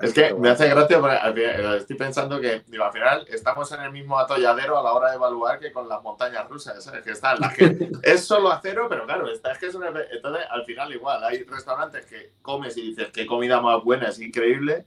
Es 0.00 0.14
que 0.14 0.34
me 0.34 0.48
hace 0.50 0.68
gracia, 0.68 0.98
porque 1.00 1.18
final- 1.34 1.76
estoy 1.76 1.96
pensando 1.96 2.40
que 2.40 2.62
digo, 2.66 2.84
al 2.84 2.92
final 2.92 3.26
estamos 3.28 3.70
en 3.72 3.82
el 3.82 3.92
mismo 3.92 4.18
atolladero 4.18 4.78
a 4.78 4.82
la 4.82 4.92
hora 4.92 5.10
de 5.10 5.16
evaluar 5.16 5.58
que 5.58 5.72
con 5.72 5.88
las 5.88 6.02
montañas 6.02 6.48
rusas. 6.48 6.82
¿sabes? 6.82 7.02
Que 7.02 7.10
está 7.10 7.34
la 7.36 7.50
gente, 7.50 7.90
es 8.02 8.24
solo 8.24 8.50
acero, 8.50 8.88
pero 8.88 9.04
claro, 9.04 9.28
es 9.28 9.40
que 9.58 9.66
es 9.66 9.74
una, 9.74 9.88
entonces 9.88 10.44
al 10.50 10.64
final 10.64 10.92
igual 10.92 11.22
hay 11.24 11.42
restaurantes 11.44 12.06
que 12.06 12.32
comes 12.42 12.76
y 12.76 12.82
dices 12.82 13.08
qué 13.12 13.26
comida 13.26 13.60
más 13.60 13.82
buena, 13.82 14.08
es 14.08 14.18
increíble. 14.20 14.84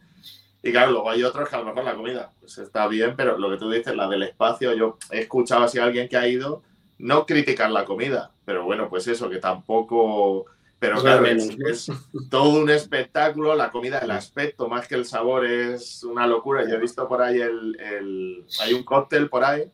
Y 0.61 0.71
claro, 0.71 0.91
luego 0.91 1.09
hay 1.09 1.23
otros 1.23 1.49
que 1.49 1.55
a 1.55 1.59
lo 1.59 1.65
mejor 1.65 1.83
la 1.83 1.93
comida 1.95 2.31
pues 2.39 2.57
está 2.57 2.87
bien, 2.87 3.15
pero 3.17 3.37
lo 3.37 3.49
que 3.49 3.57
tú 3.57 3.69
dices, 3.69 3.95
la 3.95 4.07
del 4.07 4.23
espacio, 4.23 4.73
yo 4.73 4.97
he 5.11 5.19
escuchado 5.19 5.63
así 5.63 5.77
a 5.77 5.83
alguien 5.83 6.07
que 6.07 6.15
ha 6.17 6.27
ido 6.27 6.63
no 6.99 7.25
criticar 7.25 7.69
la 7.69 7.83
comida, 7.83 8.31
pero 8.45 8.63
bueno, 8.63 8.87
pues 8.89 9.07
eso, 9.07 9.29
que 9.29 9.37
tampoco... 9.39 10.45
Pero 10.83 11.01
claro, 11.01 11.25
es, 11.25 11.47
menos, 11.47 11.57
¿no? 11.57 11.67
es 11.69 11.87
todo 12.29 12.59
un 12.59 12.69
espectáculo, 12.69 13.55
la 13.55 13.71
comida, 13.71 13.99
el 13.99 14.11
aspecto, 14.11 14.67
más 14.67 14.85
que 14.85 14.95
el 14.95 15.05
sabor, 15.05 15.45
es 15.45 16.03
una 16.03 16.27
locura. 16.27 16.67
Yo 16.67 16.75
he 16.75 16.79
visto 16.79 17.07
por 17.07 17.21
ahí 17.21 17.39
el, 17.39 17.79
el- 17.79 18.45
hay 18.59 18.73
un 18.73 18.83
cóctel 18.83 19.29
por 19.29 19.45
ahí, 19.45 19.71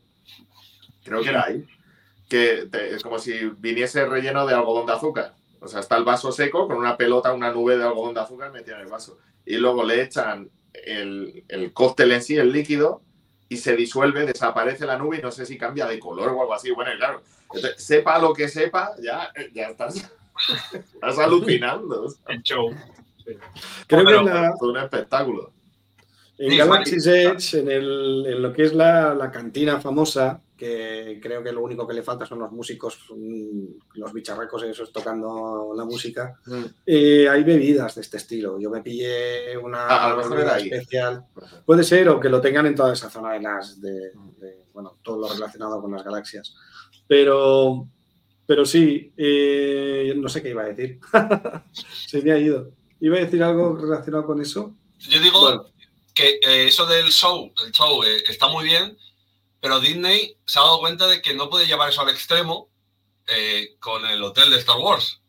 creo 1.02 1.20
que 1.20 1.30
era 1.30 1.46
ahí, 1.46 1.66
que 2.28 2.68
te- 2.70 2.94
es 2.94 3.02
como 3.02 3.18
si 3.18 3.32
viniese 3.58 4.06
relleno 4.06 4.46
de 4.46 4.54
algodón 4.54 4.86
de 4.86 4.92
azúcar. 4.92 5.34
O 5.60 5.66
sea, 5.66 5.80
está 5.80 5.96
el 5.96 6.04
vaso 6.04 6.30
seco 6.30 6.68
con 6.68 6.76
una 6.76 6.96
pelota, 6.96 7.32
una 7.32 7.50
nube 7.52 7.76
de 7.76 7.82
algodón 7.82 8.14
de 8.14 8.20
azúcar 8.20 8.52
metida 8.52 8.76
en 8.76 8.82
el 8.82 8.86
vaso. 8.88 9.18
Y 9.44 9.56
luego 9.56 9.82
le 9.82 10.02
echan 10.02 10.48
el, 10.72 11.42
el 11.48 11.72
cóctel 11.72 12.12
en 12.12 12.22
sí, 12.22 12.36
el 12.36 12.52
líquido, 12.52 13.02
y 13.48 13.56
se 13.56 13.74
disuelve, 13.74 14.26
desaparece 14.26 14.86
la 14.86 14.96
nube 14.96 15.18
y 15.18 15.22
no 15.22 15.32
sé 15.32 15.44
si 15.44 15.58
cambia 15.58 15.86
de 15.86 15.98
color 15.98 16.28
o 16.28 16.40
algo 16.42 16.54
así. 16.54 16.70
Bueno, 16.70 16.94
y 16.94 16.98
claro, 16.98 17.20
sepa 17.76 18.20
lo 18.20 18.32
que 18.32 18.48
sepa, 18.48 18.92
ya, 19.02 19.32
ya 19.52 19.70
estás, 19.70 20.08
estás 20.72 21.18
alucinando. 21.18 22.12
El 22.28 22.42
show. 22.42 22.70
Creo 23.24 23.38
que 24.00 24.04
Pero 24.06 24.20
en 24.20 24.26
la, 24.26 24.54
fue 24.58 24.70
un 24.70 24.78
espectáculo. 24.78 25.52
En 26.38 26.50
Sí, 26.50 26.56
Galaxy's 26.56 27.04
Fanny. 27.04 27.16
Edge, 27.18 27.54
en, 27.60 27.70
el- 27.70 28.24
en 28.26 28.42
lo 28.42 28.52
que 28.52 28.62
es 28.64 28.72
la, 28.74 29.14
la 29.14 29.30
cantina 29.30 29.78
famosa, 29.80 30.40
que 30.56 31.18
creo 31.22 31.42
que 31.42 31.52
lo 31.52 31.62
único 31.62 31.86
que 31.86 31.92
le 31.94 32.02
falta 32.02 32.24
son 32.26 32.38
los 32.38 32.50
músicos, 32.50 32.98
mm, 33.14 33.64
los 33.98 34.12
bicharracos 34.12 34.62
esos 34.62 34.90
tocando 34.92 35.72
la 35.76 35.84
música, 35.84 36.38
Mm. 36.46 36.64
eh, 36.86 37.28
hay 37.28 37.44
bebidas 37.44 37.94
de 37.94 38.00
este 38.00 38.16
estilo. 38.16 38.58
Yo 38.58 38.70
me 38.70 38.82
pillé 38.82 39.56
una 39.58 39.86
Ah, 39.86 40.14
bebida 40.16 40.58
especial. 40.58 41.24
Puede 41.66 41.84
ser, 41.84 42.08
o 42.08 42.18
que 42.18 42.28
lo 42.30 42.40
tengan 42.40 42.66
en 42.66 42.74
toda 42.74 42.92
esa 42.94 43.10
zona 43.10 43.32
de 43.34 43.40
las, 43.40 43.80
de, 43.80 44.12
de, 44.38 44.66
bueno, 44.72 44.96
todo 45.02 45.20
lo 45.20 45.32
relacionado 45.32 45.80
con 45.80 45.92
las 45.92 46.02
galaxias. 46.04 46.54
Pero, 47.06 47.86
pero 48.50 48.66
sí, 48.66 49.12
eh, 49.16 50.12
no 50.16 50.28
sé 50.28 50.42
qué 50.42 50.48
iba 50.48 50.62
a 50.62 50.72
decir. 50.72 50.98
Se 52.08 52.20
me 52.20 52.32
ha 52.32 52.36
ido. 52.36 52.72
¿Iba 52.98 53.18
a 53.18 53.20
decir 53.20 53.40
algo 53.44 53.76
relacionado 53.76 54.26
con 54.26 54.42
eso? 54.42 54.74
Yo 54.98 55.20
digo 55.20 55.40
Bueno. 55.40 55.66
que 56.12 56.40
eh, 56.44 56.66
eso 56.66 56.84
del 56.86 57.12
show, 57.12 57.52
el 57.64 57.70
show 57.70 58.02
eh, 58.02 58.24
está 58.26 58.48
muy 58.48 58.64
bien, 58.64 58.98
pero 59.60 59.78
Disney 59.78 60.36
se 60.46 60.58
ha 60.58 60.62
dado 60.62 60.80
cuenta 60.80 61.06
de 61.06 61.22
que 61.22 61.32
no 61.32 61.48
puede 61.48 61.68
llevar 61.68 61.90
eso 61.90 62.00
al 62.00 62.08
extremo 62.08 62.68
eh, 63.28 63.76
con 63.78 64.04
el 64.04 64.20
hotel 64.20 64.50
de 64.50 64.58
Star 64.58 64.78
Wars. 64.78 65.20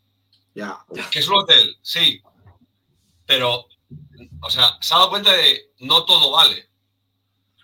Ya. 0.55 0.83
Que 1.11 1.19
es 1.19 1.27
un 1.27 1.35
hotel, 1.35 1.77
sí, 1.83 2.23
pero, 3.27 3.67
o 4.41 4.49
sea, 4.49 4.79
se 4.81 4.95
ha 4.95 4.97
dado 4.97 5.11
cuenta 5.11 5.31
de 5.31 5.69
no 5.77 6.05
todo 6.05 6.31
vale. 6.31 6.70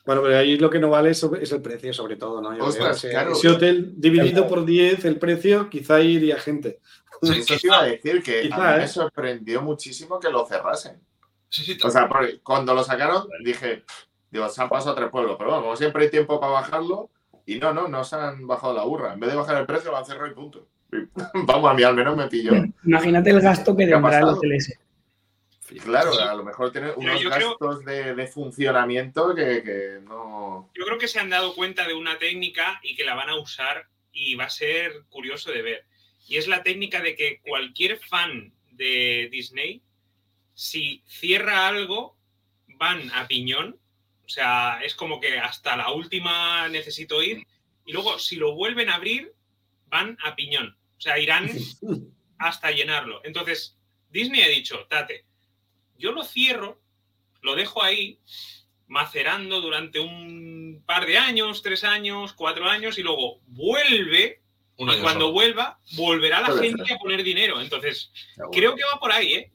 Bueno, 0.07 0.21
pero 0.21 0.38
ahí 0.38 0.57
lo 0.57 0.69
que 0.69 0.79
no 0.79 0.89
vale 0.89 1.09
es, 1.09 1.21
el 1.21 1.61
precio, 1.61 1.93
sobre 1.93 2.15
todo, 2.15 2.41
¿no? 2.41 2.51
Yo 2.51 2.59
creo 2.59 2.67
Ostras, 2.69 3.01
claro. 3.01 3.34
ese 3.34 3.49
hotel 3.49 3.91
dividido 3.97 4.47
por 4.47 4.63
10, 4.63 5.03
el 5.03 5.19
precio, 5.19 5.69
quizá 5.69 5.99
iría 5.99 6.39
gente. 6.39 6.79
Sí, 7.21 7.39
Eso 7.39 7.55
te 7.59 7.67
iba 7.67 7.81
a 7.81 7.84
decir 7.84 8.23
que 8.23 8.49
a 8.49 8.57
mí 8.57 8.77
me 8.77 8.84
¿eh? 8.85 8.88
sorprendió 8.88 9.61
muchísimo 9.61 10.17
que 10.17 10.29
lo 10.29 10.45
cerrasen. 10.45 11.01
Sí, 11.49 11.63
sí, 11.63 11.77
O 11.84 11.89
sea, 11.89 12.07
porque 12.07 12.39
cuando 12.39 12.73
lo 12.73 12.85
sacaron 12.85 13.27
dije, 13.43 13.84
digo, 14.31 14.47
se 14.47 14.61
han 14.61 14.69
pasado 14.69 14.93
a 14.93 14.95
tres 14.95 15.09
pueblos, 15.09 15.35
pero 15.38 15.49
bueno, 15.49 15.63
como 15.63 15.75
siempre 15.75 16.05
hay 16.05 16.09
tiempo 16.09 16.39
para 16.39 16.53
bajarlo, 16.53 17.09
y 17.45 17.59
no, 17.59 17.73
no, 17.73 17.89
no 17.89 18.05
se 18.05 18.15
han 18.15 18.47
bajado 18.47 18.73
la 18.73 18.85
burra. 18.85 19.11
En 19.11 19.19
vez 19.19 19.29
de 19.29 19.35
bajar 19.35 19.57
el 19.57 19.65
precio, 19.65 19.91
lo 19.91 19.97
han 19.97 20.05
cerrado 20.05 20.31
y 20.31 20.34
punto. 20.34 20.69
Vamos, 21.45 21.69
a 21.69 21.73
mí 21.73 21.84
al 21.84 21.95
menos 21.95 22.15
me 22.15 22.27
pilló. 22.27 22.53
Imagínate 22.85 23.29
el 23.31 23.41
gasto 23.41 23.75
que 23.75 23.85
¿Qué 23.85 23.93
ha 23.93 24.01
tendrá 24.01 24.19
el 24.19 24.23
hotel 24.23 24.53
ese. 24.53 24.79
Claro, 25.84 26.14
a 26.19 26.34
lo 26.34 26.44
mejor 26.44 26.72
tiene 26.72 26.91
unos 26.91 27.19
creo- 27.19 27.30
gastos 27.30 27.84
de, 27.85 28.15
de 28.15 28.27
funcionamiento 28.27 29.35
que, 29.35 29.64
que 29.64 29.99
no. 30.02 30.69
Yo 30.73 30.85
creo 30.85 30.98
que 30.98 31.07
se 31.07 31.19
han 31.19 31.30
dado 31.30 31.53
cuenta 31.56 31.88
de 31.88 31.94
una 31.94 32.18
técnica 32.18 32.80
y 32.84 32.95
que 32.95 33.03
la 33.06 33.15
van 33.15 33.30
a 33.30 33.35
usar 33.35 33.88
y 34.11 34.35
va 34.35 34.45
a 34.45 34.49
ser 34.49 35.03
curioso 35.10 35.52
de 35.52 35.61
ver. 35.61 35.85
Y 36.27 36.38
es 36.38 36.48
la 36.48 36.64
técnica 36.64 37.02
de 37.02 37.15
que 37.15 37.39
cualquier 37.41 37.99
fan 37.99 38.53
de 38.72 39.27
Disney, 39.31 39.81
si 40.53 41.03
cierra 41.07 41.68
algo, 41.68 42.18
van 42.68 43.11
a 43.14 43.27
piñón. 43.27 43.80
O 44.26 44.30
sea, 44.30 44.80
es 44.84 44.94
como 44.95 45.19
que 45.19 45.39
hasta 45.39 45.77
la 45.77 45.91
última 45.91 46.68
necesito 46.69 47.22
ir. 47.23 47.45
Y 47.85 47.94
luego, 47.94 48.19
si 48.19 48.35
lo 48.35 48.56
vuelven 48.56 48.89
a 48.89 48.95
abrir, 48.95 49.34
van 49.85 50.18
a 50.23 50.35
piñón. 50.35 50.77
O 50.98 51.02
sea, 51.02 51.18
irán 51.19 51.49
hasta 52.39 52.72
llenarlo. 52.72 53.22
Entonces, 53.23 53.77
Disney 54.10 54.41
ha 54.41 54.48
dicho, 54.49 54.85
Tate, 54.89 55.26
yo 55.98 56.11
lo 56.11 56.24
cierro, 56.24 56.80
lo 57.41 57.56
dejo 57.56 57.84
ahí, 57.84 58.19
macerando 58.88 59.60
durante 59.61 59.99
un 59.99 60.82
par 60.86 61.06
de 61.06 61.18
años, 61.18 61.61
tres 61.61 61.84
años, 61.84 62.34
cuatro 62.34 62.65
años, 62.65 62.98
y 62.98 63.03
luego 63.03 63.40
vuelve, 63.48 64.41
un 64.78 64.90
y 64.91 64.98
cuando 65.02 65.22
solo. 65.26 65.34
vuelva, 65.34 65.80
volverá 65.95 66.41
la 66.41 66.56
gente 66.57 66.94
a 66.94 66.98
poner 66.98 67.24
dinero. 67.24 67.60
Entonces, 67.60 68.11
Seguro. 68.36 68.52
creo 68.52 68.76
que 68.76 68.84
va 68.94 68.99
por 68.99 69.11
ahí, 69.11 69.34
¿eh? 69.34 69.52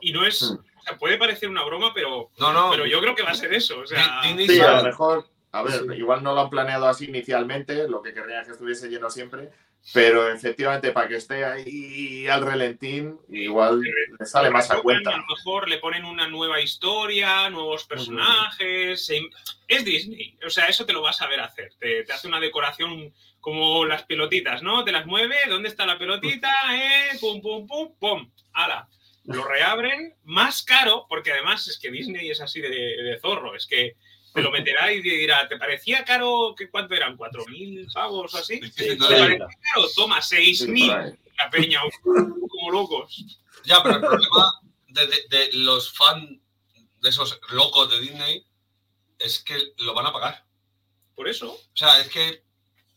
Y 0.00 0.12
no 0.12 0.26
es, 0.26 0.42
Hmm. 0.42 0.58
o 0.78 0.82
sea, 0.82 0.98
puede 0.98 1.16
parecer 1.18 1.48
una 1.48 1.64
broma, 1.64 1.92
pero, 1.94 2.30
No, 2.38 2.52
no. 2.52 2.70
pero 2.70 2.84
yo 2.86 3.00
creo 3.00 3.14
que 3.14 3.22
va 3.22 3.30
a 3.30 3.34
ser 3.34 3.54
eso. 3.54 3.78
O 3.80 3.86
sea, 3.86 4.22
Sí, 4.24 4.60
a 4.60 4.76
lo 4.78 4.82
mejor, 4.82 5.26
a 5.52 5.62
ver, 5.62 5.72
Sí. 5.88 5.94
igual 5.98 6.22
no 6.22 6.34
lo 6.34 6.42
han 6.42 6.50
planeado 6.50 6.86
así 6.86 7.06
inicialmente, 7.06 7.88
lo 7.88 8.02
que 8.02 8.12
querrían 8.12 8.40
es 8.42 8.46
que 8.48 8.52
estuviese 8.52 8.88
lleno 8.88 9.08
siempre, 9.08 9.50
pero 9.92 10.30
efectivamente 10.30 10.90
para 10.90 11.08
que 11.08 11.16
esté 11.16 11.44
ahí 11.44 12.26
al 12.26 12.44
relentín, 12.44 13.18
igual 13.28 13.80
le 13.80 14.26
sale 14.26 14.50
más 14.50 14.70
a 14.70 14.80
cuenta. 14.80 15.10
A 15.10 15.18
lo 15.18 15.26
mejor 15.26 15.68
le 15.68 15.78
ponen 15.78 16.04
una 16.04 16.26
nueva 16.28 16.60
historia, 16.60 17.48
nuevos 17.50 17.84
personajes. 17.84 19.10
Es 19.68 19.84
Disney. 19.84 20.36
O 20.44 20.50
sea, 20.50 20.66
eso 20.66 20.84
te 20.84 20.92
lo 20.92 21.02
vas 21.02 21.20
a 21.22 21.28
ver 21.28 21.40
hacer. 21.40 21.72
Te, 21.78 22.02
te 22.04 22.12
hace 22.12 22.26
una 22.26 22.40
decoración 22.40 23.12
como 23.40 23.84
las 23.84 24.02
pelotitas, 24.02 24.62
¿no? 24.62 24.84
Te 24.84 24.90
las 24.90 25.06
mueve. 25.06 25.36
¿Dónde 25.48 25.68
está 25.68 25.86
la 25.86 25.98
pelotita? 25.98 26.50
Eh, 26.72 27.16
pum, 27.20 27.40
pum, 27.40 27.66
pum, 27.66 27.94
pum. 27.98 28.30
¡Hala! 28.52 28.88
Lo 29.24 29.44
reabren 29.44 30.14
más 30.24 30.62
caro, 30.62 31.06
porque 31.08 31.32
además 31.32 31.66
es 31.68 31.78
que 31.78 31.90
Disney 31.90 32.30
es 32.30 32.40
así 32.40 32.60
de, 32.60 32.68
de 32.68 33.18
zorro. 33.20 33.54
Es 33.54 33.66
que 33.66 33.94
te 34.36 34.42
lo 34.42 34.50
meterá 34.52 34.92
y 34.92 35.02
te 35.02 35.08
dirá, 35.08 35.48
¿te 35.48 35.56
parecía 35.56 36.04
caro? 36.04 36.54
que 36.56 36.68
¿Cuánto 36.70 36.94
eran? 36.94 37.16
¿4.000 37.16 37.90
pavos 37.92 38.34
o 38.34 38.38
así? 38.38 38.60
Sí, 38.62 38.70
¿Te 38.70 38.96
parecía 38.96 39.38
caro? 39.38 39.88
Toma, 39.96 40.20
Sí, 40.20 40.36
6.000. 40.36 40.86
por 40.88 40.98
ahí. 41.00 41.12
La 41.38 41.50
peña, 41.50 41.80
como 42.02 42.70
locos. 42.70 43.38
Ya, 43.64 43.82
pero 43.82 43.96
el 43.96 44.00
problema 44.02 44.60
de, 44.88 45.06
de- 45.06 45.26
de 45.28 45.50
los 45.54 45.92
fans 45.92 46.38
de 47.00 47.08
esos 47.08 47.38
locos 47.50 47.90
de 47.90 48.00
Disney 48.00 48.46
es 49.18 49.38
que 49.42 49.58
lo 49.78 49.94
van 49.94 50.06
a 50.06 50.12
pagar. 50.12 50.44
Por 51.14 51.28
eso. 51.28 51.52
O 51.52 51.60
sea, 51.76 51.98
es 52.00 52.08
que 52.08 52.42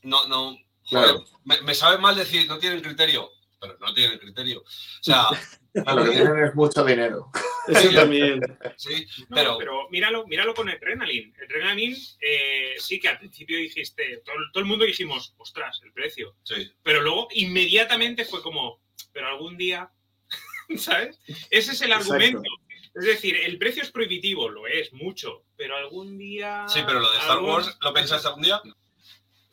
no, 0.04 0.28
no. 0.28 0.58
joder, 0.84 1.06
Claro. 1.16 1.26
me, 1.46 1.62
me 1.62 1.74
sabe 1.76 1.98
mal 1.98 2.16
decir 2.16 2.48
no 2.48 2.60
tienen 2.60 2.82
criterio, 2.82 3.30
pero 3.60 3.78
no 3.80 3.94
tienen 3.94 4.20
criterio. 4.20 4.60
O 4.62 4.66
sea, 5.04 5.28
Lo 5.74 6.04
que 6.06 6.12
tienen 6.12 6.44
es 6.46 6.56
mucho 6.56 6.84
dinero. 6.84 7.32
Eso 7.68 7.92
también. 7.94 8.42
sí, 8.78 9.06
No, 9.30 9.58
pero, 9.58 9.88
míralo, 9.90 10.26
míralo 10.26 10.54
con 10.56 10.70
Adrenaline. 10.70 11.34
Adrenaline, 11.46 11.96
eh, 12.20 12.76
sí 12.80 13.00
que 13.00 13.10
al 13.10 13.20
principio 13.20 13.58
dijiste, 13.58 14.22
todo, 14.26 14.36
todo 14.52 14.62
el 14.62 14.68
mundo 14.70 14.86
dijimos, 14.86 15.36
ostras, 15.38 15.80
el 15.84 15.92
precio. 15.94 16.36
sí. 16.44 16.72
Pero 16.84 17.02
luego 17.02 17.28
inmediatamente 17.32 18.26
fue 18.26 18.42
como, 18.42 18.82
pero 19.14 19.28
algún 19.28 19.58
día, 19.58 19.92
¿sabes? 20.78 21.20
Ese 21.50 21.74
es 21.74 21.82
el 21.82 21.92
Exacto. 21.92 22.14
argumento. 22.14 22.50
Es 22.96 23.06
decir, 23.06 23.36
el 23.36 23.60
precio 23.60 23.84
es 23.84 23.92
prohibitivo, 23.92 24.50
lo 24.50 24.66
es, 24.66 24.92
mucho, 24.94 25.44
pero 25.56 25.78
algún 25.78 26.18
día... 26.18 26.66
Sí, 26.68 26.82
pero 26.88 27.00
lo 27.00 27.12
de 27.12 27.18
Star 27.20 27.32
algún- 27.38 27.50
Wars, 27.52 27.78
¿lo 27.82 27.94
pensaste 27.94 28.28
algún 28.28 28.44
día? 28.44 28.60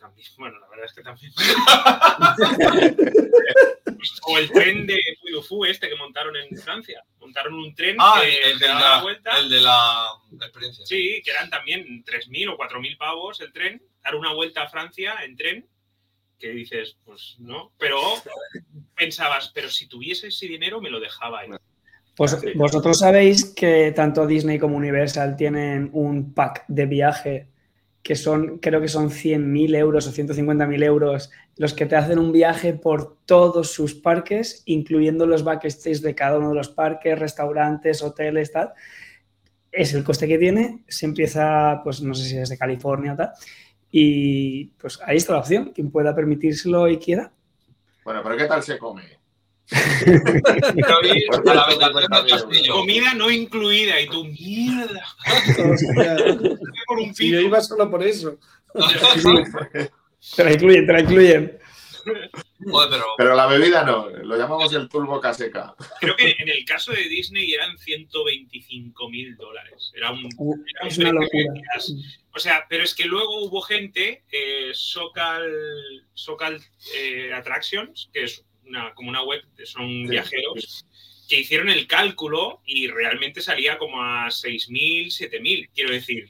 También, 0.07 0.29
bueno, 0.39 0.59
la 0.61 0.69
verdad 0.69 0.87
es 0.87 0.93
que 0.93 1.03
también. 1.03 1.33
o 4.29 4.39
el 4.39 4.51
tren 4.53 4.87
de 4.87 4.97
Puy 5.49 5.71
este 5.71 5.89
que 5.89 5.97
montaron 5.97 6.37
en 6.37 6.57
Francia. 6.59 7.03
Montaron 7.19 7.55
un 7.55 7.75
tren 7.75 7.97
Ah, 7.99 8.21
que 8.23 8.51
el 8.51 8.59
de 8.59 8.69
la 8.69 9.03
vuelta. 9.03 9.39
el 9.39 9.49
de 9.51 9.61
la 9.61 10.07
experiencia. 10.41 10.87
Sí, 10.87 11.21
que 11.25 11.31
eran 11.33 11.51
también 11.51 12.05
3.000 12.05 12.53
o 12.53 12.57
4.000 12.57 12.97
pavos 12.99 13.41
el 13.41 13.53
tren, 13.53 13.83
dar 14.03 14.15
una 14.15 14.33
vuelta 14.33 14.63
a 14.63 14.69
Francia 14.69 15.17
en 15.25 15.37
tren, 15.37 15.69
que 16.39 16.51
dices, 16.51 16.97
pues 17.05 17.35
no, 17.39 17.73
pero 17.79 18.01
pensabas, 18.95 19.51
pero 19.55 19.71
si 19.71 19.89
tuviese 19.89 20.29
ese 20.29 20.47
dinero 20.47 20.81
me 20.81 20.91
lo 20.91 21.01
dejaba 21.01 21.41
ahí. 21.41 21.51
Pues 22.15 22.37
vosotros 22.55 23.01
sabéis 23.01 23.53
que 23.55 23.93
tanto 23.93 24.27
Disney 24.27 24.59
como 24.59 24.77
Universal 24.77 25.37
tienen 25.37 25.91
un 25.93 26.33
pack 26.33 26.65
de 26.69 26.87
viaje 26.87 27.49
que 28.07 28.15
son, 28.15 28.59
creo 28.59 28.81
que 28.81 28.87
son 28.87 29.11
100.000 29.11 29.75
euros 29.75 30.07
o 30.07 30.13
150.000 30.13 30.85
euros, 30.85 31.29
los 31.57 31.75
que 31.75 31.87
te 31.87 31.97
hacen 31.97 32.21
un 32.21 32.31
viaje 32.31 32.73
por 32.73 33.17
todos 33.27 33.73
sus 33.73 33.97
parques, 33.97 34.63
incluyendo 34.67 35.27
los 35.27 35.43
backstage 35.43 36.03
de 36.03 36.15
cada 36.15 36.39
uno 36.39 36.51
de 36.51 36.55
los 36.55 36.69
parques, 36.69 37.19
restaurantes, 37.19 38.05
hoteles, 38.05 38.53
tal. 38.53 38.75
Es 39.73 39.93
el 39.93 40.05
coste 40.05 40.29
que 40.29 40.39
tiene, 40.39 40.85
se 40.87 41.05
empieza, 41.05 41.81
pues 41.83 42.01
no 42.01 42.15
sé 42.15 42.29
si 42.29 42.39
es 42.39 42.49
de 42.49 42.57
California 42.57 43.15
o 43.15 43.17
tal, 43.17 43.33
y 43.91 44.67
pues 44.79 45.01
ahí 45.05 45.17
está 45.17 45.33
la 45.33 45.41
opción, 45.41 45.73
quien 45.75 45.91
pueda 45.91 46.15
permitírselo 46.15 46.87
y 46.87 46.99
quiera. 46.99 47.33
Bueno, 48.05 48.21
pero 48.23 48.37
¿qué 48.37 48.45
tal 48.45 48.63
se 48.63 48.79
come? 48.79 49.16
Pero 49.69 51.01
vi 51.03 51.27
a 51.51 51.55
la 51.55 51.63
habitación 51.63 52.11
del 52.13 52.27
castillo. 52.29 52.73
Comida 52.75 53.15
no 53.15 53.31
incluida 53.31 54.01
y 54.01 54.09
tú, 54.09 54.25
mierda, 54.25 55.05
por 56.87 56.99
un 56.99 57.15
Si 57.15 57.31
yo 57.31 57.41
iba 57.41 57.61
solo 57.61 57.91
por 57.91 58.03
eso. 58.03 58.39
Te 60.37 60.45
la 60.45 60.53
incluyen, 60.53 60.87
te 60.87 60.93
la 60.93 61.01
incluyen. 61.01 61.59
Joder, 62.65 62.91
pero 62.91 63.05
Pero 63.19 63.35
la 63.35 63.47
bebida 63.47 63.85
no, 63.85 64.09
lo 64.09 64.37
llamamos 64.37 64.73
el 64.73 64.89
turbo 64.89 65.21
caseca. 65.21 65.75
Creo 66.01 66.17
que 66.17 66.37
en 66.39 66.49
el 66.49 66.65
caso 66.65 66.93
de 66.93 67.03
Disney 67.09 67.53
eran 67.53 67.77
125 67.79 69.11
mil 69.11 69.37
dólares. 69.37 69.93
Era 69.95 70.13
un, 70.13 70.29
era 70.29 71.11
un 71.11 71.17
una 71.17 71.27
O 72.33 72.39
sea, 72.39 72.65
pero 72.69 72.85
es 72.85 72.95
que 72.95 73.05
luego 73.05 73.45
hubo 73.45 73.61
gente, 73.61 74.23
eh, 74.31 74.71
Socal, 74.73 76.07
Socal 76.15 76.61
eh, 76.95 77.33
Attractions, 77.35 78.09
que 78.13 78.25
es 78.25 78.45
una, 78.67 78.95
como 78.95 79.09
una 79.11 79.23
web, 79.23 79.43
son 79.65 80.07
viajeros, 80.07 80.85
que 81.29 81.41
hicieron 81.41 81.69
el 81.69 81.87
cálculo 81.87 82.61
y 82.65 82.89
realmente 82.89 83.41
salía 83.41 83.79
como 83.79 84.03
a 84.03 84.27
6.000, 84.29 85.07
7.000. 85.07 85.71
Quiero 85.75 85.93
decir, 85.93 86.29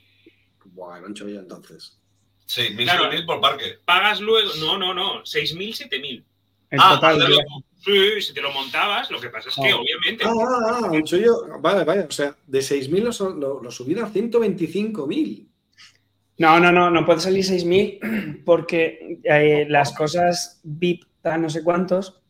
Buah, 0.64 1.00
me 1.00 1.06
han 1.06 1.12
hecho 1.12 1.28
yo 1.28 1.40
entonces. 1.40 1.98
sí, 2.44 2.70
mil 2.74 2.84
Claro. 2.86 3.10
mil 3.10 3.24
por 3.24 3.40
parque. 3.40 3.78
pagas 3.84 4.20
luego. 4.20 4.50
No, 4.60 4.76
no, 4.78 4.92
no, 4.94 5.22
6.000, 5.24 5.74
7.000. 5.88 6.24
En 6.70 6.80
Ah, 6.80 6.94
total, 6.94 7.20
ya. 7.20 7.44
Sí, 7.84 8.20
si 8.20 8.34
te 8.34 8.40
lo 8.42 8.50
montabas, 8.52 9.10
lo 9.12 9.20
que 9.20 9.28
pasa 9.30 9.48
es 9.48 9.54
que 9.54 9.70
Ah. 9.70 9.76
obviamente. 9.76 10.24
Ah, 10.24 10.32
ah, 10.36 10.80
ah, 10.84 10.90
un 10.90 11.04
chollo. 11.04 11.60
Vale, 11.60 11.84
vale. 11.84 12.00
O 12.02 12.10
sea, 12.10 12.36
de 12.46 12.58
6.000 12.60 13.04
lo, 13.04 13.30
lo, 13.36 13.62
lo 13.62 13.70
subieron 13.70 14.04
a 14.04 14.08
125.000. 14.12 15.46
No, 16.38 16.58
no, 16.60 16.72
no, 16.72 16.90
no 16.90 17.06
puede 17.06 17.20
salir 17.20 17.44
6.000 17.44 18.42
porque 18.44 19.18
eh, 19.24 19.66
las 19.68 19.92
cosas 19.94 20.60
VIP 20.64 21.04
dan 21.22 21.42
no 21.42 21.50
sé 21.50 21.62
cuántos. 21.62 22.20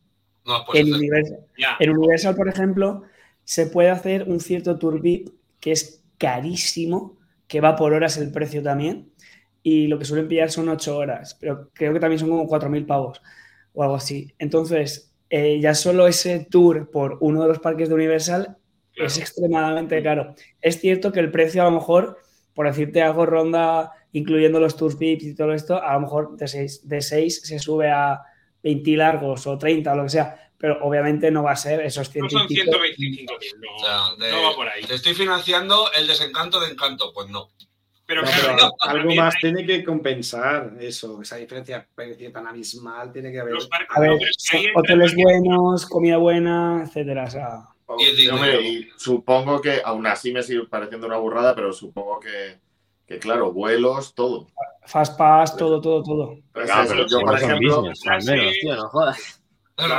No, 0.47 0.63
pues 0.65 0.79
En 0.79 0.87
hacer. 0.87 0.97
Universal, 0.97 1.39
Ya. 1.57 1.67
en 1.79 1.89
Universal, 1.91 2.35
por 2.35 2.47
ejemplo, 2.49 3.03
se 3.43 3.67
puede 3.67 3.89
hacer 3.89 4.23
un 4.23 4.39
cierto 4.39 4.79
tour 4.79 4.99
VIP 5.01 5.29
que 5.59 5.71
es 5.73 6.03
carísimo, 6.17 7.17
que 7.47 7.61
va 7.61 7.75
por 7.75 7.93
horas 7.93 8.17
el 8.17 8.31
precio 8.31 8.63
también. 8.63 9.11
Y 9.63 9.87
lo 9.87 9.99
que 9.99 10.05
suelen 10.05 10.27
pillar 10.29 10.49
son 10.49 10.69
8 10.69 10.97
horas, 10.97 11.35
pero 11.39 11.69
creo 11.73 11.93
que 11.93 11.99
también 11.99 12.19
son 12.19 12.29
como 12.29 12.47
4.000 12.47 12.85
pavos 12.85 13.21
o 13.73 13.83
algo 13.83 13.95
así. 13.95 14.33
Entonces, 14.39 15.13
eh, 15.29 15.59
ya 15.59 15.75
solo 15.75 16.07
ese 16.07 16.47
tour 16.49 16.89
por 16.89 17.17
uno 17.19 17.41
de 17.41 17.49
los 17.49 17.59
parques 17.59 17.89
de 17.89 17.95
Universal 17.95 18.57
Claro. 18.93 19.07
es 19.07 19.17
extremadamente 19.17 20.01
caro. 20.01 20.33
Es 20.61 20.79
cierto 20.79 21.11
que 21.11 21.19
el 21.19 21.31
precio 21.31 21.61
a 21.61 21.65
lo 21.65 21.71
mejor, 21.71 22.17
por 22.53 22.65
decirte 22.65 23.01
algo, 23.03 23.25
ronda, 23.25 23.91
incluyendo 24.13 24.59
los 24.59 24.77
tours 24.77 24.97
VIPs 24.97 25.23
y 25.25 25.35
todo 25.35 25.53
esto, 25.53 25.81
a 25.83 25.93
lo 25.93 25.99
mejor 26.01 26.37
de 26.37 26.47
6 26.47 26.87
de 26.87 27.01
seis 27.01 27.41
se 27.43 27.59
sube 27.59 27.91
a 27.91 28.21
20 28.67 28.97
largos 28.97 29.47
o 29.47 29.57
30 29.57 29.93
o 29.93 29.95
lo 29.95 30.03
que 30.03 30.09
sea, 30.09 30.51
pero 30.57 30.79
obviamente 30.83 31.31
no 31.31 31.43
va 31.43 31.51
a 31.51 31.55
ser 31.55 31.81
esos 31.81 32.07
No 32.15 32.27
100 32.27 32.29
son 32.29 32.45
y 32.49 32.55
pico. 32.55 32.71
125.000, 32.71 33.25
no, 33.59 33.75
O 33.75 33.79
sea, 33.79 34.25
de- 34.25 34.31
no 34.31 34.43
va 34.43 34.55
por 34.55 34.67
ahí. 34.67 34.83
Te 34.83 34.95
estoy 34.95 35.13
financiando 35.13 35.89
el 35.97 36.07
desencanto 36.07 36.59
de 36.59 36.71
encanto. 36.71 37.11
Pues 37.13 37.29
no. 37.29 37.49
Pero 38.05 38.21
No, 38.21 38.27
claro, 38.27 38.55
pero 38.81 38.99
algo 38.99 39.15
más 39.15 39.35
hay 39.35 39.41
tiene 39.41 39.65
que 39.65 39.83
compensar 39.83 40.73
eso, 40.79 41.21
esa 41.21 41.35
diferencia 41.35 41.87
tan 42.33 42.47
abismal 42.47 43.11
tiene 43.11 43.31
que 43.31 43.39
haber. 43.41 43.55
A 43.89 43.99
ver, 43.99 44.11
no, 44.11 44.17
hoteles 44.79 45.11
el- 45.13 45.23
buenos, 45.23 45.85
comida 45.85 46.15
buena, 46.17 46.83
etcétera. 46.85 47.25
O 47.25 47.29
sea, 47.29 47.67
y 48.61 48.87
supongo 48.97 49.61
que, 49.61 49.81
aún 49.83 50.07
así 50.07 50.31
me 50.31 50.41
sigue 50.43 50.65
pareciendo 50.67 51.07
una 51.07 51.17
burrada, 51.17 51.53
pero 51.55 51.71
supongo 51.73 52.19
que, 52.19 52.59
que 53.07 53.19
claro, 53.19 53.53
vuelos, 53.53 54.13
todo. 54.13 54.47
Fast 54.85 55.17
Pass, 55.17 55.55
todo, 55.55 55.79
todo, 55.81 56.03
todo. 56.03 56.37
Claro, 56.51 56.83
eso, 56.83 56.93
pero 56.93 57.07
yo, 57.07 57.19
por 57.21 57.35
ejemplo, 57.35 57.81
business, 57.81 58.07
al 58.07 58.23
menos, 58.25 58.53
tío, 58.61 58.75
no 58.75 58.89
jodas. 58.89 59.41
No, 59.77 59.87
no, 59.87 59.95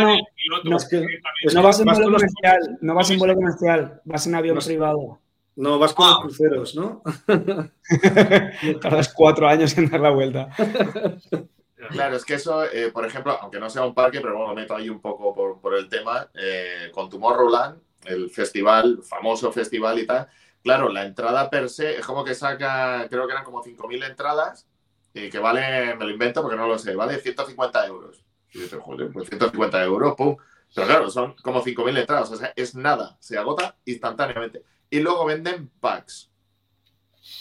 no. 0.00 0.16
No, 0.64 0.76
es 0.76 0.88
que- 0.88 0.96
directamente. 0.96 1.46
es 1.46 1.54
No 1.54 1.62
vas 1.62 1.80
en 1.80 1.86
vuelo 1.86 2.04
comercial, 2.04 2.78
no 2.80 2.94
vas 2.94 3.10
en 3.10 3.18
vuelo 3.18 3.34
comercial, 3.34 4.00
vas 4.04 4.26
en 4.26 4.34
avión 4.34 4.58
privado. 4.58 5.20
No, 5.56 5.78
vas 5.78 5.94
con 5.94 6.08
los 6.08 6.18
cruceros, 6.20 6.74
¿no? 6.74 7.02
Tardas 8.80 9.12
cuatro 9.14 9.46
años 9.48 9.76
en 9.78 9.88
dar 9.88 10.00
la 10.00 10.10
vuelta. 10.10 10.50
Claro, 11.90 12.16
es 12.16 12.24
que 12.24 12.34
eso, 12.34 12.64
eh, 12.64 12.90
por 12.90 13.04
ejemplo, 13.04 13.36
aunque 13.42 13.60
no 13.60 13.68
sea 13.68 13.84
un 13.84 13.92
parque, 13.92 14.18
pero 14.22 14.38
bueno, 14.38 14.54
me 14.54 14.62
meto 14.62 14.74
ahí 14.74 14.88
un 14.88 15.02
poco 15.02 15.34
por, 15.34 15.60
por 15.60 15.74
el 15.74 15.86
tema, 15.86 16.26
eh, 16.32 16.90
con 16.92 17.10
Tomorrowland, 17.10 17.78
el 18.06 18.30
festival, 18.30 19.00
famoso 19.02 19.52
festival 19.52 19.98
y 19.98 20.06
tal, 20.06 20.28
claro, 20.62 20.88
la 20.88 21.04
entrada 21.04 21.50
per 21.50 21.68
se 21.68 21.98
es 21.98 22.06
como 22.06 22.24
que 22.24 22.34
saca, 22.34 23.06
creo 23.08 23.26
que 23.26 23.32
eran 23.32 23.44
como 23.44 23.62
5.000 23.62 24.06
entradas 24.06 24.66
y 25.12 25.30
que 25.30 25.38
vale, 25.38 25.94
me 25.94 26.04
lo 26.04 26.10
invento 26.10 26.42
porque 26.42 26.56
no 26.56 26.66
lo 26.66 26.78
sé, 26.78 26.94
vale 26.96 27.18
150 27.18 27.86
euros. 27.86 28.24
Y 28.52 28.60
dices, 28.60 28.80
joder, 28.80 29.10
pues 29.12 29.28
150 29.28 29.84
euros, 29.84 30.14
pum. 30.16 30.36
Pero 30.74 30.86
claro, 30.86 31.10
son 31.10 31.34
como 31.42 31.62
5.000 31.62 31.98
entradas, 31.98 32.30
o 32.32 32.36
sea, 32.36 32.52
es 32.56 32.74
nada, 32.74 33.16
se 33.20 33.38
agota 33.38 33.76
instantáneamente. 33.84 34.64
Y 34.90 35.00
luego 35.00 35.24
venden 35.24 35.70
packs. 35.80 36.30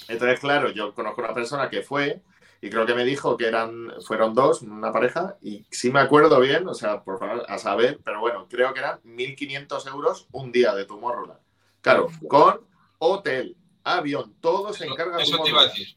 Entonces, 0.08 0.40
claro, 0.40 0.70
yo 0.70 0.94
conozco 0.94 1.22
una 1.22 1.34
persona 1.34 1.70
que 1.70 1.82
fue 1.82 2.22
y 2.66 2.70
creo 2.70 2.86
que 2.86 2.94
me 2.96 3.04
dijo 3.04 3.36
que 3.36 3.46
eran, 3.48 3.92
fueron 4.06 4.34
dos, 4.34 4.62
una 4.62 4.94
pareja, 4.94 5.36
y 5.42 5.66
sí 5.70 5.92
me 5.92 6.00
acuerdo 6.00 6.40
bien, 6.40 6.66
o 6.68 6.74
sea, 6.74 7.04
por 7.04 7.20
favor, 7.20 7.46
a 7.48 7.58
saber, 7.58 8.00
pero 8.06 8.22
bueno, 8.22 8.48
creo 8.50 8.74
que 8.74 8.80
eran 8.80 9.00
1.500 9.04 9.88
euros 9.88 10.28
un 10.32 10.52
día 10.54 10.74
de 10.74 10.86
Tomorrowland. 10.86 11.40
Claro, 11.82 12.08
con 12.28 12.62
hotel, 13.00 13.58
avión, 13.84 14.36
todo 14.40 14.72
se 14.74 14.86
encarga 14.86 15.18
de 15.18 15.24
Eso 15.24 15.44
te 15.44 15.50
iba 15.50 15.60
a 15.62 15.66
decir. 15.66 15.88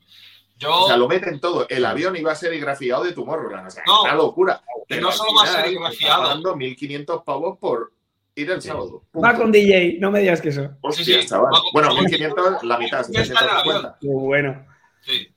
Yo, 0.58 0.74
O 0.74 0.86
sea, 0.88 0.96
lo 0.96 1.06
meten 1.06 1.38
todo. 1.38 1.66
El 1.68 1.84
avión 1.84 2.16
iba 2.16 2.32
a 2.32 2.34
ser 2.34 2.58
grafiado 2.58 3.04
de 3.04 3.12
Tomorrowland. 3.12 3.66
O 3.68 3.70
sea, 3.70 3.84
No. 3.86 4.02
una 4.02 4.14
locura. 4.14 4.62
Y 4.76 4.80
Pero 4.88 5.02
no 5.02 5.12
solo 5.12 5.30
va 5.36 5.42
a 5.44 5.46
ser 5.46 5.76
pagando 6.08 6.56
1.500 6.56 7.22
pavos 7.24 7.58
por 7.58 7.92
ir 8.34 8.50
el 8.50 8.60
sábado. 8.60 9.04
Va 9.22 9.34
con 9.36 9.52
DJ, 9.52 9.98
no 10.00 10.10
me 10.10 10.20
digas 10.20 10.40
que 10.40 10.48
eso. 10.48 10.70
Hostia, 10.80 11.04
Sí, 11.04 11.12
sí. 11.22 11.28
chaval. 11.28 11.52
Va- 11.52 11.60
Bueno, 11.72 11.88
va- 11.94 12.00
1.500, 12.00 12.62
la 12.64 12.78
mitad, 12.78 13.06
Ya 13.10 13.20
está 13.22 13.38
en 13.44 13.50
el 13.50 13.56
750. 13.62 13.98
Qué 14.00 14.08
bueno. 14.08 14.66
sí. 15.02 15.28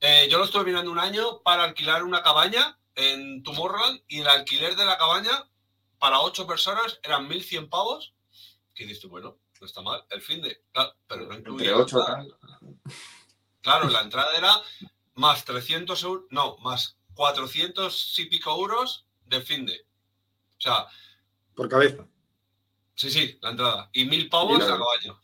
Eh, 0.00 0.28
yo 0.30 0.38
lo 0.38 0.44
estuve 0.44 0.64
mirando 0.64 0.90
un 0.90 0.98
año 0.98 1.42
para 1.42 1.64
alquilar 1.64 2.04
una 2.04 2.22
cabaña 2.22 2.78
en 2.94 3.42
Tomorrowland 3.42 4.00
y 4.08 4.20
el 4.20 4.28
alquiler 4.28 4.76
de 4.76 4.84
la 4.84 4.96
cabaña 4.98 5.32
para 5.98 6.20
ocho 6.20 6.46
personas 6.46 6.98
eran 7.02 7.28
1.100 7.28 7.68
pavos. 7.68 8.14
Que 8.74 8.86
dices, 8.86 9.08
bueno, 9.10 9.38
no 9.60 9.66
está 9.66 9.82
mal. 9.82 10.04
El 10.10 10.22
fin 10.22 10.40
de. 10.40 10.62
Claro, 10.72 10.94
pero 11.08 11.26
no 11.26 11.34
incluía. 11.34 11.70
Entre 11.72 11.76
la 11.76 11.82
8 11.82 11.98
entrada. 11.98 12.26
Claro, 13.60 13.88
la 13.88 14.00
entrada 14.02 14.36
era 14.36 14.52
más 15.14 15.44
300 15.44 16.00
euros. 16.04 16.24
No, 16.30 16.56
más 16.58 16.96
400 17.14 18.18
y 18.20 18.26
pico 18.26 18.50
euros 18.56 19.06
de 19.26 19.40
fin 19.40 19.66
de. 19.66 19.74
O 20.58 20.60
sea, 20.60 20.86
Por 21.56 21.68
cabeza. 21.68 22.06
sí, 22.94 23.10
sí, 23.10 23.36
la 23.42 23.50
entrada. 23.50 23.90
Y 23.92 24.04
1.000 24.04 24.28
pavos 24.30 24.60
la- 24.60 24.66
la 24.66 24.78
cabaña. 24.78 25.20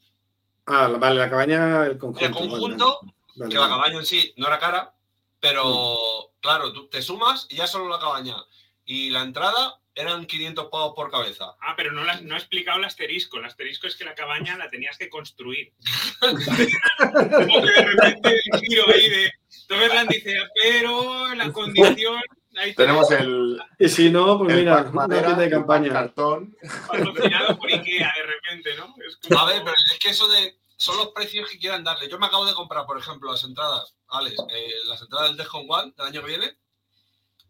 Ah, 0.66 0.88
la- 0.88 0.98
vale, 0.98 1.20
la 1.20 1.30
cabaña, 1.30 1.86
el 1.86 1.96
conjunto. 1.98 2.24
El 2.26 2.32
conjunto, 2.32 2.98
vale, 3.02 3.13
que 3.34 3.54
la 3.54 3.60
vale. 3.60 3.72
cabaña 3.72 3.98
en 3.98 4.06
sí 4.06 4.32
no 4.36 4.46
era 4.46 4.58
cara, 4.58 4.94
pero 5.40 5.96
claro, 6.40 6.72
tú 6.72 6.88
te 6.88 7.02
sumas 7.02 7.46
y 7.50 7.56
ya 7.56 7.66
solo 7.66 7.88
la 7.88 7.98
cabaña. 7.98 8.36
Y 8.84 9.10
la 9.10 9.22
entrada 9.22 9.80
eran 9.94 10.26
500 10.26 10.66
pavos 10.70 10.92
por 10.94 11.10
cabeza. 11.10 11.54
Ah, 11.60 11.74
pero 11.76 11.92
no, 11.92 12.02
la- 12.04 12.20
no 12.20 12.34
ha 12.34 12.38
explicado 12.38 12.78
el 12.78 12.84
asterisco. 12.84 13.38
El 13.38 13.44
asterisco 13.44 13.86
es 13.86 13.94
que 13.96 14.04
la 14.04 14.14
cabaña 14.14 14.56
la 14.58 14.68
tenías 14.68 14.98
que 14.98 15.08
construir. 15.08 15.72
Como 16.18 17.62
que 17.62 17.72
de 17.72 17.82
repente 17.86 18.40
el 18.52 18.60
giro 18.60 18.84
ahí 18.92 19.08
de. 19.10 19.32
Toverland 19.68 20.10
dice, 20.10 20.34
pero 20.62 21.34
la 21.34 21.52
condición. 21.52 22.20
Ahí 22.56 22.72
Tenemos 22.74 23.10
el, 23.10 23.60
Y 23.80 23.88
si 23.88 24.10
no, 24.10 24.38
pues 24.38 24.54
mira, 24.54 24.82
una 24.82 24.90
madera, 24.92 25.22
tienda 25.26 25.42
de 25.42 25.50
campaña. 25.50 25.92
cartón. 25.92 26.56
patrocinado 26.86 27.58
por 27.58 27.68
Ikea 27.72 28.12
de 28.16 28.22
repente, 28.22 28.76
¿no? 28.76 28.94
Es 29.06 29.16
como- 29.16 29.40
A 29.40 29.46
ver, 29.46 29.62
pero 29.64 29.74
es 29.92 29.98
que 29.98 30.10
eso 30.10 30.28
de. 30.28 30.56
Son 30.76 30.96
los 30.96 31.08
precios 31.08 31.48
que 31.50 31.58
quieran 31.58 31.84
darle. 31.84 32.08
Yo 32.08 32.18
me 32.18 32.26
acabo 32.26 32.44
de 32.46 32.54
comprar, 32.54 32.84
por 32.86 32.98
ejemplo, 32.98 33.30
las 33.30 33.44
entradas, 33.44 33.94
Alex, 34.08 34.36
eh, 34.50 34.72
las 34.86 35.00
entradas 35.02 35.28
del 35.28 35.36
Dejón 35.36 35.66
One 35.68 35.92
del 35.96 36.06
año 36.06 36.20
que 36.22 36.26
viene. 36.28 36.58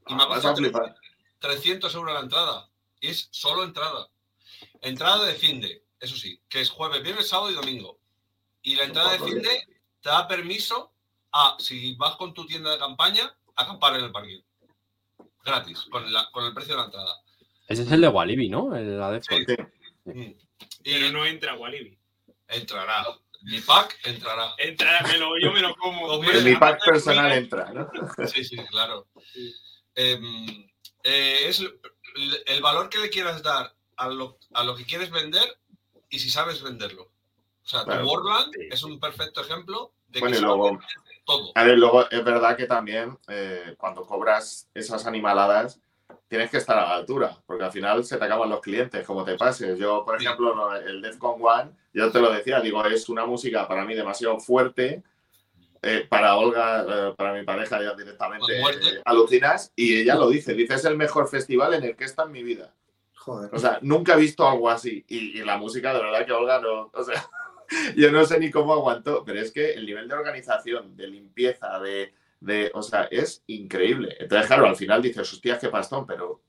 Y 0.08 0.14
me 0.14 0.22
ha 0.22 0.26
costado 0.26 0.52
a 0.54 0.56
flipar. 0.56 0.94
300 1.38 1.94
euros 1.94 2.14
la 2.14 2.20
entrada. 2.20 2.68
Y 3.00 3.08
es 3.08 3.28
solo 3.30 3.64
entrada. 3.64 4.08
Entrada 4.82 5.24
de 5.24 5.34
fin 5.34 5.60
de, 5.60 5.84
eso 6.00 6.16
sí, 6.16 6.40
que 6.48 6.60
es 6.60 6.70
jueves, 6.70 7.02
viernes, 7.02 7.28
sábado 7.28 7.50
y 7.50 7.54
domingo. 7.54 7.98
Y 8.62 8.76
la 8.76 8.84
entrada 8.84 9.12
de 9.12 9.18
cuatro 9.18 9.34
fin 9.34 9.42
de 9.42 9.66
te 10.00 10.08
da 10.10 10.28
permiso 10.28 10.92
a, 11.32 11.56
si 11.58 11.94
vas 11.96 12.16
con 12.16 12.32
tu 12.34 12.46
tienda 12.46 12.70
de 12.72 12.78
campaña, 12.78 13.34
acampar 13.56 13.94
en 13.96 14.04
el 14.04 14.12
parking. 14.12 14.40
Gratis, 15.44 15.82
con, 15.90 16.10
la- 16.12 16.30
con 16.30 16.44
el 16.44 16.54
precio 16.54 16.74
de 16.74 16.80
la 16.80 16.86
entrada. 16.86 17.16
Ese 17.68 17.82
es 17.82 17.92
el 17.92 18.00
de 18.02 18.08
Walibi, 18.08 18.48
¿no? 18.48 18.74
El 18.76 18.98
la 18.98 19.10
Defcon. 19.10 19.44
Sí. 19.46 19.56
Mm. 20.04 20.34
Pero 20.82 21.06
Y 21.06 21.12
no 21.12 21.24
entra 21.24 21.54
Walibi. 21.54 21.98
Entrará. 22.48 23.04
Mi 23.42 23.60
pack 23.60 23.98
entrará. 24.04 24.54
Entra, 24.56 25.02
me 25.02 25.18
lo, 25.18 25.38
yo 25.38 25.52
me 25.52 25.60
lo 25.60 25.74
como. 25.76 26.06
Hombre, 26.06 26.40
mi 26.42 26.56
pack 26.56 26.84
personal 26.84 27.32
entra, 27.32 27.70
¿no? 27.72 27.90
Sí, 28.26 28.44
sí, 28.44 28.56
claro. 28.70 29.06
Em, 29.94 30.66
eh, 31.02 31.48
es 31.48 31.60
el, 31.60 32.62
valor 32.62 32.88
que 32.88 32.98
le 32.98 33.10
quieras 33.10 33.42
dar 33.42 33.74
a 33.96 34.08
lo, 34.08 34.38
a 34.54 34.64
lo 34.64 34.74
que 34.74 34.84
quieres 34.86 35.10
vender 35.10 35.58
y 36.08 36.18
si 36.18 36.30
sabes 36.30 36.62
venderlo. 36.62 37.10
O 37.62 37.66
sea, 37.66 37.84
Claro. 37.84 38.06
Sí. 38.52 38.68
es 38.70 38.82
un 38.82 38.98
perfecto 39.00 39.40
ejemplo 39.42 39.92
de 40.08 40.20
Bueno, 40.20 40.34
que 40.34 40.40
y 40.40 40.44
luego- 40.44 40.78
todo. 41.26 41.52
A 41.54 41.64
ver, 41.64 41.78
luego 41.78 42.08
es 42.10 42.22
verdad 42.24 42.56
que 42.56 42.66
también 42.66 43.18
eh, 43.28 43.74
cuando 43.78 44.06
cobras 44.06 44.68
esas 44.74 45.06
animaladas 45.06 45.80
tienes 46.34 46.50
que 46.50 46.56
estar 46.56 46.76
a 46.76 46.82
la 46.88 46.94
altura, 46.96 47.36
porque 47.46 47.62
al 47.62 47.70
final 47.70 48.02
se 48.04 48.16
te 48.16 48.24
acaban 48.24 48.50
los 48.50 48.60
clientes, 48.60 49.06
como 49.06 49.24
te 49.24 49.36
pases. 49.36 49.78
Yo, 49.78 50.04
por 50.04 50.20
ejemplo, 50.20 50.74
el 50.74 51.00
Defcon 51.00 51.40
One, 51.40 51.70
yo 51.92 52.10
te 52.10 52.20
lo 52.20 52.32
decía, 52.32 52.60
digo, 52.60 52.84
es 52.86 53.08
una 53.08 53.24
música 53.24 53.68
para 53.68 53.84
mí 53.84 53.94
demasiado 53.94 54.40
fuerte. 54.40 55.04
eh, 55.82 56.06
para 56.08 56.36
Olga, 56.36 56.84
eh, 56.88 57.14
para 57.16 57.34
mi 57.34 57.44
pareja, 57.44 57.80
ya 57.82 57.94
directamente 57.94 58.58
eh, 58.58 59.02
alucinas, 59.04 59.72
y 59.76 60.00
ella 60.00 60.16
lo 60.16 60.28
dice, 60.28 60.54
dice, 60.54 60.74
es 60.74 60.84
el 60.86 60.96
mejor 60.96 61.28
festival 61.28 61.74
en 61.74 61.84
el 61.84 61.94
que 61.96 62.04
está 62.04 62.24
en 62.24 62.32
mi 62.32 62.42
vida. 62.42 62.74
Joder. 63.14 63.50
O 63.54 63.58
sea, 63.58 63.78
nunca 63.82 64.14
he 64.14 64.18
visto 64.18 64.48
algo 64.48 64.68
así. 64.70 65.04
Y, 65.08 65.38
y 65.40 65.44
la 65.44 65.56
música, 65.56 65.94
de 65.94 66.00
verdad 66.02 66.26
que 66.26 66.32
Olga 66.32 66.60
no. 66.60 66.90
O 66.92 67.04
sea, 67.04 67.24
yo 67.96 68.10
no 68.10 68.24
sé 68.26 68.40
ni 68.40 68.50
cómo 68.50 68.72
aguantó, 68.72 69.24
pero 69.24 69.40
es 69.40 69.52
que 69.52 69.74
el 69.74 69.86
nivel 69.86 70.08
de 70.08 70.14
organización, 70.14 70.96
de 70.96 71.06
limpieza, 71.06 71.78
de. 71.78 72.12
De 72.44 72.70
o 72.74 72.82
sea, 72.82 73.08
es 73.10 73.42
increíble. 73.46 74.16
Entonces, 74.20 74.46
claro, 74.46 74.66
al 74.66 74.76
final 74.76 75.00
dices, 75.02 75.32
hostias, 75.32 75.58
qué 75.58 75.68
pastón, 75.68 76.06
pero. 76.06 76.40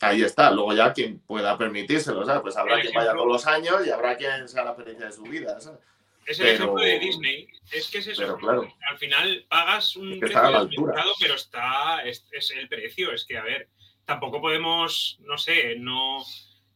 Ahí 0.00 0.22
está. 0.22 0.50
Luego 0.52 0.72
ya 0.74 0.92
quien 0.92 1.18
pueda 1.18 1.58
permitírselo, 1.58 2.24
¿sabes? 2.24 2.42
Pues 2.42 2.56
habrá 2.56 2.80
quien 2.80 2.94
vaya 2.94 3.12
todos 3.12 3.26
los 3.26 3.46
años 3.48 3.84
y 3.84 3.90
habrá 3.90 4.16
quien 4.16 4.48
sea 4.48 4.62
la 4.64 4.70
experiencia 4.70 5.06
de 5.06 5.12
su 5.12 5.22
vida, 5.24 5.60
¿sabes? 5.60 5.80
Es 6.24 6.38
el 6.38 6.44
Pero- 6.46 6.54
ejemplo 6.56 6.84
de 6.84 6.98
Disney. 7.00 7.48
Es 7.72 7.90
que 7.90 7.98
es 7.98 8.06
eso. 8.06 8.22
pero 8.22 8.36
claro. 8.36 8.74
Al 8.90 8.98
final 8.98 9.46
pagas 9.48 9.96
un 9.96 10.12
Es 10.12 10.20
que 10.20 10.26
precio 10.26 10.66
desmercado, 10.66 11.12
pero 11.20 11.34
está, 11.34 12.02
es, 12.04 12.26
es 12.30 12.50
el 12.52 12.68
precio. 12.68 13.12
Es 13.12 13.24
que, 13.24 13.38
a 13.38 13.42
ver, 13.42 13.68
tampoco 14.04 14.40
podemos, 14.40 15.18
no 15.22 15.36
sé, 15.36 15.74
no, 15.78 16.22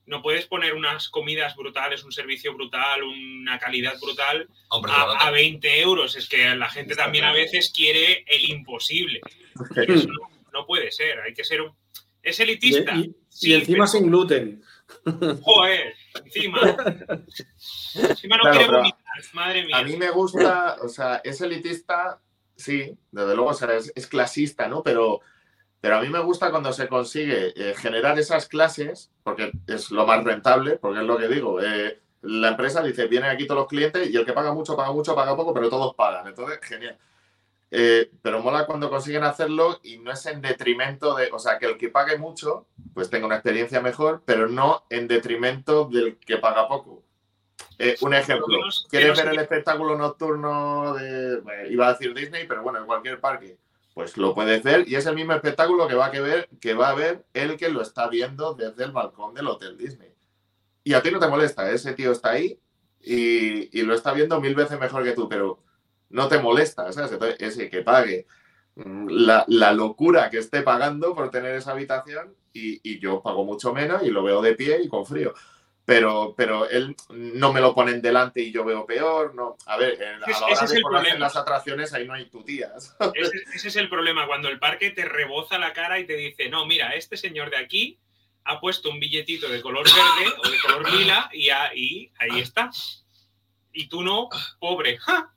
no 0.06 0.20
puedes 0.22 0.46
poner 0.46 0.74
unas 0.74 1.08
comidas 1.08 1.54
brutales, 1.56 2.02
un 2.04 2.12
servicio 2.12 2.52
brutal, 2.54 3.02
una 3.02 3.58
calidad 3.58 3.94
brutal 4.00 4.48
Hombre, 4.70 4.92
a, 4.92 5.26
a 5.26 5.30
20 5.30 5.80
euros. 5.80 6.16
Es 6.16 6.28
que 6.28 6.54
la 6.56 6.68
gente 6.68 6.94
también 6.96 7.24
a 7.24 7.32
veces 7.32 7.72
quiere 7.74 8.24
el 8.26 8.50
imposible. 8.50 9.20
Y 9.86 9.92
eso 9.92 10.08
no, 10.08 10.28
no 10.52 10.66
puede 10.66 10.90
ser. 10.90 11.20
Hay 11.20 11.32
que 11.34 11.44
ser 11.44 11.60
un... 11.62 11.72
Es 12.22 12.38
elitista. 12.40 12.94
y- 12.96 13.00
y 13.04 13.14
Sí, 13.28 13.54
encima 13.54 13.78
pero- 13.78 13.86
sin 13.86 14.06
gluten. 14.08 14.62
Joder, 15.42 15.94
encima. 16.24 16.60
Encima 17.94 18.36
no 18.36 18.42
Claro, 18.42 18.58
quiere 18.58 18.72
vomitar, 18.72 19.00
madre 19.32 19.64
mía. 19.66 19.76
A 19.78 19.82
mí 19.84 19.96
me 19.96 20.10
gusta, 20.10 20.76
o 20.82 20.88
sea, 20.88 21.20
es 21.24 21.40
elitista, 21.40 22.20
sí, 22.56 22.92
desde 23.10 23.34
luego, 23.34 23.50
o 23.50 23.54
sea, 23.54 23.74
es, 23.74 23.92
es 23.94 24.06
clasista, 24.06 24.68
¿no? 24.68 24.82
Pero, 24.82 25.20
pero 25.82 25.96
a 25.96 26.00
mí 26.00 26.08
me 26.08 26.20
gusta 26.20 26.52
cuando 26.52 26.72
se 26.72 26.86
consigue 26.86 27.52
eh, 27.56 27.74
generar 27.74 28.16
esas 28.16 28.46
clases, 28.46 29.10
porque 29.24 29.50
es 29.66 29.90
lo 29.90 30.06
más 30.06 30.22
rentable, 30.22 30.76
porque 30.76 31.00
es 31.00 31.06
lo 31.06 31.18
que 31.18 31.26
digo. 31.26 31.60
eh, 31.60 31.98
la 32.22 32.50
empresa 32.50 32.84
dice, 32.84 33.08
vienen 33.08 33.30
aquí 33.30 33.48
todos 33.48 33.62
los 33.62 33.68
clientes 33.68 34.08
y 34.08 34.16
el 34.16 34.24
que 34.24 34.32
paga 34.32 34.54
mucho, 34.54 34.76
paga 34.76 34.92
mucho, 34.92 35.16
paga 35.16 35.34
poco, 35.34 35.52
pero 35.52 35.68
todos 35.68 35.96
pagan. 35.96 36.28
Entonces, 36.28 36.60
genial. 36.62 36.96
Eh, 37.72 38.12
pero 38.22 38.40
mola 38.40 38.64
cuando 38.64 38.88
consiguen 38.88 39.24
hacerlo 39.24 39.80
y 39.82 39.98
no 39.98 40.12
es 40.12 40.24
en 40.26 40.40
detrimento 40.40 41.16
de, 41.16 41.30
o 41.32 41.40
sea, 41.40 41.58
que 41.58 41.66
el 41.66 41.76
que 41.76 41.88
pague 41.88 42.16
mucho, 42.16 42.68
pues 42.94 43.10
tenga 43.10 43.26
una 43.26 43.34
experiencia 43.34 43.80
mejor, 43.80 44.22
pero 44.24 44.46
no 44.46 44.84
en 44.88 45.08
detrimento 45.08 45.86
del 45.86 46.16
que 46.16 46.36
paga 46.36 46.68
poco. 46.68 47.02
Eh, 47.76 47.96
un 48.02 48.14
ejemplo, 48.14 48.56
¿quieres 48.88 49.16
ver 49.16 49.32
el 49.32 49.40
espectáculo 49.40 49.98
nocturno 49.98 50.94
de, 50.94 51.40
bueno, 51.40 51.66
iba 51.68 51.88
a 51.88 51.92
decir 51.94 52.14
Disney, 52.14 52.46
pero 52.46 52.62
bueno, 52.62 52.78
en 52.78 52.86
cualquier 52.86 53.18
parque? 53.18 53.58
Pues 53.94 54.16
lo 54.16 54.34
puedes 54.34 54.62
ver 54.62 54.88
y 54.88 54.94
es 54.94 55.06
el 55.06 55.14
mismo 55.14 55.34
espectáculo 55.34 55.86
que 55.86 55.94
va 55.94 56.06
a, 56.06 56.10
que 56.10 56.20
ver, 56.20 56.48
que 56.60 56.74
va 56.74 56.88
a 56.90 56.94
ver 56.94 57.26
el 57.34 57.56
que 57.56 57.68
lo 57.68 57.82
está 57.82 58.08
viendo 58.08 58.54
desde 58.54 58.84
el 58.84 58.92
balcón 58.92 59.34
del 59.34 59.48
Hotel 59.48 59.76
Disney. 59.76 60.14
Y 60.84 60.94
a 60.94 61.02
ti 61.02 61.10
no 61.10 61.18
te 61.18 61.28
molesta, 61.28 61.70
ese 61.70 61.92
tío 61.92 62.12
está 62.12 62.30
ahí 62.30 62.58
y, 63.00 63.78
y 63.78 63.82
lo 63.82 63.94
está 63.94 64.12
viendo 64.12 64.40
mil 64.40 64.54
veces 64.54 64.80
mejor 64.80 65.04
que 65.04 65.12
tú, 65.12 65.28
pero 65.28 65.62
no 66.08 66.28
te 66.28 66.38
molesta, 66.38 66.90
¿sabes? 66.92 67.12
Entonces, 67.12 67.36
ese 67.40 67.68
que 67.68 67.82
pague 67.82 68.26
mm, 68.76 69.08
la, 69.08 69.44
la 69.48 69.72
locura 69.72 70.30
que 70.30 70.38
esté 70.38 70.62
pagando 70.62 71.14
por 71.14 71.30
tener 71.30 71.54
esa 71.54 71.72
habitación 71.72 72.34
y, 72.52 72.80
y 72.82 72.98
yo 72.98 73.22
pago 73.22 73.44
mucho 73.44 73.72
menos 73.74 74.02
y 74.02 74.10
lo 74.10 74.22
veo 74.22 74.40
de 74.42 74.54
pie 74.54 74.80
y 74.82 74.88
con 74.88 75.04
frío. 75.06 75.34
Pero, 75.94 76.34
pero 76.34 76.70
él 76.70 76.96
no 77.10 77.52
me 77.52 77.60
lo 77.60 77.74
ponen 77.74 78.00
delante 78.00 78.40
y 78.40 78.50
yo 78.50 78.64
veo 78.64 78.86
peor. 78.86 79.34
No. 79.34 79.56
A 79.66 79.76
ver, 79.76 80.00
en- 80.02 80.24
a 80.24 80.26
la 80.26 80.46
hora 80.46 80.66
de 80.66 80.80
problema. 80.80 81.18
las 81.18 81.36
atracciones 81.36 81.92
ahí 81.92 82.06
no 82.06 82.14
hay 82.14 82.30
tutías. 82.30 82.96
Ese, 83.14 83.36
ese 83.54 83.68
es 83.68 83.76
el 83.76 83.90
problema, 83.90 84.26
cuando 84.26 84.48
el 84.48 84.58
parque 84.58 84.90
te 84.90 85.04
reboza 85.04 85.58
la 85.58 85.74
cara 85.74 85.98
y 85.98 86.06
te 86.06 86.14
dice, 86.16 86.48
no, 86.48 86.64
mira, 86.64 86.94
este 86.94 87.18
señor 87.18 87.50
de 87.50 87.58
aquí 87.58 87.98
ha 88.44 88.58
puesto 88.58 88.88
un 88.88 89.00
billetito 89.00 89.48
de 89.50 89.60
color 89.60 89.84
verde 89.84 90.34
o 90.42 90.48
de 90.48 90.58
color 90.60 90.92
lila 90.92 91.28
y, 91.32 91.50
ahí 91.50 92.10
ahí 92.18 92.40
está. 92.40 92.70
Y 93.72 93.88
tú 93.88 94.02
no, 94.02 94.30
pobre. 94.58 94.96
¡Ja! 95.04 95.30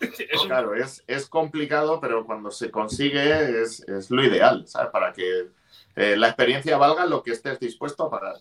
Es 0.00 0.40
un- 0.40 0.48
Claro, 0.48 0.74
es, 0.74 1.04
es 1.06 1.28
complicado, 1.28 2.00
pero 2.00 2.24
cuando 2.24 2.50
se 2.50 2.70
consigue 2.70 3.60
es, 3.62 3.80
es 3.88 4.10
lo 4.10 4.24
ideal, 4.24 4.66
¿sabes? 4.66 4.90
Para 4.90 5.12
que 5.12 5.48
eh, 5.96 6.16
la 6.16 6.28
experiencia 6.28 6.78
valga 6.78 7.04
lo 7.04 7.22
que 7.22 7.32
estés 7.32 7.60
dispuesto 7.60 8.04
a 8.04 8.10
pagar. 8.10 8.36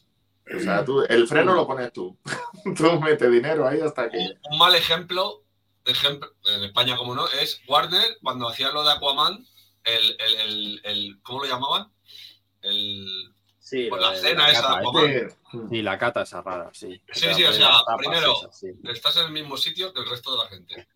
O 0.56 0.60
sea, 0.60 0.84
tú, 0.84 1.02
el 1.08 1.28
freno 1.28 1.54
lo 1.54 1.66
pones 1.68 1.92
tú. 1.94 2.18
tú 2.78 3.00
mete 3.00 3.30
dinero 3.30 3.68
ahí 3.68 3.80
hasta 3.82 4.10
que... 4.10 4.18
Un, 4.18 4.40
un 4.52 4.58
mal 4.58 4.76
ejemplo, 4.76 5.44
ejemplo, 5.86 6.30
en 6.46 6.64
España 6.66 6.98
como 6.98 7.16
no, 7.16 7.28
es 7.28 7.62
Warner 7.68 8.18
cuando 8.22 8.50
hacía 8.50 8.72
lo 8.72 8.84
de 8.84 8.92
Aquaman, 8.92 9.46
el, 9.84 10.18
el, 10.20 10.36
el, 10.42 10.82
el- 10.84 11.22
¿cómo 11.22 11.44
lo 11.44 11.50
llamaban? 11.50 11.92
El, 12.62 13.34
Sí, 13.60 13.88
Pues 13.90 14.02
la 14.02 14.14
cena 14.16 14.50
esa, 14.50 14.62
cata, 14.64 14.80
Aquaman. 14.80 15.06
¿eh? 15.10 15.28
Sí, 15.70 15.82
la 15.82 15.98
cata 15.98 16.24
esa 16.24 16.42
rara, 16.42 16.70
sí. 16.74 17.02
Sí, 17.14 17.34
sí, 17.34 17.44
o 17.46 17.54
sea, 17.54 17.70
primero, 17.98 18.36
esas, 18.42 18.60
sí. 18.60 18.68
estás 18.92 19.16
en 19.18 19.26
el 19.28 19.32
mismo 19.32 19.56
sitio 19.56 19.94
que 19.94 20.02
el 20.02 20.10
resto 20.10 20.32
de 20.32 20.44
la 20.44 20.50
gente. 20.50 20.88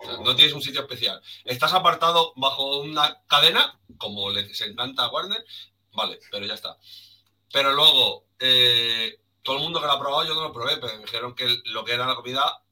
O 0.00 0.04
sea, 0.04 0.16
no 0.16 0.34
tienes 0.34 0.54
un 0.54 0.62
sitio 0.62 0.80
especial. 0.80 1.20
Estás 1.44 1.72
apartado 1.74 2.32
bajo 2.36 2.80
una 2.80 3.22
cadena, 3.28 3.78
como 3.96 4.30
les 4.30 4.60
encanta 4.60 5.04
a 5.04 5.10
Warner, 5.10 5.44
vale, 5.92 6.18
pero 6.32 6.46
ya 6.46 6.54
está. 6.54 6.76
Pero 7.52 7.72
luego, 7.72 8.26
eh, 8.38 9.18
todo 9.42 9.56
el 9.56 9.62
mundo 9.62 9.80
que 9.80 9.86
lo 9.86 9.92
ha 9.92 10.00
probado, 10.00 10.26
yo 10.26 10.34
no 10.34 10.42
lo 10.42 10.52
probé, 10.52 10.76
pero 10.76 10.94
me 10.94 11.04
dijeron 11.04 11.34
que 11.34 11.46
lo 11.66 11.84
que 11.84 11.92
era 11.92 12.06
la 12.06 12.14
comida 12.14 12.62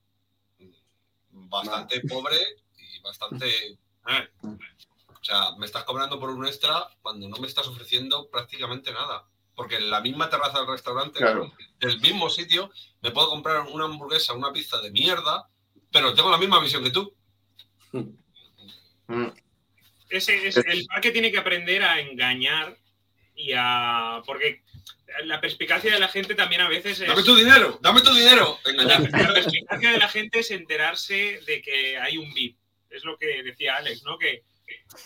bastante 1.30 2.00
pobre 2.02 2.36
y 2.76 3.00
bastante... 3.00 3.46
eh. 4.08 4.28
O 4.42 5.24
sea, 5.26 5.56
me 5.58 5.66
estás 5.66 5.82
cobrando 5.84 6.20
por 6.20 6.30
un 6.30 6.46
extra 6.46 6.86
cuando 7.02 7.28
no 7.28 7.38
me 7.38 7.48
estás 7.48 7.66
ofreciendo 7.66 8.28
prácticamente 8.28 8.92
nada. 8.92 9.26
Porque 9.56 9.76
en 9.76 9.90
la 9.90 10.00
misma 10.00 10.28
terraza 10.28 10.58
del 10.58 10.68
restaurante, 10.68 11.18
Claro. 11.18 11.52
del 11.80 11.98
mismo 12.00 12.28
sitio, 12.30 12.70
me 13.00 13.10
puedo 13.10 13.30
comprar 13.30 13.62
una 13.62 13.86
hamburguesa, 13.86 14.34
una 14.34 14.52
pizza 14.52 14.80
de 14.80 14.90
mierda, 14.90 15.48
pero 15.90 16.14
tengo 16.14 16.30
la 16.30 16.38
misma 16.38 16.60
visión 16.60 16.84
que 16.84 16.90
tú. 16.90 17.12
Mm, 19.08 19.28
ese 20.10 20.46
es, 20.46 20.56
el 20.56 20.86
parque 20.86 21.10
tiene 21.10 21.32
que 21.32 21.38
aprender 21.38 21.82
a 21.82 22.00
engañar 22.00 22.78
y 23.34 23.52
a. 23.56 24.22
Porque 24.26 24.62
la 25.24 25.40
perspicacia 25.40 25.92
de 25.92 26.00
la 26.00 26.08
gente 26.08 26.34
también 26.34 26.60
a 26.60 26.68
veces 26.68 27.00
es. 27.00 27.08
Dame 27.08 27.22
tu 27.22 27.36
dinero, 27.36 27.78
dame 27.82 28.00
tu 28.02 28.14
dinero. 28.14 28.58
La, 28.64 28.98
perspicacia 29.34 29.92
de 29.92 29.98
la 29.98 30.08
gente 30.08 30.40
es 30.40 30.50
enterarse 30.50 31.40
de 31.46 31.62
que 31.62 31.98
hay 31.98 32.18
un 32.18 32.32
VIP. 32.34 32.58
Es 32.90 33.04
lo 33.04 33.16
que 33.16 33.42
decía 33.42 33.76
Alex, 33.76 34.02
¿no? 34.04 34.18
Que, 34.18 34.44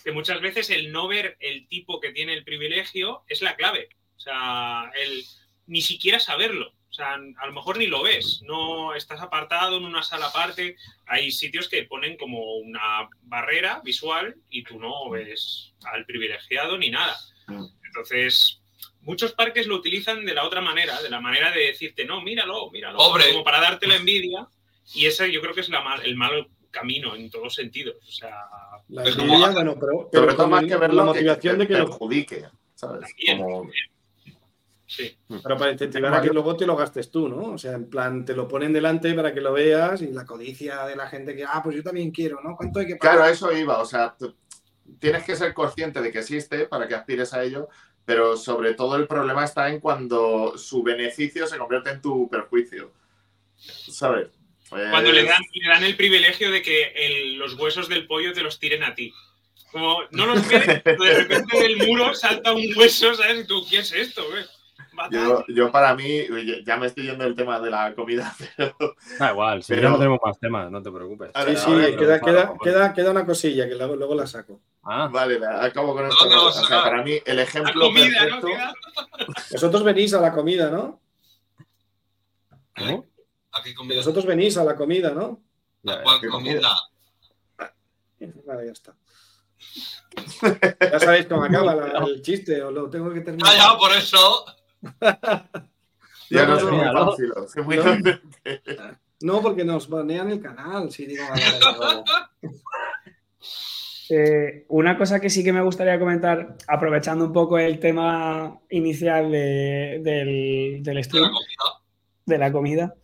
que 0.05 0.13
muchas 0.13 0.41
veces 0.41 0.71
el 0.71 0.93
no 0.93 1.09
ver 1.09 1.37
el 1.41 1.67
tipo 1.69 2.01
que 2.01 2.13
tiene 2.13 2.35
el 2.35 2.45
privilegio 2.45 3.25
es 3.29 3.43
la 3.43 3.57
clave. 3.57 3.89
O 4.17 4.21
sea, 4.21 4.91
el 4.97 5.25
ni 5.67 5.81
siquiera 5.83 6.19
saberlo. 6.19 6.73
O 6.91 6.93
sea, 6.93 7.15
a 7.15 7.47
lo 7.47 7.53
mejor 7.53 7.79
ni 7.79 7.87
lo 7.87 8.03
ves. 8.03 8.43
No 8.43 8.95
estás 8.95 9.21
apartado 9.21 9.77
en 9.77 9.85
una 9.85 10.03
sala 10.03 10.27
aparte. 10.27 10.77
Hay 11.07 11.31
sitios 11.31 11.69
que 11.69 11.85
ponen 11.85 12.17
como 12.17 12.57
una 12.57 13.09
barrera 13.23 13.81
visual 13.85 14.35
y 14.51 14.65
tú 14.65 14.81
no 14.81 15.09
ves 15.09 15.73
al 15.85 16.05
privilegiado 16.05 16.77
ni 16.77 16.91
nada. 16.91 17.17
Mm. 17.47 17.67
Entonces, 17.87 18.60
muchos 19.03 19.33
parques 19.33 19.67
lo 19.67 19.77
utilizan 19.77 20.25
de 20.25 20.35
la 20.35 20.45
otra 20.45 20.61
manera, 20.61 21.01
de 21.03 21.11
la 21.11 21.21
manera 21.21 21.51
de 21.53 21.61
decirte, 21.67 22.05
no, 22.05 22.21
míralo, 22.23 22.71
míralo, 22.71 22.99
Pobre. 22.99 23.31
como 23.33 23.45
para 23.45 23.61
darte 23.61 23.87
la 23.87 23.97
envidia. 23.97 24.47
Y 24.95 25.07
ese 25.07 25.31
yo 25.33 25.41
creo 25.41 25.55
que 25.55 25.61
es 25.61 25.69
la 25.69 25.81
mal- 25.83 26.03
el 26.05 26.17
malo 26.17 26.47
camino 26.71 27.15
en 27.17 27.31
todos 27.31 27.55
sentidos. 27.55 27.97
O 28.07 28.13
sea, 28.13 28.35
La 28.89 29.05
Es 29.05 29.17
envidia, 29.17 29.35
como- 29.39 29.53
bueno, 29.53 29.75
pero, 29.79 29.93
Sobre 29.93 30.11
pero 30.13 30.27
todo 30.27 30.37
con 30.37 30.51
más 30.51 30.65
que 30.65 30.77
verlo 30.77 30.97
la 30.97 31.05
motivación 31.05 31.57
que 31.57 31.63
de 31.63 31.69
que 31.69 31.75
lo, 31.79 31.87
perjudique, 31.87 32.45
¿sabes? 32.75 33.01
También. 33.09 33.39
Como- 33.39 33.71
sí. 34.87 35.17
pero 35.43 35.57
para 35.57 35.71
incentivar 35.73 36.13
a 36.15 36.21
que 36.21 36.31
luego 36.31 36.57
te 36.57 36.67
lo 36.67 36.75
gastes 36.77 37.11
tú, 37.11 37.29
¿no? 37.29 37.53
O 37.53 37.59
sea, 37.59 37.73
en 37.75 37.89
plan, 37.89 38.25
te 38.25 38.35
lo 38.35 38.49
ponen 38.49 38.73
delante 38.73 39.13
para 39.15 39.33
que 39.33 39.41
lo 39.41 39.53
veas 39.53 40.03
y 40.03 40.09
la 40.09 40.25
codicia 40.27 40.85
de 40.87 40.97
la 40.97 41.07
gente 41.09 41.37
que, 41.37 41.45
ah, 41.45 41.61
pues 41.63 41.77
yo 41.77 41.83
también 41.85 42.11
quiero, 42.11 42.41
¿no? 42.43 42.57
¿Cuánto 42.57 42.81
hay 42.81 42.87
que 42.89 42.97
pagar? 42.97 43.17
Claro, 43.17 43.29
a 43.29 43.33
eso 43.33 43.57
iba. 43.57 43.79
O 43.81 43.85
sea, 43.87 44.15
tú- 44.19 44.35
tienes 44.99 45.23
que 45.23 45.37
ser 45.37 45.55
consciente 45.55 46.01
de 46.03 46.11
que 46.11 46.19
existe 46.19 46.67
para 46.67 46.89
que 46.89 46.97
aspires 46.97 47.33
a 47.33 47.45
ello, 47.45 47.69
pero 48.11 48.37
sobre 48.37 48.75
todo 48.75 48.97
el 48.97 49.07
problema 49.07 49.45
está 49.45 49.69
en 49.71 49.79
cuando 49.79 50.59
su 50.59 50.83
beneficio 50.83 51.47
se 51.47 51.57
convierte 51.59 51.91
en 51.91 52.03
tu 52.03 52.29
perjuicio. 52.29 52.91
¿Sabes? 53.57 54.27
Cuando 54.69 55.11
Eh, 55.11 55.13
le 55.13 55.25
dan, 55.25 55.41
le 55.53 55.69
dan 55.69 55.85
el 55.85 55.95
privilegio 55.97 56.51
de 56.51 56.61
que 56.61 56.93
el- 56.97 57.39
los 57.39 57.55
huesos 57.55 57.89
del 57.89 58.09
pollo 58.09 58.33
te 58.33 58.43
los 58.43 58.59
tiren 58.59 58.83
a 58.83 58.97
ti. 58.97 59.13
Como 59.71 59.99
no 60.11 60.27
los 60.27 60.49
ven, 60.49 60.83
pero 60.85 61.05
de 61.05 61.15
repente 61.23 61.57
del 61.63 61.77
muro 61.87 62.13
salta 62.15 62.53
un 62.53 62.65
hueso, 62.77 63.15
¿sabes? 63.15 63.45
Y 63.45 63.47
tú, 63.47 63.65
¿qué 63.71 63.79
es 63.79 63.93
esto? 63.93 64.25
güey? 64.29 64.45
Yo, 65.13 65.45
yo 65.47 65.71
para 65.71 65.95
mí, 65.95 66.23
ya 66.67 66.77
me 66.77 66.89
estoy 66.89 67.05
yendo 67.05 67.23
del 67.23 67.37
tema 67.37 67.61
de 67.61 67.71
la 67.71 67.95
comida, 67.95 68.35
pero 68.57 68.75
Da 69.21 69.31
igual, 69.31 69.63
si 69.63 69.73
Pero- 69.73 69.83
ya 69.85 69.89
no 69.91 69.99
tenemos 69.99 70.19
más 70.25 70.37
temas, 70.41 70.69
no 70.69 70.83
te 70.83 70.91
preocupes. 70.91 71.31
A 71.33 71.43
Sí, 71.43 71.47
ver, 71.47 71.59
sí, 71.59 71.97
queda, 71.97 73.11
una 73.13 73.25
cosilla 73.25 73.69
que 73.69 73.77
luego, 73.77 73.95
luego 73.95 74.17
la 74.17 74.27
saco. 74.27 74.61
Ah, 74.83 75.09
vale, 75.13 75.39
acabo 75.47 75.93
con 75.95 76.05
¿De 76.05 76.09
esto. 76.11 76.27
O 76.27 76.49
a 76.49 76.53
sea, 76.53 76.83
para 76.83 77.03
mí, 77.03 77.19
el 77.25 77.39
ejemplo 77.39 77.93
perfecto. 77.93 78.49
Vosotros 79.53 79.85
venís 79.85 80.15
a 80.15 80.21
la 80.21 80.33
comida, 80.33 80.71
¿no? 80.71 81.01
¿cómo? 82.77 83.07
Aquí 83.53 83.75
comida. 83.75 83.97
Vosotros 83.97 84.25
venís 84.25 84.57
a 84.57 84.65
la 84.65 84.77
comida, 84.77 85.11
¿no? 85.11 85.43
Ya 85.83 85.97
ves. 85.97 86.05
¿Cuál 86.05 86.21
qué 86.21 86.29
comida? 86.29 86.69
Vale, 88.47 88.67
ya 88.67 88.73
está. 88.73 88.95
Ya 90.91 90.99
sabéis 90.99 91.27
cómo 91.27 91.45
acaba 91.45 91.75
la- 91.75 92.05
el 92.07 92.23
chiste, 92.23 92.63
o 92.63 92.71
lo 92.71 92.89
tengo 92.89 93.13
que 93.13 93.21
terminar. 93.21 93.53
Ya, 93.53 93.59
ya, 93.73 93.77
por 93.79 93.93
eso. 93.93 94.45
Ya 96.31 96.47
No, 96.47 96.55
no, 96.59 96.61
no, 96.61 96.73
muy 96.73 96.85
no. 96.87 97.07
fácil. 97.11 97.33
soy 97.53 97.63
muy 97.65 97.77
No. 99.21 99.43
porque 99.43 99.65
nos 99.65 99.89
banean 99.89 100.31
el 100.31 100.41
canal. 100.41 100.91
Si 100.91 101.05
digo, 101.07 101.25
vale. 101.29 101.43
Eh, 104.13 104.65
una 104.69 104.99
cosa 104.99 105.21
que 105.21 105.31
sí 105.31 105.45
que 105.45 105.53
me 105.53 105.63
gustaría 105.63 105.99
comentar, 105.99 106.57
aprovechando 106.67 107.27
un 107.27 107.33
poco 107.33 107.59
el 107.59 107.79
tema 107.79 108.59
inicial 108.71 109.31
de- 109.31 110.01
del, 110.03 110.83
del 110.83 110.83
De 110.83 110.95
la 110.95 111.03
stream, 111.05 111.25
comida. 111.31 111.83
de 112.27 112.39
la 112.39 112.51
comida, 112.53 112.95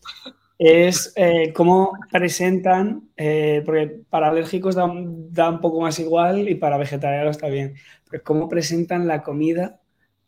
es 0.59 1.13
eh, 1.17 1.53
cómo 1.53 1.93
presentan, 2.11 3.09
eh, 3.17 3.63
porque 3.65 4.01
para 4.11 4.29
alérgicos 4.31 4.75
da, 4.75 4.91
da, 4.97 5.51
un 5.51 5.61
poco 5.61 5.81
más 5.81 5.99
igual 6.01 6.49
y 6.49 6.55
para 6.57 6.77
vegetarianos 6.79 7.37
está 7.37 7.49
bien, 7.49 7.77
pero 8.11 8.23
cómo 8.25 8.49
presentan 8.49 9.07
la 9.07 9.23
comida 9.23 9.81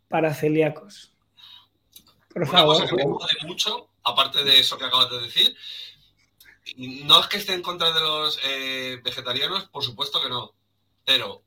para 0.09 0.33
celíacos. 0.33 1.13
Por 2.33 2.43
Una 2.43 2.51
favor. 2.53 2.75
Cosa 2.83 2.87
que 2.89 2.97
me 2.97 3.05
jode 3.05 3.47
mucho, 3.49 3.89
aparte 4.05 4.45
de 4.45 4.61
eso 4.61 4.79
que 4.79 4.85
acabas 4.85 5.11
de 5.11 5.23
decir, 5.23 5.57
no 7.05 7.21
es 7.21 7.27
que 7.27 7.39
esté 7.39 7.55
en 7.55 7.63
contra 7.63 7.91
de 7.93 8.01
los 8.01 8.39
vegetarianos, 9.03 9.65
por 9.71 9.83
supuesto 9.83 10.21
que 10.23 10.29
no, 10.29 10.53
pero 11.09 11.43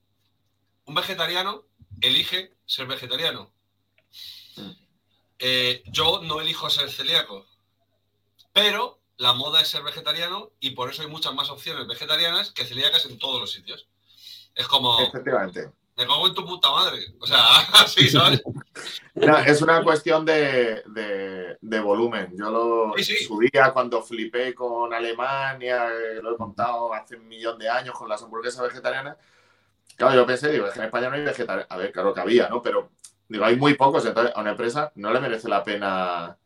un 0.86 0.96
vegetariano 0.96 1.66
elige 2.02 2.52
ser 2.66 2.88
vegetariano. 2.88 3.54
Eh, 5.38 5.84
yo 5.86 6.22
no 6.24 6.42
elijo 6.42 6.68
ser 6.72 6.90
celíaco, 6.90 7.46
pero 8.54 9.00
la 9.18 9.34
moda 9.34 9.62
es 9.62 9.68
ser 9.68 9.84
vegetariano 9.84 10.50
y 10.60 10.72
por 10.72 10.90
eso 10.90 11.04
hay 11.04 11.10
muchas 11.10 11.36
más 11.36 11.52
opciones 11.52 11.88
vegetarianas 11.88 12.50
que 12.50 12.66
celíacas 12.66 13.06
en 13.06 13.20
todos 13.20 13.40
los 13.40 13.52
sitios. 13.52 13.88
Es 14.56 14.68
como... 14.68 15.00
Efectivamente. 15.00 15.70
Me 15.96 16.08
cago 16.08 16.26
en 16.26 16.34
tu 16.34 16.44
puta 16.44 16.72
madre. 16.72 17.14
O 17.20 17.28
sea, 17.28 17.46
así, 17.84 18.10
¿sabes? 18.10 18.42
No, 19.14 19.38
es 19.38 19.62
una 19.62 19.84
cuestión 19.84 20.26
de, 20.26 20.82
de, 21.62 21.80
volumen. 21.82 22.34
Yo 22.36 22.50
lo 22.50 22.94
sí, 22.98 23.16
su 23.18 23.40
día 23.40 23.72
cuando 23.72 24.02
flipé 24.02 24.56
con 24.56 24.92
Alemania, 24.92 25.88
lo 26.20 26.34
he 26.34 26.38
contado 26.38 26.92
hace 26.96 27.16
un 27.16 27.28
millón 27.28 27.60
de 27.60 27.70
años 27.70 27.94
con 27.94 28.10
las 28.10 28.24
hamburguesas 28.24 28.64
vegetarianas. 28.64 29.18
Claro, 29.96 30.16
yo 30.16 30.26
pensé, 30.26 30.52
digo, 30.52 30.68
es 30.68 30.74
que 30.74 30.80
en 30.80 30.86
España 30.86 31.10
no 31.10 31.16
hay 31.16 31.24
vegetarianos. 31.24 31.68
A 31.70 31.78
ver, 31.78 31.92
claro 31.92 32.14
que 32.14 32.22
había, 32.22 32.50
¿no? 32.50 32.62
Pero 32.62 32.92
digo, 33.28 33.46
hay 33.46 33.56
muy 33.56 33.76
pocos, 33.76 34.06
entonces 34.06 34.34
a 34.36 34.42
una 34.42 34.52
empresa 34.52 34.92
no 34.96 35.14
le 35.14 35.20
merece 35.20 35.48
la 35.48 35.64
pena 35.64 36.38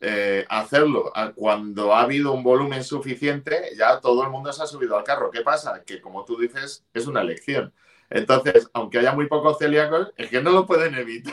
eh, 0.00 0.44
hacerlo. 0.48 1.12
Cuando 1.34 1.94
ha 1.94 2.02
habido 2.02 2.32
un 2.32 2.42
volumen 2.42 2.82
suficiente, 2.82 3.70
ya 3.76 4.00
todo 4.00 4.22
el 4.24 4.30
mundo 4.30 4.52
se 4.52 4.62
ha 4.62 4.66
subido 4.66 4.96
al 4.96 5.04
carro. 5.04 5.30
¿Qué 5.30 5.42
pasa? 5.42 5.82
Que 5.84 6.00
como 6.00 6.24
tú 6.24 6.38
dices, 6.38 6.84
es 6.94 7.06
una 7.06 7.20
elección. 7.20 7.72
Entonces, 8.10 8.68
aunque 8.72 8.98
haya 8.98 9.12
muy 9.12 9.28
pocos 9.28 9.56
celíacos, 9.58 10.12
es 10.16 10.28
que 10.28 10.42
no 10.42 10.50
lo 10.50 10.66
pueden 10.66 10.96
evitar. 10.96 11.32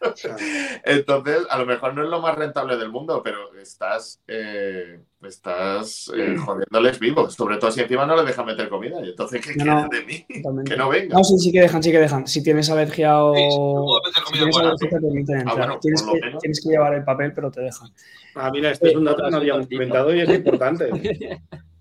Entonces, 0.84 1.46
a 1.48 1.58
lo 1.58 1.64
mejor 1.64 1.94
no 1.94 2.02
es 2.02 2.08
lo 2.08 2.20
más 2.20 2.34
rentable 2.34 2.76
del 2.76 2.90
mundo, 2.90 3.22
pero 3.22 3.54
estás, 3.54 4.20
eh, 4.26 4.98
estás 5.22 6.10
eh, 6.16 6.36
jodiéndoles 6.36 6.98
vivos. 6.98 7.34
Sobre 7.34 7.58
todo 7.58 7.70
si 7.70 7.82
encima 7.82 8.04
no 8.04 8.16
les 8.16 8.26
dejan 8.26 8.46
meter 8.46 8.68
comida. 8.68 9.00
Y 9.00 9.10
entonces, 9.10 9.46
¿qué 9.46 9.64
no, 9.64 9.88
de 9.88 10.04
mí? 10.04 10.26
Que 10.64 10.76
no 10.76 10.88
venga. 10.88 11.16
No, 11.16 11.22
sí, 11.22 11.38
sí 11.38 11.52
que 11.52 11.60
dejan, 11.60 11.80
sí 11.80 11.92
que 11.92 12.00
dejan. 12.00 12.26
Si 12.26 12.42
tienes 12.42 12.68
alergia 12.68 13.24
o. 13.24 14.00
si 14.26 14.32
tienes 14.32 14.56
alergia, 14.56 14.88
te 14.88 14.96
permiten 14.96 15.48
ah, 15.48 15.78
tienes, 15.80 16.02
que, 16.02 16.20
tienes, 16.40 16.60
que, 16.60 16.68
llevar 16.68 16.94
el 16.94 17.04
papel, 17.04 17.32
pero 17.32 17.48
te 17.52 17.60
dejan. 17.60 17.90
Ah, 18.34 18.50
mira, 18.50 18.72
este 18.72 18.88
es 18.88 18.96
un 18.96 19.04
dato 19.04 19.22
que 19.22 19.30
no 19.30 19.36
habíamos 19.36 19.68
comentado 19.68 20.12
y 20.12 20.20
es 20.20 20.28
importante. 20.30 20.90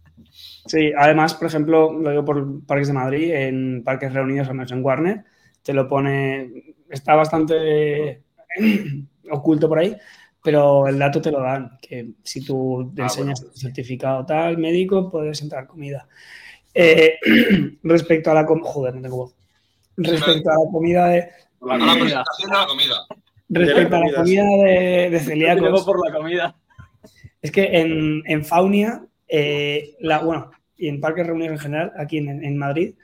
Sí, 0.66 0.92
además, 0.96 1.34
por 1.34 1.48
ejemplo, 1.48 1.92
lo 1.92 2.10
digo 2.12 2.26
por 2.26 2.66
Parques 2.66 2.88
de 2.88 2.94
Madrid, 2.94 3.32
en 3.34 3.84
Parques 3.84 4.14
Reunidos 4.14 4.48
o 4.48 4.52
en 4.52 4.86
Warner, 4.86 5.24
te 5.64 5.74
lo 5.74 5.88
pone, 5.88 6.76
está 6.90 7.16
bastante 7.16 8.24
oculto 9.32 9.68
por 9.68 9.80
ahí, 9.80 9.96
pero 10.44 10.88
el 10.88 11.00
dato 11.00 11.22
te 11.22 11.32
lo 11.32 11.42
dan, 11.42 11.78
que 11.82 12.12
si 12.24 12.44
tú 12.44 12.92
te 12.96 13.02
ah, 13.02 13.06
enseñas 13.06 13.42
el 13.42 13.54
certificado 13.54 14.26
tal 14.26 14.58
médico, 14.58 15.10
puedes 15.10 15.42
entrar 15.42 15.68
comida. 15.68 16.08
Eh, 16.74 17.18
respecto 17.84 18.32
a 18.32 18.36
la 18.36 18.46
comida, 18.46 18.70
joder, 18.70 18.96
no 18.96 19.02
tengo 19.02 19.18
voz. 19.18 19.36
Respecto 19.98 20.50
a 20.50 20.54
la 20.54 20.72
comida 20.72 21.08
de... 21.08 21.30
La 21.62 21.78
comida. 21.78 22.24
La 22.50 22.66
comida. 22.68 22.96
Respecto 23.50 23.96
a 23.96 24.00
la 24.00 24.14
comida 24.14 24.44
de, 24.44 25.10
de 25.12 25.20
celíacos. 25.20 25.84
por 25.84 26.08
la 26.08 26.16
comida. 26.16 26.56
Es 27.42 27.52
que 27.52 27.64
en, 27.80 28.24
en 28.26 28.46
Faunia 28.46 29.04
eh, 29.34 29.96
la, 30.02 30.20
bueno, 30.20 30.52
y 30.76 30.90
en 30.90 31.00
parques 31.00 31.26
reunidos 31.26 31.54
en 31.54 31.60
general, 31.60 31.94
aquí 31.98 32.18
en, 32.18 32.58
Madrid, 32.58 32.96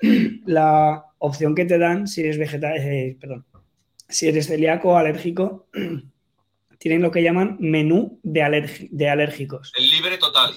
la 0.46 1.06
opción 1.18 1.56
que 1.56 1.64
te 1.64 1.76
dan 1.76 2.06
si 2.06 2.20
eres 2.20 2.38
vegetal, 2.38 2.76
eh, 2.76 3.16
perdón, 3.20 3.44
si 4.08 4.28
eres 4.28 4.46
celíaco 4.46 4.90
o 4.90 4.96
alérgico, 4.96 5.66
tienen 6.78 7.02
lo 7.02 7.10
que 7.10 7.24
llaman 7.24 7.56
menú 7.58 8.20
de, 8.22 8.88
de 8.92 9.08
alérgicos. 9.10 9.72
El 9.76 9.90
libre 9.90 10.18
total. 10.18 10.54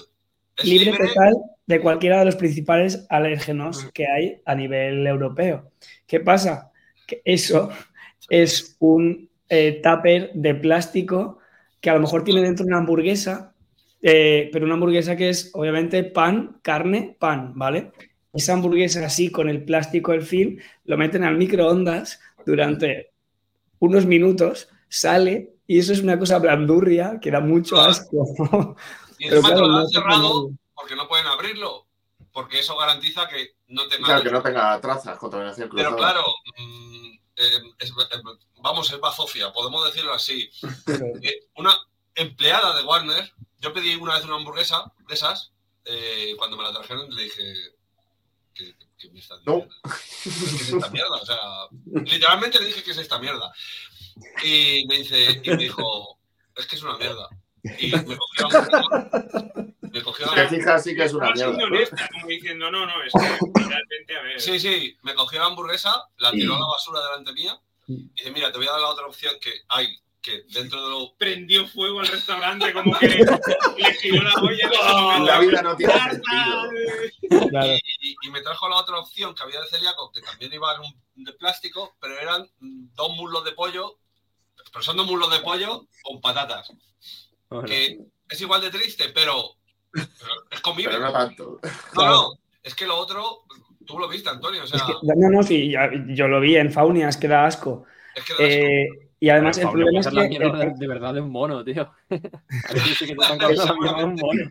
Libre, 0.62 0.92
total 0.92 1.34
de 1.66 1.80
cualquiera 1.80 2.20
de 2.20 2.26
los 2.26 2.36
principales 2.36 3.06
alérgenos 3.08 3.90
que 3.92 4.06
hay 4.06 4.42
a 4.44 4.54
nivel 4.54 5.06
europeo. 5.06 5.72
¿Qué 6.06 6.20
pasa? 6.20 6.70
Que 7.06 7.20
eso 7.24 7.70
es 8.28 8.76
un 8.78 9.28
eh, 9.48 9.80
tupper 9.82 10.30
de 10.34 10.54
plástico 10.54 11.38
que 11.80 11.90
a 11.90 11.94
lo 11.94 12.00
mejor 12.00 12.22
tiene 12.22 12.42
dentro 12.42 12.64
una 12.64 12.78
hamburguesa 12.78 13.49
eh, 14.02 14.48
pero 14.52 14.64
una 14.64 14.74
hamburguesa 14.74 15.16
que 15.16 15.28
es 15.28 15.50
obviamente 15.54 16.04
pan, 16.04 16.58
carne, 16.62 17.16
pan, 17.18 17.52
¿vale? 17.54 17.92
Esa 18.32 18.54
hamburguesa 18.54 19.04
así 19.04 19.30
con 19.30 19.48
el 19.48 19.64
plástico 19.64 20.12
del 20.12 20.22
film 20.22 20.58
lo 20.84 20.96
meten 20.96 21.24
al 21.24 21.36
microondas 21.36 22.20
durante 22.46 23.12
unos 23.78 24.06
minutos, 24.06 24.68
sale 24.88 25.54
y 25.66 25.78
eso 25.78 25.92
es 25.92 26.00
una 26.00 26.18
cosa 26.18 26.38
blandurria 26.38 27.18
que 27.20 27.30
da 27.30 27.40
mucho 27.40 27.80
asco. 27.80 28.76
Y 29.18 29.26
encima 29.26 29.54
lo 29.54 29.76
han 29.76 29.88
cerrado 29.88 30.50
porque 30.74 30.96
no 30.96 31.06
pueden 31.06 31.26
abrirlo, 31.26 31.86
porque 32.32 32.60
eso 32.60 32.76
garantiza 32.76 33.28
que 33.28 33.50
no 33.68 33.86
tenga... 33.86 34.06
Claro, 34.06 34.22
que 34.22 34.30
no 34.30 34.42
tenga 34.42 34.80
trazas, 34.80 35.18
contaminación 35.18 35.68
cruzada. 35.68 35.90
Pero 35.90 35.98
claro, 35.98 36.24
mm, 36.56 37.18
eh, 37.36 37.58
vamos, 38.62 38.90
es 38.90 38.98
bazofia, 38.98 39.52
podemos 39.52 39.84
decirlo 39.84 40.14
así. 40.14 40.50
Eh, 41.22 41.48
una 41.56 41.74
empleada 42.14 42.76
de 42.76 42.84
Warner 42.84 43.32
yo 43.60 43.72
pedí 43.72 43.94
una 43.94 44.14
vez 44.14 44.24
una 44.24 44.36
hamburguesa 44.36 44.92
de 45.06 45.14
esas, 45.14 45.52
eh, 45.84 46.34
cuando 46.36 46.56
me 46.56 46.64
la 46.64 46.72
trajeron 46.72 47.14
le 47.14 47.24
dije, 47.24 47.54
¿qué, 48.54 48.74
qué, 48.98 49.10
me 49.10 49.20
estás 49.20 49.38
diciendo? 49.40 49.68
¿Qué 49.82 50.28
es 50.28 50.72
esta 50.72 50.90
mierda? 50.90 51.16
O 51.16 51.26
sea, 51.26 51.38
literalmente 52.04 52.58
le 52.58 52.66
dije 52.66 52.82
que 52.82 52.90
es 52.90 52.98
esta 52.98 53.18
mierda. 53.18 53.52
Y 54.42 54.84
me 54.86 54.98
dice, 54.98 55.40
y 55.42 55.50
me 55.50 55.56
dijo, 55.56 56.18
es 56.56 56.66
que 56.66 56.76
es 56.76 56.82
una 56.82 56.96
mierda. 56.98 57.28
Y 57.78 57.90
me 57.90 58.16
cogió 58.16 58.48
me 59.80 60.02
cogió 60.02 60.26
Te 60.34 60.48
fijas, 60.48 60.82
sí 60.82 60.94
que 60.94 61.04
es 61.04 61.12
una 61.12 61.32
mierda. 61.32 61.64
Honesta, 61.64 62.08
como 62.12 62.26
diciendo, 62.26 62.70
no, 62.70 62.86
no, 62.86 63.02
es 63.02 63.12
que 63.12 63.62
realmente, 63.68 64.16
a 64.16 64.22
ver. 64.22 64.40
Sí, 64.40 64.58
sí, 64.58 64.96
me 65.02 65.14
cogió 65.14 65.40
la 65.40 65.46
hamburguesa, 65.46 66.04
la 66.18 66.30
tiró 66.30 66.56
a 66.56 66.60
la 66.60 66.66
basura 66.66 67.02
delante 67.02 67.32
mía 67.32 67.58
y 67.86 68.10
dice, 68.14 68.30
mira, 68.30 68.52
te 68.52 68.58
voy 68.58 68.68
a 68.68 68.72
dar 68.72 68.80
la 68.80 68.88
otra 68.88 69.06
opción 69.06 69.34
que 69.40 69.52
hay 69.68 69.88
que 70.22 70.44
dentro 70.52 70.82
de 70.82 70.90
lo... 70.90 71.14
Prendió 71.16 71.66
fuego 71.66 72.00
al 72.00 72.08
restaurante, 72.08 72.72
como 72.72 72.98
que 72.98 73.08
le 73.08 73.94
giró 73.94 74.22
la 74.22 74.34
olla. 74.34 75.18
la 75.24 75.40
vida 75.40 75.62
no 75.62 75.76
tiene 75.76 75.92
sentido. 75.92 76.70
Y, 78.22 78.30
me 78.30 78.42
trajo 78.42 78.68
la 78.68 78.76
otra 78.76 78.98
opción 78.98 79.34
que 79.34 79.42
había 79.42 79.60
de 79.60 79.68
celíaco, 79.68 80.10
que 80.12 80.20
también 80.20 80.52
iba 80.52 80.74
en 80.74 80.80
un, 80.80 81.24
de 81.24 81.32
plástico, 81.32 81.96
pero 82.00 82.18
eran 82.18 82.48
dos 82.60 83.16
muslos 83.16 83.44
de 83.44 83.52
pollo, 83.52 83.98
pero 84.72 84.82
son 84.82 84.96
dos 84.96 85.06
muslos 85.06 85.30
de 85.30 85.40
pollo 85.40 85.86
con 86.02 86.20
patatas. 86.20 86.72
Que 87.66 87.98
es 88.28 88.40
igual 88.40 88.60
de 88.60 88.70
triste, 88.70 89.08
pero, 89.14 89.56
es 90.50 90.60
comible. 90.60 90.92
Pero 90.92 91.06
no 91.06 91.12
tanto. 91.12 91.60
No, 91.94 92.06
no, 92.06 92.32
es 92.62 92.74
que 92.74 92.86
lo 92.86 92.96
otro, 92.96 93.44
tú 93.86 93.98
lo 93.98 94.08
viste, 94.08 94.30
Antonio. 94.30 94.64
O 94.64 94.66
sea... 94.66 94.86
no, 95.02 95.30
no, 95.30 95.42
sí, 95.42 95.72
yo 96.08 96.28
lo 96.28 96.40
vi 96.40 96.56
en 96.56 96.72
Faunia, 96.72 97.08
es 97.08 97.16
que 97.16 97.28
da 97.28 97.46
asco. 97.46 97.84
Es 98.14 98.24
que 98.24 98.32
da 98.34 98.38
asco. 98.38 98.44
Eh, 98.44 99.09
y 99.20 99.28
además 99.28 99.58
el 99.58 99.68
problema 99.68 100.00
es 100.00 100.08
que... 100.08 100.14
La 100.14 100.74
de, 100.74 100.86
verdad 100.88 101.14
de 101.14 101.20
un 101.20 101.30
mono, 101.30 101.62
tío. 101.62 101.90
sí 102.08 103.06
que 103.06 103.14
te 103.14 103.22
están 103.22 103.38
la 103.38 103.48
mierda 103.48 103.98
de 103.98 104.04
un 104.04 104.14
mono. 104.14 104.50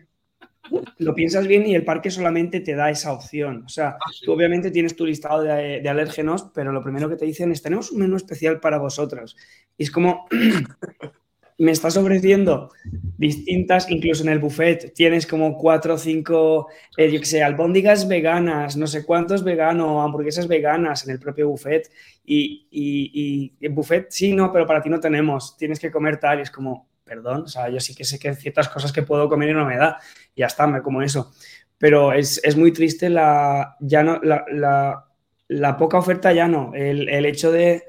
Lo 0.98 1.14
piensas 1.14 1.48
bien 1.48 1.66
y 1.66 1.74
el 1.74 1.84
parque 1.84 2.10
solamente 2.10 2.60
te 2.60 2.76
da 2.76 2.90
esa 2.90 3.12
opción. 3.12 3.64
O 3.66 3.68
sea, 3.68 3.96
ah, 4.00 4.10
tú 4.24 4.32
obviamente 4.32 4.70
tienes 4.70 4.94
tu 4.94 5.04
listado 5.04 5.42
de, 5.42 5.80
de, 5.80 5.88
alérgenos, 5.88 6.50
pero 6.54 6.70
lo 6.70 6.82
primero 6.82 7.08
que 7.08 7.16
te 7.16 7.24
dicen 7.24 7.50
es, 7.50 7.60
tenemos 7.60 7.90
un 7.90 7.98
menú 7.98 8.14
especial 8.16 8.60
para 8.60 8.78
vosotros. 8.78 9.36
Y 9.76 9.82
es 9.82 9.90
como, 9.90 10.28
me 11.60 11.72
estás 11.72 11.94
ofreciendo 11.98 12.72
distintas, 13.18 13.90
incluso 13.90 14.22
en 14.22 14.30
el 14.30 14.38
buffet, 14.38 14.94
tienes 14.94 15.26
como 15.26 15.58
cuatro 15.58 15.94
o 15.94 15.98
cinco, 15.98 16.68
eh, 16.96 17.12
yo 17.12 17.20
qué 17.20 17.26
sé, 17.26 17.42
albóndigas 17.42 18.08
veganas, 18.08 18.78
no 18.78 18.86
sé 18.86 19.04
cuántos 19.04 19.44
veganos, 19.44 20.02
hamburguesas 20.02 20.48
veganas 20.48 21.04
en 21.04 21.10
el 21.10 21.18
propio 21.20 21.50
buffet. 21.50 21.90
Y, 22.24 22.66
y, 22.70 23.52
y, 23.60 23.68
buffet, 23.68 24.06
sí, 24.10 24.32
no, 24.32 24.50
pero 24.50 24.66
para 24.66 24.80
ti 24.80 24.88
no 24.88 25.00
tenemos, 25.00 25.54
tienes 25.58 25.78
que 25.78 25.90
comer 25.90 26.18
tal. 26.18 26.38
Y 26.38 26.42
es 26.42 26.50
como, 26.50 26.88
perdón, 27.04 27.42
o 27.42 27.48
sea, 27.48 27.68
yo 27.68 27.78
sí 27.78 27.94
que 27.94 28.04
sé 28.04 28.18
que 28.18 28.30
hay 28.30 28.36
ciertas 28.36 28.70
cosas 28.70 28.90
que 28.90 29.02
puedo 29.02 29.28
comer 29.28 29.50
y 29.50 29.52
no 29.52 29.66
me 29.66 29.76
da. 29.76 29.98
Y 30.34 30.40
ya 30.40 30.46
está, 30.46 30.66
me 30.66 30.80
como 30.80 31.02
eso. 31.02 31.30
Pero 31.76 32.14
es, 32.14 32.40
es 32.42 32.56
muy 32.56 32.72
triste 32.72 33.10
la, 33.10 33.76
ya 33.80 34.02
no, 34.02 34.18
la, 34.22 34.46
la, 34.50 35.04
la, 35.48 35.76
poca 35.76 35.98
oferta, 35.98 36.32
ya 36.32 36.48
no. 36.48 36.72
el, 36.74 37.06
el 37.10 37.26
hecho 37.26 37.52
de 37.52 37.84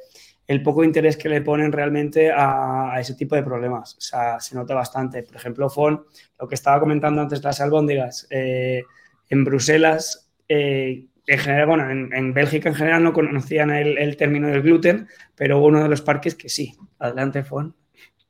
el 0.51 0.61
poco 0.61 0.83
interés 0.83 1.15
que 1.15 1.29
le 1.29 1.41
ponen 1.41 1.71
realmente 1.71 2.29
a, 2.29 2.93
ese 2.99 3.15
tipo 3.15 3.35
de 3.35 3.43
problemas. 3.43 3.95
O 3.97 4.01
sea, 4.01 4.39
se 4.39 4.53
nota 4.53 4.75
bastante. 4.75 5.23
Por 5.23 5.37
ejemplo, 5.37 5.69
Fon, 5.69 6.05
lo 6.37 6.47
que 6.47 6.55
estaba 6.55 6.79
comentando 6.79 7.21
antes 7.21 7.41
de 7.41 7.47
las 7.47 7.61
albóndigas, 7.61 8.27
eh, 8.29 8.83
en 9.29 9.45
Bruselas, 9.45 10.29
eh, 10.49 11.05
en 11.25 11.39
general, 11.39 11.67
bueno, 11.67 11.89
en, 11.89 12.33
Bélgica 12.33 12.67
en 12.67 12.75
general 12.75 13.03
no 13.03 13.13
conocían 13.13 13.71
el, 13.71 14.17
término 14.17 14.49
del 14.49 14.61
gluten, 14.61 15.07
pero 15.35 15.59
hubo 15.59 15.67
uno 15.67 15.83
de 15.83 15.89
los 15.89 16.01
parques 16.01 16.35
que 16.35 16.49
sí. 16.49 16.75
Adelante, 16.99 17.43
Fon. 17.43 17.73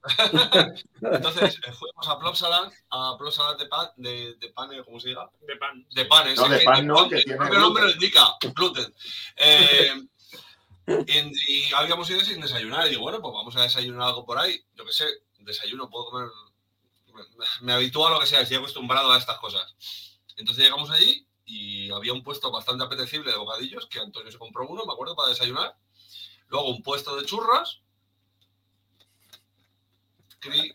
Entonces 1.02 1.60
eh, 1.68 1.72
fuimos 1.72 2.08
a 2.08 2.20
Plopsaland, 2.20 2.72
a 2.90 3.16
Plopsaland 3.18 3.60
de 3.60 3.66
pan, 3.68 3.88
de, 3.98 4.36
de 4.40 4.50
pan, 4.50 4.70
¿cómo 4.86 5.00
se 5.00 5.10
diga? 5.10 5.30
De 5.48 5.56
pan. 5.56 5.88
De 5.96 6.06
panes. 6.06 6.38
No, 6.38 6.46
es 6.46 6.52
de 6.52 6.60
que 6.60 6.66
pan 6.66 6.86
no, 6.86 6.96
pan, 6.96 7.10
que 7.10 7.16
el 7.16 7.24
tiene 7.24 7.38
propio 7.38 7.60
nombre 7.60 7.84
lo 7.84 7.92
indica, 7.92 8.22
gluten. 8.56 8.94
Eh, 9.38 9.92
y, 11.08 11.68
y 11.70 11.74
habíamos 11.74 12.10
ido 12.10 12.22
sin 12.22 12.42
desayunar. 12.42 12.88
Y 12.88 12.92
digo, 12.92 13.02
bueno, 13.02 13.22
pues 13.22 13.34
vamos 13.34 13.56
a 13.56 13.64
desayunar 13.64 14.08
algo 14.08 14.26
por 14.26 14.38
ahí. 14.38 14.64
Yo 14.76 14.86
qué 14.86 14.94
sé, 14.94 15.06
desayuno, 15.40 15.90
puedo 15.90 16.06
comer. 16.06 16.30
Me, 17.62 17.74
habitúo 17.74 18.08
a 18.08 18.12
lo 18.12 18.20
que 18.20 18.26
sea, 18.26 18.42
estoy 18.42 18.58
acostumbrado 18.58 19.12
a 19.12 19.18
estas 19.18 19.38
cosas. 19.38 19.76
Entonces 20.38 20.64
llegamos 20.64 20.90
allí 20.90 21.28
y 21.46 21.92
había 21.92 22.14
un 22.14 22.24
puesto 22.24 22.52
bastante 22.52 22.84
apetecible 22.84 23.32
de 23.32 23.38
bocadillos, 23.38 23.88
que 23.88 24.00
Antonio 24.00 24.32
se 24.32 24.38
compró 24.38 24.68
uno, 24.68 24.86
me 24.86 24.94
acuerdo, 24.94 25.16
para 25.16 25.30
desayunar. 25.30 25.76
Luego 26.48 26.70
un 26.70 26.82
puesto 26.82 27.16
de 27.16 27.26
churras. 27.26 27.82
Cri, 30.40 30.74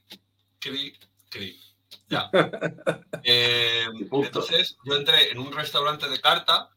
cri, 0.58 0.98
cri. 1.28 1.60
Ya. 2.08 2.30
Eh, 3.28 3.86
entonces 4.12 4.76
yo 4.84 4.94
entré 4.94 5.32
en 5.32 5.40
un 5.40 5.50
restaurante 5.50 6.08
de 6.08 6.20
carta 6.20 6.70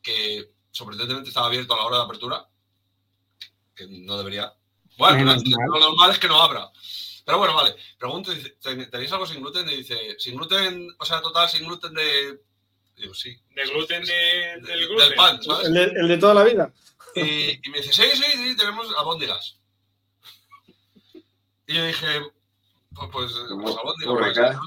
que 0.00 0.52
sorprendentemente 0.70 1.30
estaba 1.30 1.48
abierto 1.48 1.74
a 1.74 1.78
la 1.78 1.84
hora 1.84 1.96
de 1.96 2.04
apertura, 2.04 2.48
que 3.76 3.86
no 3.88 4.16
debería. 4.18 4.52
Bueno, 4.98 5.18
Menos 5.18 5.44
lo 5.46 5.56
mal. 5.58 5.68
lo 5.68 5.78
normal 5.90 6.10
es 6.10 6.18
que 6.18 6.28
no 6.28 6.40
abra. 6.42 6.70
Pero 7.24 7.38
bueno, 7.38 7.54
vale. 7.54 7.76
Pregunto, 7.98 8.30
dice, 8.32 8.50
"¿Ten- 8.62 8.90
¿tenéis 8.90 9.12
algo 9.12 9.26
sin 9.26 9.40
gluten? 9.40 9.68
Y 9.68 9.76
dice, 9.76 10.16
sin 10.18 10.36
gluten, 10.36 10.88
o 10.98 11.04
sea, 11.04 11.20
total, 11.20 11.48
sin 11.48 11.64
gluten 11.66 11.92
de... 11.92 12.40
Digo, 12.96 13.12
sí. 13.14 13.36
De 13.54 13.64
gluten 13.66 14.04
de- 14.04 14.14
De- 14.14 14.60
del 14.62 14.86
gluten. 14.88 15.08
Del 15.08 15.16
pan, 15.16 15.42
¿sabes? 15.42 15.66
El 15.66 15.74
de, 15.74 15.82
el 15.84 16.08
de 16.08 16.16
toda 16.18 16.34
la 16.34 16.44
vida. 16.44 16.72
Y, 17.14 17.20
y 17.66 17.70
me 17.70 17.78
dice, 17.80 17.92
sí, 17.92 18.04
sí, 18.14 18.24
sí, 18.32 18.56
tenemos 18.56 18.86
albóndigas. 18.96 19.58
Y 21.66 21.74
yo 21.74 21.84
dije, 21.84 22.06
pues, 22.94 23.10
pues, 23.12 23.32
pues 23.32 23.76
albóndigas. 23.76 24.56
Pues, 24.56 24.58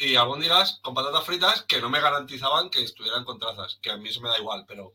y 0.00 0.16
albóndigas 0.16 0.80
con 0.82 0.94
patatas 0.94 1.24
fritas 1.24 1.62
que 1.62 1.80
no 1.80 1.88
me 1.88 2.00
garantizaban 2.00 2.70
que 2.70 2.82
estuvieran 2.82 3.24
con 3.24 3.38
trazas, 3.38 3.78
que 3.80 3.90
a 3.90 3.96
mí 3.96 4.08
eso 4.08 4.20
me 4.20 4.28
da 4.28 4.38
igual, 4.38 4.64
pero 4.66 4.92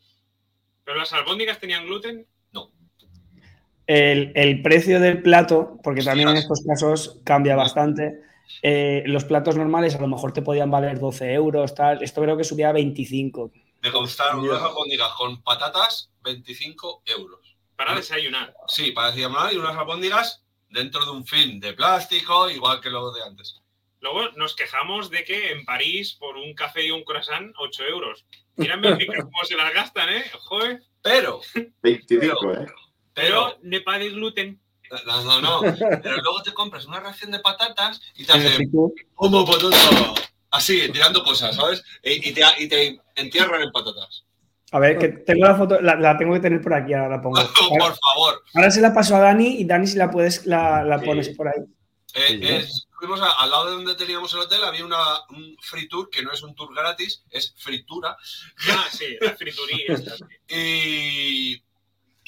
Pero 0.84 0.98
las 0.98 1.14
albóndigas 1.14 1.60
tenían 1.60 1.86
gluten. 1.86 2.28
El, 3.88 4.32
el 4.36 4.62
precio 4.62 5.00
del 5.00 5.22
plato, 5.22 5.80
porque 5.84 6.04
también 6.04 6.30
en 6.30 6.38
estos 6.38 6.64
casos 6.68 7.20
cambia 7.24 7.56
bastante. 7.56 8.20
eh, 8.62 9.04
los 9.08 9.24
platos 9.26 9.56
normales 9.56 9.96
a 9.96 10.00
lo 10.02 10.08
mejor 10.08 10.34
te 10.34 10.42
podían 10.42 10.70
valer 10.72 11.00
12 11.00 11.34
euros, 11.34 11.74
tal. 11.74 12.04
Esto 12.04 12.22
creo 12.22 12.38
que 12.38 12.44
subía 12.44 12.70
a 12.70 12.74
25. 12.74 13.52
me 13.82 13.92
costaron 13.92 14.40
unas 14.42 14.62
albóndigas 14.62 15.10
con 15.18 15.42
patatas 15.42 16.12
25 16.24 17.04
euros. 17.06 17.56
Para 17.76 17.96
desayunar. 17.96 18.54
Sí, 18.68 18.92
para 18.92 19.12
desayunar 19.12 19.54
y 19.54 19.58
unas 19.58 19.76
albóndigas 19.78 20.44
dentro 20.70 21.06
de 21.06 21.12
un 21.12 21.26
film 21.26 21.60
de 21.60 21.74
plástico, 21.74 22.50
igual 22.50 22.82
que 22.82 22.90
lo 22.90 23.12
de 23.12 23.24
antes. 23.24 23.62
Luego 24.02 24.30
nos 24.36 24.56
quejamos 24.56 25.10
de 25.10 25.24
que 25.24 25.52
en 25.52 25.64
París, 25.66 26.14
por 26.20 26.36
un 26.38 26.54
café 26.54 26.86
y 26.86 26.92
un 26.92 27.04
croissant, 27.04 27.54
8 27.58 27.84
euros. 27.86 28.26
Mira 28.58 28.74
en 28.76 28.82
Bélgica 28.82 29.14
cómo 29.24 29.44
se 29.44 29.56
las 29.56 29.74
gastan, 29.74 30.10
¿eh? 30.10 30.24
Joder. 30.40 30.84
Pero, 31.02 31.40
25, 31.84 32.54
¿eh? 32.54 32.66
Pero, 33.18 33.46
Pero 33.48 33.60
ne 33.64 33.82
pas 33.82 34.00
de 34.00 34.10
gluten. 34.12 34.62
no, 35.06 35.24
no, 35.24 35.42
no. 35.42 35.62
Pero 36.04 36.18
luego 36.22 36.42
te 36.44 36.54
compras 36.54 36.86
una 36.86 37.00
ración 37.00 37.32
de 37.32 37.40
patatas 37.40 38.00
y 38.16 38.26
te 38.26 38.32
hacen 38.34 38.72
como 39.16 39.46
patata. 39.46 40.14
Así, 40.52 40.90
tirando 40.92 41.24
cosas, 41.24 41.56
¿sabes? 41.56 41.84
Y, 42.04 42.30
y 42.30 42.34
te, 42.34 42.42
y 42.60 42.68
te 42.70 43.02
entierran 43.16 43.62
en 43.64 43.72
patatas. 43.72 44.24
A 44.72 44.80
ver, 44.80 44.98
que 44.98 45.08
tengo 45.10 45.46
la 45.46 45.56
foto, 45.56 45.80
la, 45.82 45.96
la 45.96 46.18
tengo 46.18 46.34
que 46.34 46.40
tener 46.42 46.62
por 46.62 46.74
aquí, 46.74 46.94
ahora 46.94 47.18
la 47.18 47.22
pongo. 47.22 47.36
Por 47.70 47.82
Ahora, 47.82 47.96
favor. 47.96 48.44
ahora 48.54 48.72
se 48.72 48.82
la 48.82 48.94
paso 48.94 49.16
a 49.16 49.20
Dani 49.20 49.60
y 49.62 49.66
Dani, 49.66 49.88
si 49.88 49.98
la 49.98 50.12
puedes, 50.12 50.46
la, 50.46 50.84
la 50.84 51.00
Sí. 51.00 51.06
pones 51.06 51.30
por 51.30 51.48
ahí. 51.48 51.62
Eh, 52.14 52.40
es- 52.58 52.88
fuimos 52.98 53.22
a- 53.22 53.32
al 53.44 53.50
lado 53.50 53.66
de 53.68 53.72
donde 53.74 53.96
teníamos 53.96 54.34
el 54.34 54.40
hotel, 54.40 54.64
había 54.64 54.84
una, 54.86 54.98
un 55.30 55.56
free 55.62 55.88
tour, 55.88 56.10
que 56.10 56.22
no 56.24 56.32
es 56.32 56.42
un 56.44 56.54
tour 56.56 56.74
gratis, 56.76 57.24
es 57.30 57.54
fritura. 57.58 58.18
Ah, 58.72 58.86
sí, 58.92 59.06
la 59.22 59.36
frituría. 59.36 59.96
Y, 60.50 61.62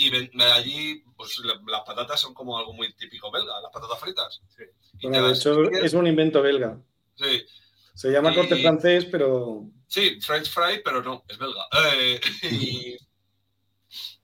y 0.01 0.09
ven- 0.09 0.31
allí, 0.41 1.03
pues 1.17 1.37
la- 1.39 1.59
las 1.67 1.81
patatas 1.81 2.19
son 2.21 2.33
como 2.33 2.57
algo 2.57 2.71
muy 2.73 2.93
típico 2.93 3.29
belga, 3.31 3.59
las 3.61 3.71
patatas 3.71 3.99
fritas. 3.99 4.41
Sí. 4.47 4.63
Bueno, 5.03 5.27
de 5.27 5.85
es 5.85 5.93
un 5.93 6.07
invento 6.07 6.41
belga. 6.41 6.79
sí, 7.15 7.45
Se 7.93 8.09
llama 8.09 8.31
Y- 8.31 8.35
corte 8.35 8.55
francés, 8.61 9.05
pero 9.11 9.65
sí, 9.87 10.21
French 10.21 10.49
fry, 10.49 10.81
pero 10.85 11.03
no, 11.03 11.25
es 11.27 11.37
belga. 11.37 11.67
Eh, 11.93 12.21
y 12.43 12.97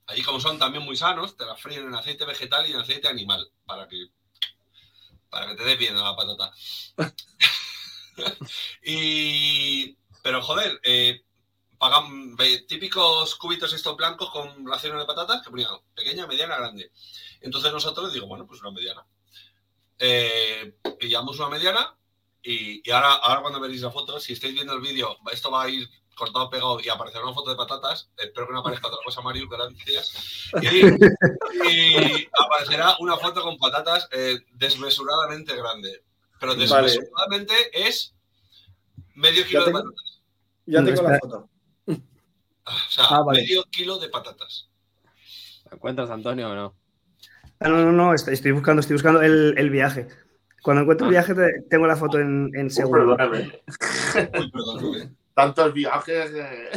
allí 0.08 0.24
como 0.24 0.40
son 0.40 0.58
también 0.58 0.84
muy 0.86 0.96
sanos, 0.96 1.36
te 1.36 1.46
las 1.46 1.62
fríen 1.62 1.86
en 1.88 1.94
aceite 1.94 2.24
vegetal 2.24 2.66
y 2.70 2.72
en 2.72 2.80
aceite 2.80 3.10
animal, 3.10 3.46
para 3.66 3.86
que, 3.90 3.98
para 5.30 5.48
que 5.48 5.56
te 5.56 5.64
dé 5.66 5.76
bien 5.76 5.98
a 5.98 6.04
la 6.04 6.16
patata. 6.16 6.54
y, 8.82 9.98
pero 10.24 10.42
joder, 10.42 10.80
eh, 10.84 11.22
pagan 11.78 12.36
típicos 12.68 13.36
cubitos 13.36 13.74
estos 13.74 13.96
blancos 13.96 14.30
con 14.32 14.66
raciones 14.66 15.00
de 15.00 15.06
patatas 15.06 15.42
que 15.44 15.50
ponían 15.50 15.72
pequeña, 15.94 16.28
mediana, 16.28 16.58
grande. 16.58 16.92
Entonces 17.42 17.72
nosotros 17.72 18.14
digo, 18.14 18.28
bueno, 18.28 18.46
pues 18.48 18.62
una 18.62 18.72
mediana. 18.72 19.06
Eh, 19.98 20.76
pillamos 21.00 21.40
una 21.40 21.50
mediana 21.50 21.96
y, 22.42 22.88
y 22.88 22.92
ahora, 22.92 23.14
ahora 23.14 23.42
cuando 23.42 23.60
veréis 23.60 23.82
la 23.82 23.92
foto, 23.92 24.20
si 24.20 24.34
estáis 24.34 24.54
viendo 24.54 24.74
el 24.74 24.82
vídeo, 24.82 25.18
esto 25.32 25.52
va 25.52 25.64
a 25.64 25.70
ir 25.70 25.90
cortado, 26.16 26.50
pegado 26.50 26.80
y 26.82 26.90
aparecerá 26.90 27.24
una 27.24 27.34
foto 27.34 27.52
de 27.52 27.58
patatas. 27.58 28.10
Espero 28.18 28.48
que 28.48 28.54
no 28.54 28.60
aparezca 28.60 28.88
otra 28.88 29.00
cosa, 29.04 29.22
Mario, 29.22 29.48
gracias. 29.48 30.52
Y, 30.62 30.88
y 31.70 32.28
aparecerá 32.40 32.96
una 33.00 33.18
foto 33.18 33.44
con 33.44 33.58
patatas 33.58 34.08
eh, 34.12 34.40
desmesuradamente 34.54 35.56
grande. 35.56 36.04
Pero 36.40 36.56
Vale. 36.56 36.88
desmesuradamente 36.88 37.88
es 37.88 38.16
medio 39.14 39.46
kilo 39.46 39.66
de 39.66 39.72
patatas. 39.72 40.22
ya 40.66 40.84
tengo 40.84 41.02
la 41.04 41.20
foto. 41.20 41.50
O 42.66 42.72
sea, 42.90 43.06
Ah, 43.10 43.22
vale. 43.22 43.42
medio 43.42 43.64
kilo 43.66 43.98
de 44.00 44.10
patatas. 44.10 44.70
¿Lo 45.70 45.76
encuentras, 45.78 46.10
Antonio, 46.10 46.50
o 46.52 46.56
no? 46.56 46.76
Ah, 47.60 47.70
no, 47.70 47.78
no, 47.86 47.92
no, 47.92 48.14
estoy, 48.14 48.52
buscando, 48.52 48.80
estoy 48.82 48.96
buscando 48.96 49.22
el, 49.22 49.56
el 49.58 49.70
viaje. 49.70 50.08
Cuando 50.62 50.82
encuentro 50.82 51.08
el 51.08 51.16
Ah. 51.16 51.22
viaje, 51.22 51.36
te- 51.36 51.62
tengo 51.70 51.86
la 51.88 51.96
foto 51.96 52.20
en, 52.20 52.52
en 52.56 52.66
Uy, 52.66 52.70
segundo. 52.72 53.18
Tantos 55.34 55.74
viajes. 55.74 56.32
eh. 56.34 56.70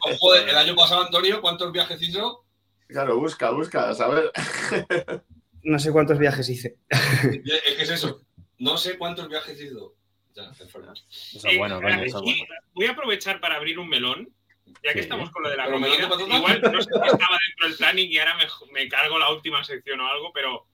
Oh, 0.00 0.16
joder, 0.18 0.48
el 0.48 0.56
año 0.56 0.74
pasado, 0.76 1.02
Antonio, 1.02 1.40
¿cuántos 1.40 1.72
viajes 1.72 2.00
hizo? 2.02 2.44
Claro, 2.88 3.18
busca, 3.18 3.50
busca, 3.50 3.92
¿sabes? 3.94 4.30
No 5.62 5.78
sé 5.78 5.90
cuántos 5.90 6.18
viajes 6.18 6.48
hice. 6.48 6.76
Es 6.88 7.76
que 7.76 7.82
es 7.82 7.90
eso. 7.90 8.22
No 8.58 8.76
sé 8.78 8.96
cuántos 8.96 9.28
viajes 9.28 9.60
hizo. 9.60 9.94
Ya, 10.34 10.52
te 10.52 10.62
enfermas. 10.64 11.04
Eso 11.34 11.48
es 11.48 11.58
bueno, 11.58 11.78
Eh, 11.78 11.82
coño, 11.82 12.02
eso 12.04 12.18
es 12.18 12.24
y 12.30 12.38
bueno. 12.38 12.54
Voy 12.74 12.86
a 12.86 12.90
aprovechar 12.92 13.40
para 13.40 13.56
abrir 13.56 13.78
un 13.78 13.88
melón, 13.88 14.28
ya 14.82 14.92
que 14.92 14.98
Sí. 14.98 14.98
estamos 15.00 15.30
con 15.30 15.42
lo 15.42 15.50
de 15.50 15.56
la 15.56 15.64
¿Pero 15.66 15.78
melón 15.78 16.08
comida. 16.08 16.36
Igual 16.38 16.60
no 16.62 16.82
sé 16.82 16.90
si 16.90 17.06
estaba 17.12 17.38
dentro 17.48 17.68
del 17.68 17.76
planning 17.76 18.10
y 18.10 18.18
ahora 18.18 18.36
me, 18.36 18.44
me 18.72 18.88
cargo 18.88 19.18
la 19.18 19.30
última 19.30 19.62
sección 19.64 20.00
o 20.00 20.06
algo, 20.08 20.32
pero 20.32 20.66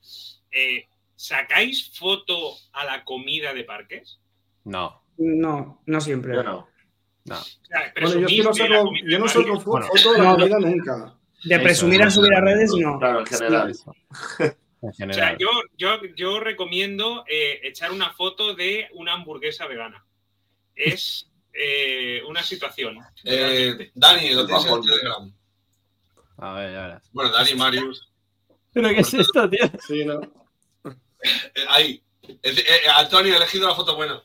eh, 0.51 0.87
¿sacáis 1.17 1.97
foto 1.99 2.57
a 2.73 2.85
la 2.85 3.05
comida 3.05 3.53
de 3.55 3.65
parques? 3.65 4.21
No, 4.65 5.03
No, 5.17 5.83
no 5.87 6.01
siempre. 6.01 6.35
Yo 6.35 6.43
no. 6.43 6.69
no. 7.25 7.37
O 7.39 7.43
sea, 7.43 7.93
Bueno, 8.01 8.21
yo 8.21 8.27
es 8.27 8.27
que 8.27 8.35
presumís 8.35 8.45
no 8.45 8.55
saco, 8.55 8.93
yo 9.05 9.19
no 9.19 9.29
saco 9.29 9.61
Bueno. 9.61 9.87
foto 9.87 10.13
de 10.13 10.19
la 10.19 10.25
No, 10.25 10.37
comida 10.39 10.59
nunca. 10.59 11.15
De 11.45 11.59
presumir 11.59 12.01
eso. 12.01 12.09
a 12.09 12.11
subir 12.11 12.35
a 12.35 12.41
redes, 12.41 12.73
no. 12.79 12.99
Claro, 12.99 13.21
en 13.21 13.27
general. 13.27 13.73
O 14.85 15.13
sea, 15.13 15.37
yo, 15.39 15.49
yo, 15.77 16.01
yo 16.17 16.41
recomiendo 16.41 17.25
eh, 17.29 17.61
echar 17.63 17.93
una 17.93 18.11
foto 18.15 18.55
de 18.57 18.89
una 18.95 19.13
hamburguesa 19.13 19.69
vegana. 19.69 20.05
Es 20.75 21.31
eh, 21.53 22.23
una 22.29 22.43
situación. 22.43 22.97
Eh. 23.25 23.91
Dani, 23.95 24.31
lo 24.35 24.47
tienes 24.47 24.67
en. 24.67 24.81
Telegram. 24.83 25.33
A 26.39 26.53
ver, 26.55 26.73
ya 26.73 26.83
verás. 26.83 27.11
Bueno, 27.13 27.31
Dani, 27.33 27.55
Marius. 27.55 28.09
¿Pero 28.73 28.89
qué 28.89 29.01
es 29.01 29.15
esto, 29.15 29.49
tío? 29.51 29.71
Sí, 29.87 30.05
¿no? 30.05 30.21
Eh, 30.85 31.65
ahí. 31.69 32.03
Eh, 32.23 32.39
eh, 32.43 32.89
Antonio, 32.97 33.35
he 33.35 33.37
elegido 33.37 33.69
la 33.69 33.75
foto 33.75 33.95
buena. 33.97 34.23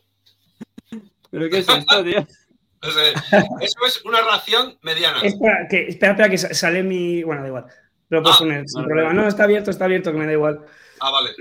¿Pero 1.30 1.50
qué 1.50 1.58
es 1.60 1.70
esto, 1.70 2.04
tío? 2.04 2.26
Eso 2.80 3.02
es, 3.02 3.14
eso 3.60 3.80
es 3.88 4.06
una 4.06 4.22
ración 4.22 4.78
mediana. 4.84 5.20
Espera, 5.24 5.68
que, 5.68 5.88
espera, 5.88 6.12
espera, 6.12 6.30
que 6.30 6.38
sa- 6.38 6.54
sale 6.54 6.84
mi. 6.84 7.24
Bueno, 7.24 7.42
da 7.42 7.48
igual. 7.48 7.66
Lo 8.10 8.22
puedes 8.22 8.36
Ah, 8.36 8.40
poner 8.40 8.64
sin 8.70 8.76
vale, 8.82 8.88
problema. 8.88 9.08
vale. 9.10 9.22
No, 9.24 9.28
está 9.28 9.44
abierto, 9.46 9.72
está 9.72 9.86
abierto, 9.86 10.12
que 10.12 10.18
me 10.20 10.28
da 10.28 10.34
igual. 10.34 10.64
Ah, 11.00 11.10
vale. 11.10 11.32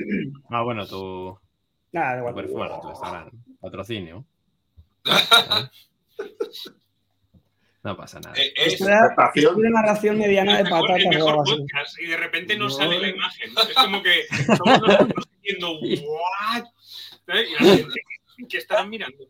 Ah, 0.48 0.62
bueno, 0.62 0.86
tu, 0.86 1.38
Nada, 1.92 2.06
da 2.06 2.12
tu 2.14 2.18
igual. 2.20 2.34
perfil, 2.36 2.56
bueno, 2.56 2.80
tu. 2.80 3.58
Patrocinio. 3.60 4.24
No 7.82 7.96
pasa 7.96 8.18
nada. 8.18 8.34
Eh, 8.36 8.52
es, 8.56 8.72
esto 8.74 8.88
era 8.88 9.50
una 9.54 9.82
ración 9.82 10.18
mediana 10.18 10.58
de 10.58 10.64
patatas 10.68 10.96
el 11.04 11.08
mejor 11.08 11.36
podcast 11.36 12.00
y 12.00 12.06
de 12.06 12.16
repente 12.16 12.56
no, 12.58 12.64
No. 12.64 12.70
sale 12.70 12.98
la 12.98 13.08
imagen. 13.08 13.50
Es 13.68 13.74
como 13.74 14.02
que 14.02 14.22
somos 14.56 14.80
nosotros 14.80 15.24
diciendo, 15.40 15.78
¿what? 15.80 16.64
¿Eh? 17.28 17.44
Y 17.48 17.52
la 17.64 17.76
gente, 17.76 18.00
¿qué 18.48 18.58
estarán 18.58 18.90
mirando? 18.90 19.24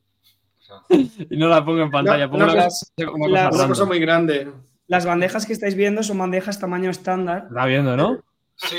Y 0.89 1.37
no 1.37 1.49
la 1.49 1.65
pongo 1.65 1.83
en 1.83 1.91
pantalla, 1.91 2.25
No, 2.27 2.31
pongo 2.33 2.47
no, 2.47 2.53
una, 2.53 2.63
las- 2.65 2.93
cosa, 2.97 3.11
una 3.13 3.29
las- 3.29 3.49
cosa 3.51 3.57
Una 3.59 3.69
cosa 3.69 3.69
random. 3.83 3.89
muy 3.89 4.01
grande. 4.01 4.53
Las 4.89 5.05
bandejas 5.05 5.45
que 5.47 5.53
estáis 5.53 5.75
viendo 5.75 6.03
son 6.03 6.17
bandejas 6.19 6.59
tamaño 6.59 6.91
estándar. 6.91 7.45
Está 7.49 7.67
viendo, 7.67 7.95
¿no? 7.97 8.25
Sí. 8.57 8.77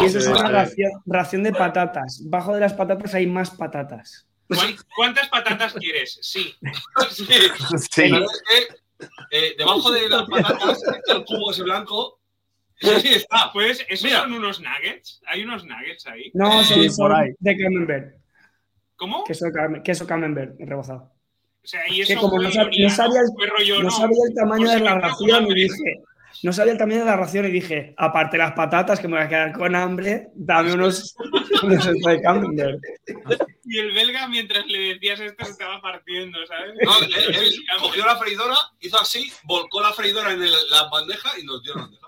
Y 0.00 0.04
eso 0.04 0.18
es 0.18 0.26
una 0.26 0.48
eh, 0.48 0.52
ración, 0.52 0.90
ración 1.06 1.42
de 1.44 1.52
patatas. 1.52 2.22
Bajo 2.24 2.54
de 2.54 2.60
las 2.60 2.72
patatas 2.74 3.14
hay 3.14 3.26
más 3.28 3.50
patatas. 3.50 4.26
¿Cuán- 4.48 4.76
¿Cuántas 4.96 5.28
patatas 5.28 5.74
quieres? 5.74 6.18
Sí. 6.22 6.54
Sí. 7.10 7.24
Sí, 7.26 8.04
es 8.04 8.42
que, 8.48 9.08
eh, 9.30 9.54
debajo 9.58 9.90
de 9.90 10.08
las 10.08 10.22
patatas 10.28 10.78
está 10.82 11.12
el 11.14 11.24
cubo 11.24 11.50
ese 11.50 11.62
blanco. 11.62 12.18
Sí, 12.78 13.14
está. 13.14 13.50
Pues, 13.52 13.84
¿esos 13.88 14.04
Mira. 14.04 14.20
son 14.22 14.32
unos 14.34 14.60
nuggets? 14.60 15.20
¿Hay 15.26 15.42
unos 15.44 15.64
nuggets 15.64 16.06
ahí? 16.06 16.30
No, 16.34 16.62
son, 16.62 16.82
Sí, 16.82 16.88
son 16.90 17.08
por 17.08 17.16
ahí. 17.16 17.30
de 17.38 17.56
camembert. 17.56 18.14
¿Cómo? 18.96 19.24
Queso, 19.24 19.46
queso 19.84 20.06
camembert 20.06 20.54
rebozado. 20.58 21.12
O 21.64 21.66
sea, 21.68 21.80
y 21.88 21.96
que 22.04 22.12
eso 22.14 22.20
como 22.20 22.40
no 22.40 22.50
sabía 22.50 22.86
el- 22.86 22.92
Fue 23.34 23.46
rollo, 23.46 23.82
No 23.82 23.90
sabía 23.90 24.22
el 24.28 24.34
tamaño 24.34 24.70
de 24.70 24.80
la 24.80 24.98
ración 24.98 25.46
y 25.50 25.54
dije, 25.54 26.02
no 26.42 26.52
sabía 26.52 26.72
el 26.72 26.78
tamaño 26.78 27.00
de 27.00 27.04
la 27.06 27.16
ración 27.16 27.46
y 27.46 27.50
dije, 27.50 27.94
aparte 27.96 28.38
las 28.38 28.52
patatas 28.52 29.00
que 29.00 29.08
me 29.08 29.16
voy 29.16 29.24
a 29.24 29.28
quedar 29.28 29.52
con 29.52 29.74
hambre, 29.74 30.28
dame 30.34 30.72
unos, 30.74 31.16
unos 31.62 31.84
de 31.86 32.22
camembert. 32.22 32.80
Y 33.68 33.78
el 33.78 33.92
belga, 33.92 34.28
mientras 34.28 34.66
le 34.66 34.94
decías 34.94 35.18
esto, 35.20 35.44
se 35.44 35.50
estaba 35.52 35.80
partiendo, 35.82 36.38
¿sabes? 36.46 36.74
No, 36.84 36.98
él, 37.00 37.34
él 37.34 37.54
cogió 37.80 38.06
la 38.06 38.16
freidora, 38.16 38.54
hizo 38.80 39.00
así, 39.00 39.30
volcó 39.44 39.80
la 39.80 39.92
freidora 39.92 40.32
en 40.32 40.42
el- 40.42 40.70
la 40.70 40.84
bandeja 40.88 41.38
y 41.38 41.44
nos 41.44 41.62
dio 41.62 41.74
la 41.74 41.82
bandeja. 41.82 42.06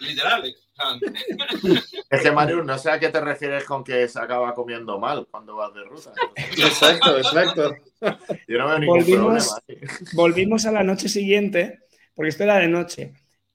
Literal, 0.00 0.44
¿eh? 0.44 0.54
O 0.72 0.98
sea, 0.98 0.98
es 2.10 2.22
que 2.22 2.32
Mario, 2.32 2.64
no 2.64 2.76
sé 2.76 2.90
a 2.90 2.98
qué 2.98 3.08
te 3.08 3.20
refieres 3.20 3.64
con 3.64 3.84
que 3.84 4.08
se 4.08 4.18
acaba 4.18 4.52
comiendo 4.52 4.98
mal 4.98 5.28
cuando 5.30 5.54
vas 5.54 5.72
de 5.74 5.84
ruta. 5.84 6.12
Exacto, 6.34 7.16
exacto. 7.18 7.74
Yo 8.48 8.58
no 8.58 8.66
veo 8.68 8.78
ningún 8.80 8.98
Volvimos- 8.98 9.60
problema. 9.62 9.86
Volvimos 10.14 10.66
a 10.66 10.72
la 10.72 10.82
noche 10.82 11.08
siguiente, 11.08 11.78
porque 12.14 12.30
esto 12.30 12.42
era 12.42 12.58
de 12.58 12.66
noche, 12.68 13.12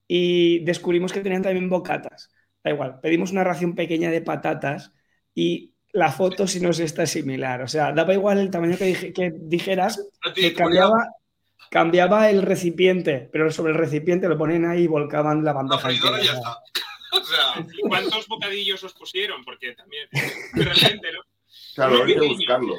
y 0.07 0.59
descubrimos 0.63 1.11
que 1.11 1.19
tenían 1.19 1.41
también 1.41 1.69
bocatas. 1.69 2.29
Da 2.63 2.71
igual, 2.71 2.99
pedimos 3.01 3.31
una 3.31 3.43
ración 3.43 3.75
pequeña 3.75 4.09
de 4.09 4.21
patatas 4.21 4.93
y 5.35 5.70
la 5.93 6.11
foto 6.11 6.47
si 6.47 6.59
nos 6.59 6.79
está 6.79 7.05
similar. 7.05 7.61
O 7.61 7.67
sea, 7.67 7.91
daba 7.91 8.13
igual 8.13 8.39
el 8.39 8.49
tamaño 8.51 8.77
que, 8.77 8.85
dije- 8.85 9.13
que 9.13 9.31
dijeras, 9.35 10.01
no 10.25 10.33
que 10.33 10.53
cambiaba, 10.53 11.07
cambiaba 11.69 12.29
el 12.29 12.41
recipiente, 12.41 13.29
pero 13.31 13.51
sobre 13.51 13.73
el 13.73 13.77
recipiente 13.77 14.27
lo 14.27 14.37
ponían 14.37 14.65
ahí 14.65 14.83
y 14.83 14.87
volcaban 14.87 15.43
la 15.43 15.51
la 15.51 15.53
bandeja. 15.53 15.79
freidora 15.81 16.21
y 16.21 16.25
ya 16.25 16.31
entera. 16.33 16.49
está. 16.51 16.61
O 17.13 17.25
sea, 17.25 17.65
¿Y 17.77 17.81
cuántos 17.89 18.25
bocadillos 18.29 18.81
os 18.85 18.93
pusieron? 18.93 19.43
Porque 19.43 19.73
también, 19.73 20.07
de 20.53 20.63
repente, 20.63 21.11
¿no? 21.11 21.19
Claro, 21.75 22.03
hay 22.05 22.13
que 22.13 22.21
buscarlo. 22.25 22.75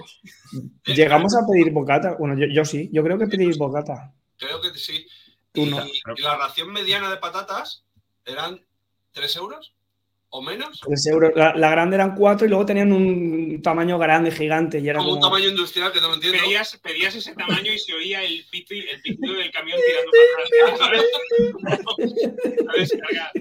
Llegamos 0.87 1.35
a 1.37 1.47
pedir 1.47 1.71
bocata. 1.71 2.17
Bueno, 2.19 2.35
yo, 2.39 2.47
yo 2.47 2.65
sí, 2.65 2.89
yo 2.93 3.03
creo 3.05 3.19
que 3.19 3.27
pedís 3.27 3.59
bocata. 3.59 4.13
creo 4.39 4.59
que 4.63 4.71
sí. 4.79 5.07
Tú 5.53 5.63
Y, 5.67 5.67
no. 5.71 5.85
y 6.17 6.23
la 6.23 6.37
ración 6.39 6.73
mediana 6.73 7.11
de 7.11 7.19
patatas 7.19 7.85
eran 8.25 8.65
3 9.13 9.37
euros 9.37 9.75
o 10.35 10.41
menos. 10.41 10.81
Tres 10.81 11.07
euros. 11.07 11.31
La, 11.37 11.55
la 11.55 11.71
grande 11.71 11.95
eran 11.97 12.15
cuatro 12.15 12.47
y 12.47 12.49
luego 12.49 12.65
tenían 12.65 12.91
un 12.91 13.61
tamaño 13.61 13.99
grande, 13.99 14.31
gigante. 14.31 14.81
Y 14.81 14.89
era 14.89 14.99
Como 14.99 15.13
un 15.13 15.21
tamaño 15.21 15.49
industrial 15.49 15.93
que 15.93 16.01
no 16.01 16.09
lo 16.09 16.15
entiendo. 16.15 16.39
Pedías, 16.43 16.81
pedías 16.83 17.15
ese 17.15 17.35
tamaño 17.35 17.71
y 17.71 17.79
se 17.79 17.93
oía 17.93 18.25
el 18.25 18.45
pito, 18.51 18.73
el 18.75 19.03
del 19.03 19.51
camión 19.53 19.79
tirando 19.87 20.11
para 20.79 20.87
atrás. 20.87 21.05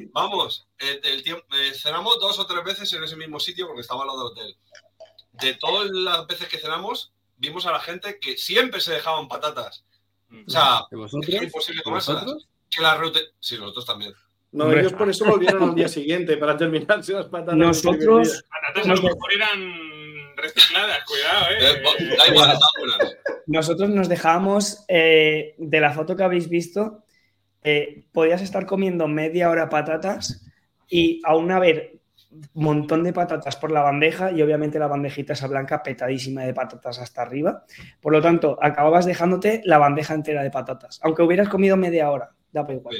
Vamos, 0.11 0.68
eh, 0.80 0.99
el 1.05 1.23
tiempo, 1.23 1.45
eh, 1.55 1.73
cenamos 1.73 2.19
dos 2.19 2.38
o 2.39 2.45
tres 2.45 2.63
veces 2.65 2.91
en 2.91 3.03
ese 3.03 3.15
mismo 3.15 3.39
sitio 3.39 3.68
porque 3.68 3.81
estaba 3.81 4.01
al 4.01 4.07
lado 4.07 4.30
del 4.30 4.43
hotel. 4.43 4.57
De 5.31 5.53
todas 5.53 5.89
las 5.91 6.27
veces 6.27 6.49
que 6.49 6.57
cenamos, 6.57 7.13
vimos 7.38 7.65
a 7.65 7.72
la 7.72 7.80
gente 7.80 8.19
que 8.19 8.38
siempre 8.38 8.81
se 8.81 8.91
dejaban 8.91 9.30
patatas. 9.30 9.85
O 10.30 10.49
sea, 10.49 10.85
¿Y 10.91 11.35
es 11.35 11.43
imposible 11.43 11.80
¿Y 11.80 11.84
comérselas. 11.84 12.26
Que 12.69 12.81
la 12.81 12.95
reute... 12.95 13.19
Sí, 13.39 13.57
nosotros 13.57 13.85
también. 13.85 14.13
No, 14.53 14.65
Hombre. 14.65 14.82
ellos 14.82 14.94
por 14.94 15.10
eso 15.10 15.26
volvieron 15.26 15.64
al 15.64 15.76
día 15.76 15.88
siguiente, 15.88 16.36
para 16.38 16.57
terminarse 16.57 17.14
las 17.14 17.28
patatas. 17.28 17.56
Nosotros, 17.56 18.44
Patatas 18.49 18.86
a 18.90 18.95
lo 18.95 19.02
mejor 19.02 19.34
eran 19.34 20.36
recicladas, 20.36 20.99
cuidado, 21.06 21.45
Eh, 21.52 21.57
¿eh? 21.60 21.84
va- 21.84 22.15
da 22.18 22.32
igual, 22.34 22.52
está 22.52 22.65
buena. 22.80 23.14
nosotros 23.48 23.90
nos 23.90 24.10
dejamos 24.10 24.84
eh, 24.90 25.56
de 25.57 25.80
la 25.80 25.91
foto 25.94 26.15
que 26.15 26.23
habéis 26.23 26.49
visto. 26.49 27.03
eh, 27.64 28.06
podías 28.11 28.41
estar 28.41 28.65
comiendo 28.65 29.07
media 29.07 29.48
hora 29.52 29.69
patatas 29.69 30.44
y 30.90 31.22
aún 31.23 31.52
haber 31.52 31.99
un 32.32 32.64
montón 32.64 33.03
de 33.03 33.14
patatas 33.14 33.56
por 33.56 33.72
la 33.72 33.84
bandeja 33.84 34.32
y 34.32 34.41
obviamente 34.41 34.80
la 34.80 34.88
bandejita 34.88 35.34
esa 35.34 35.45
blanca 35.48 35.84
petadísima 35.84 36.41
de 36.44 36.56
patatas 36.56 36.98
hasta 36.98 37.22
arriba. 37.22 37.64
Por 38.02 38.14
lo 38.14 38.22
tanto, 38.22 38.57
acababas 38.64 39.06
dejándote 39.06 39.61
la 39.64 39.78
bandeja 39.78 40.15
entera 40.15 40.41
de 40.41 40.49
patatas, 40.49 40.99
aunque 41.03 41.22
hubieras 41.22 41.49
comido 41.49 41.78
media 41.78 42.10
hora. 42.10 42.32
Da 42.52 42.65
por 42.65 42.73
igual. 42.73 42.95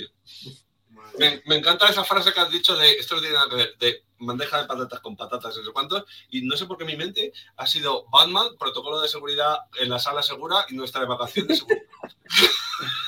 Me, 1.17 1.41
me 1.45 1.55
encanta 1.55 1.88
esa 1.88 2.03
frase 2.03 2.33
que 2.33 2.39
has 2.39 2.51
dicho 2.51 2.75
de 2.75 2.91
esto 2.93 3.15
no 3.15 3.21
tiene 3.21 3.35
nada 3.35 3.49
que 3.49 3.55
ver, 3.55 3.77
de 3.77 4.03
bandeja 4.19 4.61
de 4.61 4.67
patatas 4.67 4.99
con 4.99 5.15
patatas, 5.15 5.57
no 5.57 5.63
sé 5.63 5.71
cuántos, 5.71 6.03
y 6.29 6.43
no 6.43 6.55
sé 6.55 6.65
por 6.65 6.77
qué 6.77 6.85
mi 6.85 6.95
mente 6.95 7.33
ha 7.57 7.67
sido 7.67 8.07
Batman, 8.09 8.57
protocolo 8.57 9.01
de 9.01 9.07
seguridad 9.07 9.57
en 9.79 9.89
la 9.89 9.99
sala 9.99 10.23
segura 10.23 10.65
y 10.69 10.75
nuestra 10.75 11.03
evacuación 11.03 11.47
de 11.47 11.55
seguridad. 11.55 11.83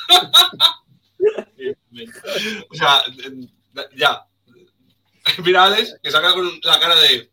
o 2.69 2.75
sea, 2.75 3.03
ya. 3.95 4.25
Mira, 5.43 5.65
Alex, 5.65 5.97
que 6.01 6.11
saca 6.11 6.33
con 6.33 6.49
la 6.63 6.79
cara 6.79 6.95
de. 6.95 7.31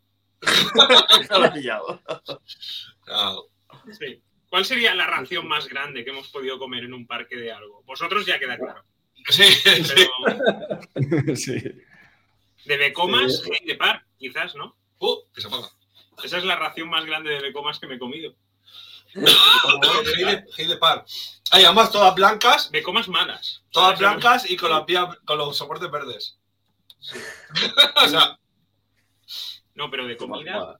Ah, 3.07 3.35
Sí. 3.91 4.21
¿Cuál 4.49 4.65
sería 4.65 4.93
la 4.93 5.07
ración 5.07 5.47
más 5.47 5.67
grande 5.67 6.03
que 6.03 6.11
hemos 6.11 6.27
podido 6.27 6.59
comer 6.59 6.83
en 6.83 6.93
un 6.93 7.07
parque 7.07 7.37
de 7.37 7.53
algo? 7.53 7.83
Vosotros 7.83 8.25
ya 8.25 8.37
queda 8.37 8.57
claro. 8.57 8.83
Sí. 9.29 9.43
Pero 9.63 11.35
Sí. 11.35 11.53
de 12.65 12.77
Becomas, 12.77 13.41
Sí. 13.41 13.65
de 13.65 13.75
par, 13.75 14.05
quizás, 14.17 14.55
¿no? 14.55 14.75
Uh, 14.99 15.17
que 15.33 15.41
se 15.41 15.47
apaga. 15.47 15.69
Esa 16.23 16.37
es 16.37 16.43
la 16.45 16.55
ración 16.55 16.89
más 16.89 17.05
grande 17.05 17.31
de 17.31 17.41
Becomas 17.41 17.79
que 17.79 17.87
me 17.87 17.95
he 17.95 17.99
comido. 17.99 18.35
Heide 19.13 20.45
Heide 20.57 20.77
Par. 20.77 21.03
Hay 21.51 21.65
además 21.65 21.91
todas 21.91 22.15
blancas, 22.15 22.69
Becomas 22.71 23.07
malas. 23.09 23.61
todas 23.71 23.99
blancas 23.99 24.49
y 24.49 24.55
con, 24.55 24.69
las 24.71 24.85
vías- 24.85 25.17
con 25.25 25.37
los 25.37 25.57
soportes 25.57 25.91
verdes. 25.91 26.37
o 28.05 28.07
sea, 28.07 28.37
No, 29.75 29.89
pero 29.89 30.05
de 30.05 30.15
comida. 30.15 30.79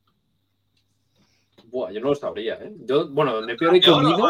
Buah. 1.66 1.92
Yo 1.92 2.00
no 2.02 2.10
lo 2.10 2.16
sabría, 2.16 2.56
¿eh? 2.56 2.72
Yo, 2.86 3.08
bueno, 3.10 3.34
donde 3.36 3.56
peor 3.56 3.76
he 3.76 3.82
comido. 3.82 4.30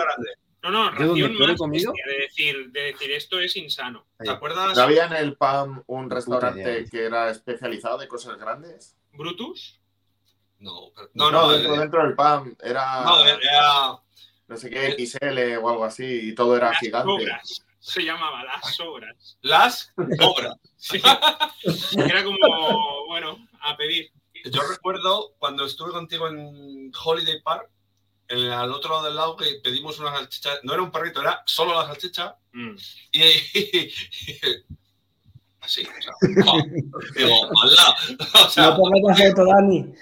No, 0.63 0.69
no, 0.69 0.91
¿Yo 0.99 1.07
dónde 1.07 1.23
ración 1.27 1.47
más 1.49 1.57
comido? 1.57 1.91
bestia, 1.91 2.05
de 2.13 2.21
decir, 2.21 2.71
de 2.71 2.81
decir 2.81 3.11
esto 3.11 3.39
es 3.39 3.55
insano. 3.55 4.05
¿Te 4.19 4.29
acuerdas? 4.29 4.77
¿No 4.77 4.83
había 4.83 5.05
en 5.05 5.13
el 5.13 5.35
PAM 5.35 5.83
un 5.87 6.09
restaurante 6.09 6.85
que 6.89 7.05
era 7.05 7.29
especializado 7.31 7.97
de 7.97 8.07
cosas 8.07 8.37
grandes? 8.37 8.95
¿Brutus? 9.13 9.79
No, 10.59 10.91
pero- 10.95 11.09
no, 11.15 11.31
no, 11.31 11.49
dentro, 11.51 11.73
eh, 11.75 11.79
dentro 11.79 12.03
del 12.03 12.13
PAM 12.15 12.55
era 12.61 13.03
no, 13.03 13.25
era. 13.25 13.99
no 14.47 14.57
sé 14.57 14.69
qué 14.69 14.91
XL 15.03 15.57
o 15.57 15.69
algo 15.69 15.83
así 15.85 16.29
y 16.29 16.35
todo 16.35 16.55
era 16.55 16.69
Las 16.69 16.79
gigante. 16.79 17.07
sobras. 17.11 17.65
Se 17.79 18.03
llamaba 18.03 18.43
las 18.43 18.75
sobras. 18.75 19.37
Las 19.41 19.91
obras. 19.97 20.55
Sí. 20.77 21.01
Era 21.97 22.23
como, 22.23 22.37
bueno, 23.07 23.37
a 23.61 23.75
pedir. 23.75 24.11
Yo 24.45 24.61
recuerdo 24.69 25.33
cuando 25.39 25.65
estuve 25.65 25.91
contigo 25.91 26.27
en 26.27 26.91
Holiday 27.03 27.41
Park, 27.41 27.69
en, 28.31 28.49
al 28.51 28.71
otro 28.71 28.91
lado 28.91 29.05
del 29.05 29.15
lago, 29.15 29.35
que 29.37 29.59
pedimos 29.63 29.99
una 29.99 30.11
salchicha. 30.13 30.49
No 30.63 30.73
era 30.73 30.81
un 30.81 30.91
perrito, 30.91 31.21
era 31.21 31.43
solo 31.45 31.73
la 31.73 31.85
salchicha. 31.87 32.35
Mm. 32.53 32.75
Y. 33.11 33.21
así, 35.61 35.83
o 35.85 36.01
sea. 36.01 36.13
Digo, 37.15 37.49
¡hala! 37.61 37.95
O 38.45 38.49
sea, 38.49 38.67
No 38.69 38.77
pongas 38.77 39.19
la 39.19 39.29
foto, 39.29 39.45
Dani. 39.45 39.93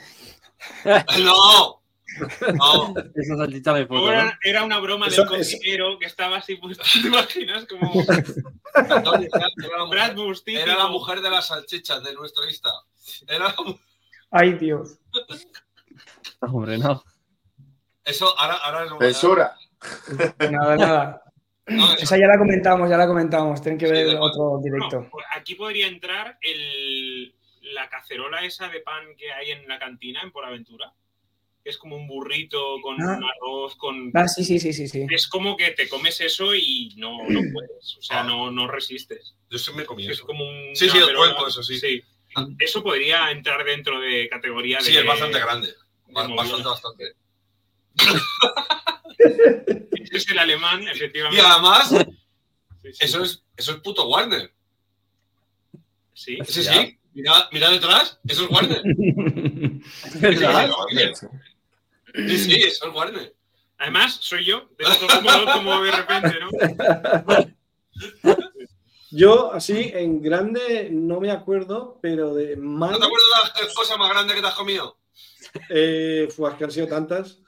no. 1.23 1.79
No, 2.55 2.93
esa 3.15 3.37
salchicha 3.37 3.73
de 3.73 3.85
foto, 3.85 4.11
¿no? 4.11 4.31
Era, 4.43 4.63
una 4.63 4.79
broma 4.79 5.07
Eso- 5.07 5.23
del 5.25 5.41
eso- 5.41 5.57
cocinero 5.57 5.99
que 5.99 6.05
estaba 6.05 6.37
así 6.37 6.55
puesto. 6.55 6.83
¿Te 7.01 7.07
imaginas? 7.07 7.65
Como 7.65 8.03
Antonio, 8.73 9.29
era, 9.33 9.47
era 9.63 9.77
la 9.77 9.83
Brad 9.85 10.15
mujer, 10.15 10.57
era 10.57 10.75
la 10.75 10.87
mujer 10.87 11.21
de 11.21 11.29
las 11.29 11.47
salchichas 11.47 12.03
de 12.03 12.13
nuestro 12.13 12.45
Insta. 12.47 12.71
Era 13.27 13.45
la 13.49 13.55
Ay, 14.31 14.53
Dios. 14.53 14.97
Hombre, 16.41 16.77
no. 16.77 17.03
Eso 18.09 18.37
ahora, 18.39 18.55
ahora 18.55 18.83
es 18.85 18.91
Censura. 19.17 19.55
Nada, 20.51 20.75
nada. 20.75 21.23
No, 21.67 21.93
Esa 21.93 22.17
ya 22.17 22.27
la 22.27 22.37
comentamos, 22.37 22.89
ya 22.89 22.97
la 22.97 23.05
comentamos. 23.07 23.61
Tienen 23.61 23.77
que 23.77 23.85
Sí, 23.85 23.91
ver 23.91 24.17
otro 24.19 24.59
directo. 24.63 25.07
pues 25.11 25.25
aquí 25.35 25.53
podría 25.55 25.87
entrar 25.87 26.37
el, 26.41 27.33
la 27.61 27.87
cacerola 27.89 28.43
esa 28.43 28.67
de 28.69 28.79
pan 28.81 29.15
que 29.17 29.31
hay 29.31 29.51
en 29.51 29.67
la 29.67 29.77
cantina 29.77 30.21
en 30.23 30.31
Por 30.31 30.45
Aventura. 30.45 30.91
Es 31.63 31.77
como 31.77 31.95
un 31.97 32.07
burrito 32.07 32.77
con 32.81 32.99
Ah. 33.01 33.19
arroz, 33.37 33.75
con. 33.75 34.11
Ah, 34.15 34.27
sí, 34.27 34.43
sí, 34.43 34.59
sí, 34.59 34.73
sí, 34.73 34.87
sí. 34.87 35.05
Es 35.11 35.27
como 35.27 35.55
que 35.55 35.71
te 35.71 35.87
comes 35.87 36.19
eso 36.21 36.55
y 36.55 36.93
no, 36.97 37.17
no 37.27 37.41
puedes. 37.53 37.97
O 37.97 38.01
sea, 38.01 38.23
no, 38.23 38.49
no 38.49 38.67
resistes. 38.67 39.35
Yo 39.51 39.59
sí 39.59 39.71
me 39.73 39.85
comí 39.85 40.05
Es 40.05 40.13
eso. 40.13 40.25
como 40.25 40.43
un. 40.49 40.75
Sí, 40.75 40.89
sí, 40.89 40.97
el 40.97 41.15
cuenco, 41.15 41.47
eso 41.47 41.61
sí. 41.61 41.79
Eso 42.59 42.81
podría 42.81 43.29
entrar 43.31 43.63
dentro 43.63 43.99
de 43.99 44.27
categoría 44.29 44.77
de. 44.77 44.85
Sí, 44.85 44.97
es 44.97 45.05
bastante 45.05 45.39
grande. 45.39 45.67
Ba- 46.07 46.25
de 46.27 46.33
Bastante, 46.33 47.13
bastante. 47.95 49.89
Es 50.11 50.29
el 50.29 50.39
alemán, 50.39 50.81
Y 50.83 50.89
efectivamente. 50.89 51.41
además, 51.45 51.89
Sí, 52.81 52.93
sí. 52.93 53.05
eso 53.05 53.23
es, 53.23 53.43
eso 53.57 53.73
es 53.73 53.77
puto 53.81 54.07
Warner. 54.07 54.51
Sí. 56.13 56.37
Sí, 56.47 56.63
sí. 56.63 56.97
Mira, 57.13 57.49
mira 57.51 57.69
detrás, 57.69 58.19
eso 58.27 58.45
es 58.45 58.49
Warner. 58.51 58.81
Sí, 62.27 62.37
sí, 62.39 62.55
eso 62.63 62.87
es 62.87 62.95
Warner. 62.95 63.35
Además, 63.77 64.15
soy 64.21 64.43
yo. 64.45 64.67
De 64.77 64.85
como, 65.07 65.53
como 65.53 65.81
de 65.83 65.91
repente, 65.91 66.35
¿no? 66.39 66.49
Yo, 69.11 69.53
así, 69.53 69.91
en 69.93 70.21
grande, 70.21 70.89
no 70.91 71.19
me 71.19 71.31
acuerdo, 71.31 71.97
pero 72.01 72.33
de 72.33 72.55
mal. 72.57 72.91
¿No 72.91 72.99
te 72.99 73.05
acuerdas 73.05 73.53
de 73.59 73.67
la 73.67 73.73
cosa 73.73 73.97
más 73.97 74.09
grande 74.09 74.35
que 74.35 74.41
te 74.41 74.47
has 74.47 74.53
comido? 74.55 74.97
Eh, 75.69 76.27
fue, 76.35 76.55
que 76.57 76.63
han 76.65 76.71
sido 76.71 76.87
tantas. 76.87 77.39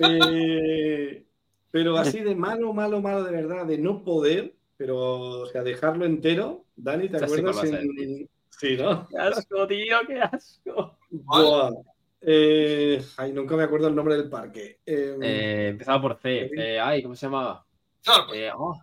Eh, 0.00 1.24
pero 1.70 1.96
así 1.96 2.20
de 2.20 2.34
malo, 2.34 2.72
malo, 2.72 3.00
malo 3.00 3.24
de 3.24 3.32
verdad, 3.32 3.66
de 3.66 3.78
no 3.78 4.02
poder, 4.04 4.54
pero, 4.76 5.42
o 5.42 5.46
sea, 5.46 5.62
dejarlo 5.62 6.04
entero. 6.06 6.64
Dani, 6.76 7.08
¿te 7.08 7.18
Ya 7.18 7.24
acuerdas? 7.24 7.64
En- 7.64 8.28
Sí, 8.50 8.76
¿no? 8.76 9.06
Qué 9.08 9.16
asco, 9.18 9.66
tío, 9.68 9.96
qué 10.06 10.20
asco. 10.20 10.98
Buah. 11.10 11.70
Eh, 12.20 13.00
ay, 13.16 13.32
nunca 13.32 13.56
me 13.56 13.62
acuerdo 13.62 13.86
el 13.86 13.94
nombre 13.94 14.16
del 14.16 14.28
parque. 14.28 14.80
Eh, 14.84 15.16
Eh, 15.22 15.68
empezaba 15.68 16.02
por 16.02 16.16
C. 16.16 16.50
Eh, 16.56 16.80
ay, 16.80 17.02
¿cómo 17.02 17.14
se 17.14 17.26
llama? 17.26 17.64
Claro, 18.02 18.34
Eh, 18.34 18.50
oh. 18.56 18.74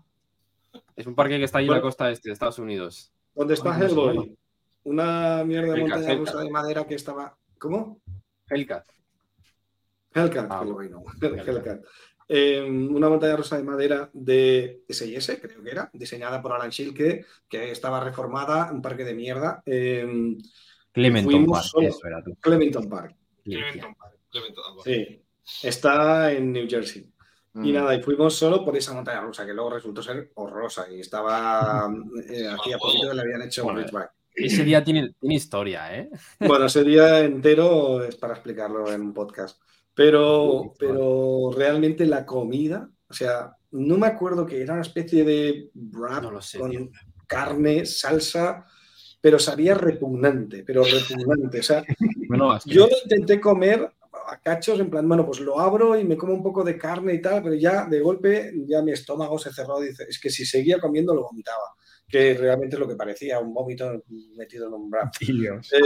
Es 0.96 1.06
un 1.08 1.16
parque 1.16 1.38
que 1.38 1.44
está 1.44 1.58
ahí 1.58 1.66
en 1.66 1.74
la 1.74 1.82
costa 1.82 2.10
este 2.10 2.30
de 2.30 2.34
Estados 2.34 2.58
Unidos. 2.60 3.12
¿Dónde 3.34 3.56
está 3.56 3.76
ay, 3.76 3.88
¿cómo 3.90 4.06
se 4.06 4.12
Hellboy? 4.12 4.38
Una 4.86 5.44
mierda 5.44 5.74
de 5.74 5.82
montaña 5.82 6.16
rusa 6.16 6.40
de 6.40 6.50
madera 6.50 6.86
que 6.88 6.96
estaba. 6.96 7.38
¿Cómo? 7.58 8.00
Hellcat. 8.50 8.86
Hellcat, 10.16 10.48
Ah, 10.50 10.62
Hellboy, 10.64 10.90
no. 10.90 11.04
Hellcat. 11.22 11.48
Hellcat. 11.48 11.82
Eh, 12.28 12.62
una 12.64 13.08
montaña 13.08 13.36
rusa 13.36 13.58
de 13.58 13.64
madera 13.64 14.10
de 14.12 14.82
S&S, 14.88 15.40
creo 15.40 15.62
que 15.62 15.70
era, 15.70 15.90
diseñada 15.94 16.42
por 16.42 16.54
Alan 16.54 16.72
Schilke, 16.72 17.24
que 17.48 17.72
estaba 17.72 18.00
reformada, 18.04 18.72
un 18.72 18.82
parque 18.82 19.04
de 19.04 19.14
mierda. 19.14 19.62
eh, 19.66 20.36
Clementon 20.92 21.32
Fuimos 21.32 21.58
Park, 21.60 21.68
solo. 21.68 21.88
eso 21.90 22.08
era 22.08 22.24
tú. 22.24 22.36
Clementon 22.40 22.90
Park. 22.90 23.16
Clementon 23.44 23.94
Park. 23.96 24.18
Clemente, 24.32 24.60
vamos. 24.68 24.84
Sí. 24.84 25.22
Está 25.62 26.32
en 26.32 26.52
New 26.52 26.68
Jersey. 26.68 27.12
Mm. 27.54 27.66
Y 27.66 27.72
nada, 27.74 27.96
y 27.96 28.02
fuimos 28.02 28.34
solo 28.36 28.66
por 28.66 28.76
esa 28.76 28.94
montaña 28.94 29.22
rusa, 29.22 29.46
que 29.46 29.54
luego 29.54 29.70
resultó 29.72 30.02
ser 30.02 30.32
horrorosa. 30.36 30.90
Y 30.92 31.02
estaba. 31.02 31.90
eh, 32.30 32.48
hacía 32.48 32.78
poquito 32.78 33.10
que 33.10 33.14
le 33.16 33.22
habían 33.22 33.42
hecho 33.44 33.64
Bueno, 33.64 33.80
Bridgeback. 33.80 34.12
Ese 34.34 34.64
día 34.66 34.84
tiene, 34.84 35.14
tiene 35.20 35.36
historia, 35.36 35.96
¿eh? 35.98 36.10
Bueno, 36.40 36.66
ese 36.66 36.84
día 36.84 37.20
entero 37.24 38.04
es 38.04 38.16
para 38.16 38.34
explicarlo 38.34 38.92
en 38.92 39.02
un 39.02 39.14
podcast. 39.14 39.62
Pero, 39.96 40.74
pero 40.78 41.52
realmente 41.56 42.06
la 42.06 42.26
comida, 42.26 42.90
o 43.10 43.14
sea, 43.14 43.56
no 43.72 43.98
me 43.98 44.08
acuerdo 44.08 44.46
que 44.46 44.62
era 44.62 44.74
una 44.74 44.82
especie 44.82 45.24
de 45.24 45.70
wrap 45.74 46.24
No 46.24 46.32
lo 46.32 46.42
sé, 46.42 46.60
con 46.60 46.72
tío. 46.72 46.90
carne, 47.28 47.86
salsa, 47.86 48.66
pero 49.22 49.40
sabía 49.40 49.74
repugnante, 49.74 50.64
pero 50.64 50.84
repugnante. 50.84 51.60
O 51.60 51.64
sea, 51.64 51.84
Bueno, 52.28 52.60
yo 52.66 52.88
lo 52.88 52.98
intenté 53.04 53.40
comer 53.40 53.92
a 54.28 54.40
cachos, 54.40 54.80
en 54.80 54.90
plan, 54.90 55.08
bueno, 55.08 55.26
pues 55.26 55.40
lo 55.40 55.60
abro 55.60 55.98
y 56.00 56.04
me 56.04 56.18
como 56.18 56.34
un 56.34 56.44
poco 56.44 56.64
de 56.64 56.78
carne 56.78 57.14
y 57.14 57.22
tal, 57.22 57.44
pero 57.44 57.56
ya 57.56 57.86
de 57.86 58.00
golpe 58.00 58.52
ya 58.68 58.82
mi 58.82 58.92
estómago 58.92 59.38
se 59.38 59.54
cerró 59.54 59.80
dice, 59.80 60.06
es 60.10 60.20
que 60.20 60.30
si 60.30 60.46
seguía 60.46 60.80
comiendo 60.80 61.14
lo 61.14 61.24
vomitaba, 61.24 61.76
que 62.16 62.34
realmente 62.36 62.76
es 62.78 62.80
lo 62.80 62.88
que 62.88 62.96
parecía, 62.96 63.40
un 63.40 63.54
vómito 63.54 64.04
metido 64.38 64.68
en 64.68 64.74
un. 64.74 64.92
Dios. 65.20 65.74
Eh, 65.74 65.80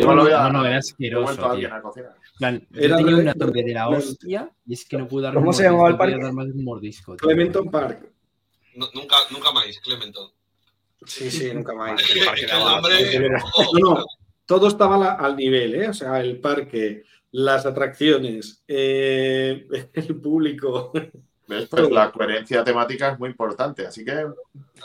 lo 0.00 0.14
No, 0.14 0.52
no, 0.52 0.64
era 0.66 0.78
asqueroso, 0.78 1.50
tío. 1.54 1.68
yo 1.68 2.48
Era 2.72 2.96
tenía 2.96 3.16
una 3.16 3.32
hambre 3.32 3.62
de 3.62 3.74
la 3.74 3.88
hostia 3.90 4.50
y 4.64 4.72
es 4.72 4.88
que 4.88 4.96
no 4.96 5.06
pude 5.06 5.24
dar 5.24 5.34
¿Cómo 5.34 5.52
se 5.52 5.64
llamaba 5.64 5.88
el 5.88 5.92
no 5.94 5.98
parque? 5.98 6.18
dar 6.18 6.32
más 6.32 6.46
de 6.46 6.52
un 6.52 6.64
mordisco. 6.64 7.14
tío. 7.16 7.28
Clementon 7.28 7.70
Park. 7.70 8.10
No- 8.76 8.88
nunca, 8.94 9.16
nunca 9.30 9.52
más, 9.52 9.66
Clementon. 9.82 10.30
Sí, 11.04 11.30
sí, 11.30 11.52
nunca 11.52 11.74
más. 11.74 12.00
Parque 12.26 12.46
el 13.20 13.30
No, 13.32 13.94
no, 13.94 14.04
todo 14.46 14.68
estaba 14.68 15.12
al 15.12 15.36
nivel, 15.36 15.74
¿eh? 15.74 15.88
O 15.88 15.94
sea, 15.94 16.20
el 16.20 16.40
parque, 16.40 17.02
las 17.32 17.66
atracciones, 17.66 18.64
eh, 18.66 19.66
el 19.92 20.20
público. 20.20 20.90
¿Ves? 21.48 21.66
Pues 21.66 21.90
la 21.90 22.12
coherencia 22.12 22.62
temática 22.62 23.12
es 23.12 23.18
muy 23.18 23.30
importante, 23.30 23.86
así 23.86 24.04
que. 24.04 24.26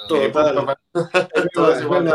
Todo 0.07 0.21
es 0.21 0.33
verdad, 0.33 0.53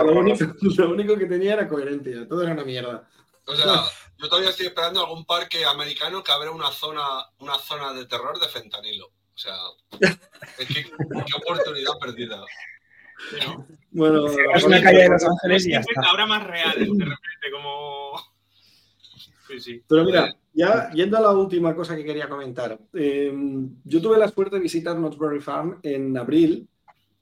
lo, 0.04 0.18
único, 0.18 0.44
lo 0.78 0.90
único 0.90 1.16
que 1.18 1.26
tenía 1.26 1.52
era 1.52 1.68
coherencia, 1.68 2.26
todo 2.26 2.42
era 2.42 2.52
una 2.52 2.64
mierda. 2.64 3.06
O 3.44 3.54
sea, 3.54 3.84
yo 4.16 4.28
todavía 4.28 4.50
estoy 4.50 4.66
esperando 4.66 5.00
algún 5.00 5.24
parque 5.26 5.64
americano 5.64 6.22
que 6.22 6.32
abra 6.32 6.50
una 6.50 6.70
zona, 6.70 7.02
una 7.40 7.58
zona 7.58 7.92
de 7.92 8.06
terror 8.06 8.38
de 8.40 8.48
fentanilo. 8.48 9.06
O 9.06 9.38
sea, 9.38 9.54
es 10.58 10.66
que 10.66 10.84
qué 10.84 11.34
oportunidad 11.36 11.92
perdida. 12.00 12.42
Bueno, 13.90 14.26
Es 14.54 14.64
una 14.64 14.82
calle 14.82 15.02
de 15.02 15.08
Los 15.10 15.24
Ángeles 15.24 15.66
y 15.66 15.70
ya 15.72 15.80
está. 15.80 16.00
Ahora 16.08 16.26
más 16.26 16.46
real, 16.46 16.74
de 16.74 17.04
repente, 17.04 17.50
como. 17.52 18.18
Sí, 19.46 19.60
sí. 19.60 19.82
Pero 19.88 20.04
mira, 20.04 20.34
ya 20.58 20.90
yendo 20.92 21.16
a 21.16 21.20
la 21.20 21.30
última 21.30 21.74
cosa 21.74 21.94
que 21.96 22.04
quería 22.04 22.28
comentar. 22.28 22.78
eh, 22.94 23.32
yo 23.84 24.00
tuve 24.02 24.18
la 24.18 24.28
suerte 24.28 24.56
de 24.56 24.62
visitar 24.62 24.96
Knott's 24.96 25.44
Farm 25.44 25.78
en 25.82 26.16
abril, 26.18 26.68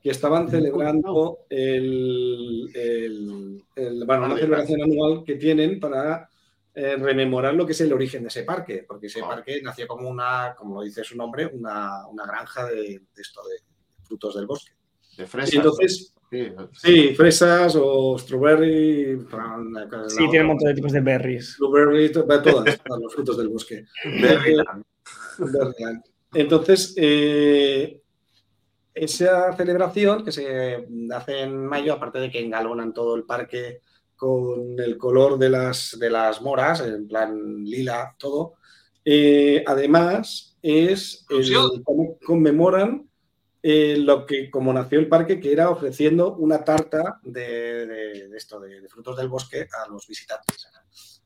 que 0.03 0.11
estaban 0.11 0.49
celebrando 0.49 1.41
el, 1.51 2.71
el- 2.75 3.63
el- 3.75 4.05
bueno, 4.07 4.27
una 4.27 4.37
celebración 4.37 4.83
anual 4.83 5.25
que 5.25 5.35
tienen 5.37 5.79
para 5.81 6.29
eh, 6.75 6.97
rememorar 6.97 7.55
lo 7.55 7.65
que 7.67 7.73
es 7.73 7.81
el 7.81 7.93
origen 7.93 8.23
de 8.23 8.29
ese 8.29 8.43
parque, 8.45 8.85
porque 8.87 9.07
ese 9.07 9.21
Ah. 9.23 9.29
parque 9.29 9.61
nació 9.63 9.87
como 9.87 10.09
una, 10.11 10.55
como 10.57 10.77
lo 10.77 10.83
dice 10.83 11.03
su 11.05 11.17
nombre, 11.17 11.47
una, 11.47 12.07
una 12.07 12.27
granja 12.27 12.67
de, 12.67 12.77
de 12.83 13.23
esto 13.23 13.41
de 13.49 13.57
frutos 14.05 14.35
del 14.37 14.47
bosque. 14.47 14.73
De 15.17 15.27
fresas. 15.27 15.55
Y 15.55 15.57
entonces, 15.57 16.15
Sí, 16.31 16.49
sí, 16.73 17.15
fresas 17.15 17.77
o 17.81 18.19
strawberry, 18.19 19.17
fran- 19.29 19.73
la- 19.73 19.85
la 19.87 20.09
Sí, 20.11 20.29
tiene 20.29 20.41
un 20.43 20.49
montón 20.49 20.69
de 20.69 20.75
tipos 20.75 20.93
de 20.93 21.01
berries. 21.01 21.57
blueberry, 21.59 22.11
to- 22.11 22.25
todas, 22.25 22.43
todos 22.85 23.01
los 23.03 23.15
frutos 23.15 23.37
del 23.39 23.49
bosque. 23.49 23.85
Berryland. 24.21 24.83
Berryland. 25.39 26.03
Entonces, 26.35 26.95
eh, 26.97 28.01
esa 28.95 29.53
celebración 29.57 30.25
que 30.25 30.33
se 30.33 30.87
hace 31.15 31.43
en 31.43 31.65
mayo, 31.67 31.93
aparte 31.95 32.19
de 32.19 32.31
que 32.31 32.41
engalonan 32.41 32.93
todo 32.93 33.15
el 33.15 33.25
parque 33.25 33.81
con 34.17 34.79
el 34.81 34.97
color 34.97 35.39
de 35.39 35.51
las, 35.51 35.97
de 36.01 36.11
las 36.11 36.41
moras, 36.43 36.81
en 36.81 37.07
plan 37.07 37.63
lila, 37.65 38.15
todo, 38.19 38.55
eh, 39.05 39.63
además 39.67 40.57
es 40.63 41.25
el, 41.29 41.85
conmemoran 42.25 43.09
eh, 43.69 43.97
lo 43.97 44.25
que, 44.25 44.49
como 44.49 44.73
nació 44.73 45.01
el 45.01 45.09
parque, 45.09 45.41
que 45.41 45.51
era 45.51 45.71
ofreciendo 45.71 46.37
una 46.37 46.63
tarta 46.63 47.19
de, 47.25 48.31
esto, 48.37 48.61
de 48.61 48.87
frutos 48.89 49.17
del 49.17 49.27
bosque 49.27 49.67
a 49.83 49.89
los 49.89 50.07
visitantes. 50.07 50.69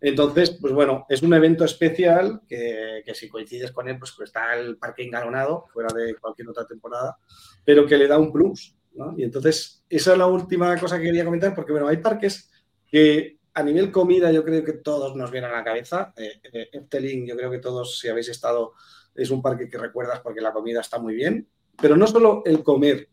Entonces, 0.01 0.57
pues 0.59 0.73
bueno, 0.73 1.05
es 1.11 1.21
un 1.21 1.35
evento 1.35 1.67
especial 1.67 2.41
que, 2.49 3.03
que 3.05 3.15
si 3.15 3.29
coincides 3.29 3.73
con 3.73 3.91
él, 3.91 3.99
pues, 3.99 4.13
pues 4.17 4.31
está 4.31 4.57
el 4.59 4.79
parque 4.79 5.03
engalonado, 5.03 5.67
fuera 5.71 5.93
de 5.93 6.15
cualquier 6.15 6.49
otra 6.49 6.67
temporada, 6.67 7.19
pero 7.63 7.85
que 7.87 7.99
le 7.99 8.09
da 8.09 8.19
un 8.19 8.33
plus. 8.33 8.75
¿no? 8.95 9.13
Y 9.19 9.25
entonces, 9.25 9.85
esa 9.91 10.13
es 10.13 10.19
la 10.19 10.27
última 10.27 10.75
cosa 10.79 10.97
que 10.97 11.05
quería 11.05 11.27
comentar, 11.27 11.55
porque 11.55 11.73
bueno, 11.73 11.89
hay 11.89 11.99
parques 11.99 12.51
que 12.87 13.39
a 13.53 13.63
nivel 13.63 13.93
comida 13.93 14.33
yo 14.33 14.43
creo 14.47 14.65
que 14.65 14.73
todos 14.73 15.15
nos 15.15 15.31
vienen 15.31 15.51
a 15.51 15.57
la 15.59 15.65
cabeza. 15.65 16.15
Eh, 16.17 16.41
eh, 16.51 16.71
Efteling, 16.73 17.27
yo 17.27 17.37
creo 17.37 17.51
que 17.51 17.59
todos, 17.59 17.99
si 17.99 18.09
habéis 18.09 18.31
estado, 18.31 18.73
es 19.15 19.29
un 19.29 19.43
parque 19.43 19.69
que 19.69 19.77
recuerdas 19.77 20.21
porque 20.21 20.41
la 20.41 20.55
comida 20.55 20.81
está 20.81 20.99
muy 20.99 21.15
bien, 21.15 21.47
pero 21.81 21.97
no 21.97 22.07
solo 22.07 22.43
el 22.45 22.63
comer, 22.63 23.09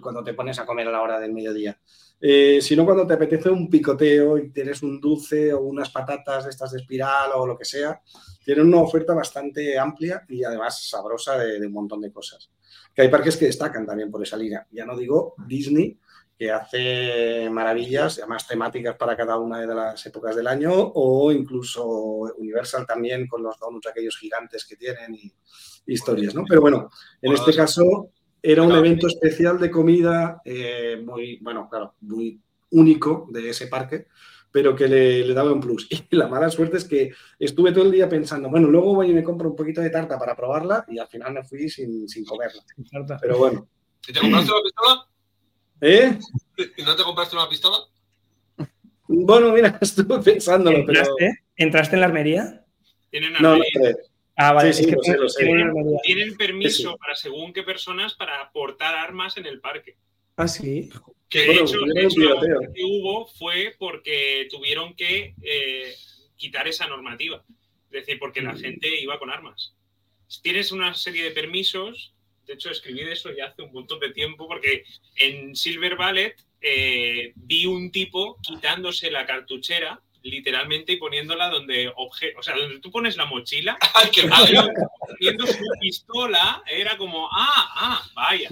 cuando 0.00 0.24
te 0.24 0.34
pones 0.34 0.58
a 0.58 0.66
comer 0.66 0.88
a 0.88 0.92
la 0.92 1.02
hora 1.02 1.20
del 1.20 1.32
mediodía, 1.32 1.78
eh, 2.18 2.60
sino 2.62 2.84
cuando 2.84 3.06
te 3.06 3.14
apetece 3.14 3.50
un 3.50 3.68
picoteo 3.68 4.38
y 4.38 4.50
tienes 4.50 4.82
un 4.82 5.00
dulce 5.00 5.52
o 5.52 5.60
unas 5.60 5.90
patatas 5.90 6.44
de 6.44 6.50
estas 6.50 6.72
de 6.72 6.80
espiral 6.80 7.30
o 7.34 7.46
lo 7.46 7.58
que 7.58 7.64
sea, 7.64 8.00
tienen 8.44 8.66
una 8.66 8.80
oferta 8.80 9.12
bastante 9.12 9.78
amplia 9.78 10.24
y 10.28 10.42
además 10.42 10.88
sabrosa 10.88 11.36
de, 11.38 11.66
un 11.66 11.72
montón 11.72 12.00
de 12.00 12.12
cosas. 12.12 12.50
Que 12.94 13.02
hay 13.02 13.08
parques 13.08 13.36
que 13.36 13.46
destacan 13.46 13.84
también 13.84 14.10
por 14.10 14.22
esa 14.22 14.36
línea. 14.36 14.66
Ya 14.70 14.86
no 14.86 14.96
digo 14.96 15.34
Disney, 15.46 15.98
que 16.38 16.50
hace 16.50 17.48
maravillas, 17.50 18.18
además 18.18 18.46
temáticas 18.46 18.96
para 18.96 19.16
cada 19.16 19.38
una 19.38 19.60
de 19.60 19.66
las 19.66 20.04
épocas 20.06 20.36
del 20.36 20.46
año, 20.46 20.72
o 20.72 21.32
incluso 21.32 21.84
Universal 21.86 22.86
también 22.86 23.26
con 23.26 23.42
los 23.42 23.58
donuts 23.58 23.88
aquellos 23.88 24.16
gigantes 24.16 24.64
que 24.64 24.76
tienen 24.76 25.14
historias, 25.86 26.34
¿no? 26.34 26.44
Pero 26.48 26.60
bueno, 26.60 26.90
en 27.22 27.32
este 27.32 27.54
caso 27.54 28.10
era 28.42 28.62
un 28.62 28.72
evento 28.72 29.06
especial 29.06 29.58
de 29.58 29.70
comida 29.70 30.40
eh, 30.44 31.02
muy, 31.04 31.38
bueno, 31.40 31.68
claro, 31.68 31.94
muy 32.00 32.40
único 32.70 33.28
de 33.30 33.50
ese 33.50 33.66
parque, 33.66 34.06
pero 34.50 34.74
que 34.74 34.88
le, 34.88 35.26
le 35.26 35.34
daba 35.34 35.52
un 35.52 35.60
plus. 35.60 35.88
Y 36.10 36.16
la 36.16 36.28
mala 36.28 36.50
suerte 36.50 36.76
es 36.76 36.84
que 36.84 37.12
estuve 37.38 37.72
todo 37.72 37.84
el 37.84 37.92
día 37.92 38.08
pensando, 38.08 38.48
bueno, 38.48 38.68
luego 38.68 38.94
voy 38.94 39.10
y 39.10 39.14
me 39.14 39.24
compro 39.24 39.50
un 39.50 39.56
poquito 39.56 39.80
de 39.80 39.90
tarta 39.90 40.18
para 40.18 40.36
probarla 40.36 40.84
y 40.88 40.98
al 40.98 41.08
final 41.08 41.34
me 41.34 41.44
fui 41.44 41.68
sin, 41.68 42.08
sin 42.08 42.24
comerla. 42.24 42.62
Pero 43.20 43.38
bueno, 43.38 43.68
¿Y 44.06 44.12
te 44.12 44.20
compraste 44.20 44.52
una 44.52 44.62
pistola? 44.62 45.08
¿eh? 45.80 46.18
¿Y 46.76 46.82
no 46.82 46.96
te 46.96 47.02
compraste 47.02 47.36
una 47.36 47.48
pistola? 47.48 47.76
Bueno, 49.08 49.52
mira, 49.52 49.78
estuve 49.80 50.22
pensándolo, 50.22 50.84
pero... 50.86 51.00
¿Entraste? 51.00 51.44
¿Entraste 51.56 51.96
en 51.96 52.00
la 52.00 52.06
armería? 52.06 52.64
No, 53.12 53.40
no, 53.40 53.48
armería. 53.50 53.70
entré. 53.74 53.96
Ah, 54.36 54.52
vale, 54.52 54.72
Sí, 54.72 54.84
sí, 54.84 54.90
es 54.90 54.96
que 54.96 54.96
lo 54.96 55.02
sé, 55.02 55.16
lo 55.18 55.28
sé. 55.28 56.00
tienen 56.04 56.36
permiso 56.36 56.76
Sí, 56.76 56.82
sí. 56.84 56.96
para 56.98 57.16
según 57.16 57.52
qué 57.52 57.62
personas 57.62 58.14
para 58.14 58.50
portar 58.52 58.94
armas 58.94 59.36
en 59.38 59.46
el 59.46 59.60
parque. 59.60 59.96
Ah, 60.36 60.46
sí. 60.46 60.90
Que 61.28 61.40
de 61.40 61.46
Bueno, 61.46 61.62
hecho, 61.64 61.80
de 61.80 62.72
que 62.74 62.84
hubo 62.84 63.26
fue 63.26 63.74
porque 63.78 64.46
tuvieron 64.50 64.94
que 64.94 65.34
eh, 65.42 65.94
quitar 66.36 66.68
esa 66.68 66.86
normativa. 66.86 67.42
Es 67.86 67.90
decir, 68.06 68.18
porque 68.18 68.42
la 68.42 68.52
Mm. 68.52 68.58
gente 68.58 69.00
iba 69.00 69.18
con 69.18 69.30
armas. 69.30 69.74
Tienes 70.42 70.70
una 70.72 70.94
serie 70.94 71.24
de 71.24 71.30
permisos. 71.30 72.12
De 72.46 72.54
hecho, 72.54 72.70
escribí 72.70 73.02
de 73.04 73.12
eso 73.12 73.30
ya 73.36 73.46
hace 73.46 73.62
un 73.62 73.72
montón 73.72 73.98
de 74.00 74.10
tiempo, 74.12 74.46
porque 74.46 74.84
en 75.16 75.56
Silver 75.56 75.96
Ballet 75.96 76.36
eh, 76.60 77.32
vi 77.36 77.66
un 77.66 77.90
tipo 77.90 78.38
quitándose 78.42 79.10
la 79.10 79.24
cartuchera, 79.26 80.00
literalmente, 80.26 80.92
y 80.92 80.96
poniéndola 80.96 81.48
donde 81.48 81.92
obje 81.96 82.34
o 82.38 82.42
sea, 82.42 82.56
donde 82.56 82.80
tú 82.80 82.90
pones 82.90 83.16
la 83.16 83.24
mochila, 83.26 83.78
viendo 85.20 85.46
su 85.46 85.64
pistola, 85.80 86.62
era 86.66 86.96
como, 86.96 87.28
ah, 87.32 87.72
ah, 87.76 88.10
vaya. 88.14 88.48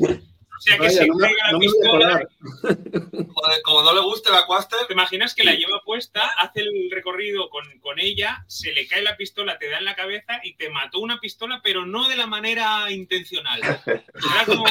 O 0.56 0.60
sea 0.60 0.76
que 0.76 0.82
Vaya, 0.84 0.98
se 0.98 1.06
no 1.06 1.16
pega 1.18 1.46
la 1.46 1.52
no 1.52 1.58
pistola. 1.58 2.28
Joder, 2.62 3.62
como 3.64 3.82
no 3.82 3.92
le 3.92 4.00
guste 4.00 4.30
la 4.30 4.46
Quaster, 4.46 4.86
¿Te 4.86 4.92
imaginas 4.94 5.34
que 5.34 5.42
la 5.44 5.52
lleva 5.54 5.82
puesta, 5.84 6.28
hace 6.38 6.60
el 6.60 6.90
recorrido 6.90 7.50
con, 7.50 7.64
con 7.80 7.98
ella, 7.98 8.44
se 8.46 8.72
le 8.72 8.86
cae 8.86 9.02
la 9.02 9.16
pistola, 9.16 9.58
te 9.58 9.68
da 9.68 9.78
en 9.78 9.84
la 9.84 9.96
cabeza 9.96 10.40
y 10.44 10.54
te 10.54 10.70
mató 10.70 11.00
una 11.00 11.18
pistola, 11.20 11.60
pero 11.62 11.84
no 11.84 12.08
de 12.08 12.16
la 12.16 12.26
manera 12.26 12.90
intencional. 12.90 13.60
Era 13.84 14.46
como 14.46 14.64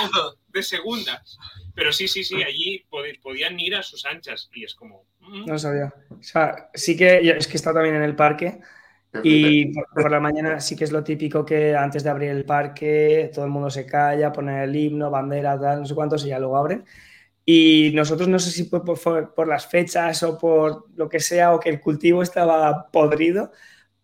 de 0.47 0.63
segundas. 0.63 1.37
Pero 1.75 1.91
sí, 1.91 2.07
sí, 2.07 2.23
sí, 2.23 2.41
allí 2.41 2.85
pod- 2.89 3.19
podían 3.21 3.59
ir 3.59 3.75
a 3.75 3.83
sus 3.83 4.05
anchas 4.05 4.49
y 4.53 4.63
es 4.63 4.75
como... 4.75 5.05
No 5.45 5.57
sabía. 5.59 5.93
O 6.09 6.21
sea, 6.23 6.69
sí 6.73 6.95
que 6.97 7.23
yo- 7.25 7.33
es 7.33 7.47
que 7.47 7.53
he 7.53 7.55
estado 7.57 7.75
también 7.75 7.95
en 7.95 8.03
el 8.03 8.15
parque 8.15 8.59
y 9.21 9.73
por, 9.73 9.87
por 9.97 10.11
la 10.11 10.19
mañana 10.19 10.59
sí 10.61 10.75
que 10.75 10.83
es 10.85 10.91
lo 10.91 11.03
típico 11.03 11.45
que 11.45 11.75
antes 11.75 12.03
de 12.03 12.09
abrir 12.09 12.31
el 12.31 12.45
parque 12.45 13.31
todo 13.33 13.45
el 13.45 13.51
mundo 13.51 13.69
se 13.69 13.85
calla, 13.85 14.31
pone 14.33 14.63
el 14.63 14.75
himno, 14.75 15.09
bandera, 15.11 15.59
tal, 15.59 15.81
no 15.81 15.85
sé 15.87 15.95
cuántos 15.95 16.25
y 16.25 16.29
ya 16.29 16.39
luego 16.39 16.57
abren. 16.57 16.85
Y 17.45 17.91
nosotros 17.95 18.27
no 18.29 18.39
sé 18.39 18.51
si 18.51 18.65
por, 18.65 18.83
por- 18.85 19.33
por 19.35 19.47
las 19.47 19.67
fechas 19.67 20.23
o 20.23 20.37
por 20.39 20.87
lo 20.95 21.09
que 21.09 21.19
sea 21.19 21.53
o 21.55 21.59
que 21.59 21.69
el 21.69 21.81
cultivo 21.81 22.23
estaba 22.23 22.91
podrido, 22.91 23.51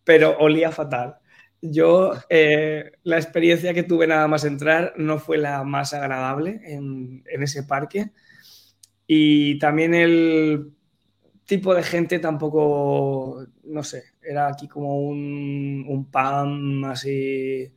pero 0.04 0.38
olía 0.40 0.72
fatal. 0.72 1.18
Yo, 1.62 2.14
eh, 2.30 2.92
la 3.04 3.18
experiencia 3.18 3.74
que 3.74 3.84
tuve 3.84 4.08
nada 4.08 4.28
más 4.28 4.46
entrar 4.46 4.94
no 4.98 5.20
fue 5.20 5.38
la 5.40 5.64
más 5.64 5.94
agradable 5.94 6.62
en, 6.66 7.24
en 7.28 7.44
ese 7.44 7.64
parque. 7.64 8.12
Y 9.08 9.58
también 9.60 9.94
el 9.94 10.74
tipo 11.50 11.74
de 11.74 11.82
gente 11.82 12.20
tampoco, 12.20 13.44
no 13.64 13.84
sé, 13.84 14.04
era 14.22 14.48
aquí 14.48 14.68
como 14.68 15.00
un, 15.00 15.84
un 15.88 16.06
pan 16.10 16.86
así. 16.86 17.74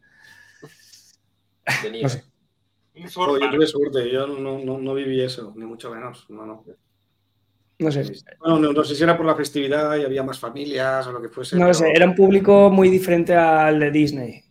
No 2.01 2.09
sé. 2.09 2.24
Un 2.94 3.09
Oh, 3.16 3.39
yo 3.39 3.51
tuve 3.51 3.66
suerte, 3.66 4.12
yo 4.12 4.27
no, 4.27 4.59
no, 4.59 4.78
no 4.78 4.94
viví 4.94 5.23
eso, 5.23 5.55
ni 5.57 5.65
mucho 5.65 5.90
menos. 5.90 6.28
No, 6.28 6.44
no. 6.44 6.62
No 7.78 7.90
sé. 7.90 8.12
Bueno, 8.39 8.59
no, 8.59 8.73
no 8.74 8.85
sé 8.85 8.94
si 8.94 9.03
era 9.03 9.16
por 9.16 9.24
la 9.24 9.35
festividad 9.35 9.97
y 9.97 10.05
había 10.05 10.23
más 10.23 10.39
familias 10.39 11.07
o 11.07 11.12
lo 11.12 11.23
que 11.23 11.31
fuese. 11.31 11.57
No 11.57 11.62
lo 11.62 11.73
pero, 11.73 11.78
sé, 11.78 11.90
era 11.90 12.05
un 12.05 12.15
público 12.15 12.69
muy 12.69 12.90
diferente 12.90 13.35
al 13.35 13.81
de 13.81 13.90
Disney. 13.90 14.44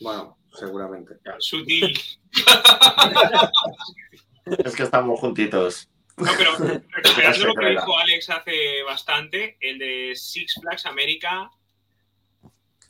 Bueno, 0.00 0.36
seguramente. 0.52 1.14
Sutil. 1.38 1.98
Es 4.64 4.74
que 4.74 4.82
estamos 4.82 5.20
juntitos. 5.20 5.89
No, 6.20 6.32
pero 6.36 6.52
recuperando 6.90 7.46
lo 7.46 7.54
que 7.54 7.70
dijo 7.70 7.98
Alex 7.98 8.30
hace 8.30 8.82
bastante, 8.82 9.56
el 9.60 9.78
de 9.78 10.12
Six 10.14 10.54
Flags 10.60 10.86
América, 10.86 11.50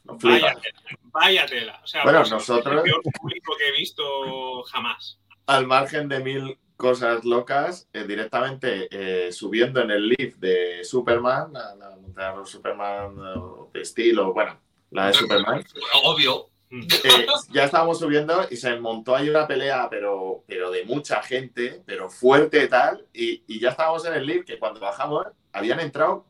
No 0.04 0.16
vaya 0.18 0.54
tela, 0.54 0.98
vaya 1.04 1.46
tela. 1.46 1.80
O 1.82 1.86
sea, 1.86 2.02
Bueno, 2.02 2.20
pues, 2.20 2.30
nosotros- 2.30 2.74
es 2.74 2.84
el 2.84 2.90
peor 2.90 3.02
público 3.20 3.56
que 3.56 3.68
he 3.68 3.72
visto 3.72 4.62
jamás. 4.64 5.18
Al 5.46 5.66
margen 5.66 6.08
de 6.08 6.20
mil 6.20 6.58
cosas 6.76 7.24
locas, 7.24 7.88
eh, 7.92 8.04
directamente 8.04 8.88
eh, 8.90 9.30
subiendo 9.32 9.82
en 9.82 9.90
el 9.90 10.08
lift 10.08 10.38
de 10.38 10.82
Superman, 10.82 11.52
la, 11.52 11.96
montaña 12.00 12.38
de 12.38 12.46
Superman 12.46 13.16
eh, 13.18 13.40
de 13.74 13.82
estilo, 13.82 14.32
bueno, 14.32 14.58
la 14.90 15.08
de 15.08 15.14
Superman, 15.14 15.64
obvio. 16.04 16.49
Eh, 16.70 17.26
ya 17.52 17.64
estábamos 17.64 17.98
subiendo 17.98 18.46
y 18.48 18.56
se 18.56 18.78
montó 18.78 19.16
ahí 19.16 19.28
una 19.28 19.46
pelea, 19.46 19.88
pero, 19.90 20.44
pero 20.46 20.70
de 20.70 20.84
mucha 20.84 21.20
gente, 21.22 21.82
pero 21.84 22.08
fuerte 22.08 22.64
y 22.64 22.68
tal, 22.68 23.06
y, 23.12 23.42
y 23.48 23.58
ya 23.58 23.70
estábamos 23.70 24.04
en 24.06 24.14
el 24.14 24.24
lift 24.24 24.46
que 24.46 24.58
cuando 24.58 24.78
bajamos 24.78 25.26
habían 25.52 25.80
entrado 25.80 26.26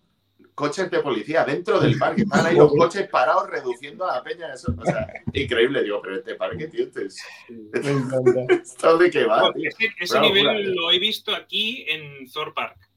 coches 0.54 0.90
de 0.90 1.00
policía 1.00 1.44
dentro 1.44 1.80
del 1.80 1.98
parque, 1.98 2.22
estaban 2.22 2.46
ahí 2.46 2.56
los 2.56 2.70
coches 2.72 3.08
parados 3.08 3.48
reduciendo 3.48 4.08
a 4.08 4.16
la 4.16 4.22
peña, 4.22 4.52
eso, 4.52 4.74
o 4.78 4.84
sea, 4.84 5.06
increíble, 5.32 5.82
digo, 5.82 6.00
pero 6.02 6.16
este 6.16 6.34
parque, 6.34 6.68
tío, 6.68 6.84
este 6.84 7.06
es-. 7.06 7.24
¿esto 8.62 8.98
de 8.98 9.10
qué 9.10 9.24
va, 9.24 9.52
tío? 9.52 9.70
ese 9.98 10.20
nivel 10.20 10.44
locura, 10.44 10.74
lo 10.74 10.90
he 10.90 10.98
visto 10.98 11.34
aquí 11.34 11.86
en 11.88 12.30
Thor 12.30 12.52
Park. 12.52 12.89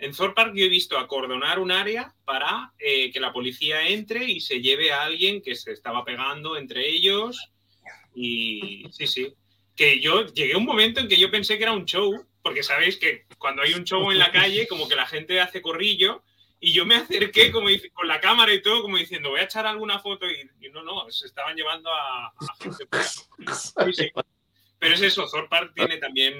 En 0.00 0.12
Thor 0.12 0.34
Park 0.34 0.54
yo 0.54 0.64
he 0.64 0.68
visto 0.68 0.98
acordonar 0.98 1.58
un 1.58 1.70
área 1.70 2.14
para 2.24 2.72
eh, 2.78 3.12
que 3.12 3.20
la 3.20 3.32
policía 3.32 3.86
entre 3.86 4.24
y 4.24 4.40
se 4.40 4.60
lleve 4.60 4.92
a 4.92 5.02
alguien 5.02 5.42
que 5.42 5.54
se 5.54 5.72
estaba 5.72 6.04
pegando 6.04 6.56
entre 6.56 6.88
ellos. 6.88 7.50
Y 8.14 8.86
sí, 8.90 9.06
sí. 9.06 9.34
Que 9.76 10.00
yo 10.00 10.26
llegué 10.26 10.54
a 10.54 10.58
un 10.58 10.64
momento 10.64 11.00
en 11.00 11.08
que 11.08 11.18
yo 11.18 11.30
pensé 11.30 11.58
que 11.58 11.64
era 11.64 11.72
un 11.72 11.84
show, 11.84 12.26
porque 12.42 12.62
sabéis 12.62 12.96
que 12.96 13.26
cuando 13.36 13.60
hay 13.60 13.74
un 13.74 13.84
show 13.84 14.10
en 14.10 14.18
la 14.18 14.32
calle, 14.32 14.66
como 14.66 14.88
que 14.88 14.96
la 14.96 15.06
gente 15.06 15.38
hace 15.38 15.60
corrillo, 15.60 16.22
y 16.58 16.72
yo 16.72 16.86
me 16.86 16.96
acerqué 16.96 17.52
como 17.52 17.68
con 17.92 18.08
la 18.08 18.20
cámara 18.20 18.54
y 18.54 18.62
todo, 18.62 18.82
como 18.82 18.96
diciendo, 18.96 19.30
voy 19.30 19.40
a 19.40 19.44
echar 19.44 19.66
alguna 19.66 19.98
foto, 19.98 20.26
y, 20.30 20.66
y 20.66 20.70
no, 20.70 20.82
no, 20.82 21.10
se 21.10 21.26
estaban 21.26 21.56
llevando 21.56 21.90
a, 21.92 22.26
a 22.28 22.34
gente. 22.58 22.84
Sí, 23.52 23.92
sí. 23.92 24.10
Pero 24.78 24.94
es 24.94 25.02
eso, 25.02 25.26
Thor 25.30 25.46
Park 25.48 25.72
tiene 25.74 25.98
también 25.98 26.34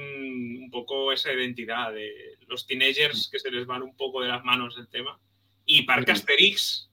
un 0.63 0.71
poco 0.71 1.13
esa 1.13 1.31
identidad 1.31 1.93
de 1.93 2.39
los 2.51 2.67
teenagers 2.67 3.29
que 3.31 3.39
se 3.39 3.51
les 3.51 3.65
van 3.67 3.83
un 3.83 3.97
poco 3.97 4.21
de 4.21 4.29
las 4.29 4.45
manos 4.45 4.77
el 4.79 4.89
tema. 4.89 5.19
Y 5.65 5.83
Parque 5.83 6.13
Asterix, 6.13 6.91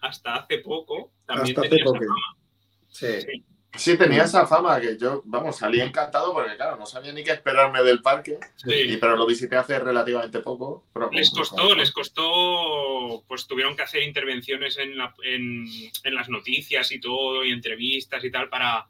hasta 0.00 0.36
hace 0.36 0.58
poco, 0.58 1.12
también 1.26 1.48
Hasta 1.58 1.60
hace 1.62 1.68
tenía 1.70 1.84
esa 1.84 1.92
poco. 1.92 2.04
fama. 2.06 2.36
Sí. 2.88 3.08
Sí, 3.76 3.98
tenía 3.98 4.22
esa 4.22 4.46
fama 4.46 4.80
que 4.80 4.96
yo, 4.96 5.20
vamos, 5.24 5.56
salí 5.56 5.80
encantado 5.80 6.32
porque, 6.32 6.54
claro, 6.54 6.76
no 6.76 6.86
sabía 6.86 7.12
ni 7.12 7.24
qué 7.24 7.32
esperarme 7.32 7.82
del 7.82 8.02
parque, 8.02 8.38
Sí. 8.54 8.70
y, 8.72 8.96
pero 8.98 9.16
lo 9.16 9.26
visité 9.26 9.56
hace 9.56 9.80
relativamente 9.80 10.38
poco. 10.38 10.86
pero- 10.94 11.10
Les 11.10 11.28
costó, 11.32 11.74
les 11.74 11.90
costó, 11.90 13.24
pues 13.26 13.48
tuvieron 13.48 13.74
que 13.74 13.82
hacer 13.82 14.04
intervenciones 14.04 14.78
en, 14.78 14.96
la- 14.96 15.12
en- 15.24 15.66
en 16.04 16.14
las 16.14 16.28
noticias 16.28 16.92
y 16.92 17.00
todo, 17.00 17.44
y 17.44 17.50
entrevistas 17.50 18.22
y 18.24 18.30
tal, 18.30 18.48
para, 18.48 18.86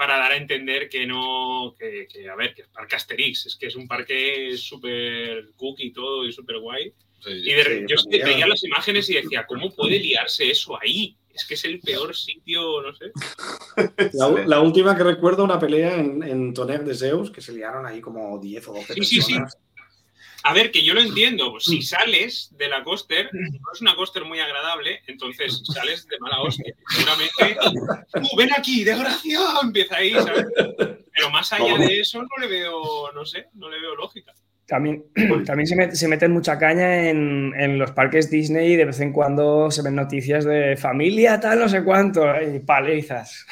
para 0.00 0.16
dar 0.16 0.32
a 0.32 0.36
entender 0.38 0.88
que 0.88 1.04
no, 1.06 1.74
que, 1.78 2.08
que, 2.10 2.26
a 2.26 2.34
ver, 2.34 2.54
que 2.54 2.62
es 2.62 2.68
Parque 2.68 2.96
Asterix, 2.96 3.44
es 3.44 3.56
que 3.56 3.66
es 3.66 3.76
un 3.76 3.86
parque 3.86 4.56
súper 4.56 5.50
cookie 5.56 5.88
y 5.88 5.92
todo, 5.92 6.24
y 6.26 6.32
súper 6.32 6.58
guay. 6.58 6.90
Sí. 7.22 7.30
Y 7.32 7.52
de, 7.52 7.64
Sí, 7.64 7.84
yo 7.86 7.96
familiar. 7.98 8.28
veía 8.28 8.46
las 8.46 8.64
imágenes 8.64 9.10
y 9.10 9.14
decía, 9.16 9.44
¿cómo 9.46 9.70
puede 9.70 9.98
liarse 9.98 10.50
eso 10.50 10.80
ahí? 10.80 11.18
Es 11.34 11.44
que 11.44 11.52
es 11.52 11.64
el 11.66 11.80
peor 11.80 12.16
sitio, 12.16 12.80
no 12.80 12.94
sé. 12.94 13.12
La, 14.14 14.28
la 14.46 14.60
última 14.60 14.96
que 14.96 15.04
recuerdo, 15.04 15.44
una 15.44 15.58
pelea 15.58 15.96
en, 15.96 16.22
en 16.22 16.54
Tonnerre 16.54 16.84
de 16.84 16.94
Zeus, 16.94 17.30
que 17.30 17.42
se 17.42 17.52
liaron 17.52 17.84
ahí 17.84 18.00
como 18.00 18.38
10 18.38 18.68
o 18.68 18.72
12 18.72 18.94
Sí, 18.94 19.04
sí, 19.04 19.20
sí. 19.20 19.34
personas. 19.34 19.58
A 20.42 20.54
ver, 20.54 20.70
que 20.70 20.82
yo 20.82 20.94
lo 20.94 21.00
entiendo. 21.00 21.58
Si 21.60 21.82
sales 21.82 22.48
de 22.56 22.68
la 22.68 22.82
coaster, 22.82 23.28
no 23.32 23.72
es 23.74 23.80
una 23.80 23.94
coaster 23.94 24.24
muy 24.24 24.40
agradable, 24.40 25.00
entonces 25.06 25.62
sales 25.64 26.06
de 26.06 26.18
mala 26.18 26.40
hostia. 26.40 26.74
Seguramente, 26.88 27.58
¡tú, 28.12 28.36
ven 28.36 28.50
aquí, 28.56 28.84
desgraciado! 28.84 29.60
Empieza 29.62 29.96
ahí, 29.96 30.12
¿sabes? 30.14 30.46
Pero 31.12 31.30
más 31.30 31.52
allá 31.52 31.76
de 31.76 32.00
eso, 32.00 32.22
no 32.22 32.28
le 32.40 32.46
veo, 32.46 33.12
no 33.12 33.24
sé, 33.26 33.46
no 33.54 33.68
le 33.68 33.80
veo 33.80 33.94
lógica. 33.96 34.32
También, 34.66 35.04
también 35.44 35.66
se, 35.66 35.74
met- 35.76 35.92
se 35.92 36.06
meten 36.08 36.30
mucha 36.32 36.56
caña 36.58 37.08
en, 37.10 37.52
en 37.58 37.76
los 37.78 37.90
parques 37.90 38.30
Disney 38.30 38.72
y 38.72 38.76
de 38.76 38.84
vez 38.86 39.00
en 39.00 39.12
cuando 39.12 39.70
se 39.70 39.82
ven 39.82 39.96
noticias 39.96 40.44
de 40.44 40.76
familia, 40.76 41.40
tal, 41.40 41.58
no 41.58 41.68
sé 41.68 41.82
cuánto, 41.84 42.22
y 42.40 42.60
palizas. 42.60 43.46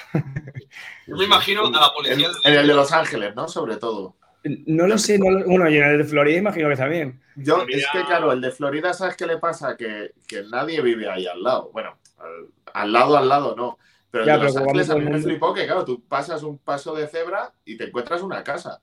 Yo 1.07 1.17
me 1.17 1.25
imagino 1.25 1.67
a 1.67 1.71
la 1.71 1.87
En, 1.89 1.93
policía. 1.95 2.29
en 2.45 2.55
el 2.55 2.67
de 2.69 2.75
Los 2.75 2.93
Ángeles, 2.93 3.35
¿no? 3.35 3.49
Sobre 3.49 3.77
todo. 3.77 4.17
No 4.45 4.87
lo 4.87 4.97
sé, 4.99 5.19
no 5.19 5.31
lo- 5.31 5.45
bueno, 5.47 5.69
y 5.69 5.77
en 5.77 5.85
el 5.85 5.99
de 5.99 6.05
Florida 6.05 6.39
imagino 6.39 6.69
que 6.69 6.77
también. 6.77 7.21
Yo, 7.37 7.57
Florida- 7.57 7.79
es 7.79 7.87
que, 7.93 8.05
claro, 8.05 8.33
el 8.33 8.41
de 8.41 8.51
Florida, 8.51 8.93
¿sabes 8.95 9.17
qué 9.17 9.27
le 9.27 9.39
pasa? 9.39 9.77
Que, 9.77 10.13
que 10.27 10.45
nadie 10.45 10.81
vive 10.81 11.09
ahí 11.11 11.27
al 11.27 11.43
lado. 11.43 11.71
Bueno, 11.73 11.97
al, 12.19 12.47
al 12.73 12.93
lado, 12.93 13.17
al 13.19 13.29
lado 13.29 13.55
no. 13.57 13.79
Pero 14.11 14.25
el 14.25 14.29
Ya, 14.29 14.39
de 14.39 14.45
Los 14.45 14.57
Ángeles 14.57 14.89
a 14.91 14.95
mí 14.97 15.05
me 15.05 15.19
flipó 15.21 15.53
que, 15.53 15.67
claro, 15.67 15.85
tú 15.85 16.03
pasas 16.03 16.43
un 16.43 16.57
paso 16.59 16.95
de 16.95 17.07
cebra 17.09 17.53
y 17.65 17.77
te 17.77 17.85
encuentras 17.89 18.23
una 18.23 18.43
casa. 18.43 18.81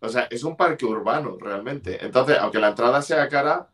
O 0.00 0.08
sea, 0.08 0.28
es 0.30 0.44
un 0.44 0.56
parque 0.56 0.84
urbano, 0.86 1.36
realmente. 1.40 2.02
Entonces, 2.04 2.38
aunque 2.38 2.58
la 2.58 2.68
entrada 2.68 3.02
sea 3.02 3.28
cara, 3.28 3.68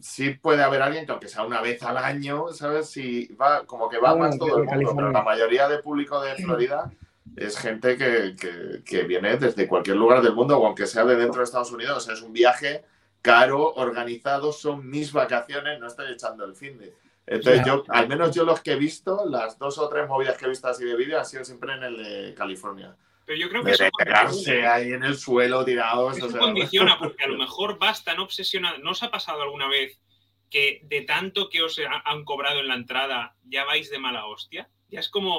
sí 0.00 0.30
puede 0.30 0.62
haber 0.62 0.82
alguien 0.82 1.04
que, 1.06 1.12
aunque 1.12 1.28
sea 1.28 1.44
una 1.44 1.60
vez 1.60 1.82
al 1.82 1.96
año, 1.98 2.48
¿sabes? 2.52 2.90
Si 2.90 3.26
va, 3.34 3.64
como 3.66 3.88
que 3.88 3.98
va 3.98 4.10
Ah, 4.10 4.16
más 4.16 4.38
todo 4.38 4.58
el 4.58 4.64
mundo. 4.64 4.92
Pero 4.96 5.10
la 5.12 5.22
mayoría 5.22 5.68
de 5.68 5.78
público 5.80 6.20
de 6.22 6.34
Florida 6.36 6.90
es 7.36 7.58
gente 7.58 7.96
que, 7.96 8.34
que- 8.38 8.82
que 8.84 9.02
viene 9.04 9.36
desde 9.36 9.66
cualquier 9.66 9.96
lugar 9.96 10.22
del 10.22 10.34
mundo, 10.34 10.58
o 10.58 10.66
aunque 10.66 10.86
sea 10.86 11.04
de 11.04 11.16
dentro 11.16 11.38
de 11.38 11.44
Estados 11.44 11.72
Unidos. 11.72 11.96
O 11.98 12.00
sea, 12.00 12.14
es 12.14 12.22
un 12.22 12.32
viaje 12.32 12.84
caro, 13.22 13.72
organizado, 13.74 14.52
son 14.52 14.88
mis 14.88 15.12
vacaciones, 15.12 15.80
no 15.80 15.86
estoy 15.86 16.12
echando 16.12 16.44
el 16.44 16.54
fin 16.54 16.78
de. 16.78 16.94
Entonces, 17.26 17.64
yo, 17.64 17.82
al 17.88 18.06
menos 18.06 18.34
yo 18.34 18.44
los 18.44 18.60
que 18.60 18.72
he 18.72 18.76
visto, 18.76 19.24
las 19.26 19.58
dos 19.58 19.78
o 19.78 19.88
tres 19.88 20.06
movidas 20.06 20.36
que 20.36 20.44
he 20.44 20.48
visto 20.50 20.68
así 20.68 20.84
de 20.84 20.94
vídeo 20.94 21.18
han 21.18 21.24
sido 21.24 21.42
siempre 21.44 21.72
en 21.72 21.82
el 21.82 21.96
de 21.96 22.34
California. 22.34 22.94
Pero 23.24 23.38
yo 23.38 23.48
creo 23.48 23.64
que 23.64 23.70
De 23.72 23.90
pegarse 23.96 24.66
ahí 24.66 24.92
en 24.92 25.02
el 25.02 25.16
suelo 25.16 25.64
tirados. 25.64 26.18
Eso 26.18 26.26
o 26.26 26.30
sea, 26.30 26.38
condiciona, 26.40 26.98
porque 27.00 27.24
a 27.24 27.28
lo 27.28 27.38
mejor 27.38 27.78
vas 27.78 28.04
tan 28.04 28.18
obsesionado. 28.18 28.76
¿No 28.78 28.90
os 28.90 29.02
ha 29.02 29.10
pasado 29.10 29.40
alguna 29.40 29.66
vez 29.68 29.98
que 30.50 30.82
de 30.84 31.00
tanto 31.00 31.48
que 31.48 31.62
os 31.62 31.78
ha- 31.78 32.02
han 32.04 32.24
cobrado 32.26 32.60
en 32.60 32.68
la 32.68 32.74
entrada 32.74 33.34
ya 33.44 33.64
vais 33.64 33.88
de 33.90 33.98
mala 33.98 34.26
hostia? 34.26 34.68
Ya 34.94 35.00
es 35.00 35.08
como, 35.08 35.38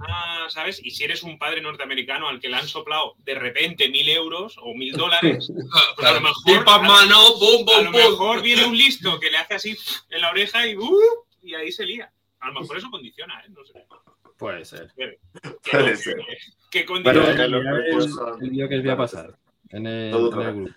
ah, 0.00 0.46
¿sabes? 0.50 0.78
Y 0.84 0.90
si 0.90 1.04
eres 1.04 1.22
un 1.22 1.38
padre 1.38 1.62
norteamericano 1.62 2.28
al 2.28 2.38
que 2.38 2.50
le 2.50 2.56
han 2.56 2.68
soplado 2.68 3.14
de 3.24 3.34
repente 3.34 3.88
mil 3.88 4.06
euros 4.10 4.58
o 4.60 4.74
mil 4.74 4.92
dólares, 4.92 5.50
pues 5.96 6.06
a 6.06 6.12
lo 6.12 6.20
mejor, 6.20 6.44
en 6.46 6.68
a 6.68 7.06
lo 7.06 7.38
bum, 7.38 7.64
bum. 7.64 7.90
mejor 7.90 8.42
viene 8.42 8.66
un 8.66 8.76
listo 8.76 9.18
que 9.18 9.30
le 9.30 9.38
hace 9.38 9.54
así 9.54 9.74
en 10.10 10.20
la 10.20 10.28
oreja 10.28 10.66
y, 10.66 10.76
¡uh! 10.76 11.00
y 11.42 11.54
ahí 11.54 11.72
se 11.72 11.86
lía. 11.86 12.12
A 12.40 12.48
lo 12.48 12.60
mejor 12.60 12.76
eso 12.76 12.90
condiciona, 12.90 13.40
¿eh? 13.40 13.48
No 13.48 13.64
sé. 13.64 13.86
Puede 14.36 14.66
ser. 14.66 14.92
Puede 15.70 15.96
ser. 15.96 16.16
Bueno, 16.16 16.86
condiciona. 16.86 17.44
el, 17.46 18.50
vídeo 18.50 18.68
que 18.68 18.76
os 18.76 18.82
voy 18.82 18.90
a 18.90 18.96
pasar 18.98 19.34
en 19.70 19.86
el, 19.86 20.10
Todo 20.10 20.42
en 20.42 20.46
el 20.46 20.54
grupo. 20.56 20.74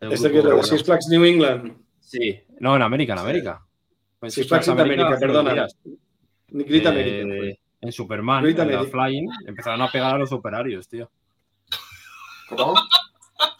Este 0.00 0.30
que 0.30 0.38
es 0.38 0.68
Six 0.68 0.84
Flags 0.84 1.08
New 1.08 1.24
England. 1.24 1.78
Sí, 2.00 2.42
no, 2.60 2.76
en 2.76 2.82
América, 2.82 3.14
en 3.14 3.20
América. 3.20 3.66
Pues 4.20 4.34
Six 4.34 4.48
Flags 4.48 4.68
América, 4.68 5.08
hace 5.08 5.26
perdona. 5.26 5.66
Eh, 6.60 7.38
fue. 7.38 7.58
En 7.80 7.92
Superman, 7.92 8.46
en 8.46 8.72
la. 8.72 8.84
Flying, 8.84 9.28
empezaron 9.46 9.82
a 9.82 9.90
pegar 9.90 10.14
a 10.14 10.18
los 10.18 10.32
operarios, 10.32 10.88
tío. 10.88 11.10
¿Cómo? 12.48 12.74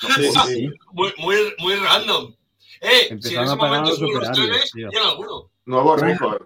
Sí, 0.00 0.24
sí, 0.24 0.40
sí. 0.46 0.70
Muy, 0.92 1.12
muy, 1.18 1.36
muy 1.58 1.74
random. 1.76 2.34
Eh, 2.80 2.88
si 2.90 3.06
en 3.06 3.12
Empezaron 3.14 3.44
ese 3.44 3.54
a 3.54 3.56
pagar 3.58 3.80
momento 3.82 4.00
los 4.02 4.16
operarios, 4.16 4.70
tío. 4.72 4.88
alguno. 5.10 5.50
Nuevo 5.66 5.96
récord. 5.96 6.42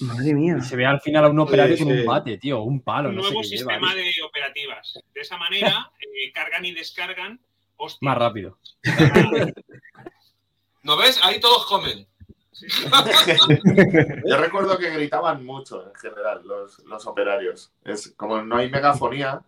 Madre 0.00 0.34
mía. 0.34 0.60
Se 0.60 0.76
ve 0.76 0.86
al 0.86 1.00
final 1.00 1.24
a 1.24 1.28
un 1.28 1.38
operario 1.40 1.76
Sí, 1.76 1.82
con 1.84 1.92
un 1.92 2.06
bate, 2.06 2.38
tío, 2.38 2.62
un 2.62 2.80
palo, 2.80 3.08
un 3.08 3.16
no 3.16 3.22
sé 3.22 3.28
nuevo 3.30 3.42
lleva. 3.42 3.56
sistema 3.72 3.92
tío. 3.94 4.02
de 4.04 4.12
operativas. 4.26 5.00
De 5.14 5.20
esa 5.20 5.36
manera, 5.36 5.90
eh, 6.00 6.32
cargan 6.32 6.64
y 6.64 6.72
descargan. 6.72 7.40
Hostia, 7.76 7.98
Más 8.08 8.16
rápido. 8.18 8.58
¿No 10.82 10.96
ves? 10.96 11.18
Ahí 11.22 11.40
todos 11.40 11.66
comen. 11.66 12.06
Yo 14.26 14.36
recuerdo 14.36 14.78
que 14.78 14.90
gritaban 14.90 15.44
mucho 15.44 15.84
en 15.86 15.94
general 15.94 16.42
los, 16.44 16.78
los 16.80 17.06
operarios. 17.06 17.72
Es 17.84 18.12
como 18.16 18.42
no 18.42 18.56
hay 18.56 18.70
megafonía, 18.70 19.42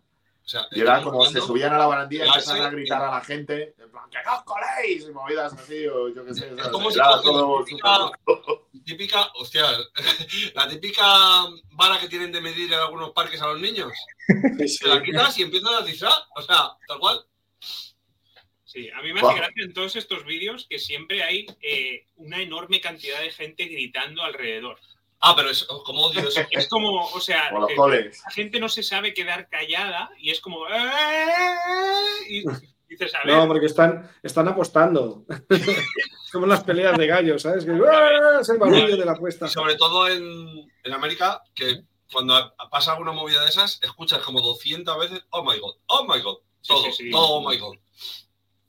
O 0.44 0.48
sea, 0.48 0.62
y 0.72 0.80
era 0.80 1.02
como 1.02 1.24
se 1.26 1.40
subían 1.40 1.72
a 1.74 1.78
la 1.78 1.86
barandilla 1.86 2.24
y 2.24 2.28
empezaban 2.28 2.62
a 2.62 2.70
gritar 2.70 3.02
a 3.02 3.10
la 3.12 3.20
gente, 3.20 3.74
en 3.78 3.90
plan, 3.90 4.04
¡que 4.10 4.18
no 4.24 4.34
os 4.36 4.42
coléis! 4.44 5.06
Y 5.08 5.12
movidas 5.12 5.52
así, 5.52 5.86
o 5.86 6.08
yo 6.08 6.24
qué 6.24 6.34
sé. 6.34 6.48
Es 6.48 6.56
¿sabes? 6.56 6.68
como 6.68 6.90
si 6.90 6.98
Era 6.98 7.06
coges 7.08 7.22
todo 7.24 7.64
típica- 7.64 8.10
Típica, 8.84 9.26
hostia, 9.34 9.64
la 10.54 10.68
típica 10.68 11.02
vara 11.72 11.98
que 11.98 12.08
tienen 12.08 12.30
de 12.30 12.40
medir 12.40 12.72
en 12.72 12.78
algunos 12.78 13.10
parques 13.10 13.42
a 13.42 13.48
los 13.48 13.60
niños. 13.60 13.92
Te 14.26 14.88
la 14.88 15.02
quitas 15.02 15.36
y 15.38 15.42
empiezan 15.42 15.74
a 15.74 15.78
atizar. 15.78 16.12
O 16.36 16.42
sea, 16.42 16.70
tal 16.86 16.98
cual. 17.00 17.20
Sí, 18.76 18.90
a 18.90 19.00
mí 19.00 19.10
me 19.10 19.20
hace 19.20 19.34
gracia 19.38 19.64
en 19.64 19.72
todos 19.72 19.96
estos 19.96 20.26
vídeos 20.26 20.66
que 20.68 20.78
siempre 20.78 21.22
hay 21.22 21.46
eh, 21.62 22.04
una 22.16 22.42
enorme 22.42 22.78
cantidad 22.78 23.18
de 23.22 23.30
gente 23.30 23.64
gritando 23.64 24.22
alrededor. 24.22 24.78
Ah, 25.18 25.32
pero 25.34 25.48
es 25.48 25.64
como 25.64 26.02
odio 26.04 26.28
eso. 26.28 26.42
Es 26.50 26.68
como, 26.68 27.06
o 27.06 27.20
sea, 27.22 27.48
Como 27.48 27.90
eh, 27.90 28.10
la 28.22 28.30
gente 28.32 28.60
no 28.60 28.68
se 28.68 28.82
sabe 28.82 29.14
quedar 29.14 29.48
callada 29.48 30.10
y 30.18 30.28
es 30.30 30.42
como. 30.42 30.68
"Eh", 30.68 30.84
Y 32.28 32.44
dices, 32.86 33.14
a 33.14 33.24
ver, 33.24 33.34
No, 33.34 33.48
porque 33.48 33.64
están, 33.64 34.10
están 34.22 34.46
apostando. 34.46 35.24
Es 35.48 35.48
como 36.32 36.44
las 36.44 36.62
peleas 36.62 36.98
de 36.98 37.06
gallos, 37.06 37.40
¿sabes? 37.40 37.64
Que 37.64 37.70
¡ah! 37.70 38.40
es 38.42 38.48
el 38.50 38.58
barullo 38.58 38.94
de 38.98 39.04
la 39.06 39.12
apuesta. 39.12 39.48
Sobre 39.48 39.76
todo 39.76 40.06
en, 40.06 40.70
en 40.84 40.92
América, 40.92 41.40
que 41.54 41.80
cuando 42.12 42.54
pasa 42.70 42.92
alguna 42.92 43.12
movida 43.12 43.42
de 43.42 43.48
esas, 43.48 43.82
escuchas 43.82 44.18
como 44.18 44.42
200 44.42 44.98
veces, 44.98 45.24
oh 45.30 45.42
my 45.50 45.58
god, 45.58 45.76
oh 45.86 46.04
my 46.06 46.20
god. 46.20 46.36
Sí, 46.60 46.74
Todo, 46.74 46.84
sí, 46.84 46.92
sí. 46.92 47.10
todo 47.10 47.26
oh 47.36 47.48
my 47.48 47.56
god. 47.56 47.76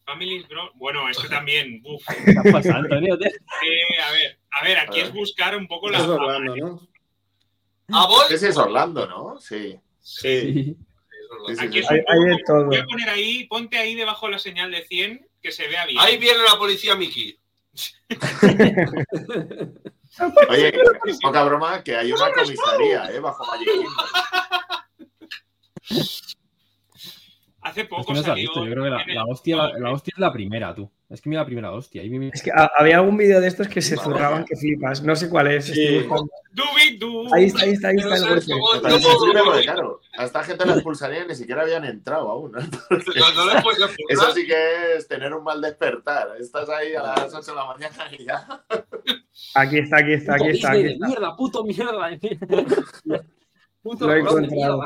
Families, 0.07 0.47
bro. 0.47 0.71
Bueno, 0.75 1.07
este 1.09 1.27
también. 1.37 1.81
Uf. 1.85 2.03
¿Qué 2.07 2.31
está 2.31 2.41
pasando, 2.43 2.79
Antonio? 2.95 3.17
tío? 3.19 3.27
Eh, 3.27 4.01
a 4.07 4.11
ver, 4.11 4.39
a 4.51 4.63
ver, 4.63 4.77
aquí 4.79 4.99
A 4.99 5.03
ver. 5.03 5.05
es 5.05 5.13
buscar 5.13 5.55
un 5.55 5.67
poco 5.67 5.89
la. 5.89 5.99
Es 5.99 6.05
Orlando, 6.05 6.55
¿no? 6.55 6.87
Ah, 7.89 8.07
voy. 8.07 8.25
Ese 8.29 8.49
es 8.49 8.57
Orlando, 8.57 9.05
¿no? 9.05 9.39
Sí. 9.39 9.79
Sí. 9.99 10.53
Sí. 10.53 10.77
Sí, 11.47 11.55
sí, 11.55 11.65
Aquí 11.65 11.79
es 11.79 11.91
Hay, 11.91 11.99
un 11.99 12.05
hay 12.07 12.19
de 12.29 12.37
poco- 12.37 12.43
todo. 12.47 12.65
Voy 12.67 12.77
a 12.77 12.85
poner 12.85 13.09
ahí, 13.09 13.43
ponte 13.47 13.77
ahí 13.77 13.95
debajo 13.95 14.29
la 14.29 14.39
señal 14.39 14.71
de 14.71 14.85
100 14.85 15.27
que 15.41 15.51
se 15.51 15.67
vea 15.67 15.85
bien. 15.85 15.99
Ahí 15.99 16.17
viene 16.17 16.39
la 16.41 16.57
policía 16.57 16.95
Mickey. 16.95 17.37
Oye, 20.49 20.73
poca 21.21 21.43
broma, 21.43 21.83
que 21.83 21.95
hay 21.97 22.11
una 22.13 22.31
comisaría, 22.31 23.11
¿eh? 23.11 23.19
Bajo 23.19 23.45
Magic 23.45 23.67
Hace 27.67 27.81
Es 27.81 27.87
poco 27.87 28.05
que 28.05 28.13
no 28.13 28.23
salió. 28.23 28.35
visto, 28.43 28.65
yo 28.65 28.71
creo 28.71 28.83
que 28.83 28.89
la, 28.89 29.05
la 29.07 29.25
hostia, 29.25 29.55
la, 29.55 29.71
la 29.79 29.91
hostia 29.91 30.11
es 30.15 30.19
la 30.19 30.31
primera, 30.31 30.73
tú. 30.75 30.89
Es 31.09 31.21
que 31.21 31.29
mira 31.29 31.41
la 31.41 31.45
primera 31.45 31.71
hostia. 31.71 32.03
Me- 32.03 32.29
Es 32.33 32.41
que 32.43 32.51
ha- 32.51 32.69
había 32.77 32.97
algún 32.97 33.15
vídeo 33.15 33.39
de 33.39 33.47
estos 33.47 33.67
que 33.69 33.81
se 33.81 33.95
zurraban 33.95 34.43
que 34.45 34.55
flipas. 34.57 35.01
No 35.03 35.15
sé 35.15 35.29
cuál 35.29 35.47
es. 35.47 35.65
Sí. 35.65 36.05
Ahí 37.33 37.45
está, 37.45 37.63
ahí 37.63 37.71
está, 37.71 37.87
ahí 37.89 37.95
está 37.97 38.15
el 38.15 38.23
a 40.17 40.25
esta 40.25 40.43
gente 40.43 40.65
la 40.65 40.73
expulsaría 40.73 41.23
y 41.23 41.27
ni 41.27 41.35
siquiera 41.35 41.61
habían 41.61 41.85
entrado 41.85 42.29
aún. 42.29 42.51
Eso 44.09 44.31
sí 44.33 44.45
que 44.47 44.95
es 44.97 45.07
tener 45.07 45.33
un 45.33 45.43
mal 45.43 45.61
despertar. 45.61 46.29
Estás 46.39 46.67
ahí 46.69 46.93
a 46.95 47.03
las 47.03 47.33
8 47.33 47.51
de 47.51 47.55
la 47.55 47.65
mañana 47.65 47.95
y 48.17 48.25
ya. 48.25 48.63
Aquí 49.55 49.77
está, 49.79 49.97
aquí 49.99 50.13
está, 50.13 50.35
aquí 50.35 50.47
está, 50.49 50.71
aquí 50.71 50.97
mierda, 50.99 51.35
puto 51.35 51.63
mierda. 51.63 52.09
puto 53.83 54.07
Lo 54.07 54.13
he 54.13 54.19
encontrado. 54.19 54.81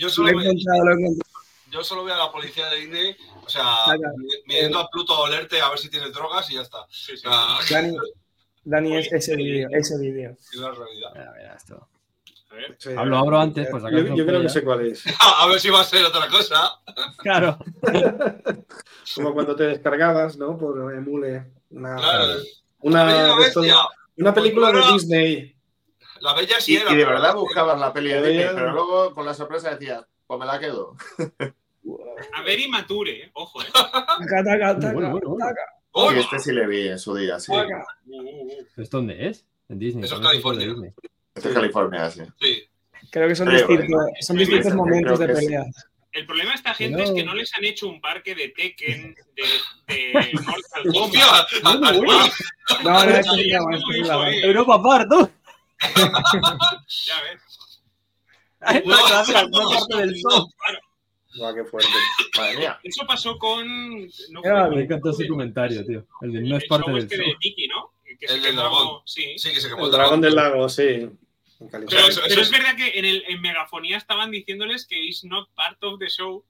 Yo, 0.00 0.08
Lo 0.24 0.28
he 0.28 0.30
encontrado, 0.32 0.84
lo 0.84 0.90
he 0.90 0.94
encontrado. 0.94 1.29
Yo 1.70 1.82
solo 1.84 2.04
veo 2.04 2.14
a 2.14 2.18
la 2.18 2.32
policía 2.32 2.68
de 2.68 2.76
Disney, 2.76 3.16
o 3.44 3.48
sea, 3.48 3.64
midiendo 4.46 4.78
a 4.78 4.88
Pluto 4.88 5.14
a 5.14 5.20
olerte 5.20 5.60
a 5.60 5.68
ver 5.70 5.78
si 5.78 5.88
tienes 5.90 6.12
drogas 6.12 6.50
y 6.50 6.54
ya 6.54 6.62
está. 6.62 6.86
Sí, 6.90 7.16
sí. 7.16 7.22
Ah, 7.26 7.58
Dani, 7.70 7.96
Dani, 8.64 8.96
es 8.98 9.12
ese 9.12 9.36
vídeo, 9.36 9.68
ese 9.72 9.98
vídeo. 9.98 10.30
es 10.52 10.56
la 10.58 10.70
realidad. 10.72 11.10
Mira, 11.14 11.32
mira 11.36 11.54
esto. 11.54 11.88
A 12.50 12.54
ver. 12.54 12.76
Sí. 12.78 12.90
Hablo, 12.96 13.16
abro 13.18 13.38
antes, 13.40 13.68
pues 13.70 13.82
Yo, 13.82 13.88
acaso 13.88 14.04
yo 14.04 14.16
no 14.16 14.26
creo 14.26 14.42
que 14.42 14.48
sé 14.48 14.64
cuál 14.64 14.86
es. 14.86 15.04
A 15.38 15.46
ver 15.46 15.60
si 15.60 15.70
va 15.70 15.80
a 15.80 15.84
ser 15.84 16.04
otra 16.04 16.28
cosa. 16.28 16.80
Claro. 17.18 17.58
Como 19.14 19.32
cuando 19.34 19.54
te 19.54 19.64
descargabas, 19.64 20.36
¿no? 20.36 20.58
Por 20.58 20.92
emule. 20.94 21.52
Una, 21.70 21.96
Claro. 21.96 22.34
una, 22.80 23.36
una 24.16 24.34
película 24.34 24.66
de 24.68 24.72
Cultura. 24.74 24.92
Disney. 24.94 25.56
La 26.20 26.34
bella 26.34 26.60
sí 26.60 26.72
Y, 26.74 26.76
era. 26.76 26.92
y 26.92 26.96
de 26.96 27.04
verdad 27.04 27.34
buscabas 27.34 27.78
la 27.78 27.92
peli 27.92 28.10
de 28.10 28.20
Disney, 28.22 28.48
pero 28.54 28.72
luego 28.72 29.14
con 29.14 29.24
la 29.24 29.32
sorpresa 29.32 29.70
decías, 29.70 30.04
pues 30.26 30.40
me 30.40 30.46
la 30.46 30.58
quedo. 30.58 30.96
A 32.34 32.42
ver 32.42 32.60
y 32.60 32.68
mature, 32.68 33.24
eh. 33.24 33.30
ojo, 33.34 33.62
eh. 33.62 33.66
Taca, 33.72 34.44
taca, 34.44 34.78
taca, 34.78 34.92
Bueno, 34.92 35.10
bueno, 35.12 35.28
bueno. 35.30 35.46
taca, 35.46 35.60
¡Oh, 35.92 36.12
Y 36.12 36.18
este 36.18 36.38
sí 36.38 36.52
le 36.52 36.66
vi 36.66 36.88
en 36.88 36.98
su 36.98 37.14
día, 37.14 37.40
sí. 37.40 37.50
Uh, 37.52 37.56
uh, 37.56 38.20
uh. 38.22 38.66
¿Esto 38.76 38.98
dónde 38.98 39.28
es? 39.28 39.44
En 39.68 39.78
Disney. 39.78 40.04
Eso 40.04 40.16
es 40.16 40.20
¿dónde 40.20 40.36
esto 40.36 40.50
de 40.52 40.56
California. 40.58 40.66
Disney? 40.68 40.92
Este 41.34 41.48
es 41.48 41.54
California, 41.54 42.10
sí. 42.10 42.20
Sí. 42.40 42.62
Creo 43.10 43.28
que 43.28 43.34
son 43.34 43.48
Creo, 43.48 43.66
distintos, 43.66 44.06
¿eh? 44.06 44.22
son 44.22 44.36
distintos 44.36 44.70
sí, 44.72 44.76
momentos 44.76 45.18
de 45.18 45.28
pelea. 45.28 45.64
El 46.12 46.26
problema 46.26 46.50
de 46.50 46.56
esta 46.56 46.74
gente 46.74 46.98
No. 46.98 47.04
es 47.04 47.10
que 47.12 47.24
no 47.24 47.34
les 47.34 47.54
han 47.54 47.64
hecho 47.64 47.88
un 47.88 48.00
parque 48.00 48.34
de 48.34 48.48
Tekken, 48.48 49.14
de, 49.36 49.94
de 49.94 50.30
Mortal 50.34 50.82
¡Hostia! 50.94 51.24
Kombat. 51.62 51.90
Al- 51.94 52.00
Uy. 52.00 52.06
No, 52.84 53.02
es 53.04 53.26
ya 53.48 53.58
no 53.60 53.70
es 53.72 53.82
eh. 54.34 54.40
Europa 54.44 54.78
ves. 57.22 58.84
No, 58.84 59.70
parte 59.70 59.96
del 59.96 60.20
sol. 60.20 60.46
Guau, 61.36 61.54
qué 61.54 61.64
fuerte. 61.64 61.88
Madre 62.36 62.56
mía. 62.58 62.80
Eso 62.82 63.06
pasó 63.06 63.38
con. 63.38 63.66
No 64.30 64.42
fue 64.42 64.70
Me 64.76 64.82
encantó 64.82 65.10
ese 65.10 65.28
comentario, 65.28 65.84
tío. 65.86 66.04
El 66.22 66.32
de 66.32 66.40
no 66.42 66.56
es 66.56 66.64
parte 66.66 66.90
del 66.90 67.02
este 67.04 67.16
show. 67.16 67.26
de 67.26 67.36
Mickey, 67.42 67.68
¿no? 67.68 67.92
Que 68.18 68.26
El 68.26 68.42
del 68.42 68.56
dragón. 68.56 69.00
Sí. 69.06 69.38
Sí, 69.38 69.52
que 69.52 69.60
se 69.60 69.68
quemó 69.68 69.86
El 69.86 69.92
dragón 69.92 70.20
del 70.20 70.34
lago, 70.34 70.68
sí. 70.68 70.82
En 70.82 71.18
Pero. 71.70 71.86
Pero 71.88 72.08
eso- 72.08 72.20
pero 72.28 72.40
es 72.42 72.48
es- 72.48 72.50
verdad 72.50 72.74
que 72.76 72.98
en, 72.98 73.04
el, 73.04 73.24
en 73.28 73.40
Megafonía 73.40 73.96
estaban 73.98 74.30
diciéndoles 74.30 74.86
que 74.86 74.98
is 75.02 75.24
not 75.24 75.48
part 75.54 75.82
of 75.84 75.98
the 76.00 76.08
show. 76.08 76.44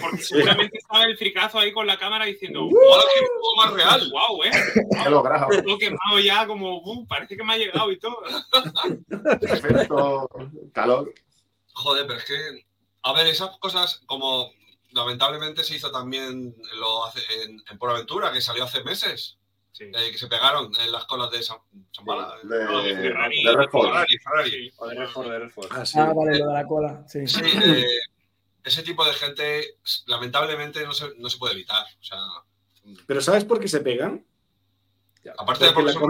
Porque 0.00 0.18
seguramente 0.18 0.78
estaba 0.78 1.02
el 1.04 1.16
fricazo 1.16 1.58
ahí 1.58 1.72
con 1.72 1.88
la 1.88 1.98
cámara 1.98 2.24
diciendo, 2.24 2.64
¡Hola, 2.66 3.02
qué 3.18 3.26
juego 3.40 3.56
más 3.56 3.72
real! 3.72 4.10
wow, 4.12 4.44
eh. 4.44 4.50
He 5.04 5.10
logrado. 5.10 5.48
Todo 5.64 5.76
quemado 5.78 6.20
ya, 6.22 6.46
como, 6.46 6.78
"Uh, 6.78 7.04
parece 7.08 7.36
que 7.36 7.42
me 7.42 7.54
ha 7.54 7.58
llegado 7.58 7.90
y 7.90 7.98
todo. 7.98 8.16
Efecto 9.42 10.28
calor. 10.72 11.12
Joder, 11.72 12.06
pero 12.06 12.18
es 12.18 12.24
que. 12.24 12.64
A 13.02 13.12
ver, 13.12 13.26
esas 13.26 13.56
cosas, 13.58 14.02
como 14.06 14.50
lamentablemente 14.92 15.64
se 15.64 15.76
hizo 15.76 15.90
también 15.90 16.54
lo 16.78 17.04
hace, 17.06 17.20
en, 17.44 17.62
en 17.70 17.78
Por 17.78 17.90
Aventura, 17.90 18.32
que 18.32 18.40
salió 18.40 18.64
hace 18.64 18.82
meses, 18.84 19.38
Sí. 19.72 19.84
eh, 19.84 20.10
que 20.12 20.18
se 20.18 20.26
pegaron 20.26 20.70
en 20.84 20.92
las 20.92 21.06
colas 21.06 21.30
de 21.30 21.42
San, 21.42 21.56
San 21.92 22.04
Bala. 22.04 22.34
De, 22.42 22.64
No, 22.64 22.82
de 22.82 22.94
Ferrari. 22.94 23.42
de 23.42 23.56
Redford. 23.56 23.86
Ferrari, 23.88 24.18
Ferrari. 24.18 24.50
Sí. 24.50 24.72
O 24.76 24.86
de 24.86 24.94
Redford, 24.96 25.30
de 25.30 25.38
Redford. 25.38 25.66
Ah, 25.70 25.86
sí. 25.86 25.98
Ah, 25.98 26.12
vale, 26.14 26.38
lo 26.38 26.46
de 26.48 26.52
la 26.52 26.66
cola. 26.66 27.04
Sí. 27.08 27.26
Sí, 27.26 27.40
eh, 27.42 27.86
ese 28.64 28.82
tipo 28.82 29.02
de 29.04 29.14
gente, 29.14 29.76
lamentablemente, 30.06 30.84
no 30.84 30.92
se, 30.92 31.06
no 31.16 31.30
se 31.30 31.38
puede 31.38 31.54
evitar. 31.54 31.84
O 32.00 32.04
sea, 32.04 32.18
Pero 33.06 33.20
¿sabes 33.22 33.44
por 33.46 33.58
qué 33.60 33.68
se 33.68 33.80
pegan? 33.80 34.24
aparte 35.38 35.64
de 35.66 35.72
Porque 35.72 35.92
la, 35.92 36.00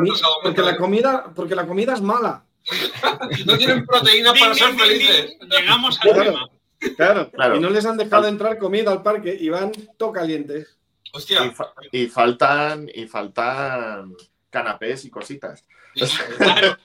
porque 0.42 0.62
la 0.62 0.76
comida, 0.76 1.32
porque 1.34 1.54
la 1.54 1.66
comida 1.66 1.94
es 1.94 2.00
mala. 2.00 2.44
no 3.46 3.56
tienen 3.58 3.86
proteínas 3.86 4.38
para 4.40 4.54
ser 4.54 4.74
felices. 4.74 5.36
Llegamos 5.48 6.00
al 6.00 6.12
tema. 6.14 6.50
Claro, 6.96 7.30
Claro. 7.30 7.56
y 7.56 7.60
no 7.60 7.70
les 7.70 7.84
han 7.86 7.96
dejado 7.96 8.26
entrar 8.28 8.58
comida 8.58 8.90
al 8.92 9.02
parque 9.02 9.36
y 9.38 9.48
van 9.48 9.72
todo 9.96 10.12
calientes. 10.12 10.78
Y, 11.04 11.10
Hostia. 11.16 11.50
fa- 11.52 11.72
y 11.90 12.06
faltan, 12.06 12.88
y 12.92 13.06
faltan 13.06 14.14
canapés 14.50 15.04
y 15.04 15.10
cositas. 15.10 15.64
claro. 16.38 16.76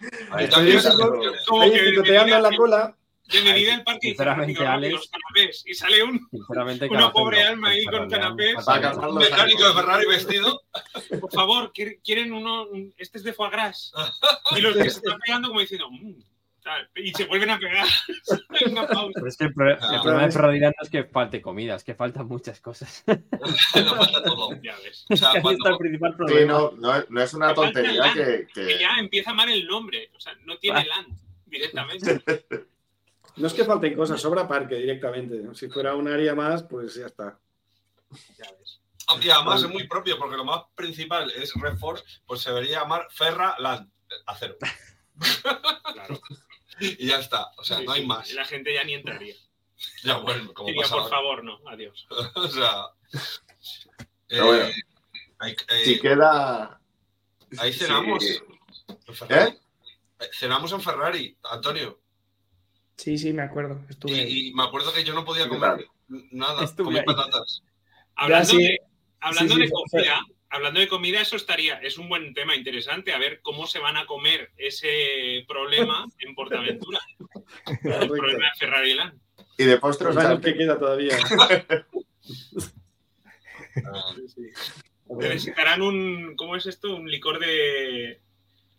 La 2.39 2.55
cola. 2.55 2.95
Bienvenida 3.29 3.75
al 3.75 3.83
parque 3.83 4.07
Sinceramente, 4.07 4.53
"Rápido, 4.53 4.63
rápido, 4.65 4.77
Alex- 4.87 4.93
los 4.93 5.09
canapés. 5.09 5.63
Y 5.65 5.73
sale 5.73 6.03
un, 6.03 6.27
Sinceramente, 6.31 6.87
Una 6.89 7.11
pobre 7.11 7.43
alma 7.43 7.69
ahí 7.69 7.83
con 7.85 8.09
canapés. 8.09 8.55
Un 8.97 9.15
mecánico 9.15 9.67
de. 9.67 9.73
Ferrari 9.73 10.07
vestido. 10.07 10.61
por 11.19 11.31
favor, 11.33 11.71
¿quiere- 11.73 11.99
¿quieren 12.03 12.31
uno? 12.31 12.67
un- 12.67 12.93
Este 12.97 13.17
es 13.17 13.23
de 13.25 13.33
foie 13.33 13.49
gras. 13.51 13.91
Y 14.57 14.61
los 14.61 14.75
que 14.77 14.89
se 14.89 14.99
están 14.99 15.19
pegando 15.19 15.49
como 15.49 15.59
diciendo, 15.59 15.89
"Mm", 15.91 16.13
y 16.95 17.11
se 17.13 17.25
vuelven 17.25 17.49
a 17.51 17.59
pegar. 17.59 17.85
Pero 18.49 19.27
es 19.27 19.37
que 19.37 19.45
el, 19.45 19.53
pro- 19.53 19.71
el 19.71 20.01
problema 20.01 20.25
de 20.25 20.31
Ferrari 20.31 20.59
no 20.59 20.71
es 20.81 20.89
que 20.89 21.03
falte 21.05 21.41
comida, 21.41 21.75
es 21.75 21.83
que 21.83 21.95
faltan 21.95 22.27
muchas 22.27 22.59
cosas. 22.61 23.03
Nos 23.07 23.97
falta 23.97 24.23
todo. 24.23 24.49
Ya 24.61 24.75
ves. 24.83 25.05
O 25.09 25.15
sea, 25.15 25.33
está 25.33 25.69
el 25.69 25.77
principal 25.77 26.11
Sí, 26.11 26.17
problema. 26.17 26.53
no, 26.53 26.71
no, 26.77 26.95
es- 26.95 27.09
no 27.09 27.21
es 27.21 27.33
una 27.33 27.53
tontería 27.53 28.13
que, 28.13 28.47
Que 28.53 28.67
que- 28.67 28.79
ya 28.79 28.97
empieza 28.99 29.33
mal 29.33 29.49
el 29.49 29.65
nombre. 29.67 30.11
O 30.15 30.19
sea, 30.19 30.33
no 30.45 30.57
tiene 30.57 30.79
Ah. 30.81 30.85
land 30.85 31.17
directamente. 31.45 32.21
No 33.37 33.45
es 33.45 33.53
que 33.53 33.65
falten 33.65 33.95
cosas, 33.95 34.19
sobra 34.19 34.47
parque 34.47 34.73
directamente. 34.77 35.39
Si 35.53 35.69
fuera 35.69 35.93
un 35.93 36.07
área 36.07 36.33
más, 36.33 36.63
pues 36.63 36.95
ya 36.95 37.05
está. 37.05 37.37
Ya 38.35 38.45
ves. 38.57 38.81
y 39.23 39.29
además 39.29 39.61
es 39.61 39.69
muy 39.69 39.87
propio, 39.87 40.17
porque 40.17 40.35
lo 40.37 40.43
más 40.43 40.63
principal 40.73 41.29
es 41.29 41.53
Red 41.53 41.77
Force, 41.77 42.03
pues 42.25 42.41
se 42.41 42.49
debería 42.49 42.79
llamar 42.79 43.05
Ferra 43.11 43.55
Land. 43.59 43.91
Acero. 44.25 44.55
Claro. 45.93 46.19
Y 46.99 47.07
ya 47.07 47.19
está. 47.19 47.51
O 47.57 47.63
sea, 47.63 47.77
Sí, 47.77 47.85
no 47.85 47.91
hay 47.91 48.01
sí. 48.01 48.07
más. 48.07 48.29
Y 48.31 48.33
La 48.33 48.45
gente 48.45 48.73
ya 48.73 48.83
ni 48.83 48.93
entraría. 48.93 49.35
Ya 50.03 50.17
bueno, 50.17 50.53
como 50.53 50.69
Diría, 50.69 50.87
por 50.87 50.99
ahora. 51.01 51.09
favor, 51.09 51.43
no. 51.43 51.59
Adiós. 51.69 52.07
O 52.35 52.47
sea. 52.47 52.87
Bueno. 54.29 54.55
eh, 54.65 54.73
hay- 55.39 55.51
eh, 55.69 55.85
si 55.85 55.99
queda. 55.99 56.81
ahí 57.59 57.71
cenamos. 57.73 58.23
en 59.07 59.15
Ferrari. 59.15 59.51
Eh, 60.19 60.29
Cenamos 60.33 60.71
en 60.71 60.81
Ferrari, 60.81 61.37
Antonio. 61.51 61.99
Sí, 62.97 63.17
sí, 63.19 63.31
me 63.33 63.43
acuerdo. 63.43 63.79
Estuve. 63.87 64.13
Y, 64.13 64.47
y 64.49 64.53
me 64.55 64.63
acuerdo 64.63 64.91
que 64.91 65.03
yo 65.03 65.13
no 65.13 65.23
podía 65.23 65.43
¿Qué 65.43 65.49
comer 65.49 65.87
nada. 66.31 66.63
Estuve 66.63 66.85
Comí 66.85 66.97
ahí. 66.99 67.05
patatas. 67.05 67.61
Hablando, 68.15 68.49
sí. 68.49 68.57
de, 68.63 68.79
hablando 69.19 69.53
Sí, 69.55 69.61
sí, 69.61 69.67
de 69.67 70.09
hablando 70.49 70.79
de 70.79 70.87
comida, 70.87 71.21
eso 71.21 71.35
estaría, 71.35 71.75
es 71.79 71.97
un 71.97 72.07
buen 72.09 72.33
tema 72.33 72.55
interesante, 72.55 73.13
a 73.13 73.17
ver 73.17 73.41
cómo 73.41 73.67
se 73.67 73.79
van 73.79 73.97
a 73.97 74.05
comer 74.05 74.51
ese 74.57 75.43
problema 75.47 76.05
en 76.19 76.35
Portaventura. 76.35 76.99
El 77.83 78.07
problema 78.09 78.45
de 78.45 78.59
Ferrari 78.59 78.93
Land. 78.93 79.19
Y 79.57 79.63
de 79.65 79.77
postre, 79.77 80.07
Los 80.07 80.17
años 80.17 80.39
que 80.41 80.55
queda 80.55 80.77
todavía. 80.79 81.17
Ah, 83.85 84.15
Necesitarán 85.09 85.81
un, 85.83 86.35
¿cómo 86.35 86.55
es 86.55 86.65
esto? 86.65 86.95
Un 86.95 87.09
licor 87.09 87.39
de 87.39 88.19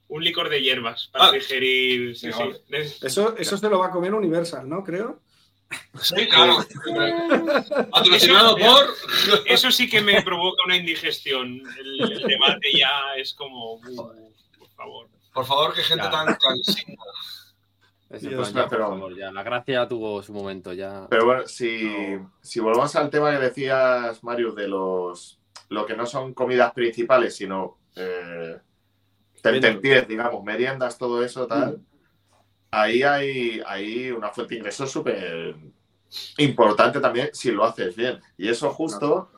un 0.09 0.25
licor 0.25 0.49
de 0.49 0.61
hierbas 0.63 1.09
para 1.13 1.27
Ah. 1.29 1.33
digerir. 1.33 2.17
Sí, 2.17 2.31
sí. 2.33 2.43
Eso, 3.03 3.37
eso 3.37 3.57
se 3.57 3.69
lo 3.69 3.79
va 3.79 3.87
a 3.87 3.91
comer 3.91 4.13
Universal, 4.15 4.69
¿no? 4.69 4.83
Creo. 4.83 5.23
Sí, 6.01 6.27
claro. 6.29 6.59
Patrocinado 7.91 8.57
por. 8.57 8.87
Eso 9.47 9.71
sí 9.71 9.89
que 9.89 10.01
me 10.01 10.23
provoca 10.23 10.63
una 10.65 10.77
indigestión. 10.77 11.61
El, 11.79 12.01
el 12.13 12.23
debate 12.23 12.69
ya 12.77 12.91
es 13.17 13.35
como, 13.35 13.75
uh, 13.75 13.81
por 14.59 14.69
favor. 14.77 15.09
Por 15.35 15.45
favor, 15.47 15.75
que 15.75 15.83
gente 15.83 16.05
Ya. 16.05 16.11
tan 16.11 16.27
cansina. 16.37 16.95
Dios, 18.11 18.51
plan, 18.51 18.65
ya, 18.65 18.69
pero- 18.71 18.89
favor, 18.89 19.15
ya. 19.17 19.31
La 19.31 19.43
gracia 19.43 19.87
tuvo 19.87 20.23
su 20.23 20.33
momento, 20.33 20.73
ya. 20.73 21.07
Pero 21.11 21.27
bueno, 21.27 21.47
si, 21.47 21.93
si 22.41 22.61
volvemos 22.61 22.95
al 22.97 23.11
tema 23.11 23.31
que 23.33 23.39
decías, 23.39 24.25
Mario, 24.25 24.53
de 24.53 24.69
los 24.69 25.39
lo 25.69 25.85
que 25.85 25.95
no 25.95 26.07
son 26.07 26.33
comidas 26.33 26.73
principales, 26.73 27.37
sino 27.37 27.77
eh, 27.95 28.57
tentempiés, 29.43 30.09
digamos, 30.09 30.43
meriendas, 30.43 30.97
todo 30.97 31.23
eso, 31.23 31.47
tal, 31.47 31.83
ahí 32.71 33.03
hay, 33.03 33.63
hay 33.67 34.11
una 34.11 34.31
fuente 34.31 34.55
de 34.55 34.59
ingresos 34.61 34.91
súper 34.91 35.55
importante 36.39 37.01
también 37.01 37.31
si 37.33 37.51
lo 37.51 37.65
haces 37.65 37.95
bien. 37.97 38.21
Y 38.37 38.49
eso 38.49 38.71
justo, 38.71 39.31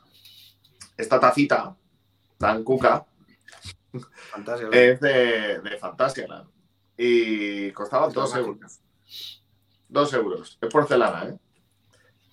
esta 0.97 1.19
tacita 1.19 1.75
tan 2.37 2.63
cuca, 2.63 3.05
es 4.71 4.99
de, 4.99 5.59
de 5.59 5.77
Fantasyland. 5.77 6.49
Y 6.97 7.71
costaba 7.71 8.09
dos 8.09 8.35
euros. 8.35 8.79
Dos 9.89 10.13
euros. 10.13 10.57
Es 10.61 10.69
porcelana, 10.69 11.29
¿eh? 11.29 11.37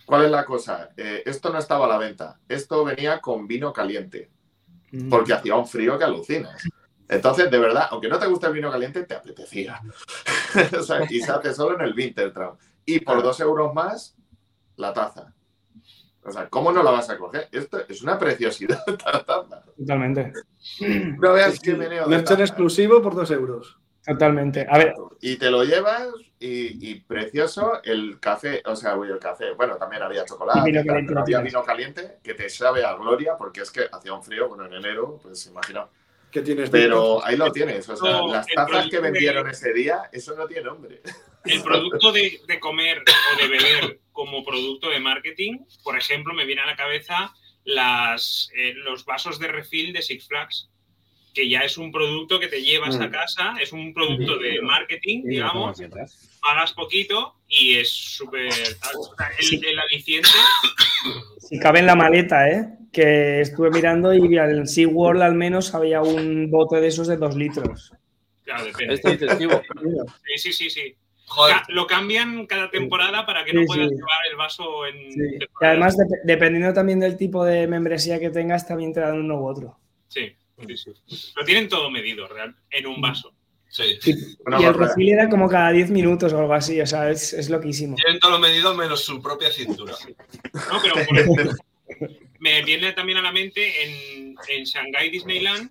¿Cuál 0.04 0.26
es 0.26 0.30
la 0.30 0.44
cosa? 0.44 0.90
Eh, 0.96 1.22
esto 1.26 1.50
no 1.50 1.58
estaba 1.58 1.86
a 1.86 1.88
la 1.88 1.98
venta. 1.98 2.38
Esto 2.48 2.84
venía 2.84 3.20
con 3.20 3.46
vino 3.46 3.72
caliente, 3.72 4.30
Mm. 4.90 5.10
porque 5.10 5.34
hacía 5.34 5.54
un 5.54 5.66
frío 5.66 5.98
que 5.98 6.04
alucinas. 6.04 6.62
Entonces, 7.09 7.51
de 7.51 7.59
verdad, 7.59 7.89
aunque 7.90 8.09
no 8.09 8.18
te 8.18 8.26
guste 8.26 8.47
el 8.47 8.52
vino 8.52 8.70
caliente, 8.70 9.05
te 9.05 9.14
apetecía. 9.14 9.80
O 10.78 10.82
sea, 10.82 11.06
y 11.09 11.20
se 11.20 11.30
hace 11.30 11.52
solo 11.52 11.76
en 11.76 11.82
el 11.82 11.94
Wintertraum. 11.94 12.56
Y 12.85 13.01
por 13.01 13.22
dos 13.22 13.39
euros 13.40 13.74
más, 13.74 14.16
la 14.76 14.93
taza. 14.94 15.35
O 16.22 16.32
sea, 16.32 16.48
¿cómo 16.48 16.72
no 16.72 16.82
la 16.82 16.90
vas 16.90 17.10
a 17.10 17.18
coger? 17.18 17.48
Esto 17.52 17.80
es 17.86 18.02
una 18.02 18.18
preciosidad, 18.18 18.82
esta 18.86 19.24
taza. 19.24 19.62
Totalmente. 19.76 20.32
No 21.18 21.32
veas 21.32 21.59
qué 21.60 21.74
meneo 21.74 22.05
de 22.05 22.16
Merchan 22.16 22.40
exclusivo 22.40 23.02
por 23.02 23.14
dos 23.14 23.30
euros. 23.30 23.78
Totalmente. 24.05 24.66
A 24.70 24.78
ver, 24.78 24.94
Y 25.20 25.36
te 25.36 25.51
lo 25.51 25.64
llevas 25.64 26.09
y, 26.39 26.90
y 26.90 27.01
precioso 27.01 27.82
el 27.85 28.18
café, 28.20 28.62
o 28.64 28.74
sea, 28.74 28.97
uy, 28.97 29.09
el 29.09 29.18
café, 29.18 29.52
bueno, 29.52 29.76
también 29.76 30.02
había 30.02 30.24
chocolate, 30.24 30.60
Y 30.60 30.72
vino 30.72 30.85
caliente 30.85 31.09
pero 31.09 31.14
no 31.14 31.20
había 31.20 31.40
vino 31.40 31.62
caliente 31.62 32.18
que 32.22 32.35
te 32.35 32.48
sabe 32.48 32.85
a 32.85 32.94
gloria 32.94 33.36
porque 33.36 33.60
es 33.60 33.70
que 33.70 33.86
hacía 33.90 34.14
un 34.14 34.22
frío, 34.22 34.48
bueno, 34.48 34.64
en 34.64 34.72
enero, 34.72 35.18
pues 35.22 35.47
imagino. 35.47 35.90
¿Qué 36.30 36.42
tienes? 36.42 36.68
Pero 36.70 37.24
ahí 37.24 37.36
lo 37.36 37.50
tienes, 37.52 37.88
o 37.88 37.96
sea, 37.96 38.10
No, 38.12 38.28
las 38.28 38.46
el 38.48 38.55
tazas 38.55 38.70
producto 38.70 38.90
que 38.90 39.00
vendieron 39.00 39.44
de- 39.46 39.52
ese 39.52 39.72
día, 39.72 40.02
eso 40.12 40.34
no 40.36 40.46
tiene 40.46 40.64
nombre. 40.64 41.00
El 41.44 41.62
producto 41.62 42.12
de, 42.12 42.40
de 42.46 42.60
comer 42.60 43.02
o 43.02 43.40
de 43.42 43.48
beber 43.48 44.00
como 44.12 44.44
producto 44.44 44.90
de 44.90 45.00
marketing, 45.00 45.59
por 45.82 45.96
ejemplo, 45.96 46.34
me 46.34 46.44
viene 46.44 46.60
a 46.62 46.66
la 46.66 46.76
cabeza 46.76 47.32
las, 47.64 48.50
eh, 48.56 48.74
los 48.74 49.05
vasos 49.05 49.38
de 49.38 49.48
refill 49.48 49.92
de 49.92 50.02
Six 50.02 50.26
Flags, 50.28 50.68
que 51.34 51.48
ya 51.48 51.60
es 51.60 51.78
un 51.78 51.92
producto 51.92 52.38
que 52.40 52.48
te 52.48 52.62
llevas 52.62 52.98
a 52.98 53.06
Mm. 53.06 53.10
casa, 53.10 53.55
es 53.60 53.72
un 53.72 53.92
producto 53.94 54.38
de 54.38 54.60
marketing, 54.62 55.22
digamos, 55.24 55.80
pagas 56.40 56.72
poquito 56.72 57.34
y 57.48 57.76
es 57.76 57.90
súper... 57.90 58.48
El, 59.40 59.64
el 59.64 59.78
aliciente, 59.78 60.28
si 61.38 61.59
cabe 61.59 61.78
en 61.80 61.86
la 61.86 61.94
maleta, 61.94 62.48
¿eh? 62.50 62.68
Que 62.92 63.40
estuve 63.40 63.70
mirando 63.70 64.12
y 64.14 64.18
en 64.36 64.66
SeaWorld 64.66 65.22
al 65.22 65.34
menos 65.34 65.74
había 65.74 66.02
un 66.02 66.50
bote 66.50 66.80
de 66.80 66.88
esos 66.88 67.06
de 67.06 67.16
dos 67.16 67.36
litros. 67.36 67.92
claro, 68.44 68.64
depende. 68.64 68.94
Este 68.94 69.16
digestivo. 69.16 69.62
Sí, 70.24 70.38
sí, 70.38 70.52
sí, 70.52 70.70
sí. 70.70 70.94
Joder, 71.26 71.56
Lo 71.68 71.86
cambian 71.86 72.46
cada 72.46 72.70
temporada 72.70 73.26
para 73.26 73.44
que 73.44 73.52
no 73.52 73.60
Sí, 73.60 73.66
puedas 73.66 73.88
sí. 73.90 73.94
llevar 73.94 74.18
el 74.30 74.36
vaso 74.36 74.86
en... 74.86 74.96
Y 75.10 75.44
además, 75.60 75.94
dep- 75.98 76.22
dependiendo 76.24 76.72
también 76.72 77.00
del 77.00 77.18
tipo 77.18 77.44
de 77.44 77.66
membresía 77.66 78.18
que 78.18 78.30
tengas, 78.30 78.66
también 78.66 78.94
te 78.94 79.00
dan 79.00 79.18
uno 79.20 79.38
u 79.42 79.46
otro. 79.46 79.78
Sí, 80.09 80.32
sí, 80.66 80.76
sí. 80.76 81.32
Lo 81.36 81.44
tienen 81.44 81.68
todo 81.68 81.90
medido, 81.90 82.28
real, 82.28 82.55
en 82.70 82.86
un 82.86 83.01
vaso. 83.01 83.35
sí. 83.68 83.98
Y 84.05 84.64
el 84.64 84.74
refill 84.74 85.10
era 85.10 85.28
como 85.28 85.48
cada 85.48 85.70
10 85.72 85.90
minutos 85.90 86.32
o 86.32 86.39
algo 86.39 86.55
así, 86.55 86.80
o 86.80 86.86
sea, 86.86 87.10
es, 87.10 87.32
es 87.32 87.51
loquísimo. 87.51 87.97
Tienen 87.97 88.20
todo 88.20 88.32
lo 88.32 88.39
medido 88.39 88.74
menos 88.74 89.05
su 89.05 89.20
propia 89.20 89.51
cintura. 89.51 89.94
No, 90.70 90.80
pero 90.82 90.94
por 91.06 91.18
ejemplo, 91.18 91.52
me 92.39 92.62
viene 92.62 92.93
también 92.93 93.18
a 93.18 93.22
la 93.22 93.32
mente 93.32 93.85
en, 93.85 94.36
en 94.48 94.64
Shanghai 94.64 95.10
Disneyland, 95.10 95.70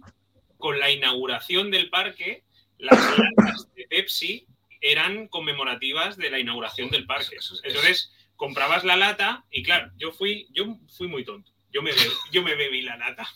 con 0.57 0.79
la 0.79 0.91
inauguración 0.91 1.71
del 1.71 1.89
parque, 1.89 2.43
las 2.77 3.17
latas 3.17 3.73
de 3.75 3.87
Pepsi 3.87 4.47
eran 4.81 5.27
conmemorativas 5.27 6.17
de 6.17 6.29
la 6.29 6.39
inauguración 6.39 6.89
del 6.89 7.05
parque. 7.05 7.37
Entonces, 7.63 8.11
comprabas 8.35 8.83
la 8.83 8.95
lata 8.95 9.45
y 9.51 9.63
claro, 9.63 9.91
yo 9.97 10.11
fui, 10.11 10.47
yo 10.51 10.77
fui 10.95 11.07
muy 11.07 11.23
tonto. 11.23 11.51
Yo 11.71 11.81
me, 11.81 11.91
yo 12.31 12.43
me 12.43 12.55
bebí 12.55 12.81
la 12.81 12.97
lata. 12.97 13.27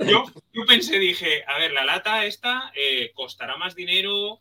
Yo, 0.00 0.24
yo 0.52 0.64
pensé, 0.66 0.98
dije, 0.98 1.44
a 1.46 1.58
ver, 1.58 1.72
la 1.72 1.84
lata 1.84 2.24
esta 2.24 2.72
eh, 2.74 3.12
costará 3.14 3.56
más 3.56 3.74
dinero, 3.74 4.40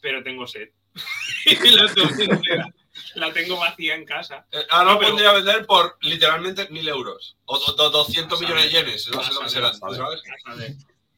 pero 0.00 0.22
tengo 0.22 0.46
sed. 0.46 0.68
la 3.14 3.32
tengo 3.32 3.56
vacía 3.58 3.94
en 3.94 4.04
casa. 4.04 4.46
Eh, 4.50 4.58
Ahora 4.70 4.84
No, 4.84 4.92
lo 4.94 4.98
pero- 4.98 5.10
pondría 5.10 5.30
a 5.30 5.34
vender 5.34 5.66
por 5.66 5.96
literalmente 6.00 6.68
mil 6.70 6.88
euros. 6.88 7.36
O 7.44 7.58
do- 7.58 7.72
do- 7.74 7.90
200 7.90 8.30
Vas 8.30 8.40
a 8.40 8.42
millones 8.42 8.72
de 8.72 8.78
yenes. 8.80 9.08
No 9.10 9.22
sé. 9.22 9.32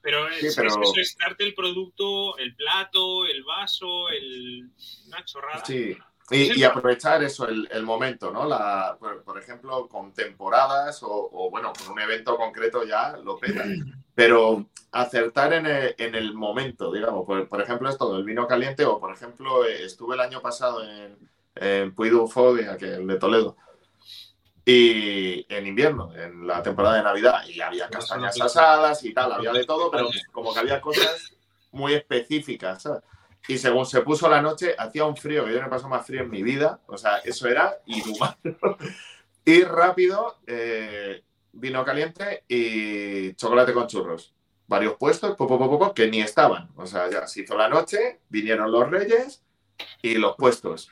Pero, 0.03 0.29
Sí, 0.33 0.47
es, 0.47 0.57
pero- 0.57 0.69
es 0.69 0.77
eso, 0.77 0.93
es 0.97 1.17
darte 1.19 1.45
el 1.45 1.55
producto, 1.55 2.37
el 2.39 2.55
plato, 2.57 3.27
el 3.27 3.45
vaso, 3.45 4.09
el... 4.09 4.71
una 5.07 5.25
chorrada. 5.25 5.65
Sí. 5.65 5.97
Y, 6.31 6.61
y 6.61 6.65
aprovechar 6.65 7.23
eso, 7.25 7.49
el, 7.49 7.69
el 7.73 7.83
momento, 7.83 8.31
¿no? 8.31 8.47
La, 8.47 8.97
por, 8.99 9.23
por 9.25 9.39
ejemplo, 9.39 9.89
con 9.89 10.13
temporadas 10.13 11.03
o, 11.03 11.09
o, 11.33 11.51
bueno, 11.51 11.73
con 11.77 11.93
un 11.93 12.01
evento 12.01 12.37
concreto 12.37 12.85
ya 12.85 13.17
lo 13.17 13.37
peta. 13.39 13.65
Pero 14.15 14.67
acertar 14.93 15.53
en 15.55 15.67
el, 15.67 15.95
en 15.99 16.15
el 16.15 16.35
momento, 16.35 16.93
digamos. 16.93 17.27
Por, 17.27 17.49
por 17.49 17.61
ejemplo, 17.61 17.89
esto 17.89 18.15
del 18.15 18.25
vino 18.25 18.47
caliente 18.47 18.85
o, 18.85 19.01
por 19.01 19.13
ejemplo, 19.13 19.65
eh, 19.65 19.85
estuve 19.85 20.15
el 20.15 20.21
año 20.21 20.41
pasado 20.41 20.85
en, 20.85 21.19
en 21.57 21.95
Puy 21.95 22.09
el 22.09 23.07
de 23.07 23.17
Toledo. 23.19 23.57
Y 24.65 25.47
en 25.53 25.67
invierno, 25.67 26.15
en 26.15 26.47
la 26.47 26.63
temporada 26.63 26.97
de 26.97 27.03
Navidad, 27.03 27.43
y 27.49 27.61
había 27.61 27.89
castañas 27.89 28.41
asadas 28.41 29.03
y 29.05 29.13
tal, 29.13 29.33
había 29.33 29.53
de 29.53 29.65
todo, 29.65 29.91
pero 29.91 30.09
como 30.31 30.53
que 30.53 30.61
había 30.61 30.81
cosas 30.81 31.33
muy 31.73 31.95
específicas, 31.95 32.83
¿sabes? 32.83 33.03
Y 33.49 33.59
según 33.59 33.87
se 33.87 34.03
puso 34.03 34.29
la 34.29 34.43
noche, 34.43 34.75
hacía 34.79 35.05
un 35.05 35.17
frío 35.17 35.45
que 35.45 35.53
yo 35.53 35.61
no 35.61 35.67
he 35.67 35.71
pasado 35.71 35.89
más 35.89 36.07
frío 36.07 36.23
en 36.23 36.31
mi 36.31 36.43
vida, 36.43 36.81
o 36.87 36.97
sea, 36.97 37.19
eso 37.19 37.49
era 37.49 37.79
inhumano. 37.87 38.37
y 39.45 39.63
rápido, 39.63 40.39
eh, 40.47 41.23
vino 41.53 41.85
caliente 41.85 42.45
y 42.49 43.35
chocolate 43.35 43.73
con 43.73 43.87
churros. 43.87 44.35
Varios 44.67 44.95
puestos, 44.97 45.37
poco, 45.37 45.59
poco, 45.59 45.79
poco, 45.79 45.95
que 45.95 46.09
ni 46.09 46.21
estaban. 46.21 46.71
O 46.77 46.87
sea, 46.87 47.11
ya 47.11 47.27
se 47.27 47.43
hizo 47.43 47.57
la 47.57 47.69
noche, 47.69 48.21
vinieron 48.29 48.71
los 48.71 48.89
reyes 48.89 49.43
y 50.03 50.15
los 50.15 50.37
puestos. 50.37 50.91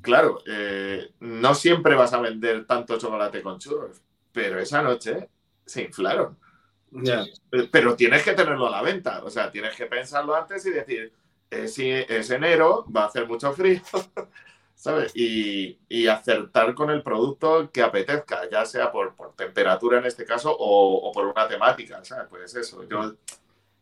Claro, 0.00 0.40
eh, 0.46 1.12
no 1.20 1.54
siempre 1.54 1.94
vas 1.94 2.12
a 2.12 2.20
vender 2.20 2.66
tanto 2.66 2.98
chocolate 2.98 3.42
con 3.42 3.58
churros, 3.58 4.00
pero 4.32 4.58
esa 4.60 4.80
noche 4.82 5.28
se 5.66 5.82
inflaron. 5.82 6.38
Pero 7.70 7.96
tienes 7.96 8.22
que 8.22 8.32
tenerlo 8.32 8.68
a 8.68 8.70
la 8.70 8.82
venta, 8.82 9.22
o 9.22 9.28
sea, 9.28 9.50
tienes 9.50 9.76
que 9.76 9.86
pensarlo 9.86 10.34
antes 10.34 10.64
y 10.64 10.70
decir, 10.70 11.12
es, 11.50 11.78
es 11.78 12.30
enero, 12.30 12.84
va 12.94 13.04
a 13.04 13.06
hacer 13.06 13.26
mucho 13.26 13.52
frío, 13.52 13.80
¿sabes? 14.74 15.12
Y, 15.14 15.78
y, 15.88 16.06
acertar 16.06 16.74
con 16.74 16.90
el 16.90 17.02
producto 17.02 17.70
que 17.72 17.82
apetezca, 17.82 18.48
ya 18.50 18.64
sea 18.64 18.92
por, 18.92 19.14
por 19.14 19.34
temperatura 19.34 19.98
en 19.98 20.06
este 20.06 20.24
caso 20.24 20.54
o, 20.58 21.10
por 21.12 21.26
una 21.26 21.48
temática, 21.48 22.04
¿sabes? 22.04 22.26
Pues 22.28 22.54
eso, 22.54 22.86
yo, 22.88 23.14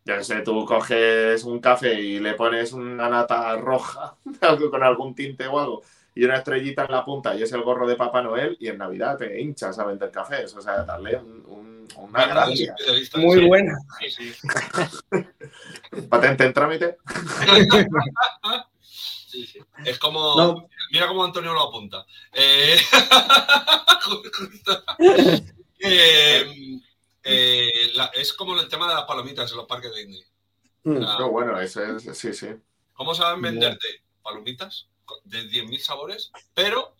ya 0.04 0.22
sé, 0.22 0.40
tú 0.42 0.64
coges 0.64 1.44
un 1.44 1.60
café 1.60 1.94
y 2.00 2.20
le 2.20 2.34
pones 2.34 2.72
una 2.72 3.08
nata 3.08 3.56
roja 3.56 4.16
con 4.70 4.82
algún 4.82 5.14
tinte 5.14 5.46
o 5.46 5.58
algo 5.58 5.82
y 6.16 6.24
una 6.24 6.36
estrellita 6.36 6.86
en 6.86 6.92
la 6.92 7.04
punta 7.04 7.34
y 7.36 7.42
es 7.42 7.52
el 7.52 7.62
gorro 7.62 7.86
de 7.86 7.94
Papá 7.94 8.22
Noel 8.22 8.56
y 8.58 8.68
en 8.68 8.78
Navidad 8.78 9.18
te 9.18 9.38
hinchas 9.38 9.78
a 9.78 9.84
vender 9.84 10.10
cafés, 10.10 10.56
o 10.56 10.62
sea, 10.62 10.82
darle 10.82 11.18
un, 11.18 11.75
una 11.96 12.26
gracia. 12.26 12.74
Muy 13.16 13.46
buena. 13.46 13.78
Sí, 14.00 14.10
sí. 14.10 14.34
Patente 16.10 16.44
en 16.44 16.52
trámite. 16.52 16.96
Sí, 19.28 19.44
sí. 19.44 19.58
Es 19.84 19.98
como. 19.98 20.34
No. 20.34 20.66
Mira 20.92 21.08
cómo 21.08 21.22
Antonio 21.22 21.52
lo 21.52 21.60
apunta. 21.68 22.06
Eh, 22.32 22.78
eh, 25.80 26.80
eh, 27.22 27.90
la- 27.94 28.10
es 28.14 28.32
como 28.32 28.58
el 28.58 28.66
tema 28.68 28.88
de 28.88 28.94
las 28.94 29.04
palomitas 29.04 29.50
en 29.50 29.58
los 29.58 29.66
parques 29.66 29.90
de 29.92 29.98
Disney. 30.06 30.24
Mm. 30.84 31.02
Ah, 31.04 31.16
No, 31.20 31.30
bueno, 31.30 31.60
es, 31.60 31.78
sí, 32.14 32.32
sí. 32.32 32.46
¿Cómo 32.94 33.14
saben 33.14 33.42
venderte 33.42 33.86
palomitas 34.22 34.88
de 35.24 35.42
10.000 35.50 35.78
sabores? 35.80 36.32
Pero 36.54 36.94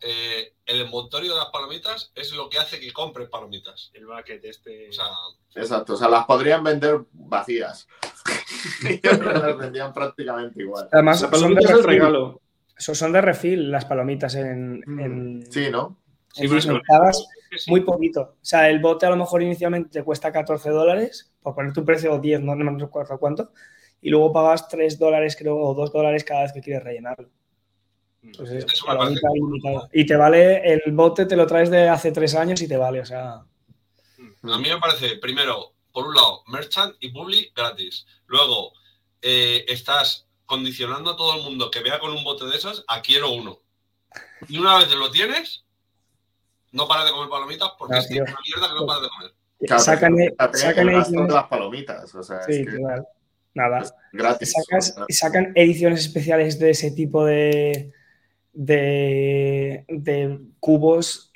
eh, 0.00 0.54
el 0.66 0.80
envoltorio 0.82 1.32
de 1.32 1.38
las 1.38 1.48
palomitas 1.50 2.12
es 2.14 2.32
lo 2.32 2.48
que 2.48 2.58
hace 2.58 2.78
que 2.80 2.92
compres 2.92 3.28
palomitas. 3.28 3.90
El 3.94 4.06
bucket 4.06 4.44
este. 4.44 4.88
O 4.88 4.92
sea, 4.92 5.06
Exacto, 5.54 5.94
o 5.94 5.96
sea, 5.96 6.08
las 6.08 6.24
podrían 6.26 6.62
vender 6.62 7.00
vacías. 7.12 7.86
las 8.82 9.56
vendían 9.56 9.92
prácticamente 9.92 10.62
igual. 10.62 10.88
Además, 10.92 11.20
La 11.22 11.28
son 11.28 11.30
de, 11.30 11.36
palomita 11.38 11.60
es 11.60 11.70
el 11.70 11.76
refil. 11.84 12.00
regalo. 12.00 12.40
So- 12.76 12.94
son 12.94 13.12
de 13.12 13.20
refil 13.20 13.70
las 13.70 13.84
palomitas 13.84 14.34
en, 14.36 14.82
en, 14.86 15.38
Mm. 15.40 15.42
Sí, 15.50 15.68
¿no? 15.70 15.96
Sí, 16.32 16.44
en 16.44 16.52
o 16.56 16.60
sí. 17.56 17.70
muy 17.70 17.80
poquito. 17.80 18.20
O 18.20 18.44
sea, 18.44 18.68
el 18.68 18.78
bote 18.78 19.06
a 19.06 19.10
lo 19.10 19.16
mejor 19.16 19.42
inicialmente 19.42 19.88
te 19.90 20.04
cuesta 20.04 20.30
14 20.30 20.70
dólares, 20.70 21.32
por 21.42 21.54
ponerte 21.54 21.80
un 21.80 21.86
precio 21.86 22.12
o 22.12 22.18
10, 22.20 22.42
no, 22.42 22.54
no 22.54 22.70
me 22.70 22.78
recuerdo 22.78 23.18
cuánto, 23.18 23.52
y 24.00 24.10
luego 24.10 24.32
pagas 24.32 24.68
3 24.68 24.98
dólares, 24.98 25.34
creo, 25.36 25.56
o 25.56 25.74
2 25.74 25.92
dólares 25.92 26.22
cada 26.24 26.42
vez 26.42 26.52
que 26.52 26.60
quieres 26.60 26.84
rellenarlo. 26.84 27.28
Parece 28.36 28.66
palomita 28.86 29.28
ilimitada. 29.34 29.88
Y 29.92 30.06
te 30.06 30.16
vale, 30.16 30.62
el 30.72 30.82
bote 30.92 31.26
te 31.26 31.36
lo 31.36 31.46
traes 31.46 31.70
de 31.70 31.88
hace 31.88 32.12
3 32.12 32.34
años 32.34 32.60
y 32.62 32.68
te 32.68 32.76
vale, 32.76 33.00
o 33.00 33.06
sea. 33.06 33.34
a 33.34 34.58
mí 34.58 34.68
me 34.68 34.78
parece, 34.78 35.16
primero, 35.16 35.72
por 35.92 36.06
un 36.06 36.14
lado, 36.14 36.42
merchant 36.48 36.94
y 37.00 37.10
publi 37.10 37.50
gratis. 37.54 38.06
Luego, 38.26 38.72
eh, 39.22 39.64
estás 39.68 40.26
condicionando 40.46 41.10
a 41.10 41.16
todo 41.16 41.36
el 41.36 41.42
mundo 41.42 41.70
que 41.70 41.80
vea 41.80 41.98
con 41.98 42.12
un 42.12 42.22
bote 42.24 42.46
de 42.46 42.56
esos 42.56 42.84
a 42.88 43.02
quiero 43.02 43.30
uno. 43.32 43.60
Y 44.48 44.58
una 44.58 44.78
vez 44.78 44.90
lo 44.94 45.10
tienes, 45.10 45.64
no 46.72 46.86
paras 46.88 47.06
de 47.06 47.12
comer 47.12 47.28
palomitas 47.28 47.70
porque 47.78 47.96
Ah, 47.96 47.98
es 47.98 48.08
tío. 48.08 48.24
es 48.24 48.30
una 48.30 48.40
mierda 48.46 48.68
que 48.68 48.80
no 48.80 48.86
paras 48.86 49.02
de 49.02 49.08
comer. 49.08 49.32
Claro, 49.66 49.82
sacan, 49.82 50.18
ediciones. 50.88 51.32
las 51.34 51.46
palomitas, 51.48 52.14
o 52.14 52.22
sea, 52.22 52.42
Sí, 52.44 52.52
es 52.60 52.66
que 52.68 52.76
total. 52.78 53.06
Nada. 53.54 53.78
es 53.80 53.92
gratis. 54.12 54.52
Sacas- 54.52 54.94
sacan 55.08 55.52
ediciones 55.56 56.00
especiales 56.00 56.58
de 56.60 56.70
ese 56.70 56.92
tipo 56.92 57.24
de, 57.24 57.92
de, 58.60 59.84
de 59.86 60.36
cubos 60.58 61.32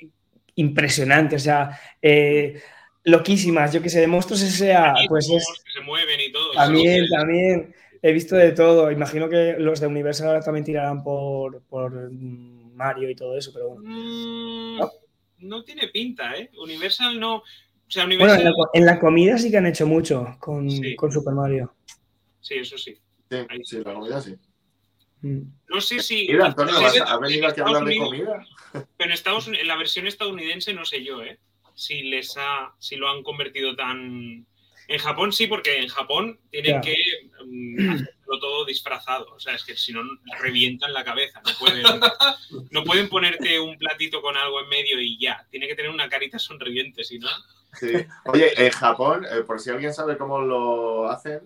impresionantes, 0.55 1.41
o 1.41 1.45
sea, 1.45 1.79
eh, 2.01 2.61
loquísimas, 3.05 3.71
yo 3.71 3.81
que 3.81 3.89
sé, 3.89 4.01
de 4.01 4.07
monstruos 4.07 4.41
Y 4.41 5.07
pues 5.07 5.29
es 5.29 5.45
que 5.63 5.71
se 5.71 5.79
mueven 5.85 6.19
y 6.19 6.31
todo. 6.33 6.51
también, 6.53 7.07
también, 7.07 7.75
he 8.01 8.11
visto 8.11 8.35
de 8.35 8.51
todo, 8.51 8.91
imagino 8.91 9.29
que 9.29 9.55
los 9.57 9.79
de 9.79 9.87
Universal 9.87 10.27
ahora 10.27 10.41
también 10.41 10.65
tirarán 10.65 11.01
por, 11.01 11.63
por 11.63 12.11
Mario 12.11 13.09
y 13.09 13.15
todo 13.15 13.37
eso, 13.37 13.51
pero 13.53 13.69
bueno. 13.69 13.83
Mm, 13.89 14.79
¿No? 14.79 14.91
no 15.37 15.63
tiene 15.63 15.87
pinta, 15.87 16.35
¿eh? 16.35 16.51
Universal 16.61 17.17
no. 17.17 17.37
O 17.37 17.43
sea, 17.87 18.05
Bueno, 18.05 18.33
en 18.33 18.43
la, 18.43 18.51
co- 18.51 18.69
en 18.73 18.85
la 18.85 18.99
comida 18.99 19.37
sí 19.37 19.49
que 19.49 19.57
han 19.57 19.67
hecho 19.67 19.87
mucho 19.87 20.35
con, 20.41 20.69
Sí. 20.69 20.93
con 20.97 21.09
Super 21.09 21.33
Mario. 21.33 21.73
Sí, 22.41 22.55
eso 22.55 22.77
sí. 22.77 22.97
Sí, 23.29 23.37
sí, 23.63 23.77
la 23.77 23.93
comida 23.93 24.19
sí. 24.19 24.35
Mm. 25.23 25.41
No 25.69 25.81
sé 25.81 25.99
si. 26.01 26.27
Mira, 26.27 26.47
Antonio, 26.47 26.79
¿vas 26.79 26.93
si 26.93 26.99
a- 26.99 27.03
¿has 27.05 27.19
venido 27.19 27.45
en 27.45 27.51
aquí 27.51 27.61
a 27.61 27.63
hablar 27.63 27.85
de 27.85 27.97
comida? 27.97 28.45
Pero 28.73 28.85
en, 28.99 29.11
Estados 29.11 29.47
Unidos, 29.47 29.61
en 29.61 29.67
la 29.67 29.77
versión 29.77 30.05
estadounidense 30.05 30.73
no 30.73 30.85
sé 30.85 31.03
yo, 31.03 31.23
¿eh? 31.23 31.39
Si 31.73 32.03
les 32.03 32.35
ha, 32.37 32.73
si 32.77 32.97
lo 32.97 33.09
han 33.09 33.23
convertido 33.23 33.75
tan. 33.75 34.45
En 34.89 34.99
Japón 34.99 35.31
sí, 35.31 35.47
porque 35.47 35.79
en 35.79 35.87
Japón 35.87 36.41
tienen 36.51 36.81
que 36.81 36.95
mm, 37.45 37.89
hacerlo 37.89 38.39
todo 38.41 38.65
disfrazado. 38.65 39.33
O 39.33 39.39
sea, 39.39 39.55
es 39.55 39.63
que 39.63 39.77
si 39.77 39.93
no 39.93 40.01
revientan 40.41 40.91
la 40.93 41.05
cabeza. 41.05 41.41
No 41.45 41.51
pueden, 41.57 41.85
no 42.69 42.83
pueden 42.83 43.07
ponerte 43.07 43.61
un 43.61 43.77
platito 43.77 44.21
con 44.21 44.35
algo 44.35 44.59
en 44.61 44.67
medio 44.67 44.99
y 44.99 45.17
ya. 45.17 45.47
Tiene 45.49 45.69
que 45.69 45.75
tener 45.75 45.89
una 45.89 46.09
carita 46.09 46.37
sonriente, 46.37 47.05
si 47.05 47.17
no. 47.17 47.29
Sí. 47.79 47.93
Oye, 48.25 48.51
en 48.57 48.71
Japón, 48.71 49.25
eh, 49.25 49.43
por 49.43 49.61
si 49.61 49.69
alguien 49.69 49.93
sabe 49.93 50.17
cómo 50.17 50.41
lo 50.41 51.09
hacen, 51.09 51.41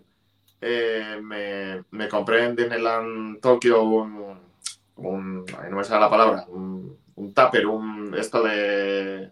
eh, 0.62 1.20
me, 1.22 1.84
me 1.92 2.08
compré 2.10 2.46
en 2.46 2.56
Disneyland 2.56 3.40
Tokio 3.40 3.84
un, 3.84 4.40
un 4.96 5.46
ay, 5.60 5.70
no 5.70 5.78
me 5.78 5.84
sale 5.84 6.02
la 6.02 6.10
palabra, 6.10 6.46
un, 6.48 6.98
un 7.16 7.34
tupper, 7.34 7.68
un 7.68 8.16
esto 8.18 8.42
de, 8.44 9.32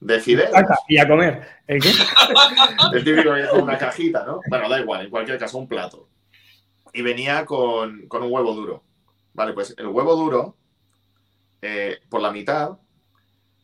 de 0.00 0.20
fideos. 0.20 0.50
Y 0.88 0.98
a 0.98 1.08
comer. 1.08 1.46
¿El 1.66 1.82
qué? 1.82 1.90
El 2.92 3.04
típico 3.04 3.34
que 3.34 3.40
es 3.40 3.52
una 3.52 3.78
cajita, 3.78 4.24
¿no? 4.24 4.40
Bueno, 4.48 4.68
da 4.68 4.80
igual, 4.80 5.04
en 5.04 5.10
cualquier 5.10 5.38
caso, 5.38 5.58
un 5.58 5.68
plato. 5.68 6.08
Y 6.92 7.02
venía 7.02 7.44
con, 7.44 8.06
con 8.06 8.22
un 8.22 8.32
huevo 8.32 8.54
duro. 8.54 8.84
Vale, 9.32 9.52
pues 9.52 9.74
el 9.76 9.88
huevo 9.88 10.14
duro, 10.14 10.56
eh, 11.60 11.98
por 12.08 12.20
la 12.20 12.30
mitad, 12.30 12.78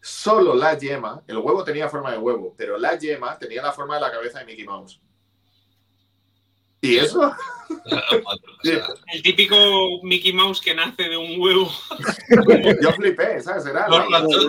solo 0.00 0.54
la 0.54 0.76
yema, 0.76 1.22
el 1.28 1.38
huevo 1.38 1.62
tenía 1.62 1.88
forma 1.88 2.10
de 2.10 2.18
huevo, 2.18 2.54
pero 2.56 2.76
la 2.76 2.98
yema 2.98 3.38
tenía 3.38 3.62
la 3.62 3.70
forma 3.72 3.94
de 3.94 4.00
la 4.00 4.10
cabeza 4.10 4.40
de 4.40 4.46
Mickey 4.46 4.64
Mouse. 4.64 5.00
¿Y 6.82 6.96
eso? 6.96 7.30
El 9.12 9.22
típico 9.22 10.00
Mickey 10.02 10.32
Mouse 10.32 10.60
que 10.60 10.74
nace 10.74 11.08
de 11.10 11.16
un 11.16 11.40
huevo. 11.40 11.70
Yo 12.82 12.92
flipé, 12.92 13.40
¿sabes? 13.42 13.66
Era 13.66 13.86
Los 13.88 14.08
la- 14.10 14.20
ratones- 14.20 14.46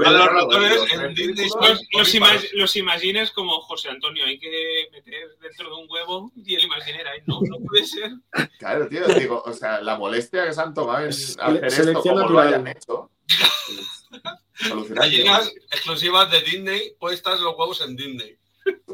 los 2.53 2.75
imagines 2.75 3.31
como 3.31 3.61
José 3.61 3.89
Antonio, 3.89 4.25
hay 4.25 4.39
que 4.39 4.87
meter 4.91 5.29
dentro 5.41 5.69
de 5.69 5.75
un 5.83 5.87
huevo 5.89 6.31
y 6.35 6.55
el 6.55 6.63
imaginera. 6.63 7.11
No, 7.25 7.39
no 7.41 7.57
puede 7.65 7.85
ser. 7.85 8.11
Claro, 8.59 8.87
tío, 8.87 9.05
digo, 9.07 9.41
o 9.45 9.53
sea, 9.53 9.81
la 9.81 9.97
molestia 9.97 10.45
que 10.45 10.53
se 10.53 10.61
han 10.61 10.73
tomado 10.73 11.05
Es 11.05 11.37
hacer 11.37 11.65
esto 11.65 11.83
selección 11.83 12.15
como 12.15 12.29
lo 12.29 12.39
hayan 12.39 12.67
hecho. 12.67 13.09
gallinas 14.89 15.51
exclusivas 15.71 16.29
de 16.31 16.41
Disney, 16.41 16.93
puestas 16.99 17.39
los 17.39 17.55
huevos 17.57 17.81
en 17.81 17.95
Disney. 17.95 18.35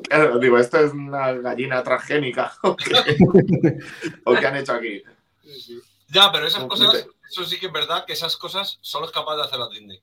Claro, 0.02 0.40
digo, 0.40 0.58
esto 0.58 0.80
es 0.80 0.92
una 0.94 1.34
gallina 1.34 1.84
transgénica. 1.84 2.54
¿O 2.64 2.76
qué, 2.76 2.94
¿O 4.26 4.34
qué 4.36 4.48
han 4.48 4.58
hecho 4.58 4.74
aquí? 4.74 5.02
Ya, 6.10 6.32
pero 6.32 6.48
esas 6.48 6.66
cosas, 6.66 7.08
eso 7.30 7.44
sí 7.46 7.60
que 7.60 7.68
es 7.68 7.72
verdad 7.74 8.06
que 8.06 8.14
esas 8.14 8.38
cosas 8.38 8.78
solo 8.82 9.06
es 9.06 9.12
capaz 9.12 9.36
de 9.38 9.44
hacer 9.44 9.60
la 9.60 9.70
Disney. 9.70 10.02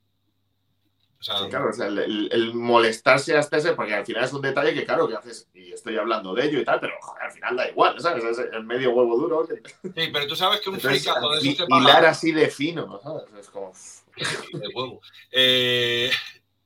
O 1.19 1.23
sea, 1.25 1.39
Sí, 1.39 1.49
claro, 1.49 1.71
o 1.71 1.73
sea, 1.73 1.87
el, 1.87 1.99
el- 1.99 2.29
el 2.33 2.55
molestarse 2.55 3.35
hasta 3.35 3.57
ese, 3.57 3.73
porque 3.73 3.95
al 3.95 4.05
final 4.05 4.25
es 4.25 4.33
un 4.35 4.43
detalle 4.43 4.75
que, 4.75 4.85
claro, 4.85 5.09
que 5.09 5.17
haces, 5.17 5.49
y 5.55 5.73
estoy 5.73 5.97
hablando 5.97 6.35
de 6.35 6.45
ello 6.45 6.61
y 6.61 6.65
tal, 6.67 6.81
pero 6.81 6.93
joder, 7.01 7.23
al 7.23 7.33
final 7.33 7.57
da 7.57 7.67
igual, 7.71 7.99
¿sabes? 7.99 8.23
Es 8.25 8.39
el 8.53 8.65
medio 8.65 8.91
huevo 8.91 9.17
duro. 9.19 9.47
que- 9.49 9.63
sí, 9.89 10.11
pero 10.13 10.27
tú 10.27 10.37
sabes 10.37 10.61
que 10.61 10.69
un 10.69 10.77
Entonces, 10.77 11.03
fricazo 11.03 11.31
de 11.31 11.41
hi- 11.41 11.53
esos 11.55 11.67
te 11.67 11.75
hilar 11.75 12.05
así 12.05 12.33
de 12.33 12.51
fino, 12.51 13.01
¿sabes? 13.03 13.25
Es 13.41 13.49
como. 13.49 13.73
de 14.53 14.69
huevo. 14.75 15.01
Eh, 15.33 16.11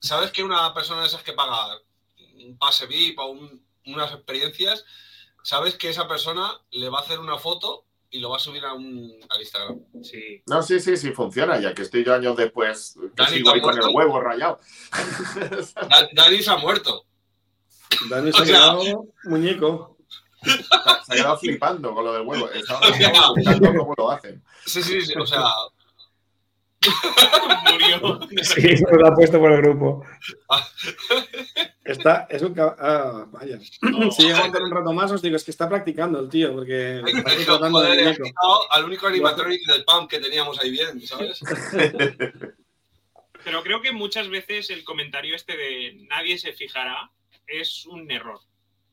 ¿Sabes 0.00 0.32
que 0.32 0.42
una 0.42 0.74
persona 0.74 1.02
de 1.02 1.06
esas 1.06 1.22
que 1.22 1.32
paga 1.34 1.78
un 2.48 2.58
pase 2.58 2.86
VIP 2.86 3.18
o 3.18 3.26
un- 3.26 3.62
unas 3.86 4.12
experiencias, 4.12 4.84
sabes 5.42 5.76
que 5.76 5.88
esa 5.90 6.06
persona 6.08 6.50
le 6.70 6.88
va 6.88 6.98
a 6.98 7.02
hacer 7.02 7.18
una 7.20 7.38
foto 7.38 7.84
y 8.10 8.20
lo 8.20 8.30
va 8.30 8.36
a 8.36 8.40
subir 8.40 8.64
a, 8.64 8.72
un, 8.74 9.12
a 9.28 9.38
Instagram. 9.40 9.80
Sí. 10.02 10.42
No, 10.46 10.62
sí, 10.62 10.80
sí, 10.80 10.96
sí 10.96 11.12
funciona, 11.12 11.60
ya 11.60 11.74
que 11.74 11.82
estoy 11.82 12.04
yo 12.04 12.14
años 12.14 12.36
después, 12.36 12.94
que 13.00 13.08
Dani, 13.22 13.36
sigo 13.36 13.50
ahí 13.52 13.60
¿te 13.60 13.68
has 13.68 13.76
con 13.76 13.88
el 13.90 13.94
huevo 13.94 14.20
rayado. 14.20 14.60
Da- 15.88 16.08
Dani 16.12 16.42
se 16.42 16.50
ha 16.50 16.56
muerto. 16.56 17.04
Dani 18.10 18.32
se 18.32 18.38
ha 18.38 18.42
O 18.42 18.44
sea- 18.46 18.54
quedado 18.54 19.04
muñeco. 19.24 19.96
Se 20.42 21.12
ha 21.12 21.16
quedado 21.16 21.38
flipando 21.38 21.94
con 21.94 22.04
lo 22.04 22.12
del 22.12 22.22
huevo. 22.26 22.48
Estaba 22.50 22.80
O 22.88 22.94
sea- 22.94 23.58
cómo 23.76 23.94
lo 23.96 24.10
hacen. 24.10 24.42
Sí, 24.66 24.82
sí, 24.82 25.00
sí. 25.02 25.14
O 25.18 25.26
sea, 25.26 25.44
Murió. 27.72 28.20
Sí, 28.42 28.62
me 28.62 28.98
lo 28.98 29.06
ha 29.08 29.14
puesto 29.14 29.38
por 29.38 29.52
el 29.52 29.62
grupo. 29.62 30.04
Está, 31.84 32.26
es 32.30 32.42
un 32.42 32.54
cab- 32.54 32.76
Ah, 32.78 33.26
vaya. 33.30 33.58
No. 33.82 34.10
Si 34.10 34.22
llega 34.22 34.40
a 34.40 34.46
meter 34.46 34.62
un 34.62 34.70
rato 34.70 34.92
más, 34.92 35.10
os 35.10 35.22
digo, 35.22 35.36
es 35.36 35.44
que 35.44 35.50
está 35.50 35.68
practicando 35.68 36.20
el 36.20 36.28
tío, 36.28 36.52
porque 36.54 37.02
hay 37.04 37.12
está 37.16 37.36
que 37.36 37.44
tratando 37.44 37.80
de 37.80 37.86
joder, 37.86 37.98
he 37.98 38.02
muñeco. 38.04 38.24
quitado 38.24 38.72
al 38.72 38.84
único 38.84 39.06
animatronic 39.06 39.66
del 39.66 39.84
PAM 39.84 40.06
que 40.08 40.18
teníamos 40.20 40.58
ahí 40.60 40.70
bien, 40.70 41.00
¿sabes? 41.00 41.40
Pero 43.44 43.62
creo 43.62 43.80
que 43.80 43.92
muchas 43.92 44.28
veces 44.28 44.70
el 44.70 44.84
comentario 44.84 45.34
este 45.34 45.56
de 45.56 45.96
nadie 46.08 46.38
se 46.38 46.52
fijará 46.52 47.10
es 47.46 47.86
un 47.86 48.10
error. 48.10 48.40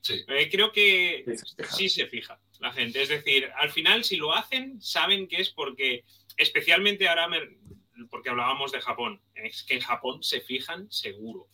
Sí. 0.02 0.24
Eh, 0.28 0.50
creo 0.52 0.72
que 0.72 1.26
Sí, 1.28 1.38
se 1.38 1.56
fija. 1.56 1.76
sí 1.76 1.90
se 1.90 2.06
fija 2.08 2.40
la 2.60 2.72
gente. 2.72 3.02
Es 3.02 3.10
decir, 3.10 3.50
al 3.60 3.72
final, 3.72 4.04
si 4.04 4.16
lo 4.18 4.34
hacen, 4.34 4.80
saben 4.82 5.28
que 5.28 5.42
es 5.42 5.50
porque, 5.50 6.06
especialmente 6.38 7.08
ahora, 7.10 7.28
me- 7.28 7.58
porque 8.10 8.30
hablábamos 8.30 8.72
de 8.72 8.82
Japón, 8.82 9.22
es 9.36 9.64
que 9.64 9.76
en 9.76 9.82
Japón 9.82 10.24
se 10.24 10.42
fijan 10.42 10.92
seguro. 10.92 11.48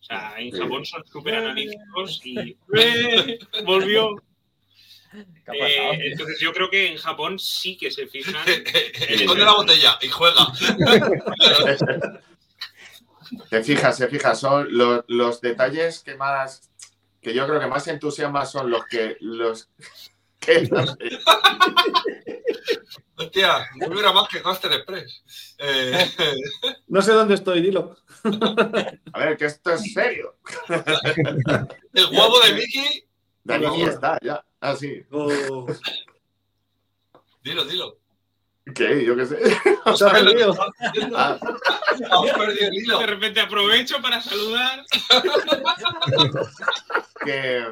O 0.00 0.04
sea, 0.04 0.34
en. 0.38 0.50
Japón 0.50 0.84
son 0.84 1.04
súper 1.06 1.34
analíticos 1.34 2.20
y 2.24 2.56
¡Eh! 2.76 3.38
volvió. 3.64 4.10
Eh, 5.14 5.98
entonces 6.10 6.38
yo 6.40 6.52
creo 6.52 6.68
que 6.68 6.88
en 6.88 6.98
Japón 6.98 7.38
sí 7.38 7.76
que 7.76 7.90
se 7.90 8.06
fijan. 8.06 8.44
Esconde 9.08 9.44
la 9.44 9.54
botella 9.54 9.98
y 10.02 10.08
juega. 10.08 10.46
Se 13.50 13.62
fija, 13.64 13.92
se 13.92 14.06
fija. 14.06 14.36
Son 14.36 14.68
los, 14.70 15.04
los 15.08 15.40
detalles 15.40 16.00
que 16.00 16.14
más, 16.14 16.70
que 17.20 17.34
yo 17.34 17.44
creo 17.46 17.58
que 17.58 17.66
más 17.66 17.88
entusiasman 17.88 18.46
son 18.46 18.70
los 18.70 18.86
que, 18.86 19.16
los 19.18 19.68
que, 20.40 20.68
Hostia, 23.18 23.66
no 23.76 23.86
hubiera 23.88 24.12
más 24.12 24.28
que 24.28 24.42
Coaster 24.42 24.70
Express. 24.72 25.22
Eh, 25.58 26.10
No 26.88 27.00
sé 27.02 27.12
dónde 27.12 27.34
estoy, 27.34 27.62
dilo. 27.62 27.96
a 29.12 29.18
ver, 29.18 29.36
que 29.36 29.46
esto 29.46 29.72
es 29.72 29.92
serio. 29.92 30.36
el 30.68 32.04
huevo 32.12 32.40
de 32.40 32.52
Mickey, 32.54 33.04
Dani 33.42 33.66
No. 33.66 33.88
está, 33.88 34.18
ya. 34.22 34.44
Ah, 34.60 34.76
sí. 34.76 35.02
Oh, 35.10 35.66
dilo, 37.42 37.64
dilo. 37.64 37.98
¿Qué? 38.74 39.04
Yo 39.04 39.14
qué 39.16 39.26
sé. 39.26 39.38
ha 39.84 40.10
perdido. 40.12 40.54
Ah, 41.14 41.38
Hemos 41.98 42.30
perdido 42.32 42.68
el 42.68 42.74
hilo. 42.74 42.98
De 42.98 43.06
repente 43.06 43.40
aprovecho 43.40 44.02
para 44.02 44.20
saludar. 44.20 44.84
que, 47.24 47.64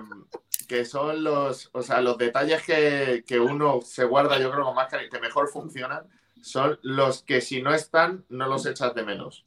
que 0.67 0.85
son 0.85 1.25
los, 1.25 1.71
o 1.73 1.83
sea, 1.83 2.01
los 2.01 2.19
detalles 2.19 2.63
que, 2.63 3.25
que 3.27 3.39
uno 3.41 3.81
se 3.83 4.05
guarda, 4.05 4.39
yo 4.39 4.51
creo, 4.51 4.65
con 4.65 4.75
más 4.75 4.93
que 4.93 5.21
mejor 5.21 5.49
funcionan, 5.49 6.09
son 6.43 6.79
los 6.83 7.23
que 7.23 7.41
si 7.41 7.63
no 7.63 7.75
están, 7.75 8.25
no 8.29 8.49
los 8.49 8.67
echas 8.67 8.95
de 8.95 9.05
menos. 9.05 9.45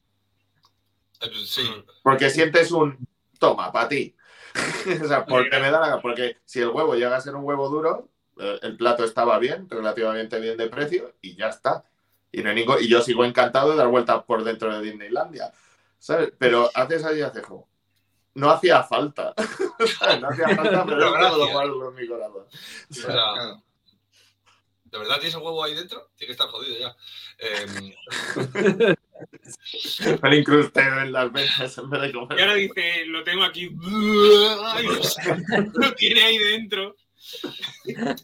Eh, 1.21 1.29
Sí, 1.45 1.63
Porque 2.03 2.29
sientes 2.29 2.71
un 2.71 3.07
toma, 3.39 3.71
para 3.71 3.87
ti. 3.87 4.15
o 5.03 5.07
sea, 5.07 5.25
porque 5.25 5.59
me 5.59 5.69
da 5.69 5.79
la 5.79 6.01
porque 6.01 6.37
si 6.45 6.59
el 6.59 6.69
huevo 6.69 6.95
llega 6.95 7.15
a 7.15 7.21
ser 7.21 7.35
un 7.35 7.43
huevo 7.43 7.69
duro, 7.69 8.09
eh, 8.39 8.59
el 8.63 8.77
plato 8.77 9.03
estaba 9.03 9.37
bien, 9.39 9.69
relativamente 9.69 10.39
bien 10.39 10.57
de 10.57 10.69
precio, 10.69 11.13
y 11.21 11.35
ya 11.35 11.49
está. 11.49 11.83
Y, 12.31 12.41
no 12.43 12.51
y 12.53 12.87
yo 12.87 13.01
sigo 13.01 13.25
encantado 13.25 13.71
de 13.71 13.77
dar 13.77 13.87
vueltas 13.87 14.23
por 14.23 14.43
dentro 14.43 14.75
de 14.75 14.83
Disneylandia. 14.83 15.51
¿sabes? 15.99 16.31
Pero 16.37 16.69
haces 16.73 17.03
ahí 17.03 17.21
hace 17.21 17.41
como, 17.41 17.67
No 18.37 18.51
hacía 18.51 18.83
falta. 18.83 19.33
no 20.21 20.29
hacía 20.29 20.55
falta, 20.55 20.85
pero 20.85 21.11
gracias. 21.11 21.37
lo 21.37 21.51
guardo 21.51 21.89
en 21.89 21.95
mi 21.95 22.07
corazón. 22.07 22.45
O 22.89 22.93
sea, 22.93 23.61
¿De 24.91 24.97
verdad 24.97 25.15
tienes 25.15 25.35
el 25.35 25.41
huevo 25.41 25.63
ahí 25.63 25.73
dentro? 25.73 26.11
Tiene 26.15 26.27
que 26.27 26.31
estar 26.31 26.47
jodido 26.47 26.77
ya. 26.77 26.95
Eh, 27.39 27.65
Me 30.21 30.29
lo 30.29 30.35
incrusté 30.35 30.81
en 30.81 31.11
las 31.11 31.31
venas 31.31 31.77
en 31.77 31.89
vez 31.89 32.01
de 32.01 32.09
Y 32.09 32.13
ahora 32.15 32.53
dice, 32.53 33.05
lo 33.05 33.23
tengo 33.23 33.43
aquí. 33.43 33.71
Ay, 34.63 34.85
lo 35.73 35.93
tiene 35.93 36.23
ahí 36.23 36.37
dentro. 36.37 36.95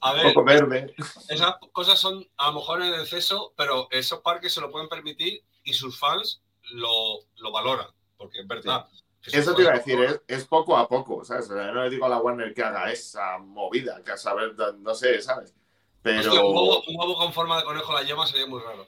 a 0.02 0.14
ver, 0.14 0.34
poco 0.34 0.44
verde. 0.44 0.94
esas 1.30 1.56
cosas 1.72 2.00
son 2.00 2.28
a 2.38 2.48
lo 2.48 2.54
mejor 2.54 2.82
en 2.82 2.94
exceso, 2.94 3.54
pero 3.56 3.88
esos 3.92 4.22
parques 4.22 4.54
se 4.54 4.62
lo 4.62 4.72
pueden 4.72 4.90
permitir 4.90 5.44
y 5.64 5.74
sus 5.74 6.00
fans 6.00 6.42
lo, 6.72 7.20
lo 7.38 7.52
valoran. 7.52 7.88
Porque 8.18 8.40
es 8.42 8.48
verdad. 8.48 8.88
Eso 9.26 9.56
te 9.56 9.62
iba 9.62 9.72
a 9.72 9.78
decir, 9.78 10.00
es, 10.02 10.22
es 10.28 10.46
poco 10.46 10.76
a 10.76 10.88
poco, 10.88 11.24
¿sabes? 11.24 11.50
O 11.50 11.56
sea, 11.56 11.72
no 11.72 11.84
le 11.84 11.90
digo 11.90 12.06
a 12.06 12.10
la 12.10 12.20
Warner 12.20 12.54
que 12.54 12.64
haga 12.64 12.92
esa 12.92 13.38
movida, 13.38 14.02
que 14.04 14.12
a 14.12 14.18
saber, 14.18 14.54
no 14.80 14.94
sé, 14.94 15.22
¿sabes? 15.22 15.56
Pero... 16.02 16.20
Hostia, 16.20 16.44
un, 16.44 16.56
huevo, 16.56 16.84
un 16.88 16.96
huevo 17.00 17.18
con 17.18 17.34
forma 17.34 17.58
de 17.58 17.64
conejo 17.64 17.92
a 17.92 18.02
la 18.02 18.08
yema 18.08 18.28
sería 18.28 18.48
muy 18.48 18.62
raro. 18.62 18.88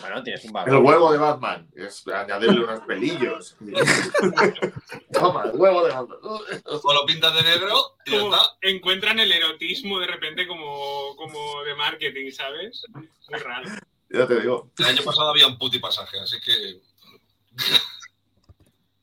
Bueno, 0.00 0.22
tienes 0.22 0.44
un 0.44 0.50
El 0.50 0.54
valor. 0.54 0.84
huevo 0.84 1.12
de 1.12 1.18
Batman, 1.18 1.68
es 1.74 2.06
añadirle 2.06 2.64
unos 2.64 2.80
pelillos. 2.80 3.56
Toma, 5.12 5.44
el 5.44 5.56
huevo 5.56 5.84
de 5.84 5.92
Batman. 5.92 6.18
O 6.22 6.92
lo 6.92 7.06
pintas 7.06 7.34
de 7.34 7.42
negro 7.42 7.96
y 8.04 8.12
ya 8.12 8.18
está. 8.18 8.38
encuentran 8.62 9.18
el 9.18 9.32
erotismo 9.32 9.98
de 9.98 10.06
repente 10.06 10.46
como, 10.46 11.16
como 11.16 11.62
de 11.64 11.74
marketing, 11.74 12.30
¿sabes? 12.30 12.84
Muy 12.92 13.40
raro. 13.40 13.68
Ya 14.10 14.26
te 14.26 14.40
digo. 14.40 14.70
El 14.78 14.84
año 14.84 15.02
pasado 15.02 15.30
había 15.30 15.46
un 15.46 15.58
puti 15.58 15.78
pasaje, 15.78 16.20
así 16.20 16.40
que. 16.40 16.80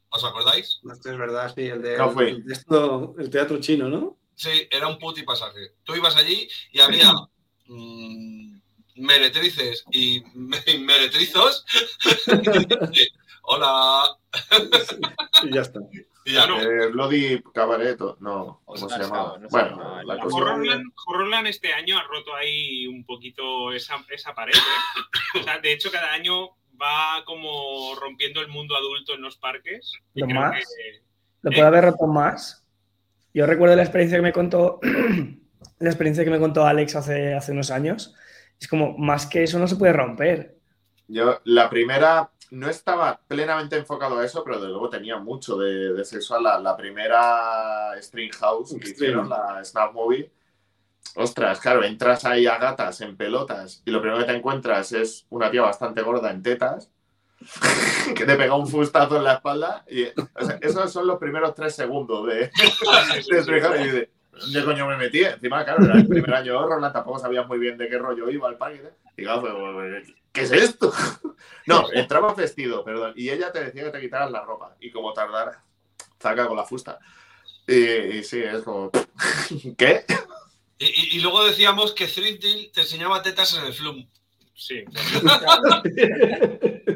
¿Os 0.10 0.24
acordáis? 0.26 0.82
Esto 0.92 1.12
es 1.12 1.18
verdad, 1.18 1.54
sí, 1.56 1.62
el 1.68 1.82
de, 1.82 1.98
No 1.98 2.12
fue. 2.12 2.30
el, 2.32 2.44
de 2.44 2.54
esto, 2.54 3.16
el 3.18 3.30
teatro 3.30 3.60
chino, 3.60 3.88
¿no? 3.88 4.18
Sí, 4.36 4.68
era 4.70 4.88
un 4.88 5.00
puti 5.00 5.24
pasaje. 5.24 5.76
Tú 5.84 5.96
ibas 5.96 6.16
allí 6.18 6.50
y 6.72 6.80
había 6.82 7.12
mm, 7.68 8.60
meretrices 8.98 9.86
y, 9.92 10.22
me- 10.34 10.62
y 10.68 10.80
meretrizos. 10.80 11.66
Hola. 13.44 14.04
Y 15.44 15.54
ya 15.54 15.62
está. 15.62 15.80
Y 16.26 16.34
ya, 16.34 16.46
Bueno, 16.46 16.62
Eh, 16.62 16.88
Bloody 16.88 17.42
Cabaret, 17.54 18.00
no, 18.20 18.62
¿cómo 18.66 18.78
se 18.78 18.86
Oscar 18.86 19.02
llamaba? 19.02 19.38
No 19.40 19.48
bueno, 19.50 19.76
no, 19.78 20.04
la 20.04 20.16
no. 20.16 20.22
cosa... 20.24 20.36
Horrorland, 20.38 20.92
Horrorland 21.08 21.48
este 21.48 21.74
año 21.74 21.98
ha 21.98 22.04
roto 22.04 22.36
ahí 22.36 22.86
un 22.86 23.04
poquito 23.06 23.72
esa, 23.72 24.04
esa 24.10 24.34
pared. 24.36 24.54
¿eh? 24.56 25.40
O 25.40 25.44
sea, 25.44 25.60
de 25.60 25.74
hecho, 25.74 25.90
cada 25.92 26.12
año 26.14 26.50
va 26.82 27.24
como 27.26 27.96
rompiendo 27.96 28.42
el 28.42 28.48
mundo 28.48 28.76
adulto 28.76 29.14
en 29.14 29.22
los 29.22 29.38
parques. 29.38 29.94
¿Lo 30.16 30.28
más? 30.28 30.52
que- 30.60 31.02
¿Lo 31.44 31.52
puede 31.52 31.68
haber 31.68 31.86
roto 31.86 32.08
más? 32.08 32.66
Yo 33.34 33.46
recuerdo 33.46 33.76
la 33.76 33.82
experiencia 33.84 34.18
que 34.18 34.22
me 34.24 34.34
contó, 34.34 34.80
la 35.80 35.90
experiencia 35.90 36.24
que 36.24 36.30
me 36.30 36.40
contó 36.40 36.66
Alex 36.66 36.96
hace, 36.96 37.34
hace 37.34 37.52
unos 37.52 37.72
años. 37.72 38.14
Es 38.60 38.68
como, 38.68 38.98
más 38.98 39.26
que 39.26 39.44
eso 39.44 39.58
no 39.58 39.68
se 39.68 39.76
puede 39.76 39.94
romper. 39.94 40.58
Yo, 41.08 41.40
la 41.46 41.70
primera, 41.70 42.30
no 42.52 42.70
estaba 42.70 43.20
plenamente 43.28 43.76
enfocado 43.76 44.20
a 44.20 44.26
eso, 44.26 44.44
pero 44.44 44.60
de 44.62 44.68
luego 44.70 44.90
tenía 44.90 45.18
mucho 45.18 45.58
de, 45.58 45.94
de 45.94 46.06
sexual. 46.06 46.44
La, 46.44 46.60
la 46.60 46.78
primera 46.78 47.92
String 48.02 48.32
House 48.34 48.76
que 48.80 48.90
hicieron, 48.90 49.28
la 49.30 49.64
Snap 49.64 49.94
Movie. 49.94 50.32
Ostras, 51.16 51.60
claro, 51.60 51.84
entras 51.84 52.26
ahí 52.26 52.48
a 52.48 52.58
gatas 52.58 53.02
en 53.02 53.18
pelotas 53.18 53.82
y 53.86 53.92
lo 53.92 54.02
primero 54.02 54.20
que 54.20 54.32
te 54.32 54.38
encuentras 54.38 54.92
es 54.94 55.26
una 55.30 55.52
tía 55.52 55.62
bastante 55.62 56.02
gorda 56.02 56.32
en 56.32 56.42
tetas 56.42 56.90
que 58.16 58.26
te 58.26 58.36
pega 58.36 58.56
un 58.56 58.68
fustazo 58.68 59.18
en 59.18 59.24
la 59.24 59.34
espalda. 59.34 59.84
Y, 59.90 60.06
o 60.06 60.46
sea, 60.46 60.58
esos 60.62 60.92
son 60.92 61.08
los 61.08 61.20
primeros 61.20 61.54
tres 61.56 61.76
segundos 61.76 62.28
de, 62.28 62.52
de 63.32 64.10
¿dónde 64.32 64.64
coño 64.64 64.88
me 64.88 64.98
metí? 64.98 65.24
Encima, 65.24 65.64
claro, 65.64 65.86
era 65.86 65.96
el 65.96 66.08
primer 66.08 66.34
año 66.34 66.54
de 66.54 66.68
Roland, 66.68 66.94
tampoco 66.94 67.20
sabías 67.20 67.48
muy 67.48 67.60
bien 67.60 67.78
de 67.78 67.90
qué 67.90 67.98
rollo 67.98 68.30
iba 68.30 68.50
el 68.50 68.56
parque. 68.56 68.92
Y 69.18 69.24
claro, 69.24 69.42
pues, 69.42 70.14
¿qué 70.32 70.42
es 70.42 70.52
esto? 70.52 70.92
No, 71.68 71.92
entraba 71.92 72.34
vestido, 72.34 72.84
perdón, 72.84 73.14
y 73.16 73.30
ella 73.30 73.52
te 73.52 73.64
decía 73.64 73.84
que 73.84 73.92
te 73.92 74.02
quitaras 74.02 74.32
la 74.32 74.44
ropa. 74.44 74.76
Y 74.80 74.92
como 74.92 75.14
tardara, 75.14 75.64
saca 76.20 76.48
con 76.48 76.58
la 76.58 76.64
fusta. 76.64 77.00
Y, 77.68 77.76
y 77.76 78.24
sí, 78.24 78.42
es 78.42 78.64
como, 78.64 78.92
¿qué? 79.78 80.06
Y, 80.82 80.86
y- 80.86 81.18
y 81.18 81.20
luego 81.22 81.44
decíamos 81.46 81.94
que 81.94 82.08
Thrifty 82.08 82.72
te 82.74 82.82
enseñaba 82.82 83.22
tetas 83.22 83.54
en 83.58 83.66
el 83.66 83.74
flum. 83.74 84.08
Sí. 84.56 84.84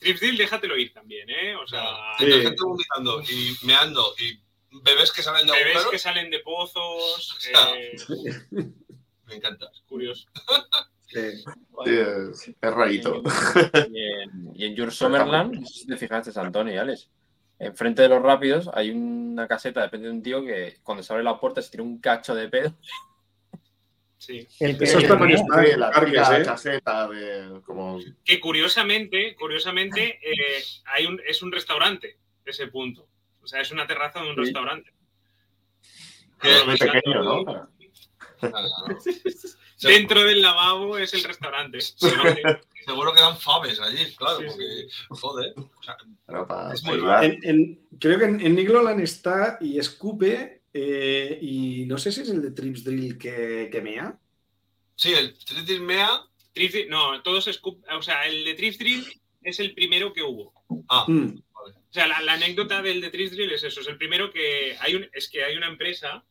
Tripsil, 0.00 0.36
déjatelo 0.36 0.76
ir 0.76 0.92
también, 0.92 1.28
¿eh? 1.30 1.54
O 1.56 1.66
sea, 1.66 1.84
Sí. 2.18 2.26
Gente 2.30 2.62
vomitando 2.62 3.22
y 3.22 3.54
meando 3.66 4.14
y 4.18 4.38
bebés 4.82 5.12
que 5.12 5.22
salen 5.22 5.46
de 5.46 5.52
bebés 5.52 5.66
agujeros. 5.76 5.90
que 5.90 5.98
salen 5.98 6.30
de 6.30 6.40
pozos. 6.40 7.36
sea, 7.38 7.76
eh, 7.78 7.96
Me 9.26 9.36
encanta. 9.36 9.70
curioso. 9.88 10.26
Sí. 11.06 11.20
Sí, 11.84 11.90
es, 11.90 12.48
es 12.60 12.72
rarito. 12.72 13.22
Y 13.90 14.02
en, 14.02 14.50
y 14.54 14.64
en 14.66 14.74
Your 14.74 14.92
Summerland, 14.92 15.54
no 15.60 15.66
sé 15.66 15.80
si 15.80 15.86
te 15.86 15.96
fijaste, 15.96 16.38
Antonio 16.38 16.74
y 16.74 16.76
Alex, 16.76 17.08
enfrente 17.58 18.02
de 18.02 18.08
los 18.08 18.22
rápidos 18.22 18.68
hay 18.74 18.90
una 18.90 19.46
caseta, 19.46 19.82
depende 19.82 20.08
de 20.08 20.14
un 20.14 20.22
tío 20.22 20.44
que 20.44 20.78
cuando 20.82 21.02
se 21.02 21.12
abre 21.12 21.24
la 21.24 21.38
puerta 21.38 21.62
se 21.62 21.70
tira 21.70 21.82
un 21.82 22.00
cacho 22.00 22.34
de 22.34 22.48
pedo. 22.48 22.74
Sí. 24.18 24.46
El 24.58 24.78
que, 24.78 24.84
Eso 24.84 24.98
está 24.98 25.16
muy. 25.16 25.36
Sí, 25.36 25.44
la 25.76 25.90
Parques, 25.90 26.14
típica 26.14 26.38
¿eh? 26.38 26.44
caseta 26.44 27.08
de 27.08 27.60
como 27.64 28.00
Que 28.24 28.40
curiosamente, 28.40 29.34
curiosamente, 29.36 30.18
eh, 30.22 30.62
hay 30.86 31.06
un, 31.06 31.20
es 31.26 31.42
un 31.42 31.52
restaurante 31.52 32.18
ese 32.44 32.68
punto. 32.68 33.06
O 33.42 33.46
sea, 33.46 33.60
es 33.60 33.70
una 33.70 33.86
terraza 33.86 34.22
de 34.22 34.30
un 34.30 34.34
Sí. 34.36 34.40
restaurante. 34.40 34.92
Muy 36.66 36.76
pequeño, 36.78 37.22
¿no? 37.22 37.68
Dentro 39.80 40.22
del 40.24 40.40
lavabo 40.42 40.96
es 40.98 41.12
el 41.14 41.24
restaurante. 41.24 41.78
Seguro 42.86 43.14
que 43.14 43.20
dan 43.20 43.38
faves 43.38 43.80
allí, 43.80 44.14
claro, 44.14 44.40
Sí, 44.40 44.44
porque, 44.46 44.88
joder. 45.08 45.54
o 45.56 45.82
sea, 45.82 46.72
Es 46.74 46.82
muy. 46.84 46.98
En- 47.22 47.40
en- 47.42 47.88
creo 47.98 48.18
que 48.18 48.24
en, 48.26 48.40
en 48.40 48.54
Nigloland 48.54 49.00
está 49.00 49.58
y 49.60 49.78
escupe. 49.78 50.62
eh, 50.76 51.38
y 51.40 51.84
no 51.86 51.96
sé 51.98 52.10
si 52.12 52.22
es 52.22 52.28
el 52.30 52.42
de 52.42 52.50
Trips 52.50 52.82
Drill 52.84 53.16
que, 53.16 53.68
que 53.70 53.80
mea. 53.80 54.18
sí, 54.96 55.12
el 55.14 55.32
Tritis 55.38 55.80
Mea. 55.80 56.10
Trips 56.52 56.74
Drill- 56.74 56.88
no, 56.88 57.22
todos 57.22 57.44
Scoop, 57.52 57.82
o 57.90 58.02
sea, 58.02 58.26
el 58.26 58.44
de 58.44 58.54
Trips 58.54 58.78
Drill 58.78 59.04
es 59.42 59.60
el 59.60 59.72
primero 59.74 60.12
que 60.12 60.22
hubo. 60.22 60.52
O 60.68 60.84
Ah, 60.88 61.04
Mm. 61.08 61.40
sea, 61.90 62.06
la, 62.08 62.20
la 62.22 62.32
anécdota 62.34 62.82
del 62.82 63.00
de 63.00 63.10
Trips 63.10 63.30
Drill 63.32 63.52
es 63.52 63.62
eso, 63.64 63.80
es 63.80 63.86
el 63.88 63.96
primero 63.96 64.30
que 64.32 64.76
hay 64.80 64.96
un, 64.96 65.08
es 65.12 65.28
que 65.30 65.42
hay 65.44 65.56
una 65.56 65.68
empresa 65.68 66.24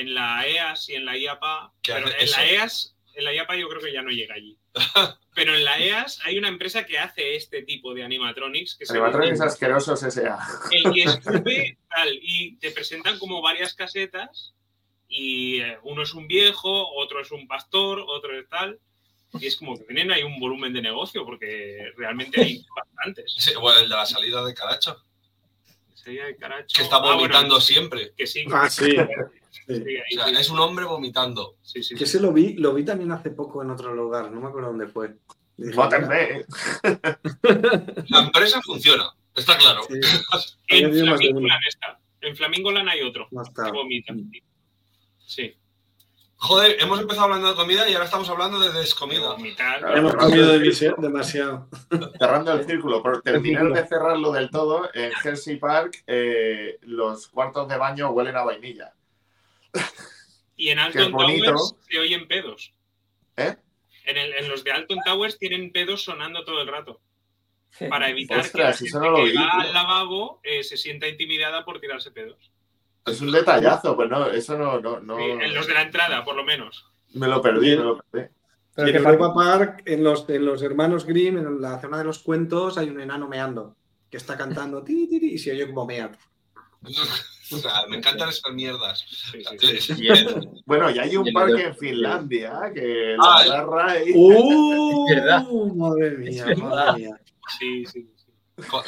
en 0.00 0.14
la 0.14 0.46
EAS 0.46 0.88
y 0.88 0.94
en 0.94 1.04
la 1.04 1.16
IAPA, 1.16 1.72
pero 1.84 2.06
en 2.10 2.30
la. 2.30 2.46
EAS, 2.50 2.94
en 3.14 3.24
la 3.24 3.32
IAPA 3.34 3.56
yo 3.56 3.68
creo 3.68 3.80
que 3.82 3.92
ya 3.92 4.02
no 4.02 4.10
llega 4.10 4.34
allí. 4.34 4.56
Pero 5.34 5.54
en 5.54 5.64
la 5.64 5.78
EAS 5.78 6.20
hay 6.24 6.36
una 6.36 6.48
empresa 6.48 6.84
que 6.84 6.98
hace 6.98 7.36
este 7.36 7.62
tipo 7.62 7.94
de 7.94 8.02
animatronics 8.02 8.74
que 8.76 8.86
se 8.86 8.92
Animatronics 8.92 9.40
asquerosos 9.40 10.02
S.A. 10.02 10.36
el 10.72 10.92
que 10.92 11.02
escupe 11.04 11.78
tal 11.88 12.18
y 12.20 12.56
te 12.56 12.72
presentan 12.72 13.18
como 13.20 13.40
varias 13.40 13.74
casetas 13.74 14.54
y 15.08 15.60
eh, 15.60 15.78
uno 15.84 16.02
es 16.02 16.12
un 16.14 16.26
viejo, 16.26 16.88
otro 16.94 17.20
es 17.20 17.30
un 17.30 17.46
pastor, 17.46 18.00
otro 18.06 18.36
es 18.38 18.48
tal 18.48 18.80
y 19.38 19.46
es 19.46 19.56
como 19.56 19.78
que 19.78 19.84
tienen 19.84 20.10
ahí 20.10 20.24
un 20.24 20.40
volumen 20.40 20.72
de 20.72 20.82
negocio 20.82 21.24
porque 21.24 21.92
realmente 21.96 22.40
hay 22.40 22.64
bastantes. 22.76 23.32
Sí, 23.38 23.52
bueno, 23.60 23.78
el 23.80 23.88
de 23.88 23.94
la 23.96 24.06
salida 24.06 24.44
de 24.44 24.54
Caracho, 24.54 24.96
Sería 25.94 26.24
de 26.26 26.36
Caracho. 26.36 26.74
que 26.76 26.82
está 26.82 26.96
Ah, 26.96 27.00
bueno, 27.00 27.16
vomitando 27.16 27.60
siempre. 27.60 28.12
que 28.16 28.26
sí. 28.26 28.44
Ah, 28.52 28.68
sí. 28.70 28.96
Sí, 29.66 29.72
ahí 29.74 30.16
O 30.18 30.20
sea, 30.22 30.28
sí. 30.28 30.36
es 30.40 30.50
un 30.50 30.58
hombre 30.60 30.84
vomitando. 30.84 31.56
Sí, 31.62 31.82
sí, 31.82 31.94
Que 31.94 32.06
sí. 32.06 32.12
se 32.12 32.20
lo 32.20 32.32
vi, 32.32 32.54
lo 32.54 32.72
vi 32.74 32.84
también 32.84 33.12
hace 33.12 33.30
poco 33.30 33.62
en 33.62 33.70
otro 33.70 33.94
lugar, 33.94 34.30
no 34.30 34.40
me 34.40 34.48
acuerdo 34.48 34.68
dónde 34.68 34.86
fue. 34.88 35.16
Dije, 35.56 35.74
Vótenme. 35.74 36.44
La 38.08 38.20
empresa 38.20 38.60
funciona, 38.62 39.10
está 39.34 39.56
claro. 39.58 39.82
Sí, 39.88 39.94
En 40.68 40.92
Flamingoland 40.92 41.60
está. 41.68 41.98
En 42.20 42.36
Flamingoland 42.36 42.88
hay 42.88 43.02
otro 43.02 43.26
no 43.30 43.42
está. 43.42 43.64
que 43.66 43.72
vomita. 43.72 44.14
Sí. 45.26 45.54
Joder, 46.40 46.76
hemos 46.80 47.00
empezado 47.00 47.24
hablando 47.24 47.48
de 47.48 47.56
comida 47.56 47.88
y 47.88 47.94
ahora 47.94 48.04
estamos 48.04 48.28
hablando 48.28 48.60
de 48.60 48.72
descomida. 48.72 49.34
Claro. 49.56 49.96
Hemos 49.96 50.14
comido 50.14 50.54
demasi- 50.54 50.96
demasiado. 50.96 51.68
Cerrando 52.16 52.52
el 52.52 52.64
círculo, 52.64 53.02
por 53.02 53.22
terminar 53.22 53.72
de 53.72 53.84
cerrarlo 53.88 54.30
del 54.30 54.48
todo, 54.50 54.88
en 54.94 55.10
Hershey 55.24 55.56
Park 55.56 56.04
eh, 56.06 56.78
los 56.82 57.26
cuartos 57.26 57.68
de 57.68 57.76
baño 57.76 58.10
huelen 58.10 58.36
a 58.36 58.44
vainilla. 58.44 58.92
Y 60.56 60.70
en 60.70 60.78
Alton. 60.78 61.12
Towers 61.12 61.74
se 61.88 61.98
oyen 61.98 62.26
pedos. 62.26 62.72
¿Eh? 63.36 63.56
En, 64.04 64.16
el- 64.16 64.32
en 64.34 64.48
los 64.48 64.64
de 64.64 64.72
Alton 64.72 64.98
Towers 65.04 65.38
tienen 65.38 65.70
pedos 65.72 66.02
sonando 66.02 66.44
todo 66.44 66.60
el 66.62 66.68
rato. 66.68 67.00
Para 67.90 68.08
evitar 68.08 68.50
que 68.50 68.58
la 68.58 68.72
gente 68.72 68.98
no 68.98 69.10
lo 69.10 69.16
que 69.18 69.24
vi, 69.30 69.36
va 69.36 69.50
al 69.60 69.72
lavabo 69.74 70.40
eh, 70.42 70.64
se 70.64 70.76
sienta 70.76 71.06
intimidada 71.06 71.64
por 71.64 71.78
tirarse 71.80 72.10
pedos. 72.10 72.50
Es 73.06 73.20
un 73.20 73.30
detallazo, 73.30 73.94
pues 73.94 74.08
no, 74.10 74.26
eso 74.30 74.56
no, 74.58 74.80
no, 74.80 75.00
no- 75.00 75.16
Sí, 75.16 75.22
en 75.24 75.54
los 75.54 75.66
de 75.66 75.74
la 75.74 75.82
entrada, 75.82 76.24
por 76.24 76.34
lo 76.34 76.44
menos. 76.44 76.86
me 77.14 77.28
lo 77.28 77.40
perdí, 77.42 77.76
me 77.76 77.84
lo 77.84 77.98
perdí. 78.10 78.28
Pero 78.74 78.92
que 78.92 79.00
Park, 79.34 79.82
en 79.86 80.04
los, 80.04 80.28
en 80.30 80.44
los 80.46 80.62
hermanos 80.62 81.04
Grimm, 81.04 81.36
en 81.38 81.60
la 81.60 81.80
zona 81.80 81.98
de 81.98 82.04
los 82.04 82.20
cuentos, 82.20 82.78
hay 82.78 82.88
un 82.88 83.00
enano 83.00 83.28
meando 83.28 83.76
que 84.10 84.16
está 84.16 84.36
cantando 84.36 84.82
ti, 84.82 85.06
ti, 85.08 85.20
ti, 85.20 85.32
y 85.34 85.38
se 85.38 85.52
oye 85.52 85.66
como 85.66 85.84
mea. 85.86 86.10
O 87.50 87.56
sea, 87.56 87.86
me 87.88 87.96
encantan 87.96 88.28
esas 88.28 88.52
mierdas. 88.52 89.04
Sí, 89.08 89.42
sí, 89.80 89.94
Sí, 89.94 90.08
Bueno, 90.66 90.90
y 90.90 90.98
hay 90.98 91.16
un 91.16 91.32
parque 91.32 91.62
en 91.64 91.76
Finlandia 91.76 92.70
que 92.74 93.16
Ah, 93.18 93.42
la 93.46 93.54
agarra 93.60 93.92
ahí. 93.92 94.12
¡Uh! 94.14 95.06
Madre 95.76 96.10
mía, 96.18 96.46
madre 96.56 96.98
mía. 97.00 97.20
sí, 97.58 97.84
sí, 97.86 98.06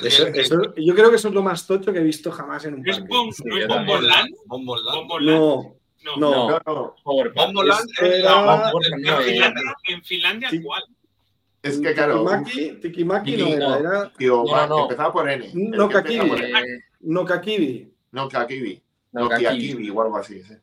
Eso- 0.02 0.26
eso- 0.26 0.74
yo 0.76 0.94
creo 0.94 1.10
que 1.10 1.16
eso 1.16 1.28
es 1.28 1.34
lo 1.34 1.42
más 1.42 1.66
tocho 1.66 1.92
que 1.92 2.00
he 2.00 2.02
visto 2.02 2.30
jamás 2.32 2.64
en 2.64 2.74
un 2.74 2.82
¿No 2.82 2.90
es, 2.92 2.98
parque. 2.98 3.14
No 3.44 3.56
es. 3.58 3.68
Bomboland? 3.68 4.28
No, 4.46 5.76
No. 6.16 6.48
no. 6.48 6.60
No. 6.66 6.96
Bomboland 7.34 7.88
Este 7.90 8.18
era- 8.20 8.72
En 9.88 10.02
Finlandia. 10.04 10.50
¿cuál? 10.62 10.82
es 11.62 11.78
que 11.78 11.92
claro, 11.92 12.24
Tikimaki, 12.24 12.72
Tikimaki 12.80 13.36
no 13.36 13.46
Tiki- 13.46 13.52
era, 13.54 13.68
no. 13.68 13.76
era 13.76 14.12
tío, 14.16 14.36
No, 14.36 14.44
va, 14.50 14.66
no, 14.66 14.76
no. 14.78 14.82
empezaba 14.84 15.12
por 15.12 15.28
N. 15.28 15.50
No, 15.54 15.88
Kakibi. 15.90 16.30
Eh, 16.30 16.52
no 17.00 17.24
Kakibi. 17.24 17.89
No, 18.12 18.28
Kakibi. 18.28 18.82
no. 19.12 19.28
Kiakibi 19.28 19.90
o 19.90 20.02
algo 20.02 20.16
así. 20.16 20.42
sí. 20.42 20.54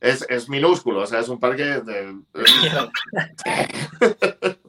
Es, 0.00 0.26
es 0.28 0.48
minúsculo, 0.48 1.02
o 1.02 1.06
sea, 1.06 1.20
es 1.20 1.28
un 1.28 1.38
parque 1.38 1.62
de. 1.64 2.16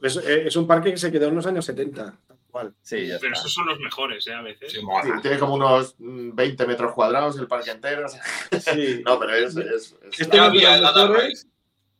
Es, 0.02 0.16
es 0.16 0.56
un 0.56 0.66
parque 0.66 0.90
que 0.90 0.98
se 0.98 1.10
quedó 1.10 1.28
en 1.28 1.34
los 1.36 1.46
años 1.46 1.64
70. 1.64 2.04
tal 2.26 2.38
cual. 2.50 2.74
Sí, 2.82 3.06
ya 3.06 3.16
Pero 3.18 3.32
está. 3.32 3.40
esos 3.40 3.54
son 3.54 3.66
los 3.66 3.80
mejores, 3.80 4.26
¿eh? 4.28 4.34
A 4.34 4.42
veces. 4.42 4.70
Sí, 4.70 4.78
Sí, 4.80 5.10
tiene 5.22 5.38
como 5.38 5.54
unos 5.54 5.94
mm, 5.98 6.34
20 6.34 6.66
metros 6.66 6.92
cuadrados 6.92 7.38
el 7.38 7.48
parque 7.48 7.70
entero. 7.70 8.04
o 8.06 8.08
sea, 8.08 8.22
Sí. 8.60 9.02
No, 9.06 9.18
pero 9.18 9.34
es. 9.34 9.56
es- 9.56 9.66
es- 9.66 9.96
Este 10.20 10.28
¿Qué 10.28 10.38
había 10.38 10.76
en. 10.76 10.84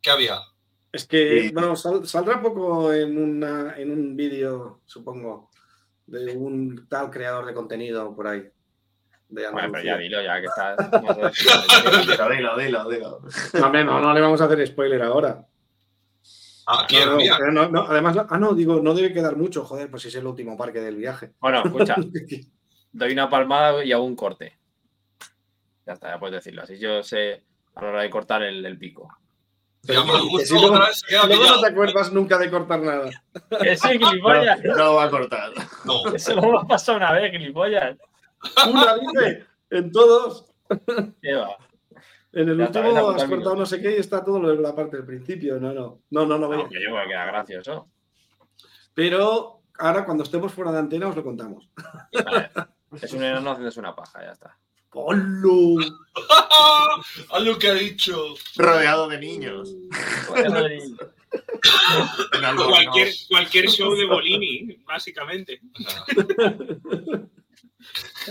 ¿Qué 0.02 0.10
había? 0.10 0.38
Es 0.92 1.06
que, 1.06 1.44
Sí. 1.48 1.50
bueno, 1.52 1.74
sal- 1.74 2.06
saldrá 2.06 2.40
poco 2.42 2.92
en, 2.92 3.16
una, 3.18 3.74
en 3.78 3.90
un 3.90 4.14
vídeo, 4.16 4.80
supongo, 4.84 5.50
de 6.06 6.36
un 6.36 6.86
tal 6.88 7.10
creador 7.10 7.46
de 7.46 7.54
contenido 7.54 8.14
por 8.14 8.28
ahí. 8.28 8.48
De 9.28 9.50
Bueno, 9.50 9.68
pero 9.72 9.84
ya 9.84 9.96
dilo, 9.96 10.22
ya 10.22 10.40
que 10.40 10.46
estás. 10.46 10.76
Dilo, 12.06 12.28
dilo, 12.30 12.56
dilo, 12.58 12.88
dilo. 12.90 13.20
No, 13.54 13.66
hombre, 13.66 13.84
no, 13.84 14.00
no 14.00 14.12
le 14.14 14.20
vamos 14.20 14.40
a 14.40 14.44
hacer 14.44 14.66
spoiler 14.66 15.02
ahora. 15.02 15.44
Ah, 16.66 16.86
¿quién 16.88 17.06
No, 17.08 17.16
no, 17.16 17.36
pero 17.38 17.52
no, 17.52 17.68
no, 17.68 17.80
además, 17.88 18.16
no- 18.16 18.26
ah, 18.28 18.38
no, 18.38 18.54
digo, 18.54 18.80
no 18.80 18.94
debe 18.94 19.12
quedar 19.12 19.36
mucho, 19.36 19.64
joder, 19.64 19.90
pues 19.90 20.02
si 20.02 20.08
es 20.08 20.14
el 20.14 20.26
último 20.26 20.56
parque 20.56 20.80
del 20.80 20.96
viaje. 20.96 21.32
Bueno, 21.40 21.62
escucha, 21.64 21.96
doy 22.92 23.12
una 23.12 23.28
palmada 23.28 23.84
y 23.84 23.92
hago 23.92 24.04
un 24.04 24.16
corte. 24.16 24.56
Ya 25.86 25.92
está, 25.94 26.10
ya 26.12 26.18
puedes 26.18 26.36
decirlo. 26.36 26.62
Así 26.62 26.78
yo 26.78 27.02
sé 27.02 27.42
a 27.74 27.82
la 27.82 27.88
hora 27.88 28.02
de 28.02 28.10
cortar 28.10 28.42
el, 28.42 28.64
el 28.64 28.78
pico. 28.78 29.08
Que 29.86 29.98
gusta 29.98 30.46
si 30.46 30.54
luego- 30.54 30.78
Luego 31.26 31.44
no 31.44 31.60
te 31.60 31.66
acuerdas 31.66 32.12
nunca 32.12 32.38
de 32.38 32.50
cortar 32.50 32.80
nada. 32.80 33.10
¡Que 33.60 33.76
sí, 33.76 33.98
gilipollas! 33.98 34.62
No 34.64 34.74
lo 34.76 34.94
va 34.94 35.04
a 35.04 35.10
cortar. 35.10 35.50
No, 35.84 36.06
Eso 36.14 36.34
lo 36.36 36.42
hemos 36.44 36.64
pasado 36.66 36.96
una 36.96 37.12
vez, 37.12 37.30
gilipollas. 37.32 37.98
Una 38.70 38.96
dice, 38.98 39.46
en 39.70 39.92
todos. 39.92 40.46
¿Qué 41.22 41.34
va? 41.34 41.56
En 42.32 42.48
el 42.48 42.58
Ya 42.58 42.66
último 42.66 43.10
has 43.10 43.24
cortado 43.24 43.54
no 43.54 43.64
sé 43.66 43.80
qué 43.80 43.92
y 43.96 44.00
está 44.00 44.24
todo 44.24 44.40
lo 44.40 44.48
de 44.48 44.56
la 44.60 44.74
parte 44.74 44.96
del 44.96 45.06
principio. 45.06 45.60
No, 45.60 45.72
no. 45.72 46.00
No, 46.10 46.26
no, 46.26 46.36
no 46.38 46.48
voy 46.48 46.56
a- 46.56 46.62
No, 46.64 46.68
que 46.68 46.82
yo 46.82 46.90
creo 46.90 47.02
que 47.02 47.08
queda 47.08 47.26
gracioso. 47.26 47.88
Pero 48.92 49.60
ahora 49.78 50.04
cuando 50.04 50.24
estemos 50.24 50.52
fuera 50.52 50.72
de 50.72 50.78
antena 50.80 51.08
os 51.08 51.14
lo 51.16 51.22
contamos. 51.22 51.68
Vale. 52.24 52.50
Es 53.00 53.12
un 53.12 53.22
enano 53.24 53.50
haciéndose 53.52 53.78
una 53.80 53.94
paja, 53.94 54.22
ya 54.24 54.32
está. 54.32 54.56
¡Polo! 54.90 55.76
haz 57.32 57.42
lo 57.42 57.58
que 57.58 57.68
ha 57.68 57.74
dicho. 57.74 58.34
Rodeado 58.56 59.08
de 59.08 59.18
niños. 59.18 59.74
En 60.36 60.54
algo, 62.44 62.68
Cualquier, 62.68 63.08
no. 63.08 63.12
cualquier 63.30 63.66
show 63.68 63.94
de 63.96 64.04
Bolini, 64.06 64.76
básicamente. 64.86 65.60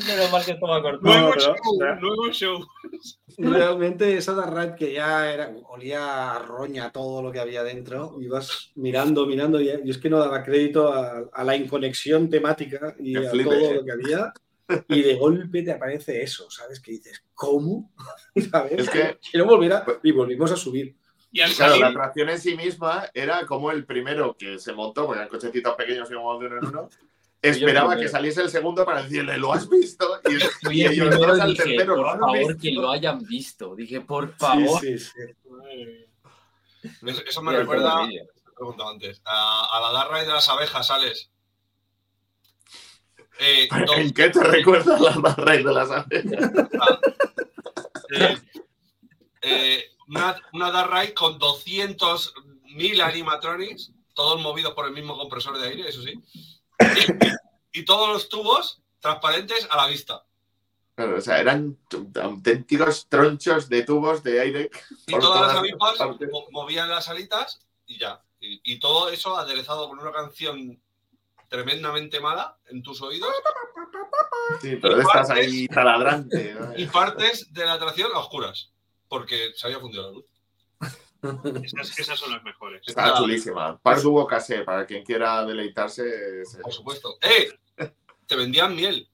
Menos 0.08 0.32
mal 0.32 0.44
que 0.46 0.52
esto 0.52 0.68
va 0.68 0.78
a 0.78 0.82
cortar. 0.82 1.04
No, 1.04 1.20
Nuevo 1.22 1.40
show, 1.40 1.56
pero- 1.80 2.00
nuevo 2.00 2.32
show. 2.32 2.66
Realmente 3.38 4.16
esa 4.18 4.34
Dark 4.34 4.76
que 4.76 4.94
ya 4.94 5.32
era, 5.32 5.52
olía 5.70 6.34
a 6.34 6.40
roña 6.40 6.92
todo 6.92 7.22
lo 7.22 7.32
que 7.32 7.40
había 7.40 7.64
dentro. 7.64 8.18
Ibas 8.20 8.72
mirando, 8.76 9.26
mirando 9.26 9.60
y, 9.60 9.70
y 9.84 9.90
es 9.90 9.98
que 9.98 10.10
no 10.10 10.20
daba 10.20 10.44
crédito 10.44 10.92
a, 10.94 11.24
a 11.32 11.44
la 11.44 11.56
inconexión 11.56 12.30
temática 12.30 12.96
y 13.00 13.14
Que 13.14 13.28
a 13.28 13.32
todo 13.32 13.54
eh. 13.54 13.76
lo 13.76 13.86
que 13.86 13.92
había. 13.92 14.34
Y 14.88 15.02
de 15.02 15.16
golpe 15.16 15.62
te 15.64 15.72
aparece 15.74 16.22
eso, 16.24 16.50
¿sabes? 16.50 16.80
Que 16.80 16.92
dices, 16.94 17.24
¿cómo? 17.34 17.92
¿Sabes? 18.52 18.74
Es 18.80 18.90
que- 18.90 19.18
Quiero 19.32 19.46
volver 19.46 19.74
a... 19.74 19.86
Y 20.04 20.12
volvimos 20.12 20.52
a 20.52 20.56
subir. 20.56 20.96
Y 21.32 21.42
al 21.42 21.52
Claro, 21.52 21.78
la 21.78 21.88
atracción 21.88 22.30
en 22.30 22.40
sí 22.40 22.56
misma 22.56 23.10
era 23.14 23.46
como 23.48 23.72
el 23.72 23.86
primero 23.86 24.36
que 24.38 24.60
se 24.60 24.72
montó, 24.72 25.06
porque 25.08 25.20
eran 25.20 25.30
cochecitos 25.30 25.74
pequeños 25.76 26.08
y 26.10 26.14
íbamos 26.14 26.40
de 26.40 26.46
uno 26.48 26.58
en 26.60 26.66
uno. 26.68 26.90
Esperaba 27.44 27.98
que 27.98 28.08
saliese 28.08 28.42
el 28.42 28.50
segundo 28.50 28.86
para 28.86 29.04
decirle, 29.04 29.38
¿lo 29.38 29.52
has 29.54 29.70
visto? 29.70 30.20
Y, 30.30 30.40
Fui 30.66 30.78
y 30.82 30.86
el 30.86 30.94
ellos 30.94 31.08
primero 31.10 31.34
al 31.34 31.50
dije, 31.52 31.64
tercero, 31.64 31.96
por 31.96 32.04
¿lo 32.06 32.10
has 32.12 32.20
favor, 32.20 32.38
visto? 32.38 32.58
que 32.62 32.72
lo 32.72 32.90
hayan 32.92 33.24
visto. 33.26 33.76
Dije, 33.76 34.02
por 34.02 34.34
favor. 34.38 34.80
Sí, 34.82 34.98
sí, 34.98 35.12
sí. 35.14 36.06
eso, 37.06 37.22
eso 37.28 37.42
me 37.42 37.56
recuerda, 37.58 38.08
preguntado 38.56 38.90
antes, 38.92 39.22
a, 39.26 39.78
a 39.78 39.82
la 39.82 39.92
Dark 39.92 40.12
Ride 40.14 40.26
de 40.26 40.34
las 40.34 40.48
abejas, 40.50 40.88
¿sales? 40.88 41.30
Eh, 43.40 43.68
dos, 43.86 43.98
¿En 43.98 44.14
qué 44.14 44.30
te 44.30 44.42
recuerda 44.44 44.98
la 45.00 45.12
barra 45.18 45.54
de 45.54 45.64
las 45.64 45.90
abejas? 45.92 46.52
eh, 48.12 48.38
eh, 49.42 49.84
una, 50.08 50.36
una 50.54 50.72
Dark 50.72 50.94
Ride 50.94 51.14
con 51.14 51.38
200.000 51.40 53.02
animatronics, 53.02 53.92
todos 54.14 54.40
movidos 54.42 54.74
por 54.76 54.86
el 54.88 54.94
mismo 54.94 55.18
compresor 55.18 55.58
de 55.58 55.68
aire, 55.68 55.90
eso 55.90 56.02
sí. 56.04 56.14
Y, 57.74 57.80
y 57.80 57.86
todos 57.86 58.10
los 58.10 58.30
tubos 58.30 58.82
transparentes 59.00 59.68
a 59.70 59.78
la 59.78 59.88
vista. 59.88 60.24
Claro, 60.96 61.18
o 61.18 61.22
sea, 61.22 61.40
eran 61.40 61.78
auténticos 62.22 63.08
tronchos 63.10 63.68
de 63.68 63.84
tubos 63.84 64.22
de 64.24 64.40
aire. 64.40 64.70
Y 65.08 65.20
todas 65.20 65.42
las 65.48 65.56
avispas 65.58 65.98
partes. 65.98 66.30
movían 66.52 66.90
las 66.90 67.10
alitas 67.10 67.60
y 67.88 67.98
ya. 67.98 68.22
Y, 68.40 68.62
y 68.64 68.80
todo 68.80 69.10
eso 69.10 69.36
aderezado 69.38 69.90
con 69.90 70.00
una 70.00 70.12
canción 70.12 70.80
tremendamente 71.50 72.20
mala 72.20 72.58
en 72.68 72.82
tus 72.82 73.02
oídos 73.02 73.32
Sí, 74.62 74.76
pero 74.82 75.00
estás 75.00 75.30
ahí 75.30 75.68
taladrante. 75.68 76.54
¿no? 76.54 76.78
y 76.78 76.86
partes 76.88 77.52
de 77.54 77.66
la 77.66 77.74
atracción 77.74 78.12
a 78.14 78.20
oscuras. 78.20 78.72
Porque 79.08 79.52
se 79.56 79.68
había 79.68 79.80
fundido 79.80 80.04
la 80.04 80.12
luz. 80.12 80.26
Esas, 81.64 81.98
esas 82.00 82.20
son 82.20 82.32
las 82.32 82.44
mejores. 82.44 82.82
Estaba 82.86 83.18
chulísima. 83.18 83.78
Par 83.80 84.02
Duo 84.02 84.26
Casé, 84.28 84.60
para 84.64 84.86
quien 84.86 85.04
quiera 85.04 85.46
deleitarse. 85.46 86.42
es- 86.42 86.58
Por 86.62 86.74
supuesto. 86.74 87.18
¡Eh! 87.22 87.50
Te 88.28 88.36
vendían 88.36 88.76
miel. 88.76 89.10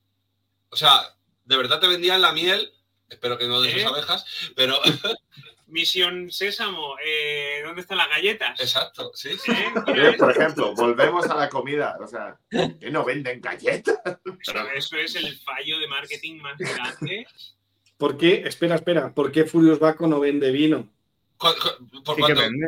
O 0.69 0.75
sea, 0.75 1.01
de 1.45 1.57
verdad 1.57 1.79
te 1.79 1.87
vendían 1.87 2.21
la 2.21 2.31
miel. 2.31 2.71
Espero 3.09 3.37
que 3.37 3.47
no 3.47 3.59
de 3.61 3.71
sus 3.71 3.81
¿Eh? 3.81 3.85
abejas, 3.85 4.23
pero 4.55 4.79
Misión 5.65 6.31
Sésamo, 6.31 6.95
eh, 7.03 7.61
¿dónde 7.63 7.81
están 7.81 7.97
las 7.97 8.09
galletas? 8.09 8.59
exacto, 8.59 9.11
sí. 9.15 9.31
sí. 9.37 9.51
¿Eh? 9.51 9.73
Eh, 9.87 10.13
Por 10.17 10.31
ejemplo, 10.31 10.73
volvemos 10.75 11.27
a 11.27 11.35
la 11.35 11.49
comida. 11.49 11.97
O 12.01 12.07
sea, 12.07 12.39
que 12.49 12.91
no 12.91 13.03
venden 13.03 13.41
galletas. 13.41 13.97
Eso, 14.41 14.67
eso 14.75 14.97
es 14.97 15.15
el 15.15 15.37
fallo 15.39 15.79
de 15.79 15.87
marketing 15.87 16.39
más 16.41 16.57
grande. 16.57 17.25
¿Por 17.97 18.17
qué? 18.17 18.43
Espera, 18.45 18.75
espera. 18.75 19.13
¿Por 19.13 19.31
qué 19.31 19.43
Furious 19.45 19.79
Baco 19.79 20.07
no 20.07 20.19
vende 20.19 20.51
vino? 20.51 20.87
¿Por 21.39 22.15
Sí 22.15 22.21
cuánto? 22.21 22.41
vende. 22.41 22.67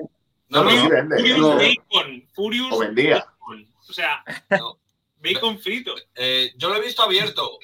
No, 0.49 0.63
No, 0.63 0.71
no, 0.71 0.81
sí 0.81 0.87
vende. 0.87 1.17
Furious 1.17 1.39
No. 1.39 1.55
Bacon. 1.55 2.27
Furious 2.33 2.67
O 2.71 2.79
vendía. 2.79 3.15
Bacon. 3.17 3.67
O 3.89 3.93
sea, 3.93 4.23
No. 4.59 4.77
bacon 5.21 5.59
frito. 5.59 5.93
Eh, 6.15 6.51
yo 6.57 6.69
lo 6.69 6.75
he 6.75 6.81
visto 6.81 7.03
abierto. 7.03 7.59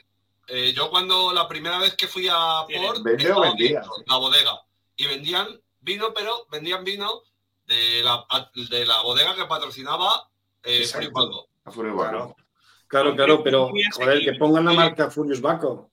Eh, 0.47 0.73
yo 0.73 0.89
cuando 0.89 1.33
la 1.33 1.47
primera 1.47 1.77
vez 1.77 1.95
que 1.95 2.07
fui 2.07 2.27
a 2.29 2.61
Port, 2.73 3.03
¿Vende 3.03 3.25
o 3.25 3.27
estaba 3.29 3.47
vendía? 3.49 3.79
abierto, 3.79 3.91
la 4.05 4.15
bodega. 4.17 4.61
Y 4.95 5.05
vendían 5.07 5.47
vino, 5.81 6.13
pero 6.13 6.45
vendían 6.49 6.83
vino 6.83 7.21
de 7.65 8.01
la, 8.03 8.25
de 8.69 8.85
la 8.85 9.01
bodega 9.01 9.35
que 9.35 9.45
patrocinaba 9.45 10.29
eh, 10.63 10.85
Furious 10.85 11.13
Baco. 11.13 12.35
Claro, 12.87 13.13
claro, 13.15 13.43
pero 13.43 13.69
Muy 13.69 13.83
joder, 13.93 14.21
que 14.23 14.33
pongan 14.35 14.63
la 14.65 14.71
marca 14.73 15.09
Furious 15.11 15.41
Baco. 15.41 15.89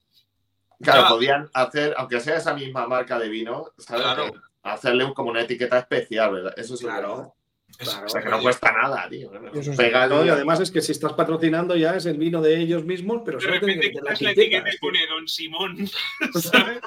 Claro, 0.80 1.02
Ya. 1.02 1.08
podían 1.08 1.50
hacer, 1.54 1.94
aunque 1.98 2.20
sea 2.20 2.36
esa 2.36 2.54
misma 2.54 2.86
marca 2.86 3.18
de 3.18 3.28
vino, 3.28 3.66
¿sabes? 3.78 4.02
Claro. 4.02 4.32
Que 4.32 4.38
Hacerle 4.64 5.04
un- 5.04 5.14
como 5.14 5.30
una 5.30 5.42
etiqueta 5.42 5.78
especial, 5.78 6.32
¿verdad? 6.32 6.54
Eso 6.56 6.76
sí. 6.76 6.84
Claro. 6.84 7.34
Claro. 7.76 8.06
O 8.06 8.08
sea, 8.08 8.22
que 8.22 8.28
no 8.28 8.40
cuesta 8.40 8.70
nada, 8.70 9.08
tío. 9.08 9.30
Eso 9.52 9.72
sí. 9.72 9.76
Pega 9.76 10.06
No, 10.06 10.20
el- 10.20 10.28
y 10.28 10.30
además 10.30 10.60
es 10.60 10.70
que 10.70 10.80
si 10.80 10.92
estás 10.92 11.12
patrocinando 11.14 11.74
ya 11.74 11.96
es 11.96 12.06
el 12.06 12.18
vino 12.18 12.40
de 12.40 12.60
ellos 12.60 12.84
mismos, 12.84 13.22
pero 13.24 13.38
De 13.38 13.46
repente 13.48 13.90
que 13.90 14.00
la 14.00 14.12
etiqueta. 14.30 14.68
y 14.72 14.78
pone 14.78 15.04
Don 15.08 15.26
Simón. 15.26 15.76
¿Sabes? 16.34 16.80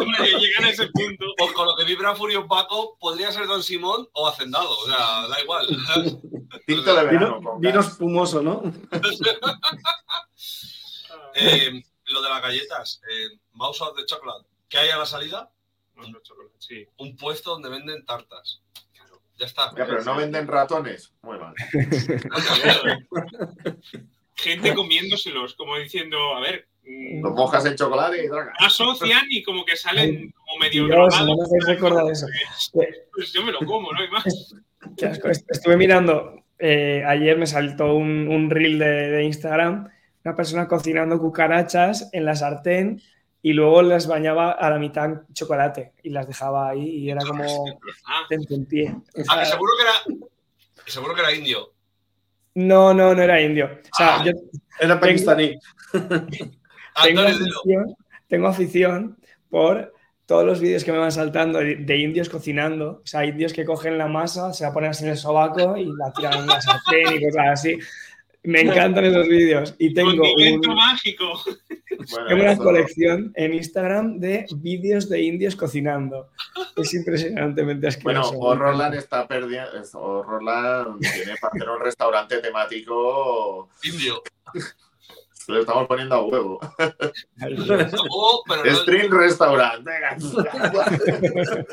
Hombre, 0.00 0.28
llegan 0.40 0.64
a 0.64 0.70
ese 0.70 0.88
punto. 0.88 1.24
Pues 1.38 1.52
con 1.52 1.66
lo 1.66 1.76
que 1.76 1.84
vibra 1.84 2.16
Furious 2.16 2.46
Paco, 2.48 2.96
podría 2.98 3.30
ser 3.30 3.46
Don 3.46 3.62
Simón 3.62 4.08
o 4.14 4.26
Hacendado. 4.28 4.70
O 4.76 4.86
sea, 4.86 5.28
da 5.28 5.40
igual. 5.40 5.66
Tinto 6.66 6.94
de 6.96 7.04
verano. 7.04 7.38
Vino, 7.38 7.58
vino 7.60 7.80
espumoso, 7.80 8.42
¿no? 8.42 8.62
Eh, 11.34 11.82
lo 12.06 12.20
de 12.22 12.28
las 12.28 12.42
galletas, 12.42 13.00
eh, 13.08 13.38
Mouse 13.52 13.80
of 13.80 13.96
the 13.96 14.04
Chocolate. 14.04 14.46
¿Qué 14.68 14.78
hay 14.78 14.90
a 14.90 14.98
la 14.98 15.06
salida? 15.06 15.50
Sí. 16.58 16.86
Un 16.98 17.16
puesto 17.16 17.50
donde 17.50 17.68
venden 17.68 18.04
tartas. 18.04 18.62
Claro, 18.94 19.20
ya 19.38 19.46
está. 19.46 19.70
Ya, 19.76 19.86
pero 19.86 20.02
no 20.04 20.16
venden 20.16 20.46
ratones. 20.46 21.12
Muy 21.22 21.38
mal. 21.38 21.54
Gente 24.34 24.74
comiéndoselos, 24.74 25.54
como 25.54 25.76
diciendo, 25.76 26.16
a 26.34 26.40
ver, 26.40 26.66
mm, 26.84 27.22
Los 27.22 27.32
mojas 27.34 27.64
en 27.66 27.76
chocolate 27.76 28.24
y 28.24 28.28
traga. 28.28 28.52
asocian 28.58 29.26
y 29.30 29.42
como 29.42 29.64
que 29.64 29.76
salen 29.76 30.30
como 30.32 30.58
medio 30.58 30.86
Dios, 30.86 31.20
no 31.24 31.36
me 31.36 31.72
recordar 31.74 32.10
eso. 32.10 32.26
Pues 33.14 33.32
yo 33.32 33.44
me 33.44 33.52
lo 33.52 33.58
como, 33.60 33.92
no 33.92 34.00
hay 34.00 34.08
más. 34.08 34.24
Qué 34.96 35.06
asco. 35.06 35.28
Est- 35.28 35.48
Estuve 35.50 35.76
mirando, 35.76 36.42
eh, 36.58 37.04
ayer 37.06 37.36
me 37.38 37.46
saltó 37.46 37.94
un, 37.94 38.26
un 38.28 38.50
reel 38.50 38.78
de, 38.78 38.86
de 39.10 39.24
Instagram, 39.24 39.88
una 40.24 40.34
persona 40.34 40.66
cocinando 40.66 41.18
cucarachas 41.20 42.08
en 42.12 42.24
la 42.24 42.34
sartén 42.34 43.00
y 43.42 43.52
luego 43.52 43.82
las 43.82 44.06
bañaba 44.06 44.52
a 44.52 44.70
la 44.70 44.78
mitad 44.78 45.04
en 45.06 45.20
chocolate 45.32 45.92
y 46.02 46.10
las 46.10 46.26
dejaba 46.28 46.68
ahí 46.70 46.84
y 46.98 47.10
era 47.10 47.24
como 47.24 47.44
Ah, 48.06 48.22
tentempié. 48.28 48.90
O 48.90 48.94
Ah, 48.94 49.02
que 49.14 49.24
sea, 49.24 49.44
seguro 49.46 49.72
que 49.76 49.82
era. 49.82 50.26
Seguro 50.86 51.14
que 51.14 51.20
era 51.20 51.32
indio. 51.34 51.72
no, 52.54 52.92
no, 52.94 53.14
no 53.14 53.22
era 53.22 53.40
indio. 53.40 53.66
O 53.66 53.96
sea, 53.96 54.20
Ah. 54.20 54.24
yo 54.24 54.32
Era 54.80 54.98
pakistaní. 55.00 55.58
tengo 55.92 57.20
Antonio, 57.20 57.38
dilo. 57.38 57.58
afición, 57.60 57.96
tengo 58.28 58.46
afición 58.48 59.18
por 59.50 59.92
todos 60.26 60.44
los 60.44 60.60
vídeos 60.60 60.84
que 60.84 60.92
me 60.92 60.98
van 60.98 61.12
saltando 61.12 61.58
de, 61.58 61.76
de 61.76 61.96
indios 61.98 62.28
cocinando. 62.28 63.00
O 63.02 63.06
sea, 63.06 63.24
indios 63.24 63.52
que 63.52 63.64
cogen 63.64 63.98
la 63.98 64.06
masa, 64.06 64.52
se 64.52 64.64
la 64.64 64.72
ponen 64.72 64.90
así 64.90 65.04
en 65.04 65.10
el 65.10 65.16
sobaco 65.18 65.76
y 65.76 65.84
la 65.86 66.12
tiran 66.12 66.34
en 66.40 66.46
la 66.46 66.60
sartén 66.60 67.12
y 67.16 67.24
cosas 67.24 67.46
así. 67.52 67.78
Me 68.44 68.62
encantan 68.62 69.04
esos 69.04 69.28
vídeos 69.28 69.74
y 69.78 69.94
tengo, 69.94 70.16
condimento 70.16 70.70
un- 70.70 70.76
mágico. 70.76 71.40
Bueno, 72.10 72.26
tengo 72.26 72.42
una 72.42 72.52
eso- 72.52 72.62
colección 72.64 73.32
en 73.36 73.54
Instagram 73.54 74.18
de 74.18 74.46
vídeos 74.56 75.08
de 75.08 75.22
indios 75.22 75.54
cocinando. 75.54 76.28
Es 76.76 76.92
impresionantemente 76.94 77.88
Bueno, 78.02 78.20
asqueroso. 78.20 78.44
Horrorland 78.44 78.94
está 78.96 79.28
perdiendo. 79.28 79.70
Horrorland 79.92 81.00
tiene 81.00 81.36
para 81.40 81.52
hacer 81.54 81.68
un 81.68 81.80
restaurante 81.80 82.38
temático. 82.38 83.68
Indio. 83.84 84.22
Lo 85.48 85.60
estamos 85.60 85.86
poniendo 85.86 86.14
a 86.16 86.22
huevo. 86.24 86.60
Oh, 88.10 88.42
pero 88.48 88.64
no- 88.64 88.74
Stream 88.76 89.10
Restaurant. 89.12 89.84
Venga. 89.84 90.16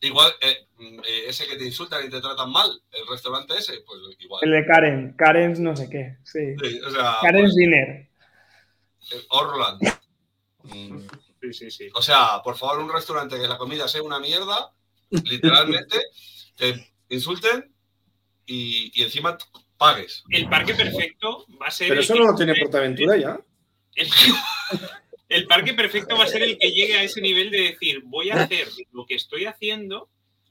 igual, 0.00 0.32
eh, 0.40 0.66
mm, 0.76 0.98
eh, 1.00 1.24
ese 1.28 1.46
que 1.46 1.56
te 1.56 1.64
insultan 1.64 2.06
y 2.06 2.10
te 2.10 2.20
tratan 2.20 2.50
mal, 2.50 2.70
el 2.92 3.06
restaurante 3.08 3.54
ese, 3.56 3.80
pues 3.86 4.00
igual. 4.18 4.42
El 4.44 4.52
de 4.52 4.66
Karen, 4.66 5.14
Karen's 5.16 5.58
no 5.58 5.76
sé 5.76 5.88
qué. 5.88 6.16
Sí. 6.24 6.54
Sí, 6.62 6.80
o 6.80 6.90
sea, 6.90 7.16
Karen's 7.22 7.54
Dinner. 7.54 8.08
pues, 9.10 9.26
Orland. 9.30 9.80
Mm, 10.64 11.06
Sí, 11.40 11.52
sí, 11.52 11.70
sí. 11.70 11.88
O 11.94 12.00
sea, 12.00 12.40
por 12.42 12.56
favor, 12.56 12.78
un 12.78 12.90
restaurante 12.92 13.38
que 13.38 13.46
la 13.46 13.58
comida 13.58 13.86
sea 13.86 14.02
una 14.02 14.18
mierda, 14.18 14.72
literalmente, 15.10 15.98
te 16.56 16.94
insulten 17.10 17.70
y, 18.46 18.90
y 18.94 19.02
encima 19.02 19.36
pagues. 19.76 20.24
El 20.30 20.48
parque 20.48 20.74
perfecto 20.74 21.46
va 21.60 21.66
a 21.66 21.70
ser. 21.70 21.88
Pero 21.88 22.00
eso 22.00 22.14
no 22.14 22.26
lo 22.26 22.34
tiene 22.34 22.54
Portaventura 22.58 23.16
ya. 23.16 23.38
El, 23.94 24.08
el 25.34 25.46
parque 25.46 25.74
perfecto 25.74 26.16
va 26.16 26.24
a 26.24 26.28
ser 26.28 26.42
el 26.42 26.58
que 26.58 26.70
llegue 26.70 26.94
a 26.96 27.02
ese 27.02 27.20
nivel 27.20 27.50
de 27.50 27.62
decir, 27.62 28.02
voy 28.04 28.30
a 28.30 28.42
hacer 28.42 28.68
lo 28.92 29.04
que 29.06 29.14
estoy 29.14 29.44
haciendo, 29.46 30.02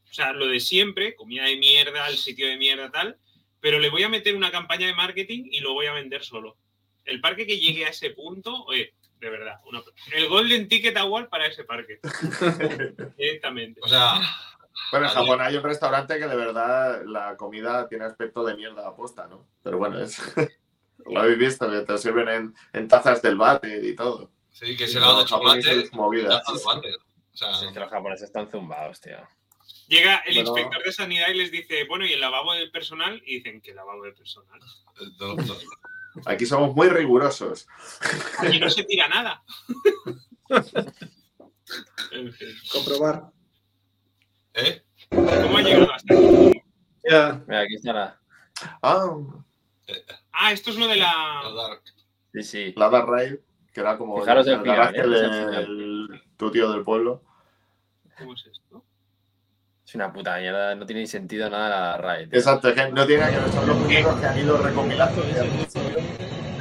o 0.09 0.13
sea, 0.13 0.33
lo 0.33 0.47
de 0.47 0.59
siempre, 0.59 1.15
comida 1.15 1.45
de 1.45 1.55
mierda, 1.57 2.07
el 2.07 2.17
sitio 2.17 2.47
de 2.47 2.57
mierda, 2.57 2.91
tal, 2.91 3.17
pero 3.59 3.79
le 3.79 3.89
voy 3.89 4.03
a 4.03 4.09
meter 4.09 4.35
una 4.35 4.51
campaña 4.51 4.87
de 4.87 4.93
marketing 4.93 5.45
y 5.51 5.59
lo 5.61 5.73
voy 5.73 5.85
a 5.87 5.93
vender 5.93 6.23
solo. 6.23 6.57
El 7.05 7.19
parque 7.21 7.47
que 7.47 7.57
llegue 7.59 7.85
a 7.85 7.89
ese 7.89 8.11
punto, 8.11 8.63
oye, 8.65 8.93
de 9.19 9.29
verdad, 9.29 9.55
una- 9.65 9.81
el 10.13 10.27
Golden 10.27 10.67
Ticket 10.67 10.97
Award 10.97 11.29
para 11.29 11.47
ese 11.47 11.63
parque. 11.63 11.99
Directamente. 13.17 13.79
O 13.83 13.87
sea, 13.87 14.15
Bueno, 14.91 15.05
en 15.07 15.11
Japón 15.13 15.41
hay 15.41 15.55
un 15.55 15.63
restaurante 15.63 16.17
que 16.19 16.27
de 16.27 16.35
verdad 16.35 17.03
la 17.05 17.35
comida 17.37 17.87
tiene 17.87 18.05
aspecto 18.05 18.43
de 18.43 18.55
mierda 18.55 18.87
aposta, 18.87 19.27
¿no? 19.27 19.47
Pero 19.63 19.77
bueno, 19.77 19.99
es. 19.99 20.19
Lo 21.05 21.19
habéis 21.19 21.37
visto, 21.37 21.69
que 21.69 21.81
te 21.81 21.97
sirven 21.97 22.29
en, 22.29 22.55
en 22.71 22.87
tazas 22.87 23.21
del 23.21 23.35
váter 23.35 23.83
y 23.83 23.95
todo. 23.95 24.31
Sí, 24.64 24.77
que 24.77 24.83
es 24.85 24.95
helado 24.95 25.16
de 25.17 25.22
Los 25.24 25.32
japoneses, 25.32 25.72
chocolate. 25.92 25.95
movidas. 25.95 26.43
O 26.50 26.58
sea, 27.38 27.51
es 27.51 27.74
que 27.74 27.80
los 27.80 27.90
japoneses 27.90 28.27
están 28.27 28.50
zumbados, 28.50 29.01
tío. 29.01 29.17
Llega 29.88 30.17
el 30.25 30.35
Bueno. 30.35 30.50
inspector 30.51 30.83
de 30.83 30.92
sanidad 30.92 31.27
y 31.30 31.33
les 31.35 31.51
dice, 31.51 31.85
bueno, 31.85 32.06
¿y 32.06 32.14
el 32.14 32.19
lavabo 32.22 32.53
del 32.53 32.72
personal? 32.72 33.22
Y 33.25 33.35
dicen, 33.38 33.61
¿qué 33.61 33.74
lavabo 33.74 34.03
del 34.03 34.14
personal? 34.14 34.59
no, 35.19 35.35
no. 35.35 35.56
Aquí 36.25 36.45
somos 36.45 36.75
muy 36.75 36.90
rigurosos. 36.90 37.67
Aquí 38.38 38.59
no 38.59 38.69
se 38.69 38.83
tira 38.83 39.08
nada. 39.08 39.43
Comprobar. 42.72 43.32
¿Eh? 44.53 44.83
¿Cómo 45.09 45.58
ha 45.58 45.61
llegado 45.61 45.92
hasta 45.93 46.14
aquí? 46.14 46.61
Mira, 47.03 47.43
aquí 47.61 47.75
está 47.75 47.93
la. 47.93 48.19
Ah, 48.82 49.09
Ah, 50.32 50.51
esto 50.53 50.69
es 50.69 50.77
lo 50.77 50.88
de 50.88 50.93
El 50.93 51.00
la. 51.00 51.42
Dark. 51.56 51.83
Sí, 52.33 52.43
sí. 52.43 52.74
la 52.77 52.90
Dark 52.90 53.09
Ride, 53.09 53.42
que 53.73 53.81
era 53.81 53.97
como 53.97 54.19
Fijaros 54.19 54.45
el 54.47 54.53
el 54.53 54.59
final, 54.61 54.77
garaje 54.77 54.99
¿eh? 54.99 55.07
Del 55.07 56.21
tu 56.37 56.51
tío 56.51 56.71
del 56.71 56.83
pueblo. 56.83 57.23
¿Cómo 58.17 58.33
es 58.35 58.45
esto? 58.45 58.83
Es 59.85 59.95
una 59.95 60.13
puta 60.13 60.37
mierda. 60.37 60.75
No 60.75 60.85
tiene 60.85 61.01
ni 61.01 61.07
sentido 61.07 61.49
nada 61.49 61.69
la 61.69 61.97
raid. 61.97 62.29
tío. 62.29 62.37
Exacto, 62.39 62.69
es 62.69 62.75
que 62.75 62.91
no 62.91 63.05
tiene 63.05 63.21
nada 63.23 63.33
que 63.33 63.39
ver, 63.39 63.51
son 63.51 63.67
los 63.67 63.87
que 63.87 63.97
han 64.27 64.37
ido 64.39 64.57
recopilando. 64.57 65.23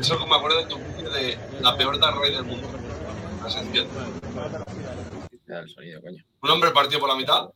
Eso 0.01 0.19
que 0.19 0.27
me 0.27 0.35
acuerdo 0.35 0.59
de 0.59 0.67
tu 0.67 0.79
vídeo 0.79 1.11
de 1.11 1.39
la 1.61 1.77
peor 1.77 1.95
Ride 1.97 2.37
del 2.37 2.45
mundo. 2.45 2.69
La 5.47 5.59
el 5.61 5.69
sonido, 5.69 6.01
coño. 6.01 6.25
Un 6.43 6.51
hombre 6.51 6.71
partido 6.71 6.99
por 7.01 7.09
la 7.11 7.17
mitad. 7.17 7.51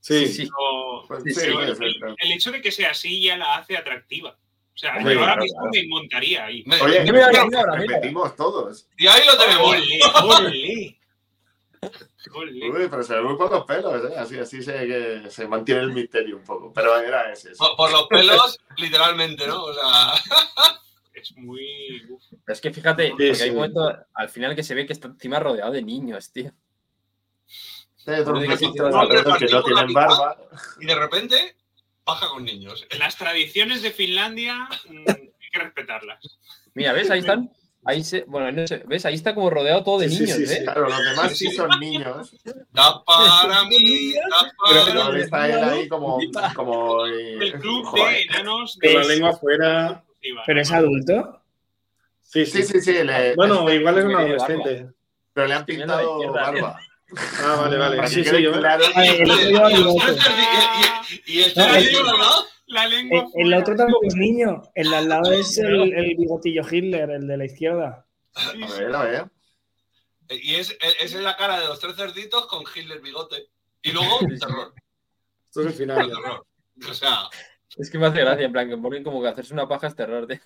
Sí, 0.00 0.26
sí. 0.26 0.42
Pero- 0.48 1.04
Pues 1.08 1.22
Sí, 1.24 1.32
sí, 1.34 1.50
el 2.18 2.32
hecho 2.32 2.52
de 2.52 2.60
que 2.60 2.70
sea 2.70 2.90
así 2.90 3.22
ya 3.22 3.36
la 3.36 3.56
hace 3.56 3.76
atractiva. 3.76 4.36
O 4.74 4.76
sea, 4.76 5.00
yo 5.00 5.20
ahora 5.20 5.36
mismo 5.36 5.58
claro. 5.60 5.70
me 5.72 5.86
montaría 5.88 6.44
ahí. 6.46 6.64
Me- 6.66 6.80
Oye, 6.82 7.00
mira, 7.04 7.28
mira, 7.28 7.44
mira. 7.46 7.62
repetimos 7.76 8.34
todos. 8.34 8.88
y 8.98 9.06
ahí 9.06 9.22
lo 9.26 9.38
tenemos. 9.38 9.68
¡Ole! 9.68 10.00
¡Ole! 10.24 11.00
¡Ole! 12.34 12.70
Uy, 12.70 12.88
pero 12.90 13.02
se 13.02 13.14
ven 13.14 13.24
muy 13.24 13.36
pocos 13.36 13.64
pelos, 13.66 14.10
¿eh? 14.10 14.16
Así, 14.18 14.38
así 14.38 14.62
se, 14.62 14.72
que 14.72 15.30
se 15.30 15.46
mantiene 15.46 15.82
el 15.82 15.92
misterio 15.92 16.38
un 16.38 16.42
poco. 16.44 16.72
Pero 16.72 16.96
era 16.98 17.30
ese. 17.30 17.50
sí. 17.54 17.58
Por, 17.58 17.76
por 17.76 17.92
los 17.92 18.06
pelos, 18.08 18.58
literalmente, 18.78 19.46
¿no? 19.46 19.62
O 19.64 19.74
sea, 19.74 20.14
Es 21.14 21.36
muy. 21.36 22.02
Es 22.48 22.60
que 22.60 22.72
fíjate, 22.72 23.10
porque 23.10 23.34
sí. 23.36 23.44
hay 23.44 23.50
un 23.50 23.56
momento 23.56 23.96
al 24.14 24.28
final 24.28 24.56
que 24.56 24.64
se 24.64 24.74
ve 24.74 24.84
que 24.86 24.92
está 24.92 25.06
encima 25.08 25.38
rodeado 25.38 25.70
de 25.70 25.82
niños, 25.82 26.32
tío. 26.32 26.50
Flequitos 28.04 28.58
que- 29.38 29.46
no 29.46 29.62
por 29.62 29.64
tienen 29.74 29.92
barba. 29.92 30.36
y 30.80 30.86
de 30.86 30.94
repente, 30.94 31.56
paja 32.04 32.28
con 32.28 32.44
niños. 32.44 32.86
Las 32.98 33.16
tradiciones 33.16 33.82
de 33.82 33.90
Finlandia 33.90 34.68
mm, 34.88 35.04
hay 35.08 35.50
que 35.50 35.58
respetarlas. 35.58 36.38
Mira, 36.74 36.92
¿ves? 36.92 37.10
Ahí 37.10 37.20
están. 37.20 37.50
Ahí 37.86 38.02
se, 38.02 38.22
bueno, 38.24 38.50
no 38.50 38.66
sé, 38.66 38.82
¿ves? 38.86 39.04
Ahí 39.04 39.14
está 39.14 39.34
como 39.34 39.50
rodeado 39.50 39.84
todo 39.84 39.98
de 39.98 40.08
Sí, 40.08 40.20
niños, 40.22 40.38
sí, 40.38 40.46
sí. 40.46 40.54
¿eh? 40.54 40.62
Claro, 40.64 40.88
los 40.88 41.04
demás 41.04 41.36
sí 41.36 41.50
son 41.50 41.68
niños. 41.78 42.34
Da 42.72 43.04
para 43.04 43.64
mí, 43.64 44.14
da 44.14 44.52
Pero 44.70 44.98
para 45.00 45.10
mí. 45.12 45.20
está 45.20 45.48
él 45.50 45.64
ahí 45.64 45.88
como. 45.88 46.18
como 46.54 47.06
eh, 47.06 47.34
El 47.42 47.52
club 47.60 47.84
joder. 47.84 48.06
de 48.14 48.22
enanos 48.22 48.78
con 48.80 48.94
la 48.94 49.04
lengua 49.04 49.30
afuera. 49.30 50.04
¿Pero 50.46 50.60
es 50.62 50.72
adulto? 50.72 51.42
Sí, 52.22 52.46
Sí, 52.46 52.62
sí. 52.62 52.80
sí, 52.80 52.80
sí. 52.80 53.04
le- 53.04 53.34
Bueno, 53.36 53.70
igual 53.70 53.98
es 53.98 54.04
un 54.06 54.16
adolescente. 54.16 54.86
pero 55.34 55.46
le 55.46 55.54
han 55.54 55.66
pintado 55.66 56.32
barba. 56.32 56.80
Ah, 57.42 57.56
vale, 57.60 57.76
vale. 57.78 58.08
Sí, 58.08 58.22
que 58.22 58.30
sí, 58.30 58.42
yo. 58.42 58.52
claro. 58.52 58.84
Ah, 58.94 59.04
el 59.06 59.86
otro. 59.86 60.14
Eh, 62.76 63.20
el 63.34 63.64
tampoco 63.64 64.06
es 64.06 64.16
niño. 64.16 64.62
El 64.74 64.90
de 64.90 64.96
al 64.96 65.08
lado 65.08 65.32
es 65.32 65.58
el, 65.58 65.92
el 65.94 66.16
bigotillo 66.16 66.62
Hitler, 66.68 67.10
el 67.10 67.26
de 67.26 67.36
la 67.36 67.44
izquierda. 67.44 68.06
Sí, 68.34 68.62
A 68.62 68.66
ver, 68.78 68.94
a 68.94 69.02
ver. 69.04 69.24
Y 70.30 70.54
es, 70.56 70.76
es, 70.80 70.96
es 71.00 71.14
la 71.14 71.36
cara 71.36 71.60
de 71.60 71.66
los 71.66 71.78
tres 71.78 71.94
cerditos 71.96 72.46
con 72.46 72.64
Hitler 72.74 73.00
bigote. 73.00 73.48
Y 73.82 73.92
luego, 73.92 74.18
terror. 74.40 74.74
Esto 75.48 75.60
es 75.60 75.66
el 75.66 75.72
final. 75.74 76.08
terror. 76.08 76.46
O 76.88 76.94
sea, 76.94 77.28
Es 77.76 77.90
que 77.90 77.98
me 77.98 78.06
hace 78.06 78.20
gracia, 78.20 78.46
en 78.46 78.52
plan, 78.52 78.68
que 78.68 78.76
ponen 78.76 79.04
como 79.04 79.22
que 79.22 79.28
hacerse 79.28 79.52
una 79.52 79.68
paja 79.68 79.86
es 79.86 79.94
terror, 79.94 80.26
tío. 80.26 80.40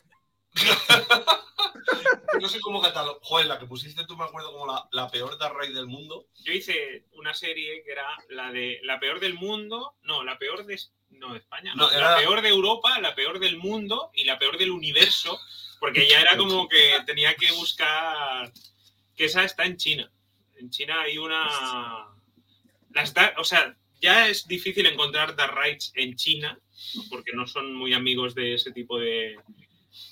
no 2.40 2.48
sé 2.48 2.60
cómo 2.60 2.80
catalogar. 2.80 3.20
Joder, 3.22 3.46
la 3.46 3.58
que 3.58 3.66
pusiste 3.66 4.04
tú 4.06 4.16
me 4.16 4.24
acuerdo 4.24 4.52
como 4.52 4.66
la, 4.66 4.88
la 4.92 5.08
peor 5.10 5.38
Dark 5.38 5.56
Ride 5.58 5.74
del 5.74 5.86
mundo. 5.86 6.26
Yo 6.44 6.52
hice 6.52 7.04
una 7.12 7.34
serie 7.34 7.82
que 7.84 7.92
era 7.92 8.06
la 8.30 8.50
de 8.52 8.80
la 8.84 8.98
peor 9.00 9.20
del 9.20 9.34
mundo, 9.34 9.94
no, 10.02 10.22
la 10.24 10.38
peor 10.38 10.64
de, 10.66 10.78
no, 11.10 11.32
de 11.32 11.38
España, 11.38 11.74
no, 11.74 11.90
No, 11.90 11.98
la 11.98 12.16
peor 12.16 12.40
de 12.42 12.48
Europa, 12.48 12.98
la 13.00 13.14
peor 13.14 13.38
del 13.38 13.56
mundo 13.58 14.10
y 14.14 14.24
la 14.24 14.38
peor 14.38 14.58
del 14.58 14.70
universo, 14.70 15.38
porque 15.80 16.08
ya 16.08 16.20
era 16.20 16.36
como 16.36 16.68
que 16.68 16.92
tenía 17.06 17.34
que 17.34 17.52
buscar 17.52 18.52
que 19.16 19.24
esa 19.26 19.44
está 19.44 19.64
en 19.64 19.76
China. 19.76 20.10
En 20.56 20.70
China 20.70 21.00
hay 21.02 21.18
una 21.18 22.08
las 22.90 23.14
da- 23.14 23.34
o 23.38 23.44
sea, 23.44 23.76
ya 24.00 24.28
es 24.28 24.46
difícil 24.46 24.86
encontrar 24.86 25.36
dark 25.36 25.56
rides 25.56 25.92
en 25.94 26.16
China 26.16 26.58
porque 27.10 27.32
no 27.32 27.46
son 27.46 27.74
muy 27.74 27.92
amigos 27.92 28.34
de 28.34 28.54
ese 28.54 28.72
tipo 28.72 28.98
de 28.98 29.36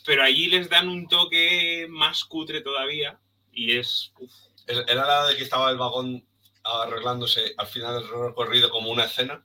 pero 0.05 0.23
allí 0.23 0.47
les 0.47 0.69
dan 0.69 0.89
un 0.89 1.09
toque 1.09 1.87
más 1.89 2.25
cutre 2.25 2.61
todavía 2.61 3.19
y 3.53 3.77
es 3.77 4.13
uf, 4.19 4.33
Era 4.67 5.07
la 5.07 5.27
de 5.27 5.37
que 5.37 5.43
estaba 5.43 5.71
el 5.71 5.79
vagón 5.79 6.27
arreglándose 6.63 7.55
al 7.57 7.67
final 7.67 8.01
del 8.01 8.09
recorrido 8.09 8.71
como 8.71 8.91
una 8.91 9.05
escena. 9.05 9.45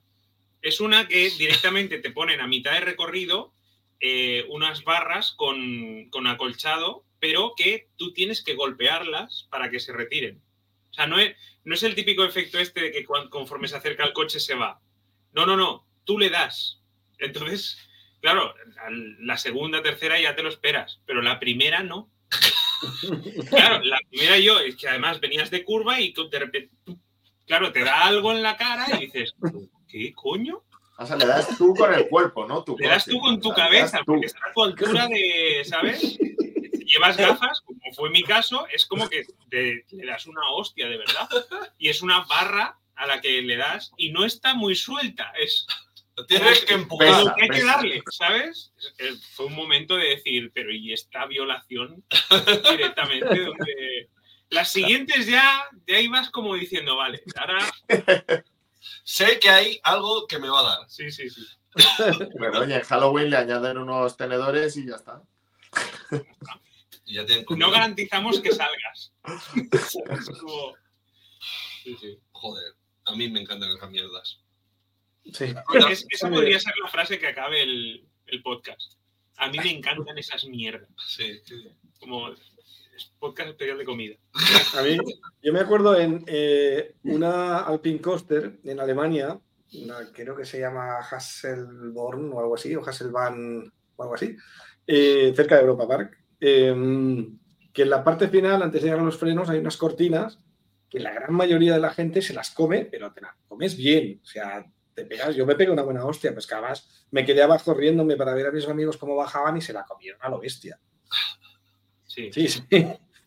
Es 0.60 0.80
una 0.80 1.08
que 1.08 1.30
directamente 1.30 1.98
te 1.98 2.10
ponen 2.10 2.40
a 2.40 2.46
mitad 2.46 2.72
de 2.72 2.80
recorrido 2.80 3.52
eh, 4.00 4.44
unas 4.48 4.84
barras 4.84 5.32
con, 5.32 6.08
con 6.10 6.26
acolchado, 6.26 7.04
pero 7.20 7.54
que 7.56 7.88
tú 7.96 8.12
tienes 8.12 8.42
que 8.42 8.54
golpearlas 8.54 9.46
para 9.50 9.70
que 9.70 9.80
se 9.80 9.92
retiren. 9.92 10.42
O 10.90 10.94
sea, 10.94 11.06
no 11.06 11.18
es, 11.18 11.36
no 11.64 11.74
es 11.74 11.82
el 11.84 11.94
típico 11.94 12.24
efecto 12.24 12.58
este 12.58 12.80
de 12.80 12.92
que 12.92 13.04
conforme 13.04 13.68
se 13.68 13.76
acerca 13.76 14.04
el 14.04 14.12
coche 14.12 14.40
se 14.40 14.54
va. 14.54 14.80
No, 15.32 15.46
no, 15.46 15.56
no, 15.56 15.86
tú 16.04 16.18
le 16.18 16.30
das. 16.30 16.80
Entonces, 17.18 17.78
claro, 18.22 18.54
la 19.18 19.36
segunda, 19.36 19.82
tercera 19.82 20.18
ya 20.18 20.34
te 20.34 20.42
lo 20.42 20.48
esperas, 20.48 21.00
pero 21.04 21.20
la 21.20 21.38
primera 21.38 21.82
no. 21.82 22.08
Claro, 23.50 23.80
la 23.84 23.98
primera 24.10 24.38
yo, 24.38 24.58
es 24.58 24.76
que 24.76 24.88
además 24.88 25.20
venías 25.20 25.50
de 25.50 25.64
curva 25.64 26.00
y 26.00 26.12
tú 26.12 26.28
de 26.30 26.38
repente, 26.38 26.74
tú- 26.84 26.98
claro, 27.46 27.70
te 27.72 27.84
da 27.84 28.04
algo 28.06 28.32
en 28.32 28.42
la 28.42 28.56
cara 28.56 28.86
y 28.96 29.06
dices, 29.06 29.34
¿qué 29.88 30.12
coño? 30.14 30.62
O 30.98 31.06
sea, 31.06 31.16
le 31.16 31.26
das 31.26 31.56
tú 31.58 31.74
con 31.74 31.92
el 31.92 32.08
cuerpo, 32.08 32.46
¿no? 32.46 32.62
Tu 32.64 32.76
Le 32.78 32.88
das 32.88 33.04
tú 33.04 33.18
con 33.20 33.40
tu 33.40 33.50
O 33.50 33.54
sea, 33.54 33.64
cabeza, 33.64 34.00
porque 34.06 34.26
está 34.26 34.40
a 34.48 34.52
tu 34.52 34.62
altura 34.64 35.06
de, 35.08 35.62
¿sabes? 35.64 36.18
Llevas 36.86 37.16
gafas, 37.16 37.60
como 37.62 37.80
fue 37.94 38.10
mi 38.10 38.22
caso, 38.22 38.66
es 38.72 38.84
como 38.86 39.08
que 39.08 39.24
te- 39.50 39.84
le 39.90 40.06
das 40.06 40.26
una 40.26 40.42
hostia, 40.50 40.88
de 40.88 40.98
verdad. 40.98 41.28
Y 41.78 41.88
es 41.88 42.02
una 42.02 42.20
barra 42.24 42.78
a 42.94 43.06
la 43.06 43.20
que 43.20 43.42
le 43.42 43.56
das 43.56 43.92
y 43.96 44.10
no 44.12 44.24
está 44.24 44.54
muy 44.54 44.74
suelta. 44.76 45.32
Es 45.38 45.66
Tienes 46.28 46.64
que 46.64 46.74
empujar. 46.74 47.08
Pesa. 47.08 47.34
que 47.36 47.42
hay 47.42 47.48
que 47.48 47.64
darle, 47.64 48.02
¿sabes? 48.10 48.72
Es- 48.78 48.94
es- 48.98 49.26
Fue 49.28 49.46
un 49.46 49.54
momento 49.54 49.96
de 49.96 50.08
decir, 50.08 50.50
pero 50.54 50.70
¿y 50.72 50.92
esta 50.92 51.26
violación 51.26 52.04
directamente? 52.70 53.26
Donde... 53.44 54.10
Las 54.50 54.70
siguientes 54.70 55.26
ya, 55.26 55.64
ya 55.86 55.98
ibas 55.98 56.28
como 56.28 56.54
diciendo, 56.54 56.96
vale, 56.96 57.22
ahora 57.36 57.58
Sé 59.04 59.38
que 59.40 59.48
hay 59.48 59.80
algo 59.82 60.26
que 60.26 60.38
me 60.38 60.48
va 60.50 60.60
a 60.60 60.78
dar. 60.78 60.90
sí, 60.90 61.10
sí, 61.10 61.30
sí. 61.30 61.40
Bueno, 62.38 62.60
oye, 62.60 62.74
en 62.76 62.82
Halloween 62.82 63.30
le 63.30 63.36
añaden 63.38 63.78
unos 63.78 64.16
tenedores 64.18 64.76
y 64.76 64.86
ya 64.86 64.96
está. 64.96 65.22
Ya 67.06 67.24
No 67.56 67.70
garantizamos 67.70 68.40
que 68.40 68.52
salgas. 68.52 69.12
Es 69.72 70.28
como- 70.40 70.74
Sí, 71.82 71.96
sí. 72.00 72.18
Joder, 72.32 72.74
a 73.06 73.16
mí 73.16 73.28
me 73.30 73.40
encantan 73.40 73.70
esas 73.70 73.90
mierdas. 73.90 74.38
Sí. 75.24 75.44
Es- 75.90 76.06
esa 76.10 76.28
podría 76.30 76.58
ser 76.58 76.74
la 76.82 76.90
frase 76.90 77.18
que 77.18 77.26
acabe 77.28 77.62
el, 77.62 78.06
el 78.26 78.42
podcast. 78.42 78.94
A 79.36 79.48
mí 79.50 79.58
me 79.58 79.70
encantan 79.70 80.16
esas 80.18 80.44
mierdas. 80.44 80.88
Sí. 81.06 81.40
Como 82.00 82.28
es 82.30 83.12
podcast 83.18 83.50
especial 83.50 83.78
de 83.78 83.84
comida. 83.84 84.16
A 84.76 84.82
mí, 84.82 84.96
yo 85.42 85.52
me 85.52 85.60
acuerdo 85.60 85.98
en 85.98 86.24
eh, 86.26 86.94
una 87.04 87.60
Alpine 87.60 88.00
Coaster 88.00 88.58
en 88.64 88.80
Alemania, 88.80 89.38
una, 89.74 90.12
creo 90.12 90.36
que 90.36 90.44
se 90.44 90.60
llama 90.60 90.98
Hasselborn 90.98 92.32
o 92.32 92.40
algo 92.40 92.54
así, 92.54 92.74
o 92.76 92.86
Hasselbahn 92.86 93.72
o 93.96 94.02
algo 94.02 94.14
así, 94.14 94.36
eh, 94.86 95.32
cerca 95.34 95.54
de 95.56 95.62
Europa 95.62 95.88
Park, 95.88 96.18
eh, 96.40 96.74
que 97.72 97.82
en 97.82 97.90
la 97.90 98.04
parte 98.04 98.28
final, 98.28 98.62
antes 98.62 98.82
de 98.82 98.88
llegar 98.88 99.00
a 99.00 99.04
los 99.04 99.16
frenos, 99.16 99.48
hay 99.48 99.58
unas 99.58 99.78
cortinas 99.78 100.38
que 100.90 101.00
la 101.00 101.12
gran 101.14 101.32
mayoría 101.32 101.72
de 101.72 101.80
la 101.80 101.94
gente 101.94 102.20
se 102.20 102.34
las 102.34 102.50
come, 102.50 102.84
pero 102.84 103.12
te 103.14 103.22
las 103.22 103.34
comes 103.48 103.76
bien. 103.76 104.20
O 104.22 104.26
sea, 104.26 104.66
te 104.94 105.04
pegas, 105.04 105.34
yo 105.34 105.46
me 105.46 105.54
pegué 105.54 105.70
una 105.70 105.82
buena 105.82 106.04
hostia, 106.04 106.32
pues 106.32 106.46
que 106.46 106.54
además 106.54 107.04
me 107.10 107.24
quedé 107.24 107.42
abajo 107.42 107.74
riéndome 107.74 108.16
para 108.16 108.34
ver 108.34 108.46
a 108.46 108.50
mis 108.52 108.66
amigos 108.68 108.96
cómo 108.96 109.16
bajaban 109.16 109.56
y 109.56 109.60
se 109.60 109.72
la 109.72 109.84
comieron 109.84 110.20
a 110.22 110.28
lo 110.28 110.38
bestia. 110.40 110.78
Sí. 112.06 112.30
Sí, 112.32 112.48
sí. 112.48 112.62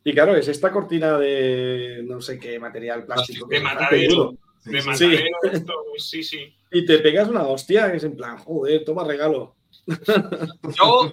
Y 0.03 0.13
claro, 0.13 0.35
es 0.35 0.47
esta 0.47 0.71
cortina 0.71 1.17
de 1.17 2.03
no 2.05 2.21
sé 2.21 2.37
qué 2.39 2.59
material 2.59 3.05
plástico. 3.05 3.47
De 3.47 3.59
matadero. 3.59 4.37
De 4.63 4.81
Sí. 4.81 5.15
esto, 5.51 5.73
sí, 5.97 6.23
sí. 6.23 6.55
Y 6.71 6.85
te 6.85 6.97
pegas 6.99 7.27
una 7.27 7.43
hostia, 7.43 7.89
que 7.91 7.97
es 7.97 8.03
en 8.03 8.15
plan, 8.15 8.37
joder, 8.37 8.83
toma 8.83 9.03
regalo. 9.03 9.55
Yo, 9.85 11.11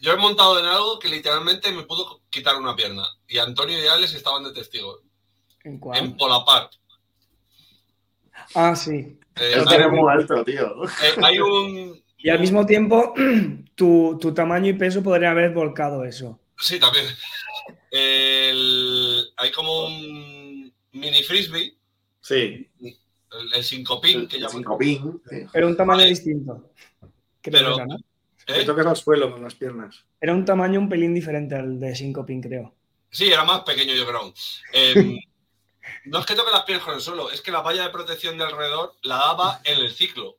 yo 0.00 0.12
he 0.12 0.16
montado 0.16 0.58
en 0.60 0.66
algo 0.66 0.98
que 0.98 1.08
literalmente 1.08 1.72
me 1.72 1.82
pudo 1.82 2.22
quitar 2.30 2.56
una 2.56 2.76
pierna. 2.76 3.04
Y 3.26 3.38
Antonio 3.38 3.82
y 3.82 3.86
Alex 3.88 4.14
estaban 4.14 4.44
de 4.44 4.52
testigos. 4.52 5.00
¿En 5.64 5.72
En 5.74 5.78
cuál? 5.80 6.16
Polapar. 6.16 6.70
Ah, 8.54 8.76
sí. 8.76 9.18
Eh, 9.36 9.52
Lo 9.56 9.62
hay, 9.62 9.68
tiene 9.68 9.88
muy 9.88 10.10
alto, 10.12 10.44
tío. 10.44 10.84
eh, 10.84 11.20
hay 11.22 11.38
un. 11.38 12.02
Y 12.18 12.30
al 12.30 12.40
mismo 12.40 12.64
tiempo, 12.66 13.14
tu, 13.74 14.18
tu 14.20 14.32
tamaño 14.34 14.68
y 14.70 14.72
peso 14.72 15.02
podrían 15.02 15.32
haber 15.32 15.52
volcado 15.52 16.04
eso. 16.04 16.40
Sí, 16.58 16.80
también. 16.80 17.04
El- 17.90 19.24
hay 19.36 19.50
como 19.52 19.86
un 19.86 20.72
mini 20.92 21.22
frisbee, 21.22 21.74
Sí. 22.20 22.68
el, 22.80 22.96
el 23.54 23.64
sincopín, 23.64 24.26
que 24.26 24.36
El 24.36 24.42
llaman. 24.42 24.56
sincopín, 24.56 25.20
tío. 25.28 25.48
Pero 25.52 25.66
un 25.68 25.76
tamaño 25.76 26.04
distinto. 26.04 26.70
Creo 27.42 27.52
Pero- 27.60 27.76
que 27.76 27.82
era, 27.82 27.86
¿no? 27.86 27.96
¿Eh? 28.48 28.64
tocas 28.64 28.86
al 28.86 28.96
suelo 28.96 29.32
con 29.32 29.42
las 29.42 29.54
piernas. 29.56 30.04
Era 30.20 30.32
un 30.32 30.44
tamaño 30.44 30.78
un 30.78 30.88
pelín 30.88 31.12
diferente 31.14 31.56
al 31.56 31.80
de 31.80 31.94
Syncopin, 31.96 32.40
creo. 32.40 32.72
Sí, 33.10 33.26
era 33.32 33.44
más 33.44 33.62
pequeño, 33.62 33.92
yo 33.94 34.06
creo. 34.06 34.32
Eh, 34.72 34.94
no 36.06 36.20
es 36.20 36.26
que 36.26 36.34
toque 36.34 36.50
las 36.52 36.64
piernas 36.64 36.84
con 36.84 36.94
el 36.94 37.00
suelo, 37.00 37.30
es 37.30 37.40
que 37.40 37.50
la 37.50 37.60
valla 37.60 37.84
de 37.84 37.90
protección 37.90 38.38
de 38.38 38.44
alrededor 38.44 38.94
la 39.02 39.16
daba 39.16 39.60
en 39.64 39.78
el 39.78 39.92
ciclo. 39.92 40.30
O 40.30 40.38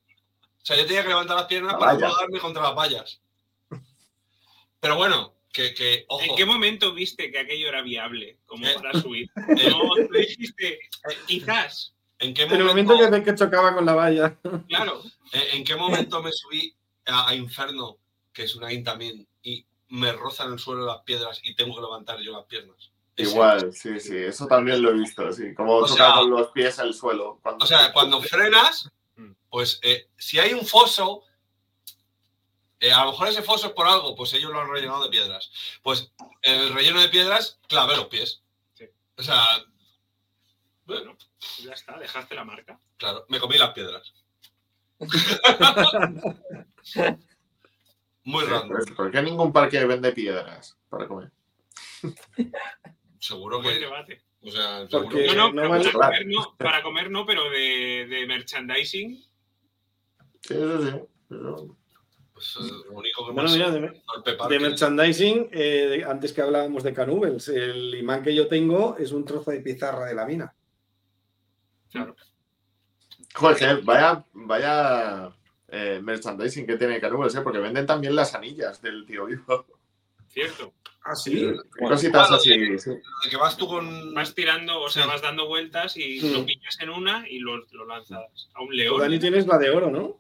sea, 0.63 0.75
yo 0.77 0.85
tenía 0.85 1.03
que 1.03 1.09
levantar 1.09 1.37
las 1.37 1.45
piernas 1.45 1.73
La 1.73 1.79
para 1.79 1.93
no 1.93 2.15
darme 2.15 2.39
contra 2.39 2.63
las 2.63 2.75
vallas. 2.75 3.21
Pero 4.79 4.95
bueno, 4.95 5.33
que, 5.51 5.73
que, 5.73 6.05
ojo, 6.07 6.23
¿En 6.23 6.35
qué 6.35 6.45
momento 6.45 6.93
viste 6.93 7.31
que 7.31 7.39
aquello 7.39 7.69
era 7.69 7.81
viable 7.81 8.39
como 8.45 8.65
Eh, 8.65 8.75
para 8.75 8.93
subir? 8.99 9.29
eh, 9.57 9.69
No, 9.69 9.79
tú 9.95 10.13
dijiste, 10.13 10.73
eh, 10.73 11.17
quizás, 11.25 11.95
¿en 12.19 12.33
qué 12.33 12.43
En 12.43 12.53
el 12.53 12.63
momento, 12.63 12.93
momento 12.93 13.17
que, 13.17 13.31
que 13.31 13.35
chocaba 13.37 13.73
con 13.73 13.85
la 13.85 13.95
valla. 13.95 14.37
claro. 14.67 15.01
en, 15.31 15.57
en 15.57 15.63
qué 15.63 15.75
momento 15.75 16.21
me 16.21 16.31
subí 16.31 16.75
a, 17.05 17.29
a 17.29 17.35
Inferno, 17.35 17.97
que 18.33 18.43
es 18.43 18.55
una 18.55 18.67
también, 18.83 19.27
y 19.41 19.65
me 19.89 20.11
rozan 20.11 20.53
el 20.53 20.59
suelo 20.59 20.85
las 20.85 21.01
piedras 21.01 21.39
y 21.43 21.55
tengo 21.55 21.75
que 21.75 21.81
levantar 21.81 22.19
yo 22.19 22.33
las 22.33 22.45
piernas? 22.45 22.91
Igual, 23.17 23.73
sí, 23.73 23.99
sí, 23.99 24.15
eso 24.15 24.45
también 24.47 24.81
lo 24.81 24.91
he 24.91 24.93
visto, 24.93 25.31
sí. 25.33 25.53
Como 25.55 25.73
O 25.77 25.81
toca 25.87 25.93
sea- 25.95 26.13
con 26.13 26.29
los 26.29 26.51
pies 26.51 26.77
al 26.79 26.93
suelo. 26.93 27.39
Cuando... 27.41 27.65
O 27.65 27.67
sea, 27.67 27.91
cuando 27.91 28.21
frenas, 28.21 28.89
pues 29.49 29.79
eh, 29.81 30.07
si 30.17 30.37
hay 30.39 30.53
un 30.53 30.65
foso, 30.65 31.23
eh, 32.79 32.91
a 32.91 33.05
lo 33.05 33.11
mejor 33.11 33.27
ese 33.29 33.41
foso 33.41 33.67
es 33.67 33.73
por 33.73 33.87
algo, 33.87 34.15
pues 34.15 34.33
ellos 34.35 34.51
lo 34.51 34.61
han 34.61 34.69
rellenado 34.69 35.03
de 35.03 35.09
piedras. 35.09 35.51
Pues 35.81 36.11
el 36.43 36.71
relleno 36.73 37.01
de 37.01 37.09
piedras, 37.09 37.59
clavé 37.67 37.95
los 37.95 38.05
pies. 38.07 38.43
Sí. 38.75 38.85
O 39.17 39.23
sea, 39.23 39.43
bueno, 40.85 41.17
Ya 41.63 41.73
está, 41.73 41.97
dejaste 41.97 42.35
la 42.35 42.43
marca. 42.45 42.79
claro, 42.97 43.25
me 43.29 43.39
comí 43.39 43.57
las 43.57 43.73
piedras. 43.73 44.13
Muy 48.23 48.43
random. 48.45 48.69
Pues, 48.69 48.91
¿Por 48.91 49.11
qué 49.11 49.21
ningún 49.21 49.53
parque 49.53 49.83
vende 49.85 50.11
piedras 50.11 50.77
para 50.89 51.07
comer? 51.07 51.31
Seguro 53.19 53.61
que. 53.61 53.79
debate. 53.79 54.21
O 54.41 54.51
sea, 54.51 54.87
seguro 54.87 55.09
Porque- 55.09 55.25
que- 55.27 55.35
No, 55.35 55.51
no, 55.51 55.69
para, 55.69 55.91
comer 55.91 56.27
no, 56.27 56.55
para 56.57 56.83
comer 56.83 57.11
no, 57.11 57.25
pero 57.25 57.49
de, 57.49 58.05
de 58.09 58.25
merchandising. 58.27 59.15
Sí, 60.41 60.53
eso 60.53 60.81
sí. 60.85 60.91
pues, 62.33 62.55
eh, 62.61 62.71
lo 62.85 62.91
único 62.93 63.25
que 63.25 63.31
Bueno, 63.33 63.49
más- 63.49 63.53
mira, 63.53 63.71
de, 63.71 64.47
de 64.49 64.59
merchandising, 64.59 65.49
eh, 65.51 65.87
de- 65.89 66.03
antes 66.05 66.31
que 66.33 66.41
hablábamos 66.41 66.83
de 66.83 66.93
Canubels, 66.93 67.47
el 67.49 67.95
imán 67.95 68.21
que 68.23 68.33
yo 68.35 68.47
tengo 68.47 68.95
es 68.97 69.11
un 69.11 69.25
trozo 69.25 69.51
de 69.51 69.59
pizarra 69.61 70.05
de 70.05 70.15
la 70.15 70.25
mina. 70.25 70.53
Joder, 73.33 73.57
que 73.57 73.73
vaya, 73.85 74.23
vaya 74.33 75.31
eh, 75.67 75.99
merchandising 76.01 76.65
que 76.65 76.77
tiene 76.77 76.99
Canubes, 77.01 77.35
¿eh? 77.35 77.41
porque 77.41 77.59
venden 77.59 77.85
también 77.85 78.15
las 78.15 78.33
anillas 78.35 78.81
del 78.81 79.05
tío 79.05 79.25
vivo. 79.25 79.65
Cierto. 80.29 80.73
Ah, 81.09 81.15
sí. 81.15 81.53
Cositas 81.87 82.27
Claro, 82.27 82.35
así. 82.35 82.51
sí. 82.53 82.79
sí. 82.79 82.89
De 82.89 83.29
que 83.29 83.37
vas 83.37 83.55
tú 83.55 83.65
con. 83.67 84.13
Vas 84.13 84.35
tirando, 84.35 84.81
o 84.81 84.89
sea, 84.89 85.03
Sí. 85.03 85.09
vas 85.09 85.21
dando 85.21 85.47
vueltas 85.47 85.95
y 85.95 86.19
lo 86.33 86.45
pillas 86.45 86.77
en 86.81 86.89
una 86.89 87.23
y 87.29 87.39
lo, 87.39 87.57
lo 87.71 87.85
lanzas 87.85 88.49
a 88.53 88.61
un 88.61 88.67
Tú, 88.67 88.73
león. 88.73 88.99
Dani, 88.99 89.17
tienes 89.19 89.47
la 89.47 89.57
de 89.57 89.69
oro, 89.69 89.89
¿no? 89.89 90.19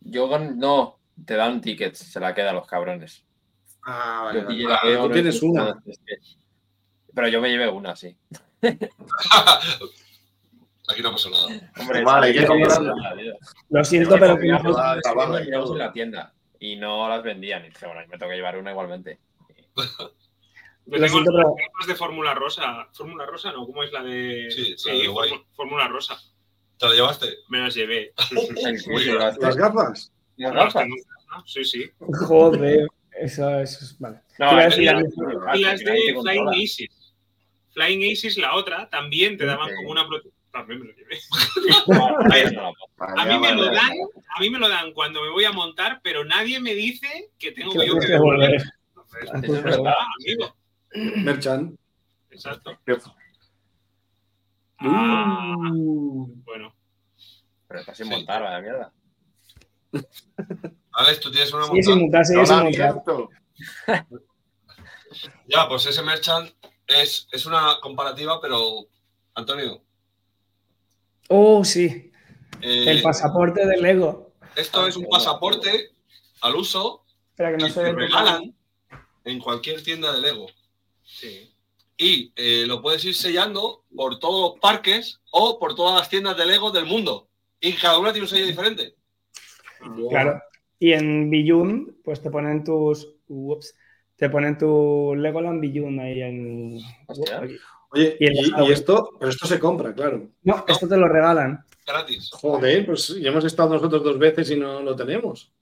Yo 0.00 0.38
no, 0.38 0.98
te 1.26 1.34
dan 1.34 1.60
tickets, 1.60 1.98
se 1.98 2.20
la 2.20 2.32
quedan 2.34 2.54
los 2.54 2.66
cabrones. 2.66 3.24
Ah, 3.82 4.30
Yo 4.32 4.40
vale. 4.42 4.46
pillé 4.46 4.64
vale. 4.66 4.78
la 4.84 4.88
de 4.90 4.96
Tú 4.96 5.02
oro, 5.02 5.14
tienes 5.14 5.42
y- 5.42 5.46
una. 5.46 5.82
que- 5.84 6.18
Pero 7.14 7.28
yo 7.28 7.40
me 7.40 7.48
llevé 7.50 7.68
una, 7.68 7.96
sí. 7.96 8.16
Aquí 10.86 11.00
no 11.02 11.12
pasó 11.12 11.30
nada. 11.30 11.46
Hombre, 11.78 12.04
Vale, 12.04 12.32
¿qué 12.32 12.40
sí, 12.40 12.46
comprarla? 12.46 12.94
Lo 13.70 13.84
siento, 13.84 14.16
pero 14.18 14.36
todo. 14.36 15.72
en 15.72 15.78
la 15.78 15.92
tienda 15.92 16.32
y 16.60 16.76
no 16.76 17.08
las 17.08 17.22
vendían. 17.22 17.64
Y 17.64 17.68
dije, 17.68 17.86
bueno, 17.86 18.02
me 18.06 18.18
tengo 18.18 18.30
que 18.30 18.36
llevar 18.36 18.58
una 18.58 18.70
igualmente. 18.70 19.18
Yo 20.86 20.92
tengo 20.92 21.08
siento, 21.08 21.32
pero- 21.32 21.48
las 21.48 21.56
gafas 21.72 21.86
de 21.86 21.94
Fórmula 21.94 22.34
Rosa. 22.34 22.88
¿Fórmula 22.92 23.26
Rosa 23.26 23.52
no? 23.52 23.64
¿Cómo 23.66 23.82
es 23.82 23.92
la 23.92 24.02
de...? 24.02 24.50
Sí, 24.50 24.74
la 24.86 24.92
de 24.98 25.08
Guay. 25.08 25.30
Fórmula- 25.56 25.88
Rosa. 25.88 26.18
¿Te 26.78 26.86
lo 26.86 26.92
llevaste? 26.94 27.28
Me 27.48 27.58
las 27.60 27.74
llevé. 27.74 28.12
Las- 29.40 29.56
gafas. 29.56 30.12
las 30.36 30.52
gafas. 30.52 30.86
Sí, 31.46 31.64
sí. 31.64 31.90
Joder, 32.26 32.86
eso, 33.18 33.58
eso 33.60 33.84
es. 33.84 33.98
Vale. 33.98 34.20
No, 34.38 34.56
decir, 34.56 34.82
Y 34.82 35.60
las 35.62 35.78
de 35.80 35.84
Flying 35.84 36.14
controla. 36.14 36.50
Aces. 36.52 37.14
Flying 37.72 38.12
Aces, 38.12 38.36
la 38.38 38.54
otra, 38.54 38.88
también 38.90 39.36
te 39.38 39.46
daban 39.46 39.68
Sí. 39.68 39.74
como 39.76 39.90
una 39.90 40.06
protección. 40.06 40.34
También 40.52 40.80
me 40.80 40.86
lo 40.86 40.92
llevé. 40.94 41.18
La. 41.88 43.22
A 43.22 43.26
mí, 43.26 43.38
me 43.40 43.54
lo 43.54 43.64
dan, 43.64 43.92
a 44.36 44.40
mí 44.40 44.50
me 44.50 44.58
lo 44.60 44.68
dan 44.68 44.92
cuando 44.92 45.20
me 45.22 45.30
voy 45.30 45.44
a 45.44 45.50
montar, 45.52 46.00
pero 46.04 46.24
nadie 46.24 46.60
me 46.60 46.74
dice 46.74 47.30
que 47.38 47.50
tengo 47.52 47.72
Que 47.72 47.86
yo 47.88 47.98
que 47.98 48.06
devolver. 48.06 48.62
Eso 49.42 49.56
es 49.56 49.62
verdad. 49.62 49.94
amigo. 50.20 50.56
Merchant. 51.24 51.78
Exacto. 52.30 52.78
Ah, 54.78 55.54
Uh. 55.72 56.26
bueno. 56.44 56.74
Pero 57.68 57.80
está 57.80 57.94
sin 57.94 58.06
Sí. 58.06 58.12
montar, 58.12 58.42
vaya 58.42 58.60
mierda. 58.60 58.92
Alex, 60.92 61.20
tú 61.20 61.30
tienes 61.30 61.52
una 61.52 61.64
sin 61.66 61.74
montada. 61.74 61.96
montar, 61.96 62.24
sin 62.24 62.36
la 62.36 62.42
montar. 62.42 62.60
abierto. 62.66 63.28
Ya, 65.46 65.68
pues 65.68 65.86
ese 65.86 66.02
merchant 66.02 66.50
es, 66.88 67.28
es 67.30 67.46
una 67.46 67.76
comparativa, 67.80 68.40
pero 68.40 68.86
Antonio, 69.34 69.80
Oh, 71.28 71.64
sí. 71.64 72.10
eh, 72.60 72.84
El 72.90 73.00
pasaporte 73.02 73.64
del 73.64 73.80
Lego. 73.80 74.32
esto 74.56 74.86
es 74.88 74.96
un 74.96 75.06
pasaporte 75.06 75.90
al 76.42 76.56
uso 76.56 77.04
Espera, 77.30 77.52
que 77.52 77.56
no 77.58 77.66
que 77.66 77.72
se 77.72 77.80
te 77.84 77.92
ve. 77.92 78.00
regalan 78.06 78.54
en 79.24 79.38
cualquier 79.38 79.82
tienda 79.82 80.12
de 80.12 80.20
Lego. 80.20 80.46
Sí. 81.02 81.50
Y 81.96 82.32
eh, 82.36 82.64
lo 82.66 82.82
puedes 82.82 83.04
ir 83.04 83.14
sellando 83.14 83.84
por 83.94 84.18
todos 84.18 84.52
los 84.52 84.60
parques 84.60 85.20
o 85.30 85.58
por 85.58 85.74
todas 85.74 85.98
las 85.98 86.08
tiendas 86.08 86.36
de 86.36 86.46
Lego 86.46 86.70
del 86.70 86.86
mundo. 86.86 87.28
Y 87.60 87.72
cada 87.74 87.98
una 87.98 88.12
tiene 88.12 88.24
un 88.24 88.28
sello 88.28 88.46
diferente. 88.46 88.94
Claro. 90.10 90.40
Y 90.78 90.92
en 90.92 91.30
Beyond, 91.30 92.02
pues 92.02 92.20
te 92.20 92.30
ponen 92.30 92.64
tus. 92.64 93.08
Ups, 93.26 93.74
te 94.16 94.28
ponen 94.28 94.58
tu 94.58 95.14
Legoland 95.16 95.60
Beyond 95.60 96.00
ahí 96.00 96.20
en. 96.20 96.80
Oye, 97.90 98.16
Y 98.18 98.26
y 98.26 98.72
esto, 98.72 99.10
pero 99.18 99.30
esto 99.30 99.46
se 99.46 99.58
compra, 99.58 99.94
claro. 99.94 100.28
No, 100.42 100.64
esto 100.66 100.88
te 100.88 100.96
lo 100.96 101.08
regalan. 101.08 101.64
Gratis. 101.86 102.30
Joder, 102.32 102.86
pues 102.86 103.08
ya 103.20 103.30
hemos 103.30 103.44
estado 103.44 103.74
nosotros 103.74 104.02
dos 104.02 104.18
veces 104.18 104.50
y 104.50 104.56
no 104.56 104.82
lo 104.82 104.96
tenemos. 104.96 105.52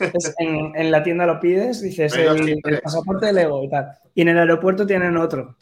Es 0.00 0.34
en, 0.38 0.72
en 0.74 0.90
la 0.90 1.02
tienda 1.02 1.26
lo 1.26 1.40
pides, 1.40 1.82
dices 1.82 2.14
el, 2.14 2.60
pasaporte 2.82 3.26
de 3.26 3.32
Lego 3.32 3.62
y 3.62 3.68
tal. 3.68 3.98
Y 4.14 4.22
en 4.22 4.28
el 4.28 4.38
aeropuerto 4.38 4.86
tienen 4.86 5.16
otro. 5.16 5.56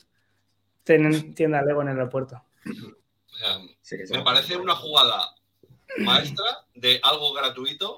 Tienen 0.85 1.35
tienda 1.35 1.63
Lego 1.63 1.83
en 1.83 1.89
el 1.89 1.99
aeropuerto. 1.99 2.43
Sí. 3.83 3.97
me 4.11 4.23
parece 4.23 4.57
una 4.57 4.75
jugada 4.75 5.35
maestra 5.99 6.45
de 6.75 7.01
algo 7.03 7.33
gratuito, 7.33 7.97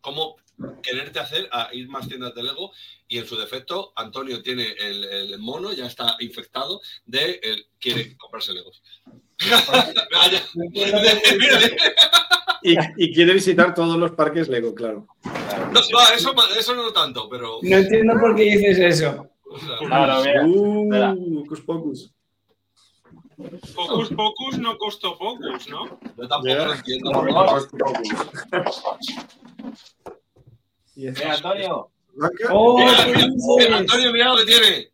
como 0.00 0.36
quererte 0.82 1.18
hacer 1.18 1.48
a 1.52 1.68
ir 1.72 1.88
más 1.88 2.08
tiendas 2.08 2.34
de 2.34 2.42
Lego 2.42 2.72
y 3.08 3.18
en 3.18 3.26
su 3.26 3.36
defecto 3.36 3.92
Antonio 3.96 4.42
tiene 4.42 4.72
el, 4.78 5.04
el 5.04 5.38
mono, 5.38 5.72
ya 5.72 5.86
está 5.86 6.16
infectado 6.20 6.80
de 7.04 7.40
el, 7.42 7.66
quiere 7.78 8.16
comprarse 8.16 8.52
Legos. 8.52 8.82
Y, 12.62 12.76
y 12.96 13.14
quiere 13.14 13.34
visitar 13.34 13.74
todos 13.74 13.96
los 13.96 14.12
parques 14.12 14.48
Lego, 14.48 14.74
claro. 14.74 15.06
No, 15.72 15.80
no, 15.92 16.14
eso, 16.14 16.34
eso 16.58 16.74
no 16.74 16.92
tanto, 16.92 17.28
pero 17.28 17.58
No 17.62 17.76
entiendo 17.76 18.14
por 18.18 18.34
qué 18.34 18.42
dices 18.42 18.78
eso. 18.78 19.28
o 19.44 19.58
sea, 19.58 19.76
Claro, 19.86 20.22
mira. 20.24 21.14
Uh, 21.14 21.40
Hocus 21.40 21.60
Pocus. 21.60 22.12
Focus 23.74 24.08
Pocus 24.08 24.58
no 24.58 24.78
costó 24.78 25.18
Pocus, 25.18 25.68
¿no? 25.68 26.00
yo 26.16 26.28
tampoco 26.28 26.64
lo 26.64 26.74
entiendo. 26.74 27.12
Y 30.96 31.06
es- 31.08 31.18
Mira, 31.18 31.34
Antonio. 31.34 31.90
¡Oh, 32.50 32.76
qué! 33.58 33.64
Antonio, 33.72 34.12
mira 34.12 34.32
lo 34.32 34.38
que 34.38 34.44
tiene. 34.46 34.90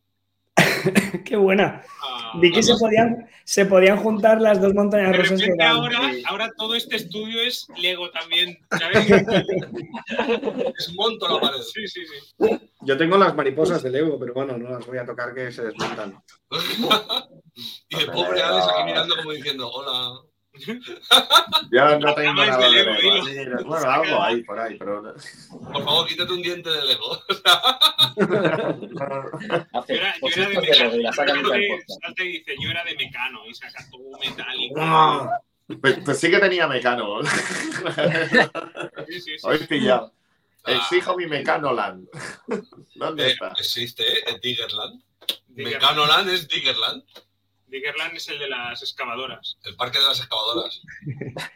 ¡Qué 1.24 1.36
buena! 1.36 1.82
Ah, 2.02 2.32
Vi 2.40 2.50
que 2.50 2.62
se 2.62 2.74
podían, 2.74 3.28
se 3.44 3.64
podían 3.66 3.96
juntar 3.98 4.40
las 4.40 4.60
dos 4.60 4.74
montañas 4.74 5.12
de 5.12 5.18
rusas 5.18 5.40
que 5.56 5.62
ahora, 5.64 6.00
ahora 6.26 6.50
todo 6.56 6.74
este 6.74 6.96
estudio 6.96 7.40
es 7.42 7.66
Lego 7.80 8.10
también, 8.10 8.58
¿sabes? 8.70 9.06
Desmonto 10.76 11.28
la 11.34 11.40
pared. 11.40 11.60
Sí, 11.62 11.86
sí, 11.86 12.00
sí. 12.06 12.60
Yo 12.80 12.96
tengo 12.96 13.16
las 13.16 13.34
mariposas 13.34 13.82
de 13.82 13.90
Lego, 13.90 14.18
pero 14.18 14.34
bueno, 14.34 14.58
no 14.58 14.70
las 14.70 14.84
voy 14.86 14.98
a 14.98 15.06
tocar 15.06 15.32
que 15.34 15.52
se 15.52 15.62
desmontan. 15.66 16.20
y 17.88 17.96
el 17.96 18.06
pobre 18.10 18.42
Alex 18.42 18.66
aquí 18.66 18.84
mirando 18.84 19.16
como 19.16 19.30
diciendo, 19.32 19.70
hola. 19.70 20.20
Yo 21.72 21.98
no 21.98 22.14
tengo 22.14 22.34
nada 22.34 22.58
de 22.58 22.70
Lego, 22.70 22.90
Lego. 22.92 23.24
dilo. 23.24 23.58
Sí, 23.58 23.64
Bueno, 23.64 23.90
algo 23.90 24.22
ahí 24.22 24.42
por 24.42 24.58
ahí, 24.58 24.76
pero. 24.78 25.02
Por 25.50 25.84
favor, 25.84 26.06
quítate 26.06 26.32
un 26.32 26.42
diente 26.42 26.70
de 26.70 26.82
Lego. 26.84 27.22
Hace 29.72 29.94
Yo 29.94 30.00
era, 30.00 30.14
yo 30.14 30.20
cositas 30.20 30.78
era 30.78 30.90
de 30.90 30.98
mecano. 30.98 31.38
Y 31.38 31.42
la 31.42 31.56
dice, 32.24 32.54
yo 32.60 32.70
era 32.70 32.84
de 32.84 32.94
mecano 32.96 33.46
y 33.46 33.54
saca 33.54 33.84
todo 33.90 34.18
metálico. 34.20 35.30
Pues, 35.80 35.98
pues 36.04 36.18
sí 36.20 36.30
que 36.30 36.38
tenía 36.38 36.66
mecano. 36.66 37.20
Sí, 39.08 39.20
sí, 39.20 39.38
sí. 39.38 39.46
Hoy 39.46 39.58
pillado. 39.66 40.12
Ah. 40.64 40.72
Exijo 40.72 41.16
mi 41.16 41.26
Mecanoland. 41.26 42.06
¿Dónde 42.94 43.26
Eh, 43.26 43.30
está? 43.32 43.48
existe, 43.58 44.04
¿eh? 44.04 44.38
Diggerland. 44.40 45.02
Diggerland. 45.48 45.82
Mecanoland 45.82 46.28
es 46.30 46.46
Diggerland, 46.48 47.02
Diggerland 47.72 48.14
es 48.16 48.28
el 48.28 48.38
de 48.38 48.48
las 48.48 48.80
excavadoras. 48.82 49.58
el 49.64 49.74
parque 49.74 49.98
de 49.98 50.04
las 50.04 50.18
excavadoras. 50.20 50.80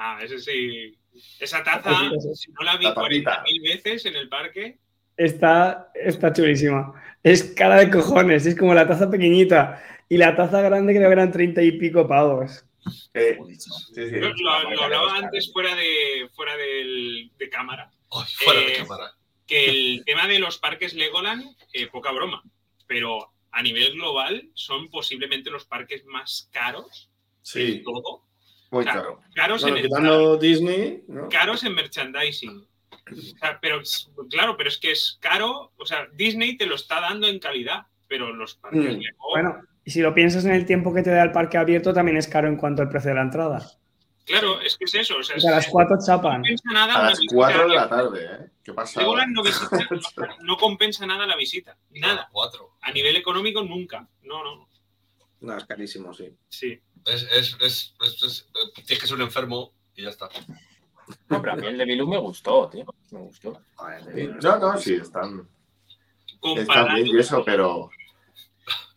Ah, 0.00 0.20
ese 0.22 0.38
sí. 0.38 0.96
Esa 1.40 1.64
taza, 1.64 1.90
si 2.34 2.52
no 2.52 2.62
la 2.62 2.76
vi 2.76 2.84
La 2.84 2.94
tapita. 2.94 3.42
40.000 3.44 3.62
veces 3.62 4.06
en 4.06 4.14
el 4.14 4.28
parque, 4.28 4.78
Está, 5.16 5.90
está 5.96 6.32
chulísima. 6.32 6.92
Es 7.24 7.42
cara 7.56 7.78
de 7.80 7.90
cojones, 7.90 8.46
es 8.46 8.56
como 8.56 8.74
la 8.74 8.86
taza 8.86 9.10
pequeñita. 9.10 9.82
Y 10.08 10.16
la 10.16 10.36
taza 10.36 10.60
grande 10.62 10.94
creo 10.94 11.08
que 11.08 11.12
eran 11.14 11.32
treinta 11.32 11.60
y 11.62 11.72
pico 11.72 12.06
pavos. 12.06 12.64
Eh, 13.12 13.36
sí, 13.58 13.70
sí. 13.92 14.10
Lo, 14.12 14.28
lo- 14.28 14.70
lo 14.70 14.82
hablaba 14.84 15.16
antes 15.16 15.52
fuera 15.52 15.74
de 15.74 16.28
fuera 16.32 16.56
del- 16.56 17.32
de 17.36 17.50
cámara. 17.50 17.90
Fuera 18.44 18.60
de 18.60 18.72
Eh, 18.74 18.76
cámara. 18.78 19.10
Que 19.48 19.68
el 19.68 20.02
tema 20.06 20.28
de 20.28 20.38
los 20.38 20.58
parques 20.58 20.94
Legoland, 20.94 21.44
eh, 21.72 21.88
poca 21.88 22.12
broma. 22.12 22.40
Pero 22.86 23.32
a 23.58 23.62
nivel 23.62 23.92
global 23.94 24.48
son 24.54 24.88
posiblemente 24.88 25.50
los 25.50 25.64
parques 25.64 26.04
más 26.06 26.48
caros 26.52 27.10
de 27.10 27.42
Sí. 27.42 27.82
todo. 27.84 28.22
Muy 28.70 28.84
Claro. 28.84 29.00
caro. 29.02 29.20
Caros 29.34 29.62
Bueno, 29.62 29.76
en 29.78 29.82
quitando 29.84 30.36
Disney, 30.36 31.02
¿no? 31.08 31.28
caros 31.28 31.64
en 31.64 31.74
merchandising. 31.74 32.66
O 33.10 33.14
sea, 33.40 33.58
pero 33.60 33.80
claro, 34.30 34.56
pero 34.56 34.68
es 34.68 34.78
que 34.78 34.92
es 34.92 35.18
caro. 35.20 35.72
O 35.78 35.86
sea, 35.86 36.06
Disney 36.12 36.56
te 36.56 36.66
lo 36.66 36.74
está 36.74 37.00
dando 37.00 37.26
en 37.26 37.38
calidad, 37.38 37.86
pero 38.06 38.32
los 38.34 38.54
parques 38.56 38.80
Mm. 38.96 39.00
Lego- 39.00 39.28
Bueno, 39.30 39.60
y 39.84 39.90
si 39.90 40.00
lo 40.02 40.14
piensas 40.14 40.44
en 40.44 40.52
el 40.52 40.66
tiempo 40.66 40.92
que 40.94 41.02
te 41.02 41.10
da 41.10 41.22
el 41.24 41.32
parque 41.32 41.56
abierto, 41.56 41.92
también 41.94 42.16
es 42.18 42.28
caro 42.28 42.46
en 42.48 42.56
cuanto 42.56 42.82
al 42.82 42.90
precio 42.90 43.08
de 43.10 43.14
la 43.16 43.22
entrada. 43.22 43.66
claro, 44.26 44.60
es 44.60 44.76
que 44.76 44.84
es 44.84 44.94
eso. 44.94 45.16
O 45.16 45.22
sea, 45.22 45.36
O 45.36 45.40
sea, 45.40 45.52
a 45.52 45.54
las 45.54 45.66
es- 45.66 45.72
cuatro 45.72 45.96
no 45.96 46.02
chapan. 46.06 46.42
nada 46.64 46.94
A 46.98 47.10
las 47.10 47.18
4 47.32 47.66
de 47.66 47.74
la 47.74 47.88
tarde, 47.88 48.24
¿eh? 48.26 48.50
¿Qué 48.68 48.74
pasa? 48.74 49.00
Legoland 49.00 49.32
no, 49.34 49.42
visita- 49.42 50.36
no 50.42 50.58
compensa 50.58 51.06
nada 51.06 51.24
la 51.26 51.36
visita. 51.36 51.78
Nada. 51.88 52.28
Cuatro. 52.30 52.74
A 52.82 52.92
nivel 52.92 53.16
económico, 53.16 53.62
nunca. 53.62 54.06
No, 54.24 54.44
no. 54.44 54.68
No, 55.40 55.56
es 55.56 55.64
carísimo, 55.64 56.12
sí. 56.12 56.36
Sí. 56.50 56.78
Es, 57.06 57.22
es, 57.32 57.56
es, 57.62 57.94
es- 58.02 58.22
es- 58.22 58.48
eh, 58.54 58.82
tienes 58.84 59.00
que 59.00 59.06
ser 59.06 59.16
un 59.16 59.22
enfermo 59.22 59.72
y 59.94 60.02
ya 60.02 60.10
está. 60.10 60.28
No, 61.30 61.40
pero 61.40 61.52
a 61.54 61.56
mí 61.56 61.66
el 61.66 61.78
de 61.78 61.86
me 61.86 62.18
gustó, 62.18 62.68
tío. 62.68 62.84
Me 63.10 63.20
gustó. 63.20 63.58
No, 64.42 64.58
no, 64.58 64.76
sí, 64.78 64.96
están, 64.96 65.48
están 66.58 66.94
bien 66.94 67.06
y 67.06 67.18
eso, 67.18 67.42
pero, 67.46 67.88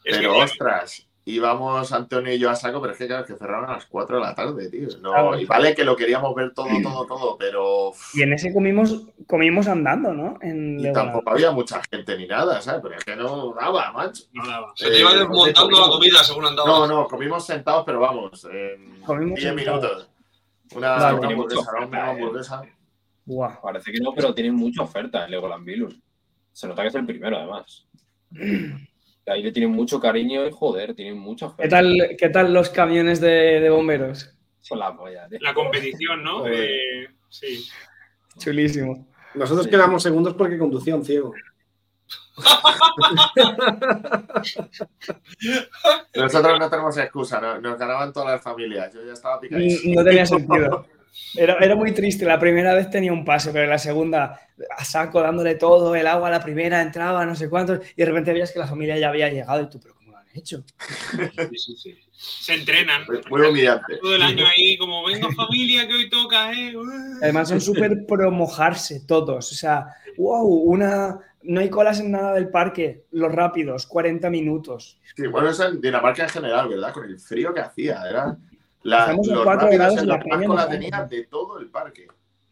que, 0.03 0.11
pero 0.11 0.37
ostras, 0.39 1.07
íbamos 1.25 1.91
Antonio 1.91 2.33
y 2.33 2.39
yo 2.39 2.49
a 2.49 2.55
saco, 2.55 2.81
pero 2.81 2.93
es 2.93 2.99
que 2.99 3.07
claro, 3.07 3.25
que 3.25 3.35
cerraron 3.35 3.69
a 3.69 3.73
las 3.73 3.85
4 3.85 4.15
de 4.17 4.21
la 4.23 4.33
tarde, 4.35 4.69
tío. 4.69 4.87
No, 5.01 5.11
Claro. 5.11 5.39
y 5.39 5.45
vale 5.45 5.75
que 5.75 5.83
lo 5.83 5.95
queríamos 5.95 6.33
ver 6.33 6.53
todo, 6.53 6.67
todo, 6.81 7.05
todo, 7.05 7.37
pero 7.37 7.91
Y 8.13 8.23
en 8.23 8.33
ese 8.33 8.51
comimos, 8.53 9.05
comimos 9.27 9.67
andando, 9.67 10.13
¿no? 10.13 10.37
En 10.41 10.79
y 10.79 10.91
tampoco 10.91 11.29
había 11.31 11.51
mucha 11.51 11.81
gente 11.91 12.17
ni 12.17 12.25
nada, 12.27 12.59
¿sabes? 12.61 12.81
Pero 12.83 12.95
es 12.95 13.03
que 13.05 13.15
no 13.15 13.53
daba, 13.53 13.91
macho. 13.91 14.23
no 14.33 14.47
daba. 14.47 14.71
Se 14.75 14.89
te 14.89 14.99
iba 14.99 15.11
Eh, 15.13 15.19
desmontando 15.19 15.79
la 15.79 15.87
comida 15.89 16.23
según 16.23 16.45
andaba. 16.45 16.67
No, 16.67 16.87
no, 16.87 17.07
comimos 17.07 17.45
sentados, 17.45 17.83
pero 17.85 17.99
vamos, 17.99 18.43
en 18.45 19.01
Comimos 19.01 19.39
10 19.39 19.53
sentados. 19.55 19.81
minutos. 19.83 20.07
Una, 20.73 21.07
hamburguesa, 21.09 21.71
una 21.87 21.97
eh. 21.97 22.09
hamburguesa. 22.11 22.61
Buah. 23.25 23.61
Parece 23.61 23.91
que 23.91 23.99
no, 23.99 24.13
pero 24.13 24.33
tienen 24.33 24.55
mucha 24.55 24.81
oferta 24.81 25.25
en 25.25 25.31
Legoland 25.31 25.63
Bilus. 25.65 25.95
Se 26.51 26.67
nota 26.67 26.81
que 26.81 26.87
es 26.87 26.95
el 26.95 27.05
primero, 27.05 27.37
además. 27.37 27.85
Ahí 29.27 29.43
le 29.43 29.51
tienen 29.51 29.71
mucho 29.71 29.99
cariño 29.99 30.45
y 30.47 30.51
joder, 30.51 30.95
tienen 30.95 31.17
mucha 31.17 31.45
oferta. 31.47 31.63
¿Qué 31.63 31.69
tal, 31.69 31.97
¿Qué 32.17 32.29
tal 32.29 32.53
los 32.53 32.69
camiones 32.69 33.21
de, 33.21 33.59
de 33.59 33.69
bomberos? 33.69 34.33
Son 34.59 34.79
la 34.79 34.95
polla, 34.95 35.27
tío. 35.27 35.39
La 35.41 35.53
competición, 35.53 36.23
¿no? 36.23 36.43
Sí. 37.29 37.67
Chulísimo. 38.37 39.07
Nosotros 39.35 39.65
Sí. 39.65 39.69
quedamos 39.71 40.03
segundos 40.03 40.33
porque 40.33 40.57
conducía 40.57 40.95
un 40.95 41.05
ciego. 41.05 41.33
Nosotros 46.15 46.59
no 46.59 46.69
tenemos 46.69 46.97
excusa, 46.97 47.39
no- 47.39 47.59
nos 47.61 47.77
ganaban 47.77 48.11
todas 48.13 48.31
las 48.33 48.41
familias. 48.41 48.93
Yo 48.93 49.03
ya 49.05 49.13
estaba 49.13 49.39
picadísimo. 49.39 49.95
No 50.01 50.03
tenía 50.05 50.25
sentido. 50.25 50.85
Era, 51.35 51.57
era 51.59 51.75
muy 51.75 51.91
triste. 51.93 52.25
La 52.25 52.39
primera 52.39 52.73
vez 52.73 52.89
tenía 52.89 53.11
un 53.13 53.25
pase, 53.25 53.51
pero 53.51 53.67
la 53.67 53.77
segunda, 53.77 54.39
a 54.77 54.85
saco, 54.85 55.21
dándole 55.21 55.55
todo, 55.55 55.95
el 55.95 56.07
agua, 56.07 56.29
la 56.29 56.43
primera 56.43 56.81
entraba, 56.81 57.25
no 57.25 57.35
sé 57.35 57.49
cuántos, 57.49 57.79
y 57.95 57.95
de 57.95 58.05
repente 58.05 58.33
veías 58.33 58.51
que 58.51 58.59
la 58.59 58.67
familia 58.67 58.97
ya 58.97 59.09
había 59.09 59.29
llegado 59.29 59.61
y 59.63 59.69
tú, 59.69 59.79
pero 59.81 59.95
¿cómo 59.95 60.11
lo 60.11 60.17
han 60.17 60.27
hecho? 60.33 60.63
Sí, 61.49 61.57
sí, 61.57 61.75
sí. 61.75 61.97
Se 62.13 62.53
entrenan. 62.53 63.03
Muy- 63.07 63.21
Muy 63.29 63.47
humillante. 63.49 63.97
Todo 64.01 64.15
el 64.15 64.21
año 64.21 64.45
ahí, 64.45 64.77
como 64.77 65.03
venga 65.05 65.27
familia, 65.31 65.87
que 65.87 65.93
hoy 65.95 66.09
toca, 66.09 66.53
¿eh? 66.53 66.73
Además 67.21 67.49
son 67.49 67.59
súper 67.61 68.05
pro 68.07 68.29
mojarse 68.31 69.01
todos. 69.07 69.51
O 69.51 69.55
sea, 69.55 69.87
wow, 70.17 70.45
una... 70.47 71.17
No 71.43 71.59
hay 71.59 71.71
colas 71.71 71.99
en 71.99 72.11
nada 72.11 72.35
del 72.35 72.49
parque. 72.49 73.05
Los 73.11 73.31
rápidos, 73.33 73.87
40 73.87 74.29
minutos. 74.29 74.99
Sí, 75.15 75.25
bueno, 75.25 75.49
eso 75.49 75.67
en 75.67 75.81
Dinamarca 75.81 76.21
en 76.23 76.29
general, 76.29 76.69
¿verdad? 76.69 76.93
Con 76.93 77.05
el 77.05 77.19
frío 77.19 77.51
que 77.51 77.61
hacía, 77.61 78.03
era... 78.07 78.37
La, 78.83 79.13
los 79.13 79.27
cuatro 79.43 79.43
rápidos 79.67 79.73
grados 79.75 79.97
en 79.99 80.07
la 80.07 80.17
la 80.17 80.55
la 80.55 80.69
tenía 80.69 81.03
de 81.03 81.23
todo 81.25 81.59
el 81.59 81.69
parque. 81.69 82.07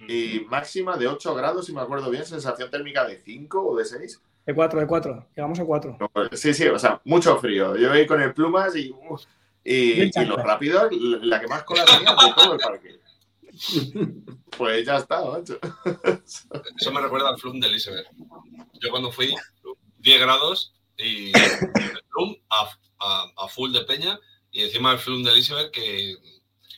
Y 0.07 0.45
máxima 0.49 0.95
de 0.95 1.07
8 1.07 1.35
grados, 1.35 1.65
si 1.65 1.73
me 1.73 1.81
acuerdo 1.81 2.09
bien, 2.09 2.25
sensación 2.25 2.69
térmica 2.71 3.05
de 3.05 3.17
5 3.17 3.61
o 3.67 3.75
de 3.77 3.85
6. 3.85 4.21
De 4.45 4.55
4, 4.55 4.79
de 4.79 4.87
4. 4.87 5.27
Llegamos 5.35 5.59
a 5.59 5.65
4. 5.65 5.97
Sí, 6.33 6.53
sí, 6.53 6.67
o 6.67 6.79
sea, 6.79 7.01
mucho 7.03 7.37
frío. 7.37 7.75
Yo 7.75 7.81
iba 7.87 7.93
ahí 7.93 8.07
con 8.07 8.21
el 8.21 8.33
plumas 8.33 8.75
y, 8.75 8.91
uf, 9.09 9.23
y, 9.63 10.03
y 10.03 10.25
los 10.25 10.37
rápidos, 10.41 10.87
la 10.91 11.39
que 11.41 11.47
más 11.47 11.63
cola 11.63 11.83
tenía 11.85 12.11
de 12.11 12.33
todo 12.35 12.53
el 12.53 12.59
parque. 12.59 12.99
Pues 14.57 14.85
ya 14.85 14.97
está, 14.97 15.23
macho. 15.23 15.57
Eso 16.77 16.91
me 16.91 17.01
recuerda 17.01 17.29
al 17.29 17.37
Flum 17.37 17.59
del 17.59 17.75
iceberg. 17.75 18.07
Yo 18.81 18.89
cuando 18.89 19.11
fui, 19.11 19.33
10 19.99 20.19
grados 20.21 20.73
y 20.97 21.29
el 21.29 22.01
Flum 22.09 22.35
a, 22.49 22.69
a- 22.99 23.31
a 23.37 23.47
full 23.47 23.71
de 23.71 23.81
peña 23.81 24.19
y 24.51 24.61
encima 24.63 24.91
el 24.93 24.99
Flum 24.99 25.23
del 25.23 25.37
iceberg 25.37 25.71
que, 25.71 26.15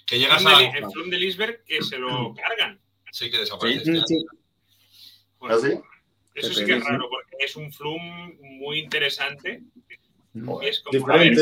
que 0.06 0.16
El 0.16 0.22
llegas 0.22 0.42
flum 0.42 0.54
a... 0.54 0.60
del- 0.60 0.76
el 0.84 0.92
flum 0.92 1.10
del 1.10 1.24
iceberg 1.24 1.64
que 1.66 1.82
se 1.82 1.98
lo 1.98 2.34
cargan. 2.36 2.80
Sí, 3.12 3.30
que 3.30 3.38
desaparece. 3.40 3.86
Sí, 3.86 4.02
sí. 4.08 4.26
Bueno, 5.40 5.56
¿Así? 5.56 5.80
Eso 6.34 6.54
sí 6.54 6.66
que 6.66 6.76
es 6.78 6.84
raro, 6.84 7.10
porque 7.10 7.36
es 7.40 7.56
un 7.56 7.72
flum 7.74 8.02
muy 8.42 8.80
interesante. 8.80 9.62
Y 10.34 10.66
es 10.66 10.80
como, 10.80 11.12
a 11.12 11.18
ver, 11.18 11.36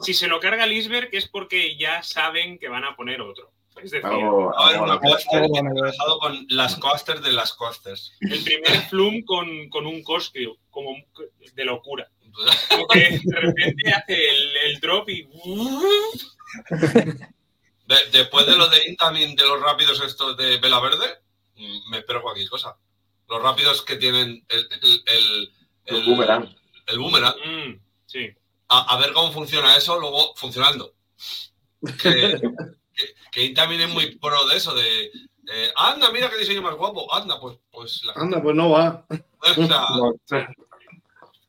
si 0.00 0.12
se 0.14 0.28
lo 0.28 0.40
carga 0.40 0.64
el 0.64 0.72
iceberg 0.72 1.08
es 1.12 1.26
porque 1.28 1.76
ya 1.78 2.02
saben 2.02 2.58
que 2.58 2.68
van 2.68 2.84
a 2.84 2.94
poner 2.96 3.20
otro. 3.22 3.50
Es 3.82 3.92
decir, 3.92 4.04
a 4.04 4.10
algo- 4.10 4.52
una 4.84 4.98
coaster 4.98 5.42
que 5.42 5.96
con 6.20 6.46
las 6.50 6.76
coasters 6.76 7.22
de 7.22 7.32
las 7.32 7.54
coasters. 7.54 8.12
el 8.20 8.42
primer 8.44 8.80
flum 8.90 9.22
con, 9.24 9.68
con 9.70 9.86
un 9.86 10.02
cosplay, 10.02 10.52
como 10.68 10.96
de 11.54 11.64
locura. 11.64 12.10
Como 12.68 12.86
que 12.88 13.20
de 13.22 13.36
repente 13.40 13.90
hace 13.92 14.28
el, 14.30 14.56
el 14.56 14.80
drop 14.80 15.08
y. 15.08 15.28
De- 17.86 18.10
después 18.12 18.46
de 18.46 18.56
lo 18.56 18.68
de 18.68 18.88
Intamin 18.88 19.34
de 19.36 19.44
los 19.44 19.60
rápidos 19.60 20.00
estos 20.04 20.36
de 20.36 20.58
Vela 20.58 20.80
Verde, 20.80 21.06
me 21.90 21.98
espero 21.98 22.22
cualquier 22.22 22.48
cosa. 22.48 22.76
Los 23.28 23.42
rápidos 23.42 23.82
que 23.82 23.96
tienen 23.96 24.44
el, 24.48 24.68
el, 24.70 25.02
el, 25.06 25.52
El 25.86 26.04
boomerang. 26.04 26.56
El 26.86 26.98
boomerang. 26.98 27.34
Mm, 27.44 27.80
sí. 28.06 28.30
A, 28.68 28.94
a 28.94 28.98
ver 29.00 29.12
cómo 29.12 29.32
funciona 29.32 29.76
eso 29.76 29.98
luego 29.98 30.34
funcionando. 30.36 30.94
Que, 32.02 32.40
que, 32.94 33.14
que 33.32 33.44
Intamin 33.44 33.80
es 33.80 33.88
muy 33.88 34.16
pro 34.16 34.46
de 34.46 34.56
eso, 34.56 34.74
de 34.74 35.10
eh, 35.52 35.72
anda, 35.76 36.12
mira 36.12 36.28
qué 36.30 36.36
diseño 36.36 36.62
más 36.62 36.74
guapo, 36.76 37.12
anda, 37.12 37.40
pues, 37.40 37.58
pues 37.72 38.04
la 38.04 38.12
Anda, 38.14 38.40
pues 38.42 38.54
no 38.54 38.70
va. 38.70 39.04
o 39.56 40.16
sea, 40.26 40.48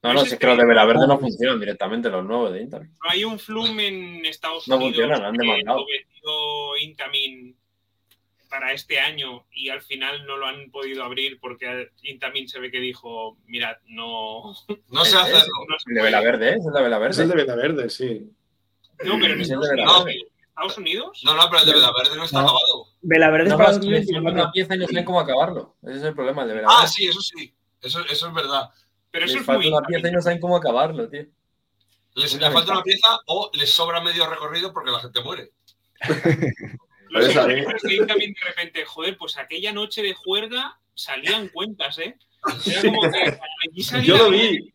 No, 0.03 0.13
no, 0.13 0.21
si 0.25 0.33
es 0.33 0.39
que 0.39 0.47
los 0.47 0.57
de 0.57 0.65
Vela 0.65 0.85
Verde 0.85 1.07
no 1.07 1.19
funcionan 1.19 1.59
directamente, 1.59 2.09
los 2.09 2.25
nuevos 2.25 2.51
de 2.53 2.61
Inter. 2.61 2.81
No 2.81 3.09
hay 3.09 3.23
un 3.23 3.37
flum 3.37 3.79
en 3.79 4.25
Estados 4.25 4.67
No 4.67 4.77
Unidos 4.77 4.95
funcionan, 4.95 5.25
han 5.25 5.33
que 5.37 5.45
demandado. 5.45 5.85
Intamin 6.81 7.55
para 8.49 8.73
este 8.73 8.99
año 8.99 9.45
y 9.53 9.69
al 9.69 9.81
final 9.81 10.25
no 10.25 10.35
lo 10.37 10.45
han 10.45 10.71
podido 10.71 11.03
abrir 11.03 11.39
porque 11.39 11.89
Intamin 12.03 12.49
se 12.49 12.59
ve 12.59 12.69
que 12.71 12.79
dijo, 12.79 13.37
mirad, 13.45 13.77
no, 13.87 14.53
no 14.89 15.05
sé 15.05 15.17
hacerlo. 15.17 15.53
no 15.69 15.79
se 15.79 15.89
El 15.91 15.95
de 15.95 16.01
Vela 16.01 16.19
puede". 16.19 16.31
Verde, 16.31 16.49
¿eh? 16.49 16.55
Es 16.59 16.65
el 16.65 16.73
de 16.73 16.81
Vela 16.81 17.07
Es 17.09 17.19
el 17.19 17.29
de 17.29 17.35
Verde 17.35 17.55
Verde, 17.55 17.89
sí. 17.89 18.31
No, 19.05 19.17
pero 19.19 19.33
en 19.35 19.41
Es 19.41 19.49
el 19.49 19.59
Estados 19.59 19.67
de 19.69 19.73
Unidos, 19.73 20.03
Vela 20.05 20.11
¿en 20.11 20.47
Estados 20.49 20.77
Unidos? 20.77 21.21
No, 21.23 21.35
no, 21.35 21.43
pero 21.49 21.59
el 21.61 21.65
de 21.67 21.73
Vela 21.73 21.91
Verde 21.97 22.15
no 22.17 22.23
está 22.25 22.41
No. 22.41 22.43
acabado. 22.49 22.87
Vela 23.03 23.29
Verde 23.29 23.43
es 23.45 23.49
No, 23.51 23.57
para 23.57 23.69
no, 23.69 23.75
es 23.75 23.79
2024. 23.81 24.31
una 24.41 24.51
pieza 24.51 24.75
y 24.75 24.77
no 24.79 24.87
saben 24.87 25.05
cómo 25.05 25.19
acabarlo. 25.19 25.75
Ese 25.83 25.97
es 25.97 26.03
el 26.03 26.13
problema 26.15 26.41
el 26.41 26.47
de 26.49 26.53
Vela 26.55 26.67
Ah, 26.69 26.87
sí, 26.87 27.05
eso 27.05 27.21
sí. 27.21 27.53
Eso, 27.81 27.99
eso 28.09 28.27
es 28.27 28.33
verdad. 28.33 28.69
Pero 29.11 29.25
eso 29.25 29.33
Les 29.35 29.41
es 29.41 29.45
falta 29.45 29.59
muy 29.61 29.67
una 29.73 29.85
pieza 29.87 30.07
y 30.07 30.11
no 30.11 30.21
saben 30.21 30.39
cómo 30.39 30.55
acabarlo, 30.57 31.09
tío. 31.09 31.25
Les, 32.15 32.33
Una 32.33 32.47
le 32.49 32.53
falta 32.53 32.71
una 32.73 32.83
pieza 32.83 33.07
o 33.27 33.51
les 33.53 33.69
sobra 33.69 34.01
medio 34.01 34.29
recorrido 34.29 34.73
porque 34.73 34.91
la 34.91 34.99
gente 34.99 35.21
muere. 35.21 35.51
Los 37.09 37.27
esa- 37.27 37.43
ingenieros 37.43 37.81
de 37.81 37.95
Intamin 37.95 38.33
de 38.33 38.47
repente, 38.47 38.85
joder, 38.85 39.17
pues 39.17 39.37
aquella 39.37 39.73
noche 39.73 40.01
de 40.01 40.13
juerga 40.13 40.77
salían 40.93 41.49
cuentas, 41.49 41.97
¿eh? 41.99 42.17
Era 42.65 42.81
como 42.81 43.01
que 43.01 43.39
allí 43.69 43.83
salía 43.83 44.05
Yo 44.05 44.17
lo 44.17 44.29
bien. 44.29 44.51
vi. 44.53 44.73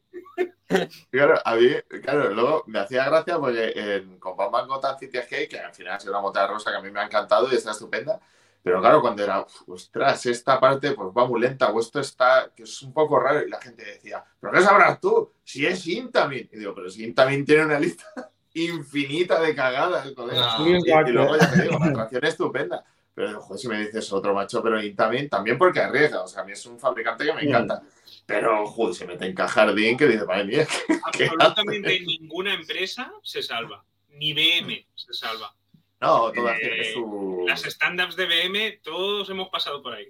Claro, 1.11 1.41
a 1.45 1.55
mí, 1.55 1.69
claro, 2.03 2.35
luego 2.35 2.65
me 2.67 2.81
hacía 2.81 3.05
gracia 3.05 3.39
porque 3.39 3.73
en, 3.75 4.19
con 4.19 4.37
Batman 4.37 4.67
Gotham 4.69 4.99
City 4.99 5.17
Escape, 5.19 5.49
que 5.49 5.61
al 5.61 5.73
final 5.75 5.95
ha 5.95 6.01
sido 6.01 6.13
una 6.13 6.21
montaña 6.21 6.49
rusa 6.49 6.71
que 6.73 6.77
a 6.77 6.81
mí 6.83 6.91
me 6.91 7.01
ha 7.01 7.05
encantado 7.05 7.49
y 7.51 7.55
está 7.55 7.71
estupenda, 7.71 8.21
pero 8.67 8.81
claro, 8.81 9.01
cuando 9.01 9.23
era, 9.23 9.43
"Uf, 9.43 9.69
ostras, 9.69 10.27
esta 10.27 10.59
parte 10.59 10.91
pues 10.91 11.11
va 11.17 11.25
muy 11.25 11.41
lenta 11.41 11.71
o 11.71 11.79
esto 11.79 12.01
está, 12.01 12.51
que 12.53 12.65
es 12.65 12.83
un 12.83 12.93
poco 12.93 13.21
raro, 13.21 13.47
y 13.47 13.49
la 13.49 13.61
gente 13.61 13.85
decía, 13.85 14.25
¿pero 14.41 14.53
qué 14.53 14.61
sabrás 14.61 15.01
tú? 15.01 15.31
Si 15.45 15.65
es 15.65 15.87
Intamin. 15.87 16.49
Y 16.53 16.59
digo, 16.59 16.75
pero 16.75 16.91
si 16.91 17.05
Intamin 17.05 17.45
tiene 17.45 17.65
una 17.67 17.79
lista 17.79 18.05
infinita 18.55 19.41
de 19.41 19.55
cagadas. 19.55 20.13
Ah, 20.19 20.57
Sí, 20.59 20.65
Y, 20.65 21.13
luego 21.13 21.37
ya 21.39 21.49
te 21.53 21.63
digo, 21.63 21.79
la 21.79 21.87
atracción 21.87 22.25
es 22.25 22.31
estupenda. 22.31 22.85
Pero 23.15 23.41
joder, 23.41 23.61
si 23.61 23.69
me 23.69 23.79
dices 23.87 24.13
otro 24.13 24.35
macho, 24.35 24.61
pero 24.61 24.83
Intamin 24.83 25.29
también 25.29 25.57
porque 25.57 25.79
arriesga. 25.79 26.23
O 26.23 26.27
sea, 26.27 26.43
a 26.43 26.45
mí 26.45 26.51
es 26.51 26.67
un 26.67 26.81
fabricante 26.81 27.25
que 27.25 27.33
me 27.35 27.45
Mm. 27.45 27.49
encanta. 27.49 27.83
Pero, 28.27 28.67
joder, 28.67 28.95
se 28.97 29.07
mete 29.07 29.27
en 29.27 29.35
Cajardín 29.37 29.97
que 29.97 30.07
dice, 30.09 30.25
madre 30.27 30.45
mía, 30.45 30.67
¿qué 31.17 31.27
Absolutamente 31.27 32.01
ninguna 32.01 32.53
empresa 32.55 33.13
se 33.23 33.43
salva. 33.43 33.85
Ni 34.09 34.33
BM 34.35 34.85
se 34.97 35.13
salva. 35.15 35.55
No, 36.01 36.31
todas 36.33 36.57
Eh, 36.59 36.61
tienen 36.63 36.93
su. 36.93 37.45
Las 37.49 37.65
stand-ups 37.65 38.17
de 38.17 38.27
BM, 38.27 38.81
todos 38.83 39.29
hemos 39.31 39.49
pasado 39.49 39.83
por 39.83 39.95
ahí. 39.95 40.07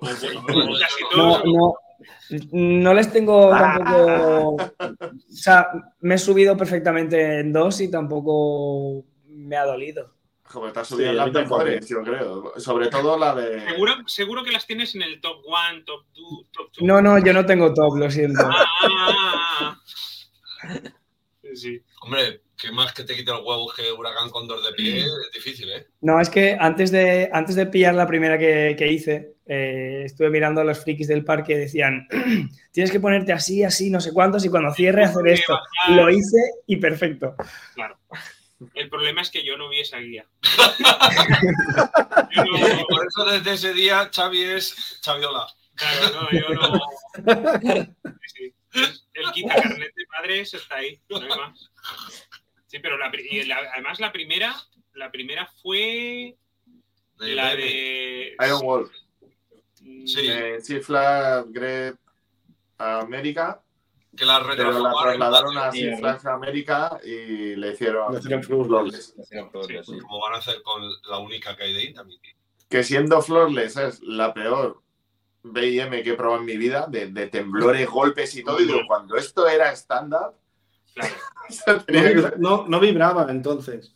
No, 0.00 0.08
casi 0.78 1.02
No, 1.02 1.08
todos. 1.10 1.42
no, 1.44 1.74
no 2.52 2.94
les 2.94 3.12
tengo 3.12 3.50
tampoco. 3.50 4.54
O 4.54 5.08
sea, 5.28 5.68
me 6.00 6.14
he 6.14 6.18
subido 6.18 6.56
perfectamente 6.56 7.40
en 7.40 7.52
dos 7.52 7.80
y 7.80 7.90
tampoco 7.90 9.04
me 9.26 9.56
ha 9.56 9.64
dolido. 9.64 10.14
Joder, 10.44 10.72
te 10.72 10.80
has 10.80 10.88
Sí, 10.88 10.94
subido 10.94 11.10
a 11.10 11.14
las 11.14 11.26
mí 11.26 11.32
tampoco. 11.32 11.64
mejores, 11.64 11.88
yo 11.88 12.02
creo. 12.02 12.52
Sobre 12.58 12.88
todo 12.88 13.18
la 13.18 13.34
de. 13.34 13.60
Seguro, 13.68 13.92
seguro 14.06 14.44
que 14.44 14.52
las 14.52 14.66
tienes 14.66 14.94
en 14.94 15.02
el 15.02 15.20
top 15.20 15.38
1, 15.44 15.84
top 15.84 16.04
2, 16.14 16.50
top 16.52 16.66
2. 16.78 16.82
No, 16.82 17.02
no, 17.02 17.18
yo 17.18 17.32
no 17.32 17.44
tengo 17.44 17.74
top, 17.74 17.96
lo 17.98 18.10
siento. 18.10 18.42
Ah, 18.44 18.64
ah, 18.82 19.08
ah, 19.10 19.78
ah. 20.62 20.78
Sí. 21.58 21.82
Hombre, 22.02 22.42
que 22.56 22.70
más 22.72 22.92
que 22.92 23.04
te 23.04 23.14
quite 23.14 23.30
los 23.30 23.44
huevos 23.44 23.74
que 23.74 23.90
Huracán 23.92 24.30
con 24.30 24.46
dos 24.48 24.64
de 24.64 24.72
pie 24.72 24.98
es 25.00 25.10
difícil, 25.34 25.70
¿eh? 25.70 25.86
No, 26.00 26.20
es 26.20 26.28
que 26.30 26.56
antes 26.58 26.90
de, 26.90 27.28
antes 27.32 27.54
de 27.56 27.66
pillar 27.66 27.94
la 27.94 28.06
primera 28.06 28.38
que, 28.38 28.74
que 28.78 28.90
hice, 28.90 29.34
eh, 29.46 30.02
estuve 30.04 30.30
mirando 30.30 30.60
a 30.60 30.64
los 30.64 30.78
frikis 30.78 31.08
del 31.08 31.24
parque 31.24 31.52
y 31.54 31.56
decían, 31.58 32.06
tienes 32.72 32.90
que 32.92 33.00
ponerte 33.00 33.32
así, 33.32 33.62
así, 33.64 33.90
no 33.90 34.00
sé 34.00 34.12
cuántos, 34.12 34.44
y 34.44 34.48
cuando 34.48 34.72
cierre 34.72 35.04
hacer 35.04 35.26
esto. 35.28 35.58
Lo 35.90 36.10
hice 36.10 36.38
y 36.66 36.76
perfecto. 36.76 37.34
Claro. 37.74 37.98
El 38.74 38.88
problema 38.90 39.22
es 39.22 39.30
que 39.30 39.44
yo 39.44 39.56
no 39.56 39.68
vi 39.68 39.80
esa 39.80 39.98
guía. 39.98 40.26
Yo 42.34 42.44
no- 42.44 42.86
Por 42.88 43.06
eso 43.06 43.24
desde 43.24 43.52
ese 43.54 43.72
día 43.72 44.10
Xavi 44.12 44.42
es 44.42 44.98
Xaviola. 45.02 45.46
claro, 45.74 46.22
no, 46.22 46.38
yo 46.38 46.48
no. 46.54 46.80
Sí, 48.26 48.28
sí. 48.34 48.52
El 49.14 49.32
quita 49.32 49.54
carnet 49.54 49.94
de 49.94 50.06
padres 50.06 50.54
está 50.54 50.76
ahí, 50.76 51.00
no 51.08 51.16
hay 51.18 51.28
más. 51.28 51.70
Sí, 52.66 52.78
pero 52.80 52.96
la, 52.98 53.10
y 53.30 53.44
la- 53.44 53.70
además 53.74 53.98
la 54.00 54.12
primera, 54.12 54.54
la 54.94 55.10
primera 55.10 55.46
fue 55.62 56.36
De 57.18 57.34
la 57.34 57.54
de. 57.56 58.36
Iron 58.46 58.60
Wolf. 58.62 58.90
Mm, 59.80 60.06
Sí. 60.06 60.26
Eh, 60.28 60.58
Cifla 60.60 61.44
Great 61.48 61.96
América, 62.78 63.60
Que 64.16 64.24
la 64.24 64.44
pero 64.56 64.70
la 64.80 64.90
trasladaron 64.92 65.58
a 65.58 65.72
Cifla 65.72 66.20
América 66.26 67.00
y 67.04 67.56
le 67.56 67.72
hicieron. 67.72 68.12
Le 68.12 68.18
hicieron 68.20 68.42
flawless. 68.42 69.14
Sí. 69.28 69.98
Como 70.00 70.20
van 70.20 70.34
a 70.34 70.38
hacer 70.38 70.62
con 70.62 70.82
la 71.08 71.18
única 71.18 71.56
que 71.56 71.64
hay 71.64 71.74
de 71.74 71.84
Intamin. 71.84 72.18
Que 72.68 72.84
siendo 72.84 73.22
Flawless 73.22 73.76
es 73.78 74.02
la 74.02 74.34
peor 74.34 74.82
BIM 75.42 75.90
que 76.02 76.10
he 76.10 76.14
probado 76.14 76.40
en 76.40 76.46
mi 76.46 76.56
vida, 76.56 76.86
de, 76.88 77.06
de 77.06 77.26
temblores, 77.28 77.88
golpes 77.88 78.34
y 78.36 78.42
todo. 78.44 78.60
Y 78.60 78.64
digo, 78.66 78.80
cuando 78.86 79.16
esto 79.16 79.46
era 79.48 79.72
stand-up, 79.74 80.34
Claro. 80.94 81.14
No, 82.38 82.58
no, 82.58 82.68
no 82.68 82.80
vibraba 82.80 83.26
entonces. 83.30 83.94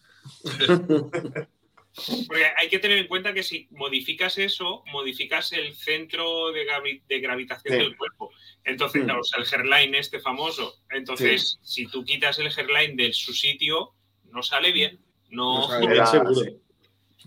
Porque 2.26 2.46
hay 2.56 2.68
que 2.70 2.78
tener 2.78 2.96
en 2.98 3.06
cuenta 3.08 3.34
que 3.34 3.42
si 3.42 3.68
modificas 3.72 4.38
eso, 4.38 4.82
modificas 4.92 5.52
el 5.52 5.74
centro 5.74 6.50
de, 6.52 6.64
gravi- 6.66 7.02
de 7.06 7.20
gravitación 7.20 7.74
Sí. 7.74 7.80
del 7.82 7.96
cuerpo. 7.98 8.30
Entonces, 8.64 9.04
Hmm. 9.04 9.10
o 9.10 9.22
sea, 9.24 9.42
el 9.42 9.46
hairline 9.52 9.94
este 9.96 10.20
famoso. 10.20 10.74
Entonces, 10.90 11.58
si 11.62 11.86
tú 11.88 12.02
quitas 12.04 12.38
el 12.38 12.46
hairline 12.56 12.96
de 12.96 13.12
su 13.12 13.34
sitio, 13.34 13.90
no 14.30 14.42
sale 14.42 14.72
bien. 14.72 14.98
No, 15.28 15.64
O 15.64 15.68
sea, 15.68 15.78
Era- 15.80 15.92
bien 15.92 16.06
seguro. 16.06 16.40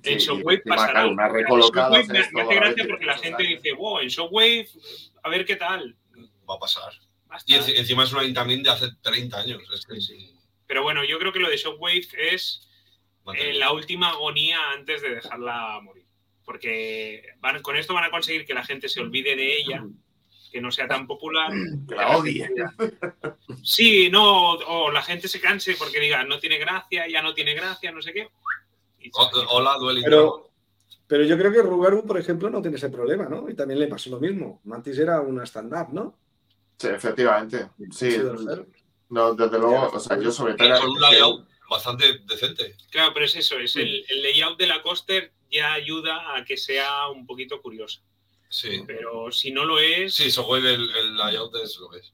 En 0.03 0.19
Sí, 0.19 0.25
Shockwave 0.27 0.61
claro, 0.63 1.09
una 1.11 1.27
En 1.27 1.45
Shockwave 1.45 2.07
me, 2.07 2.19
hace 2.19 2.55
gracia 2.55 2.85
porque 2.87 3.05
la 3.05 3.17
gente 3.17 3.43
dice, 3.43 3.73
wow, 3.73 3.99
en 3.99 4.07
Shockwave, 4.07 4.67
a 5.23 5.29
ver 5.29 5.45
qué 5.45 5.55
tal. 5.55 5.95
Va 6.49 6.55
a 6.55 6.59
pasar. 6.59 6.91
Va 7.31 7.35
a 7.37 7.39
Y 7.45 7.55
estar". 7.55 7.69
enci- 7.75 7.79
encima 7.79 8.03
es 8.03 8.13
una 8.13 8.23
Intamin 8.23 8.63
de 8.63 8.69
hace 8.69 8.87
30 9.01 9.39
años. 9.39 9.61
Es 9.73 9.85
que 9.85 9.99
sí. 10.01 10.31
Pero 10.67 10.83
bueno, 10.83 11.03
yo 11.03 11.19
creo 11.19 11.31
que 11.33 11.39
lo 11.39 11.49
de 11.49 11.57
Shockwave 11.57 12.07
es 12.31 12.67
eh, 13.35 13.53
la 13.53 13.71
última 13.71 14.09
agonía 14.09 14.59
antes 14.71 15.01
de 15.01 15.15
dejarla 15.15 15.79
morir. 15.81 16.05
Porque 16.43 17.23
van- 17.39 17.61
con 17.63 17.75
esto 17.75 17.93
van 17.93 18.03
a 18.03 18.11
conseguir 18.11 18.45
que 18.45 18.53
la 18.53 18.63
gente 18.63 18.87
se 18.87 19.01
olvide 19.01 19.35
de 19.35 19.57
ella, 19.57 19.83
que 20.51 20.61
no 20.61 20.71
sea 20.71 20.87
tan 20.87 21.07
popular. 21.07 21.51
Que 21.89 21.95
la 21.95 22.17
odie. 22.17 22.47
Sí, 23.63 24.09
no, 24.11 24.51
o 24.53 24.91
la 24.91 25.01
gente 25.01 25.27
se 25.27 25.41
canse 25.41 25.75
porque 25.75 25.99
diga, 25.99 26.23
no 26.23 26.39
tiene 26.39 26.57
gracia, 26.59 27.07
ya 27.07 27.21
no 27.21 27.33
tiene 27.33 27.53
gracia, 27.55 27.91
no 27.91 28.01
sé 28.01 28.13
qué. 28.13 28.27
Hola, 29.49 29.77
duele. 29.79 30.01
Pero, 30.03 30.49
pero 31.07 31.23
yo 31.23 31.37
creo 31.37 31.51
que 31.51 31.61
Rugaru, 31.61 32.05
por 32.05 32.17
ejemplo, 32.17 32.49
no 32.49 32.61
tiene 32.61 32.77
ese 32.77 32.89
problema, 32.89 33.25
¿no? 33.25 33.49
Y 33.49 33.55
también 33.55 33.79
le 33.79 33.87
pasó 33.87 34.09
lo 34.09 34.19
mismo. 34.19 34.61
Mantis 34.65 34.97
era 34.99 35.21
una 35.21 35.43
stand-up, 35.45 35.93
¿no? 35.93 36.17
Sí, 36.77 36.87
efectivamente. 36.87 37.69
Sí, 37.91 38.17
no, 39.09 39.33
desde 39.35 39.59
luego, 39.59 39.89
o 39.93 39.99
sea, 39.99 40.19
yo 40.19 40.31
sobre 40.31 40.55
todo. 40.55 40.79
con 40.81 40.89
un 40.89 41.01
layout 41.01 41.47
bastante 41.69 42.19
decente. 42.25 42.75
Claro, 42.91 43.11
pero 43.13 43.25
es 43.25 43.35
eso, 43.35 43.57
es 43.59 43.75
el, 43.75 44.03
el 44.09 44.23
layout 44.23 44.57
de 44.57 44.67
la 44.67 44.81
coaster 44.81 45.31
ya 45.51 45.73
ayuda 45.73 46.35
a 46.35 46.43
que 46.43 46.57
sea 46.57 47.07
un 47.09 47.25
poquito 47.25 47.61
curiosa. 47.61 48.01
Sí. 48.49 48.83
Pero 48.85 49.31
si 49.31 49.51
no 49.51 49.63
lo 49.65 49.79
es, 49.79 50.13
Sí, 50.15 50.29
Shockwave 50.29 50.73
el, 50.73 50.89
el 50.95 51.17
layout 51.17 51.55
es 51.63 51.77
lo 51.77 51.89
que 51.89 51.99
es. 51.99 52.13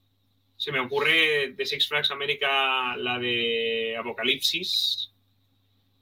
se 0.58 0.72
me 0.72 0.80
ocurre 0.80 1.54
de 1.54 1.66
Six 1.66 1.88
Flags 1.88 2.12
América 2.12 2.96
la 2.98 3.18
de 3.20 3.96
Apocalipsis. 3.98 5.11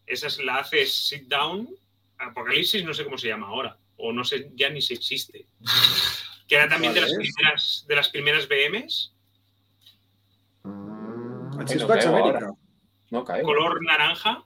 Esa 0.09 0.27
es 0.27 0.39
la 0.43 0.57
hace 0.57 0.85
Sit 0.85 1.27
Down. 1.27 1.69
Apocalipsis 2.17 2.83
no 2.83 2.93
sé 2.93 3.05
cómo 3.05 3.17
se 3.17 3.27
llama 3.27 3.47
ahora. 3.47 3.77
O 3.97 4.11
no 4.11 4.23
sé 4.25 4.51
ya 4.55 4.69
ni 4.69 4.81
si 4.81 4.95
existe. 4.95 5.47
Que 6.47 6.55
era 6.55 6.67
también 6.67 6.93
de 6.93 7.01
las 7.01 7.13
primeras, 7.13 7.85
de 7.87 7.95
las 7.95 8.09
primeras 8.09 8.47
BMs. 8.47 9.13
Mm, 10.63 11.57
no. 12.41 12.57
No. 13.11 13.23
Color 13.23 13.83
naranja. 13.83 14.43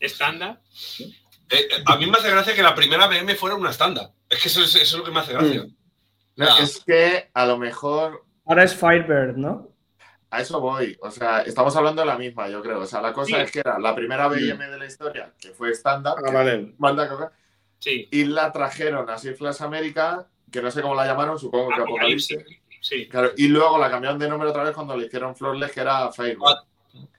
Estándar. 0.00 0.60
Eh, 0.98 1.06
eh, 1.50 1.68
a 1.86 1.96
mí 1.96 2.06
me 2.06 2.18
hace 2.18 2.30
gracia 2.30 2.54
que 2.54 2.62
la 2.62 2.74
primera 2.74 3.06
BM 3.06 3.34
fuera 3.36 3.56
una 3.56 3.70
estándar. 3.70 4.10
Es 4.28 4.40
que 4.42 4.48
eso 4.48 4.62
es, 4.62 4.74
eso 4.76 4.82
es 4.82 4.92
lo 4.98 5.04
que 5.04 5.10
me 5.10 5.20
hace 5.20 5.32
gracia. 5.32 5.64
no, 6.36 6.46
Ah. 6.46 6.58
es 6.62 6.82
que 6.84 7.30
a 7.34 7.46
lo 7.46 7.58
mejor 7.58 8.24
Ahora 8.46 8.64
es 8.64 8.74
Firebird, 8.74 9.36
¿no? 9.36 9.69
A 10.30 10.40
eso 10.40 10.60
voy. 10.60 10.96
O 11.02 11.10
sea, 11.10 11.42
estamos 11.42 11.74
hablando 11.76 12.02
de 12.02 12.06
la 12.06 12.16
misma, 12.18 12.48
yo 12.48 12.62
creo. 12.62 12.80
O 12.80 12.86
sea, 12.86 13.00
la 13.00 13.12
cosa 13.12 13.36
Sí. 13.36 13.42
es 13.42 13.50
que 13.50 13.60
era 13.60 13.78
la 13.78 13.94
primera 13.94 14.28
BM 14.28 14.68
de 14.68 14.78
la 14.78 14.86
historia, 14.86 15.32
que 15.40 15.50
fue 15.50 15.70
estándar, 15.70 16.14
Ah, 16.24 16.30
vale. 16.30 16.74
banda 16.78 17.08
coca, 17.08 17.32
Sí. 17.78 18.08
y 18.10 18.24
la 18.24 18.52
trajeron 18.52 19.08
a 19.10 19.18
Six 19.18 19.38
Flags 19.38 19.60
América, 19.60 20.26
que 20.50 20.62
no 20.62 20.70
sé 20.70 20.82
cómo 20.82 20.94
la 20.94 21.06
llamaron, 21.06 21.38
supongo 21.38 21.68
que 21.74 21.82
Apocalipsis. 21.82 22.38
Sí. 22.80 23.08
Claro, 23.08 23.32
y 23.36 23.48
luego 23.48 23.76
la 23.78 23.90
cambiaron 23.90 24.18
de 24.18 24.28
nombre 24.28 24.48
otra 24.48 24.62
vez 24.64 24.74
cuando 24.74 24.96
le 24.96 25.06
hicieron 25.06 25.36
Flawless, 25.36 25.72
que 25.72 25.80
era 25.80 26.10
Firebird. 26.12 26.64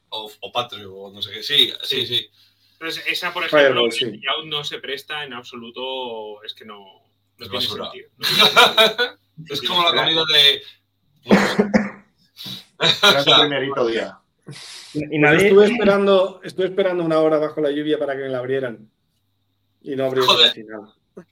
O, 0.09 0.29
o 0.41 0.51
Patrio, 0.51 0.93
o 0.93 1.11
no 1.13 1.21
sé 1.21 1.31
qué. 1.31 1.43
Sí, 1.43 1.71
sí, 1.83 2.05
sí. 2.05 2.29
Entonces, 2.73 3.03
esa, 3.07 3.31
por 3.31 3.43
ejemplo, 3.45 3.59
Fireball, 3.69 3.91
sí. 3.91 4.05
layout 4.05 4.45
no 4.47 4.63
se 4.63 4.79
presta 4.79 5.23
en 5.23 5.33
absoluto. 5.33 6.43
Es 6.43 6.53
que 6.53 6.65
no, 6.65 6.79
no 6.79 7.45
Es 7.45 7.49
tiene 7.49 7.53
basura. 7.53 7.91
sentido. 7.91 8.09
es 9.49 9.61
como 9.61 9.83
la 9.83 9.93
comida 10.03 10.23
de. 10.33 10.61
Era 12.81 13.23
su 13.23 13.31
primerito 13.41 13.85
día. 13.87 14.17
Y 14.93 14.99
Pues 15.07 15.19
nadie. 15.21 15.47
estuve, 15.47 15.65
esperando, 15.67 16.41
estuve 16.43 16.65
esperando 16.65 17.03
una 17.03 17.19
hora 17.19 17.37
bajo 17.37 17.61
la 17.61 17.71
lluvia 17.71 17.97
para 17.97 18.13
que 18.15 18.23
me 18.23 18.29
la 18.29 18.39
abrieran. 18.39 18.89
Y 19.81 19.95
no 19.95 20.05
abrieron 20.05 20.29
al 20.43 20.51
final. 20.51 20.81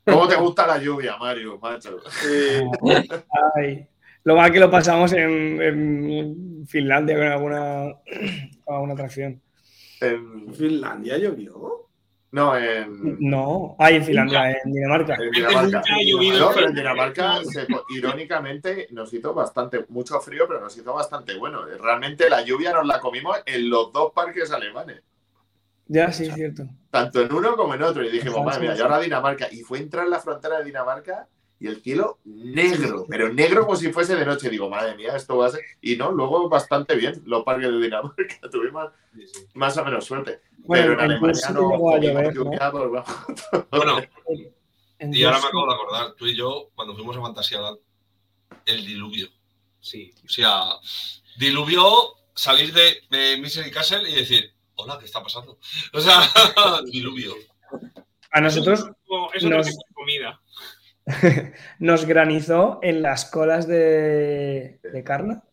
¿Cómo 0.05 0.27
te 0.27 0.35
gusta 0.35 0.67
la 0.67 0.77
lluvia, 0.77 1.17
Mario, 1.17 1.57
macho? 1.59 1.97
Sí. 2.09 2.61
Ay, 3.55 3.87
lo 4.23 4.35
mal 4.35 4.51
que 4.51 4.59
lo 4.59 4.69
pasamos 4.69 5.11
en, 5.13 5.61
en 5.61 6.67
Finlandia 6.67 7.15
con 7.17 7.27
alguna, 7.27 7.93
con 8.65 8.75
alguna 8.75 8.93
atracción. 8.93 9.41
En- 10.01 10.53
¿Finlandia 10.53 11.17
llovió? 11.17 11.88
No, 12.31 12.55
en, 12.55 13.17
No, 13.19 13.75
hay 13.79 13.95
en 13.95 14.05
Finlandia, 14.05 14.51
en 14.63 14.71
Dinamarca. 14.71 15.13
en 15.15 15.19
Realmente 15.33 15.39
Dinamarca. 15.39 15.77
nunca 15.79 15.93
ha 15.95 16.03
llovido 16.03 16.39
No, 16.39 16.51
pero 16.53 16.67
en. 16.67 16.75
Dinamarca, 16.75 17.43
se- 17.43 17.67
irónicamente, 17.95 18.87
nos 18.91 19.11
hizo 19.13 19.33
bastante, 19.33 19.85
mucho 19.89 20.19
frío, 20.19 20.45
pero 20.47 20.59
nos 20.59 20.75
hizo 20.77 20.93
bastante 20.93 21.35
bueno. 21.37 21.65
Realmente 21.65 22.29
la 22.29 22.41
lluvia 22.43 22.71
nos 22.73 22.85
la 22.85 22.99
comimos 22.99 23.37
en 23.45 23.69
los 23.69 23.91
dos 23.91 24.11
parques 24.13 24.51
alemanes. 24.51 25.01
Ya, 25.87 26.11
sí, 26.11 26.27
es 26.27 26.35
cierto. 26.35 26.67
Tanto 26.91 27.21
en 27.21 27.33
uno 27.33 27.55
como 27.55 27.73
en 27.73 27.81
otro. 27.81 28.03
Y 28.03 28.11
dijimos, 28.11 28.45
madre 28.45 28.59
mía, 28.61 28.75
y 28.77 28.81
ahora 28.81 28.99
Dinamarca. 28.99 29.47
Y 29.51 29.61
fue 29.61 29.79
entrar 29.79 30.05
en 30.05 30.11
la 30.11 30.19
frontera 30.19 30.59
de 30.59 30.65
Dinamarca 30.65 31.27
y 31.59 31.67
el 31.67 31.81
cielo 31.81 32.19
negro, 32.25 33.05
pero 33.09 33.33
negro 33.33 33.65
como 33.65 33.75
si 33.75 33.91
fuese 33.91 34.15
de 34.15 34.25
noche. 34.25 34.49
Digo, 34.49 34.69
madre 34.69 34.95
mía, 34.95 35.15
esto 35.15 35.37
va 35.37 35.47
a 35.47 35.49
ser. 35.51 35.61
Y 35.81 35.95
no, 35.97 36.11
luego 36.11 36.47
bastante 36.49 36.95
bien 36.95 37.21
los 37.25 37.43
parques 37.43 37.69
de 37.69 37.79
Dinamarca. 37.79 38.23
Tuvimos 38.51 38.91
más 39.53 39.77
o 39.77 39.83
menos 39.85 40.05
suerte. 40.05 40.41
Bueno, 40.59 40.83
pero 40.87 40.93
en 40.93 40.99
en 40.99 41.11
Alemania 41.11 41.49
no 41.49 41.97
llover, 41.97 42.35
¿no? 42.35 43.03
Bueno, 43.71 44.01
En 44.99 45.13
y 45.13 45.23
ahora 45.23 45.39
me 45.39 45.47
acabo 45.47 45.67
de 45.67 45.73
acordar, 45.73 46.13
tú 46.15 46.27
y 46.27 46.35
yo, 46.35 46.69
cuando 46.75 46.95
fuimos 46.95 47.15
a 47.17 47.21
Fantasyland, 47.21 47.77
el 48.65 48.85
diluvio. 48.85 49.29
Sí. 49.81 50.13
O 50.25 50.29
sea, 50.29 50.63
diluvió 51.37 51.83
salir 52.35 52.73
de, 52.73 52.97
de 53.09 53.37
Misery 53.37 53.71
Castle 53.71 54.09
y 54.09 54.15
decir, 54.15 54.53
hola, 54.75 54.97
¿qué 54.99 55.05
está 55.05 55.21
pasando? 55.23 55.57
O 55.93 55.99
sea, 56.01 56.21
diluvio. 56.91 57.33
A 58.31 58.41
nosotros, 58.41 58.85
O 59.07 59.29
Es 59.33 59.43
otro 59.43 59.57
Nos- 59.57 59.67
tipo 59.67 59.81
de 59.87 59.93
comida. 59.93 60.41
nos 61.79 62.05
granizó 62.05 62.79
en 62.81 63.01
las 63.01 63.25
colas 63.29 63.67
de, 63.67 64.79
de 64.81 65.03
Carna. 65.03 65.43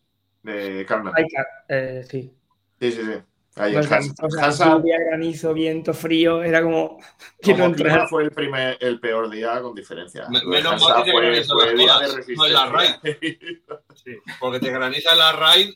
De 0.42 0.84
Carna. 0.86 1.12
Ay, 1.14 1.24
Car- 1.28 1.46
eh, 1.68 2.04
sí. 2.08 2.32
Sí, 2.80 2.92
sí, 2.92 3.00
sí. 3.02 3.12
Ahí 3.58 3.72
Nos 3.72 3.90
Hansa. 3.90 4.12
granizó, 4.20 4.26
o 4.26 4.52
sea, 4.52 4.74
lluvia, 4.76 4.98
granizo, 4.98 5.54
viento, 5.54 5.94
frío. 5.94 6.42
Era 6.44 6.62
como. 6.62 6.98
Como 7.42 7.64
entrar. 7.64 8.06
fue 8.08 8.24
el, 8.24 8.30
primer, 8.30 8.76
el 8.80 9.00
peor 9.00 9.30
día 9.30 9.60
con 9.62 9.74
diferencia. 9.74 10.28
Me- 10.28 10.44
menos 10.44 10.80
mal 10.82 11.02
que 11.04 11.10
te 11.10 11.12
fue, 11.12 11.42
fue 11.44 11.66
las 11.66 11.74
día 11.76 11.94
colas, 11.94 12.26
de 12.26 12.34
no 12.36 12.46
en 12.46 12.52
la 12.52 12.66
resistencia. 12.66 13.80
Sí. 14.04 14.12
Porque 14.38 14.60
te 14.60 14.70
graniza 14.70 15.14
la 15.16 15.32
raid 15.32 15.70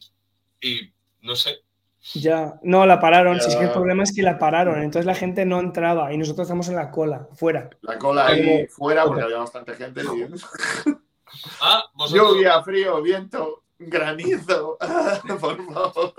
y 0.60 0.92
no 1.22 1.34
sé. 1.34 1.56
Ya. 2.14 2.58
No, 2.62 2.86
la 2.86 2.98
pararon. 2.98 3.40
Si 3.40 3.50
es 3.50 3.56
que 3.56 3.64
el 3.64 3.70
problema 3.72 4.02
es 4.04 4.14
que 4.14 4.22
la 4.22 4.38
pararon. 4.38 4.78
Entonces 4.82 5.04
la 5.06 5.14
gente 5.14 5.44
no 5.44 5.60
entraba 5.60 6.12
y 6.12 6.16
nosotros 6.18 6.46
estamos 6.46 6.68
en 6.68 6.76
la 6.76 6.90
cola, 6.90 7.28
fuera. 7.34 7.68
La 7.82 7.98
cola 7.98 8.26
ahí 8.26 8.66
fuera 8.68 9.04
porque 9.04 9.22
había 9.22 9.38
bastante 9.38 9.74
gente. 9.74 10.02
Ah, 11.62 11.84
vosotros. 11.94 12.32
Lluvia, 12.34 12.60
frío, 12.62 13.00
viento, 13.02 13.62
granizo. 13.78 14.76
Por 15.28 15.38
favor. 15.38 16.12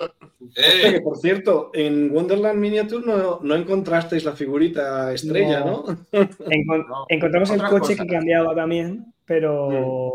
Eh, 0.56 0.92
que 0.94 1.02
por 1.02 1.18
cierto, 1.18 1.70
en 1.74 2.12
Wonderland 2.16 2.58
Miniature 2.58 3.06
no, 3.06 3.40
no 3.42 3.56
encontrasteis 3.56 4.24
la 4.24 4.32
figurita 4.34 5.12
estrella, 5.14 5.66
¿no? 5.66 5.84
Encon- 6.14 6.88
No, 6.88 7.06
encontramos 7.10 7.50
el 7.52 7.62
coche 7.64 7.96
que 7.98 8.08
cambiaba 8.08 8.56
también, 8.56 9.14
pero, 9.26 9.70
Mm. 9.70 10.12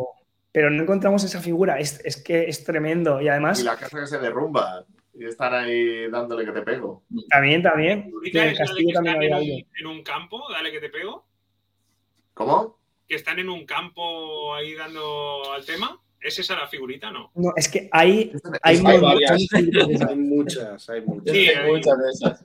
pero 0.50 0.70
no 0.70 0.82
encontramos 0.82 1.22
esa 1.24 1.40
figura. 1.40 1.78
Es, 1.78 2.00
es 2.04 2.16
que 2.22 2.48
es 2.48 2.64
tremendo. 2.64 3.20
Y 3.20 3.28
además, 3.28 3.60
Y 3.60 3.64
la 3.64 3.76
casa 3.76 4.00
que 4.00 4.06
se 4.06 4.18
derrumba. 4.18 4.84
Y 5.18 5.24
están 5.24 5.54
ahí 5.54 6.10
dándole 6.10 6.44
que 6.44 6.52
te 6.52 6.62
pego. 6.62 7.04
también, 7.30 7.62
también. 7.62 8.12
que 8.22 8.38
de 8.38 8.54
Castillo 8.54 8.88
que 8.88 8.92
también 8.94 9.22
están 9.22 9.38
había 9.38 9.54
en 9.54 9.62
un, 9.64 9.68
en 9.80 9.86
un 9.86 10.02
campo, 10.02 10.42
dale 10.52 10.70
que 10.70 10.80
te 10.80 10.90
pego. 10.90 11.26
¿Cómo? 12.34 12.78
Que 13.08 13.14
están 13.14 13.38
en 13.38 13.48
un 13.48 13.64
campo 13.64 14.54
ahí 14.54 14.74
dando 14.74 15.52
al 15.52 15.64
tema. 15.64 16.00
¿Es 16.20 16.38
esa 16.38 16.56
la 16.56 16.66
figurita? 16.66 17.10
No. 17.10 17.30
No, 17.34 17.52
es 17.56 17.68
que 17.68 17.88
hay, 17.92 18.32
hay, 18.62 18.76
Hay 18.84 19.00
varias. 19.00 19.46
hay 19.52 20.16
muchas, 20.16 20.88
hay 20.90 21.00
muchas. 21.02 21.32
Sí, 21.34 21.48
Hay 21.48 21.54
hay- 21.56 21.70
muchas 21.72 21.98
de 21.98 22.10
esas. 22.10 22.44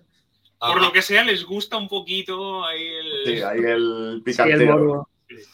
ah, 0.59 0.71
Por 0.71 0.81
lo 0.81 0.91
que 0.91 1.01
sea, 1.01 1.23
les 1.23 1.43
gusta 1.45 1.77
un 1.77 1.87
poquito 1.87 2.63
ahí 2.65 2.85
el. 2.87 3.11
Sí, 3.25 3.41
ahí 3.41 3.59
el 3.59 3.63
Sí, 3.63 4.13
el 4.15 4.23
picantero. 4.23 4.71
morbo. 4.77 4.93
o 5.01 5.07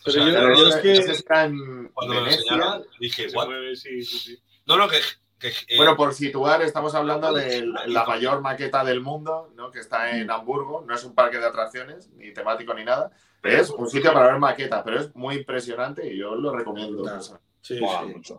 Pero 0.05 0.11
sea, 0.11 0.25
yo- 0.25 0.53
yo 0.55 0.67
es 0.69 0.75
que- 0.77 0.91
Ese 0.93 1.11
está 1.13 1.45
en 1.45 1.89
cuando 1.93 2.15
me 2.15 2.21
lo 2.21 2.27
enseñaron, 2.27 2.83
dije, 2.99 3.27
"What?". 3.33 3.45
mueve, 3.47 3.75
sí, 3.75 4.03
sí, 4.03 4.17
sí. 4.19 4.37
No, 4.65 4.75
no, 4.77 4.87
que. 4.89 4.97
Que, 5.40 5.49
eh, 5.49 5.77
Bueno, 5.77 5.95
por 5.95 6.14
situar, 6.14 6.61
estamos 6.61 6.95
hablando 6.95 7.32
de 7.33 7.66
la 7.88 8.06
mayor 8.06 8.41
maqueta 8.41 8.83
del 8.83 9.01
mundo, 9.01 9.51
¿no? 9.56 9.72
que 9.72 9.80
está 9.80 10.11
Mm. 10.11 10.16
en 10.22 10.32
Hamburgo. 10.32 10.83
No 10.88 10.95
es 10.95 11.03
un 11.03 11.14
parque 11.14 11.38
de 11.38 11.45
atracciones, 11.45 12.09
ni 12.17 12.32
temático 12.33 12.74
ni 12.74 12.83
nada. 12.85 13.11
Es 13.43 13.69
un 13.69 13.88
sitio 13.90 14.11
para 14.14 14.27
ver 14.27 14.40
maqueta, 14.40 14.83
pero 14.83 14.99
es 14.99 15.16
muy 15.16 15.35
impresionante 15.35 16.11
y 16.11 16.17
yo 16.17 16.35
lo 16.35 16.51
recomiendo. 16.56 17.03
Sea, 17.22 17.40
Sí, 17.61 17.80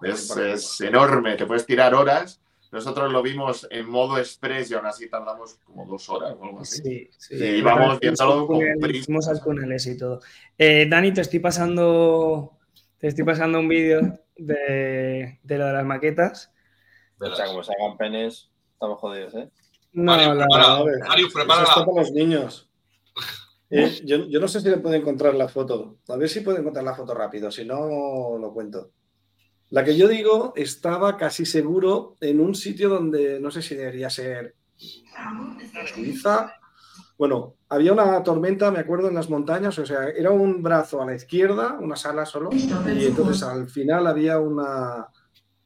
es, 0.03 0.37
es 0.37 0.81
enorme, 0.81 1.37
te 1.37 1.45
puedes 1.47 1.67
tirar 1.67 1.95
horas. 1.95 2.41
Nosotros 2.71 3.11
lo 3.13 3.23
vimos 3.23 3.67
en 3.71 3.89
modo 3.89 4.19
express 4.19 4.71
y 4.71 4.75
aún 4.75 4.87
así 4.87 5.09
tardamos 5.09 5.55
como 5.65 5.87
dos 5.87 6.09
horas 6.11 6.35
o 6.39 6.45
algo 6.45 6.61
así. 6.61 6.83
Sí, 6.83 7.11
sí. 7.17 7.37
Y 7.45 7.63
vamos 7.63 7.99
viéndolo 8.01 8.47
con. 8.47 8.61
Fuimos 9.05 9.29
al 9.29 9.43
túneles 9.43 9.87
y 9.87 9.97
todo. 9.97 10.21
Eh, 10.59 10.87
Dani, 10.89 11.13
te 11.13 11.21
estoy 11.23 11.39
pasando, 11.41 12.59
te 12.99 13.09
estoy 13.09 13.25
pasando 13.25 13.59
un 13.61 13.69
vídeo 13.69 14.19
de, 14.37 15.39
de 15.43 15.59
lo 15.59 15.67
de 15.67 15.73
las 15.73 15.85
maquetas. 15.85 16.53
O 17.21 17.35
sea, 17.35 17.47
como 17.47 17.63
se 17.63 17.73
hagan 17.73 17.97
penes, 17.97 18.51
estamos 18.73 18.99
jodidos, 18.99 19.35
¿eh? 19.35 19.51
No, 19.93 20.13
Mario, 20.13 20.35
la- 20.35 20.47
prepara. 20.47 20.77
A 20.77 20.83
ver, 20.85 20.99
Marius, 21.09 21.35
eso 21.35 21.63
está 21.63 21.85
para 21.87 22.01
los 22.01 22.13
niños. 22.13 22.65
Eh, 23.71 24.01
yo, 24.07 24.25
yo 24.29 24.41
no 24.41 24.49
sé 24.49 24.63
si 24.63 24.71
le 24.71 24.79
puedo 24.79 24.95
encontrar 24.95 25.35
la 25.35 25.47
foto. 25.47 25.99
A 26.09 26.17
ver 26.17 26.31
si 26.31 26.41
puedo 26.41 26.57
encontrar 26.57 26.87
la 26.87 26.95
foto 26.95 27.13
rápido, 27.13 27.51
si 27.51 27.67
no 27.67 28.39
lo 28.41 28.51
cuento. 28.55 28.93
La 29.69 29.85
que 29.85 29.95
yo 29.95 30.09
digo 30.09 30.55
estaba 30.57 31.19
casi 31.19 31.45
seguro 31.45 32.17
en 32.23 32.41
un 32.41 32.55
sitio 32.55 32.89
donde 32.89 33.39
no 33.41 33.51
sé 33.51 33.61
si 33.61 33.75
debería 33.75 34.09
ser 34.09 34.55
Suiza. 35.93 36.53
Bueno, 37.19 37.57
había 37.69 37.93
una 37.93 38.23
tormenta, 38.23 38.71
me 38.71 38.79
acuerdo, 38.79 39.09
en 39.09 39.15
las 39.17 39.29
montañas, 39.29 39.79
o 39.79 39.85
sea, 39.85 40.09
era 40.09 40.31
un 40.31 40.63
brazo 40.63 41.03
a 41.03 41.05
la 41.07 41.15
izquierda, 41.15 41.77
una 41.79 41.97
sala 41.97 42.25
solo, 42.25 42.49
y 42.53 43.05
entonces 43.05 43.43
al 43.43 43.69
final 43.69 44.07
había 44.07 44.39
una, 44.39 45.09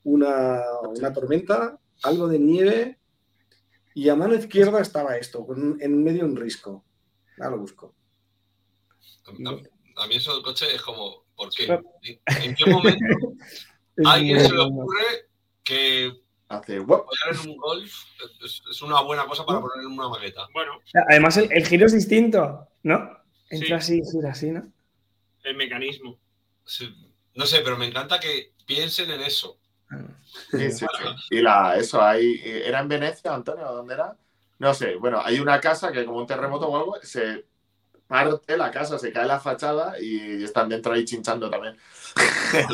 una, 0.04 0.60
una 0.96 1.12
tormenta, 1.12 1.78
algo 2.02 2.28
de 2.28 2.38
nieve, 2.38 2.98
y 3.94 4.08
a 4.08 4.16
mano 4.16 4.34
izquierda 4.34 4.80
estaba 4.80 5.16
esto, 5.16 5.46
en 5.80 6.02
medio 6.02 6.24
un 6.24 6.36
risco. 6.36 6.84
Ahora 7.38 7.50
lo 7.50 7.58
busco. 7.58 7.94
A, 9.26 10.02
a 10.02 10.06
mí 10.06 10.16
eso 10.16 10.34
del 10.34 10.42
coche 10.42 10.66
es 10.74 10.82
como, 10.82 11.24
¿por 11.36 11.50
qué? 11.50 11.64
¿En, 12.42 12.54
qué 12.54 12.66
momento 12.66 13.34
a 14.04 14.12
alguien 14.12 14.40
se 14.40 14.52
le 14.52 14.60
ocurre 14.60 15.28
que 15.62 16.22
Hace 16.48 16.76
en 16.76 16.86
un 17.48 17.56
golf 17.56 17.90
es, 18.44 18.62
es 18.70 18.82
una 18.82 19.00
buena 19.00 19.24
cosa 19.24 19.46
para 19.46 19.58
poner 19.58 19.86
en 19.86 19.92
una 19.92 20.08
maqueta? 20.10 20.46
Bueno, 20.52 20.72
Además, 21.08 21.38
el, 21.38 21.50
el 21.50 21.66
giro 21.66 21.86
es 21.86 21.94
distinto, 21.94 22.68
¿no? 22.82 23.22
Entra 23.48 23.80
Sí. 23.80 24.00
así, 24.00 24.10
gira 24.12 24.32
así, 24.32 24.50
¿no? 24.50 24.70
el 25.44 25.56
mecanismo. 25.56 26.18
Sí, 26.64 26.94
No 27.34 27.46
sé, 27.46 27.60
pero 27.64 27.76
me 27.78 27.86
encanta 27.86 28.20
que 28.20 28.52
piensen 28.66 29.10
en 29.10 29.22
eso. 29.22 29.58
Sí, 30.50 30.70
sí, 30.70 30.86
sí. 30.86 30.86
Y 31.30 31.40
la, 31.42 31.76
eso, 31.76 32.02
ahí, 32.02 32.40
¿era 32.44 32.80
en 32.80 32.88
Venecia, 32.88 33.34
Antonio? 33.34 33.64
¿Dónde 33.72 33.94
era? 33.94 34.16
No 34.58 34.72
sé, 34.74 34.94
bueno, 34.96 35.20
hay 35.24 35.40
una 35.40 35.60
casa 35.60 35.90
que 35.92 36.04
como 36.04 36.18
un 36.18 36.26
terremoto 36.26 36.68
o 36.68 36.76
algo, 36.76 36.96
se 37.02 37.44
parte 38.06 38.56
la 38.56 38.70
casa, 38.70 38.98
se 38.98 39.12
cae 39.12 39.26
la 39.26 39.40
fachada 39.40 40.00
y 40.00 40.44
están 40.44 40.68
dentro 40.68 40.92
ahí 40.92 41.04
chinchando 41.04 41.48
también. 41.50 41.76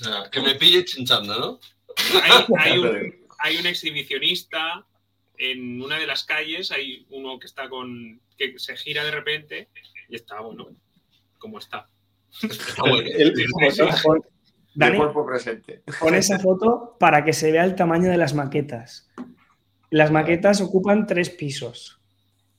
O 0.00 0.04
sea, 0.04 0.28
que 0.30 0.40
me 0.40 0.54
pille 0.56 0.84
chinchando, 0.84 1.38
¿no? 1.38 1.60
Hay, 2.22 2.44
hay 2.58 2.78
un, 2.78 3.26
hay 3.38 3.56
un 3.58 3.66
exhibicionista 3.66 4.84
en 5.38 5.80
una 5.80 5.98
de 5.98 6.06
las 6.06 6.24
calles, 6.24 6.70
hay 6.72 7.06
uno 7.10 7.38
que 7.38 7.46
está 7.46 7.68
con. 7.68 8.20
que 8.36 8.58
se 8.58 8.76
gira 8.76 9.04
de 9.04 9.10
repente 9.12 9.68
y 10.08 10.16
está, 10.16 10.40
bueno, 10.40 10.68
como 11.38 11.58
está. 11.58 11.88
Está 12.42 12.82
bueno. 12.82 13.08
El- 13.08 13.40
El 13.40 13.52
Dani, 14.74 14.96
cuerpo 14.98 15.24
presente. 15.26 15.82
pon 16.00 16.14
esa 16.14 16.38
foto 16.38 16.96
para 16.98 17.24
que 17.24 17.32
se 17.32 17.52
vea 17.52 17.64
el 17.64 17.74
tamaño 17.74 18.10
de 18.10 18.16
las 18.16 18.34
maquetas. 18.34 19.08
Las 19.90 20.10
maquetas 20.10 20.60
ocupan 20.60 21.06
tres 21.06 21.30
pisos 21.30 22.00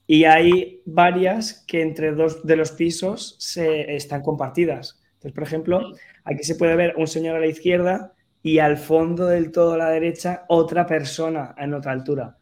y 0.06 0.24
hay 0.24 0.82
varias 0.86 1.64
que 1.66 1.82
entre 1.82 2.12
dos 2.12 2.46
de 2.46 2.56
los 2.56 2.70
pisos 2.72 3.36
se, 3.38 3.94
están 3.96 4.22
compartidas. 4.22 5.02
Entonces, 5.14 5.32
por 5.32 5.42
ejemplo, 5.44 5.92
aquí 6.24 6.42
se 6.44 6.54
puede 6.54 6.76
ver 6.76 6.94
un 6.96 7.06
señor 7.06 7.36
a 7.36 7.40
la 7.40 7.46
izquierda 7.46 8.12
y 8.42 8.58
al 8.60 8.78
fondo 8.78 9.26
del 9.26 9.50
todo 9.50 9.72
a 9.74 9.78
la 9.78 9.90
derecha 9.90 10.44
otra 10.48 10.86
persona 10.86 11.54
en 11.58 11.74
otra 11.74 11.92
altura. 11.92 12.38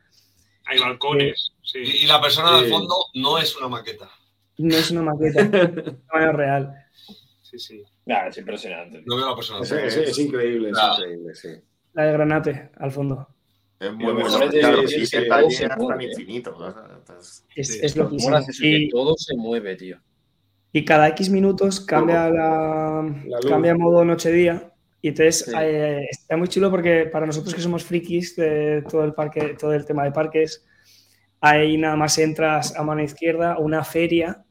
Hay 0.67 0.79
balcones. 0.79 1.53
Sí. 1.63 1.79
Y, 1.79 2.05
y 2.05 2.07
la 2.07 2.21
persona 2.21 2.57
del 2.57 2.67
Sí. 2.67 2.71
fondo 2.71 2.95
no 3.15 3.39
es 3.39 3.57
una 3.57 3.69
maqueta. 3.69 4.09
No 4.59 4.77
es 4.77 4.91
una 4.93 5.03
maqueta, 5.03 5.41
es 5.41 6.07
tamaño 6.07 6.33
real. 6.33 6.84
Sí, 7.59 7.77
sí. 7.79 7.83
Nah, 8.07 8.27
es 8.29 8.39
impresionante. 8.39 9.03
No 9.07 9.17
veo 9.17 9.31
la 9.31 9.37
persona. 9.37 9.61
Es, 9.63 9.73
es- 9.73 9.97
es 9.97 10.19
increíble, 10.19 10.71
es 10.71 10.79
increíble, 10.99 11.35
sí. 11.35 11.49
La 11.93 12.05
de 12.07 12.13
Granate, 12.13 12.71
al 12.77 12.91
fondo. 12.91 13.29
Es 13.79 13.89
Y 13.91 13.93
muy 13.93 14.07
lo 14.07 14.15
bueno. 14.15 14.51
Claro, 14.51 14.89
sí, 14.89 15.07
se 15.07 15.19
es 15.19 15.27
infinito. 16.01 16.57
Lo 16.59 18.11
que 18.11 18.89
todo 18.91 19.15
se 19.17 19.37
mueve, 19.37 19.77
tío. 19.77 19.99
Y 20.73 20.85
cada 20.85 21.09
X 21.09 21.31
minutos 21.31 21.81
cambia 21.81 22.29
la, 22.31 23.03
La 23.27 23.39
cambia 23.49 23.75
modo 23.77 24.05
noche-día. 24.05 24.73
Y 25.01 25.09
entonces 25.09 25.45
Sí. 25.45 25.53
eh, 25.57 26.07
está 26.11 26.37
muy 26.37 26.49
chulo 26.49 26.71
porque 26.71 27.07
para 27.07 27.27
nosotros 27.27 27.55
que 27.55 27.61
somos 27.61 27.85
frikis 27.85 28.35
de 28.37 28.83
todo 28.91 29.05
el 29.05 29.13
parque, 29.13 29.55
todo 29.61 29.73
el 29.75 29.85
tema 29.85 30.03
de 30.05 30.13
parques, 30.13 30.65
ahí 31.41 31.77
nada 31.77 31.95
más 31.95 32.17
entras 32.19 32.75
a 32.75 32.83
mano 32.83 33.03
izquierda 33.03 33.59
una 33.59 33.85
feria. 33.85 34.44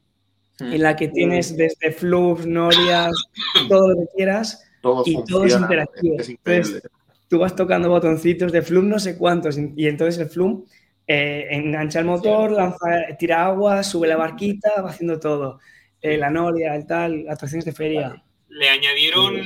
En 0.72 0.82
la 0.82 0.96
que 0.96 1.08
tienes 1.10 1.56
desde 1.58 1.92
flubs, 1.92 2.46
norias, 2.46 3.12
todo 3.70 3.90
lo 3.90 3.96
que 4.02 4.08
quieras. 4.16 4.70
todo 4.82 5.04
Y 5.06 5.24
todo 5.26 5.46
es 5.46 5.56
interactivo. 5.56 6.20
Es 6.20 6.30
increíble. 6.30 6.82
Tú 7.30 7.40
vas 7.40 7.56
tocando 7.56 7.90
botoncitos 7.90 8.52
de 8.52 8.62
flum 8.62 8.88
no 8.90 9.00
sé 9.00 9.18
cuántos 9.18 9.58
y 9.58 9.88
entonces 9.88 10.22
el 10.22 10.30
flum 10.30 10.66
eh, 11.08 11.48
engancha 11.52 12.00
el 12.00 12.06
motor, 12.06 12.52
lanza, 12.52 12.78
tira 13.18 13.46
agua, 13.48 13.84
sube 13.84 14.08
la 14.08 14.16
barquita, 14.18 14.82
va 14.82 14.92
haciendo 14.92 15.20
todo. 15.20 15.60
Eh, 16.02 16.18
la 16.18 16.30
noria, 16.30 16.76
el 16.76 16.86
tal, 16.86 17.26
atracciones 17.30 17.66
de 17.66 17.72
feria. 17.72 18.24
Le 18.50 18.70
añadieron, 18.70 19.42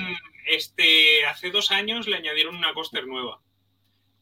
este, 0.50 1.24
hace 1.30 1.50
dos 1.52 1.72
años 1.72 2.08
le 2.08 2.18
añadieron 2.18 2.56
una 2.56 2.74
coaster 2.74 3.06
nueva. 3.08 3.40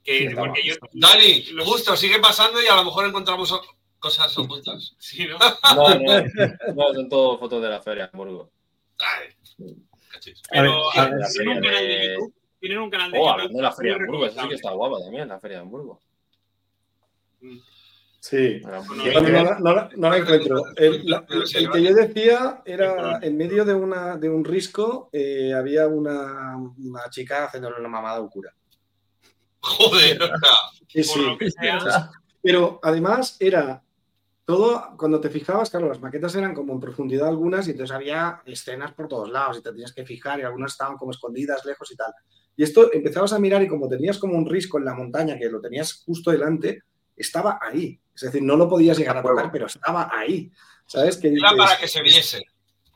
Que, 0.03 0.17
Sí, 0.19 0.24
está 0.25 0.41
porque 0.41 0.61
yo, 0.64 0.75
Dani, 0.93 1.45
los- 1.53 1.65
justo, 1.67 1.95
sigue 1.98 2.19
pasando 2.19 2.61
y 2.61 2.67
a 2.67 2.75
lo 2.75 2.83
mejor 2.83 3.07
encontramos 3.07 3.51
o- 3.51 3.61
cosas 4.06 4.38
ocultas. 4.38 4.95
Sí, 5.00 5.27
¿no? 5.27 5.38
No, 5.75 5.90
no, 6.00 6.24
no, 6.75 6.93
son 6.93 7.09
todo 7.09 7.40
fotos 7.40 7.61
de 7.61 7.69
la 7.69 7.82
feria 7.82 8.03
de 8.06 8.09
Hamburgo. 8.14 8.51
Ay, 9.00 9.30
cachis. 10.11 10.42
A 10.51 10.61
ver, 10.61 10.72
Pero 10.72 10.92
a 10.93 11.06
ver, 11.09 11.19
la 11.19 11.27
tienen 11.30 11.58
un 11.58 11.64
canal 11.64 11.88
de 11.88 12.08
YouTube. 12.14 12.34
Tienen 12.59 12.77
un 12.80 12.90
canal 12.90 13.11
de 13.11 13.17
Oh, 13.17 13.22
YouTube 13.22 13.32
hablando 13.34 13.58
de 13.58 13.64
la 13.64 13.72
feria 13.72 13.93
de 13.93 14.00
Hamburgo, 14.00 14.25
esa 14.27 14.42
sí 14.43 14.50
que 14.50 14.56
está 14.56 14.72
guapa 14.72 15.00
también, 15.01 15.27
la 15.27 15.40
feria 15.40 15.58
de 15.58 15.64
Hamburgo. 15.64 16.00
Sí. 18.19 18.59
Era 18.66 18.82
muy 18.82 18.98
No, 18.98 19.06
la- 19.22 19.59
no 19.59 19.74
la- 19.75 19.90
no 19.95 20.09
la 20.09 20.17
encuentro. 20.17 20.64
El, 20.75 21.06
la- 21.06 21.25
Pero 21.27 21.45
sí, 21.45 21.58
el 21.59 21.69
que 21.69 21.84
yo 21.84 21.93
decía 21.93 22.61
era 22.66 23.19
en 23.22 23.38
medio 23.38 23.66
de, 23.66 23.74
una, 23.75 24.17
de 24.17 24.30
un 24.30 24.43
risco, 24.43 25.09
eh, 25.14 25.53
había 25.53 25.88
una, 25.88 26.58
una 26.58 27.09
chica 27.11 27.45
haciéndole 27.45 27.80
una 27.80 27.90
mamada 27.90 28.17
a 28.17 28.22
un 28.22 28.30
cura. 28.30 28.51
Joder, 29.59 30.19
Sí, 30.88 31.03
sí. 31.03 31.38
sea, 31.51 32.09
Pero 32.42 32.80
además 32.82 33.35
era 33.40 33.84
todo, 34.45 34.95
cuando 34.98 35.19
te 35.19 35.30
fijabas, 35.30 35.72
claro, 35.72 35.88
las 35.88 35.99
maquetas 35.99 36.35
eran 36.35 36.53
como 36.53 36.74
en 36.74 36.80
profundidad 36.80 37.27
algunas 37.27 37.67
y 37.67 37.72
entonces 37.72 37.95
había 37.95 38.41
escenas 38.45 38.93
por 38.93 39.07
todos 39.07 39.30
lados 39.32 39.57
y 39.57 39.61
te 39.64 39.72
tenías 39.72 39.91
que 39.91 40.06
fijar 40.06 40.40
y 40.40 40.43
algunas 40.43 40.74
estaban 40.74 40.98
como 40.98 41.11
escondidas, 41.11 41.65
lejos 41.65 41.91
y 41.91 41.95
tal. 41.95 42.14
Y 42.56 42.64
esto 42.64 42.93
empezabas 42.93 43.33
a 43.33 43.40
mirar 43.40 43.64
y 43.64 43.67
como 43.67 43.90
tenías 43.90 44.19
como 44.19 44.38
un 44.38 44.48
risco 44.48 44.77
en 44.77 44.85
la 44.85 44.93
montaña 44.93 45.38
que 45.38 45.49
lo 45.49 45.59
tenías 45.59 46.03
justo 46.06 46.30
delante, 46.30 46.83
estaba 47.17 47.59
ahí. 47.59 47.99
Es 48.14 48.22
decir, 48.22 48.43
no 48.43 48.56
lo 48.56 48.69
podías 48.69 48.98
llegar 48.98 49.17
a 49.17 49.24
tocar, 49.24 49.51
pero 49.51 49.65
estaba 49.65 50.09
ahí. 50.14 50.51
¿Sabes? 50.85 51.17
Que 51.17 51.33
era 51.33 51.51
para 51.57 51.77
que 51.77 51.88
se 51.88 52.03
viese. 52.03 52.43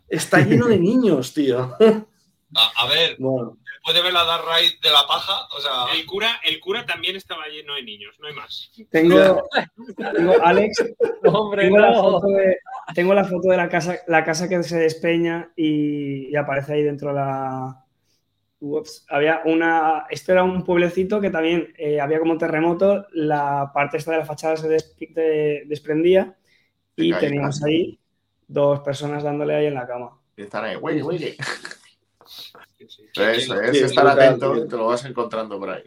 está 0.07 0.39
lleno 0.41 0.67
de 0.67 0.77
niños, 0.77 1.33
tío. 1.33 1.75
A, 2.55 2.83
a 2.83 2.87
ver, 2.87 3.15
Bueno, 3.19 3.59
puede 3.89 4.03
ver 4.03 4.13
la 4.13 4.23
Dark 4.23 4.43
Ride 4.45 4.73
de 4.81 4.91
la 4.91 5.07
paja, 5.07 5.47
o 5.57 5.59
sea, 5.59 5.93
el 5.97 6.05
cura, 6.05 6.39
el 6.45 6.59
cura 6.59 6.85
también 6.85 7.15
estaba 7.15 7.47
lleno 7.47 7.73
de 7.75 7.83
niños, 7.83 8.15
no 8.19 8.27
hay 8.27 8.33
más. 8.35 8.71
Tengo, 8.91 9.49
tengo 10.13 10.33
Alex, 10.43 10.83
Hombre, 11.23 11.63
tengo, 11.63 11.79
la 11.79 11.93
foto 11.93 12.27
de, 12.27 12.57
tengo 12.93 13.13
la 13.15 13.25
foto 13.25 13.49
de 13.49 13.57
la 13.57 13.67
casa, 13.69 13.97
la 14.07 14.23
casa 14.23 14.47
que 14.47 14.61
se 14.61 14.77
despeña 14.77 15.51
y, 15.55 16.27
y 16.29 16.35
aparece 16.35 16.73
ahí 16.73 16.83
dentro 16.83 17.11
la. 17.11 17.83
Ups, 18.61 19.05
había 19.09 19.41
una. 19.45 20.05
Esto 20.09 20.33
era 20.33 20.43
un 20.43 20.63
pueblecito 20.65 21.19
que 21.21 21.29
también 21.29 21.73
eh, 21.77 21.99
había 22.01 22.19
como 22.19 22.33
un 22.33 22.37
terremoto, 22.37 23.07
la 23.13 23.71
parte 23.73 23.97
esta 23.97 24.11
de 24.11 24.17
la 24.17 24.25
fachada 24.25 24.57
se 24.57 24.67
des- 24.67 24.95
de- 24.99 25.63
desprendía 25.65 26.35
y 26.95 27.13
teníamos 27.13 27.63
ahí 27.63 27.99
dos 28.47 28.81
personas 28.81 29.23
dándole 29.23 29.55
ahí 29.55 29.65
en 29.67 29.75
la 29.75 29.87
cama. 29.87 30.19
Y 30.35 30.41
están 30.43 30.65
ahí, 30.65 30.75
güey, 30.75 30.99
güey. 31.01 31.37
Eso 32.79 33.61
es 33.61 33.75
estar 33.81 34.07
atento, 34.07 34.67
te 34.67 34.77
lo 34.77 34.87
vas 34.87 35.03
encontrando 35.05 35.59
por 35.59 35.69
ahí. 35.69 35.83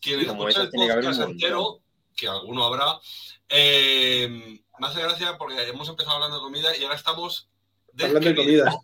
quien, 0.00 0.20
escucha 0.20 0.62
el 0.62 0.70
tiene 0.70 0.86
que 0.86 0.92
haber 0.92 1.04
un 1.04 1.10
podcast 1.10 1.30
entero, 1.30 1.80
que 2.16 2.28
alguno 2.28 2.64
habrá, 2.64 2.98
eh, 3.48 4.28
me 4.78 4.86
hace 4.86 5.00
gracia 5.00 5.36
porque 5.38 5.60
hemos 5.68 5.88
empezado 5.88 6.16
hablando 6.16 6.36
de 6.36 6.42
comida 6.42 6.76
y 6.76 6.84
ahora 6.84 6.96
estamos 6.96 7.48
hablando 7.98 8.20
de 8.20 8.34
comida. 8.34 8.82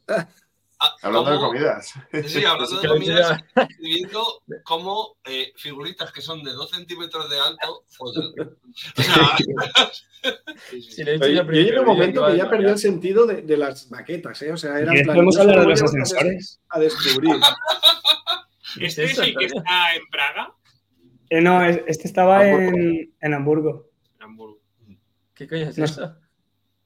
Ah, 0.80 0.94
Hablando 1.02 1.30
de 1.32 1.38
comidas. 1.38 1.92
Sí, 2.26 2.44
hablando 2.46 2.80
de 2.80 2.88
comidas, 2.88 3.40
escribiendo 3.54 4.42
como 4.64 5.16
eh, 5.24 5.52
figuritas 5.56 6.12
que 6.12 6.20
son 6.20 6.42
de 6.42 6.52
2 6.52 6.70
centímetros 6.70 7.28
de 7.30 7.38
alto. 7.40 7.84
O 7.98 8.12
sea, 9.02 9.36
dicho 10.72 11.26
yo, 11.28 11.42
yo 11.44 11.52
llegué 11.52 11.76
a 11.76 11.80
un 11.80 11.86
momento 11.86 12.26
que 12.26 12.36
ya 12.36 12.48
perdí 12.48 12.64
el 12.66 12.78
sentido 12.78 13.26
de, 13.26 13.42
de 13.42 13.56
las 13.58 13.90
maquetas, 13.90 14.40
¿eh? 14.42 14.52
O 14.52 14.56
sea, 14.56 14.70
era 14.70 14.78
en 14.80 14.86
¿Quieres 14.88 15.02
plan, 15.04 15.14
podemos 15.16 15.38
hablar 15.38 15.60
de 15.60 15.66
los 15.66 15.82
ascensores? 15.82 16.60
A 16.70 16.78
descubrir. 16.80 17.36
Este 18.80 19.04
es 19.04 19.18
el 19.18 19.36
que 19.36 19.44
está 19.46 19.94
en 19.94 20.02
Praga, 20.10 20.54
Eh, 21.30 21.40
no, 21.40 21.62
es- 21.64 21.80
este 21.86 22.08
estaba 22.08 22.40
Hamburgo. 22.40 22.68
en, 22.78 23.14
en 23.20 23.34
Hamburgo. 23.34 23.90
en 24.16 24.22
Hamburgo. 24.22 24.60
¿Qué 25.34 25.46
coño 25.46 25.68
es 25.68 25.78
No 25.78 25.84
eso? 25.84 26.16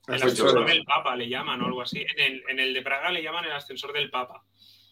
El 0.09 0.15
Ascensor. 0.15 0.67
del 0.67 0.85
Papa 0.85 1.15
le 1.17 1.29
llaman 1.29 1.61
o 1.63 1.67
algo 1.67 1.83
así. 1.83 2.01
En 2.01 2.33
el, 2.33 2.43
en 2.49 2.59
el 2.61 2.75
de 2.75 2.83
Praga 2.83 3.11
le 3.11 3.23
llaman 3.23 3.45
el 3.45 3.53
ascensor 3.53 3.93
del 3.93 4.11
Papa. 4.11 4.43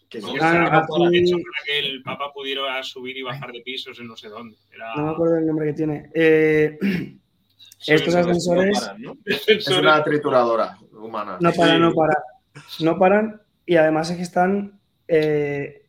Que 0.08 0.20
No, 0.20 0.28
sí, 0.28 0.38
Ah, 0.40 0.84
aquí- 0.84 1.18
hecho 1.18 1.36
para 1.36 1.64
que 1.66 1.78
el 1.78 2.02
Papa 2.02 2.32
pudiera 2.32 2.80
subir 2.82 3.16
y 3.16 3.22
bajar 3.22 3.50
de 3.50 3.60
pisos 3.62 3.98
en 3.98 4.06
no 4.06 4.16
sé 4.16 4.28
dónde. 4.28 4.56
Era 4.72 4.94
no 4.94 5.04
me 5.06 5.10
acuerdo 5.12 5.36
el 5.38 5.46
nombre 5.46 5.66
que 5.66 5.72
tiene. 5.72 6.10
Eh, 6.14 6.78
estos 7.86 8.14
ascensores 8.14 8.78
paran, 8.80 9.02
¿no? 9.02 9.16
Es 9.24 9.68
una 9.68 10.02
trituradora 10.04 10.78
humana. 10.92 11.38
no 11.40 11.52
paran, 11.52 11.80
no 11.80 11.92
paran. 11.92 12.16
No 12.80 12.98
paran 12.98 13.42
y 13.66 13.76
además 13.76 14.10
es 14.10 14.16
que 14.16 14.22
están, 14.22 14.78
eh, 15.08 15.82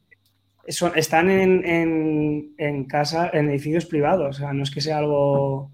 son- 0.67 0.93
están 0.97 1.29
en, 1.29 1.63
en- 1.65 2.55
en 2.57 2.85
casa, 2.85 3.29
en 3.33 3.49
edificios 3.49 3.85
privados. 3.85 4.35
O 4.35 4.39
sea, 4.39 4.51
no 4.53 4.63
es 4.63 4.71
que 4.71 4.81
sea 4.81 4.97
algo. 4.97 5.71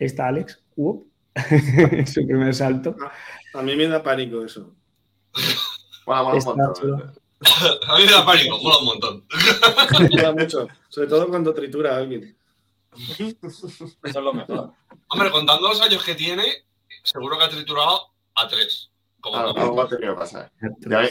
Ahí 0.00 0.06
está 0.06 0.28
Alex. 0.28 0.62
Su 2.06 2.26
primer 2.26 2.54
salto. 2.54 2.96
A 3.54 3.62
mí 3.62 3.76
me 3.76 3.88
da 3.88 4.02
pánico 4.02 4.44
eso. 4.44 4.72
Mola, 6.06 6.22
mola 6.22 6.32
un 6.32 6.38
Está 6.38 6.54
montón. 6.54 6.74
chulo. 6.74 7.12
a 7.88 7.98
mí 7.98 8.04
me 8.04 8.10
da 8.10 8.24
pánico, 8.24 8.58
mola 8.58 8.78
un 8.78 8.84
montón. 8.84 9.24
Me 10.00 10.08
mola 10.08 10.32
mucho. 10.32 10.68
Sobre 10.88 11.08
todo 11.08 11.28
cuando 11.28 11.54
tritura 11.54 11.94
a 11.94 11.98
alguien. 11.98 12.36
Eso 13.42 13.66
es 14.02 14.14
lo 14.14 14.32
mejor. 14.34 14.72
Hombre, 15.08 15.30
contando 15.30 15.68
los 15.68 15.80
años 15.80 16.04
que 16.04 16.14
tiene, 16.14 16.44
seguro 17.02 17.38
que 17.38 17.44
ha 17.44 17.48
triturado 17.48 18.08
a 18.34 18.48
tres. 18.48 18.90
Como 19.20 19.36
algo 19.36 19.80
ha 19.82 19.88
tenido 19.88 20.14
que 20.14 20.18
pasar. 20.18 20.50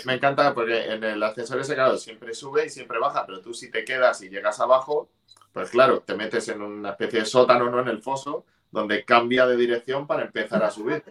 Me 0.05 0.15
encanta 0.15 0.53
porque 0.53 0.91
en 0.91 1.03
el 1.03 1.23
ascensor 1.23 1.61
ese, 1.61 1.75
claro, 1.75 1.97
siempre 1.97 2.33
sube 2.33 2.65
y 2.65 2.69
siempre 2.69 2.99
baja, 2.99 3.25
pero 3.25 3.39
tú 3.41 3.53
si 3.53 3.71
te 3.71 3.85
quedas 3.85 4.21
y 4.21 4.29
llegas 4.29 4.59
abajo, 4.59 5.09
pues 5.53 5.69
claro, 5.69 6.01
te 6.01 6.13
metes 6.15 6.49
en 6.49 6.61
una 6.61 6.89
especie 6.91 7.21
de 7.21 7.25
sótano, 7.25 7.69
no 7.69 7.79
en 7.79 7.87
el 7.87 8.01
foso, 8.01 8.45
donde 8.71 9.03
cambia 9.03 9.45
de 9.45 9.57
dirección 9.57 10.07
para 10.07 10.23
empezar 10.23 10.63
a 10.63 10.71
subir. 10.71 11.03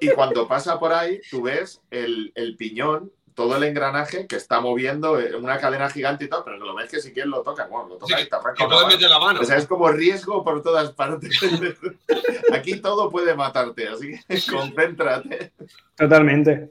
Y 0.00 0.10
cuando 0.10 0.46
pasa 0.46 0.78
por 0.78 0.92
ahí, 0.92 1.20
tú 1.30 1.42
ves 1.42 1.80
el, 1.90 2.32
el 2.34 2.56
piñón, 2.56 3.10
todo 3.34 3.56
el 3.56 3.64
engranaje 3.64 4.26
que 4.26 4.36
está 4.36 4.60
moviendo 4.60 5.18
eh, 5.20 5.34
una 5.34 5.58
cadena 5.58 5.90
gigante 5.90 6.24
y 6.24 6.28
tal, 6.28 6.42
pero 6.44 6.58
que 6.58 6.64
lo 6.64 6.74
ves 6.74 6.90
que 6.90 7.00
si 7.00 7.12
quieres 7.12 7.30
lo 7.30 7.42
toca, 7.42 7.66
bueno, 7.66 7.88
lo 7.88 7.96
toca 7.96 8.16
Sí, 8.16 8.22
y 8.24 8.28
te 8.28 8.36
arranca 8.36 8.86
meter 8.86 9.10
la 9.10 9.18
mano. 9.18 9.40
O 9.40 9.44
sea, 9.44 9.56
es 9.56 9.66
como 9.66 9.90
riesgo 9.90 10.44
por 10.44 10.62
todas 10.62 10.92
partes. 10.92 11.40
Aquí 12.52 12.80
todo 12.80 13.10
puede 13.10 13.34
matarte, 13.34 13.88
así 13.88 14.12
que 14.28 14.40
concéntrate. 14.50 15.52
Totalmente. 15.96 16.70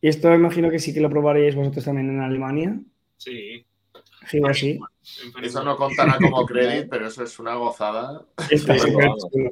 Y 0.00 0.08
esto 0.08 0.32
imagino 0.34 0.70
que 0.70 0.78
sí 0.78 0.92
que 0.92 1.00
lo 1.00 1.10
probaríais 1.10 1.54
vosotros 1.54 1.84
también 1.84 2.10
en 2.10 2.20
Alemania. 2.20 2.78
Sí. 3.16 3.66
Sí. 4.30 4.78
Eso 5.42 5.62
no 5.62 5.76
contará 5.76 6.16
como 6.18 6.44
crédito, 6.46 6.88
pero 6.90 7.06
eso 7.08 7.22
es 7.24 7.38
una 7.38 7.54
gozada. 7.54 8.22
Está 8.50 8.74
Sí, 8.74 8.80
súper 8.80 9.04
vamos. 9.06 9.26
chulo. 9.32 9.50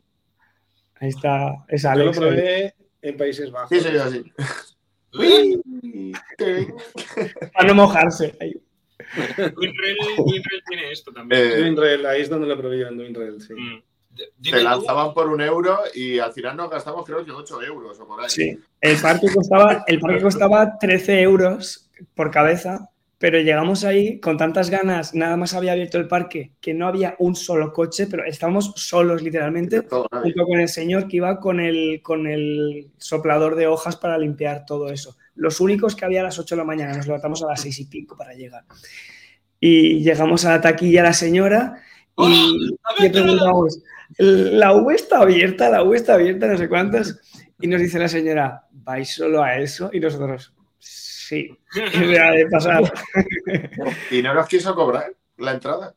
Ahí 1.01 1.09
está. 1.09 1.65
Es 1.69 1.83
Yo 1.83 1.89
lo 1.95 2.03
Alex. 2.03 2.19
probé 2.19 2.75
en 3.03 3.17
Países 3.17 3.51
Bajos. 3.51 3.69
Sí, 3.71 3.81
sí, 3.81 3.97
así. 3.97 4.25
Para 7.53 7.69
no 7.69 7.75
mojarse. 7.75 8.35
Winrel 9.57 9.97
tiene 10.69 10.93
esto 10.93 11.13
también. 11.13 11.77
Eh, 11.79 12.07
ahí 12.09 12.23
es 12.23 12.31
donde 12.31 12.47
lo 12.47 12.57
probé 12.57 12.81
yo, 12.81 12.89
en 12.89 13.41
sí. 13.41 13.53
Mm. 13.53 13.83
Te 14.43 14.63
lanzaban 14.63 15.15
por 15.15 15.29
un 15.29 15.41
euro 15.41 15.79
y 15.95 16.19
al 16.19 16.33
final 16.33 16.57
nos 16.57 16.71
gastamos 16.71 17.05
creo 17.05 17.25
que 17.25 17.31
8 17.31 17.63
euros 17.63 17.99
o 17.99 18.07
por 18.07 18.21
ahí. 18.21 18.29
Sí. 18.29 18.59
El 18.81 19.01
parque 19.01 19.27
costaba, 19.35 19.85
el 19.87 20.01
parque 20.01 20.23
costaba 20.23 20.79
13 20.79 21.23
euros 21.23 21.91
por 22.15 22.31
cabeza, 22.31 22.91
pero 23.23 23.39
llegamos 23.39 23.85
ahí 23.85 24.19
con 24.19 24.37
tantas 24.37 24.69
ganas, 24.69 25.15
nada 25.15 25.37
más 25.37 25.55
había 25.55 25.71
abierto 25.71 25.97
el 25.97 26.09
parque, 26.09 26.55
que 26.61 26.75
no 26.75 26.89
había 26.89 27.15
un 27.21 27.37
solo 27.37 27.73
coche, 27.73 28.09
pero 28.09 28.25
estábamos 28.25 28.73
solos 28.75 29.23
literalmente, 29.23 29.83
Todo, 29.83 30.09
junto 30.11 30.45
con 30.45 30.59
el 30.59 30.69
señor 30.69 31.07
que 31.07 31.19
iba 31.19 31.39
con 31.39 31.61
el, 31.61 32.01
con 32.03 32.27
el 32.27 32.91
soplador 32.97 33.55
de 33.55 33.69
hojas 33.69 33.95
para 33.95 34.19
limpiar 34.19 34.67
todo 34.67 34.91
eso. 34.91 35.17
Los 35.37 35.61
únicos 35.61 35.95
que 35.95 36.05
había 36.05 36.19
a 36.19 36.25
las 36.25 36.39
8 36.41 36.57
de 36.57 36.59
la 36.59 36.65
mañana, 36.65 36.97
nos 36.97 37.07
levantamos 37.07 37.45
a 37.45 37.47
las 37.47 37.61
6 37.61 37.79
y 37.79 37.85
pico 37.85 38.17
para 38.17 38.35
llegar. 38.35 38.65
Y 39.61 40.01
llegamos 40.03 40.45
a 40.45 40.51
la 40.51 40.61
taquilla 40.61 41.05
la 41.05 41.13
señora 41.13 41.81
y 42.19 42.71
le 42.99 43.09
preguntamos, 43.09 43.85
la 44.19 44.75
U 44.75 44.91
está 44.91 45.21
abierta, 45.21 45.71
la 45.71 45.85
U 45.85 45.95
está 45.95 46.15
abierta, 46.15 46.49
no 46.49 46.59
sé 46.59 46.69
cuántas. 46.69 47.21
Y 47.61 47.69
nos 47.69 47.81
dice 47.81 48.01
la 48.01 48.09
señora, 48.09 48.67
¿vais 48.73 49.15
solo 49.15 49.45
a 49.45 49.59
eso? 49.59 49.91
Y 49.93 50.01
nosotros, 50.01 50.53
sí. 51.33 51.59
De 51.75 52.47
pasar. 52.51 52.93
Y 54.11 54.23
no 54.23 54.35
nos 54.35 54.47
quiso 54.49 54.75
cobrar 54.75 55.13
la 55.39 55.53
entrada. 55.53 55.95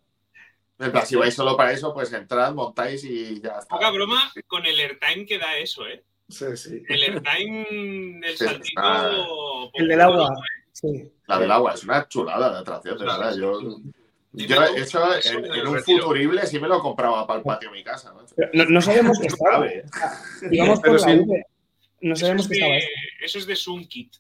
En 0.80 0.92
plan, 0.92 1.06
si 1.06 1.16
vais 1.16 1.34
solo 1.34 1.56
para 1.56 1.72
eso, 1.72 1.94
pues 1.94 2.12
entrad, 2.14 2.54
montáis 2.54 3.04
y 3.06 3.42
ya 3.42 3.60
está. 3.60 3.76
Poca 3.76 3.92
broma 3.92 4.32
con 4.48 4.66
el 4.66 4.78
airtime 4.80 5.26
que 5.26 5.38
da 5.38 5.58
eso, 5.58 5.88
¿eh? 5.88 6.04
Sí, 6.28 6.46
sí. 6.56 6.84
El 6.90 7.04
airtime 7.04 8.20
del 8.22 8.38
Sí, 8.38 8.46
saltito. 8.46 9.72
El 9.74 9.88
del 9.88 10.02
agua. 10.02 10.30
Sí. 10.74 11.12
La 11.28 11.40
del 11.40 11.52
agua 11.52 11.74
es 11.74 11.84
una 11.84 12.08
chulada 12.08 12.52
de 12.52 12.60
atracción, 12.60 12.98
de 12.98 13.06
verdad. 13.06 13.36
Yo, 13.38 13.60
yo 14.34 14.64
eso 14.76 15.02
en, 15.24 15.68
un 15.68 15.80
futurible 15.80 16.46
sí 16.46 16.60
me 16.60 16.68
lo 16.68 16.80
compraba 16.80 17.26
para 17.26 17.40
el 17.40 17.46
patio 17.46 17.70
de 17.70 17.78
mi 17.78 17.84
casa. 17.84 18.14
Pero 18.36 18.50
No, 18.54 18.66
no 18.66 18.82
sabíamos 18.82 19.18
que 19.20 19.28
estaba. 19.28 19.66
¿eh? 19.68 19.86
Íbamos 20.52 20.80
por 20.82 20.98
Pero 20.98 20.98
la 20.98 21.00
sí. 21.00 21.26
No 22.02 22.14
es, 22.14 22.22
que 22.22 22.54
estaba. 22.54 22.76
eso 23.22 23.40
es 23.40 23.48
de 23.48 23.56
Sunkit. 23.56 24.14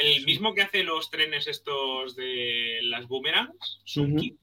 El 0.00 0.24
mismo 0.24 0.54
que 0.54 0.62
hace 0.62 0.82
los 0.82 1.10
trenes 1.10 1.46
estos 1.46 2.16
de 2.16 2.80
las 2.84 3.06
boomerangs, 3.06 3.80
Sunkit. 3.84 4.38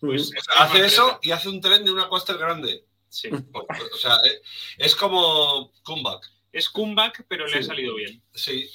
Pues 0.00 0.32
Hace 0.58 0.84
eso 0.84 1.18
y 1.22 1.30
hace 1.30 1.48
un 1.48 1.60
tren 1.60 1.84
de 1.84 1.92
una 1.92 2.08
coaster 2.08 2.36
grande. 2.36 2.84
Sí. 3.08 3.28
O 3.52 3.96
sea, 3.96 4.16
eh, 4.16 4.42
es 4.78 4.94
como 4.96 5.72
Comeback. 5.82 6.30
Es 6.52 6.68
comeback, 6.68 7.24
pero 7.28 7.46
le 7.46 7.58
ha 7.58 7.62
salido 7.62 7.94
bien. 7.94 8.22
Sí. 8.34 8.68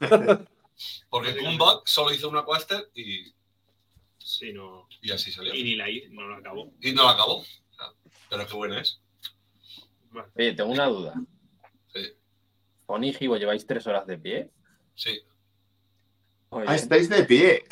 Porque 1.08 1.36
Comeback 1.36 1.86
solo 1.86 2.12
hizo 2.12 2.28
una 2.28 2.44
coaster 2.44 2.90
y, 2.94 3.32
Sí, 4.18 4.52
no. 4.52 4.88
y 5.00 5.12
así 5.12 5.30
salió. 5.30 5.54
Y 5.54 5.62
ni 5.62 5.76
la 5.76 5.88
hice, 5.88 6.08
no 6.10 6.28
la 6.28 6.38
acabó. 6.38 6.72
Y 6.80 6.92
no 6.92 7.04
la 7.04 7.12
acabó. 7.12 7.44
Pero 8.28 8.46
qué 8.46 8.54
buena 8.54 8.80
es. 8.80 9.00
Oye, 10.34 10.52
tengo 10.54 10.72
una 10.72 10.86
duda. 10.86 11.14
Sí. 11.94 12.12
¿Oni 12.86 13.10
y 13.10 13.14
Gibo 13.14 13.36
lleváis 13.36 13.66
tres 13.66 13.86
horas 13.86 14.06
de 14.06 14.18
pie? 14.18 14.50
Sí. 14.94 15.20
Oye, 16.54 16.64
Ah, 16.68 16.74
estáis 16.76 17.08
de 17.08 17.24
pie. 17.24 17.64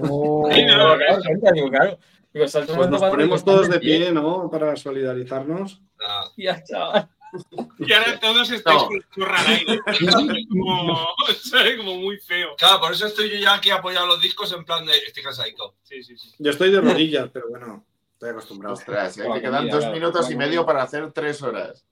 Oh, 0.00 0.48
Sí, 0.52 0.64
no, 0.64 0.74
claro, 0.74 0.96
claro, 0.98 1.22
claro, 1.40 1.54
digo, 1.54 1.70
claro. 1.70 1.98
Digo, 2.32 2.44
estás 2.46 2.64
Pues 2.66 2.76
tomando 2.76 2.98
nos 2.98 3.10
ponemos 3.10 3.44
todos 3.44 3.68
de 3.68 3.78
pie, 3.78 4.10
¿no? 4.12 4.50
Para 4.50 4.74
solidarizarnos. 4.76 5.80
Nada. 6.00 6.30
Ya, 6.36 6.62
chaval. 6.64 7.08
Y 7.78 7.92
ahora 7.92 8.18
todos 8.20 8.50
estáis 8.50 8.82
No. 8.82 8.88
con 8.88 9.00
como, 10.50 11.08
¿sabes? 11.42 11.76
como 11.76 11.96
muy 11.96 12.18
feo. 12.18 12.54
Claro, 12.56 12.80
por 12.80 12.92
eso 12.92 13.06
estoy 13.06 13.28
yo 13.30 13.36
ya 13.38 13.54
aquí 13.54 13.70
apoyado 13.70 14.06
los 14.06 14.20
discos 14.20 14.52
en 14.52 14.64
plan 14.64 14.84
de 14.86 14.96
estoy 14.96 15.22
cansadito. 15.22 15.74
Sí, 15.82 16.02
sí, 16.02 16.16
sí. 16.16 16.30
Yo 16.38 16.50
estoy 16.50 16.70
de 16.70 16.80
rodillas, 16.80 17.28
pero 17.32 17.48
bueno, 17.50 17.84
estoy 18.14 18.30
acostumbrado. 18.30 18.74
Ostras, 18.74 19.18
eh, 19.18 19.24
que 19.34 19.40
quedan 19.40 19.68
dos 19.68 19.86
minutos 19.92 20.30
y 20.30 20.36
medio 20.36 20.64
para 20.66 20.82
hacer 20.82 21.10
tres 21.12 21.42
horas. 21.42 21.84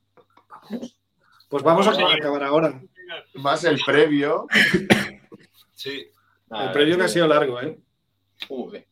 Pues 1.49 1.63
vamos 1.63 1.87
a 1.87 1.91
acabar 1.93 2.43
ahora. 2.45 2.81
Más 3.35 3.63
el 3.65 3.81
previo. 3.85 4.47
Sí. 5.75 6.07
Nada, 6.53 6.67
El 6.67 6.73
previo 6.73 6.99
que 6.99 7.05
ha 7.05 7.09
sido 7.09 7.27
largo, 7.27 7.61
¿eh? 7.63 7.79
Joder. 8.47 8.87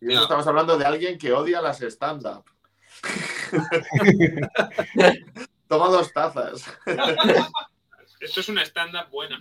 Y 0.00 0.12
estamos 0.12 0.46
hablando 0.46 0.78
de 0.78 0.84
alguien 0.86 1.18
que 1.18 1.32
odia 1.32 1.60
las 1.60 1.82
stand-up. 1.82 2.44
Toma 5.68 5.88
dos 5.88 6.12
tazas. 6.12 6.64
Esto 8.20 8.40
es 8.40 8.48
una 8.48 8.62
stand-up 8.64 9.10
buena. 9.10 9.38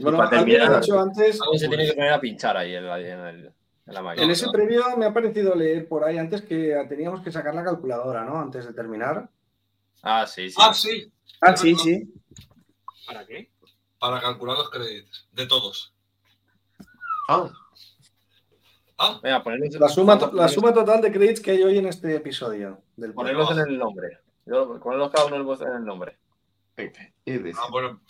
Bueno, 0.00 0.18
para 0.18 0.38
alguien 0.38 0.60
ha 0.60 0.64
terminar, 0.64 0.80
dicho 0.82 1.00
antes, 1.00 1.40
Alguien 1.40 1.60
se 1.60 1.68
tiene 1.68 1.86
que 1.86 1.92
poner 1.94 2.12
a 2.12 2.20
pinchar 2.20 2.56
ahí 2.56 2.74
en 2.76 2.86
la, 2.86 3.00
en 3.00 3.20
el- 3.20 3.52
en 3.84 3.94
la 3.94 4.00
máquina. 4.02 4.24
en 4.24 4.30
ese 4.30 4.46
previo 4.52 4.96
me 4.96 5.06
ha 5.06 5.12
parecido 5.12 5.56
leer 5.56 5.88
por 5.88 6.04
ahí 6.04 6.16
antes 6.16 6.42
que 6.42 6.72
teníamos 6.88 7.20
que 7.22 7.32
sacar 7.32 7.54
la 7.56 7.64
calculadora, 7.64 8.24
¿no? 8.24 8.40
Antes 8.40 8.64
de 8.66 8.72
terminar. 8.72 9.28
Ah, 10.02 10.24
sí, 10.26 10.50
sí. 10.50 10.56
Ah, 10.60 10.72
sí. 10.72 11.12
Ah, 11.40 11.56
sí, 11.56 11.74
sí. 11.74 12.12
¿Para 13.06 13.26
qué? 13.26 13.50
Para 13.98 14.20
calcular 14.20 14.56
los 14.56 14.70
créditos. 14.70 15.28
De 15.32 15.46
todos. 15.46 15.92
Ah, 17.28 17.50
Ah, 18.98 19.18
Venga, 19.22 19.42
La 19.80 19.88
suma, 19.88 20.16
la 20.32 20.48
suma 20.48 20.72
total 20.72 21.00
de 21.00 21.10
créditos 21.10 21.40
que 21.42 21.50
hay 21.52 21.62
hoy 21.62 21.78
en 21.78 21.86
este 21.86 22.14
episodio 22.14 22.82
del 22.96 23.12
ponerlos 23.14 23.50
en 23.50 23.58
el 23.58 23.78
nombre. 23.78 24.18
Yo- 24.46 24.78
Ponerlos 24.78 25.10
cada 25.10 25.26
uno 25.26 25.36
en 25.36 25.42
el- 25.48 25.66
en 25.68 25.76
el 25.76 25.84
nombre. 25.84 26.18
y 27.24 27.32
dice, 27.38 27.58
ah, 27.60 27.68
bueno. 27.70 28.00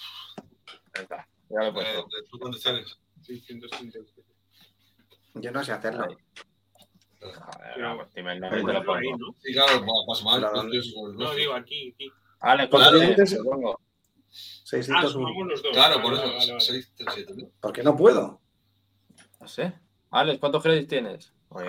Ahí 0.94 1.02
está. 1.02 1.26
Ya 1.48 1.58
lo 1.60 1.64
he 1.64 1.68
Eh, 1.68 1.72
puesto. 1.72 2.02
de 2.02 2.28
tus 2.28 2.40
condiciones. 2.40 2.98
637. 3.22 4.22
Yo 5.34 5.50
no 5.50 5.64
sé 5.64 5.72
hacerlo. 5.72 6.04
Ahí. 6.04 6.16
Joder, 7.20 7.78
no, 7.78 7.96
pues, 7.96 8.14
dime 8.14 8.32
el 8.32 8.40
nombre 8.40 8.58
y 8.58 8.60
te 8.60 8.64
Bueno, 8.64 8.80
lo 8.80 8.84
pongo. 8.84 8.98
Ahí, 8.98 9.10
¿no? 9.18 9.34
Sí, 9.42 9.52
claro, 9.54 9.80
para 9.86 10.18
sumar. 10.18 10.40
Claro. 10.40 10.62
no 11.14 11.34
digo 11.34 11.54
aquí, 11.54 11.92
aquí. 11.94 12.10
Pues. 12.10 12.20
Ah, 12.40 12.56
601. 14.64 15.08
sumamos 15.08 15.46
los 15.48 15.62
dos. 15.62 15.72
Claro, 15.72 16.02
por 16.02 16.12
eso. 16.14 16.22
vale, 16.22 16.34
vale. 16.48 16.60
6, 16.60 16.92
3, 16.96 17.08
7, 17.14 17.34
¿no? 17.36 17.48
Porque 17.62 17.82
no 17.82 17.96
puedo. 17.96 18.41
No 19.42 19.48
sé. 19.48 19.72
Alex, 20.12 20.38
¿cuántos 20.38 20.62
créditos 20.62 20.88
tienes? 20.88 21.32
Oye, 21.48 21.66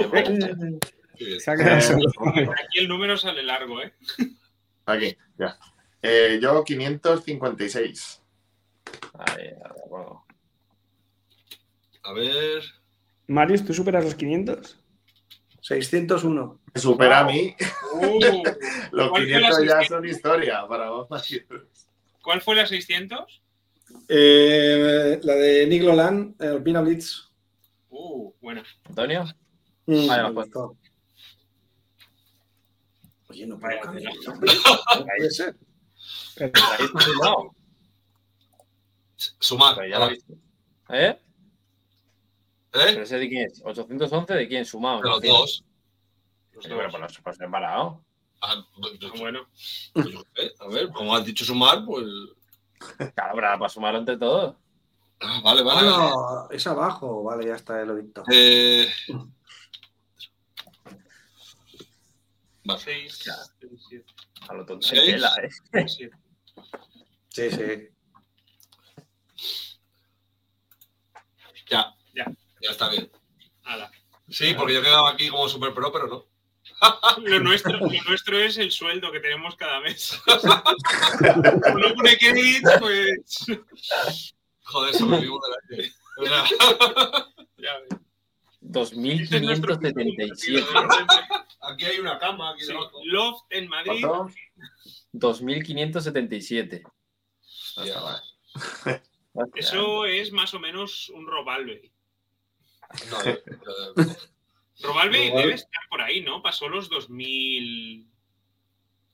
Eh, 1.17 1.39
solo. 1.39 2.07
Aquí 2.53 2.79
el 2.79 2.87
número 2.87 3.17
sale 3.17 3.41
largo, 3.41 3.81
¿eh? 3.81 3.91
aquí, 4.85 5.17
ya. 5.39 5.57
Eh, 6.03 6.37
yo 6.39 6.63
556. 6.63 8.21
Ahí, 9.13 9.49
bueno. 9.89 10.23
A 12.03 12.13
ver. 12.13 12.63
Marius, 13.25 13.65
¿tú 13.65 13.73
superas 13.73 14.03
los 14.03 14.13
500? 14.13 14.77
601. 15.61 16.59
Me 16.75 16.81
supera 16.81 17.21
a 17.21 17.23
mí. 17.23 17.55
Uh, 17.93 18.19
Los 18.91 19.09
¿Cuál 19.09 19.23
fue 19.23 19.39
la 19.39 19.49
500 19.49 19.65
ya 19.65 19.79
600? 19.79 19.87
son 19.87 20.05
historia 20.05 20.67
para 20.67 20.91
vos, 20.91 21.09
mayores. 21.09 21.87
¿Cuál 22.21 22.41
fue 22.41 22.55
la 22.55 22.67
600? 22.67 23.41
Eh, 24.09 25.19
la 25.23 25.33
de 25.33 25.65
Nick 25.65 25.81
Lolan, 25.83 26.35
el 26.39 26.61
Pina 26.61 26.81
Blitz. 26.81 27.32
Uh, 27.95 28.33
buena. 28.41 28.63
¿Antonio? 28.85 29.23
Mm, 29.85 30.07
Vale, 30.07 30.23
me 30.23 30.33
pues. 30.33 30.45
gustó. 30.47 30.77
Oye, 33.29 33.45
no 33.45 33.59
puedo 33.59 33.79
cambiar. 33.81 34.13
No 34.25 34.39
puede 34.39 35.29
ser. 35.29 35.55
Ahí 36.39 36.85
está 36.85 36.99
sumado. 37.01 37.55
Sumar. 39.39 39.75
Pero 39.75 39.87
ya 39.87 39.99
lo 39.99 40.05
he 40.07 40.09
visto. 40.09 40.33
¿Eh? 40.89 41.05
¿Eh? 41.09 41.19
¿Pero 42.71 43.03
ese 43.03 43.17
de 43.19 43.29
quién 43.29 43.45
es? 43.45 43.63
¿811 43.63 44.25
de 44.33 44.47
quién? 44.47 44.65
Sumado. 44.65 44.97
De 45.01 45.09
los 45.09 45.17
imagino. 45.23 45.37
dos. 45.39 45.63
Los 46.53 46.65
Oye, 46.65 46.75
pero 46.75 46.89
por 46.91 46.99
los 46.99 47.17
por 47.19 47.35
separado. 47.35 48.03
Ah, 48.41 48.65
pues, 48.81 48.93
Ah, 49.03 49.11
bueno. 49.19 49.47
pues, 49.93 50.59
a 50.59 50.67
ver, 50.67 50.89
como 50.89 51.15
has 51.15 51.25
dicho 51.25 51.45
sumar, 51.45 51.85
pues. 51.85 52.05
Claro, 52.97 53.35
pero 53.35 53.59
para 53.59 53.69
sumarlo 53.69 53.99
entre 53.99 54.17
todos. 54.17 54.55
Ah, 55.25 55.41
vale, 55.43 55.61
Ah, 55.61 55.63
vale. 55.63 55.87
vale. 55.87 55.89
no, 55.89 56.49
es 56.51 56.67
abajo. 56.67 57.23
Vale, 57.23 57.45
ya 57.47 57.55
está, 57.55 57.83
lo 57.85 57.97
he 57.97 58.01
visto. 58.01 58.23
Eh, 58.31 58.87
vale. 62.65 62.79
6, 62.83 63.19
Ya. 63.25 63.35
7, 63.89 64.05
A 64.49 64.53
lo 64.53 64.65
tonto. 64.65 64.85
¿Seis? 64.87 65.05
Tela, 65.05 65.33
¿eh? 65.71 65.87
7. 65.87 66.15
Sí, 67.29 67.49
sí. 67.51 67.89
Ya. 71.69 71.93
Ya. 72.13 72.25
Ya 72.61 72.71
está 72.71 72.89
bien. 72.89 73.11
Ala. 73.63 73.89
Sí, 74.29 74.53
porque 74.53 74.73
yo 74.73 74.81
quedaba 74.81 75.09
aquí 75.11 75.29
como 75.29 75.47
super 75.49 75.73
pro, 75.73 75.91
pero 75.91 76.07
no. 76.07 76.25
Lo 77.23 77.39
nuestro, 77.39 77.77
lo 77.77 78.03
nuestro 78.07 78.37
es 78.39 78.57
el 78.57 78.71
sueldo 78.71 79.11
que 79.11 79.19
tenemos 79.19 79.55
cada 79.55 79.79
mes. 79.81 80.17
Como 80.25 81.79
no 81.79 81.93
pone 81.95 82.17
crédito, 82.17 82.69
pues. 82.79 83.45
Joder, 84.65 84.93
sobrevivimos 84.95 85.41
del 85.69 85.79
aire. 85.79 85.91
O 86.17 86.25
sea, 86.25 86.43
Ya 87.57 87.77
ves. 87.79 87.89
2577. 88.61 90.65
aquí 91.61 91.85
hay 91.85 91.99
una 91.99 92.17
cama, 92.19 92.51
aquí 92.51 92.61
Sí, 92.61 92.67
debajo. 92.67 92.99
Loft 93.05 93.43
en 93.49 93.67
Madrid. 93.67 94.05
¿Cuánto? 94.07 94.33
2577. 95.11 96.83
Ya, 97.85 97.99
vale. 98.01 98.21
Eso 99.55 100.05
es 100.05 100.31
más 100.31 100.53
o 100.53 100.59
menos 100.59 101.09
un 101.09 101.25
Robalve. 101.27 101.91
No, 103.09 103.17
Robalve 104.81 105.29
Robal- 105.31 105.37
debe 105.41 105.53
estar 105.55 105.81
por 105.89 106.01
ahí, 106.01 106.21
¿no? 106.21 106.41
Pasó 106.43 106.69
los 106.69 106.89
2000. 106.89 108.07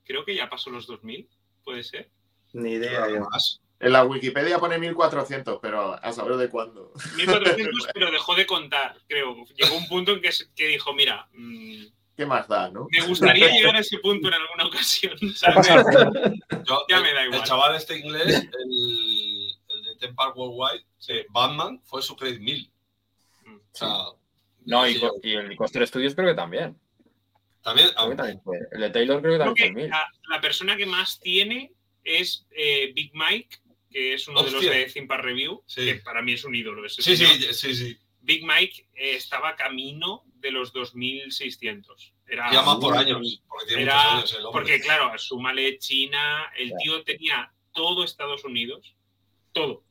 Creo 0.04 0.26
que 0.26 0.36
ya 0.36 0.50
pasó 0.50 0.70
los 0.70 0.86
2000, 0.88 1.30
puede 1.64 1.84
ser. 1.84 2.12
Ni 2.54 2.72
idea. 2.74 3.08
yo. 3.10 3.28
En 3.82 3.94
la 3.94 4.04
Wikipedia 4.04 4.60
pone 4.60 4.78
1400, 4.78 5.60
pero 5.62 5.94
a 6.04 6.12
saber 6.12 6.36
de 6.36 6.50
cuándo. 6.50 6.92
1400, 7.16 7.88
pero 7.94 8.12
dejó 8.12 8.36
de 8.36 8.46
contar, 8.46 8.98
creo. 9.08 9.36
Llegó 9.56 9.78
un 9.78 9.88
punto 9.88 10.12
en 10.12 10.22
que, 10.22 10.68
dijo: 10.68 10.94
Mira, 10.94 11.28
mm, 11.34 11.86
¿Qué 12.18 12.26
más 12.26 12.50
da, 12.50 12.70
no? 12.70 12.88
me 12.92 13.08
gustaría 13.08 13.48
llegar 13.52 13.78
a 13.78 13.80
ese 13.80 13.98
punto 14.00 14.28
en 14.28 14.34
alguna 14.34 14.66
ocasión. 14.66 15.18
¿sabes? 15.36 15.68
Yo- 16.66 16.86
Ya 16.90 16.98
el- 16.98 17.04
me 17.04 17.14
da 17.14 17.24
igual. 17.26 17.40
El 17.40 17.46
chaval 17.46 17.76
este 17.76 17.98
inglés, 17.98 18.28
el, 18.28 19.48
el 19.70 19.84
de 19.84 19.96
Ten 20.00 20.14
Park 20.16 20.36
Worldwide, 20.36 20.84
Batman, 21.30 21.82
fue 21.86 22.02
su 22.02 22.16
credit 22.18 22.42
1000. 22.42 22.72
O 23.48 23.60
sea, 23.72 23.96
No, 24.66 24.86
y, 24.88 24.96
sí, 24.96 25.00
co- 25.00 25.16
y 25.24 25.34
el 25.36 25.56
Coster 25.56 25.88
Studios 25.88 26.14
creo 26.16 26.28
que 26.28 26.36
también. 26.36 26.78
también, 27.64 27.88
Creo 27.96 28.10
que 28.10 28.16
también 28.18 28.42
fue. 28.44 28.58
El 28.74 28.82
de 28.82 28.90
Taylor 28.90 29.22
creo 29.22 29.34
que 29.34 29.38
Creo 29.38 29.46
también 29.54 29.68
que 29.70 29.74
fue 29.74 29.82
1000. 29.84 29.90
la, 29.90 30.08
la 30.36 30.42
persona 30.42 30.76
que 30.76 30.86
más 30.86 31.20
tiene 31.22 31.72
es 32.04 32.46
eh, 32.52 32.92
Big 32.94 33.12
Mike, 33.14 33.58
que 33.90 34.14
es 34.14 34.28
uno 34.28 34.44
de 34.44 34.52
los 34.52 34.62
de 34.62 35.06
Park 35.08 35.24
Review, 35.24 35.64
Sí. 35.66 35.86
que 35.86 35.96
para 35.96 36.22
mí 36.22 36.34
es 36.34 36.44
un 36.46 36.56
ídolo. 36.56 36.86
ese 36.86 37.02
sí, 37.02 37.18
sí, 37.18 37.54
sí, 37.54 37.76
sí. 37.76 37.98
Big 38.22 38.44
Mike 38.46 38.90
eh, 38.94 39.16
estaba 39.16 39.56
camino 39.56 40.24
de 40.36 40.52
los 40.52 40.72
2600. 40.74 42.14
Era, 42.28 42.52
Ya 42.52 42.62
más 42.62 42.76
por 42.78 42.96
años, 42.96 43.42
porque 43.48 43.66
tiene 43.68 43.84
Era- 43.84 44.18
años 44.18 44.34
el. 44.38 44.44
Porque, 44.52 44.80
claro, 44.80 45.12
súmale 45.18 45.78
China, 45.80 46.52
el 46.58 46.72
tío 46.84 47.04
tenía 47.04 47.52
todo 47.74 48.04
Estados 48.04 48.44
Unidos, 48.44 48.96
todo. 49.52 49.84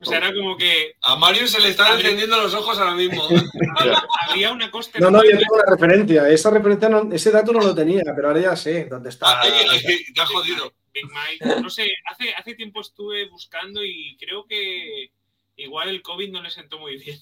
O 0.00 0.04
sea, 0.04 0.18
era 0.18 0.32
como 0.32 0.56
que 0.56 0.94
A 1.02 1.16
Mario 1.16 1.46
se 1.48 1.60
le 1.60 1.70
están 1.70 1.96
encendiendo 1.96 2.36
los 2.40 2.54
ojos 2.54 2.78
ahora 2.78 2.94
mismo. 2.94 3.26
había 4.28 4.52
una 4.52 4.70
costa. 4.70 4.98
No, 5.00 5.10
no, 5.10 5.22
yo 5.24 5.30
tengo 5.36 5.54
una 5.54 5.64
referencia. 5.76 6.28
Esa 6.30 6.50
referencia, 6.50 6.88
no- 6.88 7.12
ese 7.12 7.30
dato 7.32 7.52
no 7.52 7.60
lo 7.60 7.74
tenía, 7.74 8.02
pero 8.14 8.28
ahora 8.28 8.40
ya 8.40 8.56
sé 8.56 8.84
dónde 8.84 9.08
está. 9.10 9.40
Ay, 9.40 9.50
ay, 9.52 9.80
ay, 9.86 10.04
te 10.14 10.20
has 10.20 10.28
jodido. 10.28 10.72
Big 10.92 11.04
Mike. 11.06 11.60
No 11.62 11.70
sé, 11.70 11.88
hace, 12.06 12.32
hace 12.34 12.54
tiempo 12.54 12.80
estuve 12.80 13.28
buscando 13.28 13.84
y 13.84 14.16
creo 14.18 14.46
que 14.46 15.12
igual 15.56 15.88
el 15.88 16.02
COVID 16.02 16.30
no 16.30 16.42
le 16.42 16.50
sentó 16.50 16.78
muy 16.78 16.96
bien. 16.98 17.18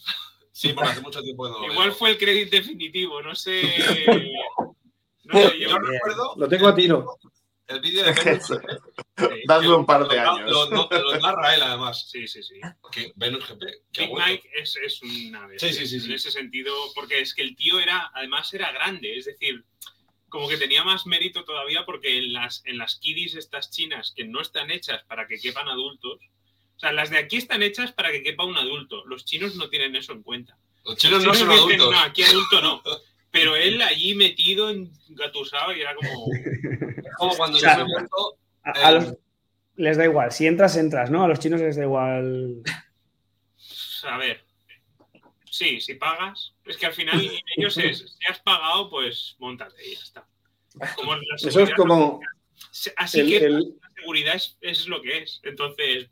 Sí, 0.52 0.72
porque 0.72 0.90
hace 0.90 1.00
mucho 1.02 1.22
tiempo 1.22 1.48
no 1.48 1.64
Igual 1.70 1.88
veo. 1.90 1.96
fue 1.98 2.10
el 2.10 2.18
crédito 2.18 2.56
definitivo, 2.56 3.20
no 3.22 3.34
sé. 3.34 3.62
No 5.24 5.40
sé 5.40 5.58
yo. 5.58 5.70
Yo 5.70 5.78
recuerdo 5.78 6.34
Lo 6.36 6.48
tengo 6.48 6.68
a 6.68 6.74
tiro. 6.74 7.18
el 7.66 7.80
vídeo 7.80 8.04
de 8.04 8.12
Venus. 8.12 8.48
Dadme 9.48 9.74
un 9.74 9.84
par 9.84 10.06
de 10.06 10.14
Lo- 10.16 10.30
años. 10.30 10.50
Lo, 10.50 10.70
lo- 10.70 10.88
lo 10.88 11.18
narra 11.18 11.54
él, 11.54 11.62
además. 11.62 12.08
Sí, 12.08 12.28
sí, 12.28 12.42
sí. 12.42 12.60
Que 12.92 13.12
Venus 13.16 13.44
GP. 13.48 13.60
Big. 13.98 14.10
Mike 14.14 14.48
es, 14.54 14.76
es 14.76 15.02
una 15.02 15.46
bestia. 15.48 15.72
Sí, 15.72 15.78
sí, 15.80 15.86
sí, 15.88 16.00
sí. 16.00 16.06
En 16.06 16.12
ese 16.12 16.30
sentido, 16.30 16.72
porque 16.94 17.20
es 17.20 17.34
que 17.34 17.42
el 17.42 17.56
tío 17.56 17.80
era, 17.80 18.10
además 18.14 18.54
era 18.54 18.70
grande, 18.70 19.16
es 19.18 19.24
decir, 19.24 19.64
como 20.28 20.48
que 20.48 20.56
tenía 20.56 20.82
más 20.84 21.06
mérito 21.06 21.44
todavía 21.44 21.84
porque 21.86 22.18
en 22.18 22.32
las, 22.32 22.62
en 22.66 22.78
las 22.78 22.96
kiddies 22.96 23.34
estas 23.36 23.70
chinas 23.70 24.12
que 24.16 24.24
no 24.26 24.40
están 24.40 24.70
hechas 24.70 25.02
para 25.04 25.26
que 25.26 25.38
quepan 25.38 25.68
adultos, 25.68 26.18
o 26.76 26.78
sea, 26.78 26.92
las 26.92 27.10
de 27.10 27.18
aquí 27.18 27.36
están 27.36 27.62
hechas 27.62 27.92
para 27.92 28.10
que 28.12 28.22
quepa 28.22 28.44
un 28.44 28.56
adulto. 28.56 29.04
Los 29.06 29.24
chinos 29.24 29.54
no 29.56 29.68
tienen 29.70 29.96
eso 29.96 30.12
en 30.12 30.22
cuenta. 30.22 30.58
Los 30.84 30.96
chinos 30.96 31.20
no 31.22 31.28
Los 31.28 31.38
son 31.38 31.48
dicen, 31.48 31.62
adultos. 31.80 31.90
No, 31.90 31.98
aquí 32.00 32.22
adulto 32.22 32.60
no. 32.60 32.82
Pero 33.30 33.54
él 33.56 33.80
allí 33.82 34.14
metido, 34.14 34.70
engatusado, 34.70 35.74
y 35.74 35.80
era 35.80 35.94
como... 35.94 36.26
Es 37.06 37.14
como 37.18 37.36
cuando 37.36 37.56
O 37.56 37.60
sea, 37.60 37.78
yo 37.78 37.84
me 37.84 37.90
he 37.90 37.94
muerto. 37.94 38.38
A, 38.62 38.70
a 38.70 38.90
Eh, 38.90 38.94
los- 38.94 39.14
les 39.76 39.96
da 39.96 40.04
igual. 40.04 40.32
Si 40.32 40.46
entras, 40.46 40.76
entras, 40.76 41.10
¿no? 41.10 41.22
A 41.24 41.28
los 41.28 41.38
chinos 41.38 41.60
les 41.60 41.76
da 41.76 41.82
igual. 41.82 42.62
A 44.04 44.16
ver. 44.18 44.44
Sí, 45.56 45.80
si 45.80 45.94
pagas. 45.94 46.54
Es 46.66 46.76
que 46.76 46.86
al 46.86 46.92
final 46.92 47.18
ellos 47.56 47.78
es, 47.78 48.16
si 48.18 48.26
has 48.30 48.40
pagado, 48.40 48.90
pues 48.90 49.36
montate 49.38 49.74
y 49.90 49.94
ya 49.94 50.02
está. 50.02 50.28
Como 50.96 51.14
Eso 51.36 51.60
es 51.60 51.74
como 51.74 52.20
Así 52.96 53.20
el, 53.20 53.28
que 53.28 53.36
el- 53.46 53.76
la 53.80 53.90
seguridad 53.94 54.34
es, 54.34 54.58
es 54.60 54.86
lo 54.86 55.00
que 55.00 55.18
es. 55.22 55.40
Entonces, 55.44 56.10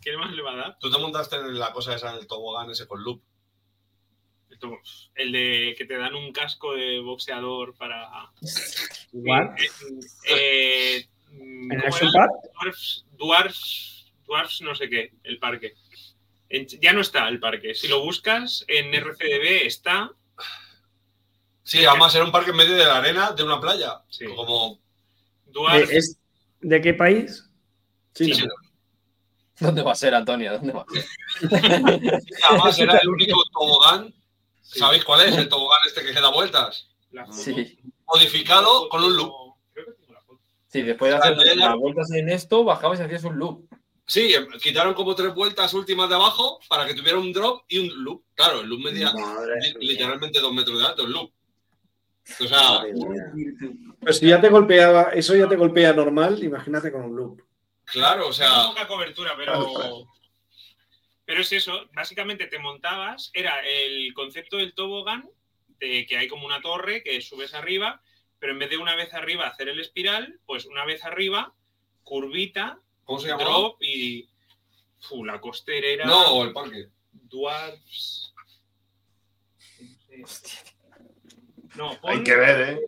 ¿qué 0.00 0.16
más 0.16 0.32
le 0.32 0.42
va 0.42 0.52
a 0.54 0.56
dar? 0.56 0.78
Tú 0.80 0.90
te 0.90 0.98
montaste 0.98 1.36
en 1.36 1.58
la 1.58 1.72
cosa 1.72 1.94
esa 1.94 2.16
del 2.16 2.26
tobogán 2.26 2.70
ese 2.70 2.86
con 2.86 3.02
loop. 3.02 3.22
El 5.16 5.32
de 5.32 5.74
que 5.76 5.84
te 5.84 5.96
dan 5.98 6.14
un 6.14 6.32
casco 6.32 6.74
de 6.74 7.00
boxeador 7.00 7.74
para. 7.76 8.30
Igual. 9.12 9.54
Eh, 9.58 9.66
eh, 10.28 11.08
¿En 11.32 11.72
el. 11.72 11.80
Dwarfs, 11.90 13.04
Dwarfs, 13.18 14.12
Dwarfs 14.24 14.60
no 14.60 14.74
sé 14.76 14.88
qué, 14.88 15.12
el 15.24 15.38
parque. 15.38 15.74
En- 16.52 16.66
ya 16.66 16.92
no 16.92 17.00
está 17.00 17.26
el 17.28 17.40
parque. 17.40 17.74
Si 17.74 17.88
lo 17.88 18.04
buscas 18.04 18.64
en 18.68 18.92
RCDB 18.94 19.66
está. 19.66 20.10
Sí, 21.62 21.84
además 21.84 22.14
era 22.14 22.24
un 22.24 22.32
parque 22.32 22.50
en 22.50 22.56
medio 22.56 22.76
de 22.76 22.84
la 22.84 22.98
arena 22.98 23.32
de 23.32 23.42
una 23.42 23.58
playa. 23.58 24.02
Sí. 24.10 24.26
Como. 24.26 24.78
¿De, 25.46 25.82
es- 25.96 26.18
¿de 26.60 26.80
qué 26.80 26.92
país? 26.92 27.48
China. 28.14 28.36
Sí, 28.36 28.44
¿Dónde 29.64 29.82
va 29.82 29.92
a 29.92 29.94
ser, 29.94 30.14
Antonio? 30.14 30.52
¿Dónde 30.52 30.72
va 30.72 30.82
a 30.82 30.92
ser? 30.92 32.20
Además 32.50 32.78
era 32.78 32.98
el 32.98 33.08
único 33.08 33.42
tobogán. 33.52 34.12
Sí. 34.60 34.78
¿Sabéis 34.78 35.04
cuál 35.04 35.22
es? 35.28 35.36
El 35.36 35.48
tobogán 35.48 35.80
este 35.86 36.04
que 36.04 36.12
da 36.12 36.30
vueltas. 36.30 36.88
Sí. 37.30 37.78
Modificado 38.06 38.88
con 38.90 39.04
un 39.04 39.16
loop. 39.16 39.32
Creo 39.72 39.86
que 39.86 39.92
tengo 39.92 40.12
la 40.12 40.20
foto. 40.20 40.40
Sí, 40.68 40.82
después 40.82 41.12
de 41.12 41.18
hacer 41.18 41.56
las 41.56 41.76
vueltas 41.76 42.10
en 42.12 42.28
esto, 42.28 42.64
bajabas 42.64 43.00
y 43.00 43.02
hacías 43.04 43.24
un 43.24 43.38
loop. 43.38 43.72
Sí, 44.06 44.34
em, 44.34 44.50
quitaron 44.60 44.94
como 44.94 45.14
tres 45.14 45.32
vueltas 45.34 45.72
últimas 45.74 46.08
de 46.08 46.16
abajo 46.16 46.58
para 46.68 46.86
que 46.86 46.94
tuviera 46.94 47.18
un 47.18 47.32
drop 47.32 47.64
y 47.68 47.78
un 47.78 48.04
loop. 48.04 48.24
Claro, 48.34 48.60
el 48.60 48.68
loop 48.68 48.80
medía 48.84 49.12
li- 49.12 49.86
literalmente 49.86 50.40
dos 50.40 50.52
metros 50.52 50.78
de 50.78 50.86
alto, 50.86 51.04
el 51.04 51.12
loop. 51.12 51.32
O 52.40 52.46
sea. 52.46 52.82
Pues 54.00 54.18
si 54.18 54.26
ya 54.28 54.40
te 54.40 54.48
golpeaba, 54.48 55.10
eso 55.14 55.34
ya 55.36 55.48
te 55.48 55.56
golpea 55.56 55.92
normal, 55.92 56.42
imagínate 56.42 56.90
con 56.92 57.04
un 57.04 57.16
loop. 57.16 57.42
claro, 57.84 58.28
o 58.28 58.32
Tengo 58.32 58.32
sea, 58.32 58.66
poca 58.68 58.86
cobertura, 58.88 59.34
Claro, 59.36 59.52
pero. 59.66 59.74
claro. 59.74 60.08
Pero 61.24 61.40
es 61.40 61.52
eso, 61.52 61.88
básicamente 61.94 62.46
te 62.48 62.58
montabas, 62.58 63.30
era 63.32 63.60
el 63.66 64.12
concepto 64.12 64.56
del 64.56 64.74
tobogán, 64.74 65.30
de 65.78 66.04
que 66.06 66.18
hay 66.18 66.26
como 66.28 66.44
una 66.46 66.60
torre 66.60 67.02
que 67.02 67.20
subes 67.20 67.54
arriba, 67.54 68.02
pero 68.40 68.52
en 68.52 68.58
vez 68.58 68.70
de 68.70 68.76
una 68.76 68.96
vez 68.96 69.14
arriba 69.14 69.46
hacer 69.46 69.68
el 69.68 69.80
espiral, 69.80 70.40
pues 70.46 70.66
una 70.66 70.84
vez 70.84 71.04
arriba, 71.04 71.54
curvita, 72.02 72.80
¿cómo 73.04 73.18
se 73.18 73.28
llama? 73.28 73.42
drop 73.44 73.82
y. 73.82 74.28
Fu, 75.00 75.24
la 75.24 75.40
costerera. 75.40 76.04
No, 76.06 76.42
el 76.44 76.52
parque. 76.52 76.88
Dwarfs. 77.12 78.32
No, 81.76 81.90
Hay 81.90 81.96
pon- 82.00 82.24
que 82.24 82.36
ver, 82.36 82.70
¿eh? 82.70 82.80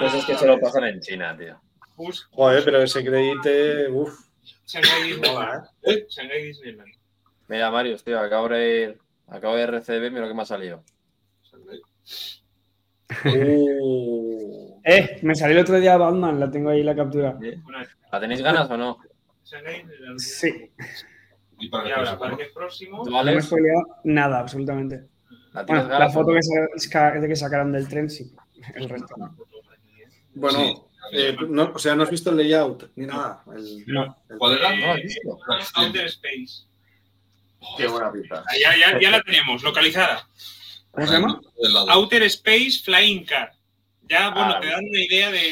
Pues 0.00 0.14
es 0.14 0.24
que 0.24 0.36
se 0.36 0.46
lo 0.46 0.58
pasan 0.58 0.84
en 0.84 1.00
China, 1.00 1.36
tío. 1.36 1.60
busca 1.94 2.28
Joder, 2.32 2.64
pero 2.64 2.82
ese 2.82 3.04
crédito, 3.04 3.48
uff. 3.92 4.18
Shanghai 4.66 5.02
Disneyland. 5.02 5.66
¿Eh? 5.82 6.06
Shanghai 6.08 6.42
Disneyland. 6.42 6.92
Mira, 7.48 7.70
Marius, 7.70 8.02
tío, 8.04 8.18
acabo 8.18 8.48
de, 8.48 8.98
acabo 9.28 9.56
de 9.56 9.62
RCB, 9.62 10.10
mira 10.10 10.22
lo 10.22 10.28
que 10.28 10.34
me 10.34 10.42
ha 10.42 10.46
salido. 10.46 10.82
Uh. 13.24 14.80
Eh, 14.84 15.18
me 15.22 15.34
salió 15.34 15.56
el 15.56 15.62
otro 15.62 15.78
día 15.80 15.96
Batman, 15.96 16.38
la 16.40 16.50
tengo 16.50 16.70
ahí 16.70 16.82
la 16.82 16.94
captura. 16.96 17.38
¿La 18.10 18.20
tenéis 18.20 18.42
ganas 18.42 18.70
o 18.70 18.76
no? 18.76 18.98
Shanghai. 19.50 19.84
Sí, 20.18 20.70
Y 21.60 21.68
para 21.68 21.84
Y 21.84 21.86
que 21.88 21.94
ahora, 21.94 22.10
sepa, 22.12 22.24
¿no? 22.28 22.36
parques 22.36 22.52
próximos. 22.54 23.04
¿Tú, 23.04 23.10
no 23.10 23.22
me 23.24 23.30
he 23.30 23.32
Alex? 23.32 23.46
spoileado 23.46 23.82
nada, 24.04 24.38
absolutamente. 24.40 25.08
¿La 25.52 25.62
Bueno, 25.64 25.82
la 25.84 25.88
ganas? 25.88 26.14
foto 26.14 26.32
no? 26.32 26.40
que, 27.20 27.28
que 27.28 27.36
sacaron 27.36 27.72
del 27.72 27.88
tren, 27.88 28.08
sí. 28.10 28.32
El 28.74 28.88
resto 28.88 29.14
no. 29.16 29.36
Bueno, 30.34 30.58
Sí. 30.58 30.74
eh, 31.14 31.36
no, 31.48 31.72
o 31.74 31.78
sea, 31.78 31.96
no 31.96 32.02
has 32.04 32.10
visto 32.10 32.30
el 32.30 32.36
layout 32.36 32.90
ni 32.96 33.06
nada. 33.06 33.42
El- 33.56 33.84
No. 33.86 34.16
el- 34.28 34.38
¿Cuál 34.38 34.58
era? 34.58 34.76
No, 34.76 34.92
¿has 34.92 35.02
visto? 35.02 35.38
Outer 35.76 36.06
Space. 36.06 36.66
Qué 37.76 37.86
buena 37.88 38.12
pinta. 38.12 38.44
Ah, 38.46 38.54
Ya, 38.60 38.76
ya, 38.76 39.00
ya 39.00 39.10
la 39.10 39.22
tenemos, 39.22 39.62
localizada. 39.62 40.28
¿Cómo 40.92 41.06
se 41.06 41.12
llama? 41.12 41.40
Outer 41.88 42.22
Space 42.24 42.82
Flying 42.84 43.24
Car. 43.24 43.52
Ya, 44.08 44.30
bueno, 44.30 44.54
Ah, 44.56 44.60
te 44.60 44.68
dan 44.68 44.84
una 44.84 45.00
idea 45.00 45.30
de. 45.30 45.42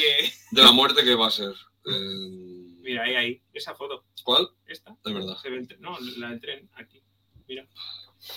De 0.52 0.62
la 0.62 0.73
muerte 0.73 1.02
que 1.05 1.15
va 1.15 1.26
a 1.26 1.31
ser. 1.31 1.52
Eh, 1.84 2.56
Mira, 2.86 3.02
ahí, 3.02 3.15
ahí. 3.16 3.42
Esa 3.52 3.74
foto. 3.74 4.05
¿Cuál? 4.24 4.48
Esta. 4.66 4.97
De 5.05 5.12
verdad. 5.12 5.34
Se 5.42 5.50
ve 5.50 5.56
el 5.58 5.66
tren- 5.68 5.81
No, 5.81 5.97
la 6.18 6.28
del 6.31 6.40
tren. 6.40 6.70
Aquí. 6.76 7.02
Mira. 7.48 7.66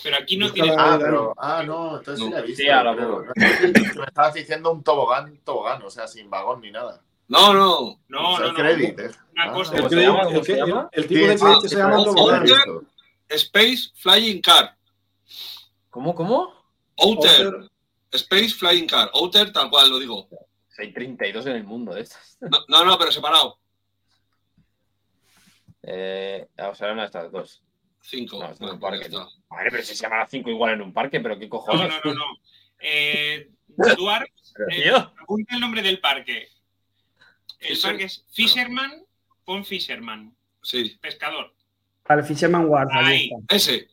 Pero 0.02 0.16
aquí 0.16 0.36
no 0.36 0.52
tiene. 0.52 0.74
Ah, 0.76 0.98
pero, 1.00 1.34
ah, 1.38 1.62
no, 1.64 1.98
entonces 1.98 2.18
sí 2.24 2.28
No. 2.30 2.36
la 2.36 2.42
he 2.42 2.46
visto. 2.46 2.62
Sí, 2.62 2.68
ahora 2.68 2.94
pero- 2.96 3.22
puedo. 3.24 3.32
Me 4.00 4.04
estabas 4.06 4.34
diciendo 4.34 4.72
un 4.72 4.82
tobogán, 4.82 5.38
tobogán, 5.44 5.82
o 5.82 5.90
sea, 5.90 6.06
sin 6.08 6.28
vagón 6.28 6.60
ni 6.62 6.70
nada. 6.72 7.00
No, 7.28 7.54
no. 7.54 8.00
No, 8.08 8.32
O 8.34 8.36
sea, 8.38 8.46
no, 8.46 8.52
no. 8.52 8.58
credit, 8.58 8.98
eh. 8.98 9.10
Una 9.32 9.44
Ah, 9.44 9.52
cosa. 9.52 9.72
el, 9.74 9.78
¿Cómo 9.78 9.88
se 9.88 9.94
crédito- 9.96 10.12
llama? 10.12 10.24
¿Cómo 10.24 10.38
el 10.38 10.44
se 10.44 10.52
que- 10.52 10.58
llama? 10.58 10.88
el 10.92 11.02
tipo 11.06 11.20
Sí, 11.20 11.26
de 11.28 11.36
crédito 11.38 11.60
sí, 11.62 11.68
se 11.68 11.76
llama 11.76 11.98
sí, 11.98 12.04
tobogán. 12.04 12.44
Space 13.28 13.90
Flying 13.94 14.42
Car. 14.42 14.76
¿Cómo, 15.90 16.14
cómo? 16.14 16.52
Outer. 16.96 17.46
Outer- 17.46 17.70
Space 18.12 18.50
Flying 18.50 18.86
Car. 18.88 19.10
Outer, 19.14 19.52
tal 19.52 19.70
cual 19.70 19.88
lo 19.90 19.98
digo. 20.00 20.28
Hay 20.78 20.92
32 20.94 21.44
en 21.46 21.56
el 21.56 21.64
mundo 21.64 21.92
de 21.94 22.00
estas. 22.02 22.38
No, 22.40 22.58
no, 22.68 22.84
no, 22.84 22.98
pero 22.98 23.12
separado. 23.12 23.58
Eh, 25.82 26.46
o 26.58 26.74
sea, 26.74 26.92
una 26.92 27.02
de 27.02 27.06
estas 27.06 27.30
dos. 27.32 27.62
Cinco. 28.02 28.38
No, 28.38 28.50
esto 28.50 28.54
es 28.54 28.58
Bueno, 28.60 28.74
un 28.74 28.80
pues 28.80 28.90
parque. 28.92 29.06
está. 29.06 29.28
Vale, 29.50 29.70
pero 29.70 29.82
si 29.82 29.94
se 29.94 30.02
llama 30.02 30.18
las 30.18 30.30
5 30.30 30.48
igual 30.50 30.72
en 30.74 30.82
un 30.82 30.92
parque, 30.92 31.20
pero 31.20 31.38
qué 31.38 31.44
No, 31.46 31.50
cojones. 31.50 31.88
no, 32.04 32.12
no, 32.12 32.14
no. 32.14 32.24
Eh, 32.80 33.50
Duarte, 33.96 34.32
eh, 34.72 34.90
apunta 34.90 35.54
el 35.54 35.60
nombre 35.60 35.82
del 35.82 36.00
parque. 36.00 36.48
El 37.58 37.76
Fisher- 37.76 37.82
parque 37.90 38.04
es 38.04 38.24
Fisherman. 38.32 39.04
Pon 39.44 39.64
Fisherman. 39.64 40.34
Sí, 40.62 40.98
Pescador. 41.00 41.54
Vale, 42.08 42.22
Fisherman 42.22 42.64
Wharf, 42.66 42.90
ahí 42.92 43.04
Ahí. 43.06 43.30
está. 43.40 43.56
ese. 43.56 43.88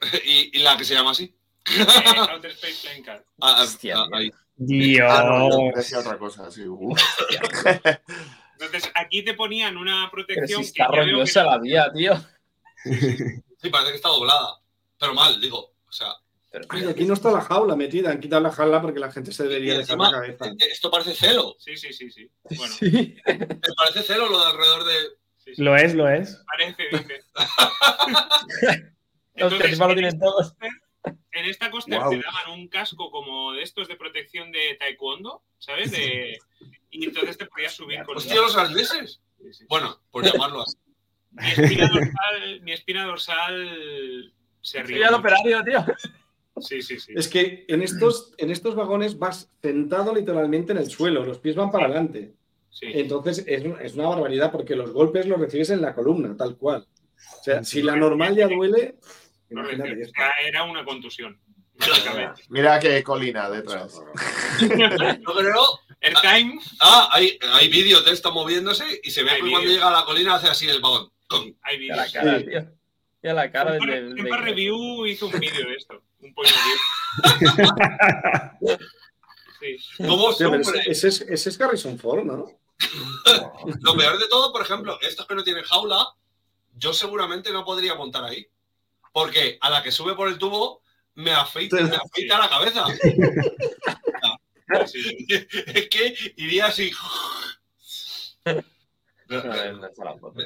Y, 0.24 0.58
y 0.58 0.62
la 0.62 0.76
que 0.76 0.84
se 0.84 0.94
llama 0.94 1.10
así. 1.12 1.34
Eh, 1.66 1.84
Outer 2.30 2.50
Space 2.52 2.74
Flying 2.74 3.04
Car. 3.04 3.24
Ah, 3.40 3.56
ah, 3.58 3.62
Hostia, 3.62 3.96
ah, 3.98 4.08
ahí. 4.12 4.30
Dios. 4.56 5.08
Ah, 5.10 5.24
no, 5.24 5.48
yo 5.70 5.76
decía 5.76 5.98
otra 6.00 6.18
cosa, 6.18 6.50
sí. 6.50 6.62
Entonces, 8.64 8.90
aquí 8.94 9.22
te 9.24 9.34
ponían 9.34 9.76
una 9.76 10.08
pero 10.10 10.26
protección 10.26 10.62
si 10.62 10.68
está 10.70 10.88
que- 10.90 10.96
rollosa 10.96 11.44
la 11.44 11.58
vía, 11.58 11.90
tío. 11.92 12.14
Sí, 12.84 13.70
parece 13.70 13.90
que 13.90 13.96
está 13.96 14.08
doblada. 14.08 14.58
Pero 14.98 15.14
mal, 15.14 15.40
digo. 15.40 15.72
O 15.88 15.92
sea, 15.92 16.08
Pero, 16.50 16.66
Ay, 16.70 16.84
aquí 16.84 17.04
no 17.04 17.14
está 17.14 17.30
la 17.30 17.40
jaula 17.40 17.76
metida, 17.76 18.10
han 18.10 18.20
quitado 18.20 18.42
la 18.42 18.50
jaula 18.52 18.80
porque 18.82 18.98
la 19.00 19.10
gente 19.10 19.32
se 19.32 19.44
debería 19.44 19.78
dejar 19.78 19.96
la 19.98 20.10
cabeza. 20.10 20.46
eh, 20.46 20.56
esto 20.70 20.90
parece 20.90 21.14
celo. 21.14 21.54
Sí, 21.58 21.76
sí, 21.76 21.92
sí, 21.92 22.10
sí. 22.10 22.30
Bueno, 22.56 22.74
Sí. 22.74 23.16
Me 23.26 23.36
parece 23.76 24.02
celo 24.02 24.28
lo 24.28 24.38
de 24.40 24.46
alrededor 24.50 24.84
de. 24.84 24.94
sí, 25.38 25.54
sí. 25.54 25.62
Lo 25.62 25.76
es, 25.76 25.94
lo 25.94 26.08
es. 26.08 26.42
Parece, 26.46 26.82
dice. 26.92 27.20
Encima 29.34 29.86
lo 29.88 29.94
tienen 29.94 30.18
todos. 30.18 30.54
en 31.32 31.44
esta 31.46 31.70
costa 31.70 31.96
Guau. 31.96 32.10
te 32.10 32.16
daban 32.22 32.50
un 32.60 32.68
casco 32.68 33.10
como 33.10 33.52
de 33.52 33.62
estos 33.62 33.88
de 33.88 33.96
protección 33.96 34.52
de 34.52 34.76
taekwondo, 34.78 35.42
¿sabes? 35.58 35.90
De... 35.90 36.38
Y 36.92 37.06
entonces 37.06 37.36
te 37.38 37.46
podías 37.46 37.72
subir 37.74 38.02
con 38.04 38.16
Hostia, 38.18 38.36
los 38.36 38.56
arneses. 38.56 39.20
Sí, 39.42 39.52
sí. 39.52 39.64
Bueno, 39.68 39.98
por 40.10 40.24
llamarlo 40.24 40.62
así. 40.62 40.76
Mi 41.32 41.48
espina 41.50 41.88
dorsal, 41.88 42.60
mi 42.62 42.72
espina 42.72 43.06
dorsal 43.06 44.34
se 44.60 44.78
el 44.78 44.92
mucho. 45.00 45.16
operario, 45.16 45.64
tío. 45.64 45.84
Sí, 46.60 46.82
sí, 46.82 47.00
sí. 47.00 47.14
Es 47.16 47.26
que 47.28 47.64
en 47.68 47.82
estos, 47.82 48.34
en 48.36 48.50
estos 48.50 48.74
vagones 48.76 49.18
vas 49.18 49.50
sentado 49.62 50.14
literalmente 50.14 50.72
en 50.72 50.78
el 50.78 50.90
suelo, 50.90 51.24
los 51.24 51.38
pies 51.38 51.56
van 51.56 51.70
para 51.70 51.86
adelante. 51.86 52.34
sí. 52.70 52.86
Entonces 52.92 53.42
es, 53.48 53.64
es 53.80 53.94
una 53.94 54.08
barbaridad 54.08 54.52
porque 54.52 54.76
los 54.76 54.92
golpes 54.92 55.26
los 55.26 55.40
recibes 55.40 55.70
en 55.70 55.80
la 55.80 55.94
columna, 55.94 56.36
tal 56.36 56.56
cual. 56.58 56.86
O 57.40 57.42
sea, 57.42 57.64
si 57.64 57.82
la 57.82 57.96
normal 57.96 58.36
ya 58.36 58.46
duele, 58.48 58.96
No, 59.48 59.66
era- 59.68 59.86
Era 60.46 60.64
una 60.64 60.84
contusión. 60.84 61.40
Mira 62.50 62.78
qué 62.78 63.02
colina 63.02 63.48
detrás. 63.50 64.00
Yo 64.60 65.34
creo. 65.34 65.62
Airtime, 66.02 66.60
Ah, 66.80 67.08
hay, 67.12 67.38
hay 67.52 67.68
vídeos 67.68 68.04
de 68.04 68.12
esto 68.12 68.32
moviéndose 68.32 69.00
y 69.02 69.10
se 69.10 69.22
ve 69.22 69.30
que 69.30 69.38
cuando 69.40 69.58
vídeos. 69.60 69.74
llega 69.74 69.88
a 69.88 69.92
la 69.92 70.04
colina 70.04 70.34
hace 70.34 70.48
así 70.48 70.68
el 70.68 70.80
vagón. 70.80 71.10
Hay 71.62 71.88
a 71.90 71.96
la 71.96 72.02
vídeos. 72.04 72.12
cara, 72.12 72.38
Sí. 72.38 72.44
tío. 72.46 72.64
Y 73.24 73.28
a 73.28 73.34
la 73.34 73.50
cara 73.52 73.72
del- 73.72 74.14
Tempa 74.16 74.36
del- 74.36 74.44
Review 74.44 75.06
hizo 75.06 75.26
un 75.28 75.38
vídeo 75.38 75.66
de 75.68 75.74
esto. 75.76 76.02
Un 76.20 76.34
pollo 76.34 76.50
review. 76.50 77.76
Sí. 79.60 79.76
¿Cómo 79.98 80.32
sufre? 80.32 80.60
ese, 80.60 80.90
ese 80.90 81.08
es, 81.08 81.20
ese 81.20 81.48
es 81.50 81.60
Harrison 81.60 81.96
Ford, 81.96 82.24
¿no? 82.24 82.46
Lo 83.82 83.96
peor 83.96 84.18
de 84.18 84.26
todo, 84.28 84.52
por 84.52 84.60
ejemplo, 84.62 84.98
estos 85.02 85.24
que 85.24 85.36
no 85.36 85.44
tienen 85.44 85.62
jaula, 85.62 86.04
yo 86.74 86.92
seguramente 86.92 87.52
no 87.52 87.64
podría 87.64 87.94
montar 87.94 88.24
ahí. 88.24 88.44
Porque 89.12 89.58
a 89.60 89.70
la 89.70 89.80
que 89.84 89.92
sube 89.92 90.16
por 90.16 90.26
el 90.26 90.36
tubo, 90.38 90.82
me 91.14 91.30
afeita, 91.32 91.76
me 91.76 91.94
afeita 91.96 92.38
la 92.40 92.48
cabeza. 92.50 92.84
Sí, 94.86 95.02
sí. 95.02 95.26
es 95.74 95.88
que 95.88 96.14
iría 96.36 96.66
así. 96.66 96.90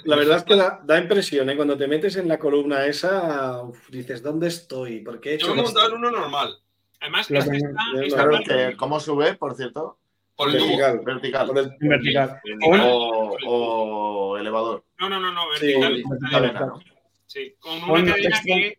La 0.04 0.16
verdad 0.16 0.36
es 0.38 0.44
que 0.44 0.54
da, 0.56 0.80
da 0.84 0.98
impresión, 0.98 1.50
¿eh? 1.50 1.56
Cuando 1.56 1.76
te 1.76 1.88
metes 1.88 2.16
en 2.16 2.28
la 2.28 2.38
columna 2.38 2.86
esa, 2.86 3.62
uf, 3.62 3.90
dices, 3.90 4.22
¿dónde 4.22 4.48
estoy? 4.48 5.00
¿Por 5.00 5.20
qué 5.20 5.34
he 5.34 5.38
Yo 5.38 5.54
me 5.54 5.60
he 5.60 5.64
montado 5.64 5.88
en 5.88 5.94
uno 5.94 6.10
normal, 6.10 6.58
Además, 7.00 7.30
está, 7.30 7.54
está 7.54 8.16
Claro, 8.16 8.38
que, 8.46 8.76
¿Cómo 8.76 9.00
sube, 9.00 9.34
por 9.34 9.54
cierto? 9.54 9.98
por. 10.36 10.52
Vertical. 10.52 11.00
Vertical. 11.04 11.46
Por 11.46 11.58
el- 11.58 11.76
En 11.80 11.88
vertical. 11.88 12.40
O, 12.66 13.36
o 13.46 14.38
elevador. 14.38 14.84
No, 14.98 15.08
no, 15.08 15.20
no, 15.20 15.32
no, 15.32 15.42
Sí, 15.58 15.74
vertical. 15.78 16.02
Cadena, 16.30 16.60
¿no? 16.60 16.80
Sí, 17.26 17.54
con 17.58 17.82
una 17.82 18.12
cadena 18.14 18.40
que 18.44 18.78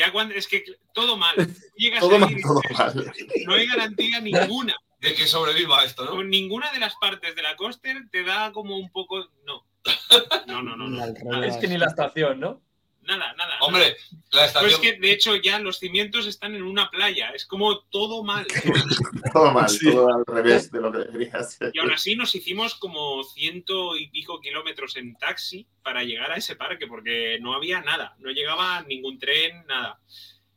ya 0.00 0.12
cuando 0.12 0.34
es 0.34 0.48
que 0.48 0.64
todo 0.92 1.16
mal. 1.16 1.34
Llegas 1.76 2.00
Todo 2.00 2.14
ahí 2.14 2.20
mal, 2.20 2.38
y 2.38 2.42
Todo 2.42 2.60
mal. 2.76 3.12
no 3.46 3.54
hay 3.54 3.66
garantía 3.66 4.20
ninguna. 4.20 4.74
De 4.98 5.14
que 5.14 5.26
sobreviva 5.26 5.82
esto, 5.84 6.04
¿no? 6.04 6.22
Ninguna 6.22 6.70
de 6.72 6.78
las 6.78 6.94
partes 6.96 7.34
de 7.34 7.42
la 7.42 7.56
coaster 7.56 7.96
te 8.10 8.22
da 8.22 8.52
como 8.52 8.76
un 8.76 8.90
poco 8.90 9.18
no. 9.46 9.66
No, 10.46 10.62
no, 10.62 10.76
no. 10.76 11.44
Es 11.44 11.56
que 11.56 11.68
ni 11.68 11.78
la 11.78 11.86
estación, 11.86 12.40
¿no? 12.40 12.60
Nada, 13.16 13.32
nada. 13.34 13.58
Hombre, 13.60 13.96
la 14.10 14.18
Pues 14.30 14.46
estación. 14.46 14.70
es 14.70 14.78
que 14.78 14.92
de 15.00 15.12
hecho 15.12 15.36
ya 15.36 15.58
los 15.58 15.78
cimientos 15.78 16.26
están 16.26 16.54
en 16.54 16.62
una 16.62 16.90
playa, 16.90 17.30
es 17.30 17.46
como 17.46 17.80
todo 17.84 18.22
mal. 18.24 18.46
Todo 19.32 19.52
mal, 19.52 19.68
Sí. 19.68 19.90
todo 19.92 20.08
al 20.12 20.24
revés 20.26 20.72
de 20.72 20.80
lo 20.80 20.90
que 20.90 20.98
debería 20.98 21.42
ser. 21.44 21.70
Y 21.72 21.78
aún 21.78 21.92
así 21.92 22.16
nos 22.16 22.34
hicimos 22.34 22.74
como 22.74 23.22
ciento 23.22 23.96
y 23.96 24.08
pico 24.08 24.40
kilómetros 24.40 24.96
en 24.96 25.14
taxi 25.16 25.68
para 25.82 26.02
llegar 26.02 26.32
a 26.32 26.36
ese 26.36 26.56
parque, 26.56 26.86
porque 26.88 27.38
no 27.40 27.54
había 27.54 27.80
nada, 27.80 28.16
no 28.18 28.30
llegaba 28.30 28.82
ningún 28.82 29.18
tren, 29.20 29.64
nada. 29.68 30.00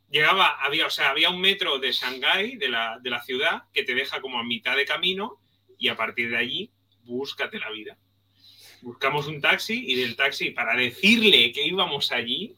Llegaba, 0.09 0.57
había, 0.64 0.88
o 0.88 0.90
sea, 0.90 1.09
había 1.09 1.30
un 1.30 1.41
metro 1.41 1.77
de 1.80 1.91
Shanghái, 1.91 2.56
de 2.57 2.69
la, 2.69 2.99
de 3.01 3.09
la 3.09 3.22
ciudad, 3.23 3.64
que 3.73 3.83
te 3.83 3.93
deja 3.95 4.22
como 4.22 4.40
a 4.40 4.43
mitad 4.43 4.75
de 4.75 4.85
camino 4.85 5.40
y 5.77 5.88
a 5.90 5.95
partir 5.95 6.30
de 6.32 6.38
allí, 6.38 6.72
búscate 7.03 7.59
la 7.59 7.69
vida. 7.72 7.98
Buscamos 8.83 9.27
un 9.27 9.39
taxi 9.39 9.81
y 9.87 9.95
del 10.01 10.15
taxi, 10.17 10.51
para 10.51 10.75
decirle 10.75 11.51
que 11.53 11.65
íbamos 11.65 12.11
allí, 12.11 12.53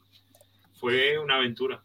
fue 0.80 1.18
una 1.18 1.36
aventura. 1.36 1.80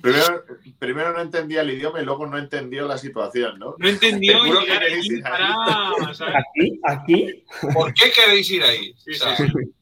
Primero, 0.00 0.44
primero 0.78 1.12
no 1.12 1.20
entendía 1.20 1.60
el 1.62 1.70
idioma 1.70 2.00
y 2.00 2.04
luego 2.04 2.24
no 2.26 2.38
entendió 2.38 2.86
la 2.86 2.96
situación, 2.96 3.58
¿no? 3.58 3.74
No 3.76 3.88
entendió 3.88 4.42
llegar 4.44 4.64
que 4.64 4.86
queréis 4.86 4.96
allí 4.98 5.16
ir 5.16 5.26
ahí. 5.26 5.30
para... 5.30 6.14
¿sabes? 6.14 6.34
Aquí, 6.36 6.80
aquí. 6.84 7.44
¿Por 7.74 7.92
qué 7.92 8.10
queréis 8.12 8.50
ir 8.50 8.62
ahí? 8.62 8.94
Sí, 8.96 9.10
O 9.10 9.14
sea, 9.14 9.36
sí, 9.36 9.44
sí. 9.46 9.72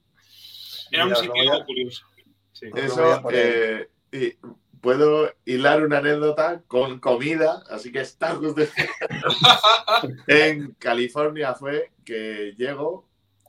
Era 0.91 1.07
un 1.07 1.15
sitio 1.15 1.53
a- 1.53 1.65
curioso. 1.65 2.07
Eso, 2.75 3.23
eh, 3.31 3.89
y 4.11 4.35
puedo 4.81 5.33
hilar 5.45 5.85
una 5.85 5.99
anécdota 5.99 6.63
con 6.67 6.99
comida, 6.99 7.63
así 7.71 7.93
que 7.93 8.01
está 8.01 8.35
justo. 8.35 8.63
en 10.27 10.73
California 10.79 11.55
fue 11.55 11.91
que 12.05 12.55
llego 12.57 13.08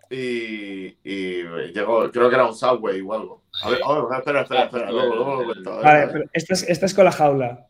y, 0.09 0.97
y 1.03 1.43
llego, 1.73 2.09
creo 2.11 2.29
que 2.29 2.35
era 2.35 2.45
un 2.45 2.55
subway 2.55 3.01
o 3.01 3.13
algo. 3.13 3.43
A 3.61 3.69
ver, 3.69 3.81
oh, 3.85 4.09
espera, 4.13 4.41
espera, 4.41 4.63
espera, 4.63 4.91
luego, 4.91 5.15
luego 5.15 5.35
lo 5.41 5.45
cuento. 5.45 5.77
Vale, 5.81 6.07
pero 6.11 6.25
esta 6.33 6.53
es, 6.53 6.63
esta 6.63 6.85
es 6.85 6.93
con 6.93 7.05
la 7.05 7.11
jaula. 7.11 7.67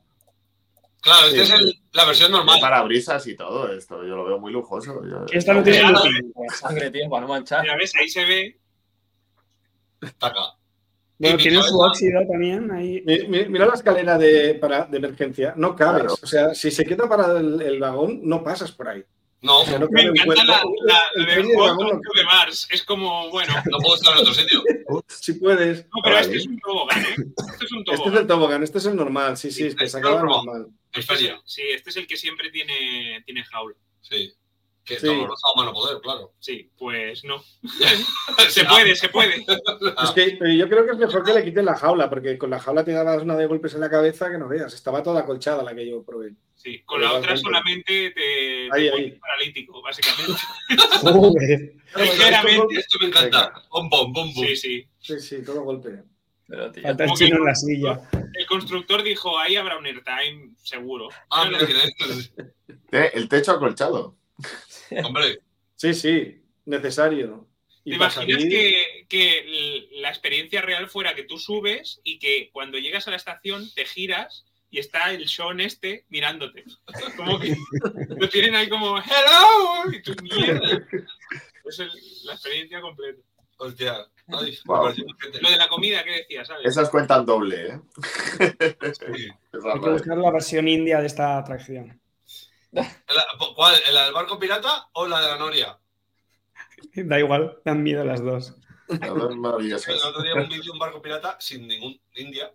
Claro, 1.02 1.28
esta 1.28 1.46
Sí. 1.46 1.54
es 1.54 1.60
el- 1.60 1.74
la 1.94 2.06
versión 2.06 2.32
normal. 2.32 2.60
parabrisas 2.62 3.26
y 3.28 3.36
todo 3.36 3.72
esto, 3.74 4.04
yo 4.06 4.16
lo 4.16 4.26
veo 4.26 4.40
muy 4.40 4.52
lujoso. 4.52 5.02
yo- 5.06 5.26
Esta 5.32 5.54
no 5.54 5.64
tiene 5.64 5.90
looping. 5.92 6.34
Sangre, 6.54 6.92
tío, 6.92 7.10
para 7.10 7.22
no 7.22 7.28
manchar. 7.30 7.62
Mira, 7.62 7.76
ves, 7.78 7.94
ahí 7.96 8.08
se 8.10 8.26
ve. 8.26 8.60
Está 10.02 10.28
acá. 10.28 10.40
Bueno, 11.18 11.38
tiene 11.38 11.62
su 11.64 11.78
óxido 11.78 12.22
también 12.30 12.72
ahí. 12.72 13.02
Mi- 13.06 13.28
mi- 13.28 13.46
Mira 13.50 13.66
la 13.66 13.74
escalera 13.74 14.18
de, 14.18 14.56
para, 14.56 14.86
de 14.86 14.98
emergencia, 14.98 15.54
no 15.58 15.76
cabes. 15.76 16.04
Claro. 16.04 16.16
O 16.22 16.26
sea, 16.28 16.54
si 16.54 16.72
se 16.72 16.86
queda 16.86 17.10
parado 17.10 17.38
el, 17.38 17.62
el 17.62 17.80
vagón, 17.80 18.22
no 18.24 18.42
pasas 18.44 18.72
por 18.72 18.88
ahí. 18.88 19.04
No, 19.42 19.64
Me 19.92 20.02
encanta 20.04 20.44
la, 20.44 20.62
cuerpo. 20.62 20.76
la, 20.86 21.00
El 21.16 21.26
de 21.48 22.24
Mars. 22.26 22.68
Es 22.72 22.84
como, 22.84 23.30
bueno. 23.30 23.54
no 23.72 23.78
puedo 23.78 23.96
estar 23.96 24.14
en 24.14 24.20
otro 24.20 24.34
sitio. 24.34 24.62
Si 25.08 25.34
puedes. 25.34 25.86
No, 25.86 26.02
pero 26.04 26.16
Vale. 26.16 26.26
este 26.28 26.38
es 26.40 26.48
un 26.48 26.60
tobogán, 26.60 27.06
¿eh? 27.06 27.16
Este 27.54 27.66
es 27.66 27.72
un 27.72 27.80
Este 27.80 27.92
es 27.94 27.98
tobogán. 28.00 28.18
el 28.22 28.28
tobogán, 28.28 28.64
este 28.64 28.78
es 28.80 28.86
el 28.86 28.96
normal. 28.96 29.38
Sí, 29.38 29.52
sí, 29.52 29.68
es 29.68 29.76
que 29.76 29.88
se 29.88 29.98
acaba 29.98 30.22
normal. 30.22 30.68
Este 30.92 31.14
es 31.14 31.22
el- 31.22 31.38
sí, 31.46 31.62
este 31.74 31.90
es 31.92 31.98
el 31.98 32.08
que 32.08 32.18
siempre 32.18 32.50
tiene, 32.52 33.22
tiene 33.26 33.44
jaula. 33.46 33.76
Sí. 34.02 34.34
Que 34.90 35.00
Sí. 35.00 35.06
doloroso 35.08 35.48
a 35.48 35.56
mano 35.58 35.72
poder, 35.72 36.02
claro. 36.02 36.34
Sí, 36.40 36.70
pues 36.78 37.24
no. 37.24 37.42
se 38.50 38.66
puede, 38.66 38.96
se 38.96 39.10
puede. 39.10 39.46
Es 40.04 40.12
que 40.16 40.24
eh, 40.42 40.58
yo 40.58 40.68
creo 40.68 40.84
que 40.86 40.92
es 40.92 40.98
mejor 40.98 41.24
que 41.24 41.34
le 41.34 41.44
quiten 41.46 41.64
la 41.66 41.76
jaula, 41.78 42.10
porque 42.10 42.38
con 42.38 42.50
la 42.50 42.60
jaula 42.60 42.84
te 42.84 42.92
dabas 42.92 43.22
una 43.22 43.36
de 43.38 43.46
golpes 43.46 43.76
en 43.76 43.82
la 43.82 43.90
cabeza 43.90 44.32
que 44.32 44.38
no 44.40 44.48
veas. 44.48 44.74
Estaba 44.74 45.04
toda 45.04 45.22
acolchada 45.22 45.62
la 45.64 45.76
que 45.76 45.88
yo 45.88 46.04
probé. 46.04 46.34
Sí, 46.56 46.82
con 46.86 47.00
la 47.02 47.14
otra 47.14 47.38
solamente 47.38 48.10
te, 48.10 48.12
te 48.16 48.70
Ahí, 48.74 48.90
pones 48.90 48.94
ahí. 49.14 49.20
paralítico, 49.20 49.82
básicamente. 49.82 50.42
Joder. 51.02 51.74
Ligeramente. 51.96 52.76
Esto 52.80 52.98
me 53.00 53.06
encanta. 53.08 53.54
Bom, 53.70 53.90
bom, 53.90 54.12
bom, 54.12 54.34
bom. 54.34 54.46
Sí, 54.46 54.56
sí. 54.56 54.88
Sí, 55.00 55.20
sí, 55.20 55.44
todo 55.46 55.62
golpe. 55.64 56.04
Pero, 56.48 56.72
tío, 56.72 56.82
Falta 56.82 57.04
el 57.04 57.12
chino 57.14 57.38
en 57.38 57.46
la 57.46 57.54
silla. 57.56 58.02
El 58.34 58.46
constructor 58.48 59.04
dijo, 59.04 59.38
ahí 59.38 59.56
habrá 59.56 59.78
un 59.78 59.86
airtime, 59.86 60.50
seguro. 60.64 61.10
Ah, 61.30 61.48
No, 61.48 61.58
es- 61.60 62.34
Eh, 62.92 63.12
El 63.14 63.30
techo 63.30 63.52
acolchado. 63.52 64.16
Hombre, 65.04 65.40
Sí, 65.76 65.94
sí, 65.94 66.42
necesario. 66.66 67.48
¿Te 67.86 67.96
imaginas 67.96 68.42
salir- 68.42 69.08
que, 69.08 69.88
la 69.94 70.10
experiencia 70.10 70.62
real 70.62 70.90
fuera 70.90 71.16
que 71.16 71.24
tú 71.24 71.38
subes 71.40 72.02
y 72.04 72.20
que 72.20 72.50
cuando 72.52 72.78
llegas 72.78 73.08
a 73.08 73.12
la 73.12 73.18
estación 73.18 73.68
te 73.74 73.86
giras 73.86 74.46
y 74.70 74.78
está 74.80 75.12
el 75.12 75.28
Sean 75.30 75.60
este 75.62 76.06
mirándote? 76.10 76.66
Como 77.18 77.40
que 77.40 77.56
lo 78.10 78.30
tienen 78.30 78.56
ahí 78.56 78.68
como 78.70 78.98
¡Hello! 79.00 79.92
Y 79.92 80.02
tú, 80.02 80.14
mierda. 80.22 80.86
Es 81.66 81.80
el- 81.80 81.92
la 82.26 82.34
experiencia 82.34 82.82
completa. 82.82 83.20
hostia. 83.58 83.96
Ay, 84.32 84.60
Wow. 84.66 84.94
Lo 85.42 85.50
de 85.50 85.58
la 85.58 85.68
comida, 85.70 86.04
¿qué 86.04 86.12
decías? 86.12 86.48
¿sabes? 86.48 86.66
Esas 86.68 86.90
cuentan 86.90 87.26
doble, 87.26 87.68
¿eh? 87.68 87.80
Sí. 88.94 89.06
Hay 89.10 89.30
que 89.52 89.58
vale. 89.58 89.92
buscar 89.94 90.18
la 90.18 90.32
versión 90.32 90.68
india 90.68 91.00
de 91.00 91.08
esta 91.08 91.38
atracción. 91.40 92.00
¿La- 92.72 92.98
¿Cuál? 93.56 93.76
¿La 93.92 94.06
del 94.06 94.14
barco 94.14 94.38
pirata 94.40 94.90
o 94.94 95.08
la 95.08 95.22
de 95.22 95.28
la 95.28 95.38
Noria? 95.38 95.80
Da 96.96 97.20
igual, 97.20 97.60
dan 97.66 97.84
miedo 97.84 98.04
las 98.04 98.24
dos. 98.24 98.54
Las 98.88 99.14
dos 99.14 99.36
maravillosas. 99.36 99.88
El 99.96 100.04
otro 100.04 100.22
día 100.24 100.34
un 100.36 100.48
vídeo 100.50 100.64
de 100.64 100.72
un 100.72 100.80
barco 100.80 101.02
pirata 101.02 101.38
sin 101.40 101.68
ningún 101.68 102.00
India, 102.16 102.54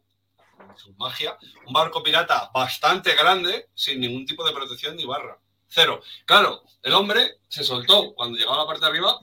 su 0.76 0.93
magia, 0.94 1.36
un 1.67 1.73
barco 1.73 2.02
pirata 2.02 2.51
bastante 2.52 3.15
grande, 3.15 3.68
sin 3.75 4.01
ningún 4.01 4.25
tipo 4.26 4.44
de 4.47 4.52
protección 4.52 4.97
ni 4.97 5.05
barra. 5.05 5.39
Cero. 5.68 6.01
Claro, 6.25 6.62
el 6.83 6.93
hombre 6.94 7.39
se 7.49 7.65
soltó 7.65 8.15
cuando 8.15 8.39
llegaba 8.39 8.57
a 8.57 8.60
la 8.60 8.67
parte 8.67 8.83
de 8.84 8.91
arriba 8.91 9.18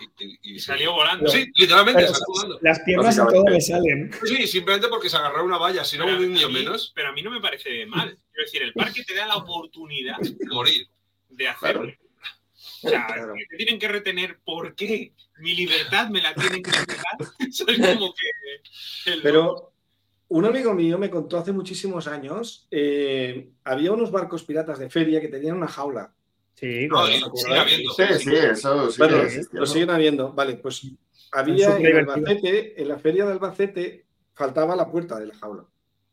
y, 0.00 0.24
y- 0.24 0.38
y 0.42 0.54
Y 0.54 0.58
salió 0.58 0.92
volando. 0.92 1.28
Sí, 1.30 1.46
literalmente 1.56 2.00
Pero 2.02 2.12
salió 2.14 2.24
volando. 2.28 2.58
las 2.62 2.80
piernas 2.80 3.14
y 3.14 3.18
todo 3.18 3.26
Básicamente. 3.26 3.52
le 3.52 3.60
salen. 3.60 4.10
Sí, 4.24 4.46
simplemente 4.46 4.88
porque 4.88 5.08
se 5.10 5.16
agarró 5.16 5.38
a 5.40 5.42
una 5.44 5.58
valla, 5.58 5.84
si 5.84 5.98
no 5.98 6.04
un 6.06 6.10
a 6.10 6.20
indio 6.22 6.48
mí- 6.48 6.54
menos, 6.54 6.92
Pero 6.94 7.08
a 7.08 7.12
mí 7.12 7.22
no 7.22 7.30
me 7.30 7.40
parece 7.40 7.84
mal. 7.86 8.08
Quiero 8.32 8.44
decir, 8.44 8.62
el 8.62 8.72
parque 8.72 9.04
te 9.04 9.14
da 9.14 9.26
la 9.26 9.36
oportunidad 9.36 10.18
de 10.18 10.36
morir. 10.46 10.86
de 11.28 11.48
hacerlo. 11.48 11.82
Claro. 11.82 11.96
O 12.82 12.88
sea, 12.88 13.06
Claro. 13.06 13.34
que 13.36 13.44
te 13.46 13.56
tienen 13.56 13.78
que 13.78 13.88
retener. 13.88 14.38
¿Por 14.44 14.74
qué? 14.74 15.12
Mi 15.38 15.54
libertad 15.54 16.08
me 16.10 16.20
la 16.20 16.34
tienen 16.34 16.62
que 16.62 16.70
es 17.48 17.64
como 17.64 18.14
que. 18.14 19.10
el- 19.12 19.22
Pero 19.22 19.72
un 20.28 20.44
amigo 20.44 20.74
mío 20.74 20.98
me 20.98 21.10
contó 21.10 21.38
hace 21.38 21.52
muchísimos 21.52 22.06
años, 22.06 22.66
eh, 22.70 23.50
había 23.64 23.92
unos 23.92 24.10
barcos 24.10 24.44
piratas 24.44 24.78
de 24.78 24.88
feria 24.90 25.20
que 25.20 25.28
tenían 25.28 25.56
una 25.56 25.68
jaula. 25.68 26.12
Sí, 26.60 26.86
No, 26.88 27.04
claro. 27.06 27.10
y 27.34 27.38
sigue 27.38 27.58
habiendo. 27.58 27.92
Sí, 27.94 28.02
sí, 28.18 28.36
eso 28.36 28.90
sí 28.90 28.98
Bueno, 28.98 29.16
que 29.16 29.22
existe, 29.26 29.54
lo 29.56 29.60
¿no? 29.60 29.66
siguen 29.66 29.90
habiendo. 29.90 30.32
Vale, 30.32 30.56
pues 30.56 30.86
había 31.32 31.76
en. 31.76 31.96
Albacete, 32.08 32.80
en 32.80 32.88
la 32.88 32.98
feria 32.98 33.24
de 33.24 33.32
Albacete, 33.32 34.04
faltaba 34.34 34.76
la 34.76 34.90
puerta 34.90 35.18
de 35.18 35.26
la 35.26 35.34
jaula. 35.36 35.64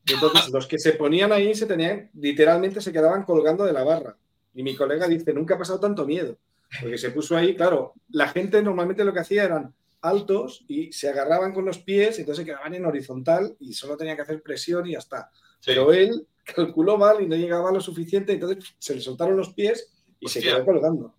Entonces 0.05 0.49
los 0.53 0.67
que 0.67 0.79
se 0.79 0.93
ponían 0.93 1.31
ahí 1.33 1.53
se 1.53 1.65
tenían, 1.65 2.09
literalmente 2.13 2.79
se 2.81 2.93
quedaban 2.93 3.23
colgando 3.23 3.65
de 3.65 3.73
la 3.73 3.83
barra. 3.83 4.17
Y 4.53 4.63
mi 4.63 4.75
colega 4.75 5.07
dice, 5.07 5.33
nunca 5.33 5.55
ha 5.55 5.59
pasado 5.59 5.79
tanto 5.79 6.05
miedo. 6.05 6.37
Porque 6.81 6.97
se 6.97 7.11
puso 7.11 7.35
ahí, 7.37 7.55
claro, 7.55 7.93
la 8.09 8.27
gente 8.29 8.61
normalmente 8.61 9.05
lo 9.05 9.13
que 9.13 9.19
hacía 9.19 9.43
eran 9.43 9.73
altos 10.01 10.63
y 10.67 10.91
se 10.91 11.09
agarraban 11.09 11.53
con 11.53 11.65
los 11.65 11.79
pies, 11.79 12.19
entonces 12.19 12.43
se 12.43 12.45
quedaban 12.45 12.73
en 12.73 12.85
horizontal 12.85 13.55
y 13.59 13.73
solo 13.73 13.97
tenía 13.97 14.15
que 14.15 14.21
hacer 14.21 14.41
presión 14.41 14.85
y 14.87 14.91
ya 14.93 14.99
está. 14.99 15.29
Sí. 15.59 15.67
Pero 15.67 15.91
él 15.93 16.27
calculó 16.43 16.97
mal 16.97 17.21
y 17.21 17.27
no 17.27 17.35
llegaba 17.35 17.71
lo 17.71 17.81
suficiente, 17.81 18.33
entonces 18.33 18.75
se 18.79 18.95
le 18.95 19.01
soltaron 19.01 19.35
los 19.37 19.53
pies 19.53 19.93
y 20.19 20.27
se 20.29 20.39
Hostia. 20.39 20.55
quedó 20.55 20.65
colgando. 20.65 21.13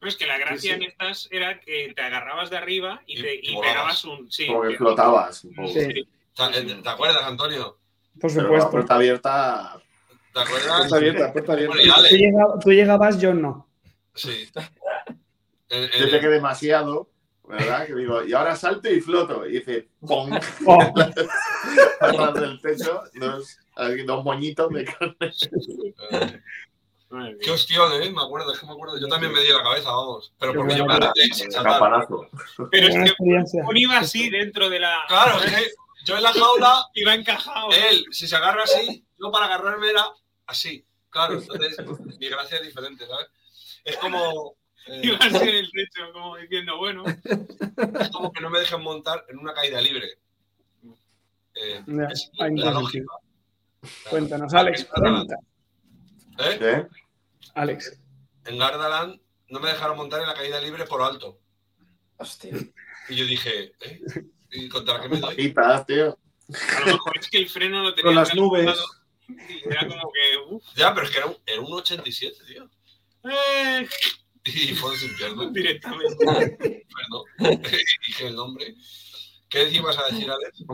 No, 0.00 0.06
es 0.08 0.16
que 0.16 0.26
la 0.26 0.38
gracia 0.38 0.58
Sí, 0.60 0.68
sí. 0.68 0.74
en 0.74 0.82
estas 0.84 1.28
era 1.32 1.60
que 1.60 1.92
te 1.94 2.02
agarrabas 2.02 2.50
de 2.50 2.56
arriba 2.56 3.02
y, 3.06 3.18
Y- 3.18 3.22
te, 3.22 3.34
y 3.34 3.60
pegabas 3.60 4.04
un. 4.04 4.30
Sí, 4.30 4.46
Como 4.46 4.62
que 4.62 4.76
flotabas 4.76 5.44
un 5.44 5.54
poco. 5.54 5.68
Sí. 5.68 6.08
¿Te 6.34 6.62
te 6.82 6.88
acuerdas, 6.88 7.22
Antonio? 7.24 7.78
Por 8.20 8.30
Pero 8.30 8.42
la 8.42 8.48
supuesto. 8.48 8.70
puerta 8.70 8.94
abierta. 8.94 9.82
¿Te 10.32 10.40
acuerdas? 10.40 10.78
Puerta 10.78 10.96
abierta, 10.96 11.32
puerta 11.32 11.52
abierta. 11.52 11.74
Bueno. 11.76 11.94
Tú, 12.08 12.16
llegabas, 12.16 12.64
tú 12.64 12.70
llegabas, 12.70 13.20
yo 13.20 13.34
no. 13.34 13.68
Sí. 14.14 14.48
Yo 15.70 16.20
que 16.20 16.28
demasiado, 16.28 17.10
¿verdad? 17.46 17.86
Que 17.86 17.94
digo, 17.94 18.24
y 18.24 18.32
ahora 18.32 18.56
salto 18.56 18.88
y 18.90 19.02
floto. 19.02 19.46
Y 19.46 19.58
dice, 19.58 19.86
¡pum! 20.00 20.30
Oh, 20.64 20.80
Atrás 22.00 22.34
del 22.34 22.58
techo, 22.62 23.02
dos, 24.06 24.24
moñitos 24.24 24.72
de 24.72 24.84
carne. 24.86 25.32
Qué 27.40 27.50
hostión, 27.50 27.90
¿eh? 28.02 28.10
Me 28.10 28.22
acuerdo, 28.22 28.52
es 28.52 28.58
que 28.58 28.66
me 28.66 28.72
acuerdo. 28.72 28.98
Yo 29.00 29.08
también 29.08 29.32
me 29.32 29.40
di 29.40 29.48
la 29.48 29.62
cabeza, 29.62 29.90
vamos. 29.90 30.32
Pero 30.38 30.52
porque 30.54 30.76
yo 30.76 30.84
me 30.84 30.92
saltar. 30.94 31.12
Campanazo. 31.64 32.28
Pero 32.70 32.88
es 32.88 33.12
que. 33.12 33.62
Juan 33.62 33.76
iba 33.76 33.98
así 33.98 34.28
dentro 34.28 34.68
de 34.68 34.78
la. 34.80 34.94
Claro, 35.08 35.42
es 35.42 35.52
que 35.54 35.70
yo 36.04 36.16
en 36.16 36.22
la 36.22 36.32
jaula, 36.32 36.84
Iba 36.94 37.14
encajado. 37.14 37.70
él, 37.70 38.04
si 38.10 38.26
se 38.28 38.36
agarra 38.36 38.62
así, 38.64 39.04
yo 39.18 39.30
para 39.30 39.46
agarrarme 39.46 39.88
era 39.88 40.04
así. 40.46 40.84
Claro, 41.08 41.34
entonces 41.38 41.78
mi 42.18 42.28
gracia 42.28 42.58
es 42.58 42.64
diferente, 42.64 43.06
¿sabes? 43.06 43.28
Es 43.84 43.96
como. 43.96 44.56
eh, 44.86 45.00
Iba 45.04 45.16
así 45.18 45.36
en 45.48 45.56
el 45.56 45.70
techo, 45.70 46.12
como 46.12 46.36
diciendo, 46.36 46.76
bueno. 46.76 47.04
es 47.06 48.08
como 48.10 48.32
que 48.32 48.40
no 48.42 48.50
me 48.50 48.58
dejen 48.60 48.82
montar 48.82 49.24
en 49.28 49.38
una 49.38 49.54
caída 49.54 49.80
libre. 49.80 50.18
Eh, 51.54 51.82
es 52.12 52.30
la 52.38 52.70
lógica. 52.70 53.14
Cuéntanos, 54.10 54.52
Alex. 54.52 54.84
Cuenta. 54.84 55.36
¿Eh? 56.38 56.58
¿Eh? 56.60 56.86
Alex. 57.54 57.98
En 58.44 58.58
Gardaland 58.58 59.20
no 59.48 59.60
me 59.60 59.68
dejaron 59.70 59.96
montar 59.96 60.20
en 60.20 60.28
la 60.28 60.34
caída 60.34 60.60
libre 60.60 60.84
por 60.84 61.02
alto. 61.02 61.38
Hostia. 62.16 62.52
Y 63.08 63.14
yo 63.16 63.24
dije, 63.24 63.72
¿eh? 63.80 64.00
¿Y 64.50 64.68
contra 64.68 65.00
qué 65.00 65.08
me 65.08 65.18
doy? 65.18 65.54
Tío. 65.86 66.18
A 66.76 66.80
lo 66.80 66.86
mejor 66.86 67.18
es 67.18 67.28
que 67.28 67.38
el 67.38 67.48
freno 67.48 67.82
lo 67.82 67.94
tenía. 67.94 68.04
Con 68.04 68.14
las 68.14 68.34
nubes. 68.34 68.78
Y 69.28 69.68
era 69.68 69.86
como 69.86 70.10
que, 70.12 70.54
uff. 70.54 70.64
Ya, 70.74 70.94
pero 70.94 71.06
es 71.06 71.12
que 71.12 71.18
era 71.18 71.26
un, 71.26 71.36
era 71.44 71.60
un 71.60 71.72
87, 71.72 72.36
tío. 72.46 72.70
Eh, 73.24 73.86
Y 74.44 74.74
fue 74.74 74.96
sin 74.96 75.14
piernas. 75.16 75.52
directamente. 75.52 76.16
Perdón. 76.96 77.62
Dije 78.06 78.26
el 78.26 78.34
nombre. 78.36 78.74
¿Qué 79.50 79.68
ibas 79.70 79.98
a 79.98 80.06
decir, 80.06 80.30
Alex? 80.30 80.64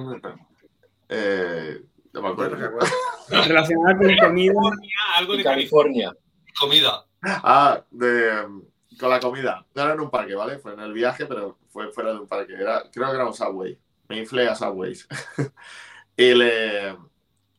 Eh, 1.09 1.81
no 2.15 2.23
me 2.23 2.29
acuerdo. 2.29 2.57
Relacionada 3.29 3.99
con 3.99 4.07
comida. 4.07 4.21
California, 4.21 4.97
algo 5.17 5.37
de 5.37 5.43
California. 5.43 6.17
Comida. 6.59 7.05
Ah, 7.23 7.83
de, 7.91 8.47
con 8.99 9.11
la 9.11 9.19
comida. 9.19 9.67
No 9.75 9.83
era 9.83 9.95
en 9.95 10.01
un 10.01 10.11
parque, 10.11 10.35
¿vale? 10.35 10.59
Fue 10.59 10.75
en 10.75 10.81
el 10.81 10.93
viaje, 10.93 11.27
pero 11.27 11.59
fue 11.69 11.91
fuera 11.93 12.13
de 12.13 12.21
un 12.21 12.29
parque. 12.29 12.55
Era, 12.55 12.85
creo 12.93 13.09
que 13.09 13.15
era 13.15 13.27
un 13.27 13.35
Subway. 13.35 13.77
Me 14.09 14.19
inflé 14.19 14.49
a 14.49 14.55
Subways. 14.55 15.09
y 16.17 16.35
le. 16.35 16.97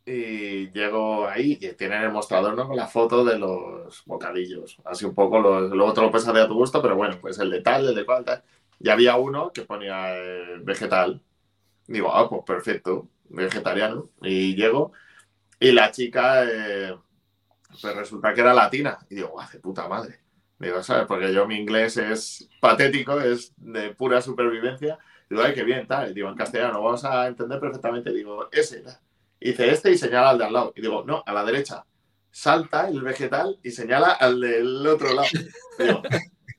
Y 0.08 0.72
llego 0.72 1.27
ahí 1.27 1.58
y 1.59 1.74
tienen 1.74 2.03
el 2.03 2.11
mostrador, 2.11 2.56
¿no? 2.56 2.67
Con 2.67 2.77
la 2.77 2.88
foto 2.88 3.25
de 3.25 3.40
los 3.40 4.03
bocadillos. 4.06 4.77
Así 4.85 5.03
un 5.03 5.16
poco, 5.16 5.40
los, 5.40 5.72
luego 5.72 5.93
te 5.93 6.01
lo 6.01 6.11
puedes 6.11 6.27
hacer 6.27 6.43
a 6.43 6.48
tu 6.48 6.53
gusto, 6.53 6.80
pero 6.80 6.95
bueno, 6.95 7.17
pues 7.19 7.40
el 7.40 7.50
de 7.50 7.61
tal, 7.61 7.88
el 7.88 7.95
de 7.95 8.06
cual, 8.06 8.24
tal. 8.24 8.43
Y 8.80 8.90
había 8.90 9.16
uno 9.16 9.51
que 9.51 9.64
ponía 9.64 10.16
eh, 10.16 10.59
vegetal. 10.61 11.24
Digo, 11.88 12.14
ah, 12.14 12.30
pues 12.30 12.43
perfecto, 12.45 13.09
vegetariano. 13.29 14.09
Y 14.21 14.55
llego 14.55 14.93
y 15.59 15.71
la 15.71 15.91
chica, 15.91 16.43
eh, 16.43 16.95
pues 17.81 17.95
resulta 17.95 18.33
que 18.33 18.41
era 18.41 18.53
latina. 18.53 18.97
Y 19.09 19.15
digo, 19.15 19.35
de 19.51 19.59
puta 19.59 19.87
madre. 19.87 20.19
Digo, 20.59 20.81
¿sabes? 20.83 21.05
Porque 21.07 21.33
yo 21.33 21.47
mi 21.47 21.57
inglés 21.57 21.97
es 21.97 22.49
patético, 22.59 23.19
es 23.19 23.53
de 23.57 23.93
pura 23.93 24.21
supervivencia. 24.21 24.97
Digo, 25.29 25.41
ay, 25.41 25.53
qué 25.53 25.63
bien, 25.63 25.87
tal. 25.87 26.11
Y 26.11 26.13
digo, 26.13 26.29
en 26.29 26.35
castellano, 26.35 26.81
vamos 26.81 27.03
a 27.03 27.27
entender 27.27 27.59
perfectamente. 27.59 28.11
Digo, 28.13 28.49
ese. 28.51 28.83
dice 29.39 29.69
este 29.69 29.91
y 29.91 29.97
señala 29.97 30.29
al 30.29 30.37
de 30.37 30.45
al 30.45 30.53
lado. 30.53 30.73
Y 30.75 30.81
digo, 30.81 31.03
no, 31.05 31.23
a 31.25 31.33
la 31.33 31.43
derecha. 31.43 31.85
Salta 32.31 32.89
el 32.89 33.01
vegetal 33.01 33.59
y 33.63 33.71
señala 33.71 34.11
al 34.11 34.41
del 34.41 34.85
otro 34.85 35.13
lado. 35.13 35.27
Digo, 35.79 36.01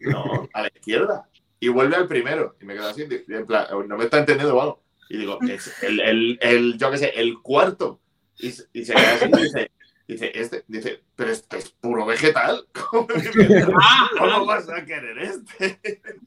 no, 0.01 0.49
a 0.53 0.63
la 0.63 0.69
izquierda. 0.69 1.29
Y 1.61 1.69
vuelve 1.69 1.97
al 1.97 2.09
primero. 2.09 2.57
Y 2.61 2.65
me 2.65 2.75
quedo 2.75 2.89
así, 2.89 3.07
no 3.29 3.97
me 3.97 4.05
está 4.05 4.19
entendiendo 4.19 4.57
o 4.57 4.61
algo. 4.61 4.86
Y 5.09 5.19
digo, 5.19 5.39
es 5.49 5.83
el, 5.83 6.01
el, 6.01 6.39
el, 6.43 6.79
yo 6.79 6.91
qué 6.91 6.99
sé, 6.99 7.13
el 7.17 7.41
cuarto. 7.41 8.01
Y, 8.39 8.51
se- 8.51 8.67
y 8.73 8.85
se 8.85 8.95
queda 8.95 9.15
así 9.15 9.25
y 9.27 9.43
dice, 9.43 9.71
dice, 10.09 10.33
este, 10.35 10.65
dice, 10.69 11.03
pero 11.15 11.31
este 11.31 11.59
es 11.59 11.71
puro 11.71 12.05
vegetal. 12.07 12.67
¿Cómo, 12.91 13.07
Ah, 13.81 14.11
¿cómo 14.19 14.47
vas 14.47 14.69
a 14.69 14.85
querer 14.85 15.19
este? 15.19 15.81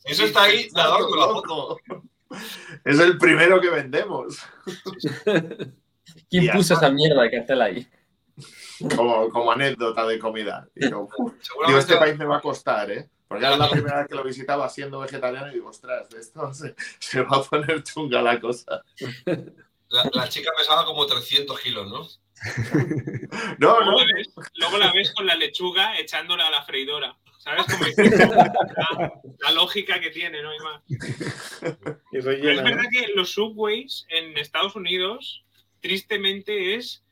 Eso 0.05 0.25
está 0.25 0.43
ahí, 0.43 0.69
nadado 0.73 1.09
con 1.09 1.19
la 1.19 1.25
foto. 1.33 1.79
loco. 1.89 2.03
Es 2.85 2.99
el 2.99 3.17
primero 3.17 3.59
que 3.59 3.69
vendemos. 3.69 4.37
¿Quién 6.29 6.47
puso 6.53 6.73
esa 6.75 6.89
mierda 6.91 7.23
de 7.23 7.31
cartel 7.31 7.61
ahí? 7.61 7.87
Como, 8.95 9.29
como 9.29 9.51
anécdota 9.51 10.05
de 10.07 10.19
comida. 10.19 10.67
Digo. 10.75 11.09
Digo, 11.67 11.79
este 11.79 11.97
país 11.97 12.17
me 12.17 12.25
va 12.25 12.37
a 12.37 12.41
costar, 12.41 12.91
¿eh? 12.91 13.09
Porque 13.29 13.45
era 13.45 13.55
la 13.57 13.69
primera 13.69 13.99
vez 13.99 14.07
que 14.07 14.15
lo 14.15 14.23
visitaba 14.23 14.67
siendo 14.69 14.99
vegetariano 14.99 15.49
y 15.51 15.53
digo, 15.53 15.69
ostras, 15.69 16.09
de 16.09 16.19
esto 16.19 16.51
se, 16.53 16.75
se 16.99 17.21
va 17.21 17.37
a 17.37 17.43
poner 17.43 17.83
chunga 17.83 18.21
la 18.23 18.39
cosa. 18.41 18.83
la, 19.89 20.09
la 20.13 20.27
chica 20.27 20.49
pesaba 20.57 20.83
como 20.83 21.05
300 21.05 21.59
kilos, 21.59 21.87
¿no? 21.87 22.07
No, 23.59 23.79
luego, 23.79 23.91
no, 23.91 23.97
la 23.99 24.13
ves, 24.15 24.29
luego 24.55 24.77
la 24.77 24.91
ves 24.91 25.13
con 25.13 25.25
la 25.27 25.35
lechuga 25.35 25.97
echándola 25.99 26.47
a 26.47 26.51
la 26.51 26.63
freidora. 26.63 27.15
¿Sabes? 27.37 27.65
Como 27.67 27.85
que- 27.85 28.09
la, 28.17 29.13
la 29.39 29.51
lógica 29.51 29.99
que 29.99 30.09
tiene, 30.09 30.41
no 30.41 30.49
hay 30.49 30.59
más. 30.59 30.81
Es 32.11 32.25
verdad 32.25 32.83
que 32.91 33.07
los 33.15 33.31
subways 33.31 34.05
en 34.09 34.37
Estados 34.37 34.75
Unidos, 34.75 35.43
tristemente, 35.81 36.75
es 36.75 37.03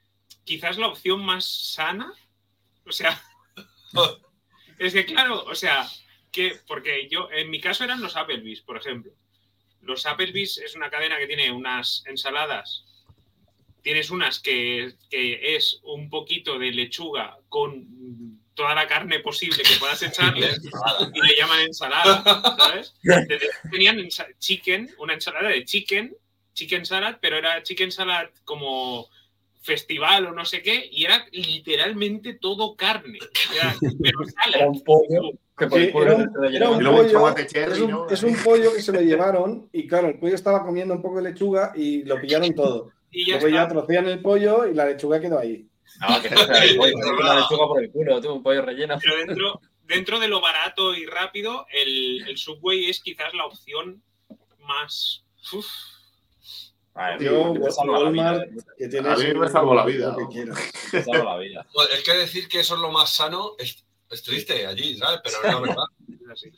quizás 0.45 0.77
la 0.77 0.87
opción 0.87 1.23
más 1.23 1.45
sana. 1.45 2.11
O 2.87 2.91
sea, 2.91 3.21
es 4.79 4.93
que 4.93 5.05
claro, 5.05 5.43
o 5.45 5.55
sea, 5.55 5.87
que 6.31 6.53
porque 6.67 7.07
yo, 7.09 7.29
en 7.31 7.49
mi 7.49 7.59
caso 7.59 7.83
eran 7.83 8.01
los 8.01 8.15
Applebee's, 8.15 8.61
por 8.61 8.77
ejemplo. 8.77 9.11
Los 9.81 10.05
Applebee's 10.05 10.57
es 10.57 10.75
una 10.75 10.89
cadena 10.89 11.17
que 11.17 11.27
tiene 11.27 11.51
unas 11.51 12.03
ensaladas. 12.07 12.83
Tienes 13.81 14.09
unas 14.09 14.39
que, 14.39 14.93
que 15.09 15.55
es 15.55 15.79
un 15.83 16.09
poquito 16.09 16.59
de 16.59 16.71
lechuga 16.71 17.37
con 17.47 17.87
toda 18.53 18.73
la 18.75 18.87
carne 18.87 19.19
posible 19.19 19.63
que 19.63 19.75
puedas 19.79 20.01
echarle 20.03 20.49
y 21.13 21.21
le 21.21 21.35
llaman 21.37 21.61
ensalada, 21.61 22.23
¿sabes? 22.57 22.95
Tenían 23.71 23.99
ensa- 23.99 24.27
chicken, 24.39 24.89
una 24.97 25.13
ensalada 25.13 25.49
de 25.49 25.63
chicken, 25.63 26.15
chicken 26.53 26.85
salad, 26.85 27.17
pero 27.21 27.37
era 27.37 27.61
chicken 27.63 27.91
salad 27.91 28.29
como 28.43 29.07
festival 29.61 30.25
o 30.25 30.31
no 30.33 30.43
sé 30.43 30.61
qué, 30.63 30.89
y 30.91 31.05
era 31.05 31.27
literalmente 31.31 32.33
todo 32.33 32.75
carne. 32.75 33.19
Era- 33.55 33.75
pero 34.01 34.21
Era 34.23 34.31
salad. 34.43 34.67
un 34.69 34.83
pollo 34.83 35.31
que 35.57 35.67
por 35.67 35.79
Sí, 35.79 35.85
el 35.85 35.91
pollo 35.91 36.05
era 36.05 36.17
no 36.17 36.23
un- 36.23 36.31
se 36.33 36.39
lo 36.39 36.45
era 36.49 36.65
Y 36.69 36.73
un 36.73 36.83
luego 36.83 36.97
pollo, 36.99 37.11
tomate 37.11 37.47
cherry, 37.47 37.71
es 37.73 37.79
un, 37.79 37.91
¿no? 37.91 38.09
es 38.09 38.23
un 38.23 38.35
pollo 38.43 38.73
que 38.73 38.81
se 38.81 38.91
lo 38.91 39.01
llevaron 39.01 39.69
y 39.71 39.87
claro, 39.87 40.07
el 40.07 40.19
pollo 40.19 40.35
estaba 40.35 40.63
comiendo 40.63 40.93
un 40.93 41.01
poco 41.01 41.17
de 41.17 41.23
lechuga 41.31 41.71
y 41.75 42.03
lo 42.03 42.19
pillaron 42.21 42.53
todo. 42.53 42.91
Y 43.11 43.25
ya 43.25 43.39
Luego 43.39 43.49
ya 43.55 43.67
trocían 43.67 44.05
el 44.07 44.21
pollo 44.21 44.67
y 44.67 44.73
la 44.73 44.85
lechuga 44.85 45.19
quedó 45.19 45.39
ahí. 45.39 45.67
No, 45.99 46.21
que 46.21 46.29
no 46.29 46.37
sea 46.45 46.63
el 46.63 46.77
pollo, 46.77 46.93
la 47.23 47.35
lechuga 47.39 47.67
por 47.67 47.83
el 47.83 47.91
culo, 47.91 48.21
tú, 48.21 48.33
un 48.33 48.43
pollo 48.43 48.61
relleno. 48.61 48.97
Pero 49.01 49.17
dentro, 49.17 49.61
dentro 49.83 50.19
de 50.19 50.27
lo 50.27 50.41
barato 50.41 50.93
y 50.93 51.05
rápido, 51.05 51.65
el, 51.73 52.27
el 52.27 52.37
Subway 52.37 52.89
es 52.89 53.01
quizás 53.01 53.33
la 53.33 53.45
opción 53.45 54.03
más... 54.59 55.23
uf, 55.53 55.65
Vale, 56.93 57.23
Yo, 57.23 57.53
vida, 57.53 57.69
Walmart, 57.85 58.43
eh, 58.43 58.55
que 58.77 58.87
tiene 58.87 59.09
A 59.09 59.15
mí 59.15 59.31
me 59.35 59.47
salvó 59.47 59.75
la 59.75 59.85
vida, 59.85 60.15
que 60.17 60.45
¿no? 60.45 61.37
vida. 61.37 61.67
Pues 61.71 61.89
es 61.93 62.03
que 62.03 62.13
decir 62.17 62.47
que 62.47 62.59
eso 62.61 62.73
es 62.73 62.81
lo 62.81 62.91
más 62.91 63.11
sano 63.13 63.51
es, 63.59 63.85
es 64.09 64.23
triste 64.23 64.65
allí, 64.65 64.95
¿sabes? 64.97 65.19
Pero 65.23 65.37
es 65.37 65.53
la 65.53 65.59
verdad. 65.59 65.83
es 66.23 66.29
así. 66.31 66.51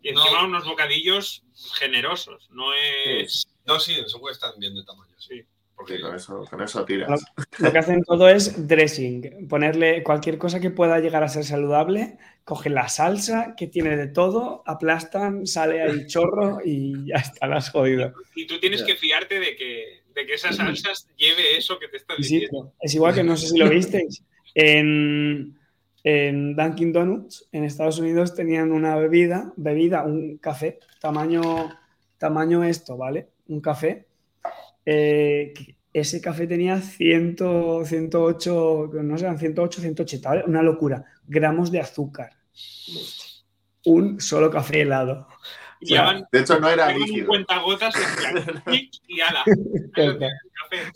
Y 0.00 0.12
No. 0.12 0.22
encima 0.22 0.44
unos 0.44 0.64
bocadillos 0.64 1.42
generosos, 1.74 2.48
no 2.52 2.72
es... 2.74 3.46
no, 3.66 3.80
sí, 3.80 3.94
eso 3.98 4.20
puede 4.20 4.32
estar 4.34 4.52
bien 4.58 4.74
de 4.74 4.84
tamaño, 4.84 5.14
sí. 5.18 5.42
Porque 5.74 5.96
Sí, 5.96 6.02
con 6.02 6.14
eso, 6.16 6.44
con 6.50 6.60
eso 6.62 6.84
tiras. 6.84 7.08
Lo- 7.08 7.66
Lo 7.66 7.72
que 7.72 7.78
hacen 7.78 8.02
todo 8.02 8.28
es 8.28 8.66
dressing, 8.66 9.46
ponerle 9.48 10.02
cualquier 10.02 10.36
cosa 10.36 10.58
que 10.58 10.70
pueda 10.70 10.98
llegar 10.98 11.22
a 11.22 11.28
ser 11.28 11.44
saludable, 11.44 12.18
cogen 12.44 12.74
la 12.74 12.88
salsa 12.88 13.54
que 13.56 13.68
tiene 13.68 13.96
de 13.96 14.08
todo, 14.08 14.64
aplastan, 14.66 15.46
sale 15.46 15.82
ahí 15.82 16.06
chorro 16.08 16.58
y 16.64 17.06
ya 17.06 17.16
está, 17.16 17.46
la 17.46 17.58
has 17.58 17.70
jodido. 17.70 18.12
Y 18.34 18.46
tú 18.48 18.58
tienes 18.58 18.80
Ya. 18.80 18.86
que 18.86 18.96
fiarte 18.96 19.38
de 19.38 19.54
que, 19.54 20.02
de 20.14 20.26
que 20.26 20.34
esas 20.34 20.56
salsas 20.56 21.06
lleve 21.16 21.56
eso 21.56 21.78
que 21.78 21.86
te 21.88 21.98
estás 21.98 22.18
Y 22.18 22.24
sí, 22.24 22.34
diciendo. 22.40 22.72
es 22.80 22.94
igual 22.94 23.14
que 23.14 23.22
no 23.24 23.36
sé 23.36 23.48
si 23.48 23.58
lo 23.58 23.68
visteis. 23.68 24.22
En, 24.54 25.57
en 26.04 26.54
Dunkin' 26.54 26.92
Donuts, 26.92 27.48
en 27.52 27.64
Estados 27.64 27.98
Unidos, 27.98 28.34
tenían 28.34 28.72
una 28.72 28.96
bebida, 28.96 29.52
bebida, 29.56 30.04
un 30.04 30.38
café, 30.38 30.78
tamaño, 31.00 31.42
tamaño 32.18 32.64
esto, 32.64 32.96
¿vale? 32.96 33.30
Un 33.48 33.60
café. 33.60 34.06
Eh, 34.84 35.52
ese 35.92 36.20
café 36.20 36.46
tenía 36.46 36.80
100, 36.80 37.36
108, 37.84 38.90
no 39.02 39.18
sé, 39.18 39.24
eran 39.24 39.38
108, 39.38 39.80
180, 39.80 40.28
¿vale? 40.28 40.44
Una 40.46 40.62
locura. 40.62 41.04
Gramos 41.26 41.70
de 41.70 41.80
azúcar. 41.80 42.30
Un 43.84 44.20
solo 44.20 44.50
café 44.50 44.82
helado. 44.82 45.26
Y 45.80 45.94
llevan, 45.94 46.26
De 46.30 46.40
hecho, 46.40 46.58
no 46.58 46.68
era 46.68 46.92
líquido. 46.92 47.32
clic 48.64 48.90
y 49.06 49.20
ala. 49.20 49.44
El 49.46 50.18
café. 50.18 50.92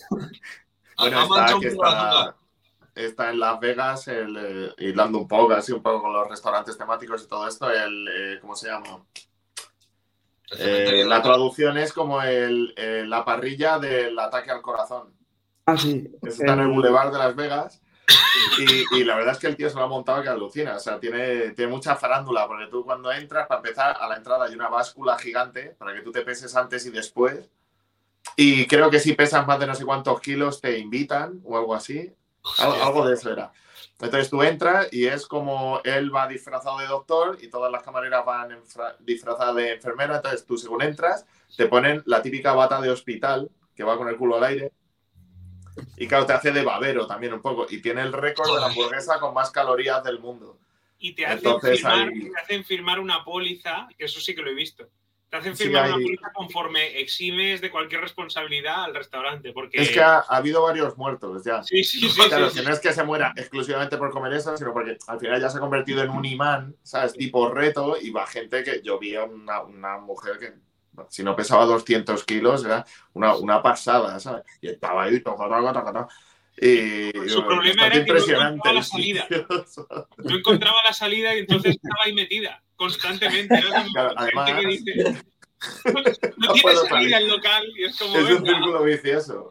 Bueno, 0.99 1.23
está, 1.23 1.59
que 1.61 1.69
está. 1.69 2.37
Está 2.95 3.31
en 3.31 3.41
Las 3.41 3.59
Vegas, 3.61 4.09
el, 4.09 4.37
eh, 4.37 4.75
hilando 4.79 5.19
un 5.19 5.29
poco, 5.29 5.53
así 5.55 5.73
un 5.73 5.83
poco 5.83 6.03
con 6.03 6.13
los 6.13 6.29
restaurantes 6.29 6.77
temáticos 6.77 7.23
y 7.25 7.29
todo 7.29 7.47
esto, 7.49 7.71
el, 7.71 8.09
eh, 8.09 8.39
¿cómo 8.41 8.55
se 8.57 8.69
llama? 8.69 9.05
Eh, 10.59 11.05
la 11.07 11.23
traducción 11.23 11.79
es 11.79 11.93
como 11.93 12.21
el, 12.23 12.75
eh, 12.77 13.05
la 13.07 13.25
parrilla 13.25 13.79
del 13.79 14.19
ataque 14.19 14.51
al 14.51 14.61
corazón. 14.61 15.15
Ah, 15.65 15.77
sí. 15.77 16.11
Está 16.23 16.53
en 16.53 16.61
el 16.61 16.67
El- 16.67 16.73
Boulevard 16.73 17.13
de 17.13 17.19
Las 17.19 17.35
Vegas. 17.35 17.81
Y, 18.59 18.99
y 18.99 19.05
la 19.05 19.15
verdad 19.17 19.33
es 19.35 19.39
que 19.39 19.47
el 19.47 19.57
tío 19.57 19.71
se 19.71 19.77
lo 19.77 19.83
ha 19.85 19.87
montado 19.87 20.23
que 20.23 20.29
alucina. 20.29 20.77
O 20.77 20.79
sea, 20.79 20.99
tiene, 21.01 21.51
tiene 21.53 21.71
mucha 21.71 21.97
farándula, 21.97 22.47
porque 22.47 22.67
tú 22.67 22.85
cuando 22.85 23.11
entras, 23.13 23.47
para 23.47 23.61
empezar, 23.61 23.97
a 23.99 24.09
la 24.09 24.17
entrada 24.17 24.45
hay 24.45 24.55
una 24.55 24.69
báscula 24.69 25.17
gigante 25.19 25.75
para 25.79 25.95
que 25.95 26.01
tú 26.03 26.13
te 26.13 26.23
peses 26.23 26.55
antes 26.55 26.85
y 26.85 26.91
después. 26.91 27.49
Y 28.37 28.67
creo 28.67 28.91
que 28.91 29.01
si 29.01 29.15
pesas 29.15 29.47
más 29.47 29.59
de 29.59 29.67
no 29.67 29.75
sé 29.75 29.85
cuántos 29.85 30.21
kilos 30.21 30.61
te 30.61 30.79
invitan 30.79 31.41
o 31.45 31.57
algo 31.57 31.75
así. 31.75 32.13
Al- 32.59 32.81
Algo 32.83 33.07
de 33.07 33.15
eso 33.15 33.31
era. 33.33 33.53
Entonces 34.01 34.31
tú 34.31 34.43
entras 34.43 34.89
y 34.93 35.07
es 35.07 35.27
como 35.27 35.81
él 35.85 36.15
va 36.15 36.27
disfrazado 36.27 36.79
de 36.79 36.87
doctor 36.87 37.39
y 37.41 37.49
todas 37.49 37.71
las 37.71 37.83
camareras 37.85 38.25
van 38.25 38.61
disfrazadas 39.01 39.55
de 39.55 39.75
enfermera. 39.75 40.17
Entonces 40.17 40.45
tú 40.45 40.59
según 40.59 40.83
entras 40.83 41.25
te 41.57 41.67
ponen 41.67 42.03
la 42.07 42.21
típica 42.21 42.53
bata 42.53 42.81
de 42.81 42.91
hospital 42.91 43.49
que 43.77 43.85
va 43.85 43.97
con 43.97 44.09
el 44.09 44.17
culo 44.17 44.37
al 44.39 44.45
aire. 44.45 44.73
Y 45.97 46.07
claro, 46.09 46.27
te 46.27 46.33
hace 46.33 46.51
de 46.53 46.65
babero 46.65 47.07
también 47.07 47.33
un 47.33 47.41
poco. 47.41 47.67
Y 47.71 47.81
tiene 47.81 48.03
el 48.03 48.13
récord 48.13 48.53
de 48.53 48.61
la 48.61 48.67
hamburguesa 48.67 49.19
con 49.21 49.33
más 49.35 49.51
calorías 49.51 50.03
del 50.03 50.19
mundo. 50.19 50.59
Y 50.99 51.15
te 51.15 51.25
hacen, 51.25 51.39
Entonces, 51.39 51.79
firmar, 51.81 52.09
ahí- 52.09 52.31
te 52.31 52.41
hacen 52.41 52.65
firmar 52.65 53.01
una 53.01 53.25
póliza, 53.25 53.89
que 53.97 54.05
eso 54.05 54.21
sí 54.21 54.35
que 54.35 54.43
lo 54.43 54.51
he 54.51 54.55
visto. 54.55 54.89
Te 55.33 55.39
hacen 55.39 55.57
Sí, 55.57 55.65
firmar 55.65 55.87
una 55.87 55.97
hay- 55.97 56.05
póliza 56.05 56.31
conforme 56.35 57.01
eximes 57.01 57.63
de 57.63 57.71
cualquier 57.71 58.03
responsabilidad 58.03 58.85
al 58.85 58.95
restaurante. 58.95 59.51
Porque... 59.55 59.81
Es 59.81 59.89
que 59.91 60.03
ha, 60.03 60.19
ha 60.19 60.37
habido 60.37 60.61
varios 60.63 60.99
muertos 60.99 61.43
ya. 61.43 61.63
Sí, 61.63 61.83
sí, 61.85 62.07
sí. 62.07 62.21
Claro, 62.29 62.51
sí, 62.51 62.57
que 62.57 62.61
sí. 62.61 62.67
no 62.67 62.75
es 62.75 62.81
que 62.81 62.93
se 62.93 63.03
muera 63.03 63.33
exclusivamente 63.35 63.97
por 63.97 64.11
comer 64.11 64.35
eso, 64.35 64.55
sino 64.59 64.75
porque 64.75 64.99
al 65.07 65.19
final 65.19 65.41
ya 65.41 65.49
se 65.49 65.57
ha 65.57 65.61
convertido 65.61 66.03
en 66.03 66.11
un 66.11 66.27
imán, 66.27 66.77
¿sabes? 66.83 67.15
Tipo 67.15 67.49
reto, 67.49 67.97
y 67.99 68.11
va 68.11 68.27
gente 68.27 68.63
que 68.63 68.83
yo 68.85 68.99
vi 68.99 69.17
a 69.17 69.25
una, 69.25 69.63
una 69.63 69.97
mujer 69.97 70.39
que, 70.39 70.53
si 71.09 71.23
no 71.25 71.35
pesaba 71.35 71.65
200 71.65 72.25
kilos, 72.25 72.67
era 72.67 72.85
una, 73.15 73.35
una 73.35 73.63
pasada, 73.63 74.21
¿sabes? 74.21 74.45
Y 74.61 74.69
estaba 74.69 75.05
ahí, 75.05 75.19
toca, 75.21 75.45
toca, 75.45 75.73
toca, 75.73 75.93
toca. 75.95 76.09
Y 76.59 77.11
Su 77.31 77.43
problema 77.47 77.85
bastante 77.85 78.11
era 78.11 78.23
que 78.23 78.33
no 78.33 78.49
encontraba 78.51 78.75
la 78.75 78.83
¿sabes? 78.83 79.77
No 80.19 80.37
encontraba 80.37 80.77
la 80.87 80.93
salida 80.93 81.35
y 81.35 81.39
entonces 81.39 81.77
estaba 81.77 82.03
ahí 82.05 82.13
metida 82.13 82.63
constantemente. 82.83 83.55
Era 83.55 83.69
como 83.83 83.93
Claro, 83.93 84.09
gente 84.11 84.23
además- 84.23 84.61
que 84.61 84.67
dice, 84.67 84.95
no, 85.85 85.93
No 86.49 86.53
tiene 86.53 86.73
salida 86.75 86.89
salir. 86.89 87.15
el 87.15 87.29
local 87.29 87.63
y 87.77 87.85
es 87.85 87.97
como, 87.99 88.17
Es 88.17 88.31
un 88.31 88.47
círculo 88.47 88.83
vicioso. 88.83 89.49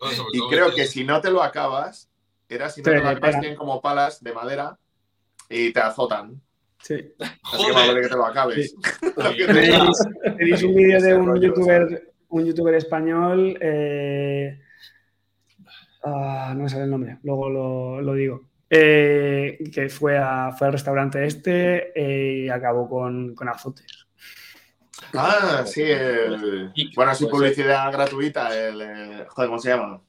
Bueno, 0.00 0.24
Y 0.32 0.40
creo 0.50 0.70
que- 0.70 0.76
que 0.76 0.86
si 0.86 1.04
no 1.04 1.20
te 1.20 1.30
lo 1.30 1.42
acabas, 1.42 2.10
era 2.48 2.68
si 2.68 2.80
no 2.80 2.84
Sí, 2.86 2.90
te 2.90 3.00
lo 3.02 3.08
acabas, 3.08 3.38
tienen 3.40 3.56
como 3.56 3.80
palas 3.80 4.22
de 4.22 4.32
madera 4.32 4.76
y 5.48 5.72
te 5.72 5.80
azotan. 5.80 6.40
Sí. 6.82 6.96
Así 7.44 7.64
que 7.66 7.72
vale 7.72 8.00
que 8.02 8.08
te 8.08 8.16
lo 8.16 8.26
acabes. 8.26 8.74
Tenéis, 9.46 9.98
tenéis 10.36 10.62
un 10.64 10.74
vídeo 10.74 11.00
de 11.00 11.14
un 11.14 11.40
youtuber, 11.40 12.12
un 12.30 12.44
youtuber 12.44 12.74
español. 12.74 13.56
eh, 13.60 14.58
ah, 16.04 16.52
no 16.56 16.64
me 16.64 16.68
sale 16.68 16.84
el 16.84 16.90
nombre, 16.90 17.18
luego 17.22 17.48
lo, 17.48 18.00
lo 18.00 18.14
digo. 18.14 18.48
Eh, 18.74 19.58
que 19.70 19.90
fue, 19.90 20.16
a, 20.16 20.50
fue 20.56 20.68
al 20.68 20.72
restaurante 20.72 21.26
este 21.26 21.92
eh, 21.94 22.44
y 22.44 22.48
acabó 22.48 22.88
con, 22.88 23.34
con 23.34 23.48
azotes. 23.50 24.06
Ah, 25.12 25.62
sí, 25.66 25.82
el... 25.82 26.72
Bueno, 26.94 27.14
sí, 27.14 27.24
pues, 27.24 27.30
publicidad 27.30 27.92
gratuita, 27.92 28.56
el... 28.56 28.80
eh, 28.80 29.26
Joder, 29.28 29.48
¿cómo 29.50 29.58
se 29.58 29.68
llama? 29.68 30.00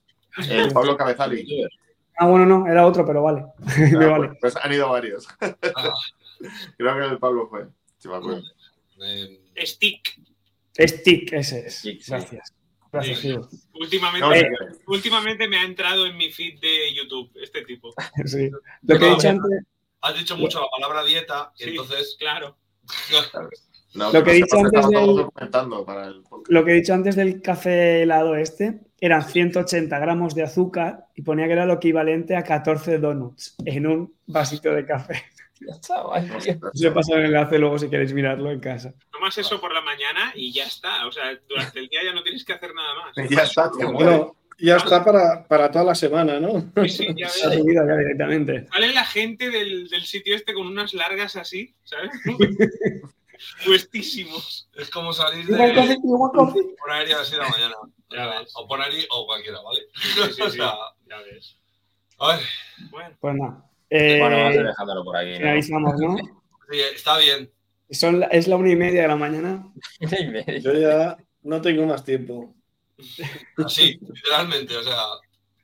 El 0.49 0.71
Pablo 0.71 0.95
Cabezali. 0.97 1.45
Ah, 2.17 2.27
bueno, 2.27 2.45
no, 2.45 2.65
era 2.67 2.85
otro, 2.85 3.05
pero 3.05 3.21
vale. 3.23 3.45
Me 3.77 4.05
Ah, 4.05 4.09
vale. 4.11 4.27
pues, 4.29 4.53
pues 4.53 4.55
han 4.63 4.71
ido 4.71 4.89
varios. 4.89 5.27
Ah, 5.41 5.55
Creo 6.77 6.95
que 6.97 7.05
el 7.05 7.19
Pablo 7.19 7.47
fue. 7.49 7.67
Sí, 7.97 8.07
me 8.07 8.15
acuerdo. 8.15 8.43
eh, 9.03 9.39
Stick. 9.65 10.19
Stick, 10.79 11.33
ese 11.33 11.67
es. 11.67 11.79
Stick, 11.79 12.01
sí. 12.01 12.11
Gracias. 12.11 12.53
Gracias, 12.93 13.19
Sí. 13.19 13.27
Gil. 13.29 13.39
Últimamente, 13.73 14.27
No 14.27 14.33
Eh, 14.33 14.47
últimamente 14.87 15.47
me 15.47 15.57
ha 15.57 15.63
entrado 15.65 16.05
en 16.05 16.15
mi 16.15 16.31
feed 16.31 16.59
de 16.59 16.93
YouTube 16.93 17.31
este 17.41 17.63
tipo. 17.65 17.93
Sí. 18.25 18.49
Lo 18.83 18.99
que 18.99 19.05
he 19.07 19.09
dicho 19.09 19.29
antes, 19.29 19.63
has 20.01 20.17
dicho 20.17 20.37
mucho 20.37 20.61
la 20.61 20.67
palabra 20.69 21.03
dieta 21.03 21.51
y 21.57 21.63
Sí, 21.63 21.69
entonces 21.71 22.15
claro. 22.19 22.55
No, 23.95 24.11
Lo 24.11 24.23
que 24.23 24.31
he 24.31 24.33
dicho 24.35 24.57
antes 24.57 24.89
del- 24.89 25.27
el 25.39 26.23
lo 26.49 26.65
que 26.65 26.71
he 26.71 26.75
dicho 26.75 26.93
antes 26.95 27.15
del 27.15 27.43
café 27.43 28.01
helado 28.01 28.35
este, 28.35 28.79
eran 28.99 29.21
180 29.21 29.99
gramos 29.99 30.33
de 30.33 30.41
azúcar 30.41 31.05
y 31.13 31.21
ponía 31.21 31.45
que 31.45 31.53
era 31.53 31.67
lo 31.67 31.73
equivalente 31.73 32.35
a 32.35 32.43
14 32.43 32.97
donuts 32.97 33.55
en 33.65 33.85
un 33.85 34.15
vasito 34.25 34.71
de 34.71 34.85
café. 34.87 35.21
Os 35.69 36.81
he 36.83 36.91
pasado 36.91 37.19
el 37.19 37.25
enlace 37.25 37.57
luego 37.59 37.77
si 37.79 37.89
queréis 37.89 38.13
mirarlo 38.13 38.51
en 38.51 38.59
casa. 38.59 38.93
Tomas 39.11 39.37
eso 39.37 39.59
por 39.61 39.73
la 39.73 39.81
mañana 39.81 40.31
y 40.35 40.51
ya 40.53 40.65
está. 40.65 41.05
O 41.07 41.11
sea, 41.11 41.37
durante 41.47 41.79
el 41.79 41.87
día 41.87 42.03
ya 42.03 42.13
no 42.13 42.23
tienes 42.23 42.43
que 42.45 42.53
hacer 42.53 42.73
nada 42.73 42.93
más. 42.95 43.29
Ya 43.29 43.43
está, 43.43 43.71
te. 43.71 43.85
Bueno, 43.85 44.35
ya 44.59 44.77
está 44.77 45.03
para, 45.03 45.45
para 45.47 45.71
toda 45.71 45.85
la 45.85 45.95
semana, 45.95 46.39
¿no? 46.39 46.61
Sí, 46.83 46.89
sí, 46.89 47.07
ya 47.15 47.27
Ha 47.45 47.49
ves. 47.49 47.59
subido 47.59 47.87
ya 47.87 47.95
directamente. 47.97 48.67
Sale 48.71 48.93
la 48.93 49.05
gente 49.05 49.49
del, 49.49 49.87
del 49.89 50.03
sitio 50.05 50.35
este 50.35 50.53
con 50.53 50.67
unas 50.67 50.93
largas 50.93 51.35
así, 51.35 51.73
¿sabes? 51.83 52.11
Puestísimos. 53.65 54.69
es 54.75 54.89
como 54.89 55.11
salir 55.11 55.45
de 55.47 55.61
ahí 55.61 55.71
a 55.71 55.75
las 57.17 57.27
6 57.27 57.31
de 57.31 57.37
la 57.37 57.49
mañana. 57.49 57.75
Ya 58.09 58.27
ves. 58.39 58.53
O 58.55 58.67
por 58.67 58.79
ahí 58.81 59.05
o 59.09 59.25
cualquiera, 59.25 59.59
¿vale? 59.61 59.81
Sí, 59.95 60.09
sí, 60.33 60.41
O 60.43 60.49
sí, 60.49 60.57
sea, 60.57 60.73
ya 61.09 61.17
ves. 61.19 61.57
a 62.19 62.27
ver, 62.37 62.45
Bueno, 62.91 63.17
Pues 63.19 63.35
nada. 63.35 63.65
Eh, 63.95 64.17
Bueno, 64.19 64.37
vamos 64.37 64.51
a 64.53 64.55
ir 64.59 64.65
dejándolo 64.65 65.03
por 65.03 65.17
aquí. 65.17 65.31
¿no? 65.33 65.37
finalizamos, 65.37 65.93
¿no? 65.99 66.17
sí, 66.71 66.79
está 66.95 67.17
bien. 67.19 67.51
Son 67.91 68.19
la- 68.21 68.25
es 68.27 68.47
la 68.47 68.55
una 68.55 68.71
y 68.71 68.75
media 68.75 69.03
de 69.03 69.07
la 69.07 69.15
mañana. 69.15 69.71
Yo 70.61 70.73
ya 70.73 71.15
no 71.43 71.61
tengo 71.61 71.85
más 71.85 72.03
tiempo. 72.03 72.55
Así, 73.57 73.99
literalmente, 74.01 74.75
o 74.77 74.83
sea, 74.83 74.97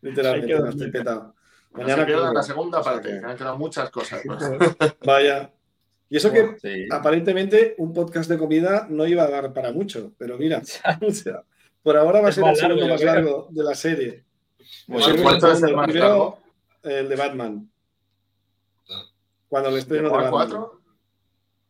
Literalmente, 0.02 0.60
no 0.60 0.70
estoy 0.70 0.92
petado. 0.92 1.36
No 1.72 1.82
Mañana 1.84 2.06
se 2.06 2.34
la 2.34 2.44
segunda 2.44 2.82
parte, 2.84 3.10
que- 3.10 3.26
han 3.26 3.36
quedado 3.38 3.58
muchas 3.58 3.90
cosas. 3.90 4.22
pues. 4.26 4.40
Vaya. 5.06 5.52
Y 6.12 6.18
eso 6.18 6.32
que 6.32 6.56
Sí. 6.62 6.88
aparentemente 6.92 7.76
un 7.78 7.94
podcast 7.94 8.30
de 8.30 8.38
comida 8.38 8.88
no 8.90 9.06
iba 9.08 9.24
a 9.24 9.30
dar 9.30 9.54
para 9.54 9.72
mucho, 9.72 10.12
pero 10.18 10.38
mira, 10.38 10.62
o 11.08 11.12
sea, 11.12 11.44
por 11.84 11.98
ahora 11.98 12.22
va 12.22 12.30
a 12.30 12.32
ser 12.32 12.44
el 12.44 12.50
más 12.52 12.62
largo, 12.62 12.76
segundo 12.78 12.94
más 12.94 13.02
largo 13.04 13.48
de 13.52 13.64
la 13.64 13.76
serie. 13.76 14.24
Bueno, 14.88 15.08
El 15.08 15.22
¿Cuánto 15.24 15.48
es 15.48 15.54
el 15.54 15.60
segundo, 15.60 15.78
más 15.78 15.86
primero, 15.88 16.08
largo? 16.08 16.40
el 16.84 17.10
de 17.10 17.16
Batman. 17.16 17.72
Cuando 19.50 19.70
el 19.70 19.78
estreno 19.78 20.04
de 20.10 20.16
¿Llegó 20.16 20.20
a 20.20 20.22
Batman. 20.22 20.32
cuatro? 20.62 20.82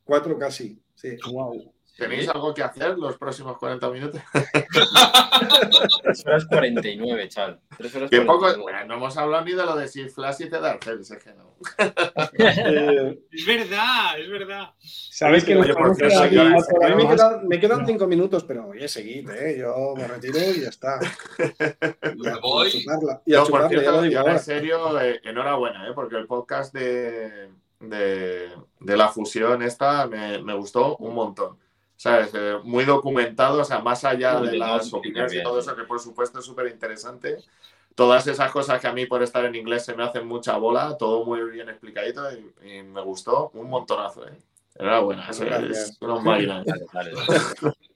Cuatro 0.03 0.37
casi, 0.37 0.79
sí. 0.95 1.17
Wow. 1.31 1.73
¿Tenéis 1.97 2.29
algo 2.29 2.53
que 2.53 2.63
hacer 2.63 2.97
los 2.97 3.17
próximos 3.17 3.57
40 3.57 3.89
minutos? 3.89 4.21
3 6.01 6.25
horas 6.25 6.45
49, 6.45 7.27
chaval. 7.27 7.59
3 7.77 7.95
horas 7.95 8.09
Que 8.09 8.21
poco, 8.21 8.39
49. 8.39 8.61
bueno, 8.63 8.85
no 8.85 8.93
hemos 8.95 9.17
hablado 9.17 9.43
ni 9.43 9.51
de 9.51 9.65
lo 9.65 9.75
de 9.75 9.87
Six 9.87 10.13
Flash 10.15 10.37
y 10.41 10.49
de 10.49 10.59
Darcel, 10.61 11.01
es 11.01 11.09
que 11.21 11.33
no. 11.33 11.57
Eh, 12.37 13.19
es 13.31 13.45
verdad, 13.45 14.17
es 14.17 14.29
verdad. 14.29 14.69
Sabes 14.79 15.43
que 15.43 15.57
Oye, 15.57 15.73
por 15.73 15.91
aquí 15.91 16.37
a 16.37 16.95
mí 16.95 17.03
me 17.03 17.09
quedan, 17.09 17.47
me 17.49 17.59
quedan 17.59 17.85
cinco 17.85 18.07
minutos, 18.07 18.45
pero 18.45 18.67
oye, 18.69 18.87
seguid, 18.87 19.29
¿eh? 19.31 19.57
Yo 19.59 19.93
me 19.97 20.07
retiro 20.07 20.39
y 20.39 20.61
ya 20.61 20.69
está. 20.69 20.99
Y 22.15 22.27
a, 22.27 22.37
voy. 22.37 22.67
y 22.67 22.69
a 22.69 22.79
chuparla. 22.79 23.21
Y 23.25 23.33
a 23.33 23.37
No, 23.39 23.45
por 23.45 23.61
chuparla, 23.61 23.69
ya 23.69 23.69
cierto, 23.81 23.91
lo 23.91 24.05
y 24.05 24.07
digo 24.09 24.19
ahora 24.21 24.33
en 24.33 24.39
serio, 24.39 25.01
eh, 25.01 25.19
enhorabuena, 25.23 25.87
¿eh? 25.89 25.91
porque 25.93 26.15
el 26.15 26.27
podcast 26.27 26.73
de, 26.73 27.49
de, 27.79 28.49
de 28.79 28.97
la 28.97 29.09
fusión 29.09 29.61
esta 29.61 30.07
me, 30.07 30.41
me 30.43 30.53
gustó 30.55 30.97
un 30.97 31.15
montón. 31.15 31.57
¿Sabes? 31.95 32.31
Eh, 32.33 32.55
muy 32.63 32.85
documentado, 32.85 33.61
o 33.61 33.65
sea, 33.65 33.79
más 33.79 34.05
allá 34.05 34.39
Muy 34.39 34.47
de 34.49 34.57
las 34.57 34.83
bien, 34.85 34.95
opiniones 34.99 35.33
y 35.33 35.43
todo 35.43 35.59
eso, 35.59 35.75
que 35.75 35.83
por 35.83 35.99
supuesto 35.99 36.39
es 36.39 36.45
súper 36.45 36.67
interesante. 36.67 37.37
Todas 37.95 38.25
esas 38.27 38.51
cosas 38.51 38.79
que 38.79 38.87
a 38.87 38.93
mí 38.93 39.05
por 39.05 39.21
estar 39.21 39.43
en 39.43 39.55
inglés 39.55 39.83
se 39.83 39.93
me 39.95 40.03
hacen 40.03 40.25
mucha 40.25 40.55
bola, 40.57 40.95
todo 40.97 41.25
muy 41.25 41.41
bien 41.49 41.67
explicadito 41.67 42.23
y, 42.31 42.77
y 42.77 42.83
me 42.83 43.01
gustó 43.01 43.51
un 43.53 43.69
montonazo. 43.69 44.25
¿eh? 44.27 44.37
Enhorabuena, 44.75 45.27
eso 45.29 45.43
es 45.43 45.97
unos 45.99 46.23
máquinas. 46.23 46.65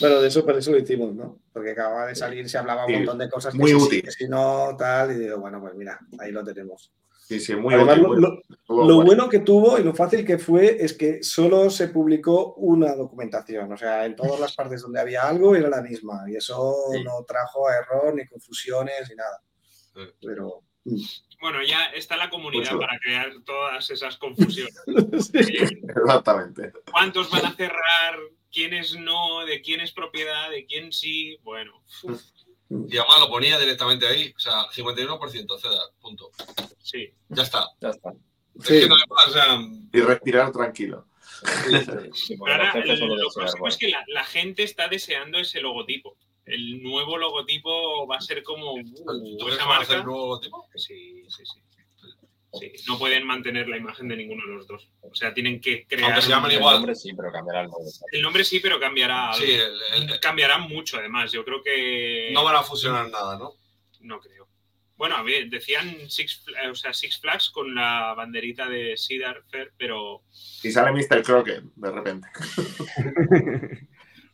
Bueno, 0.00 0.20
de 0.20 0.28
eso, 0.28 0.44
por 0.44 0.56
eso 0.56 0.72
lo 0.72 0.78
hicimos, 0.78 1.14
¿no? 1.14 1.38
Porque 1.52 1.70
acababa 1.70 2.06
de 2.06 2.14
salir, 2.14 2.48
se 2.48 2.58
hablaba 2.58 2.86
un 2.86 2.90
Sí, 2.90 2.96
montón 2.96 3.18
de 3.18 3.30
cosas. 3.30 3.54
que 3.54 3.58
muy 3.60 3.78
sí, 3.78 4.02
que 4.02 4.10
si 4.10 4.28
no, 4.28 4.74
tal, 4.76 5.12
y 5.12 5.14
digo, 5.20 5.38
bueno, 5.38 5.60
pues 5.60 5.74
mira, 5.74 5.98
ahí 6.18 6.32
lo 6.32 6.42
tenemos. 6.42 6.90
Sí, 7.32 7.40
sí, 7.40 7.54
muy 7.56 7.74
Además, 7.74 7.98
útil, 7.98 8.02
lo, 8.02 8.08
muy- 8.10 8.20
lo- 8.22 8.42
estuvo 8.50 8.84
lo 8.88 9.02
bueno. 9.04 9.28
que 9.28 9.38
tuvo 9.40 9.78
y 9.78 9.82
lo 9.84 9.94
fácil 9.94 10.24
que 10.24 10.38
fue 10.38 10.76
es 10.84 10.92
que 10.94 11.22
solo 11.22 11.68
se 11.70 11.88
publicó 11.88 12.54
una 12.54 12.94
documentación. 12.94 13.72
O 13.72 13.76
sea, 13.76 14.04
en 14.06 14.16
todas 14.16 14.38
las 14.40 14.54
partes 14.54 14.82
donde 14.82 15.00
había 15.00 15.22
algo 15.28 15.54
era 15.56 15.68
la 15.68 15.82
misma. 15.82 16.24
Y 16.28 16.36
eso 16.36 16.74
Sí. 16.92 17.02
no 17.04 17.24
trajo 17.26 17.68
error, 17.70 18.14
ni 18.14 18.26
confusiones, 18.26 19.08
ni 19.08 19.16
nada. 19.16 19.42
Pero. 20.20 20.62
Bueno, 21.40 21.62
ya 21.66 21.86
está 21.94 22.16
la 22.16 22.30
comunidad 22.30 22.72
Mucho. 22.72 22.78
para 22.80 22.98
crear 22.98 23.30
todas 23.44 23.90
esas 23.90 24.16
confusiones. 24.16 24.74
Sí. 25.32 25.58
Exactamente. 25.88 26.72
¿Cuántos 26.90 27.30
van 27.30 27.46
a 27.46 27.54
cerrar? 27.54 28.18
¿Quiénes 28.50 28.96
no? 28.96 29.44
¿De 29.46 29.60
quién 29.62 29.80
es 29.80 29.92
propiedad? 29.92 30.50
¿De 30.50 30.66
quién 30.66 30.92
sí? 30.92 31.38
Bueno, 31.42 31.82
uf, 32.02 32.20
Y 32.88 32.96
además 32.98 33.20
lo 33.20 33.28
ponía 33.28 33.58
directamente 33.58 34.06
ahí. 34.06 34.32
O 34.36 34.38
sea, 34.38 34.66
51% 34.70 35.58
CEDAR, 35.58 35.88
punto. 36.00 36.30
Sí. 36.82 37.10
Ya 37.28 37.42
está. 37.42 37.66
Ya 37.80 37.90
está. 37.90 38.10
Es 38.60 38.66
Sí. 38.66 38.80
que 38.80 38.88
no 38.88 38.96
Y 39.92 40.00
respirar 40.00 40.52
tranquilo. 40.52 41.06
Sí, 42.14 42.36
Ahora, 42.40 42.70
el- 42.72 43.00
lo 43.00 43.30
próximo 43.34 43.66
es 43.68 43.76
que 43.76 43.88
la, 43.88 44.04
la 44.08 44.24
gente 44.24 44.62
está 44.62 44.88
deseando 44.88 45.38
ese 45.38 45.60
logotipo. 45.60 46.16
El 46.44 46.82
nuevo 46.82 47.16
logotipo 47.18 48.06
va 48.06 48.16
a 48.16 48.20
ser 48.20 48.42
como 48.42 48.74
uh, 48.74 48.82
¿tú 49.38 49.44
crees 49.44 49.58
que 49.58 49.64
van 49.64 49.78
a 49.78 49.82
hacer 49.82 49.96
marca. 49.96 50.00
un 50.00 50.06
nuevo 50.06 50.20
logotipo? 50.26 50.66
Sí, 50.74 51.22
sí, 51.28 51.44
sí. 51.46 51.60
Sí, 52.54 52.70
no 52.86 52.98
pueden 52.98 53.26
mantener 53.26 53.66
la 53.68 53.78
imagen 53.78 54.08
de 54.08 54.16
ninguno 54.16 54.46
de 54.46 54.52
los 54.54 54.66
dos. 54.66 54.88
O 55.00 55.14
sea, 55.14 55.32
tienen 55.32 55.60
que 55.60 55.86
crear. 55.86 56.04
Aunque 56.10 56.22
se 56.22 56.28
llamen 56.28 56.50
El 56.50 56.58
igual. 56.58 56.74
nombre 56.76 56.94
sí, 56.94 57.12
pero 57.16 57.32
cambiará 57.32 57.62
el 57.62 57.68
nombre. 57.68 57.90
El 58.12 58.22
nombre 58.22 58.44
sí, 58.44 58.60
pero 58.60 58.78
cambiará. 58.78 59.32
Sí, 59.32 59.50
el- 59.52 60.10
el- 60.10 60.20
Cambiará 60.20 60.58
mucho, 60.58 60.98
además. 60.98 61.32
Yo 61.32 61.44
creo 61.44 61.62
que. 61.62 62.30
no 62.34 62.44
van 62.44 62.56
a 62.56 62.62
fusionar 62.62 63.08
nada, 63.10 63.38
¿no? 63.38 63.54
No 64.00 64.20
creo. 64.20 64.48
Bueno, 64.96 65.16
a 65.16 65.22
ver, 65.22 65.48
decían 65.48 66.10
Six, 66.10 66.44
o 66.70 66.74
sea, 66.74 66.92
Six 66.92 67.18
Flags 67.20 67.50
con 67.50 67.74
la 67.74 68.14
banderita 68.14 68.68
de 68.68 68.94
Cedar 68.96 69.42
Fair, 69.50 69.72
pero. 69.78 70.22
Y 70.62 70.70
sale 70.70 70.92
Mr. 70.92 71.22
Crockett 71.22 71.64
de 71.74 71.90
repente. 71.90 72.28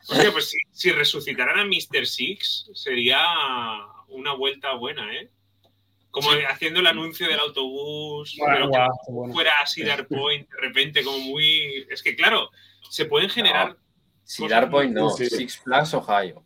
Hostia, 0.09 0.33
pues 0.33 0.51
si, 0.51 0.59
si 0.73 0.91
resucitaran 0.91 1.59
a 1.59 1.65
Mr. 1.65 2.07
Six, 2.07 2.71
sería 2.75 3.21
una 4.09 4.33
vuelta 4.35 4.73
buena, 4.75 5.15
¿eh? 5.15 5.31
Como 6.11 6.31
haciendo 6.49 6.81
el 6.81 6.87
anuncio 6.87 7.29
del 7.29 7.39
autobús, 7.39 8.37
pero 8.45 8.71
que 8.71 8.77
Guau, 8.77 8.91
qué 9.07 9.13
bueno. 9.13 9.35
fuera 9.35 9.53
a 9.63 9.67
Cedar 9.67 10.07
Point, 10.09 10.49
de 10.49 10.61
repente, 10.61 11.05
como 11.05 11.19
muy. 11.19 11.87
Es 11.91 12.03
que, 12.03 12.17
claro, 12.17 12.51
se 12.89 13.05
pueden 13.05 13.29
generar. 13.29 13.77
Cedar 14.25 14.71
Point 14.71 14.95
no, 14.95 15.11
Sí. 15.11 15.27
Six 15.27 15.59
Flags 15.59 15.95
Ohio. 15.95 16.45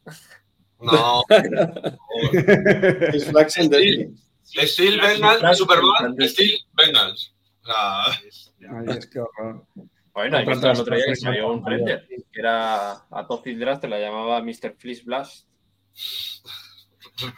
No. 0.81 1.23
Six 3.13 3.31
Flags 3.31 3.59
and 3.59 3.71
Derby. 3.71 4.15
Steel 4.45 5.01
Bengals, 5.01 5.59
Superman, 5.59 6.17
Steel 6.21 6.59
Bengals. 6.73 7.35
Ay, 7.65 8.29
es 8.29 9.07
que 9.07 9.21
horror. 9.21 9.65
Bueno, 10.13 10.37
hay 10.37 10.47
otro 10.47 10.95
día 10.95 11.05
que 11.07 11.17
salió 11.17 11.43
no 11.49 11.55
un 11.55 11.67
render, 11.67 12.07
que 12.07 12.41
era 12.41 12.93
a 13.11 13.27
Top 13.27 13.45
Dress, 13.47 13.81
te 13.81 13.89
la 13.89 13.99
llamaba 13.99 14.43
Mr. 14.43 14.75
Fleece 14.77 15.03
Blast. 15.05 15.47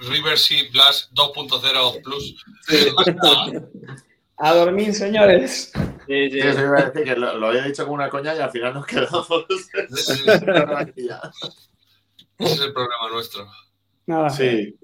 River 0.09 0.39
Sea 0.39 0.63
Blast 0.73 1.13
2.0 1.13 2.03
Plus. 2.03 2.45
A 4.37 4.55
dormir, 4.55 4.95
señores. 4.95 5.73
Sí, 6.07 6.31
Sí, 6.31 6.39
eso 6.39 6.61
iba 6.61 6.79
a 6.81 6.85
decir 6.91 7.05
que 7.05 7.17
lo, 7.17 7.39
lo 7.39 7.47
había 7.49 7.63
dicho 7.63 7.85
con 7.85 7.95
una 7.95 8.09
coña 8.11 8.35
y 8.35 8.39
al 8.41 8.51
final 8.51 8.75
nos 8.75 8.87
quedamos. 8.87 9.27
Ese 12.39 12.55
es 12.55 12.61
el 12.61 12.73
problema 12.73 13.09
nuestro. 13.13 13.47
Nada. 14.07 14.31
Sí. 14.31 14.77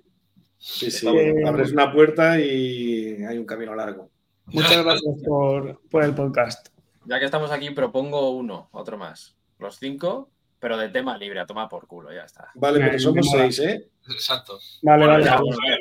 Sí, 0.57 0.91
sí. 0.91 1.09
Eh, 1.09 1.43
Abres 1.47 1.73
una 1.73 1.93
puerta 1.93 2.39
y 2.39 3.23
hay 3.25 3.39
un 3.39 3.47
camino 3.47 3.75
largo. 3.75 4.11
Muchas 4.47 4.85
gracias 4.85 5.15
por, 5.27 5.81
por 5.91 6.05
el 6.05 6.15
podcast. 6.15 6.69
Ya 7.07 7.19
que 7.19 7.25
estamos 7.25 7.51
aquí, 7.51 7.71
propongo 7.71 8.31
uno, 8.31 8.69
otro 8.73 8.97
más. 8.99 9.37
Los 9.59 9.79
cinco, 9.79 10.31
pero 10.59 10.77
de 10.77 10.89
tema 10.91 11.17
libre, 11.19 11.41
a 11.41 11.47
tomar 11.47 11.69
por 11.69 11.87
culo, 11.87 12.13
ya 12.13 12.23
está. 12.25 12.51
Vale, 12.55 12.79
pero 12.81 12.97
Eh, 12.97 12.99
somos 12.99 13.29
seis, 13.31 13.59
¿eh? 13.61 13.89
Exacto. 14.11 14.59
Vale, 14.83 15.07
Bueno, 15.07 15.13
vale. 15.13 15.25
ya, 15.25 15.35
vamos 15.37 15.57
a 15.57 15.69
ver. 15.71 15.79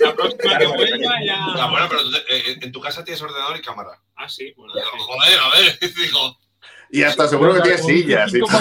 La 0.00 0.14
próxima 0.14 0.58
que 0.58 0.66
vuelva 0.66 1.14
ya. 1.24 1.36
Ah, 1.56 1.68
bueno, 1.70 1.86
pero 1.88 2.02
te- 2.10 2.36
eh, 2.52 2.58
en 2.62 2.72
tu 2.72 2.80
casa 2.80 3.02
tienes 3.04 3.22
ordenador 3.22 3.56
y 3.56 3.62
cámara. 3.62 3.98
Ah, 4.16 4.28
sí, 4.28 4.52
bueno. 4.56 4.72
Pero, 4.74 4.86
sí. 4.86 4.98
Joder, 4.98 5.38
a 5.40 5.48
ver, 5.50 5.78
digo. 5.96 6.38
Y 6.90 7.02
hasta 7.02 7.26
seguro 7.28 7.54
que 7.54 7.60
tiene 7.62 7.78
sillas. 7.78 8.32
y 8.34 8.40
claro, 8.40 8.58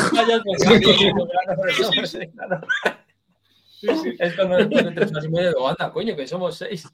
Es 4.19 4.35
cuando 4.35 4.57
de 4.57 4.91
tres 4.91 5.11
y 5.25 5.29
media 5.29 5.49
digo, 5.49 5.67
anda, 5.67 5.91
coño, 5.91 6.15
que 6.15 6.25
somos 6.27 6.55
seis. 6.57 6.87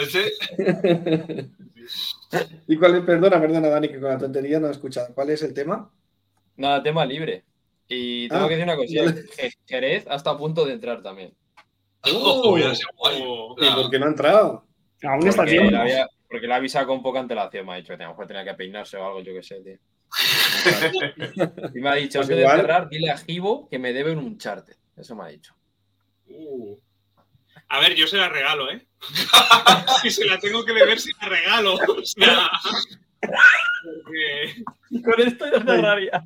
Ese, 0.00 0.32
¿Y 2.68 2.76
cuál 2.76 2.94
es? 2.96 3.04
Perdona, 3.04 3.40
perdona, 3.40 3.68
Dani, 3.68 3.88
que 3.88 3.98
con 4.00 4.10
la 4.10 4.18
tontería 4.18 4.60
no 4.60 4.68
he 4.68 4.70
escuchado. 4.70 5.12
¿Cuál 5.14 5.30
es 5.30 5.42
el 5.42 5.52
tema? 5.52 5.90
Nada, 6.56 6.80
tema 6.82 7.04
libre. 7.04 7.44
Y 7.92 8.28
tengo 8.28 8.44
Ah, 8.44 8.48
que 8.48 8.56
decir 8.56 8.64
una 8.72 8.76
vale. 8.76 9.24
Je- 9.36 9.54
Jerez 9.66 10.06
hasta 10.08 10.30
a 10.30 10.38
punto 10.38 10.64
de 10.64 10.72
entrar 10.74 11.02
también. 11.02 11.34
oh, 12.14 12.56
¿Y 12.56 13.70
por 13.74 13.90
qué 13.90 13.98
no 13.98 14.06
ha 14.06 14.08
entrado? 14.10 14.64
Aún 15.02 15.26
está 15.28 15.42
Porque 15.42 15.50
tiempo. 15.52 15.70
la 15.72 15.82
había- 15.82 16.06
porque 16.28 16.46
la 16.46 16.56
avisa 16.56 16.86
con 16.86 17.02
poca 17.02 17.18
antelación, 17.18 17.66
me 17.66 17.72
ha 17.72 17.76
dicho 17.76 17.96
que 17.96 18.02
a 18.04 18.06
lo 18.06 18.12
mejor 18.12 18.26
tenía 18.28 18.44
que 18.44 18.54
peinarse 18.54 18.96
o 18.96 19.04
algo, 19.04 19.20
yo 19.20 19.34
qué 19.34 19.42
sé, 19.42 19.60
tío. 19.62 19.76
Y 21.74 21.80
me 21.80 21.88
ha 21.88 21.94
dicho, 21.94 22.20
Pues 22.20 22.30
antes 22.30 22.36
de 22.38 22.48
cerrar, 22.56 22.88
dile 22.88 23.10
a 23.10 23.18
Gibo 23.18 23.68
que 23.68 23.78
me 23.80 23.92
debe 23.92 24.12
un 24.12 24.38
charte. 24.38 24.76
Eso 24.96 25.16
me 25.16 25.24
ha 25.24 25.28
dicho. 25.28 25.52
Uh. 26.28 26.76
A 27.68 27.80
ver, 27.80 27.94
yo 27.96 28.06
se 28.06 28.16
la 28.16 28.28
regalo, 28.28 28.70
¿eh? 28.70 28.86
si 30.02 30.10
se 30.10 30.24
la 30.26 30.38
tengo 30.38 30.64
que 30.64 30.72
beber, 30.72 31.00
se 31.00 31.10
la 31.20 31.28
regalo. 31.28 31.74
O 31.74 32.04
sea. 32.04 32.48
Porque- 33.20 35.02
con 35.04 35.20
esto 35.20 35.46
ya 35.46 35.58
Ya 35.58 35.62
Ya 35.62 35.72
cerraría. 35.76 36.10
está, 36.12 36.24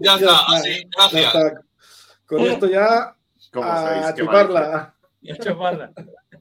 Ya 0.00 0.18
gracias. 0.96 1.34
está. 1.34 1.62
Con 2.26 2.40
esto 2.42 2.66
ya 2.66 3.16
¿Cómo 3.52 3.66
a 3.66 4.14
chuparla. 4.14 4.94
Y 5.20 5.30
a 5.32 5.36
chuparla. 5.36 5.92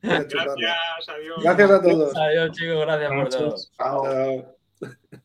A 0.04 0.28
chuparla. 0.28 0.56
Gracias, 0.62 1.10
adiós. 1.10 1.44
Gracias 1.44 1.72
a 1.72 1.82
todos. 1.82 2.16
Adiós, 2.16 2.52
chicos, 2.52 2.82
gracias 2.86 3.12
por 3.12 3.30
todo. 3.30 3.56
Chao. 3.78 4.04
Chao. 4.04 5.20